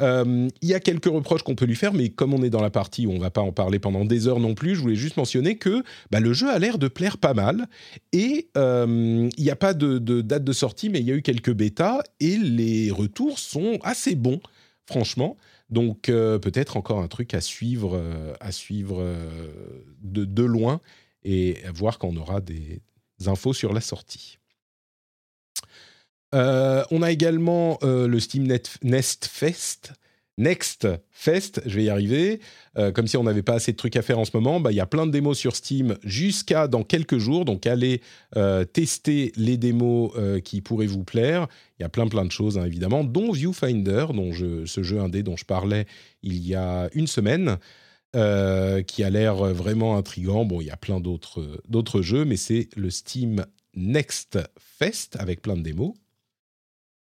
Euh, 0.00 0.48
il 0.62 0.68
y 0.68 0.74
a 0.74 0.80
quelques 0.80 1.06
reproches 1.06 1.42
qu'on 1.42 1.54
peut 1.54 1.64
lui 1.64 1.74
faire, 1.74 1.94
mais 1.94 2.10
comme 2.10 2.34
on 2.34 2.42
est 2.42 2.50
dans 2.50 2.62
la 2.62 2.70
partie 2.70 3.06
où 3.06 3.12
on 3.12 3.18
va 3.18 3.30
pas 3.30 3.40
en 3.40 3.52
parler 3.52 3.78
pendant 3.78 4.04
des 4.04 4.28
heures 4.28 4.40
non 4.40 4.54
plus, 4.54 4.76
je 4.76 4.80
voulais 4.80 4.94
juste 4.94 5.16
mentionner 5.16 5.56
que 5.56 5.82
bah, 6.10 6.20
le 6.20 6.32
jeu 6.32 6.48
a 6.50 6.58
l'air 6.58 6.78
de 6.78 6.88
plaire 6.88 7.18
pas 7.18 7.34
mal 7.34 7.66
et 8.12 8.48
euh, 8.56 9.28
il 9.36 9.42
n'y 9.42 9.50
a 9.50 9.56
pas 9.56 9.74
de, 9.74 9.98
de 9.98 10.20
date 10.20 10.44
de 10.44 10.52
sortie, 10.52 10.90
mais 10.90 11.00
il 11.00 11.06
y 11.06 11.12
a 11.12 11.14
eu 11.14 11.22
quelques 11.22 11.52
bêtas 11.52 12.00
et 12.20 12.36
les 12.36 12.90
retours 12.90 13.38
sont 13.38 13.78
assez 13.82 14.14
bons, 14.14 14.40
franchement. 14.86 15.36
Donc 15.70 16.08
euh, 16.08 16.38
peut-être 16.38 16.76
encore 16.76 17.00
un 17.00 17.08
truc 17.08 17.34
à 17.34 17.40
suivre, 17.40 17.96
euh, 17.96 18.34
euh, 18.42 19.84
de, 20.02 20.42
loin 20.42 20.80
et 21.24 21.62
à 21.66 21.72
voir 21.72 21.98
quand 21.98 22.08
on 22.08 22.16
aura 22.16 22.40
des 22.40 22.80
infos 23.26 23.52
sur 23.52 23.74
la 23.74 23.80
sortie. 23.80 24.38
on 26.32 27.02
a 27.02 27.10
également 27.10 27.78
le 27.82 28.20
Steam 28.20 28.46
Nest 28.82 29.26
Fest 29.26 29.92
Next 30.38 30.86
Fest, 31.10 31.60
je 31.66 31.74
vais 31.76 31.84
y 31.84 31.90
arriver. 31.90 32.40
Euh, 32.78 32.92
comme 32.92 33.08
si 33.08 33.16
on 33.16 33.24
n'avait 33.24 33.42
pas 33.42 33.54
assez 33.54 33.72
de 33.72 33.76
trucs 33.76 33.96
à 33.96 34.02
faire 34.02 34.20
en 34.20 34.24
ce 34.24 34.30
moment, 34.34 34.60
bah, 34.60 34.70
il 34.70 34.76
y 34.76 34.80
a 34.80 34.86
plein 34.86 35.04
de 35.04 35.10
démos 35.10 35.36
sur 35.36 35.56
Steam 35.56 35.98
jusqu'à 36.04 36.68
dans 36.68 36.84
quelques 36.84 37.18
jours. 37.18 37.44
Donc 37.44 37.66
allez 37.66 38.00
euh, 38.36 38.64
tester 38.64 39.32
les 39.36 39.56
démos 39.56 40.12
euh, 40.16 40.38
qui 40.38 40.60
pourraient 40.60 40.86
vous 40.86 41.02
plaire. 41.02 41.48
Il 41.78 41.82
y 41.82 41.84
a 41.84 41.88
plein 41.88 42.06
plein 42.06 42.24
de 42.24 42.30
choses 42.30 42.56
hein, 42.56 42.64
évidemment, 42.64 43.02
dont 43.02 43.32
Viewfinder, 43.32 44.06
dont 44.14 44.32
ce 44.32 44.82
jeu 44.82 45.00
indé 45.00 45.22
dont 45.22 45.36
je 45.36 45.44
parlais 45.44 45.86
il 46.22 46.38
y 46.38 46.54
a 46.54 46.88
une 46.94 47.08
semaine. 47.08 47.58
qui 48.12 49.04
a 49.04 49.10
l'air 49.10 49.36
vraiment 49.36 49.96
intrigant. 49.96 50.44
Bon, 50.44 50.60
il 50.60 50.66
y 50.68 50.70
a 50.70 50.76
plein 50.76 51.00
d'autres 51.00 52.02
jeux, 52.02 52.24
mais 52.24 52.36
c'est 52.36 52.68
le 52.76 52.90
Steam 52.90 53.44
Next 53.74 54.38
Fest 54.58 55.16
avec 55.18 55.42
plein 55.42 55.56
de 55.56 55.62
démos. 55.62 55.94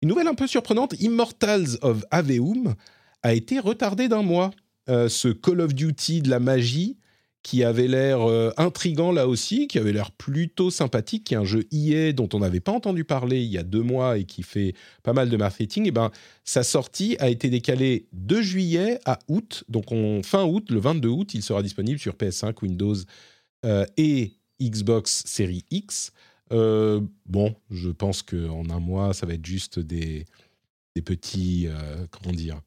Une 0.03 0.09
nouvelle 0.09 0.29
un 0.29 0.35
peu 0.35 0.47
surprenante, 0.47 0.95
Immortals 1.01 1.79
of 1.83 2.05
Aveum 2.11 2.75
a 3.23 3.35
été 3.35 3.59
retardé 3.59 4.09
d'un 4.09 4.23
mois. 4.23 4.51
ce 4.89 5.29
Call 5.29 5.61
of 5.61 5.75
Duty 5.75 6.23
de 6.23 6.31
la 6.31 6.41
magie 6.41 6.97
qui 7.43 7.65
avait 7.65 7.89
l'air 7.89 8.29
euh, 8.29 8.51
intrigant 8.57 9.13
là 9.13 9.29
aussi, 9.29 9.69
qui 9.69 9.79
avait 9.79 9.93
l'air 9.93 10.11
plutôt 10.11 10.71
sympathique, 10.71 11.25
qui 11.25 11.35
est 11.35 11.39
un 11.39 11.45
jeu 11.45 11.65
EA 11.73 12.13
dont 12.13 12.29
on 12.35 12.41
n'avait 12.41 12.61
pas 12.61 12.73
entendu 12.73 13.05
parler 13.05 13.41
il 13.41 13.51
y 13.51 13.59
a 13.59 13.63
deux 13.63 13.83
mois 13.83 14.19
et 14.19 14.25
qui 14.25 14.43
fait 14.43 14.75
pas 15.03 15.13
mal 15.13 15.31
de 15.31 15.37
marketing, 15.39 15.85
et 15.85 15.89
eh 15.89 15.93
ben 15.93 16.11
sa 16.45 16.63
sortie 16.63 17.17
a 17.21 17.31
été 17.31 17.49
décalée 17.49 18.07
de 18.13 18.43
juillet 18.43 18.99
à 19.05 19.19
août, 19.29 19.65
donc 19.69 19.93
on, 19.93 20.23
fin 20.23 20.45
août, 20.45 20.71
le 20.71 20.79
22 20.79 21.09
août, 21.09 21.35
il 21.35 21.43
sera 21.43 21.63
disponible 21.63 21.99
sur 21.99 22.15
PS5, 22.15 22.55
Windows 22.63 22.97
euh, 23.65 23.87
et 23.97 24.35
Xbox 24.61 25.23
Series 25.25 25.65
X. 25.71 26.13
Euh, 26.53 27.01
bon, 27.25 27.55
je 27.71 27.91
pense 27.91 28.23
qu'en 28.23 28.69
un 28.69 28.81
mois, 28.81 29.15
ça 29.15 29.27
va 29.27 29.35
être 29.35 29.47
juste 29.47 29.79
des, 29.79 30.27
des 30.95 31.03
petits, 31.03 31.69
comment 32.11 32.35
dire, 32.35 32.61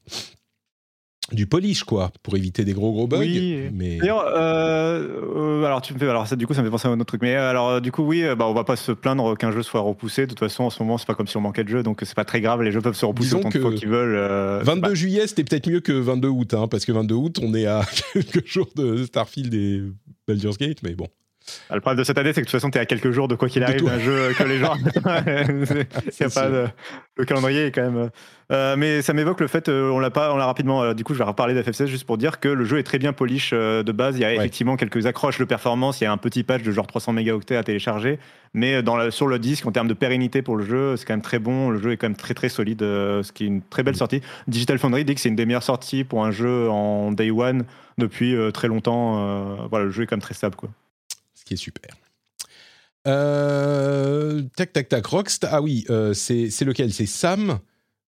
du 1.32 1.46
polish 1.46 1.84
quoi 1.84 2.12
pour 2.22 2.36
éviter 2.36 2.64
des 2.64 2.72
gros 2.72 2.92
gros 2.92 3.06
bugs. 3.06 3.18
Oui. 3.18 3.68
mais 3.72 3.98
d'ailleurs 3.98 4.24
euh, 4.26 5.08
euh, 5.36 5.64
alors 5.64 5.82
tu 5.82 5.94
me 5.94 5.98
fais 5.98 6.08
alors 6.08 6.26
ça 6.26 6.36
du 6.36 6.46
coup 6.46 6.54
ça 6.54 6.60
me 6.60 6.66
fait 6.66 6.70
penser 6.70 6.88
à 6.88 6.90
un 6.90 6.94
autre 6.94 7.06
truc. 7.06 7.22
Mais 7.22 7.36
euh, 7.36 7.50
alors 7.50 7.80
du 7.80 7.92
coup 7.92 8.02
oui 8.02 8.24
bah 8.36 8.46
on 8.46 8.54
va 8.54 8.64
pas 8.64 8.76
se 8.76 8.92
plaindre 8.92 9.36
qu'un 9.36 9.52
jeu 9.52 9.62
soit 9.62 9.80
repoussé. 9.80 10.22
De 10.22 10.26
toute 10.26 10.38
façon 10.38 10.64
en 10.64 10.70
ce 10.70 10.82
moment 10.82 10.98
c'est 10.98 11.06
pas 11.06 11.14
comme 11.14 11.26
si 11.26 11.36
on 11.36 11.40
manquait 11.40 11.64
de 11.64 11.68
jeux 11.68 11.82
donc 11.82 12.00
c'est 12.04 12.14
pas 12.14 12.24
très 12.24 12.40
grave. 12.40 12.62
Les 12.62 12.72
jeux 12.72 12.80
peuvent 12.80 12.96
se 12.96 13.06
repousser 13.06 13.34
autant 13.34 13.48
de 13.48 13.58
fois 13.58 13.72
qu'ils 13.72 13.88
veulent 13.88 14.62
22 14.62 14.94
juillet 14.94 15.26
c'était 15.26 15.44
peut-être 15.44 15.68
mieux 15.68 15.80
que 15.80 15.92
22 15.92 16.28
août 16.28 16.54
hein, 16.54 16.68
parce 16.68 16.84
que 16.84 16.92
22 16.92 17.14
août 17.14 17.40
on 17.42 17.54
est 17.54 17.66
à 17.66 17.82
quelques 18.12 18.46
jours 18.46 18.68
de 18.76 19.04
Starfield 19.04 19.52
et 19.54 19.82
Baldur's 20.26 20.58
Gate 20.58 20.82
mais 20.82 20.94
bon 20.94 21.08
ah, 21.70 21.74
le 21.74 21.80
problème 21.80 21.98
de 21.98 22.04
cette 22.04 22.18
année, 22.18 22.32
c'est 22.32 22.40
que 22.40 22.46
de 22.46 22.50
toute 22.50 22.60
façon, 22.60 22.70
tu 22.70 22.78
es 22.78 22.80
à 22.80 22.86
quelques 22.86 23.10
jours 23.10 23.28
de 23.28 23.34
quoi 23.34 23.48
qu'il 23.48 23.62
arrive 23.62 23.84
d'un 23.84 23.98
jeu 23.98 24.32
que 24.36 24.44
les 24.44 24.58
gens. 24.58 24.76
Le 27.16 27.24
calendrier 27.24 27.66
est 27.66 27.72
quand 27.72 27.90
même. 27.90 28.10
Euh, 28.50 28.76
mais 28.76 29.02
ça 29.02 29.12
m'évoque 29.12 29.40
le 29.40 29.46
fait, 29.46 29.68
euh, 29.68 29.90
on 29.90 29.98
l'a 29.98 30.10
pas, 30.10 30.32
on 30.32 30.36
l'a 30.36 30.46
rapidement. 30.46 30.82
Euh, 30.82 30.94
du 30.94 31.04
coup, 31.04 31.14
je 31.14 31.18
vais 31.18 31.24
reparler 31.24 31.54
d'FF16 31.54 31.86
juste 31.86 32.04
pour 32.04 32.18
dire 32.18 32.40
que 32.40 32.48
le 32.48 32.64
jeu 32.64 32.78
est 32.78 32.82
très 32.82 32.98
bien 32.98 33.12
polish 33.12 33.52
de 33.52 33.92
base. 33.92 34.16
Il 34.16 34.22
y 34.22 34.24
a 34.24 34.34
effectivement 34.34 34.76
quelques 34.76 35.06
accroches 35.06 35.38
de 35.38 35.44
performance. 35.44 36.00
Il 36.00 36.04
y 36.04 36.06
a 36.06 36.12
un 36.12 36.16
petit 36.16 36.42
patch 36.42 36.62
de 36.62 36.70
genre 36.70 36.86
300 36.86 37.12
mégaoctets 37.12 37.56
à 37.56 37.62
télécharger. 37.62 38.18
Mais 38.54 38.82
dans 38.82 39.10
sur 39.10 39.26
le 39.26 39.38
disque, 39.38 39.66
en 39.66 39.72
termes 39.72 39.88
de 39.88 39.94
pérennité 39.94 40.42
pour 40.42 40.56
le 40.56 40.64
jeu, 40.64 40.96
c'est 40.96 41.06
quand 41.06 41.14
même 41.14 41.22
très 41.22 41.38
bon. 41.38 41.70
Le 41.70 41.78
jeu 41.80 41.92
est 41.92 41.96
quand 41.96 42.08
même 42.08 42.16
très 42.16 42.34
très 42.34 42.48
solide, 42.50 42.80
ce 42.80 43.32
qui 43.32 43.44
est 43.44 43.46
une 43.46 43.62
très 43.62 43.82
belle 43.82 43.96
sortie. 43.96 44.20
Digital 44.48 44.78
Foundry 44.78 45.04
dit 45.04 45.14
que 45.14 45.20
c'est 45.20 45.30
une 45.30 45.36
des 45.36 45.46
meilleures 45.46 45.62
sorties 45.62 46.04
pour 46.04 46.24
un 46.24 46.30
jeu 46.30 46.68
en 46.68 47.12
day 47.12 47.30
one 47.30 47.64
depuis 47.96 48.36
très 48.52 48.68
longtemps. 48.68 49.66
voilà, 49.70 49.86
le 49.86 49.90
jeu 49.90 50.02
est 50.02 50.06
quand 50.06 50.16
même 50.16 50.22
très 50.22 50.34
stable, 50.34 50.56
quoi 50.56 50.68
qui 51.52 51.54
est 51.54 51.56
super. 51.64 51.96
Euh, 53.06 54.42
tac, 54.56 54.72
tac, 54.72 54.88
tac. 54.88 55.06
Rockstar. 55.06 55.50
Ah 55.52 55.62
oui, 55.62 55.84
euh, 55.90 56.14
c'est 56.14 56.64
lequel? 56.64 56.92
C'est 56.92 57.06
Sam, 57.06 57.58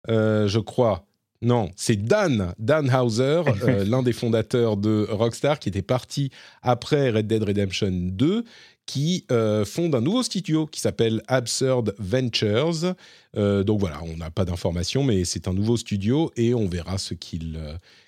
euh, 0.08 0.48
je 0.48 0.58
crois. 0.58 1.06
Non, 1.40 1.70
c'est 1.74 1.96
Dan, 1.96 2.54
Dan 2.58 2.88
Hauser, 2.94 3.42
l'un 3.86 4.04
des 4.04 4.12
fondateurs 4.12 4.76
de 4.76 5.08
Rockstar, 5.10 5.58
qui 5.58 5.70
était 5.70 5.82
parti 5.82 6.30
après 6.62 7.10
Red 7.10 7.26
Dead 7.26 7.42
Redemption 7.42 7.90
2, 7.90 8.44
qui 8.86 9.26
fonde 9.64 9.94
un 9.94 10.00
nouveau 10.00 10.22
studio 10.22 10.66
qui 10.66 10.80
s'appelle 10.80 11.20
Absurd 11.26 11.94
Ventures. 11.98 12.94
donc 13.34 13.80
voilà, 13.80 14.00
on 14.04 14.16
n'a 14.16 14.30
pas 14.30 14.44
d'informations, 14.44 15.02
mais 15.02 15.24
c'est 15.24 15.48
un 15.48 15.52
nouveau 15.52 15.76
studio 15.76 16.30
et 16.36 16.54
on 16.54 16.68
verra 16.68 16.96
ce 16.98 17.14
qu'il 17.14 17.58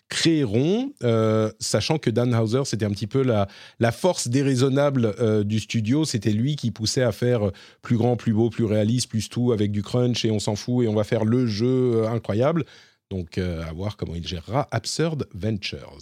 créeront, 0.09 0.93
euh, 1.03 1.51
sachant 1.59 1.99
que 1.99 2.11
Dan 2.11 2.35
Hauser, 2.35 2.63
c'était 2.65 2.85
un 2.85 2.91
petit 2.91 3.07
peu 3.07 3.23
la, 3.23 3.49
la 3.81 3.93
force 3.93 4.29
déraisonnable 4.29 5.15
euh, 5.19 5.45
du 5.45 5.61
studio. 5.61 6.05
C'était 6.05 6.31
lui 6.31 6.57
qui 6.57 6.71
poussait 6.71 7.03
à 7.03 7.13
faire 7.13 7.51
plus 7.83 7.97
grand, 7.97 8.17
plus 8.17 8.33
beau, 8.33 8.51
plus 8.51 8.65
réaliste, 8.65 9.09
plus 9.09 9.29
tout 9.29 9.53
avec 9.53 9.73
du 9.73 9.83
crunch 9.83 10.25
et 10.25 10.31
on 10.31 10.39
s'en 10.39 10.57
fout 10.57 10.85
et 10.85 10.89
on 10.89 10.95
va 10.95 11.05
faire 11.05 11.25
le 11.25 11.47
jeu 11.47 11.97
euh, 11.97 12.09
incroyable. 12.09 12.65
Donc, 13.11 13.39
à 13.39 13.73
voir 13.73 13.97
comment 13.97 14.15
il 14.15 14.27
gérera 14.27 14.67
Absurd 14.71 15.29
Ventures. 15.35 15.99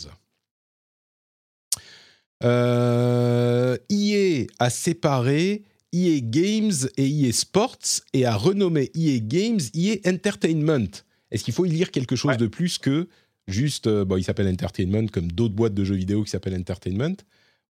EA 2.43 4.47
a 4.59 4.71
séparé 4.71 5.65
EA 5.93 6.21
Games 6.21 6.73
et 6.97 7.07
EA 7.07 7.33
Sports 7.33 8.01
et 8.15 8.25
a 8.25 8.35
renommé 8.35 8.91
EA 8.95 9.21
Games 9.21 9.61
EA 9.75 9.97
Entertainment. 10.07 11.03
Est-ce 11.31 11.45
qu'il 11.45 11.55
faut 11.55 11.67
y 11.67 11.71
lire 11.71 11.91
quelque 11.91 12.17
chose 12.17 12.37
de 12.37 12.47
plus 12.47 12.79
que 12.79 13.09
juste, 13.49 13.87
euh, 13.87 14.05
bon, 14.05 14.17
il 14.17 14.25
s'appelle 14.25 14.49
Entertainment 14.49 15.07
comme 15.09 15.31
d'autres 15.31 15.55
boîtes 15.55 15.75
de 15.75 15.85
jeux 15.85 15.95
vidéo 15.95 16.25
qui 16.25 16.31
s'appellent 16.31 16.59
Entertainment 16.59 17.17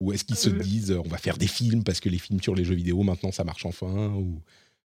Ou 0.01 0.13
est-ce 0.13 0.25
qu'ils 0.25 0.37
se 0.37 0.51
euh, 0.51 0.59
disent, 0.59 0.93
on 0.93 1.09
va 1.09 1.19
faire 1.19 1.39
des 1.39 1.47
films 1.47 1.85
parce 1.85 2.01
que 2.01 2.09
les 2.09 2.19
films 2.19 2.41
sur 2.41 2.55
les 2.55 2.65
jeux 2.65 2.75
vidéo, 2.75 3.03
maintenant, 3.03 3.33
ça 3.33 3.45
marche 3.45 3.67
enfin 3.67 4.09
ou... 4.15 4.41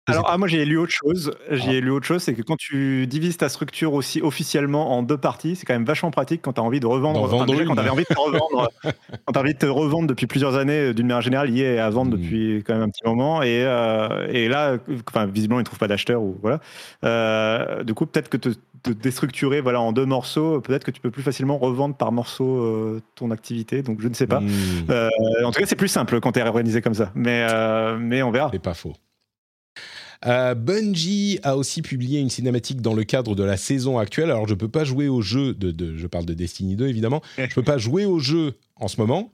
Alors, 0.09 0.25
ah, 0.29 0.37
moi, 0.37 0.47
j'ai 0.47 0.63
lu 0.63 0.77
autre 0.77 0.93
chose. 0.93 1.33
J'ai 1.51 1.77
ah. 1.77 1.81
lu 1.81 1.91
autre 1.91 2.05
chose, 2.05 2.23
c'est 2.23 2.33
que 2.33 2.41
quand 2.41 2.55
tu 2.55 3.07
divises 3.07 3.35
ta 3.35 3.49
structure 3.49 3.93
aussi 3.93 4.21
officiellement 4.21 4.97
en 4.97 5.03
deux 5.03 5.17
parties, 5.17 5.57
c'est 5.57 5.65
quand 5.65 5.73
même 5.73 5.83
vachement 5.83 6.11
pratique 6.11 6.41
quand 6.41 6.53
tu 6.53 6.61
as 6.61 6.63
envie 6.63 6.79
de 6.79 6.85
revendre. 6.85 7.21
Enfin, 7.23 7.45
déjà, 7.45 7.65
quand 7.65 7.75
tu 7.75 7.89
envie 7.89 8.05
de 8.09 8.13
te 8.13 8.19
revendre, 8.19 8.69
quand 9.25 9.35
as 9.35 9.39
envie 9.41 9.53
de 9.53 9.59
te 9.59 9.65
revendre 9.65 10.07
depuis 10.07 10.25
plusieurs 10.25 10.55
années, 10.55 10.79
euh, 10.79 10.93
d'une 10.93 11.07
manière 11.07 11.21
générale, 11.21 11.57
est 11.59 11.77
à 11.77 11.89
vendre 11.89 12.15
hmm. 12.15 12.21
depuis 12.21 12.63
quand 12.65 12.73
même 12.73 12.83
un 12.83 12.89
petit 12.89 13.03
moment. 13.05 13.43
Et, 13.43 13.63
euh, 13.65 14.27
et 14.29 14.47
là, 14.47 14.77
enfin, 15.09 15.25
visiblement, 15.25 15.59
ils 15.59 15.63
ne 15.63 15.65
trouvent 15.65 15.79
pas 15.79 15.89
d'acheteur 15.89 16.21
ou 16.21 16.37
voilà. 16.41 16.61
Euh, 17.03 17.83
du 17.83 17.93
coup, 17.93 18.05
peut-être 18.05 18.29
que 18.29 18.37
te, 18.37 18.49
te, 18.83 18.91
déstructurer 18.91 19.59
voilà, 19.59 19.81
en 19.81 19.91
deux 19.91 20.05
morceaux, 20.05 20.61
peut-être 20.61 20.85
que 20.85 20.91
tu 20.91 21.01
peux 21.01 21.11
plus 21.11 21.23
facilement 21.23 21.57
revendre 21.57 21.95
par 21.95 22.13
morceau 22.13 23.01
ton 23.15 23.31
activité. 23.31 23.81
Donc, 23.81 23.99
je 23.99 24.07
ne 24.07 24.13
sais 24.13 24.27
pas. 24.27 24.39
Hmm. 24.39 25.43
en 25.43 25.51
tout 25.51 25.59
cas, 25.59 25.65
c'est 25.65 25.75
plus 25.75 25.89
simple 25.89 26.21
quand 26.21 26.31
tu 26.31 26.39
es 26.39 26.43
organisé 26.43 26.81
comme 26.81 26.93
ça. 26.93 27.11
Mais, 27.13 27.45
mais 27.99 28.23
on 28.23 28.31
verra. 28.31 28.49
C'est 28.53 28.59
pas 28.59 28.73
faux. 28.73 28.93
Euh, 30.25 30.55
Bungie 30.55 31.39
a 31.43 31.57
aussi 31.57 31.81
publié 31.81 32.19
une 32.19 32.29
cinématique 32.29 32.81
dans 32.81 32.93
le 32.93 33.03
cadre 33.03 33.35
de 33.35 33.43
la 33.43 33.57
saison 33.57 33.97
actuelle. 33.97 34.31
Alors, 34.31 34.47
je 34.47 34.53
ne 34.53 34.59
peux 34.59 34.69
pas 34.69 34.83
jouer 34.83 35.07
au 35.07 35.21
jeu, 35.21 35.53
de, 35.53 35.95
je 35.95 36.07
parle 36.07 36.25
de 36.25 36.33
Destiny 36.33 36.75
2 36.75 36.87
évidemment, 36.87 37.21
je 37.37 37.43
ne 37.43 37.47
peux 37.47 37.63
pas 37.63 37.77
jouer 37.77 38.05
au 38.05 38.19
jeu 38.19 38.55
en 38.75 38.87
ce 38.87 38.99
moment, 38.99 39.31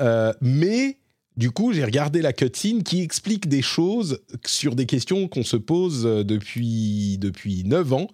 euh, 0.00 0.32
mais 0.40 0.98
du 1.36 1.50
coup, 1.50 1.72
j'ai 1.72 1.84
regardé 1.84 2.22
la 2.22 2.32
cutscene 2.32 2.82
qui 2.82 3.02
explique 3.02 3.48
des 3.48 3.62
choses 3.62 4.20
sur 4.46 4.74
des 4.76 4.86
questions 4.86 5.26
qu'on 5.28 5.42
se 5.42 5.56
pose 5.56 6.04
depuis, 6.04 7.18
depuis 7.18 7.64
9 7.64 7.92
ans 7.92 8.08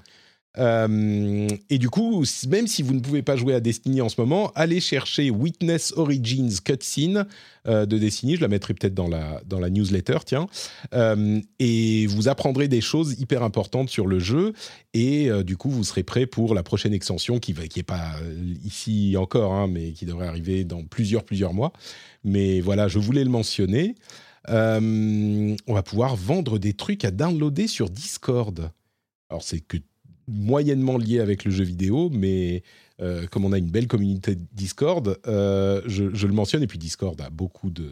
euh, 0.59 1.49
et 1.69 1.79
du 1.79 1.89
coup, 1.91 2.25
même 2.49 2.67
si 2.67 2.83
vous 2.83 2.95
ne 2.95 3.01
pouvez 3.01 3.23
pas 3.23 3.37
jouer 3.37 3.55
à 3.55 3.61
Destiny 3.61 4.01
en 4.01 4.09
ce 4.09 4.21
moment, 4.21 4.51
allez 4.55 4.81
chercher 4.81 5.31
Witness 5.31 5.93
Origins 5.97 6.61
Cutscene 6.65 7.27
euh, 7.69 7.87
de 7.87 7.99
Destiny. 7.99 8.37
Je 8.37 8.41
la 8.41 8.49
mettrai 8.49 8.75
peut-être 8.75 8.95
dans 8.95 9.09
la, 9.09 9.41
dans 9.47 9.61
la 9.61 9.71
newsletter, 9.71 10.19
tiens. 10.25 10.49
Euh, 10.93 11.41
et 11.61 12.07
vous 12.07 12.29
apprendrez 12.29 12.67
des 12.67 12.81
choses 12.81 13.21
hyper 13.21 13.43
importantes 13.43 13.91
sur 13.91 14.07
le 14.07 14.19
jeu. 14.19 14.53
Et 14.93 15.31
du 15.45 15.57
coup, 15.57 15.71
vous 15.71 15.85
serez 15.85 16.03
prêt 16.03 16.27
pour 16.27 16.55
la 16.55 16.65
prochaine 16.65 16.93
extension 16.93 17.39
qui 17.39 17.55
n'est 17.55 17.83
pas 17.85 18.13
ici 18.65 19.15
encore, 19.17 19.53
hein, 19.53 19.69
mais 19.69 19.93
qui 19.93 20.05
devrait 20.05 20.27
arriver 20.27 20.65
dans 20.65 20.83
plusieurs, 20.83 21.23
plusieurs 21.23 21.55
mois. 21.55 21.73
Mais 22.25 22.61
voilà, 22.61 22.89
je 22.89 22.99
voulais 22.99 23.23
le 23.23 23.31
mentionner. 23.31 23.95
on 24.49 25.57
va 25.69 25.83
pouvoir 25.85 26.17
vendre 26.17 26.59
des 26.59 26.73
trucs 26.73 27.05
à 27.05 27.13
downloader 27.13 27.69
sur 27.69 27.89
Discord. 27.89 28.73
Alors, 29.29 29.45
c'est 29.45 29.61
que 29.61 29.77
moyennement 30.31 30.99
lié 30.99 31.21
avec 31.21 31.45
le 31.45 31.51
jeu 31.51 31.65
vidéo, 31.65 32.11
mais 32.11 32.63
euh, 33.01 33.27
comme 33.27 33.45
on 33.45 33.53
a 33.53 33.59
une 33.59 33.71
belle 33.71 33.87
communauté 33.87 34.37
Discord, 34.53 35.19
euh, 35.27 35.81
je, 35.87 36.05
le 36.05 36.33
mentionne, 36.33 36.63
et 36.63 36.67
puis 36.67 36.79
Discord 36.79 37.21
a 37.21 37.31
beaucoup 37.31 37.71
de... 37.71 37.89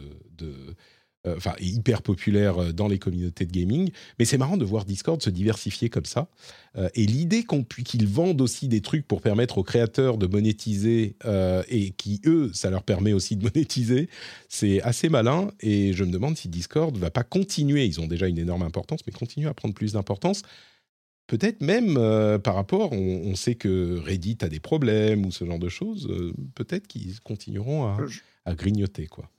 Euh, 1.27 1.35
enfin, 1.35 1.53
est 1.59 1.65
hyper 1.65 2.01
populaire 2.01 2.73
dans 2.73 2.87
les 2.87 2.97
communautés 2.97 3.45
de 3.45 3.51
gaming, 3.51 3.91
mais 4.17 4.23
c'est 4.23 4.37
marrant 4.37 4.55
de 4.55 4.63
voir 4.63 4.85
Discord 4.85 5.21
se 5.21 5.29
diversifier 5.29 5.89
comme 5.89 6.05
ça. 6.05 6.29
et 6.95 7.05
l'idée 7.05 7.43
qu'on 7.43 7.65
qu'ils 7.65 8.07
vendent 8.07 8.39
aussi 8.39 8.69
des 8.69 8.79
trucs 8.79 9.05
pour 9.05 9.19
permettre 9.19 9.57
aux 9.57 9.63
créateurs 9.63 10.17
de 10.17 10.27
monétiser 10.27 11.17
et 11.67 11.91
qui 11.91 12.21
eux, 12.25 12.51
ça 12.53 12.69
leur 12.69 12.83
permet 12.83 13.11
aussi 13.11 13.35
de 13.35 13.43
monétiser, 13.53 14.07
c'est 14.47 14.81
assez 14.81 15.09
malin. 15.09 15.51
Et 15.59 15.91
je 15.91 16.05
me 16.05 16.11
demande 16.11 16.37
si 16.37 16.47
Discord 16.47 16.95
va 16.95 17.11
pas 17.11 17.23
continuer. 17.23 17.85
Ils 17.85 17.99
ont 17.99 18.07
déjà 18.07 18.29
une 18.29 18.39
énorme 18.39 18.61
importance, 18.61 19.01
mais 19.05 19.11
continuer 19.11 19.49
à 19.49 19.53
prendre 19.53 19.73
plus 19.73 19.91
d'importance 19.91 20.43
peut-être 21.29 21.61
même 21.61 21.95
euh, 21.97 22.39
par 22.39 22.55
rapport, 22.55 22.91
on, 22.91 23.35
sait 23.35 23.55
que 23.55 23.99
Reddit 23.99 24.39
a 24.41 24.49
des 24.49 24.59
problèmes 24.59 25.25
ou 25.25 25.31
ce 25.31 25.45
genre 25.45 25.59
de 25.59 25.69
choses, 25.69 26.09
euh, 26.09 26.33
peut-être 26.55 26.87
qu'ils 26.87 27.19
continueront 27.21 27.95
à, 28.45 28.55
grignoter 28.55 29.05
quoi. 29.05 29.29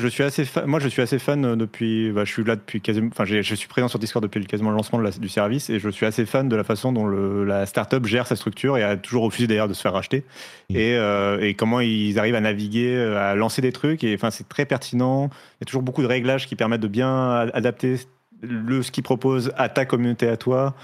Je 0.00 0.08
suis 0.08 0.22
assez 0.22 0.44
moi 0.66 0.80
je 0.80 0.88
suis 0.88 1.02
assez 1.02 1.18
fan 1.18 1.44
euh, 1.44 1.54
depuis, 1.54 2.10
bah, 2.12 2.24
je 2.24 2.32
suis 2.32 2.42
là 2.42 2.56
depuis 2.56 2.80
quasiment, 2.80 3.08
enfin 3.12 3.24
je 3.24 3.54
suis 3.54 3.68
présent 3.68 3.88
sur 3.88 3.98
Discord 3.98 4.22
depuis 4.22 4.44
quasiment 4.46 4.70
le 4.70 4.76
lancement 4.76 5.00
du 5.00 5.28
service 5.28 5.70
et 5.70 5.78
je 5.78 5.90
suis 5.90 6.06
assez 6.06 6.26
fan 6.26 6.48
de 6.48 6.56
la 6.56 6.64
façon 6.64 6.92
dont 6.92 7.06
le, 7.06 7.44
la 7.44 7.66
startup 7.66 8.04
gère 8.04 8.26
sa 8.26 8.34
structure 8.34 8.76
et 8.76 8.82
a 8.82 8.96
toujours 8.96 9.22
refusé 9.22 9.46
d'ailleurs 9.46 9.68
de 9.68 9.74
se 9.74 9.82
faire 9.82 9.92
racheter 9.92 10.24
mmh. 10.70 10.76
et, 10.76 11.48
et, 11.48 11.54
comment 11.54 11.80
ils 11.80 12.18
arrivent 12.18 12.34
à 12.34 12.40
naviguer, 12.40 12.96
à 12.96 13.34
lancer 13.36 13.62
des 13.62 13.70
trucs 13.70 14.02
et 14.02 14.14
enfin 14.14 14.30
c'est 14.30 14.48
très 14.48 14.66
pertinent. 14.66 15.26
Il 15.26 15.60
y 15.60 15.64
a 15.64 15.66
toujours 15.66 15.82
beaucoup 15.82 16.02
de 16.02 16.08
réglages 16.08 16.48
qui 16.48 16.56
permettent 16.56 16.80
de 16.80 16.88
bien 16.88 17.30
adapter 17.52 17.98
le, 18.42 18.82
ce 18.82 18.90
qu'ils 18.90 19.02
proposent 19.02 19.52
à 19.56 19.68
ta 19.68 19.84
communauté, 19.84 20.28
à 20.28 20.36
toi. 20.36 20.74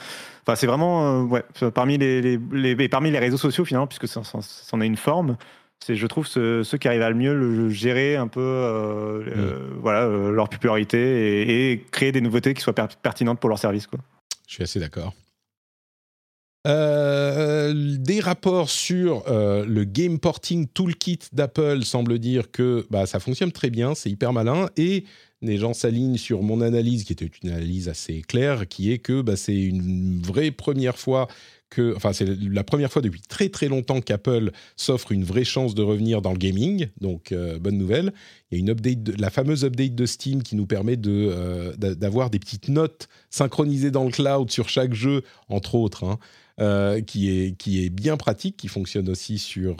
Enfin, 0.42 0.56
c'est 0.56 0.66
vraiment, 0.66 1.22
euh, 1.22 1.22
ouais, 1.24 1.44
parmi 1.74 1.98
les, 1.98 2.38
les, 2.52 2.88
parmi 2.88 3.10
les 3.10 3.18
réseaux 3.18 3.36
sociaux 3.36 3.64
finalement, 3.64 3.86
puisque 3.86 4.08
ça, 4.08 4.22
en 4.72 4.80
a 4.80 4.84
une 4.84 4.96
forme, 4.96 5.36
c'est, 5.84 5.94
je 5.94 6.06
trouve, 6.06 6.26
ceux, 6.26 6.62
qui 6.80 6.88
arrivent 6.88 7.02
à 7.02 7.10
le 7.10 7.16
mieux 7.16 7.34
le 7.34 7.68
gérer 7.68 8.16
un 8.16 8.28
peu 8.28 8.40
mm. 8.40 9.80
voilà, 9.80 10.08
leur 10.08 10.48
popularité 10.48 11.70
et, 11.70 11.84
créer 11.90 12.12
des 12.12 12.20
nouveautés 12.20 12.54
qui 12.54 12.62
soient 12.62 12.74
pertinentes 12.74 13.40
pour 13.40 13.48
leur 13.48 13.58
service. 13.58 13.86
Quoi. 13.86 13.98
Je 14.48 14.54
suis 14.54 14.62
assez 14.62 14.80
d'accord. 14.80 15.12
des 16.64 18.20
rapports 18.20 18.70
sur 18.70 19.24
le 19.28 19.84
Game 19.84 20.18
Porting 20.18 20.66
Toolkit 20.66 21.20
d'Apple 21.32 21.84
semblent 21.84 22.18
dire 22.18 22.50
que 22.50 22.86
bah, 22.90 23.06
ça 23.06 23.20
fonctionne 23.20 23.52
très 23.52 23.70
bien, 23.70 23.94
c'est 23.94 24.10
hyper 24.10 24.32
malin, 24.32 24.68
et 24.76 25.04
les 25.42 25.58
gens 25.58 25.74
s'alignent 25.74 26.16
sur 26.16 26.42
mon 26.42 26.60
analyse, 26.60 27.04
qui 27.04 27.12
était 27.12 27.30
une 27.42 27.50
analyse 27.50 27.88
assez 27.88 28.22
claire, 28.22 28.66
qui 28.68 28.92
est 28.92 28.98
que 28.98 29.22
bah, 29.22 29.36
c'est 29.36 29.58
une 29.58 30.20
vraie 30.20 30.50
première 30.50 30.98
fois 30.98 31.28
que, 31.70 31.94
enfin, 31.96 32.12
c'est 32.12 32.24
la 32.24 32.64
première 32.64 32.90
fois 32.90 33.02
depuis 33.02 33.20
très 33.20 33.48
très 33.48 33.68
longtemps 33.68 34.00
qu'Apple 34.00 34.52
s'offre 34.76 35.12
une 35.12 35.24
vraie 35.24 35.44
chance 35.44 35.74
de 35.74 35.82
revenir 35.82 36.22
dans 36.22 36.32
le 36.32 36.38
gaming. 36.38 36.88
Donc, 37.00 37.32
euh, 37.32 37.58
bonne 37.58 37.76
nouvelle. 37.76 38.12
Il 38.50 38.56
y 38.56 38.58
a 38.58 38.60
une 38.60 38.70
update, 38.70 39.18
la 39.18 39.30
fameuse 39.30 39.64
update 39.64 39.94
de 39.94 40.06
Steam 40.06 40.42
qui 40.42 40.56
nous 40.56 40.66
permet 40.66 40.96
de, 40.96 41.30
euh, 41.30 41.76
d'avoir 41.76 42.30
des 42.30 42.38
petites 42.38 42.68
notes 42.68 43.08
synchronisées 43.30 43.90
dans 43.90 44.04
le 44.04 44.10
cloud 44.10 44.50
sur 44.50 44.68
chaque 44.68 44.94
jeu, 44.94 45.22
entre 45.48 45.74
autres, 45.74 46.04
hein, 46.04 46.18
euh, 46.60 47.02
qui 47.02 47.28
est 47.28 47.90
bien 47.90 48.16
pratique, 48.16 48.56
qui 48.56 48.68
fonctionne 48.68 49.08
aussi 49.08 49.38
sur 49.38 49.76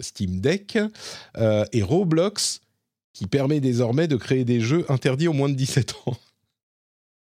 Steam 0.00 0.40
Deck. 0.40 0.78
et 1.72 1.82
Roblox 1.82 2.60
qui 3.12 3.26
permet 3.26 3.60
désormais 3.60 4.08
de 4.08 4.16
créer 4.16 4.44
des 4.44 4.60
jeux 4.60 4.84
interdits 4.90 5.28
aux 5.28 5.32
moins 5.32 5.48
de 5.48 5.54
17 5.54 5.94
ans. 6.06 6.16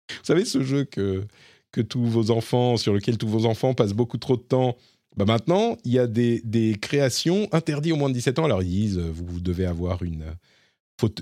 Vous 0.09 0.23
savez, 0.23 0.45
ce 0.45 0.63
jeu 0.63 0.85
que, 0.85 1.25
que 1.71 1.81
tous 1.81 2.05
vos 2.05 2.31
enfants, 2.31 2.77
sur 2.77 2.93
lequel 2.93 3.17
tous 3.17 3.27
vos 3.27 3.45
enfants 3.45 3.73
passent 3.73 3.93
beaucoup 3.93 4.17
trop 4.17 4.37
de 4.37 4.41
temps. 4.41 4.77
Bah 5.15 5.25
maintenant, 5.25 5.77
il 5.83 5.93
y 5.93 5.99
a 5.99 6.07
des, 6.07 6.41
des 6.43 6.75
créations 6.79 7.47
interdites 7.51 7.93
aux 7.93 7.97
moins 7.97 8.09
de 8.09 8.13
17 8.13 8.39
ans. 8.39 8.45
Alors 8.45 8.61
ils 8.61 8.69
disent, 8.69 8.99
vous, 8.99 9.39
devez 9.39 9.65
avoir 9.65 10.03
une, 10.03 10.25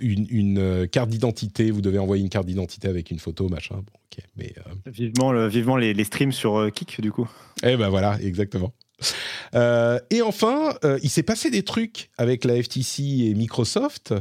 une, 0.02 0.28
une 0.30 0.58
euh, 0.58 0.88
carte 0.88 1.10
d'identité, 1.10 1.72
vous 1.72 1.82
devez 1.82 1.98
envoyer 1.98 2.22
une 2.22 2.30
carte 2.30 2.46
d'identité 2.46 2.88
avec 2.88 3.10
une 3.10 3.20
photo, 3.20 3.48
machin. 3.48 3.76
Bon, 3.76 4.24
mais, 4.36 4.54
euh, 4.58 4.92
Vivement, 4.92 5.32
le, 5.32 5.48
vivement 5.48 5.78
les, 5.78 5.94
les, 5.94 6.04
streams 6.04 6.32
sur 6.32 6.58
euh, 6.58 6.70
Kik, 6.70 7.02
du 7.02 7.12
coup. 7.12 7.30
Eh 7.64 7.78
ben 7.78 7.90
voilà, 7.90 8.20
exactement. 8.22 8.74
et 9.54 10.22
enfin, 10.22 10.74
il 11.04 11.10
s'est 11.10 11.24
passé 11.24 11.50
des 11.50 11.64
trucs 11.64 12.10
avec 12.18 12.44
la 12.46 12.62
FTC 12.62 13.28
et 13.28 13.34
Microsoft. 13.34 14.14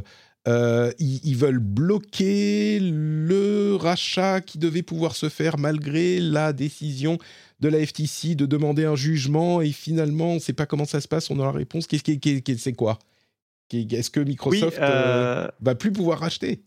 Euh, 0.47 0.91
ils, 0.99 1.35
veulent 1.35 1.59
bloquer 1.59 2.79
le 2.79 3.75
rachat 3.75 4.41
qui 4.41 4.59
devait 4.59 4.83
pouvoir 4.83 5.15
se 5.15 5.27
faire 5.27 5.57
malgré 5.57 6.19
la 6.19 6.53
décision 6.53 7.17
de 7.61 7.67
la 7.67 7.83
FTC 7.83 8.35
de 8.35 8.45
demander 8.45 8.85
un 8.85 8.95
jugement. 8.95 9.61
Et 9.61 9.71
finalement 9.71 10.31
on 10.31 10.35
ne 10.35 10.39
sait 10.39 10.53
pas 10.53 10.67
comment 10.67 10.85
ça 10.85 11.01
se 11.01 11.07
passe, 11.07 11.31
on 11.31 11.39
a 11.39 11.45
la 11.45 11.51
réponse. 11.51 11.87
Qu'est-ce 11.87 12.03
qui, 12.03 12.57
c'est 12.59 12.73
quoi? 12.73 12.99
Est-ce 13.71 14.11
que 14.11 14.19
Microsoft 14.19 14.77
ne 14.77 14.83
euh, 14.83 15.47
va 15.61 15.73
plus 15.73 15.91
pouvoir 15.91 16.19
racheter? 16.19 16.61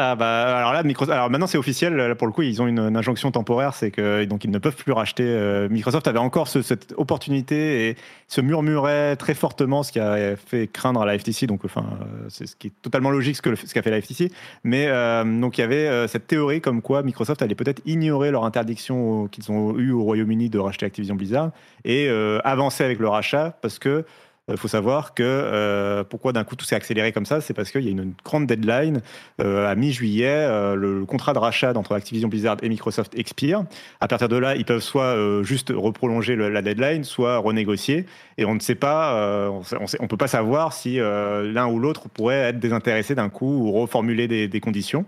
Ah 0.00 0.14
bah 0.14 0.58
alors 0.58 0.72
là 0.72 0.84
Microsoft 0.84 1.12
alors 1.12 1.28
maintenant 1.28 1.48
c'est 1.48 1.58
officiel. 1.58 2.14
Pour 2.16 2.28
le 2.28 2.32
coup 2.32 2.42
ils 2.42 2.62
ont 2.62 2.68
une, 2.68 2.78
injonction 2.96 3.32
temporaire 3.32 3.74
c'est 3.74 3.90
que 3.90 4.24
donc 4.26 4.44
ils 4.44 4.50
ne 4.50 4.58
peuvent 4.58 4.76
plus 4.76 4.92
racheter 4.92 5.24
euh, 5.26 5.68
Microsoft 5.68 6.06
avait 6.06 6.20
encore 6.20 6.46
cette 6.46 6.94
opportunité 6.96 7.88
et 7.88 7.96
se 8.28 8.40
murmurait 8.40 9.16
très 9.16 9.34
fortement 9.34 9.82
ce 9.82 9.90
qui 9.90 9.98
a 9.98 10.36
fait 10.36 10.68
craindre 10.68 11.02
à 11.02 11.06
la 11.06 11.18
FTC 11.18 11.48
donc 11.48 11.64
enfin 11.64 11.84
euh, 12.00 12.26
c'est 12.28 12.46
ce 12.46 12.54
qui 12.54 12.68
est 12.68 12.72
totalement 12.80 13.10
logique 13.10 13.34
ce 13.38 13.42
que 13.42 13.56
ce 13.56 13.74
qu'a 13.74 13.82
fait 13.82 13.90
la 13.90 14.00
FTC 14.00 14.30
mais 14.62 14.86
euh, 14.86 15.24
donc 15.24 15.58
il 15.58 15.62
y 15.62 15.64
avait 15.64 16.06
cette 16.06 16.28
théorie 16.28 16.60
comme 16.60 16.80
quoi 16.80 17.02
Microsoft 17.02 17.42
allait 17.42 17.56
peut-être 17.56 17.82
ignorer 17.84 18.30
leur 18.30 18.44
interdiction 18.44 19.26
qu'ils 19.26 19.50
ont 19.50 19.76
eu 19.76 19.90
au 19.90 20.04
Royaume-Uni 20.04 20.48
de 20.48 20.60
racheter 20.60 20.86
Activision 20.86 21.16
Blizzard 21.16 21.50
et 21.84 22.08
avancer 22.44 22.84
avec 22.84 23.00
le 23.00 23.08
rachat 23.08 23.58
parce 23.62 23.80
que 23.80 24.04
il 24.48 24.56
faut 24.56 24.68
savoir 24.68 25.14
que 25.14 25.22
euh, 25.24 26.04
pourquoi 26.04 26.32
d'un 26.32 26.44
coup 26.44 26.56
tout 26.56 26.64
s'est 26.64 26.74
accéléré 26.74 27.12
comme 27.12 27.26
ça, 27.26 27.40
c'est 27.40 27.54
parce 27.54 27.70
qu'il 27.70 27.84
y 27.84 27.88
a 27.88 27.90
une, 27.90 28.14
grande 28.24 28.46
deadline 28.46 29.02
euh, 29.40 29.70
à 29.70 29.74
mi-juillet. 29.74 30.26
Euh, 30.28 30.74
le, 30.74 31.04
contrat 31.04 31.32
de 31.32 31.38
rachat 31.38 31.72
entre 31.76 31.94
Activision 31.94 32.28
Blizzard 32.28 32.56
et 32.62 32.68
Microsoft 32.68 33.18
expire. 33.18 33.64
À 34.00 34.08
partir 34.08 34.28
de 34.28 34.36
là, 34.36 34.56
ils 34.56 34.64
peuvent 34.64 34.82
soit 34.82 35.16
juste 35.42 35.72
reprolonger 35.74 36.36
la 36.36 36.62
deadline, 36.62 37.04
soit 37.04 37.38
renégocier. 37.38 38.06
Et 38.36 38.44
on 38.44 38.54
ne 38.54 38.60
sait 38.60 38.74
pas, 38.74 39.50
on, 39.50 39.62
ne 40.02 40.06
peut 40.06 40.16
pas 40.16 40.28
savoir 40.28 40.72
si 40.72 40.98
l'un 40.98 41.66
ou 41.66 41.78
l'autre 41.78 42.08
pourrait 42.08 42.50
être 42.50 42.58
désintéressé 42.58 43.14
d'un 43.14 43.30
coup 43.30 43.68
ou 43.68 43.72
reformuler 43.72 44.48
des 44.48 44.60
conditions. 44.60 45.06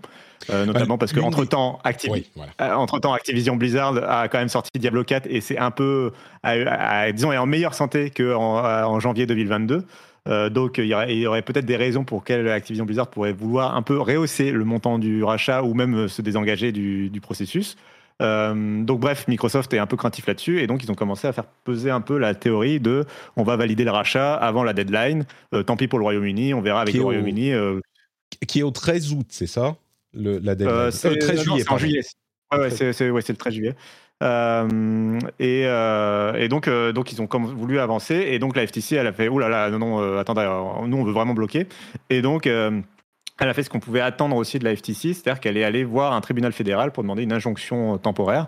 Euh, 0.49 0.65
notamment 0.65 0.97
parce 0.97 1.13
temps, 1.45 1.79
euh, 2.61 2.71
entre 2.73 2.99
temps, 2.99 3.13
Activision 3.13 3.55
Blizzard 3.55 3.97
a 3.97 4.27
quand 4.27 4.39
même 4.39 4.49
sorti 4.49 4.71
Diablo 4.77 5.03
4 5.03 5.27
et 5.29 5.41
c'est 5.41 5.57
un 5.57 5.71
peu, 5.71 6.11
disons, 7.13 7.31
est 7.31 7.37
en 7.37 7.45
meilleure 7.45 7.73
santé 7.73 8.09
qu'en 8.09 8.63
en 8.63 8.99
janvier 8.99 9.25
2022. 9.25 9.85
Euh, 10.27 10.49
donc 10.49 10.77
il 10.77 10.85
y 10.85 11.25
aurait, 11.25 11.41
peut-être 11.41 11.65
des 11.65 11.75
raisons 11.75 12.03
pour 12.03 12.19
lesquelles 12.19 12.47
Activision 12.47 12.85
Blizzard 12.85 13.09
pourrait 13.09 13.33
vouloir 13.33 13.75
un 13.75 13.81
peu 13.81 13.99
rehausser 13.99 14.51
le 14.51 14.63
montant 14.63 14.99
du 14.99 15.23
rachat 15.23 15.63
ou 15.63 15.73
même 15.73 16.07
se 16.07 16.21
désengager 16.21 16.71
du, 16.71 17.21
processus. 17.21 17.75
donc 18.19 18.99
bref, 18.99 19.27
Microsoft 19.27 19.73
est 19.73 19.79
un 19.79 19.87
peu 19.87 19.97
craintif 19.97 20.27
là-dessus 20.27 20.59
et 20.61 20.67
donc 20.67 20.83
ils 20.83 20.91
ont 20.91 20.95
commencé 20.95 21.27
à 21.27 21.33
faire 21.33 21.45
peser 21.63 21.89
un 21.89 22.01
peu 22.01 22.17
la 22.17 22.35
théorie 22.35 22.79
de 22.79 23.05
on 23.35 23.43
va 23.43 23.55
valider 23.55 23.83
le 23.83 23.91
rachat 23.91 24.35
avant 24.35 24.63
la 24.63 24.73
deadline. 24.73 25.25
tant 25.65 25.75
pis 25.75 25.87
pour 25.87 25.97
le 25.97 26.03
Royaume-Uni, 26.03 26.53
on 26.53 26.61
verra 26.61 26.81
avec 26.81 26.93
le 26.93 27.01
Royaume-Uni. 27.01 27.53
Qui 28.47 28.59
est 28.59 28.63
au 28.63 28.71
13 28.71 29.13
août, 29.13 29.27
c'est 29.29 29.47
ça? 29.47 29.75
Le, 30.13 30.39
la 30.39 30.53
euh, 30.53 30.91
c'est 30.91 31.09
le 31.09 31.19
13 31.19 31.43
juillet. 31.43 31.63
c'est 31.63 31.71
en 31.71 31.77
juillet. 31.77 32.01
Ouais, 32.53 32.69
c'est 32.69 32.99
le 32.99 33.35
13 33.35 33.53
juillet. 33.53 33.75
Euh, 34.23 35.19
et, 35.39 35.63
euh, 35.65 36.33
et, 36.35 36.47
donc, 36.47 36.69
donc 36.69 37.11
ils 37.11 37.21
ont 37.21 37.27
comme 37.27 37.45
voulu 37.45 37.79
avancer. 37.79 38.15
Et 38.15 38.39
donc 38.39 38.55
la 38.55 38.67
FTC, 38.67 38.95
elle 38.95 39.07
a 39.07 39.13
fait, 39.13 39.29
oulala, 39.29 39.49
là 39.49 39.69
là, 39.69 39.77
non, 39.77 39.79
non, 39.79 40.17
attendez, 40.17 40.47
nous 40.87 40.97
on 40.97 41.03
veut 41.03 41.13
vraiment 41.13 41.33
bloquer. 41.33 41.67
Et 42.09 42.21
donc, 42.21 42.45
elle 42.45 42.83
a 43.39 43.53
fait 43.53 43.63
ce 43.63 43.69
qu'on 43.69 43.79
pouvait 43.79 44.01
attendre 44.01 44.35
aussi 44.35 44.59
de 44.59 44.65
la 44.65 44.75
FTC, 44.75 45.13
c'est-à-dire 45.13 45.39
qu'elle 45.39 45.57
est 45.57 45.63
allée 45.63 45.83
voir 45.83 46.13
un 46.13 46.21
tribunal 46.21 46.51
fédéral 46.51 46.91
pour 46.91 47.03
demander 47.03 47.23
une 47.23 47.33
injonction 47.33 47.97
temporaire 47.97 48.47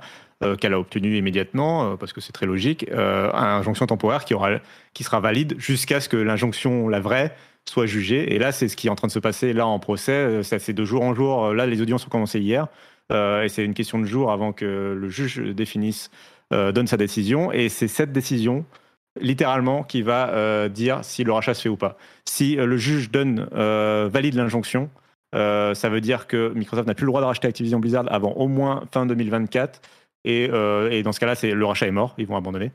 qu'elle 0.59 0.73
a 0.73 0.79
obtenue 0.79 1.15
immédiatement, 1.15 1.95
parce 1.95 2.11
que 2.11 2.19
c'est 2.19 2.33
très 2.33 2.45
logique, 2.45 2.85
une 2.91 2.97
injonction 2.97 3.87
temporaire 3.87 4.25
qui, 4.25 4.33
aura, 4.33 4.59
qui 4.93 5.05
sera 5.05 5.21
valide 5.21 5.55
jusqu'à 5.57 6.01
ce 6.01 6.09
que 6.09 6.17
l'injonction, 6.17 6.89
la 6.89 6.99
vraie, 6.99 7.33
soit 7.69 7.85
jugé. 7.85 8.33
Et 8.33 8.39
là, 8.39 8.51
c'est 8.51 8.67
ce 8.67 8.75
qui 8.75 8.87
est 8.87 8.89
en 8.89 8.95
train 8.95 9.07
de 9.07 9.11
se 9.11 9.19
passer 9.19 9.53
là 9.53 9.65
en 9.67 9.79
procès. 9.79 10.11
Euh, 10.11 10.43
ça, 10.43 10.59
c'est 10.59 10.73
de 10.73 10.85
jour 10.85 11.03
en 11.03 11.13
jour. 11.13 11.45
Euh, 11.45 11.53
là, 11.53 11.65
les 11.65 11.81
audiences 11.81 12.05
ont 12.05 12.09
commencé 12.09 12.39
hier. 12.39 12.67
Euh, 13.11 13.43
et 13.43 13.49
c'est 13.49 13.63
une 13.63 13.73
question 13.73 13.99
de 13.99 14.05
jour 14.05 14.31
avant 14.31 14.53
que 14.53 14.95
le 14.97 15.09
juge 15.09 15.37
définisse, 15.39 16.09
donne 16.51 16.85
sa 16.85 16.97
décision. 16.97 17.51
Et 17.51 17.67
c'est 17.67 17.87
cette 17.87 18.11
décision, 18.11 18.63
littéralement, 19.19 19.83
qui 19.83 20.03
va 20.03 20.69
dire 20.69 20.99
si 21.03 21.23
le 21.23 21.33
rachat 21.33 21.55
se 21.55 21.63
fait 21.63 21.69
ou 21.69 21.77
pas. 21.77 21.97
Si 22.25 22.55
le 22.55 22.77
juge 22.77 23.09
donne, 23.09 23.47
valide 23.51 24.35
l'injonction, 24.35 24.91
ça 25.33 25.89
veut 25.89 25.99
dire 25.99 26.27
que 26.27 26.53
Microsoft 26.53 26.87
n'a 26.87 26.93
plus 26.93 27.05
le 27.05 27.09
droit 27.09 27.21
de 27.21 27.25
racheter 27.25 27.47
Activision 27.47 27.79
Blizzard 27.79 28.05
avant 28.09 28.33
au 28.33 28.47
moins 28.47 28.83
fin 28.91 29.07
2024. 29.07 29.81
Et, 30.25 30.43
et 30.43 31.03
dans 31.03 31.11
ce 31.11 31.19
cas-là, 31.19 31.33
c'est 31.33 31.51
le 31.51 31.65
rachat 31.65 31.87
est 31.87 31.91
mort, 31.91 32.13
ils 32.19 32.27
vont 32.27 32.37
abandonner. 32.37 32.71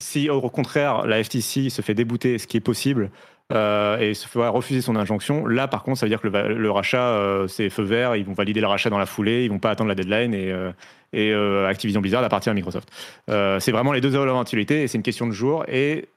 Si 0.00 0.28
au 0.28 0.50
contraire 0.50 1.06
la 1.06 1.22
FTC 1.22 1.70
se 1.70 1.82
fait 1.82 1.94
débouter, 1.94 2.38
ce 2.38 2.46
qui 2.46 2.56
est 2.56 2.60
possible, 2.60 3.10
euh, 3.52 4.00
et 4.00 4.14
se 4.14 4.26
fait 4.26 4.44
refuser 4.48 4.80
son 4.80 4.96
injonction, 4.96 5.46
là 5.46 5.68
par 5.68 5.84
contre 5.84 5.98
ça 5.98 6.06
veut 6.06 6.10
dire 6.10 6.20
que 6.20 6.26
le, 6.26 6.70
rachat 6.72 7.10
euh, 7.10 7.46
c'est 7.46 7.70
feu 7.70 7.84
vert, 7.84 8.16
ils 8.16 8.24
vont 8.24 8.32
valider 8.32 8.60
le 8.60 8.66
rachat 8.66 8.90
dans 8.90 8.98
la 8.98 9.06
foulée, 9.06 9.44
ils 9.44 9.48
vont 9.48 9.60
pas 9.60 9.70
attendre 9.70 9.86
la 9.86 9.94
deadline 9.94 10.34
et, 10.34 10.50
euh, 10.50 10.72
et 11.12 11.32
Activision 11.64 12.00
Blizzard 12.00 12.24
appartient 12.24 12.50
à 12.50 12.54
Microsoft. 12.54 12.90
c'est 13.28 13.70
vraiment 13.70 13.92
les 13.92 14.00
deux 14.00 14.16
éventualités 14.16 14.82
et 14.82 14.88
c'est 14.88 14.98
une 14.98 15.04
question 15.04 15.28
de 15.28 15.32
jour 15.32 15.64
et, 15.68 16.08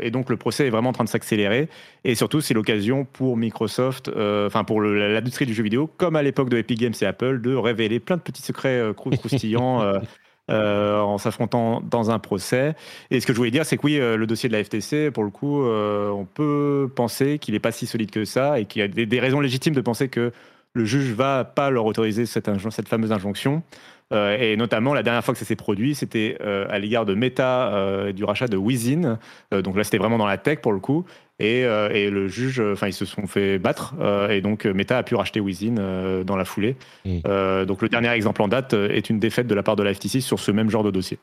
et, 0.00 0.10
donc 0.10 0.30
le 0.30 0.36
procès 0.38 0.66
est 0.66 0.70
vraiment 0.70 0.88
en 0.88 0.94
train 0.94 1.04
de 1.04 1.10
s'accélérer 1.10 1.68
et 2.04 2.14
surtout 2.14 2.40
c'est 2.40 2.54
l'occasion 2.54 3.04
pour 3.04 3.36
Microsoft, 3.36 4.08
enfin 4.08 4.64
pour 4.64 4.80
l'industrie 4.80 5.44
du 5.44 5.52
jeu 5.52 5.62
vidéo, 5.62 5.90
comme 5.98 6.16
à 6.16 6.22
l'époque 6.22 6.48
de 6.48 6.56
Epic 6.56 6.80
Games 6.80 6.94
et 7.02 7.04
Apple, 7.04 7.42
de 7.42 7.54
révéler 7.54 8.00
plein 8.00 8.16
de 8.16 8.22
petits 8.22 8.42
secrets 8.42 8.82
croustillants 8.96 9.92
euh, 10.50 10.98
en 10.98 11.18
s'affrontant 11.18 11.80
dans 11.80 12.10
un 12.10 12.18
procès. 12.18 12.74
Et 13.12 13.20
ce 13.20 13.26
que 13.26 13.32
je 13.32 13.38
voulais 13.38 13.52
dire, 13.52 13.64
c'est 13.64 13.76
que 13.76 13.86
oui, 13.86 14.00
euh, 14.00 14.16
le 14.16 14.26
dossier 14.26 14.48
de 14.48 14.54
la 14.54 14.64
FTC, 14.64 15.12
pour 15.12 15.22
le 15.22 15.30
coup, 15.30 15.62
euh, 15.62 16.10
on 16.10 16.24
peut 16.24 16.90
penser 16.96 17.38
qu'il 17.38 17.54
n'est 17.54 17.60
pas 17.60 17.70
si 17.70 17.86
solide 17.86 18.10
que 18.10 18.24
ça 18.24 18.58
et 18.58 18.64
qu'il 18.64 18.80
y 18.80 18.84
a 18.84 18.88
des, 18.88 19.20
raisons 19.20 19.38
légitimes 19.38 19.72
de 19.72 19.80
penser 19.80 20.08
que 20.08 20.32
le 20.74 20.84
juge 20.84 21.12
va 21.12 21.44
pas 21.44 21.70
leur 21.70 21.86
autoriser 21.86 22.26
cette, 22.26 22.50
fameuse 22.88 23.12
injonction. 23.12 23.62
et 24.10 24.56
notamment, 24.56 24.94
la 24.94 25.04
dernière 25.04 25.24
fois 25.24 25.32
que 25.32 25.38
ça 25.38 25.46
s'est 25.46 25.54
produit, 25.54 25.94
c'était 25.94 26.38
à 26.40 26.78
l'égard 26.78 27.06
de 27.06 27.14
Meta, 27.14 28.10
du 28.12 28.24
rachat 28.24 28.48
de 28.48 28.56
Wizin. 28.56 29.18
donc 29.52 29.76
là, 29.76 29.84
c'était 29.84 29.98
vraiment 29.98 30.18
dans 30.18 30.26
la 30.26 30.38
tech 30.38 30.60
pour 30.60 30.72
le 30.72 30.80
coup. 30.80 31.04
Euh, 31.42 31.90
et, 31.90 32.10
le 32.10 32.28
juge, 32.28 32.60
enfin, 32.60 32.88
ils 32.88 32.92
se 32.92 33.04
sont 33.04 33.26
fait 33.26 33.58
battre. 33.58 33.94
Euh, 34.00 34.28
et 34.28 34.40
donc, 34.40 34.64
Meta 34.64 34.98
a 34.98 35.02
pu 35.02 35.14
racheter 35.14 35.40
Wizin 35.40 35.76
euh, 35.78 36.24
dans 36.24 36.36
la 36.36 36.44
foulée. 36.44 36.76
Donc, 37.04 37.82
le 37.82 37.88
dernier 37.88 38.10
exemple 38.10 38.42
en 38.42 38.48
date 38.48 38.74
est 38.74 39.10
une 39.10 39.18
défaite 39.18 39.46
de 39.46 39.54
la 39.54 39.62
part 39.62 39.76
de 39.76 39.82
la 39.82 39.92
FTC 39.94 40.20
sur 40.20 40.40
ce 40.40 40.50
même 40.50 40.70
genre 40.70 40.84
de 40.84 40.90
dossier. 40.90 41.18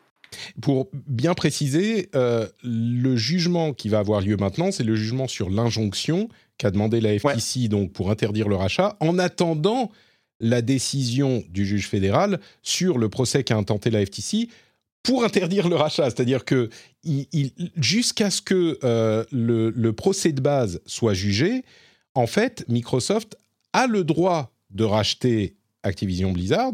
Pour 0.61 0.89
bien 0.93 1.33
préciser, 1.33 2.09
le 2.13 3.15
jugement 3.15 3.73
qui 3.73 3.89
va 3.89 3.99
avoir 3.99 4.21
lieu 4.21 4.37
maintenant, 4.37 4.71
c'est 4.71 4.83
le 4.83 4.95
jugement 4.95 5.27
sur 5.27 5.49
l'injonction 5.49 6.29
qu'a 6.57 6.71
demandé 6.71 7.01
la 7.01 7.17
FTC 7.17 7.67
donc 7.69 7.93
pour 7.93 8.11
interdire 8.11 8.49
le 8.49 8.55
rachat, 8.55 8.97
en 8.99 9.17
attendant 9.17 9.91
la 10.39 10.61
décision 10.61 11.43
du 11.49 11.65
juge 11.65 11.87
fédéral 11.87 12.39
sur 12.61 12.97
le 12.97 13.09
procès 13.09 13.43
qu'a 13.43 13.55
intenté 13.55 13.89
la 13.89 14.05
FTC 14.05 14.49
pour 15.03 15.23
interdire 15.23 15.69
le 15.69 15.75
rachat. 15.75 16.05
C'est-à-dire 16.05 16.45
que 16.45 16.69
jusqu'à 17.77 18.29
ce 18.29 18.41
que 18.41 18.77
le, 19.31 19.69
le, 19.69 19.93
procès 19.93 20.31
de 20.31 20.41
base 20.41 20.81
soit 20.85 21.13
jugé, 21.13 21.63
en 22.13 22.27
fait, 22.27 22.65
Microsoft 22.67 23.37
a 23.73 23.87
le 23.87 24.03
droit 24.03 24.53
de 24.69 24.83
racheter 24.83 25.55
Activision 25.83 26.31
Blizzard. 26.31 26.73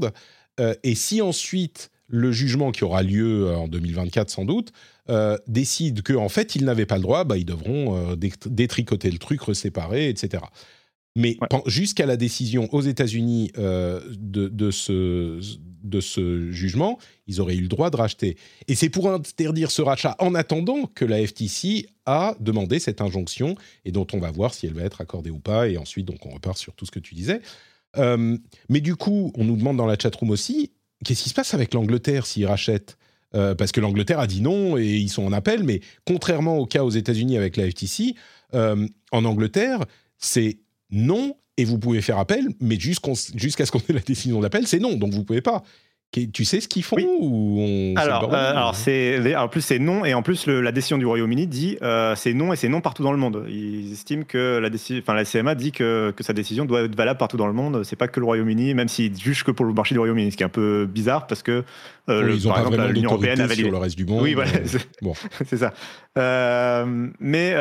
et 0.83 0.95
si 0.95 1.21
ensuite 1.21 1.91
le 2.07 2.31
jugement 2.31 2.71
qui 2.71 2.83
aura 2.83 3.03
lieu 3.03 3.49
en 3.55 3.67
2024 3.67 4.29
sans 4.29 4.45
doute 4.45 4.71
euh, 5.09 5.37
décide 5.47 6.01
qu'en 6.01 6.25
en 6.25 6.29
fait, 6.29 6.55
ils 6.55 6.65
n'avaient 6.65 6.85
pas 6.85 6.97
le 6.97 7.03
droit, 7.03 7.23
bah, 7.23 7.37
ils 7.37 7.45
devront 7.45 7.95
euh, 7.95 8.15
détricoter 8.15 9.11
le 9.11 9.19
truc, 9.19 9.41
reséparer, 9.41 10.09
etc. 10.09 10.43
Mais 11.15 11.37
jusqu'à 11.67 12.05
la 12.05 12.17
décision 12.17 12.67
aux 12.73 12.81
États-Unis 12.81 13.51
euh, 13.57 14.01
de, 14.17 14.47
de, 14.47 14.71
ce, 14.71 15.39
de 15.89 16.01
ce 16.01 16.51
jugement, 16.51 16.99
ils 17.27 17.41
auraient 17.41 17.55
eu 17.55 17.61
le 17.61 17.67
droit 17.67 17.89
de 17.89 17.97
racheter. 17.97 18.37
Et 18.67 18.75
c'est 18.75 18.89
pour 18.89 19.09
interdire 19.09 19.71
ce 19.71 19.81
rachat 19.81 20.15
en 20.19 20.35
attendant 20.35 20.85
que 20.85 21.05
la 21.05 21.25
FTC 21.25 21.87
a 22.05 22.35
demandé 22.39 22.79
cette 22.79 23.01
injonction 23.01 23.55
et 23.85 23.91
dont 23.91 24.07
on 24.13 24.19
va 24.19 24.31
voir 24.31 24.53
si 24.53 24.67
elle 24.67 24.73
va 24.73 24.83
être 24.83 25.01
accordée 25.01 25.31
ou 25.31 25.39
pas. 25.39 25.69
Et 25.69 25.77
ensuite, 25.77 26.05
donc, 26.05 26.25
on 26.25 26.29
repart 26.29 26.57
sur 26.57 26.73
tout 26.73 26.85
ce 26.85 26.91
que 26.91 26.99
tu 26.99 27.15
disais. 27.15 27.41
mais 27.97 28.81
du 28.81 28.95
coup, 28.95 29.31
on 29.35 29.43
nous 29.45 29.55
demande 29.55 29.77
dans 29.77 29.85
la 29.85 29.97
chatroom 29.97 30.29
aussi, 30.29 30.71
qu'est-ce 31.03 31.23
qui 31.23 31.29
se 31.29 31.33
passe 31.33 31.53
avec 31.53 31.73
l'Angleterre 31.73 32.25
s'ils 32.25 32.45
rachètent? 32.45 32.97
Euh, 33.35 33.53
parce 33.53 33.71
que 33.71 33.81
l'Angleterre 33.81 34.19
a 34.19 34.27
dit 34.27 34.41
non 34.41 34.77
et 34.77 34.95
ils 34.95 35.09
sont 35.09 35.25
en 35.25 35.33
appel. 35.33 35.63
Mais 35.63 35.81
contrairement 36.05 36.57
au 36.57 36.65
cas 36.65 36.83
aux 36.83 36.89
États-Unis 36.89 37.37
avec 37.37 37.57
la 37.57 37.69
FTC, 37.69 38.15
euh, 38.53 38.87
en 39.11 39.25
Angleterre, 39.25 39.85
c'est 40.17 40.59
non 40.89 41.35
et 41.57 41.65
vous 41.65 41.77
pouvez 41.79 42.01
faire 42.01 42.17
appel, 42.17 42.49
mais 42.59 42.79
jusqu'à 42.79 43.15
ce 43.65 43.71
qu'on 43.71 43.79
ait 43.79 43.93
la 43.93 44.01
décision 44.01 44.41
d'appel, 44.41 44.67
c'est 44.67 44.79
non. 44.79 44.95
Donc 44.95 45.13
vous 45.13 45.23
pouvez 45.23 45.41
pas. 45.41 45.63
Tu 46.11 46.45
sais 46.45 46.61
ce 46.61 46.69
qu'ils 46.69 46.83
font 46.83 46.95
ou 47.19 47.93
Alors, 47.97 48.33
euh, 48.33 48.51
alors 48.51 48.75
c'est 48.75 49.35
en 49.35 49.49
plus 49.49 49.61
c'est 49.61 49.79
non 49.79 50.05
et 50.05 50.13
en 50.13 50.21
plus 50.21 50.47
la 50.47 50.71
décision 50.71 50.97
du 50.97 51.05
Royaume-Uni 51.05 51.45
dit 51.45 51.77
euh, 51.81 52.15
c'est 52.15 52.33
non 52.33 52.53
et 52.53 52.55
c'est 52.55 52.69
non 52.69 52.79
partout 52.79 53.03
dans 53.03 53.11
le 53.11 53.17
monde. 53.17 53.45
Ils 53.49 53.91
estiment 53.91 54.23
que 54.23 54.59
la 54.59 54.69
décision, 54.69 55.01
enfin 55.01 55.13
la 55.13 55.25
CMA 55.25 55.55
dit 55.55 55.73
que, 55.73 56.13
que, 56.15 56.23
sa 56.23 56.31
décision 56.31 56.63
doit 56.63 56.83
être 56.83 56.95
valable 56.95 57.17
partout 57.17 57.35
dans 57.35 57.47
le 57.47 57.53
monde. 57.53 57.83
C'est 57.83 57.97
pas 57.97 58.07
que 58.07 58.21
le 58.21 58.25
Royaume-Uni, 58.25 58.73
même 58.73 58.87
s'ils 58.87 59.17
jugent 59.19 59.43
que 59.43 59.51
pour 59.51 59.65
le 59.65 59.73
marché 59.73 59.93
du 59.93 59.99
Royaume-Uni, 59.99 60.31
ce 60.31 60.37
qui 60.37 60.43
est 60.43 60.45
un 60.45 60.49
peu 60.49 60.85
bizarre 60.85 61.27
parce 61.27 61.43
que 61.43 61.65
euh, 62.07 62.21
le, 62.21 62.35
ils 62.35 62.47
ont 62.47 62.51
par 62.51 62.63
pas 62.63 62.69
exemple 62.69 62.93
l'Union 62.93 63.09
européenne 63.11 63.41
avait 63.41 63.55
sur 63.55 63.71
le 63.71 63.77
reste 63.77 63.97
du 63.97 64.05
monde. 64.05 64.21
Oui, 64.21 64.35
voilà, 64.35 64.51
bon. 65.01 65.13
c'est 65.45 65.57
ça. 65.57 65.73
mais 67.19 67.55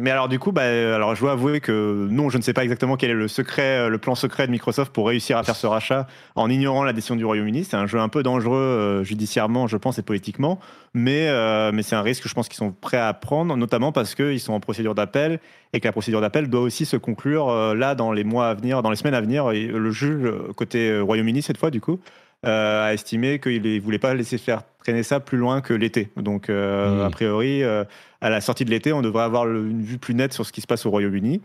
mais 0.00 0.10
alors 0.10 0.28
du 0.28 0.40
coup, 0.40 0.50
bah, 0.50 0.62
alors 0.62 1.14
je 1.14 1.20
dois 1.20 1.32
avouer 1.32 1.60
que 1.60 2.08
non, 2.10 2.28
je 2.28 2.38
ne 2.38 2.42
sais 2.42 2.54
pas 2.54 2.64
exactement 2.64 2.96
quel 2.96 3.10
est 3.10 3.14
le 3.14 3.28
secret, 3.28 3.88
le 3.88 3.98
plan 3.98 4.16
secret 4.16 4.48
de 4.48 4.52
Microsoft 4.52 4.92
pour 4.92 5.06
réussir 5.06 5.38
à 5.38 5.44
faire 5.44 5.56
ce 5.56 5.68
rachat 5.68 6.08
en 6.34 6.50
ignorant 6.50 6.82
la 6.82 6.92
décision 6.92 7.14
du 7.14 7.24
Royaume 7.26 7.52
c'est 7.64 7.76
un 7.76 7.86
jeu 7.86 7.98
un 7.98 8.08
peu 8.08 8.22
dangereux 8.22 8.56
euh, 8.56 9.04
judiciairement, 9.04 9.66
je 9.66 9.76
pense, 9.76 9.98
et 9.98 10.02
politiquement, 10.02 10.58
mais, 10.94 11.28
euh, 11.28 11.70
mais 11.72 11.82
c'est 11.82 11.96
un 11.96 12.02
risque 12.02 12.22
que 12.22 12.28
je 12.28 12.34
pense 12.34 12.48
qu'ils 12.48 12.56
sont 12.56 12.72
prêts 12.72 12.98
à 12.98 13.12
prendre, 13.14 13.56
notamment 13.56 13.92
parce 13.92 14.14
qu'ils 14.14 14.40
sont 14.40 14.52
en 14.52 14.60
procédure 14.60 14.94
d'appel 14.94 15.40
et 15.72 15.80
que 15.80 15.86
la 15.86 15.92
procédure 15.92 16.20
d'appel 16.20 16.48
doit 16.48 16.60
aussi 16.60 16.86
se 16.86 16.96
conclure 16.96 17.48
euh, 17.48 17.74
là 17.74 17.94
dans 17.94 18.12
les 18.12 18.24
mois 18.24 18.48
à 18.48 18.54
venir, 18.54 18.82
dans 18.82 18.90
les 18.90 18.96
semaines 18.96 19.14
à 19.14 19.20
venir. 19.20 19.50
Et 19.52 19.66
le 19.66 19.90
juge, 19.90 20.30
côté 20.56 20.98
Royaume-Uni 20.98 21.42
cette 21.42 21.58
fois, 21.58 21.70
du 21.70 21.80
coup, 21.80 22.00
a 22.42 22.92
estimé 22.92 23.40
qu'il 23.40 23.62
ne 23.62 23.80
voulait 23.80 23.98
pas 23.98 24.14
laisser 24.14 24.38
faire 24.38 24.62
traîner 24.78 25.02
ça 25.02 25.18
plus 25.18 25.38
loin 25.38 25.60
que 25.60 25.74
l'été. 25.74 26.10
Donc, 26.16 26.48
mmh. 26.48 26.52
a 26.52 27.10
priori, 27.10 27.64
à 27.64 28.30
la 28.30 28.40
sortie 28.40 28.64
de 28.64 28.70
l'été, 28.70 28.92
on 28.92 29.02
devrait 29.02 29.24
avoir 29.24 29.48
une 29.48 29.82
vue 29.82 29.98
plus 29.98 30.14
nette 30.14 30.32
sur 30.32 30.46
ce 30.46 30.52
qui 30.52 30.60
se 30.60 30.66
passe 30.66 30.86
au 30.86 30.90
Royaume-Uni. 30.90 31.40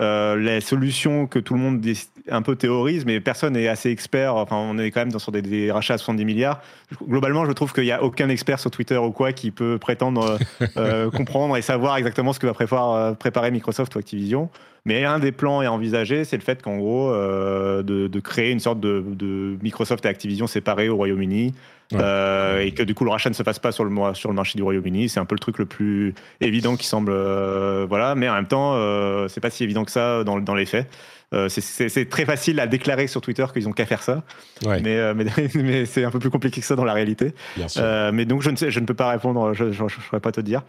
Euh, 0.00 0.36
les 0.36 0.60
solutions 0.60 1.26
que 1.26 1.40
tout 1.40 1.54
le 1.54 1.60
monde 1.60 1.84
un 2.30 2.42
peu 2.42 2.54
théorise, 2.54 3.04
mais 3.04 3.20
personne 3.20 3.54
n'est 3.54 3.66
assez 3.66 3.90
expert. 3.90 4.36
Enfin, 4.36 4.56
on 4.56 4.78
est 4.78 4.90
quand 4.90 5.04
même 5.04 5.18
sur 5.18 5.32
des, 5.32 5.72
rachats 5.72 5.94
à 5.94 5.98
70 5.98 6.24
milliards. 6.24 6.60
Globalement, 7.08 7.44
je 7.46 7.52
trouve 7.52 7.72
qu'il 7.72 7.84
n'y 7.84 7.92
a 7.92 8.02
aucun 8.02 8.28
expert 8.28 8.60
sur 8.60 8.70
Twitter 8.70 8.96
ou 8.96 9.10
quoi 9.10 9.32
qui 9.32 9.50
peut 9.50 9.78
prétendre 9.78 10.38
euh, 10.76 11.10
comprendre 11.16 11.56
et 11.56 11.62
savoir 11.62 11.96
exactement 11.96 12.32
ce 12.32 12.38
que 12.38 12.46
va 12.46 12.54
préparer, 12.54 13.14
préparer 13.16 13.50
Microsoft 13.50 13.94
ou 13.96 13.98
Activision. 13.98 14.50
Mais 14.88 15.04
un 15.04 15.18
des 15.18 15.32
plans 15.32 15.60
est 15.60 15.66
envisagé, 15.66 16.24
c'est 16.24 16.38
le 16.38 16.42
fait 16.42 16.62
qu'en 16.62 16.78
gros, 16.78 17.12
euh, 17.12 17.82
de, 17.82 18.20
créer 18.20 18.52
une 18.52 18.58
sorte 18.58 18.80
de, 18.80 19.04
de, 19.06 19.58
Microsoft 19.62 20.06
et 20.06 20.08
Activision 20.08 20.46
séparés 20.46 20.88
au 20.88 20.96
Royaume-Uni, 20.96 21.52
euh, 21.92 22.60
et 22.60 22.72
que 22.72 22.82
du 22.82 22.94
coup 22.94 23.04
le 23.04 23.10
rachat 23.10 23.28
ne 23.28 23.34
se 23.34 23.42
fasse 23.42 23.58
pas 23.58 23.70
sur 23.70 23.84
le, 23.84 24.14
sur 24.14 24.30
le 24.30 24.34
marché 24.34 24.56
du 24.56 24.62
Royaume-Uni. 24.62 25.10
C'est 25.10 25.20
un 25.20 25.26
peu 25.26 25.34
le 25.34 25.40
truc 25.40 25.58
le 25.58 25.66
plus 25.66 26.14
évident 26.40 26.74
qui 26.76 26.86
semble. 26.86 27.12
Euh, 27.12 27.84
voilà, 27.86 28.14
mais 28.14 28.30
en 28.30 28.34
même 28.34 28.46
temps, 28.46 28.76
euh, 28.76 29.28
c'est 29.28 29.42
pas 29.42 29.50
si 29.50 29.62
évident 29.62 29.84
que 29.84 29.90
ça 29.90 30.24
dans, 30.24 30.40
dans 30.40 30.54
les 30.54 30.64
faits. 30.64 30.88
c'est 31.48 32.08
très 32.08 32.24
facile 32.24 32.58
à 32.58 32.66
déclarer 32.66 33.08
sur 33.08 33.20
Twitter 33.20 33.44
qu'ils 33.52 33.68
ont 33.68 33.72
qu'à 33.72 33.84
faire 33.84 34.02
ça, 34.02 34.22
mais, 34.64 35.14
mais, 35.54 35.84
c'est 35.84 36.02
un 36.02 36.10
peu 36.10 36.18
plus 36.18 36.30
compliqué 36.30 36.62
que 36.62 36.66
ça 36.66 36.76
dans 36.76 36.84
la 36.86 36.94
réalité. 36.94 37.34
mais 37.76 38.24
donc 38.24 38.40
je 38.40 38.48
ne, 38.48 38.56
sais, 38.56 38.70
je 38.70 38.80
ne 38.80 38.86
peux 38.86 38.94
pas 38.94 39.10
répondre, 39.10 39.52
je 39.52 39.64
ne 39.64 39.72
saurais 39.72 40.20
pas 40.22 40.32
te 40.32 40.40
dire. 40.40 40.62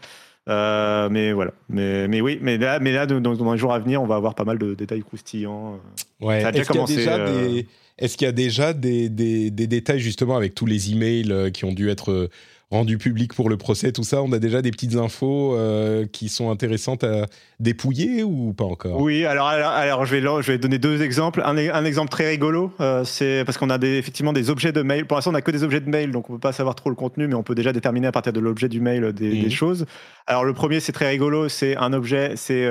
Mais 0.50 1.32
voilà. 1.32 1.52
Mais, 1.70 2.08
mais 2.08 2.22
oui, 2.22 2.40
mais 2.42 2.58
là, 2.58 2.80
mais 2.80 2.92
là 2.92 3.06
dans, 3.06 3.52
les 3.52 3.58
jours 3.58 3.74
à 3.74 3.80
venir, 3.80 4.02
on 4.02 4.08
va 4.08 4.16
avoir 4.16 4.36
pas 4.36 4.46
mal 4.46 4.58
de 4.58 4.74
détails 4.74 5.04
croustillants. 5.04 5.80
Ouais. 6.20 6.42
Ça 6.42 6.48
a 6.48 6.52
déjà 6.52 6.66
commencé. 6.66 7.66
Est-ce 8.00 8.18
qu'il 8.18 8.26
y 8.26 8.30
a 8.30 8.32
déjà 8.32 8.74
des, 8.74 9.10
détails 9.10 10.00
justement 10.00 10.38
avec 10.38 10.56
tous 10.56 10.66
les 10.66 10.92
emails 10.92 11.32
euh, 11.32 11.50
qui 11.50 11.66
ont 11.66 11.74
dû 11.74 11.90
être 11.90 12.30
euh, 12.72 12.78
rendus 12.78 12.98
publics 12.98 13.34
pour 13.34 13.50
le 13.50 13.58
procès, 13.58 13.92
tout 13.92 14.04
ça 14.04 14.22
On 14.22 14.32
a 14.32 14.40
déjà 14.40 14.62
des 14.62 14.72
petites 14.72 14.96
infos 14.96 15.56
euh, 15.56 16.06
qui 16.12 16.30
sont 16.30 16.52
intéressantes 16.52 17.04
à 17.04 17.26
dépouiller 17.60 18.24
ou 18.24 18.54
pas 18.54 18.66
encore? 18.66 19.02
Oui, 19.02 19.26
alors, 19.26 19.48
alors, 19.48 20.06
je, 20.06 20.16
vais, 20.16 20.22
je 20.22 20.52
vais 20.52 20.58
donner 20.58 20.78
deux 20.78 21.02
exemples. 21.02 21.42
Un, 21.44 21.58
un 21.58 21.86
exemple 21.86 22.10
très 22.10 22.30
rigolo, 22.30 22.72
c'est 23.04 23.44
parce 23.46 23.58
qu'on 23.58 23.70
a 23.70 23.78
des, 23.78 23.98
effectivement 23.98 24.34
des 24.34 24.50
objets 24.50 24.72
de 24.72 24.82
mail. 24.82 25.06
Pour 25.06 25.18
l'instant, 25.18 25.32
on 25.32 25.34
n'a 25.34 25.42
que 25.42 25.52
des 25.52 25.64
objets 25.64 25.82
de 25.82 25.90
mail, 25.90 26.12
donc 26.12 26.30
on 26.30 26.34
ne 26.34 26.38
peut 26.38 26.42
pas 26.42 26.54
savoir 26.54 26.76
trop 26.76 26.90
le 26.90 26.96
contenu, 26.96 27.28
mais 27.28 27.36
on 27.36 27.44
peut 27.44 27.56
déjà 27.56 27.74
déterminer 27.74 28.08
à 28.08 28.12
partir 28.12 28.34
de 28.34 28.40
l'objet 28.40 28.70
du 28.70 28.82
mail 28.82 29.14
des, 29.14 29.46
mmh. 29.46 29.50
choses. 29.50 29.86
Alors 30.28 30.46
le 30.46 30.54
premier, 30.54 30.80
c'est 30.80 30.92
très 30.92 31.10
rigolo, 31.10 31.50
c'est 31.50 31.76
un 31.78 31.94
objet, 31.94 32.34
c'est, 32.36 32.68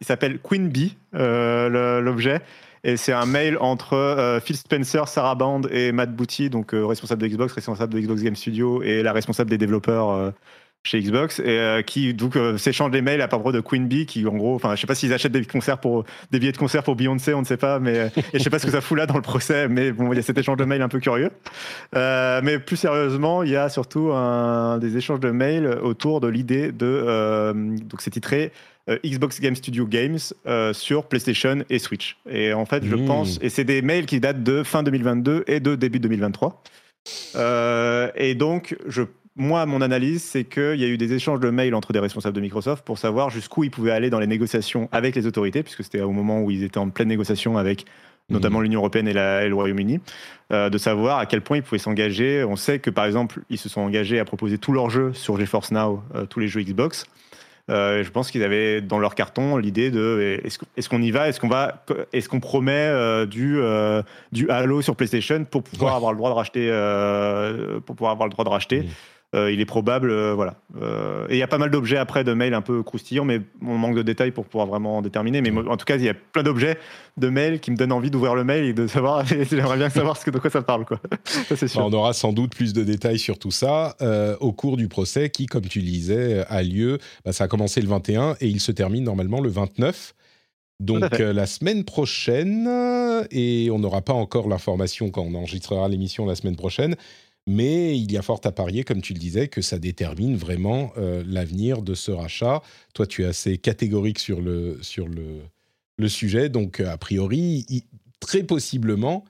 il 0.00 0.06
s'appelle 0.06 0.38
Queen 0.42 0.68
Bee, 0.68 0.96
l'objet. 1.12 2.40
Et 2.86 2.98
c'est 2.98 3.14
un 3.14 3.24
mail 3.24 3.56
entre 3.60 3.94
euh, 3.94 4.40
Phil 4.40 4.56
Spencer, 4.56 5.08
Sarah 5.08 5.34
Band 5.34 5.62
et 5.70 5.90
Matt 5.90 6.14
Booty, 6.14 6.50
donc 6.50 6.74
euh, 6.74 6.84
responsable 6.84 7.22
de 7.22 7.28
Xbox, 7.28 7.54
responsable 7.54 7.94
de 7.94 8.00
Xbox 8.00 8.22
Game 8.22 8.36
Studio 8.36 8.82
et 8.82 9.02
la 9.02 9.14
responsable 9.14 9.48
des 9.48 9.56
développeurs 9.56 10.10
euh, 10.10 10.30
chez 10.84 11.00
Xbox, 11.00 11.40
et 11.40 11.82
qui 11.86 12.14
donc 12.14 12.36
s'échangent 12.58 12.90
des 12.90 13.02
mails 13.02 13.22
à 13.22 13.28
propos 13.28 13.52
de 13.52 13.60
Queen 13.60 13.88
Bee, 13.88 14.06
qui 14.06 14.26
en 14.26 14.36
gros, 14.36 14.54
enfin, 14.54 14.74
je 14.74 14.80
sais 14.82 14.86
pas 14.86 14.94
s'ils 14.94 15.12
achètent 15.12 15.32
des 15.32 15.44
concerts 15.44 15.78
pour 15.78 16.04
des 16.30 16.38
billets 16.38 16.52
de 16.52 16.58
concert 16.58 16.82
pour 16.82 16.94
Beyoncé, 16.94 17.32
on 17.34 17.40
ne 17.40 17.46
sait 17.46 17.56
pas, 17.56 17.78
mais 17.78 18.12
et 18.32 18.38
je 18.38 18.42
sais 18.42 18.50
pas 18.50 18.58
ce 18.58 18.66
que 18.66 18.72
ça 18.72 18.80
fout 18.80 18.98
là 18.98 19.06
dans 19.06 19.16
le 19.16 19.22
procès, 19.22 19.68
mais 19.68 19.92
bon, 19.92 20.12
il 20.12 20.16
y 20.16 20.18
a 20.18 20.22
cet 20.22 20.36
échange 20.36 20.58
de 20.58 20.64
mails 20.64 20.82
un 20.82 20.88
peu 20.88 21.00
curieux. 21.00 21.30
mais 21.94 22.58
plus 22.58 22.76
sérieusement, 22.76 23.42
il 23.42 23.50
y 23.50 23.56
a 23.56 23.68
surtout 23.68 24.12
un, 24.12 24.78
des 24.78 24.96
échanges 24.96 25.20
de 25.20 25.30
mails 25.30 25.66
autour 25.66 26.20
de 26.20 26.28
l'idée 26.28 26.70
de 26.70 27.52
donc 27.54 28.00
c'est 28.00 28.10
titré 28.10 28.52
euh, 28.90 28.98
Xbox 29.04 29.40
Game 29.40 29.56
Studio 29.56 29.86
Games 29.86 30.18
euh, 30.46 30.74
sur 30.74 31.06
PlayStation 31.06 31.64
et 31.70 31.78
Switch. 31.78 32.18
Et 32.28 32.52
en 32.52 32.66
fait, 32.66 32.84
je 32.84 32.94
mmh. 32.94 33.06
pense, 33.06 33.38
et 33.40 33.48
c'est 33.48 33.64
des 33.64 33.80
mails 33.80 34.04
qui 34.04 34.20
datent 34.20 34.42
de 34.42 34.62
fin 34.62 34.82
2022 34.82 35.44
et 35.46 35.60
de 35.60 35.74
début 35.74 36.00
2023. 36.00 36.62
Euh, 37.36 38.10
et 38.14 38.34
donc, 38.34 38.76
je, 38.86 39.02
moi, 39.36 39.66
mon 39.66 39.80
analyse, 39.80 40.22
c'est 40.22 40.44
qu'il 40.44 40.76
y 40.76 40.84
a 40.84 40.88
eu 40.88 40.96
des 40.96 41.12
échanges 41.12 41.40
de 41.40 41.50
mails 41.50 41.74
entre 41.74 41.92
des 41.92 41.98
responsables 41.98 42.36
de 42.36 42.40
Microsoft 42.40 42.84
pour 42.84 42.98
savoir 42.98 43.30
jusqu'où 43.30 43.64
ils 43.64 43.70
pouvaient 43.70 43.90
aller 43.90 44.10
dans 44.10 44.20
les 44.20 44.26
négociations 44.26 44.88
avec 44.92 45.16
les 45.16 45.26
autorités, 45.26 45.62
puisque 45.62 45.82
c'était 45.82 46.00
au 46.00 46.12
moment 46.12 46.40
où 46.40 46.50
ils 46.50 46.62
étaient 46.62 46.78
en 46.78 46.90
pleine 46.90 47.08
négociation 47.08 47.56
avec 47.56 47.84
notamment 48.30 48.60
mmh. 48.60 48.62
l'Union 48.62 48.80
européenne 48.80 49.08
et, 49.08 49.10
et 49.10 49.48
le 49.48 49.54
Royaume-Uni, 49.54 50.00
de 50.50 50.78
savoir 50.78 51.18
à 51.18 51.26
quel 51.26 51.42
point 51.42 51.58
ils 51.58 51.62
pouvaient 51.62 51.78
s'engager. 51.78 52.42
On 52.42 52.56
sait 52.56 52.78
que, 52.78 52.88
par 52.88 53.04
exemple, 53.04 53.40
ils 53.50 53.58
se 53.58 53.68
sont 53.68 53.82
engagés 53.82 54.18
à 54.18 54.24
proposer 54.24 54.56
tous 54.56 54.72
leurs 54.72 54.88
jeux 54.88 55.12
sur 55.12 55.38
GeForce 55.38 55.72
Now, 55.72 56.02
tous 56.30 56.40
les 56.40 56.48
jeux 56.48 56.62
Xbox. 56.62 57.04
Euh, 57.70 58.02
je 58.04 58.10
pense 58.10 58.30
qu'ils 58.30 58.42
avaient 58.42 58.82
dans 58.82 58.98
leur 58.98 59.14
carton 59.14 59.56
l'idée 59.56 59.90
de 59.90 60.38
est-ce 60.44 60.88
qu'on 60.88 61.00
y 61.00 61.10
va, 61.10 61.28
est-ce 61.28 61.40
qu'on 61.40 61.48
va, 61.48 61.82
est-ce 62.12 62.28
qu'on 62.28 62.40
promet 62.40 62.72
euh, 62.72 63.24
du 63.24 63.58
euh, 63.58 64.02
du 64.32 64.50
Halo 64.50 64.82
sur 64.82 64.96
PlayStation 64.96 65.44
pour 65.44 65.62
pouvoir 65.62 65.94
avoir 65.94 66.12
le 66.12 66.18
droit 66.18 66.28
de 66.28 66.34
racheter, 66.34 66.68
pour 67.86 67.96
pouvoir 67.96 68.12
avoir 68.12 68.28
le 68.28 68.32
droit 68.32 68.44
de 68.44 68.50
racheter? 68.50 68.84
Euh, 69.34 69.50
il 69.50 69.60
est 69.60 69.64
probable, 69.64 70.10
euh, 70.10 70.32
voilà. 70.32 70.54
Euh, 70.80 71.26
et 71.28 71.34
il 71.34 71.38
y 71.38 71.42
a 71.42 71.48
pas 71.48 71.58
mal 71.58 71.70
d'objets 71.70 71.96
après 71.96 72.22
de 72.22 72.32
mails 72.34 72.54
un 72.54 72.60
peu 72.60 72.84
croustillants, 72.84 73.24
mais 73.24 73.40
on 73.62 73.76
manque 73.76 73.96
de 73.96 74.02
détails 74.02 74.30
pour 74.30 74.44
pouvoir 74.44 74.68
vraiment 74.68 75.02
déterminer. 75.02 75.40
Mais 75.40 75.50
en 75.50 75.76
tout 75.76 75.84
cas, 75.84 75.96
il 75.96 76.02
y 76.02 76.08
a 76.08 76.14
plein 76.14 76.44
d'objets 76.44 76.78
de 77.16 77.28
mails 77.28 77.58
qui 77.58 77.72
me 77.72 77.76
donnent 77.76 77.92
envie 77.92 78.10
d'ouvrir 78.10 78.36
le 78.36 78.44
mail 78.44 78.64
et 78.64 78.72
de 78.72 78.86
savoir. 78.86 79.26
J'aimerais 79.50 79.76
bien 79.76 79.90
savoir 79.90 80.16
ce 80.16 80.24
que, 80.24 80.30
de 80.30 80.38
quoi 80.38 80.50
ça 80.50 80.62
parle, 80.62 80.84
quoi. 80.84 81.00
ça, 81.24 81.56
sûr. 81.56 81.80
Bah, 81.80 81.86
on 81.88 81.92
aura 81.92 82.12
sans 82.12 82.32
doute 82.32 82.54
plus 82.54 82.72
de 82.72 82.84
détails 82.84 83.18
sur 83.18 83.38
tout 83.38 83.50
ça 83.50 83.96
au 84.40 84.52
cours 84.52 84.76
du 84.76 84.88
procès 84.88 85.30
qui, 85.30 85.46
comme 85.46 85.66
tu 85.66 85.80
disais, 85.82 86.44
a 86.48 86.62
lieu. 86.62 86.98
Bah, 87.24 87.32
ça 87.32 87.44
a 87.44 87.48
commencé 87.48 87.80
le 87.80 87.88
21 87.88 88.36
et 88.40 88.46
il 88.46 88.60
se 88.60 88.70
termine 88.70 89.04
normalement 89.04 89.40
le 89.40 89.48
29. 89.48 90.14
Donc 90.80 91.18
la 91.18 91.46
semaine 91.46 91.84
prochaine, 91.84 92.68
et 93.30 93.68
on 93.72 93.78
n'aura 93.78 94.02
pas 94.02 94.12
encore 94.12 94.48
l'information 94.48 95.10
quand 95.10 95.22
on 95.22 95.34
enregistrera 95.34 95.88
l'émission 95.88 96.26
la 96.26 96.34
semaine 96.34 96.56
prochaine, 96.56 96.96
mais 97.46 97.98
il 97.98 98.10
y 98.10 98.16
a 98.16 98.22
fort 98.22 98.40
à 98.44 98.52
parier, 98.52 98.84
comme 98.84 99.02
tu 99.02 99.12
le 99.12 99.18
disais, 99.18 99.48
que 99.48 99.60
ça 99.60 99.78
détermine 99.78 100.36
vraiment 100.36 100.92
euh, 100.96 101.22
l'avenir 101.26 101.82
de 101.82 101.94
ce 101.94 102.10
rachat. 102.10 102.62
Toi, 102.94 103.06
tu 103.06 103.22
es 103.22 103.26
assez 103.26 103.58
catégorique 103.58 104.18
sur 104.18 104.40
le, 104.40 104.78
sur 104.82 105.06
le, 105.08 105.42
sujet, 106.08 106.48
donc 106.48 106.80
a 106.80 106.96
priori, 106.96 107.66
très 108.20 108.42
possiblement, 108.42 109.24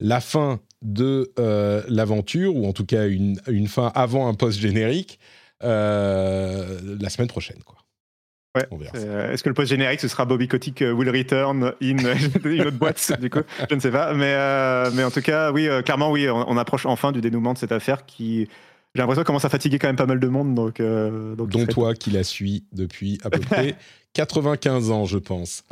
la 0.00 0.20
fin 0.20 0.60
de 0.82 1.32
euh, 1.38 1.82
l'aventure, 1.88 2.56
ou 2.56 2.66
en 2.66 2.72
tout 2.72 2.84
cas 2.84 3.06
une, 3.06 3.40
une 3.46 3.68
fin 3.68 3.90
avant 3.94 4.28
un 4.28 4.34
post-générique, 4.34 5.18
euh, 5.62 6.96
la 7.00 7.08
semaine 7.08 7.28
prochaine. 7.28 7.62
Quoi. 7.64 7.81
Ouais. 8.54 8.66
Est-ce 9.32 9.42
que 9.42 9.48
le 9.48 9.54
post-générique, 9.54 10.00
ce 10.00 10.08
sera 10.08 10.26
Bobby 10.26 10.46
Kotick 10.46 10.80
will 10.80 11.08
return 11.08 11.72
in 11.82 11.96
une 12.44 12.62
autre 12.62 12.76
boîte, 12.76 13.18
du 13.20 13.30
coup? 13.30 13.40
Je 13.70 13.74
ne 13.74 13.80
sais 13.80 13.90
pas. 13.90 14.12
Mais, 14.12 14.34
mais 14.94 15.04
en 15.04 15.10
tout 15.10 15.22
cas, 15.22 15.52
oui, 15.52 15.68
clairement, 15.84 16.10
oui, 16.10 16.28
on, 16.28 16.56
approche 16.58 16.84
enfin 16.84 17.12
du 17.12 17.20
dénouement 17.20 17.54
de 17.54 17.58
cette 17.58 17.72
affaire 17.72 18.04
qui, 18.04 18.48
j'ai 18.94 19.00
l'impression, 19.00 19.24
commence 19.24 19.46
à 19.46 19.48
fatiguer 19.48 19.78
quand 19.78 19.88
même 19.88 19.96
pas 19.96 20.06
mal 20.06 20.20
de 20.20 20.28
monde. 20.28 20.54
Donc, 20.54 20.82
donc 20.82 21.48
Dont 21.48 21.66
toi 21.66 21.94
qui 21.94 22.10
la 22.10 22.24
suis 22.24 22.64
depuis 22.72 23.18
à 23.24 23.30
peu 23.30 23.40
près 23.40 23.74
95 24.14 24.90
ans, 24.90 25.06
je 25.06 25.18
pense. 25.18 25.64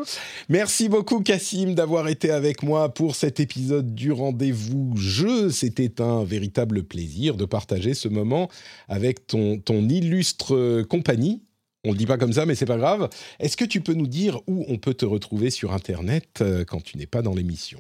Merci 0.49 0.89
beaucoup, 0.89 1.21
Cassim, 1.21 1.75
d'avoir 1.75 2.09
été 2.09 2.31
avec 2.31 2.63
moi 2.63 2.89
pour 2.89 3.15
cet 3.15 3.39
épisode 3.41 3.95
du 3.95 4.13
rendez-vous 4.13 4.97
jeu. 4.97 5.51
C'était 5.51 6.01
un 6.01 6.25
véritable 6.25 6.83
plaisir 6.83 7.37
de 7.37 7.45
partager 7.45 7.93
ce 7.93 8.09
moment 8.09 8.49
avec 8.89 9.27
ton, 9.27 9.59
ton 9.59 9.87
illustre 9.89 10.83
compagnie. 10.83 11.43
On 11.85 11.93
le 11.93 11.97
dit 11.97 12.07
pas 12.07 12.19
comme 12.19 12.33
ça, 12.33 12.45
mais 12.45 12.55
c'est 12.55 12.67
pas 12.67 12.77
grave. 12.77 13.09
Est-ce 13.39 13.57
que 13.57 13.65
tu 13.65 13.81
peux 13.81 13.95
nous 13.95 14.07
dire 14.07 14.41
où 14.47 14.65
on 14.69 14.77
peut 14.77 14.95
te 14.95 15.07
retrouver 15.07 15.51
sur 15.51 15.73
Internet 15.73 16.41
euh, 16.43 16.65
quand 16.65 16.83
tu 16.83 16.99
n'es 16.99 17.07
pas 17.07 17.23
dans 17.23 17.35
l'émission? 17.35 17.79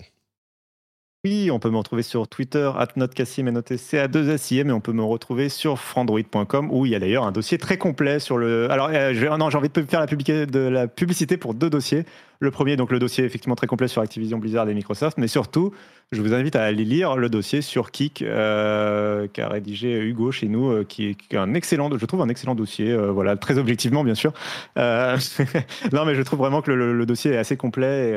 Oui, 1.22 1.50
on 1.50 1.58
peut 1.58 1.68
me 1.68 1.76
retrouver 1.76 2.02
sur 2.02 2.26
Twitter, 2.28 2.70
notcassim, 2.96 3.46
à 3.92 4.08
2 4.08 4.36
sim 4.38 4.68
et 4.68 4.72
on 4.72 4.80
peut 4.80 4.94
me 4.94 5.02
retrouver 5.02 5.50
sur 5.50 5.78
frandroid.com 5.78 6.70
où 6.72 6.86
il 6.86 6.92
y 6.92 6.94
a 6.94 6.98
d'ailleurs 6.98 7.24
un 7.24 7.32
dossier 7.32 7.58
très 7.58 7.76
complet 7.76 8.20
sur 8.20 8.38
le. 8.38 8.70
Alors, 8.70 8.88
euh, 8.90 9.12
j'ai 9.12 9.28
envie 9.28 9.68
de 9.68 9.82
faire 9.82 10.06
de 10.06 10.58
la 10.60 10.88
publicité 10.88 11.36
pour 11.36 11.52
deux 11.52 11.68
dossiers. 11.68 12.06
Le 12.38 12.50
premier, 12.50 12.76
donc 12.76 12.90
le 12.90 12.98
dossier 12.98 13.24
effectivement 13.24 13.54
très 13.54 13.66
complet 13.66 13.86
sur 13.86 14.00
Activision 14.00 14.38
Blizzard 14.38 14.66
et 14.70 14.72
Microsoft, 14.72 15.18
mais 15.18 15.28
surtout, 15.28 15.74
je 16.12 16.20
vous 16.22 16.34
invite 16.34 16.56
à 16.56 16.64
aller 16.64 16.84
lire 16.84 17.16
le 17.16 17.28
dossier 17.28 17.62
sur 17.62 17.90
Kik 17.90 18.22
euh, 18.22 19.28
qu'a 19.32 19.48
rédigé 19.48 19.98
Hugo 19.98 20.32
chez 20.32 20.48
nous, 20.48 20.70
euh, 20.70 20.84
qui, 20.84 21.16
est, 21.30 21.36
un 21.36 21.54
excellent, 21.54 21.90
je 21.96 22.04
trouve 22.06 22.22
un 22.22 22.28
excellent 22.28 22.54
dossier, 22.54 22.96
voilà, 22.96 23.36
très 23.36 23.58
objectivement 23.58 24.04
bien 24.04 24.14
sûr. 24.14 24.32
non, 24.76 26.04
mais 26.04 26.14
je 26.14 26.22
trouve 26.22 26.38
vraiment 26.38 26.62
que 26.62 26.70
le, 26.70 27.06
dossier 27.06 27.32
est 27.32 27.38
assez 27.38 27.56
complet. 27.56 28.16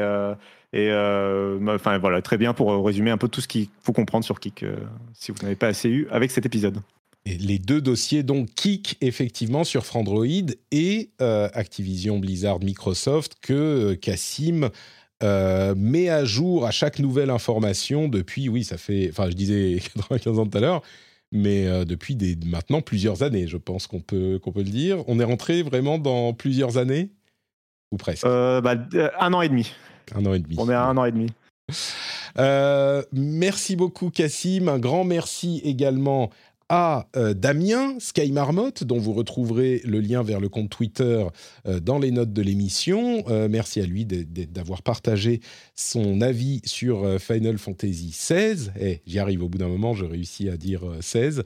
Et, 0.73 0.89
euh, 0.89 1.59
bah, 1.61 1.75
enfin 1.75 1.99
voilà, 1.99 2.21
très 2.23 2.37
bien 2.37 2.53
pour 2.53 2.83
résumer 2.83 3.11
un 3.11 3.17
peu 3.17 3.27
tout 3.27 3.41
ce 3.41 3.47
qu'il 3.47 3.67
faut 3.83 3.93
comprendre 3.93 4.25
sur 4.25 4.39
Kik, 4.39 4.63
euh, 4.63 4.75
si 5.13 5.31
vous 5.31 5.37
n'avez 5.43 5.55
pas 5.55 5.67
assez 5.67 5.87
eu 5.87 6.07
avec 6.09 6.31
cet 6.31 6.47
épisode. 6.47 6.79
Et 7.25 7.37
les 7.37 7.59
deux 7.59 7.79
dossiers, 7.79 8.23
donc 8.23 8.49
Kik, 8.55 8.97
effectivement, 8.99 9.63
sur 9.63 9.85
Frandroid 9.85 10.25
et 10.71 11.11
euh, 11.21 11.47
Activision 11.53 12.17
Blizzard 12.17 12.59
Microsoft, 12.59 13.35
que 13.39 13.93
Cassim 13.93 14.71
met 15.75 16.09
à 16.09 16.25
jour 16.25 16.65
à 16.65 16.71
chaque 16.71 16.99
nouvelle 16.99 17.29
information 17.29 18.07
depuis, 18.07 18.49
oui, 18.49 18.63
ça 18.63 18.77
fait, 18.77 19.09
enfin, 19.09 19.29
je 19.29 19.35
disais 19.35 19.79
95 19.95 20.39
ans 20.39 20.45
tout 20.45 20.57
à 20.57 20.61
l'heure, 20.61 20.81
mais 21.31 21.85
depuis 21.85 22.15
des, 22.15 22.37
maintenant 22.45 22.81
plusieurs 22.81 23.23
années, 23.23 23.47
je 23.47 23.57
pense 23.57 23.87
qu'on 23.87 24.01
peut, 24.01 24.39
qu'on 24.41 24.51
peut 24.51 24.63
le 24.63 24.69
dire. 24.69 25.03
On 25.07 25.19
est 25.19 25.23
rentré 25.23 25.63
vraiment 25.63 25.97
dans 25.97 26.33
plusieurs 26.33 26.77
années? 26.77 27.09
Ou 27.91 27.97
presque? 27.97 28.23
Bah, 28.25 28.75
Un 29.19 29.33
an 29.33 29.41
et 29.41 29.49
demi. 29.49 29.71
Un 30.15 30.25
an 30.25 30.33
et 30.33 30.39
demi. 30.39 30.55
On 30.57 30.69
est 30.69 30.73
à 30.73 30.83
un 30.83 30.97
an 30.97 31.05
et 31.05 31.11
demi. 31.11 31.27
Euh, 32.39 33.03
merci 33.11 33.75
beaucoup, 33.75 34.09
Cassim. 34.09 34.67
Un 34.67 34.79
grand 34.79 35.03
merci 35.03 35.61
également 35.63 36.29
à 36.75 37.07
euh, 37.17 37.35
Damien 37.35 37.99
Sky 37.99 38.31
Marmotte, 38.31 38.83
dont 38.83 38.97
vous 38.97 39.13
retrouverez 39.13 39.83
le 39.85 39.99
lien 39.99 40.23
vers 40.23 40.39
le 40.39 40.49
compte 40.49 40.71
Twitter 40.71 41.23
euh, 41.67 41.79
dans 41.79 41.99
les 41.99 42.09
notes 42.09 42.33
de 42.33 42.41
l'émission. 42.41 43.23
merci 43.47 43.79
à 43.79 43.85
lui 43.85 44.05
d'avoir 44.05 44.81
partagé 44.81 45.39
son 45.75 46.19
avis 46.21 46.61
sur 46.65 47.19
Final 47.19 47.59
Fantasy 47.59 48.09
XVI. 48.09 48.71
Eh, 48.79 49.01
J'y 49.05 49.19
arrive 49.19 49.43
au 49.43 49.49
bout 49.49 49.59
d'un 49.59 49.67
moment, 49.67 49.93
je 49.93 50.05
réussis 50.05 50.49
à 50.49 50.57
dire 50.57 50.81
16. 50.99 51.43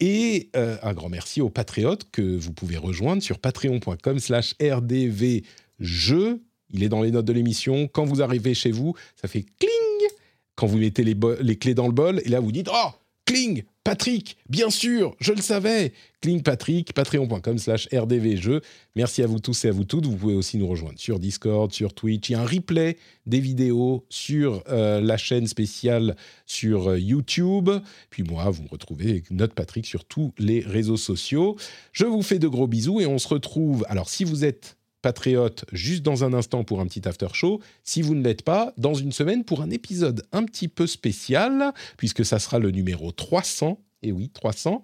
et 0.00 0.50
un 0.54 0.92
grand 0.92 1.08
merci 1.08 1.40
aux 1.40 1.50
patriotes 1.50 2.08
que 2.12 2.22
vous 2.22 2.52
pouvez 2.52 2.76
rejoindre 2.76 3.22
sur 3.22 3.40
patreon.com 3.40 4.18
slash 4.20 4.54
rdvjeux 4.62 6.40
il 6.70 6.82
est 6.82 6.88
dans 6.88 7.02
les 7.02 7.10
notes 7.10 7.26
de 7.26 7.32
l'émission. 7.32 7.88
Quand 7.88 8.04
vous 8.04 8.22
arrivez 8.22 8.54
chez 8.54 8.70
vous, 8.70 8.94
ça 9.20 9.28
fait 9.28 9.44
cling 9.58 10.10
quand 10.54 10.66
vous 10.66 10.78
mettez 10.78 11.02
les, 11.04 11.16
les 11.40 11.56
clés 11.56 11.74
dans 11.74 11.86
le 11.86 11.92
bol. 11.92 12.20
Et 12.24 12.28
là, 12.28 12.40
vous 12.40 12.52
dites 12.52 12.68
Oh, 12.72 12.90
cling 13.24 13.64
Patrick, 13.84 14.38
bien 14.48 14.70
sûr, 14.70 15.14
je 15.20 15.32
le 15.32 15.42
savais. 15.42 15.92
Cling 16.22 16.42
Patrick, 16.42 16.94
patreon.com 16.94 17.58
slash 17.58 17.86
rdvjeux. 17.92 18.62
Merci 18.96 19.22
à 19.22 19.26
vous 19.26 19.40
tous 19.40 19.66
et 19.66 19.68
à 19.68 19.72
vous 19.72 19.84
toutes. 19.84 20.06
Vous 20.06 20.16
pouvez 20.16 20.34
aussi 20.34 20.56
nous 20.56 20.66
rejoindre 20.66 20.98
sur 20.98 21.18
Discord, 21.18 21.70
sur 21.70 21.92
Twitch. 21.92 22.30
Il 22.30 22.32
y 22.32 22.34
a 22.34 22.40
un 22.40 22.46
replay 22.46 22.96
des 23.26 23.40
vidéos 23.40 24.06
sur 24.08 24.64
euh, 24.70 25.02
la 25.02 25.18
chaîne 25.18 25.46
spéciale 25.46 26.16
sur 26.46 26.92
euh, 26.92 26.98
YouTube. 26.98 27.68
Puis 28.08 28.22
moi, 28.22 28.48
vous 28.48 28.62
me 28.62 28.68
retrouvez 28.68 29.10
avec 29.10 29.30
notre 29.30 29.54
Patrick 29.54 29.84
sur 29.84 30.06
tous 30.06 30.32
les 30.38 30.60
réseaux 30.60 30.96
sociaux. 30.96 31.56
Je 31.92 32.06
vous 32.06 32.22
fais 32.22 32.38
de 32.38 32.48
gros 32.48 32.66
bisous 32.66 33.02
et 33.02 33.06
on 33.06 33.18
se 33.18 33.28
retrouve. 33.28 33.84
Alors, 33.90 34.08
si 34.08 34.24
vous 34.24 34.46
êtes 34.46 34.78
patriote 35.04 35.66
juste 35.70 36.02
dans 36.02 36.24
un 36.24 36.32
instant 36.32 36.64
pour 36.64 36.80
un 36.80 36.86
petit 36.86 37.06
after 37.06 37.28
show. 37.34 37.60
Si 37.82 38.00
vous 38.00 38.14
ne 38.14 38.24
l'êtes 38.24 38.42
pas, 38.42 38.72
dans 38.78 38.94
une 38.94 39.12
semaine 39.12 39.44
pour 39.44 39.60
un 39.60 39.68
épisode 39.68 40.24
un 40.32 40.44
petit 40.44 40.66
peu 40.66 40.86
spécial, 40.86 41.74
puisque 41.98 42.24
ça 42.24 42.38
sera 42.38 42.58
le 42.58 42.70
numéro 42.70 43.12
300. 43.12 43.78
Et 44.02 44.12
oui, 44.12 44.30
300. 44.32 44.82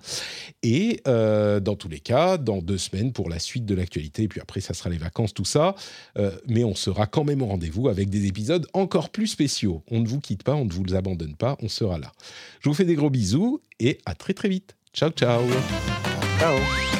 Et 0.62 1.01
euh, 1.06 1.59
dans 1.60 1.74
tous 1.74 1.88
les 1.88 2.01
cas, 2.01 2.36
dans 2.36 2.59
deux 2.59 2.76
semaines 2.76 3.12
pour 3.12 3.30
la 3.30 3.38
suite 3.38 3.64
de 3.64 3.74
l'actualité. 3.74 4.24
Et 4.24 4.28
puis 4.28 4.40
après, 4.40 4.60
ça 4.60 4.74
sera 4.74 4.90
les 4.90 4.98
vacances, 4.98 5.32
tout 5.32 5.44
ça. 5.47 5.74
Euh, 6.18 6.30
mais 6.47 6.64
on 6.64 6.74
sera 6.74 7.06
quand 7.06 7.24
même 7.24 7.40
au 7.40 7.47
rendez-vous 7.47 7.88
avec 7.88 8.10
des 8.10 8.26
épisodes 8.26 8.66
encore 8.74 9.09
plus 9.09 9.26
spéciaux. 9.26 9.82
On 9.90 10.01
ne 10.01 10.09
vous 10.09 10.20
quitte 10.20 10.42
pas, 10.42 10.55
on 10.55 10.66
ne 10.66 10.72
vous 10.72 10.94
abandonne 10.94 11.36
pas, 11.36 11.56
on 11.62 11.68
sera 11.68 11.98
là. 11.98 12.12
Je 12.60 12.68
vous 12.68 12.74
fais 12.74 12.84
des 12.84 12.94
gros 12.94 13.10
bisous 13.10 13.62
et 13.78 13.98
à 14.05 14.14
très 14.14 14.34
très 14.34 14.51
vite. 14.51 14.76
Ciao, 14.92 15.10
ciao. 15.10 15.42
Ciao. 16.38 16.99